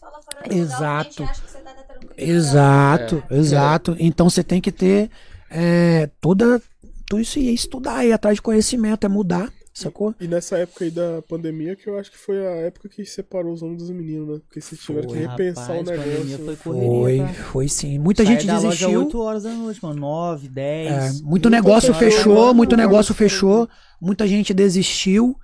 Exato. 0.55 1.25
você 1.25 1.59
tá 1.59 1.73
tentando 1.73 2.07
cuidar. 2.09 2.23
Exato, 2.23 3.25
exato. 3.31 3.97
Então 3.99 4.29
você 4.29 4.45
tem 4.45 4.61
que 4.61 4.71
ter 4.71 5.11
é, 5.51 6.11
toda 6.21 6.61
tudo 7.07 7.23
isso 7.23 7.39
aí, 7.39 7.49
é 7.49 7.53
estudar, 7.53 8.05
ir 8.05 8.13
atrás 8.13 8.35
de 8.37 8.43
conhecimento, 8.43 9.07
é 9.07 9.09
mudar, 9.09 9.51
sacou? 9.81 10.15
E 10.21 10.27
nessa 10.27 10.57
época 10.59 10.85
aí 10.85 10.91
da 10.91 11.23
pandemia, 11.23 11.77
que 11.77 11.89
eu 11.89 11.99
acho 11.99 12.11
que 12.11 12.17
foi 12.19 12.47
a 12.47 12.51
época 12.57 12.89
que 12.89 13.05
separou 13.05 13.53
os 13.53 13.63
homens 13.63 13.83
dos 13.83 13.91
meninos, 13.91 14.29
né? 14.29 14.41
Porque 14.47 14.61
vocês 14.61 14.81
tiveram 14.81 15.09
que 15.09 15.19
repensar 15.19 15.77
Rapaz, 15.77 15.89
o 15.89 15.91
negócio. 15.91 16.39
foi 16.45 16.57
correria, 16.57 16.89
Foi, 16.91 17.19
tá? 17.19 17.43
foi 17.45 17.69
sim. 17.69 17.99
Muita 17.99 18.25
Saí 18.25 18.33
gente 18.35 18.47
da 18.47 18.55
loja 18.55 18.69
desistiu. 18.69 19.01
8 19.01 19.19
horas 19.21 19.43
da 19.43 19.51
noite, 19.53 19.81
mano. 19.83 20.01
9, 20.01 20.49
10. 20.49 20.93
É, 21.21 21.23
muito 21.23 21.51
negócio 21.51 21.93
cara, 21.93 22.05
fechou, 22.11 22.55
muito 22.55 22.77
mano, 22.77 22.83
negócio 22.89 23.13
mano. 23.13 23.19
fechou, 23.19 23.69
muita 24.01 24.27
gente 24.27 24.55
desistiu. 24.55 25.37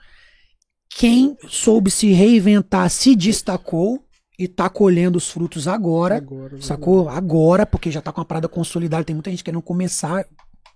Quem 0.94 1.36
soube 1.48 1.90
se 1.90 2.12
reinventar 2.12 2.88
se 2.90 3.16
destacou 3.16 4.02
e 4.38 4.48
tá 4.48 4.68
colhendo 4.68 5.18
os 5.18 5.30
frutos 5.30 5.68
agora. 5.68 6.16
Agora, 6.16 6.60
Sacou? 6.60 7.08
Agora, 7.08 7.64
porque 7.64 7.90
já 7.90 8.00
tá 8.00 8.12
com 8.12 8.20
a 8.20 8.24
parada 8.24 8.48
consolidada. 8.48 9.04
Tem 9.04 9.14
muita 9.14 9.30
gente 9.30 9.44
querendo 9.44 9.62
começar. 9.62 10.24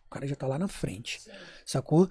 O 0.07 0.11
cara 0.11 0.27
já 0.27 0.37
tá 0.37 0.47
lá 0.47 0.59
na 0.59 0.69
frente. 0.69 1.21
Sacou? 1.65 2.09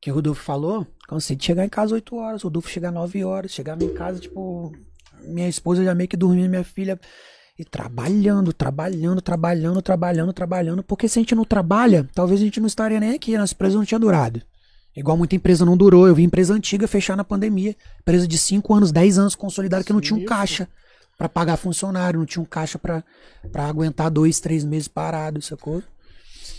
Que 0.00 0.10
o 0.10 0.14
Rodolfo 0.14 0.42
falou, 0.42 0.86
cansei 1.06 1.36
de 1.36 1.44
chegar 1.44 1.64
em 1.64 1.68
casa 1.68 1.94
8 1.94 2.16
horas, 2.16 2.42
o 2.42 2.46
Rodolfo 2.46 2.68
chegar 2.70 2.90
9 2.90 3.24
horas, 3.24 3.50
chegava 3.50 3.84
em 3.84 3.92
casa, 3.92 4.18
tipo, 4.18 4.72
minha 5.24 5.48
esposa 5.48 5.84
já 5.84 5.94
meio 5.94 6.08
que 6.08 6.16
dormindo, 6.16 6.48
minha 6.48 6.64
filha. 6.64 6.98
E 7.58 7.64
trabalhando, 7.64 8.54
trabalhando, 8.54 9.20
trabalhando, 9.20 9.82
trabalhando, 9.82 10.32
trabalhando. 10.32 10.82
Porque 10.82 11.06
se 11.06 11.18
a 11.18 11.22
gente 11.22 11.34
não 11.34 11.44
trabalha, 11.44 12.08
talvez 12.14 12.40
a 12.40 12.44
gente 12.44 12.58
não 12.58 12.66
estaria 12.66 12.98
nem 12.98 13.14
aqui, 13.14 13.36
nossa 13.36 13.52
empresa 13.52 13.76
não 13.76 13.84
tinha 13.84 13.98
durado. 13.98 14.40
Igual 14.96 15.18
muita 15.18 15.36
empresa 15.36 15.66
não 15.66 15.76
durou. 15.76 16.08
Eu 16.08 16.14
vi 16.14 16.22
empresa 16.22 16.54
antiga 16.54 16.88
fechar 16.88 17.18
na 17.18 17.24
pandemia. 17.24 17.76
Empresa 18.00 18.26
de 18.26 18.38
5 18.38 18.74
anos, 18.74 18.90
10 18.90 19.18
anos 19.18 19.34
consolidada 19.34 19.84
que 19.84 19.92
não 19.92 20.00
tinha 20.00 20.18
um 20.18 20.24
caixa 20.24 20.66
pra 21.18 21.28
pagar 21.28 21.58
funcionário, 21.58 22.18
não 22.18 22.24
tinha 22.24 22.42
um 22.42 22.46
caixa 22.46 22.78
pra 22.78 23.04
pra 23.52 23.66
aguentar 23.66 24.10
dois, 24.10 24.40
três 24.40 24.64
meses 24.64 24.88
parado, 24.88 25.40
sacou? 25.42 25.82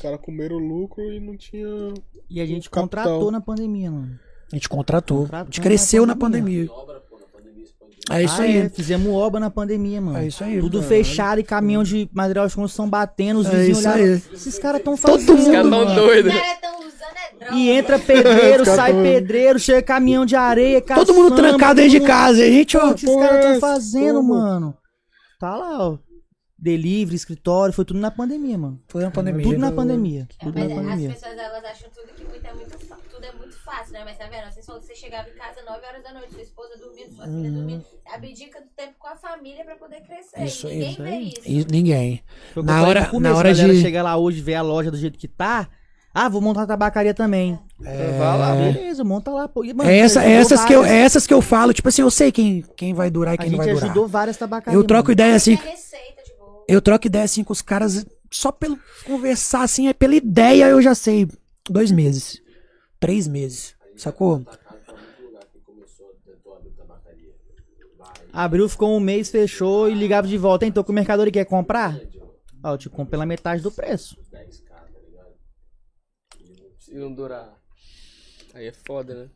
Os 0.01 0.03
caras 0.03 0.19
comeram 0.19 0.57
lucro 0.57 1.03
e 1.13 1.19
não 1.19 1.37
tinha. 1.37 1.93
E 2.27 2.41
a 2.41 2.45
gente 2.47 2.71
Capital. 2.71 3.03
contratou 3.03 3.29
na 3.31 3.39
pandemia, 3.39 3.91
mano. 3.91 4.19
A 4.51 4.55
gente 4.55 4.67
contratou. 4.67 5.19
Contratou 5.19 5.41
A 5.43 5.45
gente 5.45 5.61
cresceu 5.61 6.07
na 6.07 6.15
pandemia. 6.15 6.65
na. 6.65 8.15
É 8.17 8.23
isso 8.23 8.41
Ah, 8.41 8.45
aí. 8.45 8.57
é, 8.57 8.69
fizemos 8.69 9.13
obra 9.13 9.39
na 9.39 9.51
pandemia, 9.51 10.01
mano. 10.01 10.17
É 10.17 10.25
isso 10.25 10.43
aí. 10.43 10.59
Tudo 10.59 10.79
Caralho. 10.81 10.87
fechado 10.89 11.39
e 11.39 11.43
caminhão 11.43 11.83
de 11.83 12.09
material 12.11 12.47
de 12.47 12.55
construção 12.55 12.89
batendo, 12.89 13.41
os 13.41 13.45
É 13.47 13.51
vizinhos 13.51 13.77
isso 13.77 13.87
olhavam. 13.87 14.05
aí. 14.05 14.21
Esses 14.33 14.57
caras 14.57 14.81
tão 14.81 14.97
Todo 14.97 15.19
fazendo. 15.19 15.51
Caras 15.51 15.69
tão 15.69 15.69
mano. 15.69 15.95
doidos. 15.95 16.33
Os 16.33 16.39
caras 16.41 16.59
tão 16.61 16.79
usando 16.79 17.17
é 17.17 17.35
droga. 17.45 17.55
E 17.55 17.69
entra 17.69 17.99
pedreiro, 17.99 18.65
sai 18.65 18.93
tão- 18.93 19.03
pedreiro, 19.03 19.59
chega 19.59 19.81
caminhão 19.83 20.25
de 20.25 20.35
areia, 20.35 20.81
Todo 20.81 21.13
mundo 21.13 21.29
caçamba, 21.29 21.49
trancado 21.49 21.75
todo 21.75 21.75
dentro 21.75 21.91
de 21.91 21.99
mundo- 21.99 22.07
casa. 22.07 22.41
A 22.41 22.47
gente, 22.47 22.75
ó. 22.75 22.89
O 22.89 22.95
que 22.95 23.05
esses 23.05 23.15
caras 23.15 23.45
estão 23.45 23.59
fazendo, 23.59 24.15
como? 24.15 24.33
mano? 24.33 24.75
Tá 25.39 25.55
lá, 25.55 25.87
ó. 25.89 25.97
Delivery, 26.61 27.15
escritório, 27.15 27.73
foi 27.73 27.83
tudo 27.83 27.99
na 27.99 28.11
pandemia, 28.11 28.55
mano. 28.57 28.79
Foi 28.87 29.01
na 29.03 29.09
pandemia. 29.09 29.43
Tudo 29.43 29.57
na 29.57 29.71
pandemia. 29.71 30.27
É, 30.39 30.43
Tudo 30.45 30.59
mas 30.59 30.67
na 30.69 30.75
as 30.75 30.81
pandemia. 30.81 31.09
pessoas 31.09 31.37
elas 31.37 31.65
acham 31.65 31.89
tudo 31.89 32.13
que 32.13 32.23
muito 32.23 32.45
é 32.45 32.53
muito, 32.53 32.77
tudo 33.11 33.25
é 33.25 33.31
muito 33.33 33.55
fácil, 33.63 33.93
né? 33.93 34.01
Mas 34.05 34.15
tá 34.17 34.25
vendo? 34.27 34.51
Vocês 34.53 34.63
falaram 34.65 34.85
que 34.85 34.93
você 34.93 34.99
chegava 34.99 35.27
em 35.27 35.33
casa 35.33 35.61
9 35.65 35.85
horas 35.87 36.03
da 36.03 36.13
noite, 36.13 36.33
sua 36.33 36.43
esposa 36.43 36.77
dormindo, 36.77 37.15
sua 37.15 37.25
filha 37.25 37.51
dormindo. 37.51 37.83
Abdica 38.13 38.61
do 38.61 38.67
tempo 38.75 38.93
com 38.99 39.07
a 39.07 39.15
família 39.15 39.65
pra 39.65 39.75
poder 39.75 40.01
crescer. 40.01 40.37
Uhum. 40.37 40.45
Isso 40.45 40.67
e 40.67 40.69
aí, 40.69 40.77
ninguém 40.77 40.91
isso 40.91 41.01
vê 41.01 41.09
aí. 41.09 41.27
isso. 41.29 41.41
E 41.49 41.65
ninguém. 41.71 42.23
Foi 42.53 42.63
Na 42.63 42.83
hora- 42.83 43.05
começo, 43.07 43.33
na 43.33 43.39
hora 43.39 43.49
a 43.49 43.53
de- 43.53 43.81
chega 43.81 44.03
lá 44.03 44.15
hoje, 44.17 44.39
vê 44.39 44.53
a 44.53 44.61
loja 44.61 44.91
do 44.91 44.97
jeito 44.97 45.17
que 45.17 45.27
tá, 45.27 45.67
Ah, 46.13 46.27
vou 46.27 46.41
montar 46.41 46.59
uma 46.59 46.67
tabacaria 46.67 47.13
também. 47.13 47.57
Vai 47.79 48.17
lá, 48.19 48.51
Ah, 48.51 48.55
beleza, 48.55 49.01
monta 49.01 49.31
lá. 49.31 49.47
Pô. 49.47 49.63
Mano, 49.63 49.89
É, 49.89 49.97
essa, 49.99 50.21
é 50.25 50.31
essas, 50.33 50.65
que 50.65 50.73
eu, 50.73 50.83
é 50.83 50.87
várias. 50.87 51.05
essas 51.05 51.25
que 51.25 51.33
eu 51.33 51.41
falo, 51.41 51.71
tipo 51.71 51.87
assim, 51.87 52.01
eu 52.01 52.11
sei 52.11 52.33
quem, 52.33 52.65
quem 52.75 52.93
vai 52.93 53.09
durar 53.09 53.33
e 53.33 53.35
A 53.35 53.37
quem 53.37 53.49
não 53.49 53.55
gente 53.59 53.65
vai 53.65 53.73
durar. 53.75 53.85
ajudou 53.89 54.07
várias 54.09 54.35
tabacarias. 54.35 54.75
Eu 54.81 54.85
troco 54.85 55.03
mano. 55.07 55.13
ideia 55.13 55.35
assim, 55.35 55.55
Tem 55.55 55.69
receita. 55.71 56.20
Eu 56.73 56.81
troco 56.81 57.07
ideia 57.07 57.25
assim 57.25 57.43
com 57.43 57.53
os 57.53 57.61
caras 57.61 58.05
só 58.31 58.51
pelo 58.51 58.79
conversar 59.05 59.63
assim, 59.63 59.87
é 59.87 59.93
pela 59.93 60.15
ideia 60.15 60.69
eu 60.69 60.81
já 60.81 60.95
sei. 60.95 61.27
Dois 61.69 61.91
meses. 61.91 62.41
Três 62.99 63.27
meses. 63.27 63.75
Sacou? 63.97 64.45
Abriu, 68.33 68.69
ficou 68.69 68.95
um 68.95 68.99
mês, 68.99 69.29
fechou 69.29 69.89
e 69.89 69.93
ligava 69.93 70.27
de 70.27 70.37
volta. 70.37 70.65
Então, 70.65 70.83
que 70.83 70.89
o 70.89 70.93
mercador 70.93 71.29
quer 71.29 71.45
comprar? 71.45 71.99
Ó, 72.63 72.73
eu 72.73 72.77
te 72.77 72.89
compro 72.89 73.11
pela 73.11 73.25
metade 73.25 73.61
do 73.61 73.71
preço. 73.71 74.15
Se 76.79 76.93
não 76.95 77.13
durar. 77.13 77.53
Aí 78.53 78.67
é 78.67 78.71
foda, 78.71 79.13
né? 79.13 79.29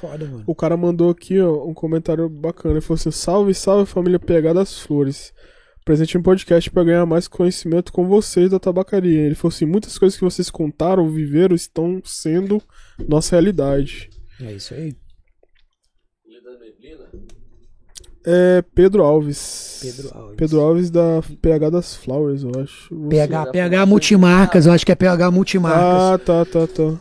Foda, 0.00 0.24
mano. 0.24 0.44
O 0.46 0.54
cara 0.54 0.76
mandou 0.76 1.10
aqui, 1.10 1.40
ó, 1.40 1.64
um 1.66 1.74
comentário 1.74 2.28
bacana. 2.28 2.74
Ele 2.74 2.80
falou 2.80 2.96
assim: 2.96 3.10
Salve, 3.10 3.54
salve 3.54 3.90
família 3.90 4.18
PH 4.18 4.52
das 4.52 4.78
Flores. 4.78 5.32
Presente 5.84 6.16
um 6.16 6.22
podcast 6.22 6.70
pra 6.70 6.84
ganhar 6.84 7.04
mais 7.06 7.26
conhecimento 7.26 7.92
com 7.92 8.06
vocês 8.06 8.50
da 8.50 8.58
tabacaria. 8.60 9.20
Ele 9.26 9.34
falou 9.34 9.52
assim: 9.52 9.66
muitas 9.66 9.98
coisas 9.98 10.16
que 10.16 10.24
vocês 10.24 10.48
contaram, 10.48 11.08
viveram, 11.10 11.56
estão 11.56 12.00
sendo 12.04 12.62
nossa 13.08 13.34
realidade. 13.34 14.08
É 14.40 14.52
isso 14.52 14.74
aí. 14.74 14.94
É 18.24 18.62
Pedro 18.72 19.02
Alves. 19.02 19.80
Pedro 19.82 20.16
Alves. 20.16 20.36
Pedro 20.36 20.60
Alves 20.60 20.90
da 20.92 21.20
PH 21.40 21.70
das 21.70 21.96
Flowers, 21.96 22.44
eu 22.44 22.52
acho. 22.62 22.94
Você- 22.94 23.08
PH, 23.08 23.46
PH 23.46 23.86
Multimarcas, 23.86 24.66
eu 24.66 24.72
acho 24.72 24.86
que 24.86 24.92
é 24.92 24.94
PH 24.94 25.30
Multimarcas. 25.32 25.80
Ah, 25.82 26.18
tá, 26.18 26.44
tá, 26.44 26.66
tá. 26.68 26.98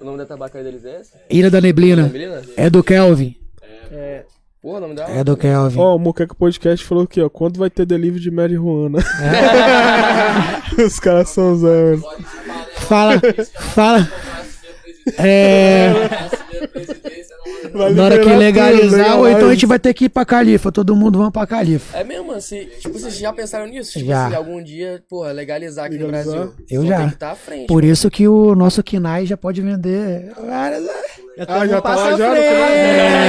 O 0.00 0.04
nome 0.04 0.16
da 0.18 0.24
tabacaria 0.26 0.64
deles 0.70 0.84
é 0.86 1.00
esse? 1.00 1.12
Ilha 1.28 1.50
da 1.50 1.60
Neblina. 1.60 2.10
É 2.56 2.70
do 2.70 2.82
Kelvin. 2.82 3.36
Porra, 4.60 4.78
o 4.78 4.80
nome 4.80 4.94
dela? 4.94 5.10
É 5.10 5.22
do 5.22 5.36
Kelvin. 5.36 5.78
Ó, 5.78 5.94
o 5.94 5.98
Moqueca 5.98 6.34
Podcast 6.34 6.84
falou 6.84 7.04
aqui, 7.04 7.20
ó. 7.22 7.28
Quando 7.28 7.58
vai 7.58 7.70
ter 7.70 7.86
delivery 7.86 8.20
de 8.20 8.30
Mary 8.30 8.54
Juana? 8.54 8.98
Os 10.84 10.98
caras 10.98 11.28
são 11.28 11.56
Zé, 11.56 11.96
mano. 11.96 12.02
Fala, 12.78 13.20
fala. 13.74 14.08
É. 15.16 15.92
Vai 17.72 17.92
Na 17.92 18.04
hora 18.04 18.18
que 18.18 18.24
legalizar, 18.28 19.18
ou 19.18 19.28
então 19.28 19.48
a 19.48 19.52
gente 19.52 19.66
vai 19.66 19.78
ter 19.78 19.92
que 19.94 20.06
ir 20.06 20.08
pra 20.08 20.24
Califa. 20.24 20.72
Todo 20.72 20.96
mundo 20.96 21.18
vamos 21.18 21.32
pra 21.32 21.46
Califa. 21.46 21.96
É 21.96 22.02
mesmo, 22.04 22.32
assim, 22.32 22.66
tipo, 22.80 22.98
vocês 22.98 23.16
já 23.18 23.32
pensaram 23.32 23.66
nisso? 23.66 23.92
Tipo 23.92 24.06
Já. 24.06 24.26
assim, 24.26 24.34
algum 24.36 24.62
dia, 24.62 25.02
porra, 25.08 25.30
legalizar 25.32 25.86
aqui 25.86 25.96
Legalizar? 25.98 26.26
no 26.26 26.32
Brasil. 26.46 26.54
Eu 26.70 26.86
já. 26.86 26.98
Tem 26.98 27.08
que 27.08 27.14
estar 27.14 27.30
à 27.30 27.34
frente. 27.34 27.66
Por 27.66 27.84
isso 27.84 28.10
que 28.10 28.26
o 28.26 28.54
nosso 28.54 28.82
Kinai 28.82 29.26
já 29.26 29.36
pode 29.36 29.60
vender. 29.60 30.32
várias- 30.44 30.84
Ah, 31.46 31.66
já 31.66 31.80
tá 31.80 31.94
lá 31.94 32.16
já? 32.16 32.36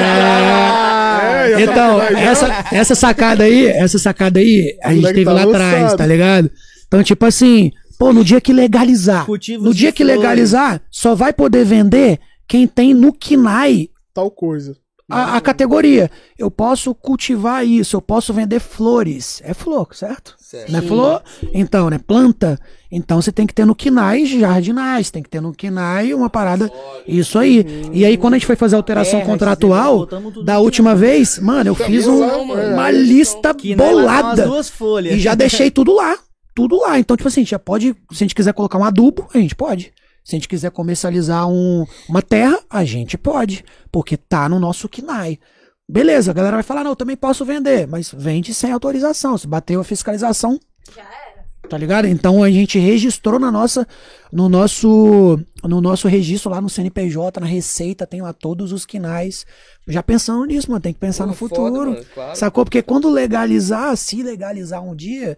É, 0.10 1.50
já 1.52 1.58
tá 1.58 1.72
Então, 1.72 1.98
lá 1.98 2.12
já. 2.12 2.20
essa, 2.20 2.66
essa 2.72 2.96
sacada 2.96 3.44
aí, 3.44 3.68
essa 3.68 4.00
sacada 4.00 4.40
aí, 4.40 4.78
a 4.84 4.94
gente 4.94 5.06
teve 5.08 5.26
tá 5.26 5.34
lá 5.34 5.44
atrás, 5.44 5.94
tá 5.94 6.06
ligado? 6.06 6.50
Então, 6.88 7.04
tipo 7.04 7.26
assim, 7.26 7.72
pô, 8.00 8.12
no 8.14 8.24
dia 8.24 8.42
que 8.42 8.52
legalizar, 8.54 9.26
Cultivos 9.28 9.64
no 9.68 9.74
dia 9.74 9.92
que 9.92 10.04
flores. 10.04 10.18
legalizar, 10.22 10.82
só 10.90 11.14
vai 11.14 11.32
poder 11.34 11.64
vender 11.66 12.20
quem 12.48 12.66
tem 12.66 12.94
no 12.96 13.14
KINAI 13.14 13.90
Tal 14.14 14.32
coisa. 14.32 14.76
a, 15.12 15.36
a 15.38 15.42
categoria. 15.42 16.10
Eu 16.38 16.50
posso 16.50 16.96
cultivar 16.96 17.66
isso, 17.66 17.96
eu 17.96 18.02
posso 18.02 18.34
vender 18.34 18.60
flores. 18.60 19.42
É 19.46 19.54
flor, 19.54 19.88
certo? 19.94 20.36
Certo. 20.40 20.72
Não 20.72 20.80
é 20.80 20.82
flor? 20.82 21.22
Então, 21.54 21.90
né? 21.90 22.00
Planta. 22.00 22.60
Então 22.92 23.22
você 23.22 23.32
tem 23.32 23.46
que 23.46 23.54
ter 23.54 23.66
no 23.66 23.76
KINAI 23.76 24.26
jardinais, 24.26 25.12
tem 25.12 25.22
que 25.22 25.30
ter 25.30 25.42
no 25.42 25.52
KINAI 25.54 26.14
uma 26.14 26.30
parada. 26.30 26.72
Isso 27.08 27.38
aí. 27.38 27.66
E 27.94 28.04
aí, 28.06 28.18
quando 28.18 28.34
a 28.34 28.38
gente 28.38 28.48
foi 28.48 28.56
fazer 28.56 28.76
a 28.76 28.80
alteração 28.80 29.20
É, 29.20 29.26
contratual, 29.26 30.08
da 30.44 30.56
no 30.56 30.62
última 30.64 30.96
vez, 30.96 31.38
mano, 31.40 31.70
eu 31.72 31.76
fiz 31.76 32.08
um- 32.08 32.24
uma 32.24 32.90
lista 32.90 33.54
bolada. 33.78 34.44
as 34.44 34.50
duas 34.50 34.70
folhas. 34.70 35.14
E 35.16 35.20
já 35.20 35.36
deixei 35.36 35.70
tudo 35.70 35.94
lá. 35.94 36.18
Tudo 36.56 36.80
lá. 36.80 37.00
Então, 37.00 37.16
tipo 37.16 37.28
assim, 37.28 37.42
a 37.42 37.44
gente 37.44 37.52
já 37.52 37.60
pode. 37.60 37.94
Se 38.12 38.16
a 38.24 38.26
gente 38.26 38.36
quiser 38.36 38.54
colocar 38.54 38.78
um 38.78 38.84
adubo, 38.84 39.28
a 39.34 39.38
gente 39.38 39.56
pode. 39.56 39.94
Se 40.24 40.36
a 40.36 40.38
gente 40.38 40.48
quiser 40.48 40.72
comercializar 40.72 41.48
um, 41.48 41.86
uma 42.08 42.22
terra, 42.22 42.60
a 42.70 42.84
gente 42.84 43.18
pode. 43.18 43.64
Porque 43.92 44.18
tá 44.18 44.48
no 44.50 44.60
nosso 44.60 44.88
KINAI. 44.90 45.40
Beleza, 45.88 46.30
a 46.30 46.34
galera 46.34 46.58
vai 46.58 46.64
falar, 46.64 46.84
não, 46.84 46.92
eu 46.92 46.96
também 46.96 47.16
posso 47.18 47.44
vender. 47.46 47.88
Mas 47.88 48.14
vende 48.16 48.54
sem 48.54 48.72
autorização. 48.72 49.38
Se 49.38 49.48
bateu 49.48 49.82
a 49.82 49.84
fiscalização, 49.84 50.60
Já 50.96 51.02
era. 51.02 51.46
tá 51.68 51.76
ligado? 51.78 52.06
Então 52.06 52.44
a 52.44 52.52
gente 52.52 52.78
registrou 52.78 53.40
na 53.40 53.52
nossa, 53.52 53.88
no 54.32 54.48
nosso, 54.50 55.40
no 55.64 55.82
nosso 55.82 56.08
registro 56.08 56.52
lá 56.52 56.62
no 56.62 56.70
CNPJ, 56.70 57.40
na 57.40 57.48
Receita, 57.48 58.06
tem 58.06 58.22
lá 58.22 58.34
todos 58.34 58.72
os 58.72 58.86
quinais. 58.86 59.48
Já 59.88 60.04
pensando 60.04 60.46
nisso, 60.46 60.70
mano, 60.70 60.82
tem 60.82 60.94
que 60.94 61.00
pensar 61.00 61.24
Pô, 61.24 61.30
no 61.30 61.36
foda, 61.36 61.56
futuro. 61.56 61.92
mano, 61.92 62.06
claro. 62.14 62.36
Sacou? 62.38 62.66
Porque 62.66 62.84
quando 62.84 63.10
legalizar, 63.10 63.98
se 63.98 64.22
legalizar 64.22 64.84
um 64.84 64.96
dia, 64.96 65.36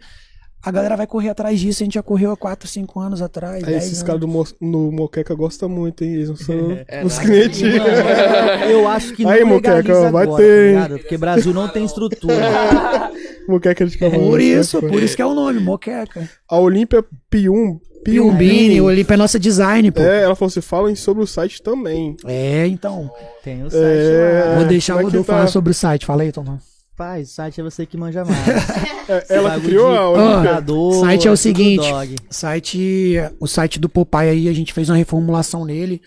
a 0.64 0.72
galera 0.72 0.96
vai 0.96 1.08
correr 1.08 1.30
atrás 1.30 1.60
disso. 1.60 1.82
A 1.82 1.86
gente 1.86 1.94
já 1.96 2.04
correu 2.04 2.32
há 2.32 2.38
4, 2.38 2.68
5 2.68 3.00
anos 3.00 3.22
atrás. 3.22 3.64
10 3.64 3.84
esses 3.86 4.04
caras 4.04 4.22
do 4.22 4.28
Mo 4.28 4.46
no 4.60 4.92
Moqueca 4.92 5.34
gostam 5.34 5.68
muito, 5.68 6.04
hein? 6.04 6.14
Eles 6.14 6.30
não 6.30 6.36
são 6.36 6.78
É, 6.88 7.04
os 7.04 7.18
clientes. 7.18 7.62
Eu 8.70 8.88
acho 8.88 9.14
que 9.14 9.24
não 9.24 9.32
Aí, 9.32 9.44
Moqueca, 9.44 9.76
legaliza 9.78 10.12
vai 10.12 10.24
agora, 10.24 10.44
ter, 10.44 10.76
tá 10.76 10.94
hein? 10.94 10.98
Porque 11.00 11.18
Brasil 11.18 11.54
não 11.54 11.68
tem 11.68 11.84
estrutura. 11.86 12.36
Moqueca 13.48 13.86
de 13.86 13.98
cavalo. 13.98 14.24
Por 14.30 14.40
isso, 14.40 14.80
por 14.82 15.02
isso 15.02 15.16
que 15.16 15.22
é 15.22 15.26
o 15.26 15.34
nome, 15.34 15.60
Moqueca. 15.60 16.30
A 16.50 16.58
Olímpia 16.60 17.04
Pium. 17.30 17.80
Piumbini, 18.04 18.82
o 18.82 18.86
Olímpia 18.86 19.14
é 19.14 19.18
nossa 19.18 19.40
design, 19.40 19.92
pô. 19.92 20.02
É, 20.02 20.24
ela 20.24 20.36
falou 20.36 20.48
assim: 20.50 20.60
falem 20.62 20.96
sobre 20.96 21.24
o 21.24 21.28
site 21.28 21.62
também. 21.62 22.16
É, 22.26 22.66
então. 22.66 23.12
Tem 23.44 23.64
o 23.64 23.70
site 23.70 23.84
É. 23.84 24.44
lá. 24.48 24.56
Vou 24.56 24.66
deixar 24.66 24.96
o 24.96 24.98
é 24.98 25.00
que 25.02 25.06
Rodolfo 25.06 25.28
tá? 25.28 25.34
falar 25.34 25.48
sobre 25.48 25.70
o 25.70 25.74
site. 25.74 26.06
Fala 26.06 26.24
aí, 26.24 26.32
Tom. 26.32 26.58
Pai, 27.02 27.22
o 27.24 27.26
site 27.26 27.60
é 27.60 27.64
você 27.64 27.86
que 27.86 27.98
manja 27.98 28.24
mais. 28.24 28.38
É, 29.10 29.26
ela 29.36 29.60
criou 29.60 29.92
de- 29.92 29.98
a 29.98 30.08
Olímpia. 30.10 30.36
Computador, 30.36 30.94
site 31.06 31.28
é 31.28 31.32
o 31.32 31.36
seguinte, 31.36 31.84
site, 32.30 33.18
o 33.40 33.48
site 33.48 33.80
do 33.80 33.90
Popeye 33.90 34.30
aí, 34.30 34.48
a 34.48 34.54
gente 34.54 34.72
fez 34.72 34.88
uma 34.90 34.96
reformulação 34.96 35.66
nele, 35.66 36.02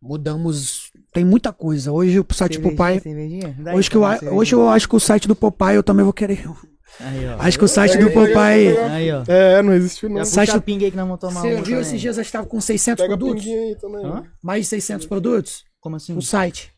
mudamos, 0.00 0.90
tem 1.12 1.24
muita 1.24 1.52
coisa. 1.52 1.92
Hoje 1.92 2.18
o 2.18 2.26
site 2.32 2.58
do 2.58 2.62
Cervejinha, 2.62 2.76
Popeye, 2.76 3.00
cervejinha? 3.00 3.56
Hoje, 3.74 3.90
que 3.90 3.96
eu, 3.96 4.02
cervejinha. 4.02 4.32
hoje 4.32 4.54
eu 4.54 4.68
acho 4.68 4.88
que 4.88 4.96
o 4.96 5.00
site 5.00 5.28
do 5.28 5.36
Popeye 5.36 5.76
eu 5.76 5.82
também 5.82 6.02
vou 6.04 6.12
querer. 6.12 6.42
Aí, 7.00 7.26
ó. 7.28 7.36
Acho 7.38 7.58
que 7.58 7.64
o 7.64 7.68
site 7.68 7.96
do 7.98 8.10
Popeye, 8.10 8.76
Aí. 8.78 9.08
É, 9.28 9.62
não 9.62 9.72
existiu 9.72 10.08
não. 10.10 10.18
Já 10.18 10.24
site 10.24 10.52
do- 10.52 10.62
pinga 10.62 10.84
aí 10.84 10.90
que 10.90 10.96
nós 10.96 11.06
vamos 11.06 11.20
tomar 11.20 11.40
você 11.40 11.54
viu 11.56 11.64
também. 11.64 11.80
esses 11.80 12.00
dias, 12.00 12.18
a 12.18 12.22
gente 12.22 12.32
tava 12.32 12.46
com 12.46 12.60
600 12.60 13.02
Pega 13.02 13.16
produtos? 13.16 13.44
pinguinha 13.44 13.62
aí 13.68 13.74
também. 13.76 14.04
Hã? 14.04 14.24
Mais 14.42 14.62
de 14.64 14.68
600 14.68 15.06
produtos? 15.06 15.64
Como 15.80 15.96
assim? 15.96 16.16
O 16.16 16.20
site. 16.22 16.70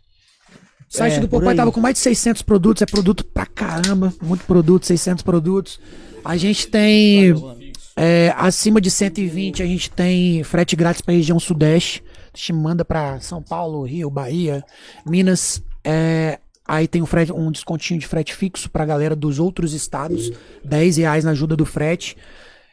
O 0.92 0.96
site 0.96 1.16
É, 1.16 1.20
do 1.20 1.48
aí. 1.48 1.56
tava 1.56 1.72
com 1.72 1.80
mais 1.80 1.94
de 1.94 2.00
600 2.00 2.42
produtos, 2.42 2.82
é 2.82 2.86
produto 2.86 3.24
pra 3.24 3.46
caramba, 3.46 4.12
muito 4.22 4.44
produto, 4.44 4.86
600 4.86 5.22
produtos. 5.22 5.80
A 6.24 6.36
gente 6.36 6.68
tem 6.68 7.34
é, 7.96 8.32
acima 8.36 8.80
de 8.80 8.90
120, 8.90 9.62
a 9.62 9.66
gente 9.66 9.90
tem 9.90 10.42
frete 10.44 10.74
grátis 10.76 11.00
pra 11.00 11.14
região 11.14 11.38
sudeste. 11.38 12.02
A 12.32 12.36
gente 12.36 12.52
manda 12.52 12.84
pra 12.84 13.20
São 13.20 13.42
Paulo, 13.42 13.82
Rio, 13.84 14.10
Bahia, 14.10 14.64
Minas. 15.06 15.62
é, 15.84 16.38
aí 16.66 16.88
tem 16.88 17.02
um, 17.02 17.06
frete, 17.06 17.30
um 17.32 17.50
descontinho 17.52 18.00
de 18.00 18.06
frete 18.06 18.34
fixo 18.34 18.70
pra 18.70 18.84
galera 18.86 19.14
dos 19.14 19.38
outros 19.38 19.72
estados, 19.74 20.32
10 20.64 20.96
reais 20.96 21.24
na 21.24 21.32
ajuda 21.32 21.54
do 21.56 21.64
frete. 21.66 22.16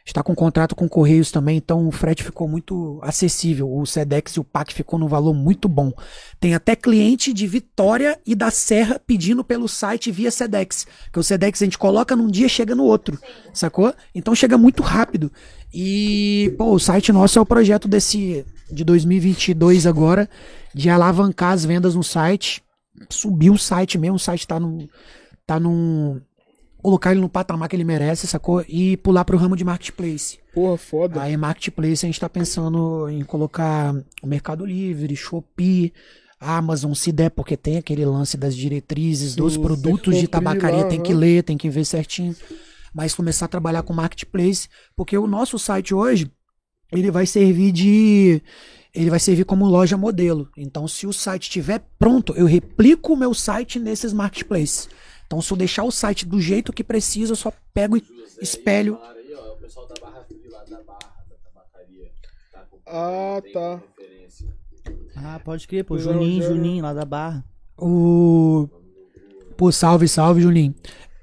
Está 0.04 0.22
com 0.22 0.34
contrato 0.34 0.74
com 0.74 0.88
Correios 0.88 1.30
também, 1.30 1.56
então 1.56 1.86
o 1.86 1.92
frete 1.92 2.24
ficou 2.24 2.48
muito 2.48 2.98
acessível. 3.02 3.72
O 3.72 3.86
Sedex 3.86 4.32
e 4.32 4.40
o 4.40 4.44
PAC 4.44 4.74
ficou 4.74 4.98
num 4.98 5.06
valor 5.06 5.32
muito 5.32 5.68
bom. 5.68 5.92
Tem 6.40 6.54
até 6.54 6.74
cliente 6.74 7.32
de 7.32 7.46
Vitória 7.46 8.18
e 8.26 8.34
da 8.34 8.50
Serra 8.50 9.00
pedindo 9.06 9.44
pelo 9.44 9.68
site 9.68 10.10
via 10.10 10.30
Sedex. 10.30 10.86
Que 11.12 11.20
o 11.20 11.22
Sedex 11.22 11.62
a 11.62 11.64
gente 11.64 11.78
coloca 11.78 12.16
num 12.16 12.28
dia 12.28 12.48
chega 12.48 12.74
no 12.74 12.84
outro, 12.84 13.16
sacou? 13.54 13.94
Então 14.12 14.34
chega 14.34 14.58
muito 14.58 14.82
rápido. 14.82 15.30
E, 15.72 16.52
pô, 16.58 16.72
o 16.72 16.78
site 16.80 17.12
nosso 17.12 17.38
é 17.38 17.42
o 17.42 17.46
projeto 17.46 17.86
desse 17.86 18.44
de 18.70 18.84
2022 18.84 19.86
agora, 19.86 20.28
de 20.74 20.88
alavancar 20.88 21.52
as 21.52 21.64
vendas 21.64 21.94
no 21.94 22.02
site, 22.02 22.62
subir 23.08 23.50
o 23.50 23.58
site 23.58 23.98
mesmo, 23.98 24.16
o 24.16 24.18
site 24.18 24.46
tá 24.46 24.58
num, 24.58 24.88
tá 25.46 25.60
num, 25.60 26.20
colocar 26.82 27.12
ele 27.12 27.20
no 27.20 27.28
patamar 27.28 27.68
que 27.68 27.76
ele 27.76 27.84
merece, 27.84 28.26
sacou? 28.26 28.64
E 28.68 28.96
pular 28.96 29.24
pro 29.24 29.38
ramo 29.38 29.56
de 29.56 29.64
marketplace. 29.64 30.38
Porra, 30.52 30.76
foda. 30.76 31.22
Aí, 31.22 31.36
marketplace, 31.36 32.04
a 32.04 32.08
gente 32.08 32.20
tá 32.20 32.28
pensando 32.28 33.08
em 33.08 33.22
colocar 33.22 33.94
o 34.22 34.26
Mercado 34.26 34.66
Livre, 34.66 35.14
Shopee, 35.14 35.92
Amazon, 36.40 36.92
se 36.92 37.12
der, 37.12 37.30
porque 37.30 37.56
tem 37.56 37.78
aquele 37.78 38.04
lance 38.04 38.36
das 38.36 38.56
diretrizes 38.56 39.36
dos 39.36 39.54
Sim, 39.54 39.62
produtos 39.62 40.16
de 40.18 40.26
tabacaria, 40.26 40.82
lá, 40.82 40.88
tem 40.88 41.00
que 41.00 41.14
ler, 41.14 41.44
tem 41.44 41.56
que 41.56 41.70
ver 41.70 41.84
certinho. 41.84 42.34
Mas 42.92 43.14
começar 43.14 43.46
a 43.46 43.48
trabalhar 43.48 43.82
com 43.84 43.94
marketplace, 43.94 44.68
porque 44.96 45.16
o 45.16 45.26
nosso 45.26 45.58
site 45.58 45.94
hoje, 45.94 46.30
ele 46.90 47.10
vai 47.10 47.26
servir 47.26 47.72
de. 47.72 48.42
Ele 48.94 49.08
vai 49.08 49.18
servir 49.18 49.44
como 49.46 49.64
loja 49.64 49.96
modelo. 49.96 50.50
Então, 50.54 50.86
se 50.86 51.06
o 51.06 51.12
site 51.14 51.44
estiver 51.44 51.82
pronto, 51.98 52.34
eu 52.34 52.44
replico 52.44 53.14
o 53.14 53.16
meu 53.16 53.32
site 53.32 53.78
nesses 53.78 54.12
marketplaces. 54.12 54.86
Então, 55.32 55.40
se 55.40 55.50
eu 55.50 55.56
deixar 55.56 55.82
o 55.82 55.90
site 55.90 56.26
do 56.26 56.38
jeito 56.38 56.74
que 56.74 56.84
precisa, 56.84 57.32
eu 57.32 57.36
só 57.36 57.50
pego 57.72 57.96
e 57.96 58.04
espelho. 58.42 58.98
Aí, 59.02 59.34
ó, 59.34 59.54
o 59.54 59.56
pessoal 59.56 59.88
da 59.88 59.94
Barra 59.98 60.26
da 60.68 60.82
Barra, 60.82 61.24
da 61.26 61.36
tabacaria. 61.42 62.10
Tá 62.52 62.60
com 62.70 62.78
Ah, 62.86 63.40
tá. 63.50 63.80
referência. 63.96 64.54
Ah, 65.16 65.40
pode 65.42 65.66
crer, 65.66 65.86
pô. 65.86 65.96
Juninho, 65.96 66.42
Juninho, 66.42 66.82
lá 66.84 66.92
da 66.92 67.06
Barra. 67.06 67.42
O. 67.78 68.68
Pô, 69.56 69.72
salve, 69.72 70.06
salve, 70.06 70.42
Juninho. 70.42 70.74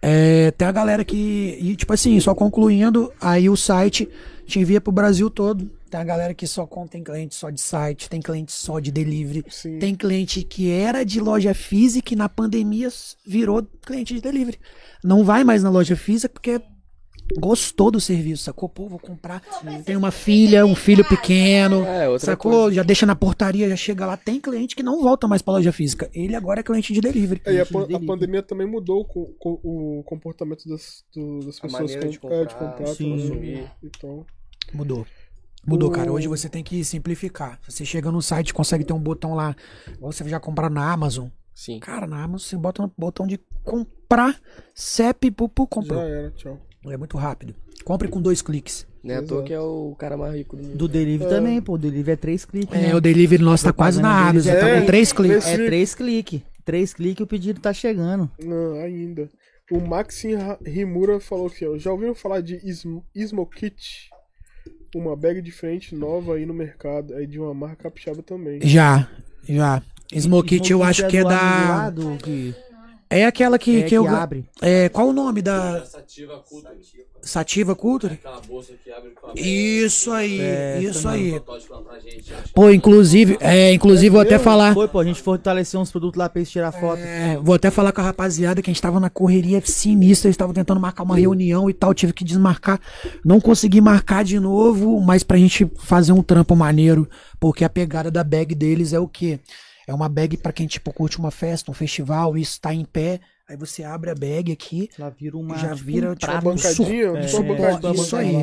É, 0.01 0.49
tem 0.57 0.67
a 0.67 0.71
galera 0.71 1.05
que. 1.05 1.59
E, 1.61 1.75
tipo 1.75 1.93
assim, 1.93 2.19
só 2.19 2.33
concluindo, 2.33 3.13
aí 3.21 3.47
o 3.47 3.55
site 3.55 4.09
te 4.47 4.57
envia 4.59 4.81
pro 4.81 4.91
Brasil 4.91 5.29
todo. 5.29 5.69
Tem 5.89 5.99
a 5.99 6.03
galera 6.03 6.33
que 6.33 6.45
só 6.45 6.65
conta, 6.67 6.91
tem 6.91 7.03
cliente 7.03 7.33
só 7.35 7.49
de 7.49 7.59
site, 7.59 8.09
tem 8.09 8.21
cliente 8.21 8.51
só 8.51 8.79
de 8.79 8.91
delivery. 8.91 9.43
Sim. 9.49 9.79
Tem 9.79 9.95
cliente 9.95 10.43
que 10.43 10.69
era 10.71 11.03
de 11.03 11.19
loja 11.19 11.53
física 11.53 12.13
e 12.13 12.17
na 12.17 12.29
pandemia 12.29 12.89
virou 13.25 13.63
cliente 13.85 14.13
de 14.13 14.21
delivery. 14.21 14.59
Não 15.03 15.23
vai 15.23 15.43
mais 15.43 15.63
na 15.63 15.69
loja 15.69 15.95
física 15.95 16.29
porque 16.29 16.61
gostou 17.39 17.91
do 17.91 17.99
serviço, 18.01 18.43
sacou? 18.43 18.67
Pô, 18.67 18.87
vou 18.87 18.97
comprar. 18.99 19.41
Tem 19.85 19.95
uma 19.95 20.09
filha, 20.11 20.65
um 20.65 20.73
filho 20.75 21.03
pequeno. 21.07 21.83
É, 21.85 22.09
outra 22.09 22.25
Sacou? 22.25 22.51
coisa. 22.51 22.75
Já 22.75 22.83
deixa 22.83 23.05
na 23.05 23.15
portaria, 23.15 23.69
já 23.69 23.75
chega 23.75 24.05
lá. 24.05 24.17
Tem 24.17 24.39
cliente 24.39 24.75
que 24.75 24.81
não 24.83 25.01
volta 25.01 25.27
mais 25.27 25.41
pra 25.41 25.53
loja 25.53 25.71
física. 25.71 26.09
Ele 26.13 26.35
agora 26.35 26.59
é 26.61 26.63
cliente 26.63 26.91
de 26.93 27.01
delivery. 27.01 27.41
É, 27.45 27.53
e 27.53 27.61
a, 27.61 27.65
pan- 27.65 27.83
a 27.83 27.85
delícia. 27.87 28.07
pandemia 28.07 28.41
também 28.43 28.65
mudou 28.67 29.05
co- 29.05 29.33
co- 29.39 29.59
o 29.63 30.03
comportamento 30.05 30.67
das, 30.67 31.03
do- 31.15 31.39
das 31.45 31.57
A 31.59 31.61
pessoas 31.61 31.71
maneira 31.83 32.09
de 32.09 32.19
com- 32.19 32.31
é, 32.31 32.45
de 32.45 32.53
comprar, 32.55 32.71
comprar 32.77 32.87
sim. 32.95 33.29
também. 33.29 33.67
Então, 33.83 34.25
Mudou. 34.73 35.05
Mudou, 35.69 35.91
cara. 35.91 36.11
Hoje 36.11 36.27
você 36.27 36.49
tem 36.49 36.63
que 36.63 36.83
simplificar. 36.83 37.59
Você 37.67 37.85
chega 37.85 38.11
no 38.11 38.21
site, 38.21 38.53
consegue 38.53 38.83
ter 38.83 38.93
um 38.93 38.99
botão 38.99 39.33
lá. 39.33 39.55
Você 40.01 40.27
já 40.27 40.39
comprar 40.39 40.69
na 40.69 40.91
Amazon. 40.91 41.27
Sim. 41.53 41.79
Cara, 41.79 42.07
na 42.07 42.23
Amazon 42.23 42.39
você 42.47 42.57
bota 42.57 42.81
no 42.81 42.91
botão 42.97 43.27
de 43.27 43.39
comprar 43.63 44.39
CEP, 44.73 45.31
pupu, 45.31 45.63
já 45.63 45.67
comprou. 45.67 45.99
era, 46.01 46.31
tchau. 46.31 46.57
É 46.87 46.95
muito 46.97 47.17
rápido. 47.17 47.53
Compre 47.83 48.07
com 48.07 48.21
dois 48.21 48.41
cliques. 48.41 48.87
Não 49.03 49.15
é 49.15 49.17
à 49.17 49.23
toa 49.23 49.43
que 49.43 49.53
é 49.53 49.59
o 49.59 49.95
cara 49.97 50.15
mais 50.17 50.33
rico 50.35 50.55
do 50.57 50.63
mundo. 50.63 50.77
Do 50.77 50.87
delivery 50.87 51.29
É. 51.31 51.35
também, 51.35 51.61
pô. 51.61 51.73
O 51.73 51.77
delivery 51.77 52.11
é 52.11 52.15
três 52.15 52.45
cliques. 52.45 52.73
É, 52.77 52.87
né? 52.87 52.95
o 52.95 53.01
delivery 53.01 53.41
nosso 53.43 53.63
tá 53.65 53.73
quase 53.73 54.01
na 54.01 54.29
Amazon. 54.29 54.51
deles 54.53 54.61
Tá 54.61 54.69
é 54.69 54.79
com 54.79 54.85
três 54.85 55.13
cliques. 55.13 55.45
É 55.47 55.55
três 55.65 55.95
cliques. 55.95 56.41
Três 56.65 56.93
cliques 56.93 57.19
e 57.19 57.23
o 57.23 57.27
pedido 57.27 57.59
tá 57.59 57.73
chegando. 57.73 58.29
Não, 58.43 58.73
ainda. 58.81 59.29
O 59.71 59.79
Maxim 59.79 60.35
Ra- 60.35 60.57
Rimura 60.65 61.19
falou 61.19 61.47
aqui, 61.47 61.65
ó. 61.65 61.77
Já 61.77 61.91
ouviram 61.91 62.15
falar 62.15 62.41
de 62.41 62.59
Ismo, 62.67 63.05
Ismokit? 63.15 64.09
Uma 64.95 65.15
bag 65.15 65.41
diferente, 65.41 65.93
nova 65.95 66.35
aí 66.35 66.45
no 66.45 66.53
mercado. 66.53 67.13
É 67.13 67.25
de 67.25 67.39
uma 67.39 67.53
marca 67.53 67.83
capixaba 67.83 68.23
também. 68.23 68.59
Já, 68.63 69.07
já. 69.47 69.81
Smoke 70.17 70.55
It 70.55 70.71
eu 70.71 70.81
acho 70.81 71.07
que 71.07 71.17
é 71.17 71.21
do 71.21 71.29
amigo 71.29 71.43
da. 71.43 71.69
lá 71.69 71.89
do 71.91 72.17
que, 72.17 72.55
É 73.09 73.25
aquela 73.25 73.57
que, 73.57 73.77
é, 73.77 73.81
que 73.81 73.89
que 73.89 73.95
eu. 73.95 74.07
abre. 74.07 74.45
É, 74.61 74.87
qual 74.89 75.07
o 75.07 75.13
nome 75.13 75.41
da. 75.41 75.83
Sativa 75.85 76.37
cultura. 76.37 76.75
Sativa 77.21 77.75
Culture? 77.75 78.13
Aquela 78.13 78.41
bolsa 78.41 78.73
que 78.83 78.91
abre 78.91 79.11
com 79.11 79.27
a 79.27 79.33
Isso 79.35 80.11
aí, 80.11 80.39
É, 80.39 80.79
isso 80.81 81.07
aí. 81.07 81.41
Pô, 82.53 82.69
inclusive, 82.69 83.37
é, 83.39 83.73
inclusive 83.73 84.09
vou 84.09 84.21
até 84.21 84.39
falar. 84.39 84.73
Foi, 84.73 84.87
pô, 84.87 84.99
a 84.99 85.03
gente 85.03 85.21
fortaleceu 85.21 85.79
uns 85.79 85.91
produtos 85.91 86.17
lá 86.17 86.29
pra 86.29 86.39
eles 86.39 86.49
tirar 86.49 86.71
foto. 86.71 87.01
É, 87.01 87.37
vou 87.37 87.55
até 87.55 87.69
falar 87.69 87.91
com 87.91 88.01
a 88.01 88.05
rapaziada 88.05 88.61
que 88.61 88.69
a 88.69 88.73
gente 88.73 88.81
tava 88.81 88.99
na 88.99 89.09
correria 89.09 89.61
sinistra, 89.63 90.27
eles 90.27 90.35
estavam 90.35 90.53
tentando 90.53 90.79
marcar 90.79 91.03
uma 91.03 91.17
reunião 91.17 91.69
e 91.69 91.73
tal, 91.73 91.93
tive 91.93 92.13
que 92.13 92.23
desmarcar. 92.23 92.79
Não 93.23 93.39
consegui 93.39 93.81
marcar 93.81 94.23
de 94.23 94.39
novo, 94.39 94.99
mas 95.01 95.23
pra 95.23 95.37
gente 95.37 95.69
fazer 95.77 96.13
um 96.13 96.23
trampo 96.23 96.55
maneiro, 96.55 97.07
porque 97.39 97.63
a 97.63 97.69
pegada 97.69 98.09
da 98.09 98.23
bag 98.23 98.55
deles 98.55 98.93
é 98.93 98.99
o 98.99 99.07
quê? 99.07 99.39
É 99.89 99.93
uma 99.93 100.07
bag 100.07 100.37
pra 100.37 100.53
quem 100.53 100.67
tipo 100.67 100.93
curte 100.93 101.17
uma 101.17 101.31
festa, 101.31 101.71
um 101.71 101.73
festival, 101.73 102.37
isso 102.37 102.61
tá 102.61 102.71
em 102.71 102.85
pé, 102.85 103.19
aí 103.47 103.57
você 103.57 103.83
abre 103.83 104.11
a 104.11 104.15
bag 104.15 104.51
aqui, 104.51 104.87
Ela 104.99 105.09
vira 105.09 105.35
uma. 105.35 105.55
já 105.57 105.73
tipo, 105.73 105.87
vira 105.87 106.11
um 106.11 106.15
tipo 106.15 106.27
prato. 106.27 106.47
um 106.47 106.53
bancadinha, 106.53 106.75
sur- 106.75 106.85
tipo 106.85 107.37
uma 107.37 107.43
é, 107.43 107.55
bancadinha, 107.55 107.93
isso 107.95 108.15
aí. 108.15 108.35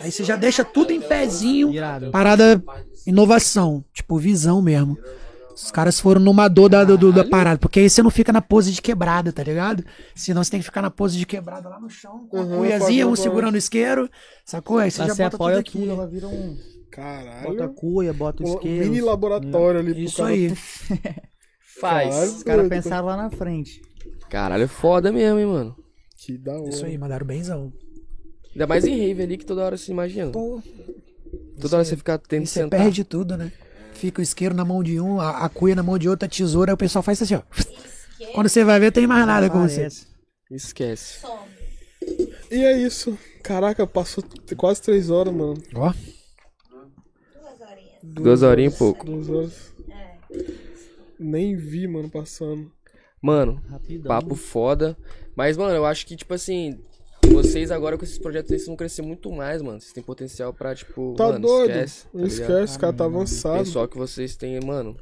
Aí 0.00 0.12
você 0.12 0.22
já 0.22 0.36
deixa 0.36 0.64
tudo 0.64 0.92
em 0.92 1.00
pezinho, 1.00 1.74
parada 2.12 2.62
inovação, 3.04 3.84
tipo 3.92 4.16
visão 4.16 4.62
mesmo. 4.62 4.96
Os 5.54 5.70
caras 5.70 6.00
foram 6.00 6.20
numa 6.20 6.48
dor 6.48 6.68
da, 6.68 6.84
do- 6.84 7.12
da 7.12 7.24
parada, 7.24 7.58
porque 7.58 7.80
aí 7.80 7.90
você 7.90 8.02
não 8.02 8.10
fica 8.10 8.32
na 8.32 8.40
pose 8.40 8.72
de 8.72 8.80
quebrada, 8.80 9.32
tá 9.32 9.42
ligado? 9.42 9.84
Senão 10.14 10.42
você 10.42 10.50
tem 10.52 10.60
que 10.60 10.64
ficar 10.66 10.82
na 10.82 10.90
pose 10.90 11.18
de 11.18 11.26
quebrada 11.26 11.68
lá 11.68 11.78
no 11.80 11.90
chão, 11.90 12.26
com 12.28 12.38
a 12.40 12.44
Uhum, 12.44 12.58
cuiazinha, 12.58 13.06
um 13.06 13.16
segurando 13.16 13.54
o 13.54 13.58
isqueiro, 13.58 14.08
sacou? 14.46 14.78
Aí 14.78 14.90
você 14.90 15.00
Lá 15.00 15.08
já 15.08 15.14
você 15.14 15.22
bota 15.22 15.36
tudo 15.36 15.46
apoia 15.46 15.58
aqui. 15.58 15.72
tudo, 15.72 15.90
ela 15.90 16.06
vira 16.06 16.28
um. 16.28 16.56
Bota 16.96 17.56
Caralho. 17.56 17.74
cuia, 17.74 18.12
bota 18.12 18.42
o 18.42 18.46
Um 18.46 18.54
isqueiro. 18.54 18.84
mini 18.84 19.00
laboratório 19.00 19.80
ali 19.80 19.92
pro 19.94 20.02
Isso 20.02 20.16
cara. 20.18 20.28
aí. 20.30 20.54
Faz. 21.80 22.10
Caralho. 22.10 22.32
Os 22.32 22.42
caras 22.42 22.68
pensaram 22.68 23.06
lá 23.06 23.16
na 23.16 23.30
frente. 23.30 23.80
Caralho, 24.28 24.64
é 24.64 24.68
foda 24.68 25.10
mesmo, 25.10 25.38
hein, 25.38 25.46
mano. 25.46 25.76
Que 26.18 26.36
da 26.38 26.52
hora. 26.58 26.68
Isso 26.68 26.84
aí, 26.84 26.96
mandaram 26.98 27.26
benzão. 27.26 27.72
Ainda 28.52 28.66
mais 28.66 28.84
em 28.84 28.96
rave 28.96 29.22
ali 29.22 29.38
que 29.38 29.46
toda 29.46 29.64
hora 29.64 29.76
você 29.76 29.90
imagina. 29.90 30.30
Pô, 30.30 30.62
Toda 31.60 31.76
hora 31.76 31.84
você 31.84 31.96
fica 31.96 32.18
tendo 32.18 32.42
e 32.42 32.44
que 32.44 32.50
você 32.50 32.60
sentar. 32.62 32.80
perde 32.80 33.04
tudo, 33.04 33.36
né? 33.36 33.50
Fica 33.94 34.20
o 34.20 34.22
isqueiro 34.22 34.54
na 34.54 34.64
mão 34.64 34.82
de 34.82 35.00
um, 35.00 35.20
a, 35.20 35.44
a 35.44 35.48
cuia 35.48 35.74
na 35.74 35.82
mão 35.82 35.96
de 35.98 36.08
outra, 36.08 36.26
a 36.26 36.28
tesoura, 36.30 36.72
aí 36.72 36.74
o 36.74 36.78
pessoal 36.78 37.02
faz 37.02 37.22
assim, 37.22 37.34
ó. 37.34 37.42
Quando 38.34 38.48
você 38.48 38.64
vai 38.64 38.78
ver, 38.80 38.90
tem 38.92 39.06
mais 39.06 39.26
nada 39.26 39.48
com 39.48 39.66
você. 39.66 39.88
Esquece. 40.50 41.20
Some. 41.20 41.38
E 42.50 42.64
é 42.64 42.78
isso. 42.78 43.16
Caraca, 43.42 43.86
passou 43.86 44.22
quase 44.56 44.82
três 44.82 45.08
horas, 45.08 45.32
mano. 45.32 45.54
Ó, 45.74 45.92
Duas 48.02 48.42
horinhas. 48.42 48.42
Duas 48.42 48.42
horinhas 48.42 48.74
e 48.74 48.78
pouco. 48.78 49.06
Duas 49.06 49.28
horas. 49.30 49.74
É. 49.90 50.16
Nem 51.18 51.54
vi, 51.56 51.86
mano, 51.86 52.10
passando. 52.10 52.70
Mano, 53.20 53.62
Rapidão. 53.68 54.08
papo 54.08 54.34
foda. 54.34 54.96
Mas, 55.36 55.56
mano, 55.56 55.74
eu 55.74 55.86
acho 55.86 56.04
que, 56.06 56.16
tipo 56.16 56.34
assim, 56.34 56.78
vocês 57.30 57.70
agora 57.70 57.96
com 57.96 58.04
esses 58.04 58.18
projetos 58.18 58.50
aí, 58.50 58.58
vocês 58.58 58.66
vão 58.66 58.76
crescer 58.76 59.02
muito 59.02 59.30
mais, 59.30 59.62
mano. 59.62 59.80
Vocês 59.80 59.92
têm 59.92 60.02
potencial 60.02 60.52
pra, 60.52 60.74
tipo, 60.74 61.14
Tá 61.16 61.28
mano, 61.28 61.38
doido? 61.46 61.70
esquece. 61.70 62.06
Não 62.12 62.22
tá 62.22 62.26
esquece, 62.26 62.76
o 62.76 62.80
cara 62.80 62.92
tá 62.92 63.04
avançado. 63.04 63.58
pessoal 63.60 63.86
que 63.88 63.96
vocês 63.96 64.34
têm, 64.36 64.58
mano. 64.60 64.96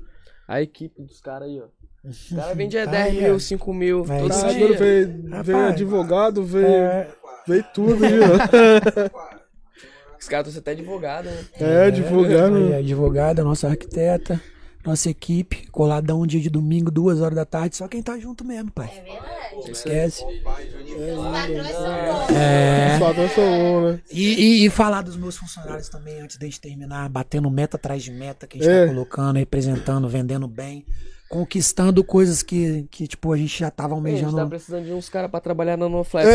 A 0.47 0.61
equipe 0.61 1.03
dos 1.03 1.21
caras 1.21 1.49
aí, 1.49 1.61
ó. 1.61 1.67
O 2.05 2.37
cara 2.37 2.55
vende 2.55 2.77
é 2.77 2.85
Tá 2.85 2.91
10 2.91 3.07
aí, 3.07 3.23
mil, 3.23 3.35
ó. 3.35 3.39
5 3.39 3.75
mil, 3.75 4.05
É 4.09 4.19
todo 4.21 4.29
Tá 4.29 4.53
dia. 4.53 4.77
veio, 4.77 5.23
Rapaz. 5.25 5.47
veio 5.47 5.59
advogado, 5.59 6.45
veio, 6.45 6.67
é, 6.67 7.09
veio 7.49 7.65
tudo 7.73 8.05
aí, 8.05 8.13
ó. 8.21 9.40
Os 10.21 10.29
caras 10.29 10.45
trouxeram 10.53 10.61
até 10.61 10.71
advogado, 10.73 11.25
né? 11.27 11.45
É, 11.59 11.85
advogado. 11.87 12.57
Aí, 12.57 12.75
advogada, 12.75 13.43
nossa 13.43 13.69
arquiteta, 13.69 14.41
nossa 14.85 15.09
equipe, 15.11 15.67
coladão 15.71 16.21
um 16.23 16.27
dia 16.27 16.41
de 16.41 16.51
domingo, 16.51 16.91
duas 16.91 17.21
horas 17.21 17.35
da 17.37 17.45
tarde, 17.47 17.77
só 17.77 17.89
quem 17.89 18.03
tá 18.03 18.19
junto 18.19 18.45
mesmo, 18.45 18.71
pai. 18.71 18.91
É 18.97 19.03
verdade. 19.03 19.71
Esquece. 19.73 20.23
É. 22.31 22.99
Né? 22.99 24.01
E, 24.11 24.35
e- 24.63 24.67
e 24.67 24.71
falar 24.71 25.03
dos 25.03 25.17
meus 25.17 25.37
funcionários 25.37 25.89
também, 25.89 26.21
antes 26.21 26.37
de 26.37 26.47
gente 26.47 26.61
terminar, 26.61 27.09
batendo 27.09 27.51
meta 27.51 27.77
atrás 27.77 28.03
de 28.03 28.11
meta 28.11 28.47
que 28.47 28.59
a 28.59 28.63
gente 28.63 28.71
É. 28.73 28.87
tá 28.87 28.93
colocando, 28.93 29.37
representando, 29.39 30.09
vendendo 30.09 30.47
bem, 30.49 30.85
conquistando 31.29 32.03
coisas 32.03 32.43
que, 32.43 32.87
que 32.91 33.07
tipo, 33.07 33.33
a 33.33 33.37
gente 33.37 33.59
já 33.59 33.71
tava 33.71 33.95
A 33.95 33.97
gente 33.99 34.07
almejando. 34.25 34.37
tá 34.37 34.47
precisando 34.47 34.85
de 34.85 34.93
uns 34.93 35.09
caras 35.09 35.31
pra 35.31 35.41
trabalhar 35.41 35.77
na 35.77 35.89
NoFlex. 35.89 36.29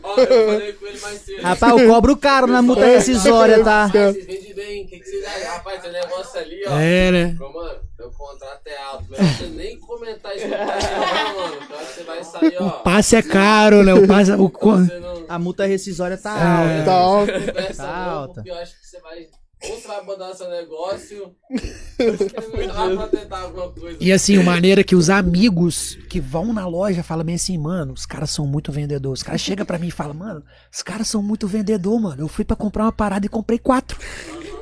eu 0.17 0.45
falei 0.53 0.73
com 0.73 0.85
ele 0.87 0.99
mais 0.99 1.21
cedo. 1.21 1.41
Rapaz, 1.41 1.81
eu 1.81 1.87
cobro 1.87 2.17
caro 2.17 2.47
na 2.47 2.61
multa 2.61 2.85
rescisória, 2.85 3.63
tá? 3.63 3.87
Vocês 3.87 4.25
vendem 4.25 4.53
bem, 4.53 4.83
o 4.83 4.87
que, 4.87 4.99
que 4.99 5.05
vocês 5.05 5.25
acham? 5.25 5.51
Rapaz, 5.53 5.81
tem 5.81 5.91
negócio 5.91 6.39
ali, 6.39 6.61
ó. 6.67 6.79
É, 6.79 7.11
né? 7.11 7.35
Meu 7.39 7.51
mano, 7.53 7.79
meu 7.99 8.09
contrato 8.11 8.61
é 8.67 8.77
alto. 8.83 9.05
Melhor 9.09 9.25
você 9.33 9.45
nem 9.47 9.79
comentar 9.79 10.35
isso 10.35 10.47
não, 10.47 10.57
mano. 10.57 11.57
Eu 11.69 11.77
acho 11.79 11.87
que 11.87 11.93
você 11.95 12.03
vai 12.03 12.23
sair, 12.23 12.55
ó. 12.59 12.69
Passe 12.69 13.15
é 13.15 13.21
caro, 13.21 13.83
né? 13.83 13.93
O 13.93 14.07
passe, 14.07 14.31
o, 14.33 14.49
co- 14.49 14.77
Você 14.77 14.99
não 14.99 15.25
A 15.29 15.39
multa 15.39 15.65
rescisória 15.65 16.17
tá 16.17 16.37
É. 16.37 16.79
alta. 16.79 16.85
Tá 16.85 16.93
alto. 16.93 17.31
conversa, 17.47 17.83
Tá 17.83 17.95
alta. 17.95 18.43
eu 18.45 18.55
acho 18.55 18.79
que 18.79 18.87
você 18.87 18.99
vai. 18.99 19.27
Ou 19.63 19.79
você 19.79 19.87
vai 19.87 19.99
abandonar 19.99 20.35
seu 20.35 20.49
negócio, 20.49 21.23
ou 21.23 22.17
você 22.17 22.29
vai 22.29 22.95
pra 22.95 23.07
tentar 23.07 23.39
alguma 23.41 23.71
coisa. 23.71 23.97
E 24.01 24.11
assim, 24.11 24.37
o 24.37 24.43
maneira 24.43 24.83
que 24.83 24.95
os 24.95 25.09
amigos 25.09 25.95
que 26.09 26.19
vão 26.19 26.51
na 26.51 26.67
loja 26.67 27.03
falam 27.03 27.23
bem 27.23 27.35
assim, 27.35 27.57
mano, 27.57 27.93
os 27.93 28.05
caras 28.05 28.31
são 28.31 28.47
muito 28.47 28.71
vendedores. 28.71 29.19
Os 29.19 29.23
caras 29.23 29.41
chegam 29.41 29.65
pra 29.65 29.77
mim 29.77 29.89
e 29.89 29.91
falam, 29.91 30.15
mano, 30.15 30.43
os 30.71 30.81
caras 30.81 31.07
são 31.07 31.21
muito 31.21 31.47
vendedor, 31.47 31.99
mano. 31.99 32.23
Eu 32.23 32.27
fui 32.27 32.43
pra 32.43 32.55
comprar 32.55 32.85
uma 32.85 32.91
parada 32.91 33.25
e 33.25 33.29
comprei 33.29 33.59
quatro. 33.59 33.99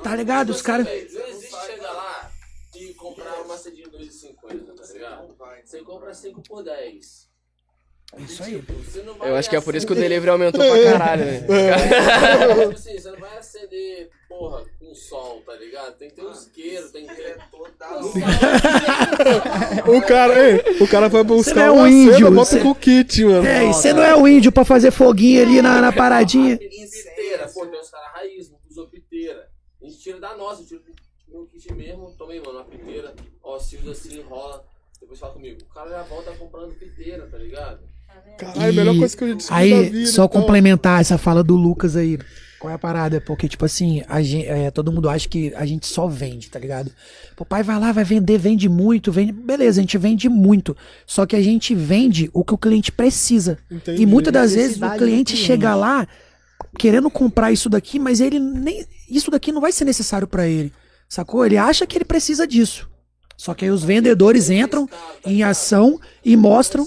Tá 0.03 0.15
ligado? 0.15 0.49
Os 0.49 0.61
caras. 0.61 0.85
Não 0.85 0.93
existe 1.29 1.55
chegar 1.65 1.93
lá 1.93 2.29
e 2.75 2.93
comprar 2.93 3.41
uma 3.41 3.57
cedinha 3.57 3.87
de 3.89 3.97
2,50, 3.97 4.75
tá 4.75 4.93
ligado? 4.93 5.35
Você 5.63 5.79
compra 5.79 6.13
5 6.13 6.41
por 6.41 6.63
10. 6.63 7.28
Isso 8.17 8.43
aí. 8.43 8.63
Eu 9.21 9.35
acho 9.35 9.49
que 9.49 9.55
é 9.55 9.61
por 9.61 9.75
isso 9.75 9.85
que 9.85 9.93
o 9.93 9.95
delivery 9.95 10.29
aumentou 10.31 10.59
pra 10.61 10.91
caralho, 10.93 11.25
né? 11.25 11.39
Tipo 11.41 12.71
assim, 12.73 12.97
você 12.99 13.11
não 13.11 13.19
vai 13.19 13.37
acender, 13.37 14.09
porra, 14.27 14.65
com 14.79 14.95
sol, 14.95 15.41
tá 15.45 15.53
ligado? 15.55 15.95
Tem 15.97 16.09
que 16.09 16.15
ter 16.15 16.25
um 16.25 16.31
isqueiro, 16.31 16.89
tem 16.91 17.05
que 17.05 17.15
ter. 17.15 17.37
O 19.87 20.01
cara, 20.01 20.33
ei, 20.51 20.81
o 20.81 20.87
cara 20.87 21.07
vai 21.09 21.23
buscar 21.23 21.55
não 21.55 21.63
é 21.63 21.71
um 21.83 21.87
índio, 21.87 22.13
cena, 22.15 22.31
bota 22.31 22.45
você- 22.51 22.59
com 22.61 22.69
o 22.71 22.75
kit, 22.75 23.23
mano. 23.25 23.47
É, 23.47 23.65
e 23.65 23.73
você 23.73 23.93
não 23.93 24.03
é 24.03 24.15
o 24.15 24.27
índio 24.27 24.51
pra 24.51 24.65
fazer 24.65 24.91
foguinho 24.91 25.41
ali 25.43 25.61
na, 25.61 25.81
na 25.81 25.91
paradinha. 25.91 26.57
Piteira, 26.57 27.47
pô, 27.53 27.65
tem 27.65 27.79
uns 27.79 27.89
caras 27.89 28.11
raiz, 28.13 28.49
não 28.49 28.57
usou 28.69 28.87
piteira. 28.87 29.47
A 29.81 29.85
gente 29.85 29.99
tira 29.99 30.19
da 30.19 30.35
nossa, 30.35 30.63
tira 30.63 30.79
do 30.81 30.91
meu 31.31 31.45
kit 31.45 31.73
mesmo, 31.73 32.13
tomei, 32.17 32.39
mano, 32.39 32.59
uma 32.59 32.65
piteira, 32.65 33.13
ó, 33.43 33.59
se 33.59 33.77
usa 33.77 33.91
assim, 33.91 34.17
enrola. 34.19 34.63
Depois 34.99 35.19
fala 35.19 35.33
comigo, 35.33 35.59
o 35.61 35.73
cara 35.73 35.89
já 35.89 36.03
volta 36.03 36.31
comprando 36.33 36.73
piteira, 36.77 37.27
tá 37.31 37.37
ligado? 37.37 37.79
Caralho, 38.37 38.69
a 38.69 38.71
melhor 38.73 38.97
coisa 38.97 39.17
que 39.17 39.23
eu 39.23 39.27
já 39.29 39.33
descobri 39.35 39.61
Aí, 39.63 39.69
da 39.71 39.81
vida. 39.89 40.05
só 40.07 40.11
e 40.11 40.15
tal. 40.15 40.29
complementar 40.29 41.01
essa 41.01 41.17
fala 41.17 41.43
do 41.43 41.55
Lucas 41.55 41.95
aí. 41.95 42.17
Qual 42.59 42.69
é 42.71 42.73
a 42.75 42.79
parada? 42.79 43.21
Porque, 43.21 43.47
tipo 43.47 43.63
assim, 43.63 44.03
a 44.09 44.21
gen- 44.21 44.45
é, 44.45 44.69
todo 44.69 44.91
mundo 44.91 45.09
acha 45.09 45.29
que 45.29 45.53
a 45.55 45.65
gente 45.65 45.87
só 45.87 46.07
vende, 46.07 46.49
tá 46.49 46.59
ligado? 46.59 46.91
O 47.39 47.45
pai 47.45 47.63
vai 47.63 47.79
lá, 47.79 47.91
vai 47.93 48.03
vender, 48.03 48.37
vende 48.37 48.67
muito, 48.67 49.11
vende. 49.13 49.31
Beleza, 49.31 49.79
a 49.79 49.83
gente 49.83 49.97
vende 49.97 50.27
muito. 50.27 50.75
Só 51.07 51.25
que 51.25 51.37
a 51.37 51.41
gente 51.41 51.73
vende 51.73 52.29
o 52.33 52.43
que 52.43 52.53
o 52.53 52.57
cliente 52.57 52.91
precisa. 52.91 53.57
Entendi. 53.71 54.01
E 54.01 54.05
muitas 54.05 54.33
das 54.33 54.53
vezes 54.53 54.75
o 54.75 54.79
cliente 54.91 54.97
cliente. 55.33 55.35
chega 55.37 55.73
lá 55.73 56.05
querendo 56.77 57.09
comprar 57.09 57.51
isso 57.51 57.69
daqui, 57.69 57.97
mas 57.97 58.19
ele 58.19 58.39
nem. 58.39 58.85
Isso 59.09 59.31
daqui 59.31 59.53
não 59.53 59.61
vai 59.61 59.71
ser 59.71 59.85
necessário 59.85 60.27
pra 60.27 60.45
ele. 60.45 60.73
Sacou? 61.07 61.45
Ele 61.45 61.57
acha 61.57 61.87
que 61.87 61.97
ele 61.97 62.05
precisa 62.05 62.45
disso. 62.45 62.89
Só 63.37 63.53
que 63.53 63.63
aí 63.63 63.71
os 63.71 63.85
vendedores 63.85 64.49
entram 64.49 64.85
em 65.25 65.43
ação 65.43 65.97
e 66.25 66.35
mostram 66.35 66.85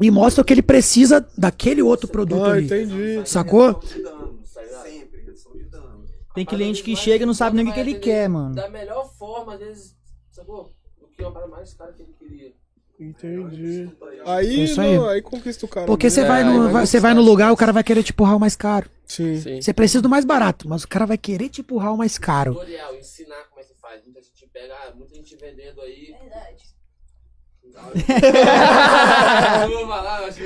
E 0.00 0.10
mostram 0.10 0.44
que 0.44 0.52
ele 0.52 0.62
precisa 0.62 1.26
daquele 1.36 1.82
outro 1.82 2.08
produto 2.08 2.44
Ah, 2.44 2.52
ali. 2.52 2.64
entendi. 2.66 3.22
Sacou? 3.28 3.74
de 3.80 4.02
danos, 4.02 4.48
sempre, 4.48 5.20
redução 5.22 5.52
de 5.52 5.64
danos. 5.64 6.10
Tem 6.34 6.44
cliente 6.46 6.82
que 6.82 6.96
chega 6.96 7.24
e 7.24 7.26
não 7.26 7.34
sabe 7.34 7.56
nem 7.56 7.64
o 7.64 7.68
que, 7.68 7.74
que 7.74 7.80
ele 7.80 7.94
quer, 7.98 8.28
mano. 8.28 8.54
Da 8.54 8.68
melhor 8.68 9.12
forma, 9.18 9.54
às 9.54 9.60
vezes, 9.60 9.96
sacou? 10.30 10.72
Do 11.00 11.06
que 11.08 11.22
uma 11.22 11.32
parada 11.32 11.50
mais 11.50 11.74
cara 11.74 11.92
que 11.92 12.02
ele 12.02 12.14
queria. 12.18 12.52
Entendi. 13.00 13.90
Aí, 14.24 14.64
Isso 14.64 14.80
aí. 14.80 14.96
não, 14.96 15.08
aí 15.08 15.20
conquista 15.20 15.66
o 15.66 15.68
cara. 15.68 15.86
Porque 15.86 16.06
né? 16.06 16.10
você 16.10 16.20
É, 16.20 16.24
vai 16.24 16.42
aí 16.42 16.46
no, 16.48 16.62
vai 16.70 16.86
vai- 16.86 17.00
vai 17.00 17.14
no 17.14 17.22
lugar, 17.22 17.52
o 17.52 17.56
cara 17.56 17.72
vai 17.72 17.82
querer 17.82 18.02
te 18.04 18.12
empurrar 18.12 18.36
o 18.36 18.40
mais 18.40 18.54
caro. 18.54 18.88
Sim. 19.06 19.40
Sim. 19.40 19.60
Você 19.60 19.72
precisa 19.74 20.00
do 20.00 20.08
mais 20.08 20.24
barato, 20.24 20.68
mas 20.68 20.84
o 20.84 20.88
cara 20.88 21.04
vai 21.04 21.18
querer 21.18 21.48
te 21.48 21.60
empurrar 21.62 21.92
o 21.92 21.98
mais 21.98 22.16
caro. 22.16 22.52
Tutorial, 22.54 22.94
ensinar 22.94 23.42
como 23.50 23.60
é 23.60 23.64
que 23.64 23.74
faz. 23.74 24.04
Muita 24.04 24.22
gente 24.22 24.46
pega, 24.52 24.72
ah, 24.74 24.94
muita 24.94 25.14
gente 25.16 25.36
vendendo 25.36 25.80
aí. 25.80 26.14
Verdade. 26.20 26.22
Eu 26.22 26.30
vou 26.30 26.30
falar, 26.30 26.44
acho 26.54 27.60
que 27.60 27.61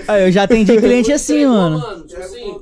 Ah, 0.09 0.19
eu 0.21 0.31
já 0.33 0.43
atendi 0.45 0.77
cliente 0.81 1.13
assim, 1.13 1.43
Entregou, 1.43 1.55
mano. 1.71 2.07
Tipo 2.07 2.21
assim, 2.21 2.57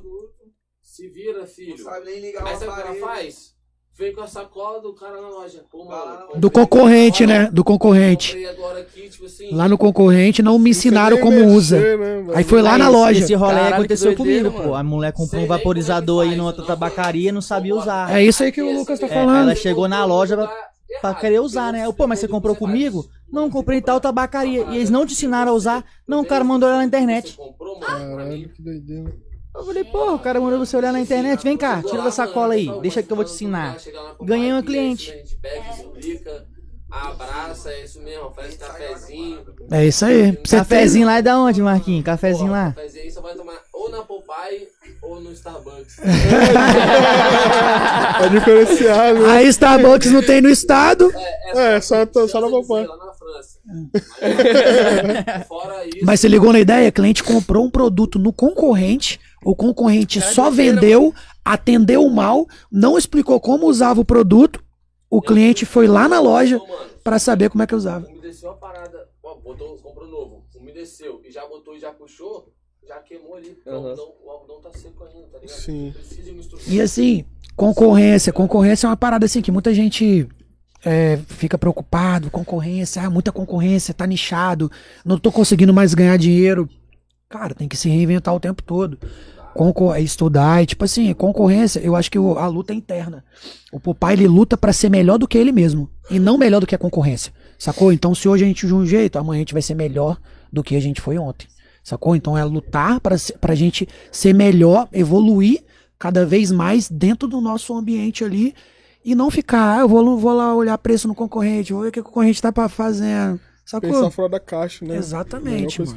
se 0.82 1.09
vira, 1.09 1.39
não 1.41 1.47
filho. 1.47 1.78
sabe 1.78 2.07
nem 2.07 2.20
ligar 2.20 2.47
Aí 2.47 2.57
sabe 2.57 2.70
o 2.70 2.74
que 2.74 2.81
ela 2.81 2.95
faz? 2.95 3.55
Vem 3.97 4.12
com 4.12 4.23
a 4.23 4.27
sacola 4.27 4.81
do 4.81 4.93
cara 4.93 5.20
na 5.20 5.28
loja. 5.28 5.62
Pô, 5.70 5.85
mano. 5.85 6.27
Do 6.35 6.51
concorrente, 6.51 7.23
agora, 7.23 7.43
né? 7.45 7.51
Do 7.53 7.62
concorrente. 7.62 8.36
Aqui, 8.81 9.09
tipo 9.09 9.27
assim. 9.27 9.55
Lá 9.55 9.69
no 9.69 9.78
concorrente 9.78 10.43
não 10.43 10.59
me 10.59 10.70
ensinaram 10.70 11.16
Não 11.16 11.23
sei 11.23 11.31
nem 11.31 11.39
como 11.41 11.53
mexer, 11.55 11.57
usa. 11.57 11.81
né, 11.81 11.97
mano? 11.97 12.32
Aí 12.36 12.43
foi 12.43 12.61
lá 12.61 12.73
Aí, 12.73 12.78
na 12.81 12.89
loja. 12.89 13.20
Esse 13.20 13.35
rolê 13.35 13.55
Caralho, 13.55 13.74
aconteceu 13.77 14.16
doideira, 14.16 14.51
comigo, 14.51 14.57
pô. 14.57 14.70
mano. 14.70 14.74
A 14.74 14.82
mulher 14.82 15.12
comprou 15.12 15.28
Sei 15.28 15.39
um 15.41 15.45
é 15.45 15.47
vaporizador 15.47 16.23
aí 16.23 16.28
faz, 16.31 16.39
numa 16.39 16.49
outra 16.49 16.62
não 16.62 16.66
tabacaria 16.66 17.28
e 17.28 17.32
não 17.32 17.41
sabia 17.41 17.73
usar. 17.77 18.11
É 18.12 18.24
isso 18.24 18.43
aí 18.43 18.51
que 18.51 18.61
o 18.62 18.73
Lucas 18.78 18.99
tá 18.99 19.07
assim, 19.07 19.15
falando. 19.15 19.43
ela 19.43 19.55
chegou 19.55 19.86
na 19.86 20.05
loja 20.05 20.36
pra- 21.01 21.15
querer 21.15 21.40
usar, 21.40 21.73
né? 21.73 21.85
Eu, 21.86 21.93
pô, 21.93 22.06
mas 22.06 22.19
você 22.19 22.28
comprou 22.28 22.55
comigo? 22.56 23.05
Não, 23.31 23.51
comprei 23.51 23.78
em 23.78 23.82
tal 23.82 24.01
tabacaria. 24.01 24.62
E 24.70 24.77
eles 24.77 24.90
não 24.90 25.05
te 25.06 25.12
ensinaram 25.12 25.52
a 25.52 25.55
usar. 25.55 25.85
Não, 26.06 26.20
o 26.23 26.27
cara 26.27 26.44
mandou 26.44 26.69
olhar 26.69 26.78
na 26.78 26.85
internet. 26.85 27.36
Caralho, 27.85 28.48
que 28.51 28.62
doideira. 28.62 29.12
Eu 29.56 29.65
falei, 29.65 29.85
porra, 29.85 30.12
o 30.15 30.19
cara 30.19 30.40
mandou 30.40 30.59
você 30.59 30.77
olhar 30.77 30.93
na 30.93 31.01
internet. 31.01 31.43
Vem 31.44 31.56
cá, 31.56 31.81
tira 31.82 32.02
da 32.02 32.11
sacola 32.11 32.55
aí. 32.55 32.69
Deixa 32.81 33.02
que 33.02 33.12
eu 33.12 33.16
vou 33.16 33.24
te 33.24 33.32
ensinar. 33.32 33.77
Ganhei 34.23 34.51
uma 34.52 34.62
cliente. 34.62 35.12
A 35.12 35.16
gente 35.16 35.36
pega, 35.36 35.70
explica, 35.70 36.47
abraça, 36.90 37.70
é 37.70 37.85
isso 37.85 38.01
mesmo, 38.02 38.31
faz 38.31 38.56
cafezinho. 38.56 39.44
É 39.70 39.86
isso 39.86 40.05
aí. 40.05 40.36
Cafezinho 40.36 41.06
lá 41.06 41.19
é 41.19 41.23
da 41.23 41.39
onde, 41.39 41.62
Marquinhos? 41.62 42.05
Cafezinho 42.05 42.51
lá. 42.51 42.73
Cafezinho 42.73 43.05
aí 43.05 43.11
você 43.11 43.20
vai 43.20 43.35
tomar 43.35 43.61
ou 43.73 43.90
na 43.90 44.02
Popeye 44.02 44.69
ou 45.02 45.14
no 45.25 45.33
Starbucks. 45.33 45.97
É 48.25 48.29
diferenciado. 48.29 49.21
né? 49.21 49.31
A 49.37 49.43
Starbucks 49.43 50.11
não 50.11 50.23
tem 50.23 50.41
no 50.41 50.49
estado, 50.49 51.11
É, 51.55 51.81
só, 51.81 52.07
só, 52.13 52.29
só 52.29 52.41
na. 52.41 52.47
Lá 52.47 52.97
na 52.97 53.13
França. 53.13 53.59
Aí, 54.23 55.45
Fora 55.49 55.87
isso, 55.87 55.99
mas 56.05 56.21
você 56.21 56.29
ligou 56.29 56.53
na 56.53 56.61
ideia? 56.61 56.89
O 56.89 56.93
cliente 56.93 57.23
comprou 57.25 57.65
um 57.65 57.71
produto 57.71 58.19
no 58.19 58.33
concorrente, 58.33 59.21
o 59.45 59.55
concorrente 59.57 60.21
só 60.21 60.51
vendeu, 60.51 61.13
atendeu 61.45 62.09
mal, 62.09 62.47
não 62.71 62.97
explicou 62.97 63.41
como 63.41 63.67
usava 63.67 64.01
o 64.01 64.05
produto, 64.05 64.63
o 65.11 65.21
cliente 65.21 65.65
foi 65.67 65.87
lá 65.87 66.09
na 66.09 66.21
loja 66.21 66.61
pra 67.03 67.19
saber 67.19 67.51
como 67.51 67.63
é 67.63 67.67
que 67.67 67.75
usava. 67.75 68.07
umedeceu 68.07 68.51
a 68.51 68.55
parada, 68.55 69.09
ó, 69.23 69.35
botou, 69.37 69.77
comprou 69.79 70.09
novo, 70.09 70.45
umedeceu 70.57 71.21
e 71.25 71.31
já 71.33 71.45
botou 71.47 71.75
e 71.77 71.81
já 71.81 71.91
puxou, 71.91 72.53
já 72.89 72.97
queimou 73.01 73.36
ali. 73.36 73.51
porque 73.51 73.70
O, 73.70 73.74
algodão, 73.74 74.12
o 74.24 74.31
algodão 74.31 74.61
tá 74.61 74.70
seco 74.78 75.05
ainda, 75.05 75.27
tá 75.28 75.39
ligado? 75.39 75.56
Sim. 75.56 75.93
Precisa 75.94 76.23
de 76.23 76.31
uma 76.31 76.40
instrução. 76.40 76.73
E 76.74 76.81
assim, 76.81 77.24
concorrência. 77.56 78.32
Concorrência 78.32 78.86
é 78.86 78.90
uma 78.90 78.97
parada 78.97 79.27
assim 79.27 79.40
que 79.43 79.51
muita 79.52 79.73
gente 79.74 80.27
é, 80.85 81.19
fica 81.28 81.56
preocupado. 81.59 82.31
Concorrência, 82.31 83.02
ah, 83.02 83.11
muita 83.11 83.32
concorrência, 83.32 83.94
tá 83.94 84.06
nichado, 84.06 84.70
não 85.05 85.19
tô 85.19 85.31
conseguindo 85.32 85.73
mais 85.73 85.94
ganhar 85.94 86.16
dinheiro. 86.16 86.69
Cara, 87.28 87.55
tem 87.55 87.69
que 87.69 87.77
se 87.77 87.89
reinventar 87.89 88.35
o 88.35 88.40
tempo 88.40 88.62
todo. 88.62 88.98
Concor 89.55 89.94
é 89.97 90.01
estudar 90.01 90.62
e, 90.62 90.66
tipo 90.66 90.85
assim, 90.85 91.12
concorrência, 91.15 91.78
eu 91.78 91.94
acho 91.94 92.11
que 92.11 92.19
o- 92.19 92.36
a 92.39 92.47
luta 92.48 92.73
é 92.73 92.77
interna. 92.77 93.24
O 93.73 93.78
papai, 93.78 94.15
ele 94.15 94.27
luta 94.27 94.56
pra 94.56 94.73
ser 94.73 94.89
melhor 94.90 95.16
do 95.16 95.28
que 95.28 95.39
ele 95.39 95.52
mesmo. 95.52 95.89
E 96.11 96.19
não 96.19 96.36
melhor 96.36 96.59
do 96.61 96.66
que 96.66 96.74
a 96.74 96.78
concorrência. 96.78 97.32
Sacou? 97.56 97.93
Então, 97.93 98.15
se 98.16 98.28
hoje 98.28 98.43
a 98.44 98.48
gente 98.48 98.66
de 98.66 98.74
um 98.74 98.85
jeito, 98.85 99.16
amanhã 99.16 99.39
a 99.39 99.43
gente 99.43 99.52
vai 99.52 99.62
ser 99.62 99.74
melhor 99.74 100.19
do 100.52 100.61
que 100.62 100.74
a 100.74 100.81
gente 100.81 101.01
foi 101.01 101.16
ontem. 101.19 101.47
Sacou? 101.85 102.16
Então 102.16 102.36
é 102.36 102.43
lutar 102.43 102.98
pra, 102.98 103.16
se- 103.19 103.35
pra 103.39 103.55
gente 103.55 103.86
ser 104.11 104.32
melhor, 104.35 104.89
evoluir 104.93 105.62
cada 105.98 106.24
vez 106.27 106.51
mais 106.51 106.89
dentro 106.89 107.28
do 107.28 107.40
nosso 107.40 107.73
ambiente 107.74 108.24
ali 108.24 108.55
e 109.05 109.15
não 109.15 109.31
ficar, 109.31 109.77
ah, 109.78 109.81
eu 109.82 109.89
vou, 109.89 110.19
vou 110.19 110.32
lá 110.32 110.55
olhar 110.55 110.77
preço 110.78 111.06
no 111.06 111.15
concorrente, 111.15 111.73
vou 111.74 111.82
ver 111.82 111.89
o 111.90 111.93
que 111.93 112.01
o 112.01 112.05
concorrente 112.05 112.40
tá 112.40 112.51
fazendo. 112.69 113.39
Sacou? 113.66 113.90
Pensar 113.90 114.11
fora 114.11 114.31
da 114.31 114.40
caixa, 114.40 114.85
né? 114.85 114.97
Exatamente, 114.97 115.81
mano. 115.82 115.93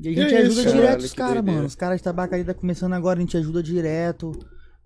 E 0.00 0.08
a 0.08 0.12
gente 0.12 0.28
Que 0.28 0.34
ajuda 0.36 0.60
isso, 0.60 0.62
direto 0.62 0.74
caralho, 0.82 1.04
os 1.04 1.12
caras, 1.14 1.44
mano. 1.44 1.66
Os 1.66 1.74
caras 1.74 1.96
de 1.98 2.04
tabacaria 2.04 2.44
tá 2.44 2.54
começando 2.54 2.92
agora, 2.92 3.18
a 3.18 3.22
gente 3.22 3.36
ajuda 3.36 3.62
direto. 3.62 4.32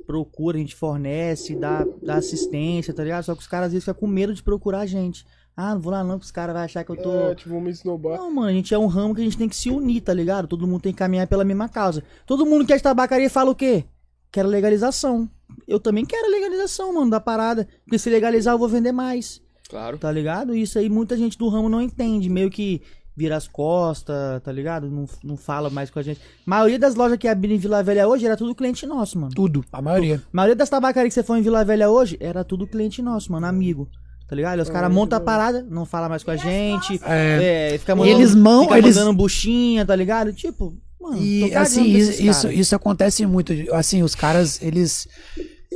Procura, 0.06 0.56
a 0.56 0.60
gente 0.60 0.74
fornece, 0.74 1.54
dá, 1.54 1.86
dá 2.02 2.16
assistência, 2.16 2.92
tá 2.92 3.04
ligado? 3.04 3.22
Só 3.24 3.34
que 3.34 3.40
os 3.42 3.46
caras 3.46 3.66
às 3.66 3.72
vezes 3.72 3.84
ficam 3.84 4.00
com 4.00 4.06
medo 4.06 4.34
de 4.34 4.42
procurar 4.42 4.80
a 4.80 4.86
gente. 4.86 5.24
Ah, 5.62 5.74
não 5.74 5.80
vou 5.80 5.92
lá 5.92 6.02
não, 6.02 6.18
que 6.18 6.24
os 6.24 6.30
caras 6.30 6.54
vão 6.54 6.62
achar 6.64 6.82
que 6.84 6.90
eu 6.90 6.96
tô. 6.96 7.12
É, 7.12 7.34
tipo, 7.34 7.50
vamos 7.50 7.70
esnobar. 7.78 8.16
Não, 8.18 8.32
mano, 8.34 8.48
a 8.48 8.52
gente 8.52 8.72
é 8.72 8.78
um 8.78 8.86
ramo 8.86 9.14
que 9.14 9.20
a 9.20 9.24
gente 9.24 9.36
tem 9.36 9.48
que 9.48 9.56
se 9.56 9.68
unir, 9.70 10.00
tá 10.00 10.14
ligado? 10.14 10.46
Todo 10.48 10.66
mundo 10.66 10.80
tem 10.82 10.92
que 10.92 10.98
caminhar 10.98 11.26
pela 11.26 11.44
mesma 11.44 11.68
causa. 11.68 12.02
Todo 12.24 12.46
mundo 12.46 12.64
que 12.64 12.72
é 12.72 12.76
de 12.76 12.82
tabacaria 12.82 13.28
fala 13.28 13.50
o 13.50 13.54
quê? 13.54 13.84
Quero 14.32 14.48
legalização. 14.48 15.28
Eu 15.66 15.78
também 15.80 16.04
quero 16.06 16.30
legalização, 16.30 16.94
mano, 16.94 17.10
da 17.10 17.20
parada. 17.20 17.68
Porque 17.84 17.98
se 17.98 18.08
legalizar 18.08 18.54
eu 18.54 18.58
vou 18.58 18.68
vender 18.68 18.92
mais, 18.92 19.40
Claro. 19.68 19.98
tá 19.98 20.10
ligado? 20.10 20.54
Isso 20.54 20.78
aí 20.78 20.88
muita 20.88 21.16
gente 21.16 21.36
do 21.36 21.48
ramo 21.48 21.68
não 21.68 21.82
entende. 21.82 22.28
Meio 22.30 22.48
que 22.50 22.80
vira 23.16 23.36
as 23.36 23.46
costas, 23.46 24.40
tá 24.42 24.50
ligado? 24.50 24.88
Não, 24.90 25.04
não 25.22 25.36
fala 25.36 25.68
mais 25.68 25.90
com 25.90 25.98
a 25.98 26.02
gente. 26.02 26.20
A 26.46 26.50
maioria 26.50 26.78
das 26.78 26.94
lojas 26.94 27.18
que 27.18 27.28
abriram 27.28 27.54
em 27.56 27.58
Vila 27.58 27.82
Velha 27.82 28.08
hoje 28.08 28.24
era 28.24 28.36
tudo 28.36 28.54
cliente 28.54 28.86
nosso, 28.86 29.18
mano. 29.18 29.34
Tudo, 29.34 29.62
a 29.70 29.82
maioria. 29.82 30.16
A 30.16 30.28
maioria 30.32 30.56
das 30.56 30.70
tabacarias 30.70 31.12
que 31.12 31.20
você 31.20 31.26
foi 31.26 31.38
em 31.38 31.42
Vila 31.42 31.64
Velha 31.64 31.90
hoje 31.90 32.16
era 32.18 32.42
tudo 32.44 32.66
cliente 32.66 33.02
nosso, 33.02 33.30
mano, 33.30 33.46
amigo. 33.46 33.88
Tá 34.31 34.36
ligado? 34.36 34.61
Os 34.61 34.70
caras 34.70 34.93
montam 34.93 35.19
a 35.19 35.20
parada, 35.20 35.66
não 35.69 35.85
fala 35.85 36.09
mais 36.09 36.23
com 36.23 36.31
a 36.31 36.36
gente. 36.36 37.01
É, 37.05 37.74
fica 37.81 37.97
mandando, 37.97 38.16
Eles 38.16 38.32
mão- 38.32 38.62
fica 38.62 38.78
eles- 38.78 38.94
mandando 38.97 39.16
buchinha, 39.16 39.85
tá 39.85 39.97
ligado? 39.97 40.32
Tipo, 40.32 40.73
mano, 41.01 41.20
E 41.20 41.52
assim, 41.52 41.82
isso, 41.97 42.23
isso, 42.23 42.48
isso 42.48 42.77
acontece 42.77 43.27
muito. 43.27 43.52
Assim, 43.73 44.05
os 44.05 44.15
caras, 44.15 44.62
eles 44.62 45.09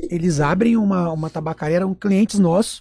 eles 0.09 0.39
abrem 0.39 0.77
uma, 0.77 1.11
uma 1.11 1.29
tabacaria, 1.29 1.79
eram 1.79 1.93
clientes 1.95 2.39
nossos. 2.39 2.81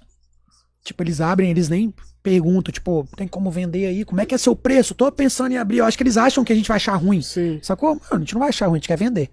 Tipo, 0.83 1.01
eles 1.01 1.19
abrem, 1.19 1.49
eles 1.49 1.69
nem 1.69 1.91
perguntam, 2.21 2.71
tipo, 2.71 3.07
tem 3.17 3.27
como 3.27 3.49
vender 3.49 3.87
aí? 3.87 4.05
Como 4.05 4.21
é 4.21 4.27
que 4.27 4.35
é 4.35 4.37
seu 4.37 4.55
preço? 4.55 4.93
Tô 4.93 5.11
pensando 5.11 5.53
em 5.53 5.57
abrir. 5.57 5.79
Eu 5.79 5.85
acho 5.85 5.97
que 5.97 6.03
eles 6.03 6.17
acham 6.17 6.43
que 6.43 6.53
a 6.53 6.55
gente 6.55 6.67
vai 6.67 6.75
achar 6.77 6.93
ruim. 6.97 7.21
Sim. 7.23 7.59
Sacou? 7.63 7.95
Mano, 7.95 8.01
a 8.11 8.19
gente 8.19 8.33
não 8.35 8.39
vai 8.41 8.49
achar 8.49 8.67
ruim, 8.67 8.75
a 8.75 8.79
gente 8.79 8.87
quer 8.87 8.97
vender. 8.97 9.29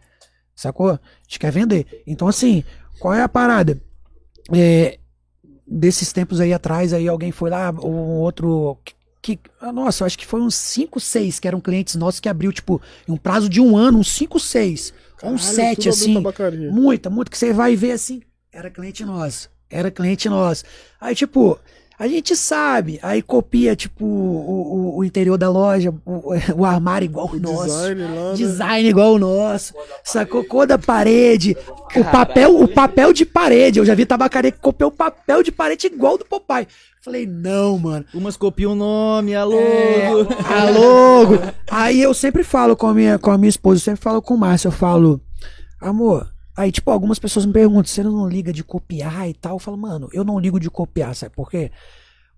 Sacou? 0.56 0.90
A 0.92 1.00
gente 1.26 1.38
quer 1.38 1.52
vender. 1.52 2.02
Então, 2.06 2.28
assim, 2.28 2.64
qual 2.98 3.12
é 3.12 3.20
a 3.22 3.28
parada? 3.28 3.78
É, 4.54 4.98
desses 5.70 6.12
tempos 6.12 6.40
aí 6.40 6.52
atrás, 6.52 6.92
aí 6.92 7.06
alguém 7.06 7.30
foi 7.30 7.48
lá, 7.50 7.70
um 7.70 8.18
outro. 8.18 8.76
Que, 9.22 9.36
que- 9.36 9.50
ah, 9.60 9.72
nossa, 9.72 10.02
eu 10.02 10.06
acho 10.06 10.18
que 10.18 10.26
foi 10.26 10.40
uns 10.40 10.56
5, 10.56 10.98
6 10.98 11.38
que 11.38 11.46
eram 11.46 11.60
clientes 11.60 11.94
nossos 11.94 12.18
que 12.20 12.28
abriu, 12.28 12.52
tipo, 12.52 12.82
em 13.08 13.12
um 13.12 13.16
prazo 13.16 13.48
de 13.48 13.60
um 13.60 13.76
ano, 13.76 13.98
uns 13.98 14.10
5, 14.10 14.40
6. 14.40 14.92
Ou 15.22 15.30
uns 15.32 15.42
Caralho, 15.42 15.56
7, 15.56 15.76
tudo 15.76 15.82
abriu 15.82 15.92
assim. 15.92 16.12
Muita, 16.72 17.08
muito, 17.10 17.30
que 17.30 17.38
você 17.38 17.52
vai 17.52 17.76
ver 17.76 17.92
assim. 17.92 18.22
Era 18.52 18.68
cliente 18.70 19.04
nosso. 19.04 19.48
Era 19.70 19.90
cliente 19.90 20.28
nosso. 20.28 20.64
Aí, 21.00 21.14
tipo, 21.14 21.58
a 22.00 22.08
gente 22.08 22.34
sabe. 22.34 22.98
Aí 23.02 23.20
copia, 23.20 23.76
tipo, 23.76 24.06
o, 24.06 24.96
o, 24.96 24.98
o 25.00 25.04
interior 25.04 25.36
da 25.36 25.50
loja, 25.50 25.94
o, 26.06 26.32
o 26.56 26.64
armário 26.64 27.04
igual 27.04 27.28
o, 27.30 27.38
nosso. 27.38 27.66
Design 27.66 28.02
lá, 28.02 28.08
né? 28.08 28.34
Design 28.36 28.88
igual 28.88 29.12
o 29.12 29.18
nosso. 29.18 29.74
Sacou? 30.02 30.42
Cor 30.42 30.66
da 30.66 30.78
parede. 30.78 31.54
O 31.94 32.02
papel, 32.02 32.58
o 32.58 32.66
papel 32.66 33.12
de 33.12 33.26
parede. 33.26 33.80
Eu 33.80 33.84
já 33.84 33.94
vi 33.94 34.06
tabacaria 34.06 34.50
que 34.50 34.58
copiou 34.58 34.88
o 34.88 34.94
papel 34.94 35.42
de 35.42 35.52
parede 35.52 35.88
igual 35.88 36.16
do 36.16 36.24
Popeye. 36.24 36.66
Falei, 37.02 37.26
não, 37.26 37.78
mano. 37.78 38.06
Umas 38.14 38.34
copiam 38.34 38.72
o 38.72 38.74
nome, 38.74 39.34
a 39.34 39.44
logo. 39.44 39.60
É, 39.60 40.06
a 40.54 40.70
logo. 40.70 41.38
Aí 41.70 42.00
eu 42.00 42.14
sempre 42.14 42.42
falo 42.42 42.74
com 42.76 42.86
a 42.86 42.94
minha, 42.94 43.18
com 43.18 43.30
a 43.30 43.36
minha 43.36 43.50
esposa, 43.50 43.76
eu 43.76 43.84
sempre 43.84 44.00
falo 44.00 44.22
com 44.22 44.32
o 44.32 44.38
Márcio, 44.38 44.68
eu 44.68 44.72
falo, 44.72 45.20
amor. 45.78 46.26
Aí, 46.56 46.70
tipo, 46.72 46.90
algumas 46.90 47.18
pessoas 47.18 47.46
me 47.46 47.52
perguntam, 47.52 47.84
você 47.84 48.02
não 48.02 48.28
liga 48.28 48.52
de 48.52 48.64
copiar 48.64 49.28
e 49.28 49.34
tal? 49.34 49.54
Eu 49.54 49.58
falo, 49.58 49.76
mano, 49.76 50.08
eu 50.12 50.24
não 50.24 50.38
ligo 50.38 50.58
de 50.60 50.68
copiar, 50.70 51.14
sabe 51.14 51.34
por 51.34 51.50
quê? 51.50 51.70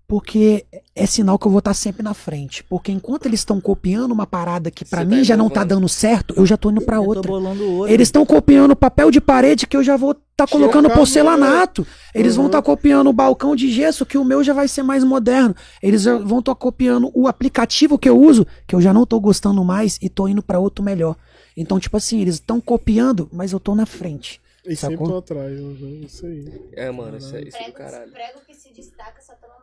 Porque 0.07 0.65
é 0.95 1.05
sinal 1.05 1.39
que 1.39 1.47
eu 1.47 1.51
vou 1.51 1.59
estar 1.59 1.73
sempre 1.73 2.03
na 2.03 2.13
frente. 2.13 2.63
Porque 2.65 2.91
enquanto 2.91 3.25
eles 3.25 3.39
estão 3.39 3.59
copiando 3.59 4.11
uma 4.11 4.27
parada 4.27 4.69
que 4.69 4.83
pra 4.85 4.99
Você 5.01 5.05
mim 5.05 5.17
tá 5.17 5.23
já 5.23 5.37
não 5.37 5.49
tá 5.49 5.63
dando 5.63 5.87
certo, 5.89 6.33
eu 6.37 6.45
já 6.45 6.57
tô 6.57 6.69
indo 6.69 6.81
tô 6.81 7.01
outra. 7.01 7.21
bolando 7.27 7.67
outra. 7.71 7.93
Eles 7.93 8.09
estão 8.09 8.25
copiando 8.25 8.75
papel 8.75 9.09
de 9.09 9.19
parede 9.21 9.65
que 9.65 9.75
eu 9.77 9.83
já 9.83 9.95
vou 9.97 10.11
estar 10.11 10.45
colocando 10.47 10.83
Chocar, 10.83 10.97
porcelanato. 10.97 11.87
Eles 12.13 12.35
vão 12.35 12.45
Uhum. 12.45 12.49
estar 12.49 12.61
copiando 12.61 13.09
o 13.09 13.13
balcão 13.13 13.55
de 13.55 13.71
gesso 13.71 14.05
que 14.05 14.17
o 14.17 14.25
meu 14.25 14.43
já 14.43 14.53
vai 14.53 14.67
ser 14.67 14.83
mais 14.83 15.03
moderno. 15.03 15.55
Eles 15.81 16.03
vão 16.05 16.39
estar 16.39 16.53
copiando 16.55 17.09
o 17.15 17.27
aplicativo 17.27 17.97
que 17.97 18.09
eu 18.09 18.19
uso, 18.19 18.45
que 18.67 18.75
eu 18.75 18.81
já 18.81 18.93
não 18.93 19.05
tô 19.05 19.19
gostando 19.19 19.63
mais 19.63 19.97
e 20.01 20.09
tô 20.09 20.27
indo 20.27 20.43
pra 20.43 20.59
outro 20.59 20.83
melhor. 20.83 21.15
Então, 21.55 21.79
tipo 21.79 21.95
assim, 21.97 22.19
eles 22.19 22.35
estão 22.35 22.59
copiando, 22.59 23.29
mas 23.31 23.51
eu 23.53 23.59
tô 23.59 23.73
na 23.73 23.85
frente. 23.85 24.41
E 24.65 24.75
sempre 24.77 24.95
Sacou? 24.95 25.09
tô 25.09 25.17
atrás, 25.17 25.59
uhum, 25.59 26.01
isso 26.05 26.25
aí. 26.25 26.45
É, 26.71 26.89
mano, 26.89 27.17
isso 27.17 27.35
é, 27.35 27.41
isso 27.41 27.57
é 27.57 27.59
do 27.65 27.73
Prego, 27.73 27.77
caralho. 27.77 28.11
prego 28.13 28.39
que 28.47 28.55
se 28.55 28.71
destaca 28.73 29.21
só 29.21 29.33
toma 29.33 29.53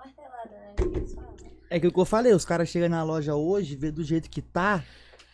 né? 0.48 0.74
É 1.68 1.78
que 1.78 1.86
o 1.86 1.92
que 1.92 2.00
eu 2.00 2.04
falei, 2.04 2.32
os 2.32 2.44
caras 2.44 2.68
chegam 2.68 2.88
na 2.88 3.02
loja 3.02 3.34
hoje, 3.34 3.76
vê 3.76 3.90
do 3.90 4.02
jeito 4.02 4.28
que 4.28 4.42
tá, 4.42 4.82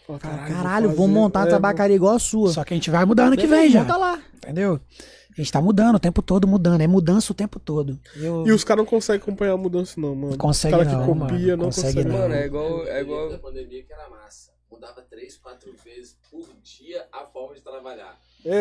Fala, 0.06 0.18
"Caralho, 0.18 0.54
caralho, 0.54 0.88
vou 0.88 0.96
vou 0.96 1.06
fazer." 1.06 1.18
montar 1.18 1.46
É, 1.46 1.50
tabacaria 1.50 1.96
igual 1.96 2.14
a 2.14 2.18
sua. 2.18 2.52
Só 2.52 2.62
que 2.64 2.74
a 2.74 2.76
gente 2.76 2.90
vai 2.90 3.04
mudar 3.04 3.24
ano 3.26 3.36
que 3.36 3.46
vem 3.46 3.70
já. 3.70 3.80
Monta 3.80 3.96
lá. 3.96 4.20
Entendeu? 4.36 4.80
A 5.32 5.40
gente 5.42 5.52
tá 5.52 5.60
mudando 5.60 5.96
o 5.96 5.98
tempo 5.98 6.22
todo, 6.22 6.46
mudando. 6.48 6.80
É 6.80 6.86
mudança 6.86 7.30
o 7.32 7.34
tempo 7.34 7.58
todo. 7.60 7.98
Eu... 8.16 8.46
E 8.46 8.52
os 8.52 8.64
caras 8.64 8.84
não 8.84 8.88
conseguem 8.90 9.20
acompanhar 9.20 9.52
a 9.52 9.56
mudança, 9.56 10.00
não, 10.00 10.14
mano. 10.14 10.38
Consegue 10.38 10.74
os 10.74 10.78
caras 10.84 10.92
que 10.92 10.98
não, 10.98 11.06
copia 11.06 11.38
mano. 11.38 11.56
não 11.56 11.64
Consegue 11.66 11.86
conseguem. 11.94 12.04
não. 12.12 12.18
Mano, 12.20 12.34
é 12.34 12.46
igual. 12.46 12.82
É 12.86 12.92
Da 12.92 13.00
igual. 13.00 13.38
pandemia 13.38 13.82
que 13.82 13.92
era 13.92 14.08
massa. 14.08 14.50
Mudava 14.70 15.02
três, 15.10 15.36
quatro 15.36 15.74
vezes 15.84 16.16
por 16.30 16.46
dia 16.62 17.04
a 17.12 17.24
forma 17.26 17.54
de 17.54 17.60
trabalhar. 17.62 18.18
É, 18.44 18.52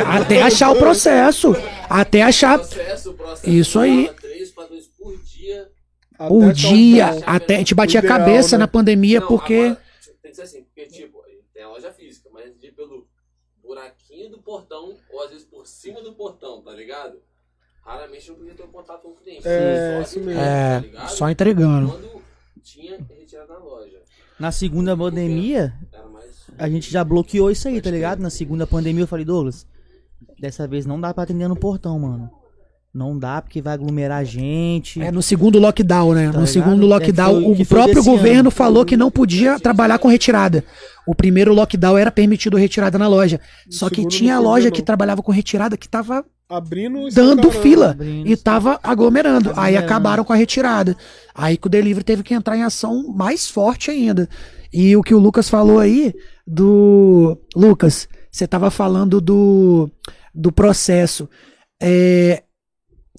É, 0.00 0.02
tá- 0.02 0.16
até 0.16 0.42
achar 0.42 0.70
o 0.72 0.76
processo. 0.76 1.52
Até 1.88 2.22
achar. 2.22 2.58
Processo, 2.58 3.10
o 3.10 3.14
processo. 3.14 3.48
Isso 3.50 3.78
aí. 3.78 3.96
mudava 4.02 4.20
Três, 4.20 4.50
quatro 4.50 4.74
vezes 4.74 4.88
por 4.98 5.16
dia. 5.22 5.62
até 6.13 6.13
Por 6.28 6.52
dia. 6.52 7.08
ponto. 7.12 7.24
Até 7.26 7.54
a 7.56 7.58
gente 7.58 7.74
batia 7.74 8.00
a 8.00 8.02
cabeça 8.02 8.56
né? 8.56 8.60
na 8.60 8.68
pandemia 8.68 9.20
Não, 9.20 9.28
porque. 9.28 9.54
agora, 9.54 9.80
tem 10.22 10.30
que 10.30 10.36
ser 10.36 10.42
assim, 10.42 10.62
porque 10.64 10.86
tipo, 10.86 11.22
tem 11.52 11.62
a 11.62 11.68
loja 11.68 11.92
física, 11.92 12.28
mas 12.32 12.58
de 12.58 12.70
pelo 12.72 13.06
buraquinho 13.62 14.30
do 14.30 14.38
portão, 14.42 14.96
ou 15.10 15.22
às 15.24 15.30
vezes 15.30 15.44
por 15.46 15.66
cima 15.66 16.02
do 16.02 16.12
portão, 16.12 16.62
tá 16.62 16.72
ligado? 16.72 17.18
Raramente 17.82 18.28
não 18.30 18.36
podia 18.36 18.54
ter 18.54 18.62
um 18.62 18.68
contato 18.68 19.02
com 19.02 19.08
o 19.08 19.14
cliente. 19.14 19.46
É, 19.46 19.96
Só 19.96 20.02
isso 20.02 20.20
mesmo. 20.20 20.40
perto, 20.40 20.46
É, 20.48 20.80
tá 20.80 20.86
ligado? 20.86 21.08
só 21.10 21.30
entregando. 21.30 21.88
Quando 21.90 22.22
tinha 22.62 22.98
retirada 23.10 23.52
na 23.52 23.58
loja. 23.58 24.02
Na 24.38 24.50
segunda 24.50 24.96
pandemia, 24.96 25.74
mais. 26.12 26.46
a 26.58 26.68
gente 26.68 26.90
já 26.90 27.04
bloqueou 27.04 27.50
isso 27.50 27.68
aí, 27.68 27.80
tá 27.80 27.90
ligado? 27.90 28.20
Na 28.20 28.30
segunda 28.30 28.66
pandemia 28.66 29.02
eu 29.02 29.06
falei, 29.06 29.24
Douglas, 29.24 29.66
dessa 30.38 30.66
vez 30.66 30.86
não 30.86 31.00
dá 31.00 31.12
pra 31.12 31.22
atender 31.24 31.46
no 31.46 31.56
portão, 31.56 31.98
mano. 31.98 32.30
Não 32.94 33.18
dá 33.18 33.42
porque 33.42 33.60
vai 33.60 33.74
aglomerar 33.74 34.24
gente. 34.24 35.02
É, 35.02 35.10
no 35.10 35.20
segundo 35.20 35.58
lockdown, 35.58 36.14
né? 36.14 36.20
Tá 36.26 36.26
no 36.26 36.32
ligado? 36.44 36.46
segundo 36.46 36.84
É, 36.84 36.88
lockdown, 36.88 37.42
foi- 37.42 37.54
que 37.56 37.62
o 37.62 37.64
foi 37.64 37.78
próprio 37.78 38.04
governo 38.04 38.40
ano. 38.42 38.50
falou 38.52 38.84
que 38.84 38.96
não 38.96 39.10
podia 39.10 39.58
trabalhar 39.58 39.98
com 39.98 40.06
retirada. 40.06 40.62
O 41.04 41.12
primeiro 41.12 41.52
lockdown 41.52 41.98
era 41.98 42.12
permitido 42.12 42.56
retirada 42.56 42.96
na 42.96 43.08
loja. 43.08 43.40
Só 43.68 43.90
que 43.90 44.06
tinha 44.06 44.36
podia, 44.36 44.38
loja 44.48 44.70
que 44.70 44.80
trabalhava 44.80 45.24
com 45.24 45.32
retirada 45.32 45.76
que 45.76 45.88
tava 45.88 46.24
Abrindo 46.48 47.08
e 47.08 47.10
dando 47.12 47.50
fila 47.50 47.90
Abrindo. 47.90 48.28
e 48.28 48.36
tava 48.36 48.78
aglomerando. 48.80 49.52
Aí 49.56 49.76
acabaram 49.76 50.22
com 50.22 50.32
a 50.32 50.36
retirada. 50.36 50.96
Aí 51.34 51.56
que 51.56 51.66
o 51.66 51.70
delivery 51.70 52.04
teve 52.04 52.22
que 52.22 52.32
entrar 52.32 52.56
em 52.56 52.62
ação 52.62 53.08
mais 53.08 53.48
forte 53.50 53.90
ainda. 53.90 54.28
E 54.72 54.96
o 54.96 55.02
que 55.02 55.14
o 55.14 55.18
Lucas 55.18 55.48
falou 55.50 55.80
aí 55.80 56.14
do 56.46 57.36
Lucas, 57.56 58.06
você 58.30 58.46
tava 58.46 58.70
falando 58.70 59.20
do 59.20 59.90
do 60.32 60.52
processo. 60.52 61.28
É, 61.82 62.43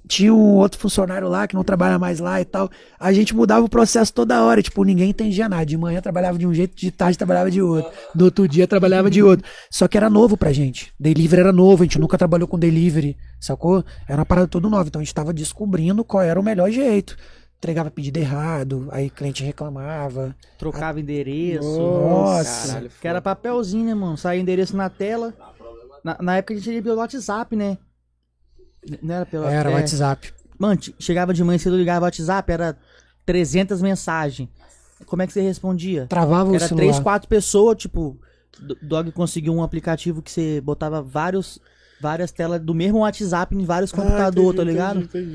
tinha 0.08 0.34
um 0.34 0.56
outro 0.56 0.80
funcionário 0.80 1.28
lá 1.28 1.48
que 1.48 1.56
não 1.56 1.64
trabalha 1.64 1.98
mais 1.98 2.20
lá 2.20 2.40
e 2.40 2.46
tal. 2.46 2.70
A 3.00 3.12
gente 3.12 3.36
mudava 3.36 3.66
o 3.66 3.70
processo 3.70 4.14
toda 4.14 4.44
hora, 4.44 4.62
tipo, 4.62 4.84
ninguém 4.84 5.10
entendia 5.10 5.50
nada. 5.50 5.66
De 5.66 5.78
manhã 5.78 6.02
trabalhava 6.02 6.38
de 6.38 6.46
um 6.46 6.54
jeito, 6.54 6.76
de 6.76 6.92
tarde 6.92 7.18
trabalhava 7.18 7.50
de 7.50 7.62
outro. 7.62 7.92
No 8.14 8.26
outro 8.26 8.48
dia 8.48 8.68
trabalhava 8.68 9.10
de 9.10 9.22
outro. 9.22 9.48
Só 9.70 9.88
que 9.88 9.98
era 9.98 10.10
novo 10.10 10.38
pra 10.38 10.54
gente. 10.54 10.94
Delivery 11.00 11.42
era 11.42 11.52
novo, 11.52 11.84
a 11.84 11.86
gente 11.86 12.00
nunca 12.00 12.18
trabalhou 12.18 12.48
com 12.48 12.58
delivery, 12.58 13.18
sacou? 13.40 13.84
Era 14.08 14.20
uma 14.20 14.26
parada 14.26 14.48
toda 14.48 14.70
nova. 14.70 14.88
Então 14.88 15.02
a 15.02 15.04
gente 15.04 15.14
tava 15.14 15.34
descobrindo 15.34 16.04
qual 16.04 16.24
era 16.24 16.40
o 16.40 16.44
melhor 16.44 16.70
jeito. 16.72 17.18
Entregava 17.58 17.90
pedido 17.90 18.18
errado, 18.18 18.88
aí 18.92 19.10
cliente 19.10 19.44
reclamava. 19.44 20.36
Trocava 20.60 21.00
endereço. 21.00 21.80
Nossa. 21.80 22.68
Caralho, 22.68 22.92
Que 23.02 23.08
era 23.08 23.22
papelzinho, 23.22 23.86
né, 23.86 23.96
mano? 23.96 24.18
Saía 24.18 24.40
endereço 24.40 24.78
na 24.78 24.90
tela. 24.90 25.34
Na, 26.04 26.18
na 26.22 26.38
época 26.38 26.54
a 26.54 26.58
gente 26.58 26.70
ia 26.70 26.84
pelo 26.84 26.98
WhatsApp, 26.98 27.56
né? 27.56 27.78
Não 29.02 29.16
era 29.16 29.26
pelo 29.26 29.46
Era 29.46 29.72
é. 29.72 29.74
WhatsApp. 29.74 30.34
Mano, 30.58 30.80
chegava 31.00 31.34
de 31.34 31.44
manhã 31.44 31.58
cedo, 31.58 31.76
ligava 31.78 32.02
o 32.02 32.04
WhatsApp, 32.06 32.52
era 32.52 32.78
300 33.26 33.82
mensagens. 33.82 34.48
Como 35.06 35.22
é 35.22 35.28
que 35.28 35.34
você 35.34 35.42
respondia? 35.42 36.06
Travava 36.08 36.52
o 36.52 36.56
Era 36.56 36.68
celular. 36.68 36.84
três, 36.86 37.00
quatro 37.00 37.28
pessoas, 37.28 37.78
tipo, 37.78 38.18
Dog 38.82 39.12
conseguiu 39.12 39.54
um 39.54 39.62
aplicativo 39.62 40.22
que 40.22 40.32
você 40.32 40.62
botava 40.62 41.02
vários, 41.02 41.60
várias 42.00 42.32
telas 42.32 42.62
do 42.62 42.74
mesmo 42.74 43.00
WhatsApp 43.00 43.54
em 43.56 43.66
vários 43.66 43.94
Ah, 43.94 43.98
computadores, 43.98 44.54
entendi, 44.54 44.58
tá 44.58 44.64
ligado? 44.64 45.00
entendi, 45.02 45.26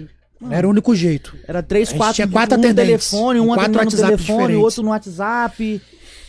entendi. 0.40 0.54
Era 0.54 0.66
o 0.66 0.70
único 0.70 0.94
jeito. 0.94 1.36
Era 1.46 1.62
três, 1.62 1.92
quatro, 1.92 2.14
tinha 2.14 2.26
quatro 2.28 2.56
um 2.56 2.60
atendentes, 2.60 3.10
telefone, 3.10 3.40
um 3.40 3.46
quatro 3.48 3.62
atendendo 3.64 3.78
no 3.84 3.84
WhatsApp 3.90 4.06
telefone, 4.16 4.38
diferentes. 4.38 4.64
outro 4.64 4.82
no 4.82 4.88
WhatsApp. 4.88 5.82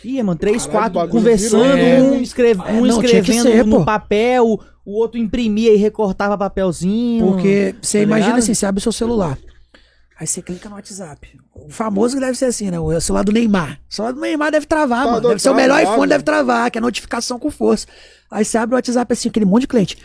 Ia, 0.04 0.24
mano, 0.24 0.38
três, 0.38 0.66
Caralho, 0.66 0.94
quatro 0.94 1.12
conversando, 1.12 1.76
virou- 1.78 2.12
um, 2.16 2.22
escreve, 2.22 2.62
É, 2.66 2.72
um 2.74 2.86
não, 2.86 3.02
escrevendo 3.02 3.44
ser, 3.44 3.66
no 3.66 3.78
pô. 3.80 3.86
papel, 3.86 4.60
o 4.92 4.96
outro 4.96 5.18
imprimia 5.20 5.74
e 5.74 5.78
recortava 5.78 6.38
papelzinho. 6.38 7.26
Porque 7.28 7.76
você 7.82 8.00
tá 8.00 8.04
imagina 8.04 8.28
ligado? 8.28 8.40
assim, 8.40 8.54
você 8.54 8.66
abre 8.66 8.80
o 8.80 8.82
seu 8.82 8.92
celular. 8.92 9.38
Aí 10.20 10.28
você 10.28 10.42
clica 10.42 10.70
no 10.70 10.76
WhatsApp. 10.76 11.40
O 11.56 11.70
famoso 11.70 12.14
que 12.16 12.20
deve 12.22 12.38
ser 12.38 12.46
assim, 12.46 12.70
né? 12.70 12.80
O 12.80 13.00
celular 13.02 13.24
do 13.24 13.32
Neymar. 13.32 13.80
O 13.90 13.94
celular 13.96 14.12
do 14.14 14.22
Neymar 14.22 14.52
deve 14.52 14.66
travar, 14.68 15.06
Tá 15.06 15.12
mano. 15.14 15.28
Deve 15.30 15.42
ser 15.42 15.50
o 15.50 15.56
melhor 15.56 15.82
iPhone, 15.82 16.08
deve 16.08 16.24
travar, 16.24 16.70
que 16.70 16.78
é 16.78 16.82
notificação 16.82 17.40
com 17.40 17.50
força. 17.50 17.88
Aí 18.30 18.46
você 18.46 18.58
abre 18.58 18.76
o 18.76 18.78
WhatsApp 18.78 19.12
assim, 19.14 19.30
aquele 19.30 19.46
monte 19.46 19.62
de 19.62 19.68
cliente. 19.68 19.98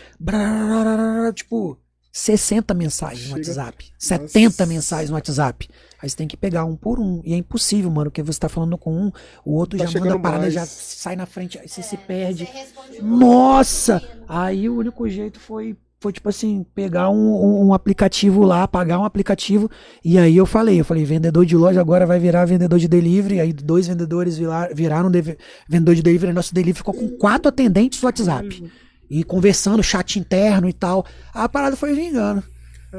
Tipo, 1.35 1.79
60 2.13 2.73
mensagens 2.75 3.29
no 3.31 3.37
Chega- 3.45 3.61
WhatsApp. 3.61 3.93
70 3.99 4.41
Nossa. 4.49 4.67
mensagens 4.67 5.11
no 5.11 5.17
WhatsApp. 5.17 5.69
Aí 6.03 6.09
você 6.11 6.17
tem 6.17 6.29
que 6.29 6.37
pegar 6.37 6.65
um 6.65 6.77
por 6.77 6.99
um. 7.01 7.21
E 7.25 7.33
é 7.33 7.37
impossível, 7.37 7.91
mano, 7.91 8.11
porque 8.11 8.23
você 8.23 8.39
tá 8.39 8.49
falando 8.49 8.77
com 8.77 8.93
um, 8.95 9.13
o 9.45 9.55
outro 9.55 9.79
Tá 9.79 9.87
já 9.87 9.99
manda 10.01 10.15
a 10.15 10.19
parada, 10.19 10.43
mais. 10.43 10.55
já 10.55 10.67
sai 10.67 11.17
na 11.17 11.27
frente, 11.27 11.59
aí 11.59 11.69
você 11.69 11.83
se 11.83 11.91
Você 11.91 11.97
perde. 11.97 12.45
responde 12.45 13.01
Nossa! 13.03 14.03
Aí 14.29 14.69
o 14.69 14.77
único 14.77 15.09
jeito 15.09 15.41
foi, 15.41 15.77
foi 16.01 16.13
tipo 16.13 16.29
assim, 16.29 16.65
pegar 16.75 17.09
um, 17.09 17.17
um- 17.17 17.67
um 17.69 17.75
aplicativo 17.75 18.43
lá, 18.45 18.69
pagar 18.69 18.99
um 18.99 19.05
aplicativo. 19.05 19.71
E 20.05 20.19
aí 20.19 20.37
eu 20.37 20.45
falei, 20.47 20.79
eu 20.81 20.85
falei, 20.85 21.05
vendedor 21.05 21.47
de 21.47 21.57
loja 21.57 21.81
agora 21.81 22.05
vai 22.07 22.19
virar 22.19 22.45
vendedor 22.45 22.79
de 22.79 22.89
delivery. 22.89 23.41
Aí 23.41 23.53
dois 23.53 23.87
vendedores 23.87 24.37
vira- 24.37 24.71
viraram 24.75 25.11
deve- 25.11 25.39
vendedor 25.69 25.95
de 25.95 26.03
delivery. 26.03 26.33
Nosso 26.33 26.55
delivery 26.55 26.77
ficou 26.79 26.95
com 26.95 27.09
quatro 27.17 27.49
atendentes 27.49 28.01
no 28.03 28.07
WhatsApp. 28.07 28.71
E 29.09 29.25
conversando, 29.25 29.83
chat 29.83 30.19
interno 30.19 30.69
e 30.69 30.73
tal. 30.73 31.07
A 31.33 31.49
parada 31.49 31.77
foi 31.77 31.95
vingando. 31.95 32.43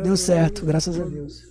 Deu 0.04 0.16
certo, 0.18 0.66
graças 0.66 1.00
a 1.00 1.04
Deus. 1.04 1.47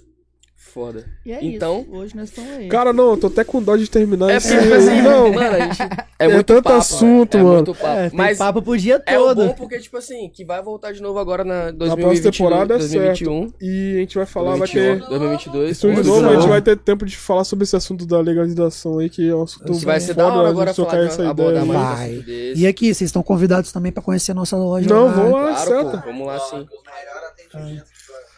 Foda. 0.76 1.06
E 1.24 1.32
é 1.32 1.42
Então- 1.42 1.80
isso. 1.88 1.96
Hoje 1.96 2.14
nós 2.14 2.28
estamos 2.28 2.50
aí. 2.52 2.68
Cara, 2.68 2.92
não, 2.92 3.12
eu 3.12 3.16
tô 3.16 3.28
até 3.28 3.42
com 3.44 3.62
dó 3.62 3.76
de 3.76 3.88
terminar 3.88 4.28
É 4.30 4.36
esse. 4.36 4.48
tipo 4.60 4.74
assim, 4.74 5.00
não, 5.00 5.32
mano, 5.32 5.56
a 5.56 5.60
gente. 5.60 5.78
É, 6.18 6.24
É 6.24 6.28
muito 6.28 6.46
tanto 6.46 6.64
papo, 6.64 6.76
assunto, 6.78 7.36
é 7.36 7.42
mano. 7.42 7.54
muito 7.56 7.74
papo. 7.74 7.86
É, 7.86 8.08
tem 8.08 8.16
Mas 8.18 8.38
papo 8.38 8.62
pro 8.62 8.76
dia 8.78 9.02
é 9.06 9.16
todo. 9.16 9.46
bom 9.46 9.52
porque, 9.54 9.78
tipo 9.78 9.96
assim, 9.98 10.30
que 10.30 10.44
vai 10.46 10.62
voltar 10.62 10.92
de 10.92 11.00
novo 11.02 11.18
agora 11.18 11.44
na 11.44 11.66
na 11.66 11.70
2020, 11.72 12.02
próxima 12.22 12.32
temporada 12.32 12.74
é 12.74 12.78
2021. 12.78 13.40
certo. 13.42 13.54
E 13.60 13.96
a 13.96 14.00
gente 14.00 14.16
vai 14.16 14.26
falar, 14.26 14.56
vai 14.56 14.66
ter. 14.68 14.98
2022. 15.00 15.70
Estúdio 15.72 15.96
Vamos 16.04 16.22
novo, 16.22 16.28
a 16.30 16.40
gente 16.40 16.48
vai 16.48 16.60
ter 16.62 16.76
tempo 16.78 17.04
de 17.06 17.16
falar 17.16 17.44
sobre 17.44 17.64
esse 17.64 17.76
assunto 17.76 18.06
da 18.06 18.18
legalização 18.20 18.98
aí, 18.98 19.08
que 19.10 19.28
é 19.28 19.34
um 19.34 19.42
assunto 19.42 19.74
Se 19.74 19.84
vai 19.84 19.98
ser 20.00 20.14
foda, 20.14 20.26
da 20.28 20.34
hora 20.34 20.48
agora 20.48 20.74
falar 20.74 20.98
essa 21.04 21.22
de 21.24 21.30
ideia. 21.30 21.62
um 21.62 21.66
Vai. 21.72 22.24
E 22.54 22.66
aqui, 22.66 22.94
vocês 22.94 23.08
estão 23.08 23.22
convidados 23.22 23.70
também 23.72 23.92
pra 23.92 24.02
conhecer 24.02 24.32
a 24.32 24.34
nossa 24.34 24.56
loja. 24.56 24.88
Não, 24.88 25.10
vamos 25.10 25.32
lá, 25.32 25.56
certo. 25.56 26.02
vamos 26.04 26.26
lá 26.26 26.38
sim. 26.40 26.66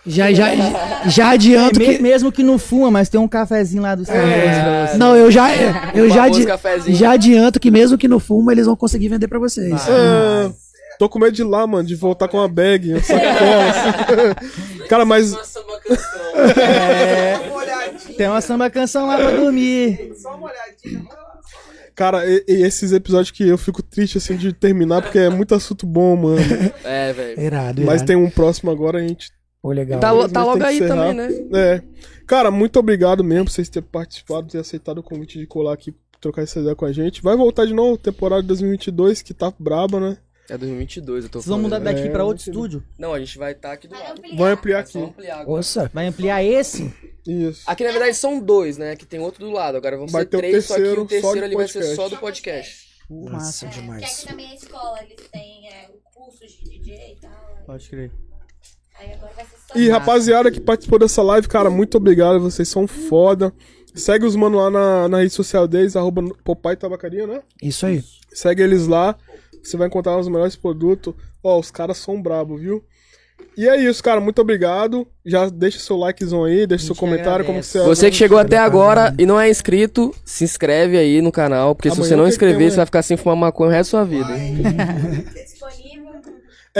Já, 0.08 0.32
já, 0.32 0.46
já 1.06 1.30
adianto 1.30 1.78
Me- 1.78 1.86
que. 1.96 2.02
Mesmo 2.02 2.32
que 2.32 2.42
não 2.42 2.58
fuma, 2.58 2.90
mas 2.90 3.08
tem 3.08 3.20
um 3.20 3.28
cafezinho 3.28 3.82
lá 3.82 3.94
do 3.94 4.02
É. 4.10 4.96
Não, 4.96 5.14
eu 5.16 5.30
já, 5.30 5.48
eu 5.94 6.08
já, 6.10 6.24
adi- 6.24 6.46
já 6.94 7.10
adianto 7.12 7.60
que 7.60 7.70
mesmo 7.70 7.96
que 7.98 8.08
no 8.08 8.18
fumo, 8.18 8.50
eles 8.50 8.66
vão 8.66 8.74
conseguir 8.76 9.08
vender 9.08 9.28
pra 9.28 9.38
vocês. 9.38 9.72
É, 9.88 10.50
tô 10.98 11.08
com 11.08 11.18
medo 11.18 11.32
de 11.32 11.42
ir 11.42 11.44
lá, 11.44 11.66
mano, 11.66 11.86
de 11.86 11.94
voltar 11.94 12.26
com 12.28 12.38
uma 12.38 12.48
bag, 12.48 12.92
uma 12.92 13.02
sacola. 13.02 13.28
assim. 13.70 14.88
Cara, 14.88 15.04
mas 15.04 15.32
Uma 15.32 15.44
samba 15.44 15.80
canção. 15.86 16.20
Tem 18.16 18.26
uma 18.28 18.40
samba 18.40 18.70
canção 18.70 19.06
lá 19.06 19.16
pra 19.16 19.30
dormir. 19.30 20.12
Cara, 21.94 22.24
e, 22.26 22.44
e 22.46 22.62
esses 22.62 22.92
episódios 22.92 23.32
que 23.32 23.46
eu 23.48 23.58
fico 23.58 23.82
triste 23.82 24.18
assim 24.18 24.36
de 24.36 24.52
terminar, 24.52 25.02
porque 25.02 25.18
é 25.18 25.28
muito 25.28 25.52
assunto 25.54 25.84
bom, 25.84 26.14
mano. 26.16 26.40
É, 26.84 27.12
velho. 27.12 27.40
Irado, 27.40 27.82
Mas 27.82 28.02
tem 28.02 28.14
um 28.14 28.30
próximo 28.30 28.70
agora, 28.70 28.98
a 28.98 29.00
gente. 29.06 29.30
Pô, 29.60 29.72
legal. 29.72 29.98
Tá, 30.00 30.10
lo- 30.12 30.28
tá 30.28 30.42
Infelizmente 30.42 30.46
logo 30.46 30.58
que 30.58 30.64
aí 30.66 30.76
encerrar. 30.76 30.94
também, 30.96 31.14
né? 31.48 31.58
É. 31.74 31.82
Cara, 32.26 32.50
muito 32.50 32.78
obrigado 32.78 33.24
mesmo 33.24 33.46
por 33.46 33.50
vocês 33.52 33.68
terem 33.68 33.88
participado, 33.90 34.46
ter 34.48 34.58
aceitado 34.58 34.98
o 34.98 35.02
convite 35.02 35.38
de 35.38 35.46
colar 35.46 35.72
aqui, 35.74 35.94
trocar 36.20 36.42
essa 36.42 36.60
ideia 36.60 36.74
com 36.76 36.84
a 36.84 36.92
gente. 36.92 37.22
Vai 37.22 37.36
voltar 37.36 37.64
de 37.66 37.74
novo, 37.74 37.96
temporada 37.98 38.42
de 38.42 38.48
2022, 38.48 39.22
que 39.22 39.34
tá 39.34 39.52
braba, 39.58 39.98
né? 39.98 40.18
É 40.50 40.56
2022, 40.56 41.24
eu 41.24 41.30
tô 41.30 41.40
Vocês 41.40 41.48
vão 41.48 41.58
mudar 41.58 41.78
daqui 41.78 42.00
É, 42.02 42.08
pra 42.08 42.24
outro 42.24 42.42
estúdio? 42.48 42.82
Não, 42.98 43.12
a 43.12 43.18
gente 43.18 43.36
vai 43.36 43.52
estar 43.52 43.72
aqui 43.72 43.86
do 43.86 43.94
Vai 43.94 44.02
lado. 44.08 44.18
ampliar. 44.18 44.36
Vai 44.38 44.52
ampliar 44.52 44.78
É 44.80 44.86
só 44.86 44.98
aqui. 45.00 45.08
ampliar. 45.10 45.46
Nossa, 45.46 45.90
Vai 45.92 46.06
ampliar 46.06 46.42
esse? 46.42 46.94
Isso. 47.26 47.62
Aqui 47.66 47.84
na 47.84 47.90
verdade 47.90 48.14
são 48.16 48.40
dois, 48.40 48.78
né? 48.78 48.96
Que 48.96 49.04
tem 49.04 49.20
outro 49.20 49.44
do 49.44 49.50
lado. 49.52 49.76
Agora 49.76 49.98
vão 49.98 50.06
Vai 50.06 50.22
ser 50.22 50.28
três, 50.30 50.64
só 50.64 50.74
que 50.76 50.80
terceiro 50.80 51.02
o 51.02 51.06
terceiro 51.06 51.44
ali 51.44 51.54
vai 51.54 51.66
ser 51.68 51.72
podcast. 51.80 51.96
só 51.96 52.08
do 52.08 52.16
podcast. 52.16 52.88
Massa. 53.10 53.66
É, 53.66 53.68
demais. 53.68 54.02
aqui 54.04 54.26
na 54.30 54.36
minha 54.36 54.54
escola 54.54 54.98
eles 55.02 55.28
têm 55.30 55.68
é, 55.68 55.88
o 55.90 56.18
curso 56.18 56.46
de 56.46 56.64
DJ 56.78 57.12
e 57.12 57.20
tal. 57.20 57.30
Pode 57.66 57.88
crer. 57.90 58.10
E 59.74 59.88
rapaziada 59.88 60.50
que 60.50 60.60
participou 60.60 60.98
dessa 60.98 61.22
live, 61.22 61.46
cara, 61.48 61.70
muito 61.70 61.96
obrigado. 61.96 62.40
Vocês 62.40 62.68
são 62.68 62.86
foda. 62.86 63.52
Segue 63.94 64.24
os 64.24 64.36
mano 64.36 64.58
lá 64.58 64.70
na, 64.70 65.08
na 65.08 65.18
rede 65.18 65.32
social 65.32 65.66
deles, 65.66 65.96
arroba 65.96 66.22
Popai 66.44 66.76
Tabacaria, 66.76 67.26
né? 67.26 67.40
Isso 67.62 67.84
aí. 67.84 68.02
Segue 68.32 68.62
eles 68.62 68.86
lá. 68.86 69.16
Você 69.62 69.76
vai 69.76 69.88
encontrar 69.88 70.18
os 70.18 70.28
melhores 70.28 70.56
produtos. 70.56 71.14
Ó, 71.42 71.58
os 71.58 71.70
caras 71.70 71.98
são 71.98 72.20
brabo, 72.20 72.56
viu? 72.56 72.84
E 73.56 73.68
é 73.68 73.76
isso, 73.76 74.02
cara. 74.02 74.20
Muito 74.20 74.40
obrigado. 74.40 75.06
Já 75.24 75.48
deixa 75.48 75.78
seu 75.78 75.96
likezão 75.96 76.44
aí, 76.44 76.66
deixa 76.66 76.86
seu 76.86 76.94
comentário, 76.94 77.44
como 77.44 77.62
você 77.62 77.80
Você 77.80 78.10
que 78.10 78.16
chegou 78.16 78.38
até 78.38 78.56
agora 78.56 79.14
e 79.18 79.26
não 79.26 79.38
é 79.38 79.50
inscrito, 79.50 80.14
se 80.24 80.44
inscreve 80.44 80.96
aí 80.96 81.20
no 81.20 81.32
canal, 81.32 81.74
porque 81.74 81.90
se 81.90 81.94
Amanhã 81.94 82.08
você 82.08 82.16
não 82.16 82.24
que 82.24 82.30
tem 82.30 82.34
inscrever, 82.34 82.70
você 82.70 82.76
vai 82.76 82.86
ficar 82.86 83.02
sem 83.02 83.16
fumar 83.16 83.36
maconha 83.36 83.70
o 83.70 83.72
resto 83.72 83.96
da 83.96 83.98
sua 83.98 84.04
vida. 84.04 84.32
disponível. 85.34 85.97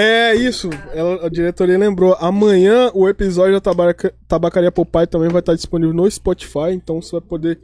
É 0.00 0.34
isso, 0.34 0.70
ela- 0.94 1.26
a 1.26 1.28
diretoria 1.28 1.76
lembrou. 1.76 2.16
Amanhã 2.20 2.88
o 2.94 3.08
episódio 3.08 3.54
da 3.54 3.60
Tabaca- 3.60 4.14
Tabacaria 4.28 4.70
Popai 4.70 5.06
também 5.08 5.28
vai 5.28 5.40
estar 5.40 5.54
disponível 5.56 5.92
no 5.94 6.08
Spotify, 6.08 6.70
então 6.72 7.02
você 7.02 7.12
vai 7.12 7.20
poder 7.20 7.58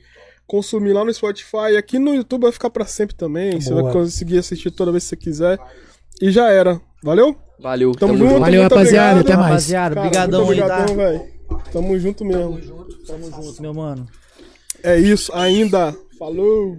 consumir 0.46 0.92
lá 0.92 1.04
no 1.04 1.14
Spotify. 1.14 1.72
E 1.72 1.76
aqui 1.76 1.96
no 1.98 2.12
YouTube 2.12 2.42
vai 2.42 2.50
ficar 2.52 2.70
pra 2.70 2.84
sempre 2.86 3.14
também. 3.14 3.60
Você 3.60 3.70
Boa. 3.70 3.84
vai 3.84 3.92
conseguir 3.92 4.38
assistir 4.38 4.72
toda 4.72 4.90
vez 4.90 5.04
que 5.04 5.10
você 5.10 5.16
quiser. 5.16 5.58
E 6.20 6.30
já 6.32 6.50
era. 6.50 6.80
Valeu? 7.02 7.36
Valeu, 7.60 7.92
Tamo, 7.92 8.16
junto. 8.16 8.40
Valeu, 8.40 8.60
muito 8.62 8.72
rapaziada, 8.74 9.20
obrigado. 9.20 9.26
até 9.26 9.36
mais. 9.36 9.50
Rapaziada, 9.50 9.94
Cara, 9.94 10.08
brigadão 10.08 10.40
tá? 10.40 10.44
obrigadão, 10.46 10.96
velho. 10.96 11.22
Tamo 11.72 11.98
junto 12.00 12.24
mesmo. 12.24 12.60
Tamo 13.06 13.30
junto, 13.30 13.62
meu 13.62 13.74
mano. 13.74 14.08
É 14.82 14.98
isso, 14.98 15.32
ainda. 15.34 15.94
Falou. 16.18 16.78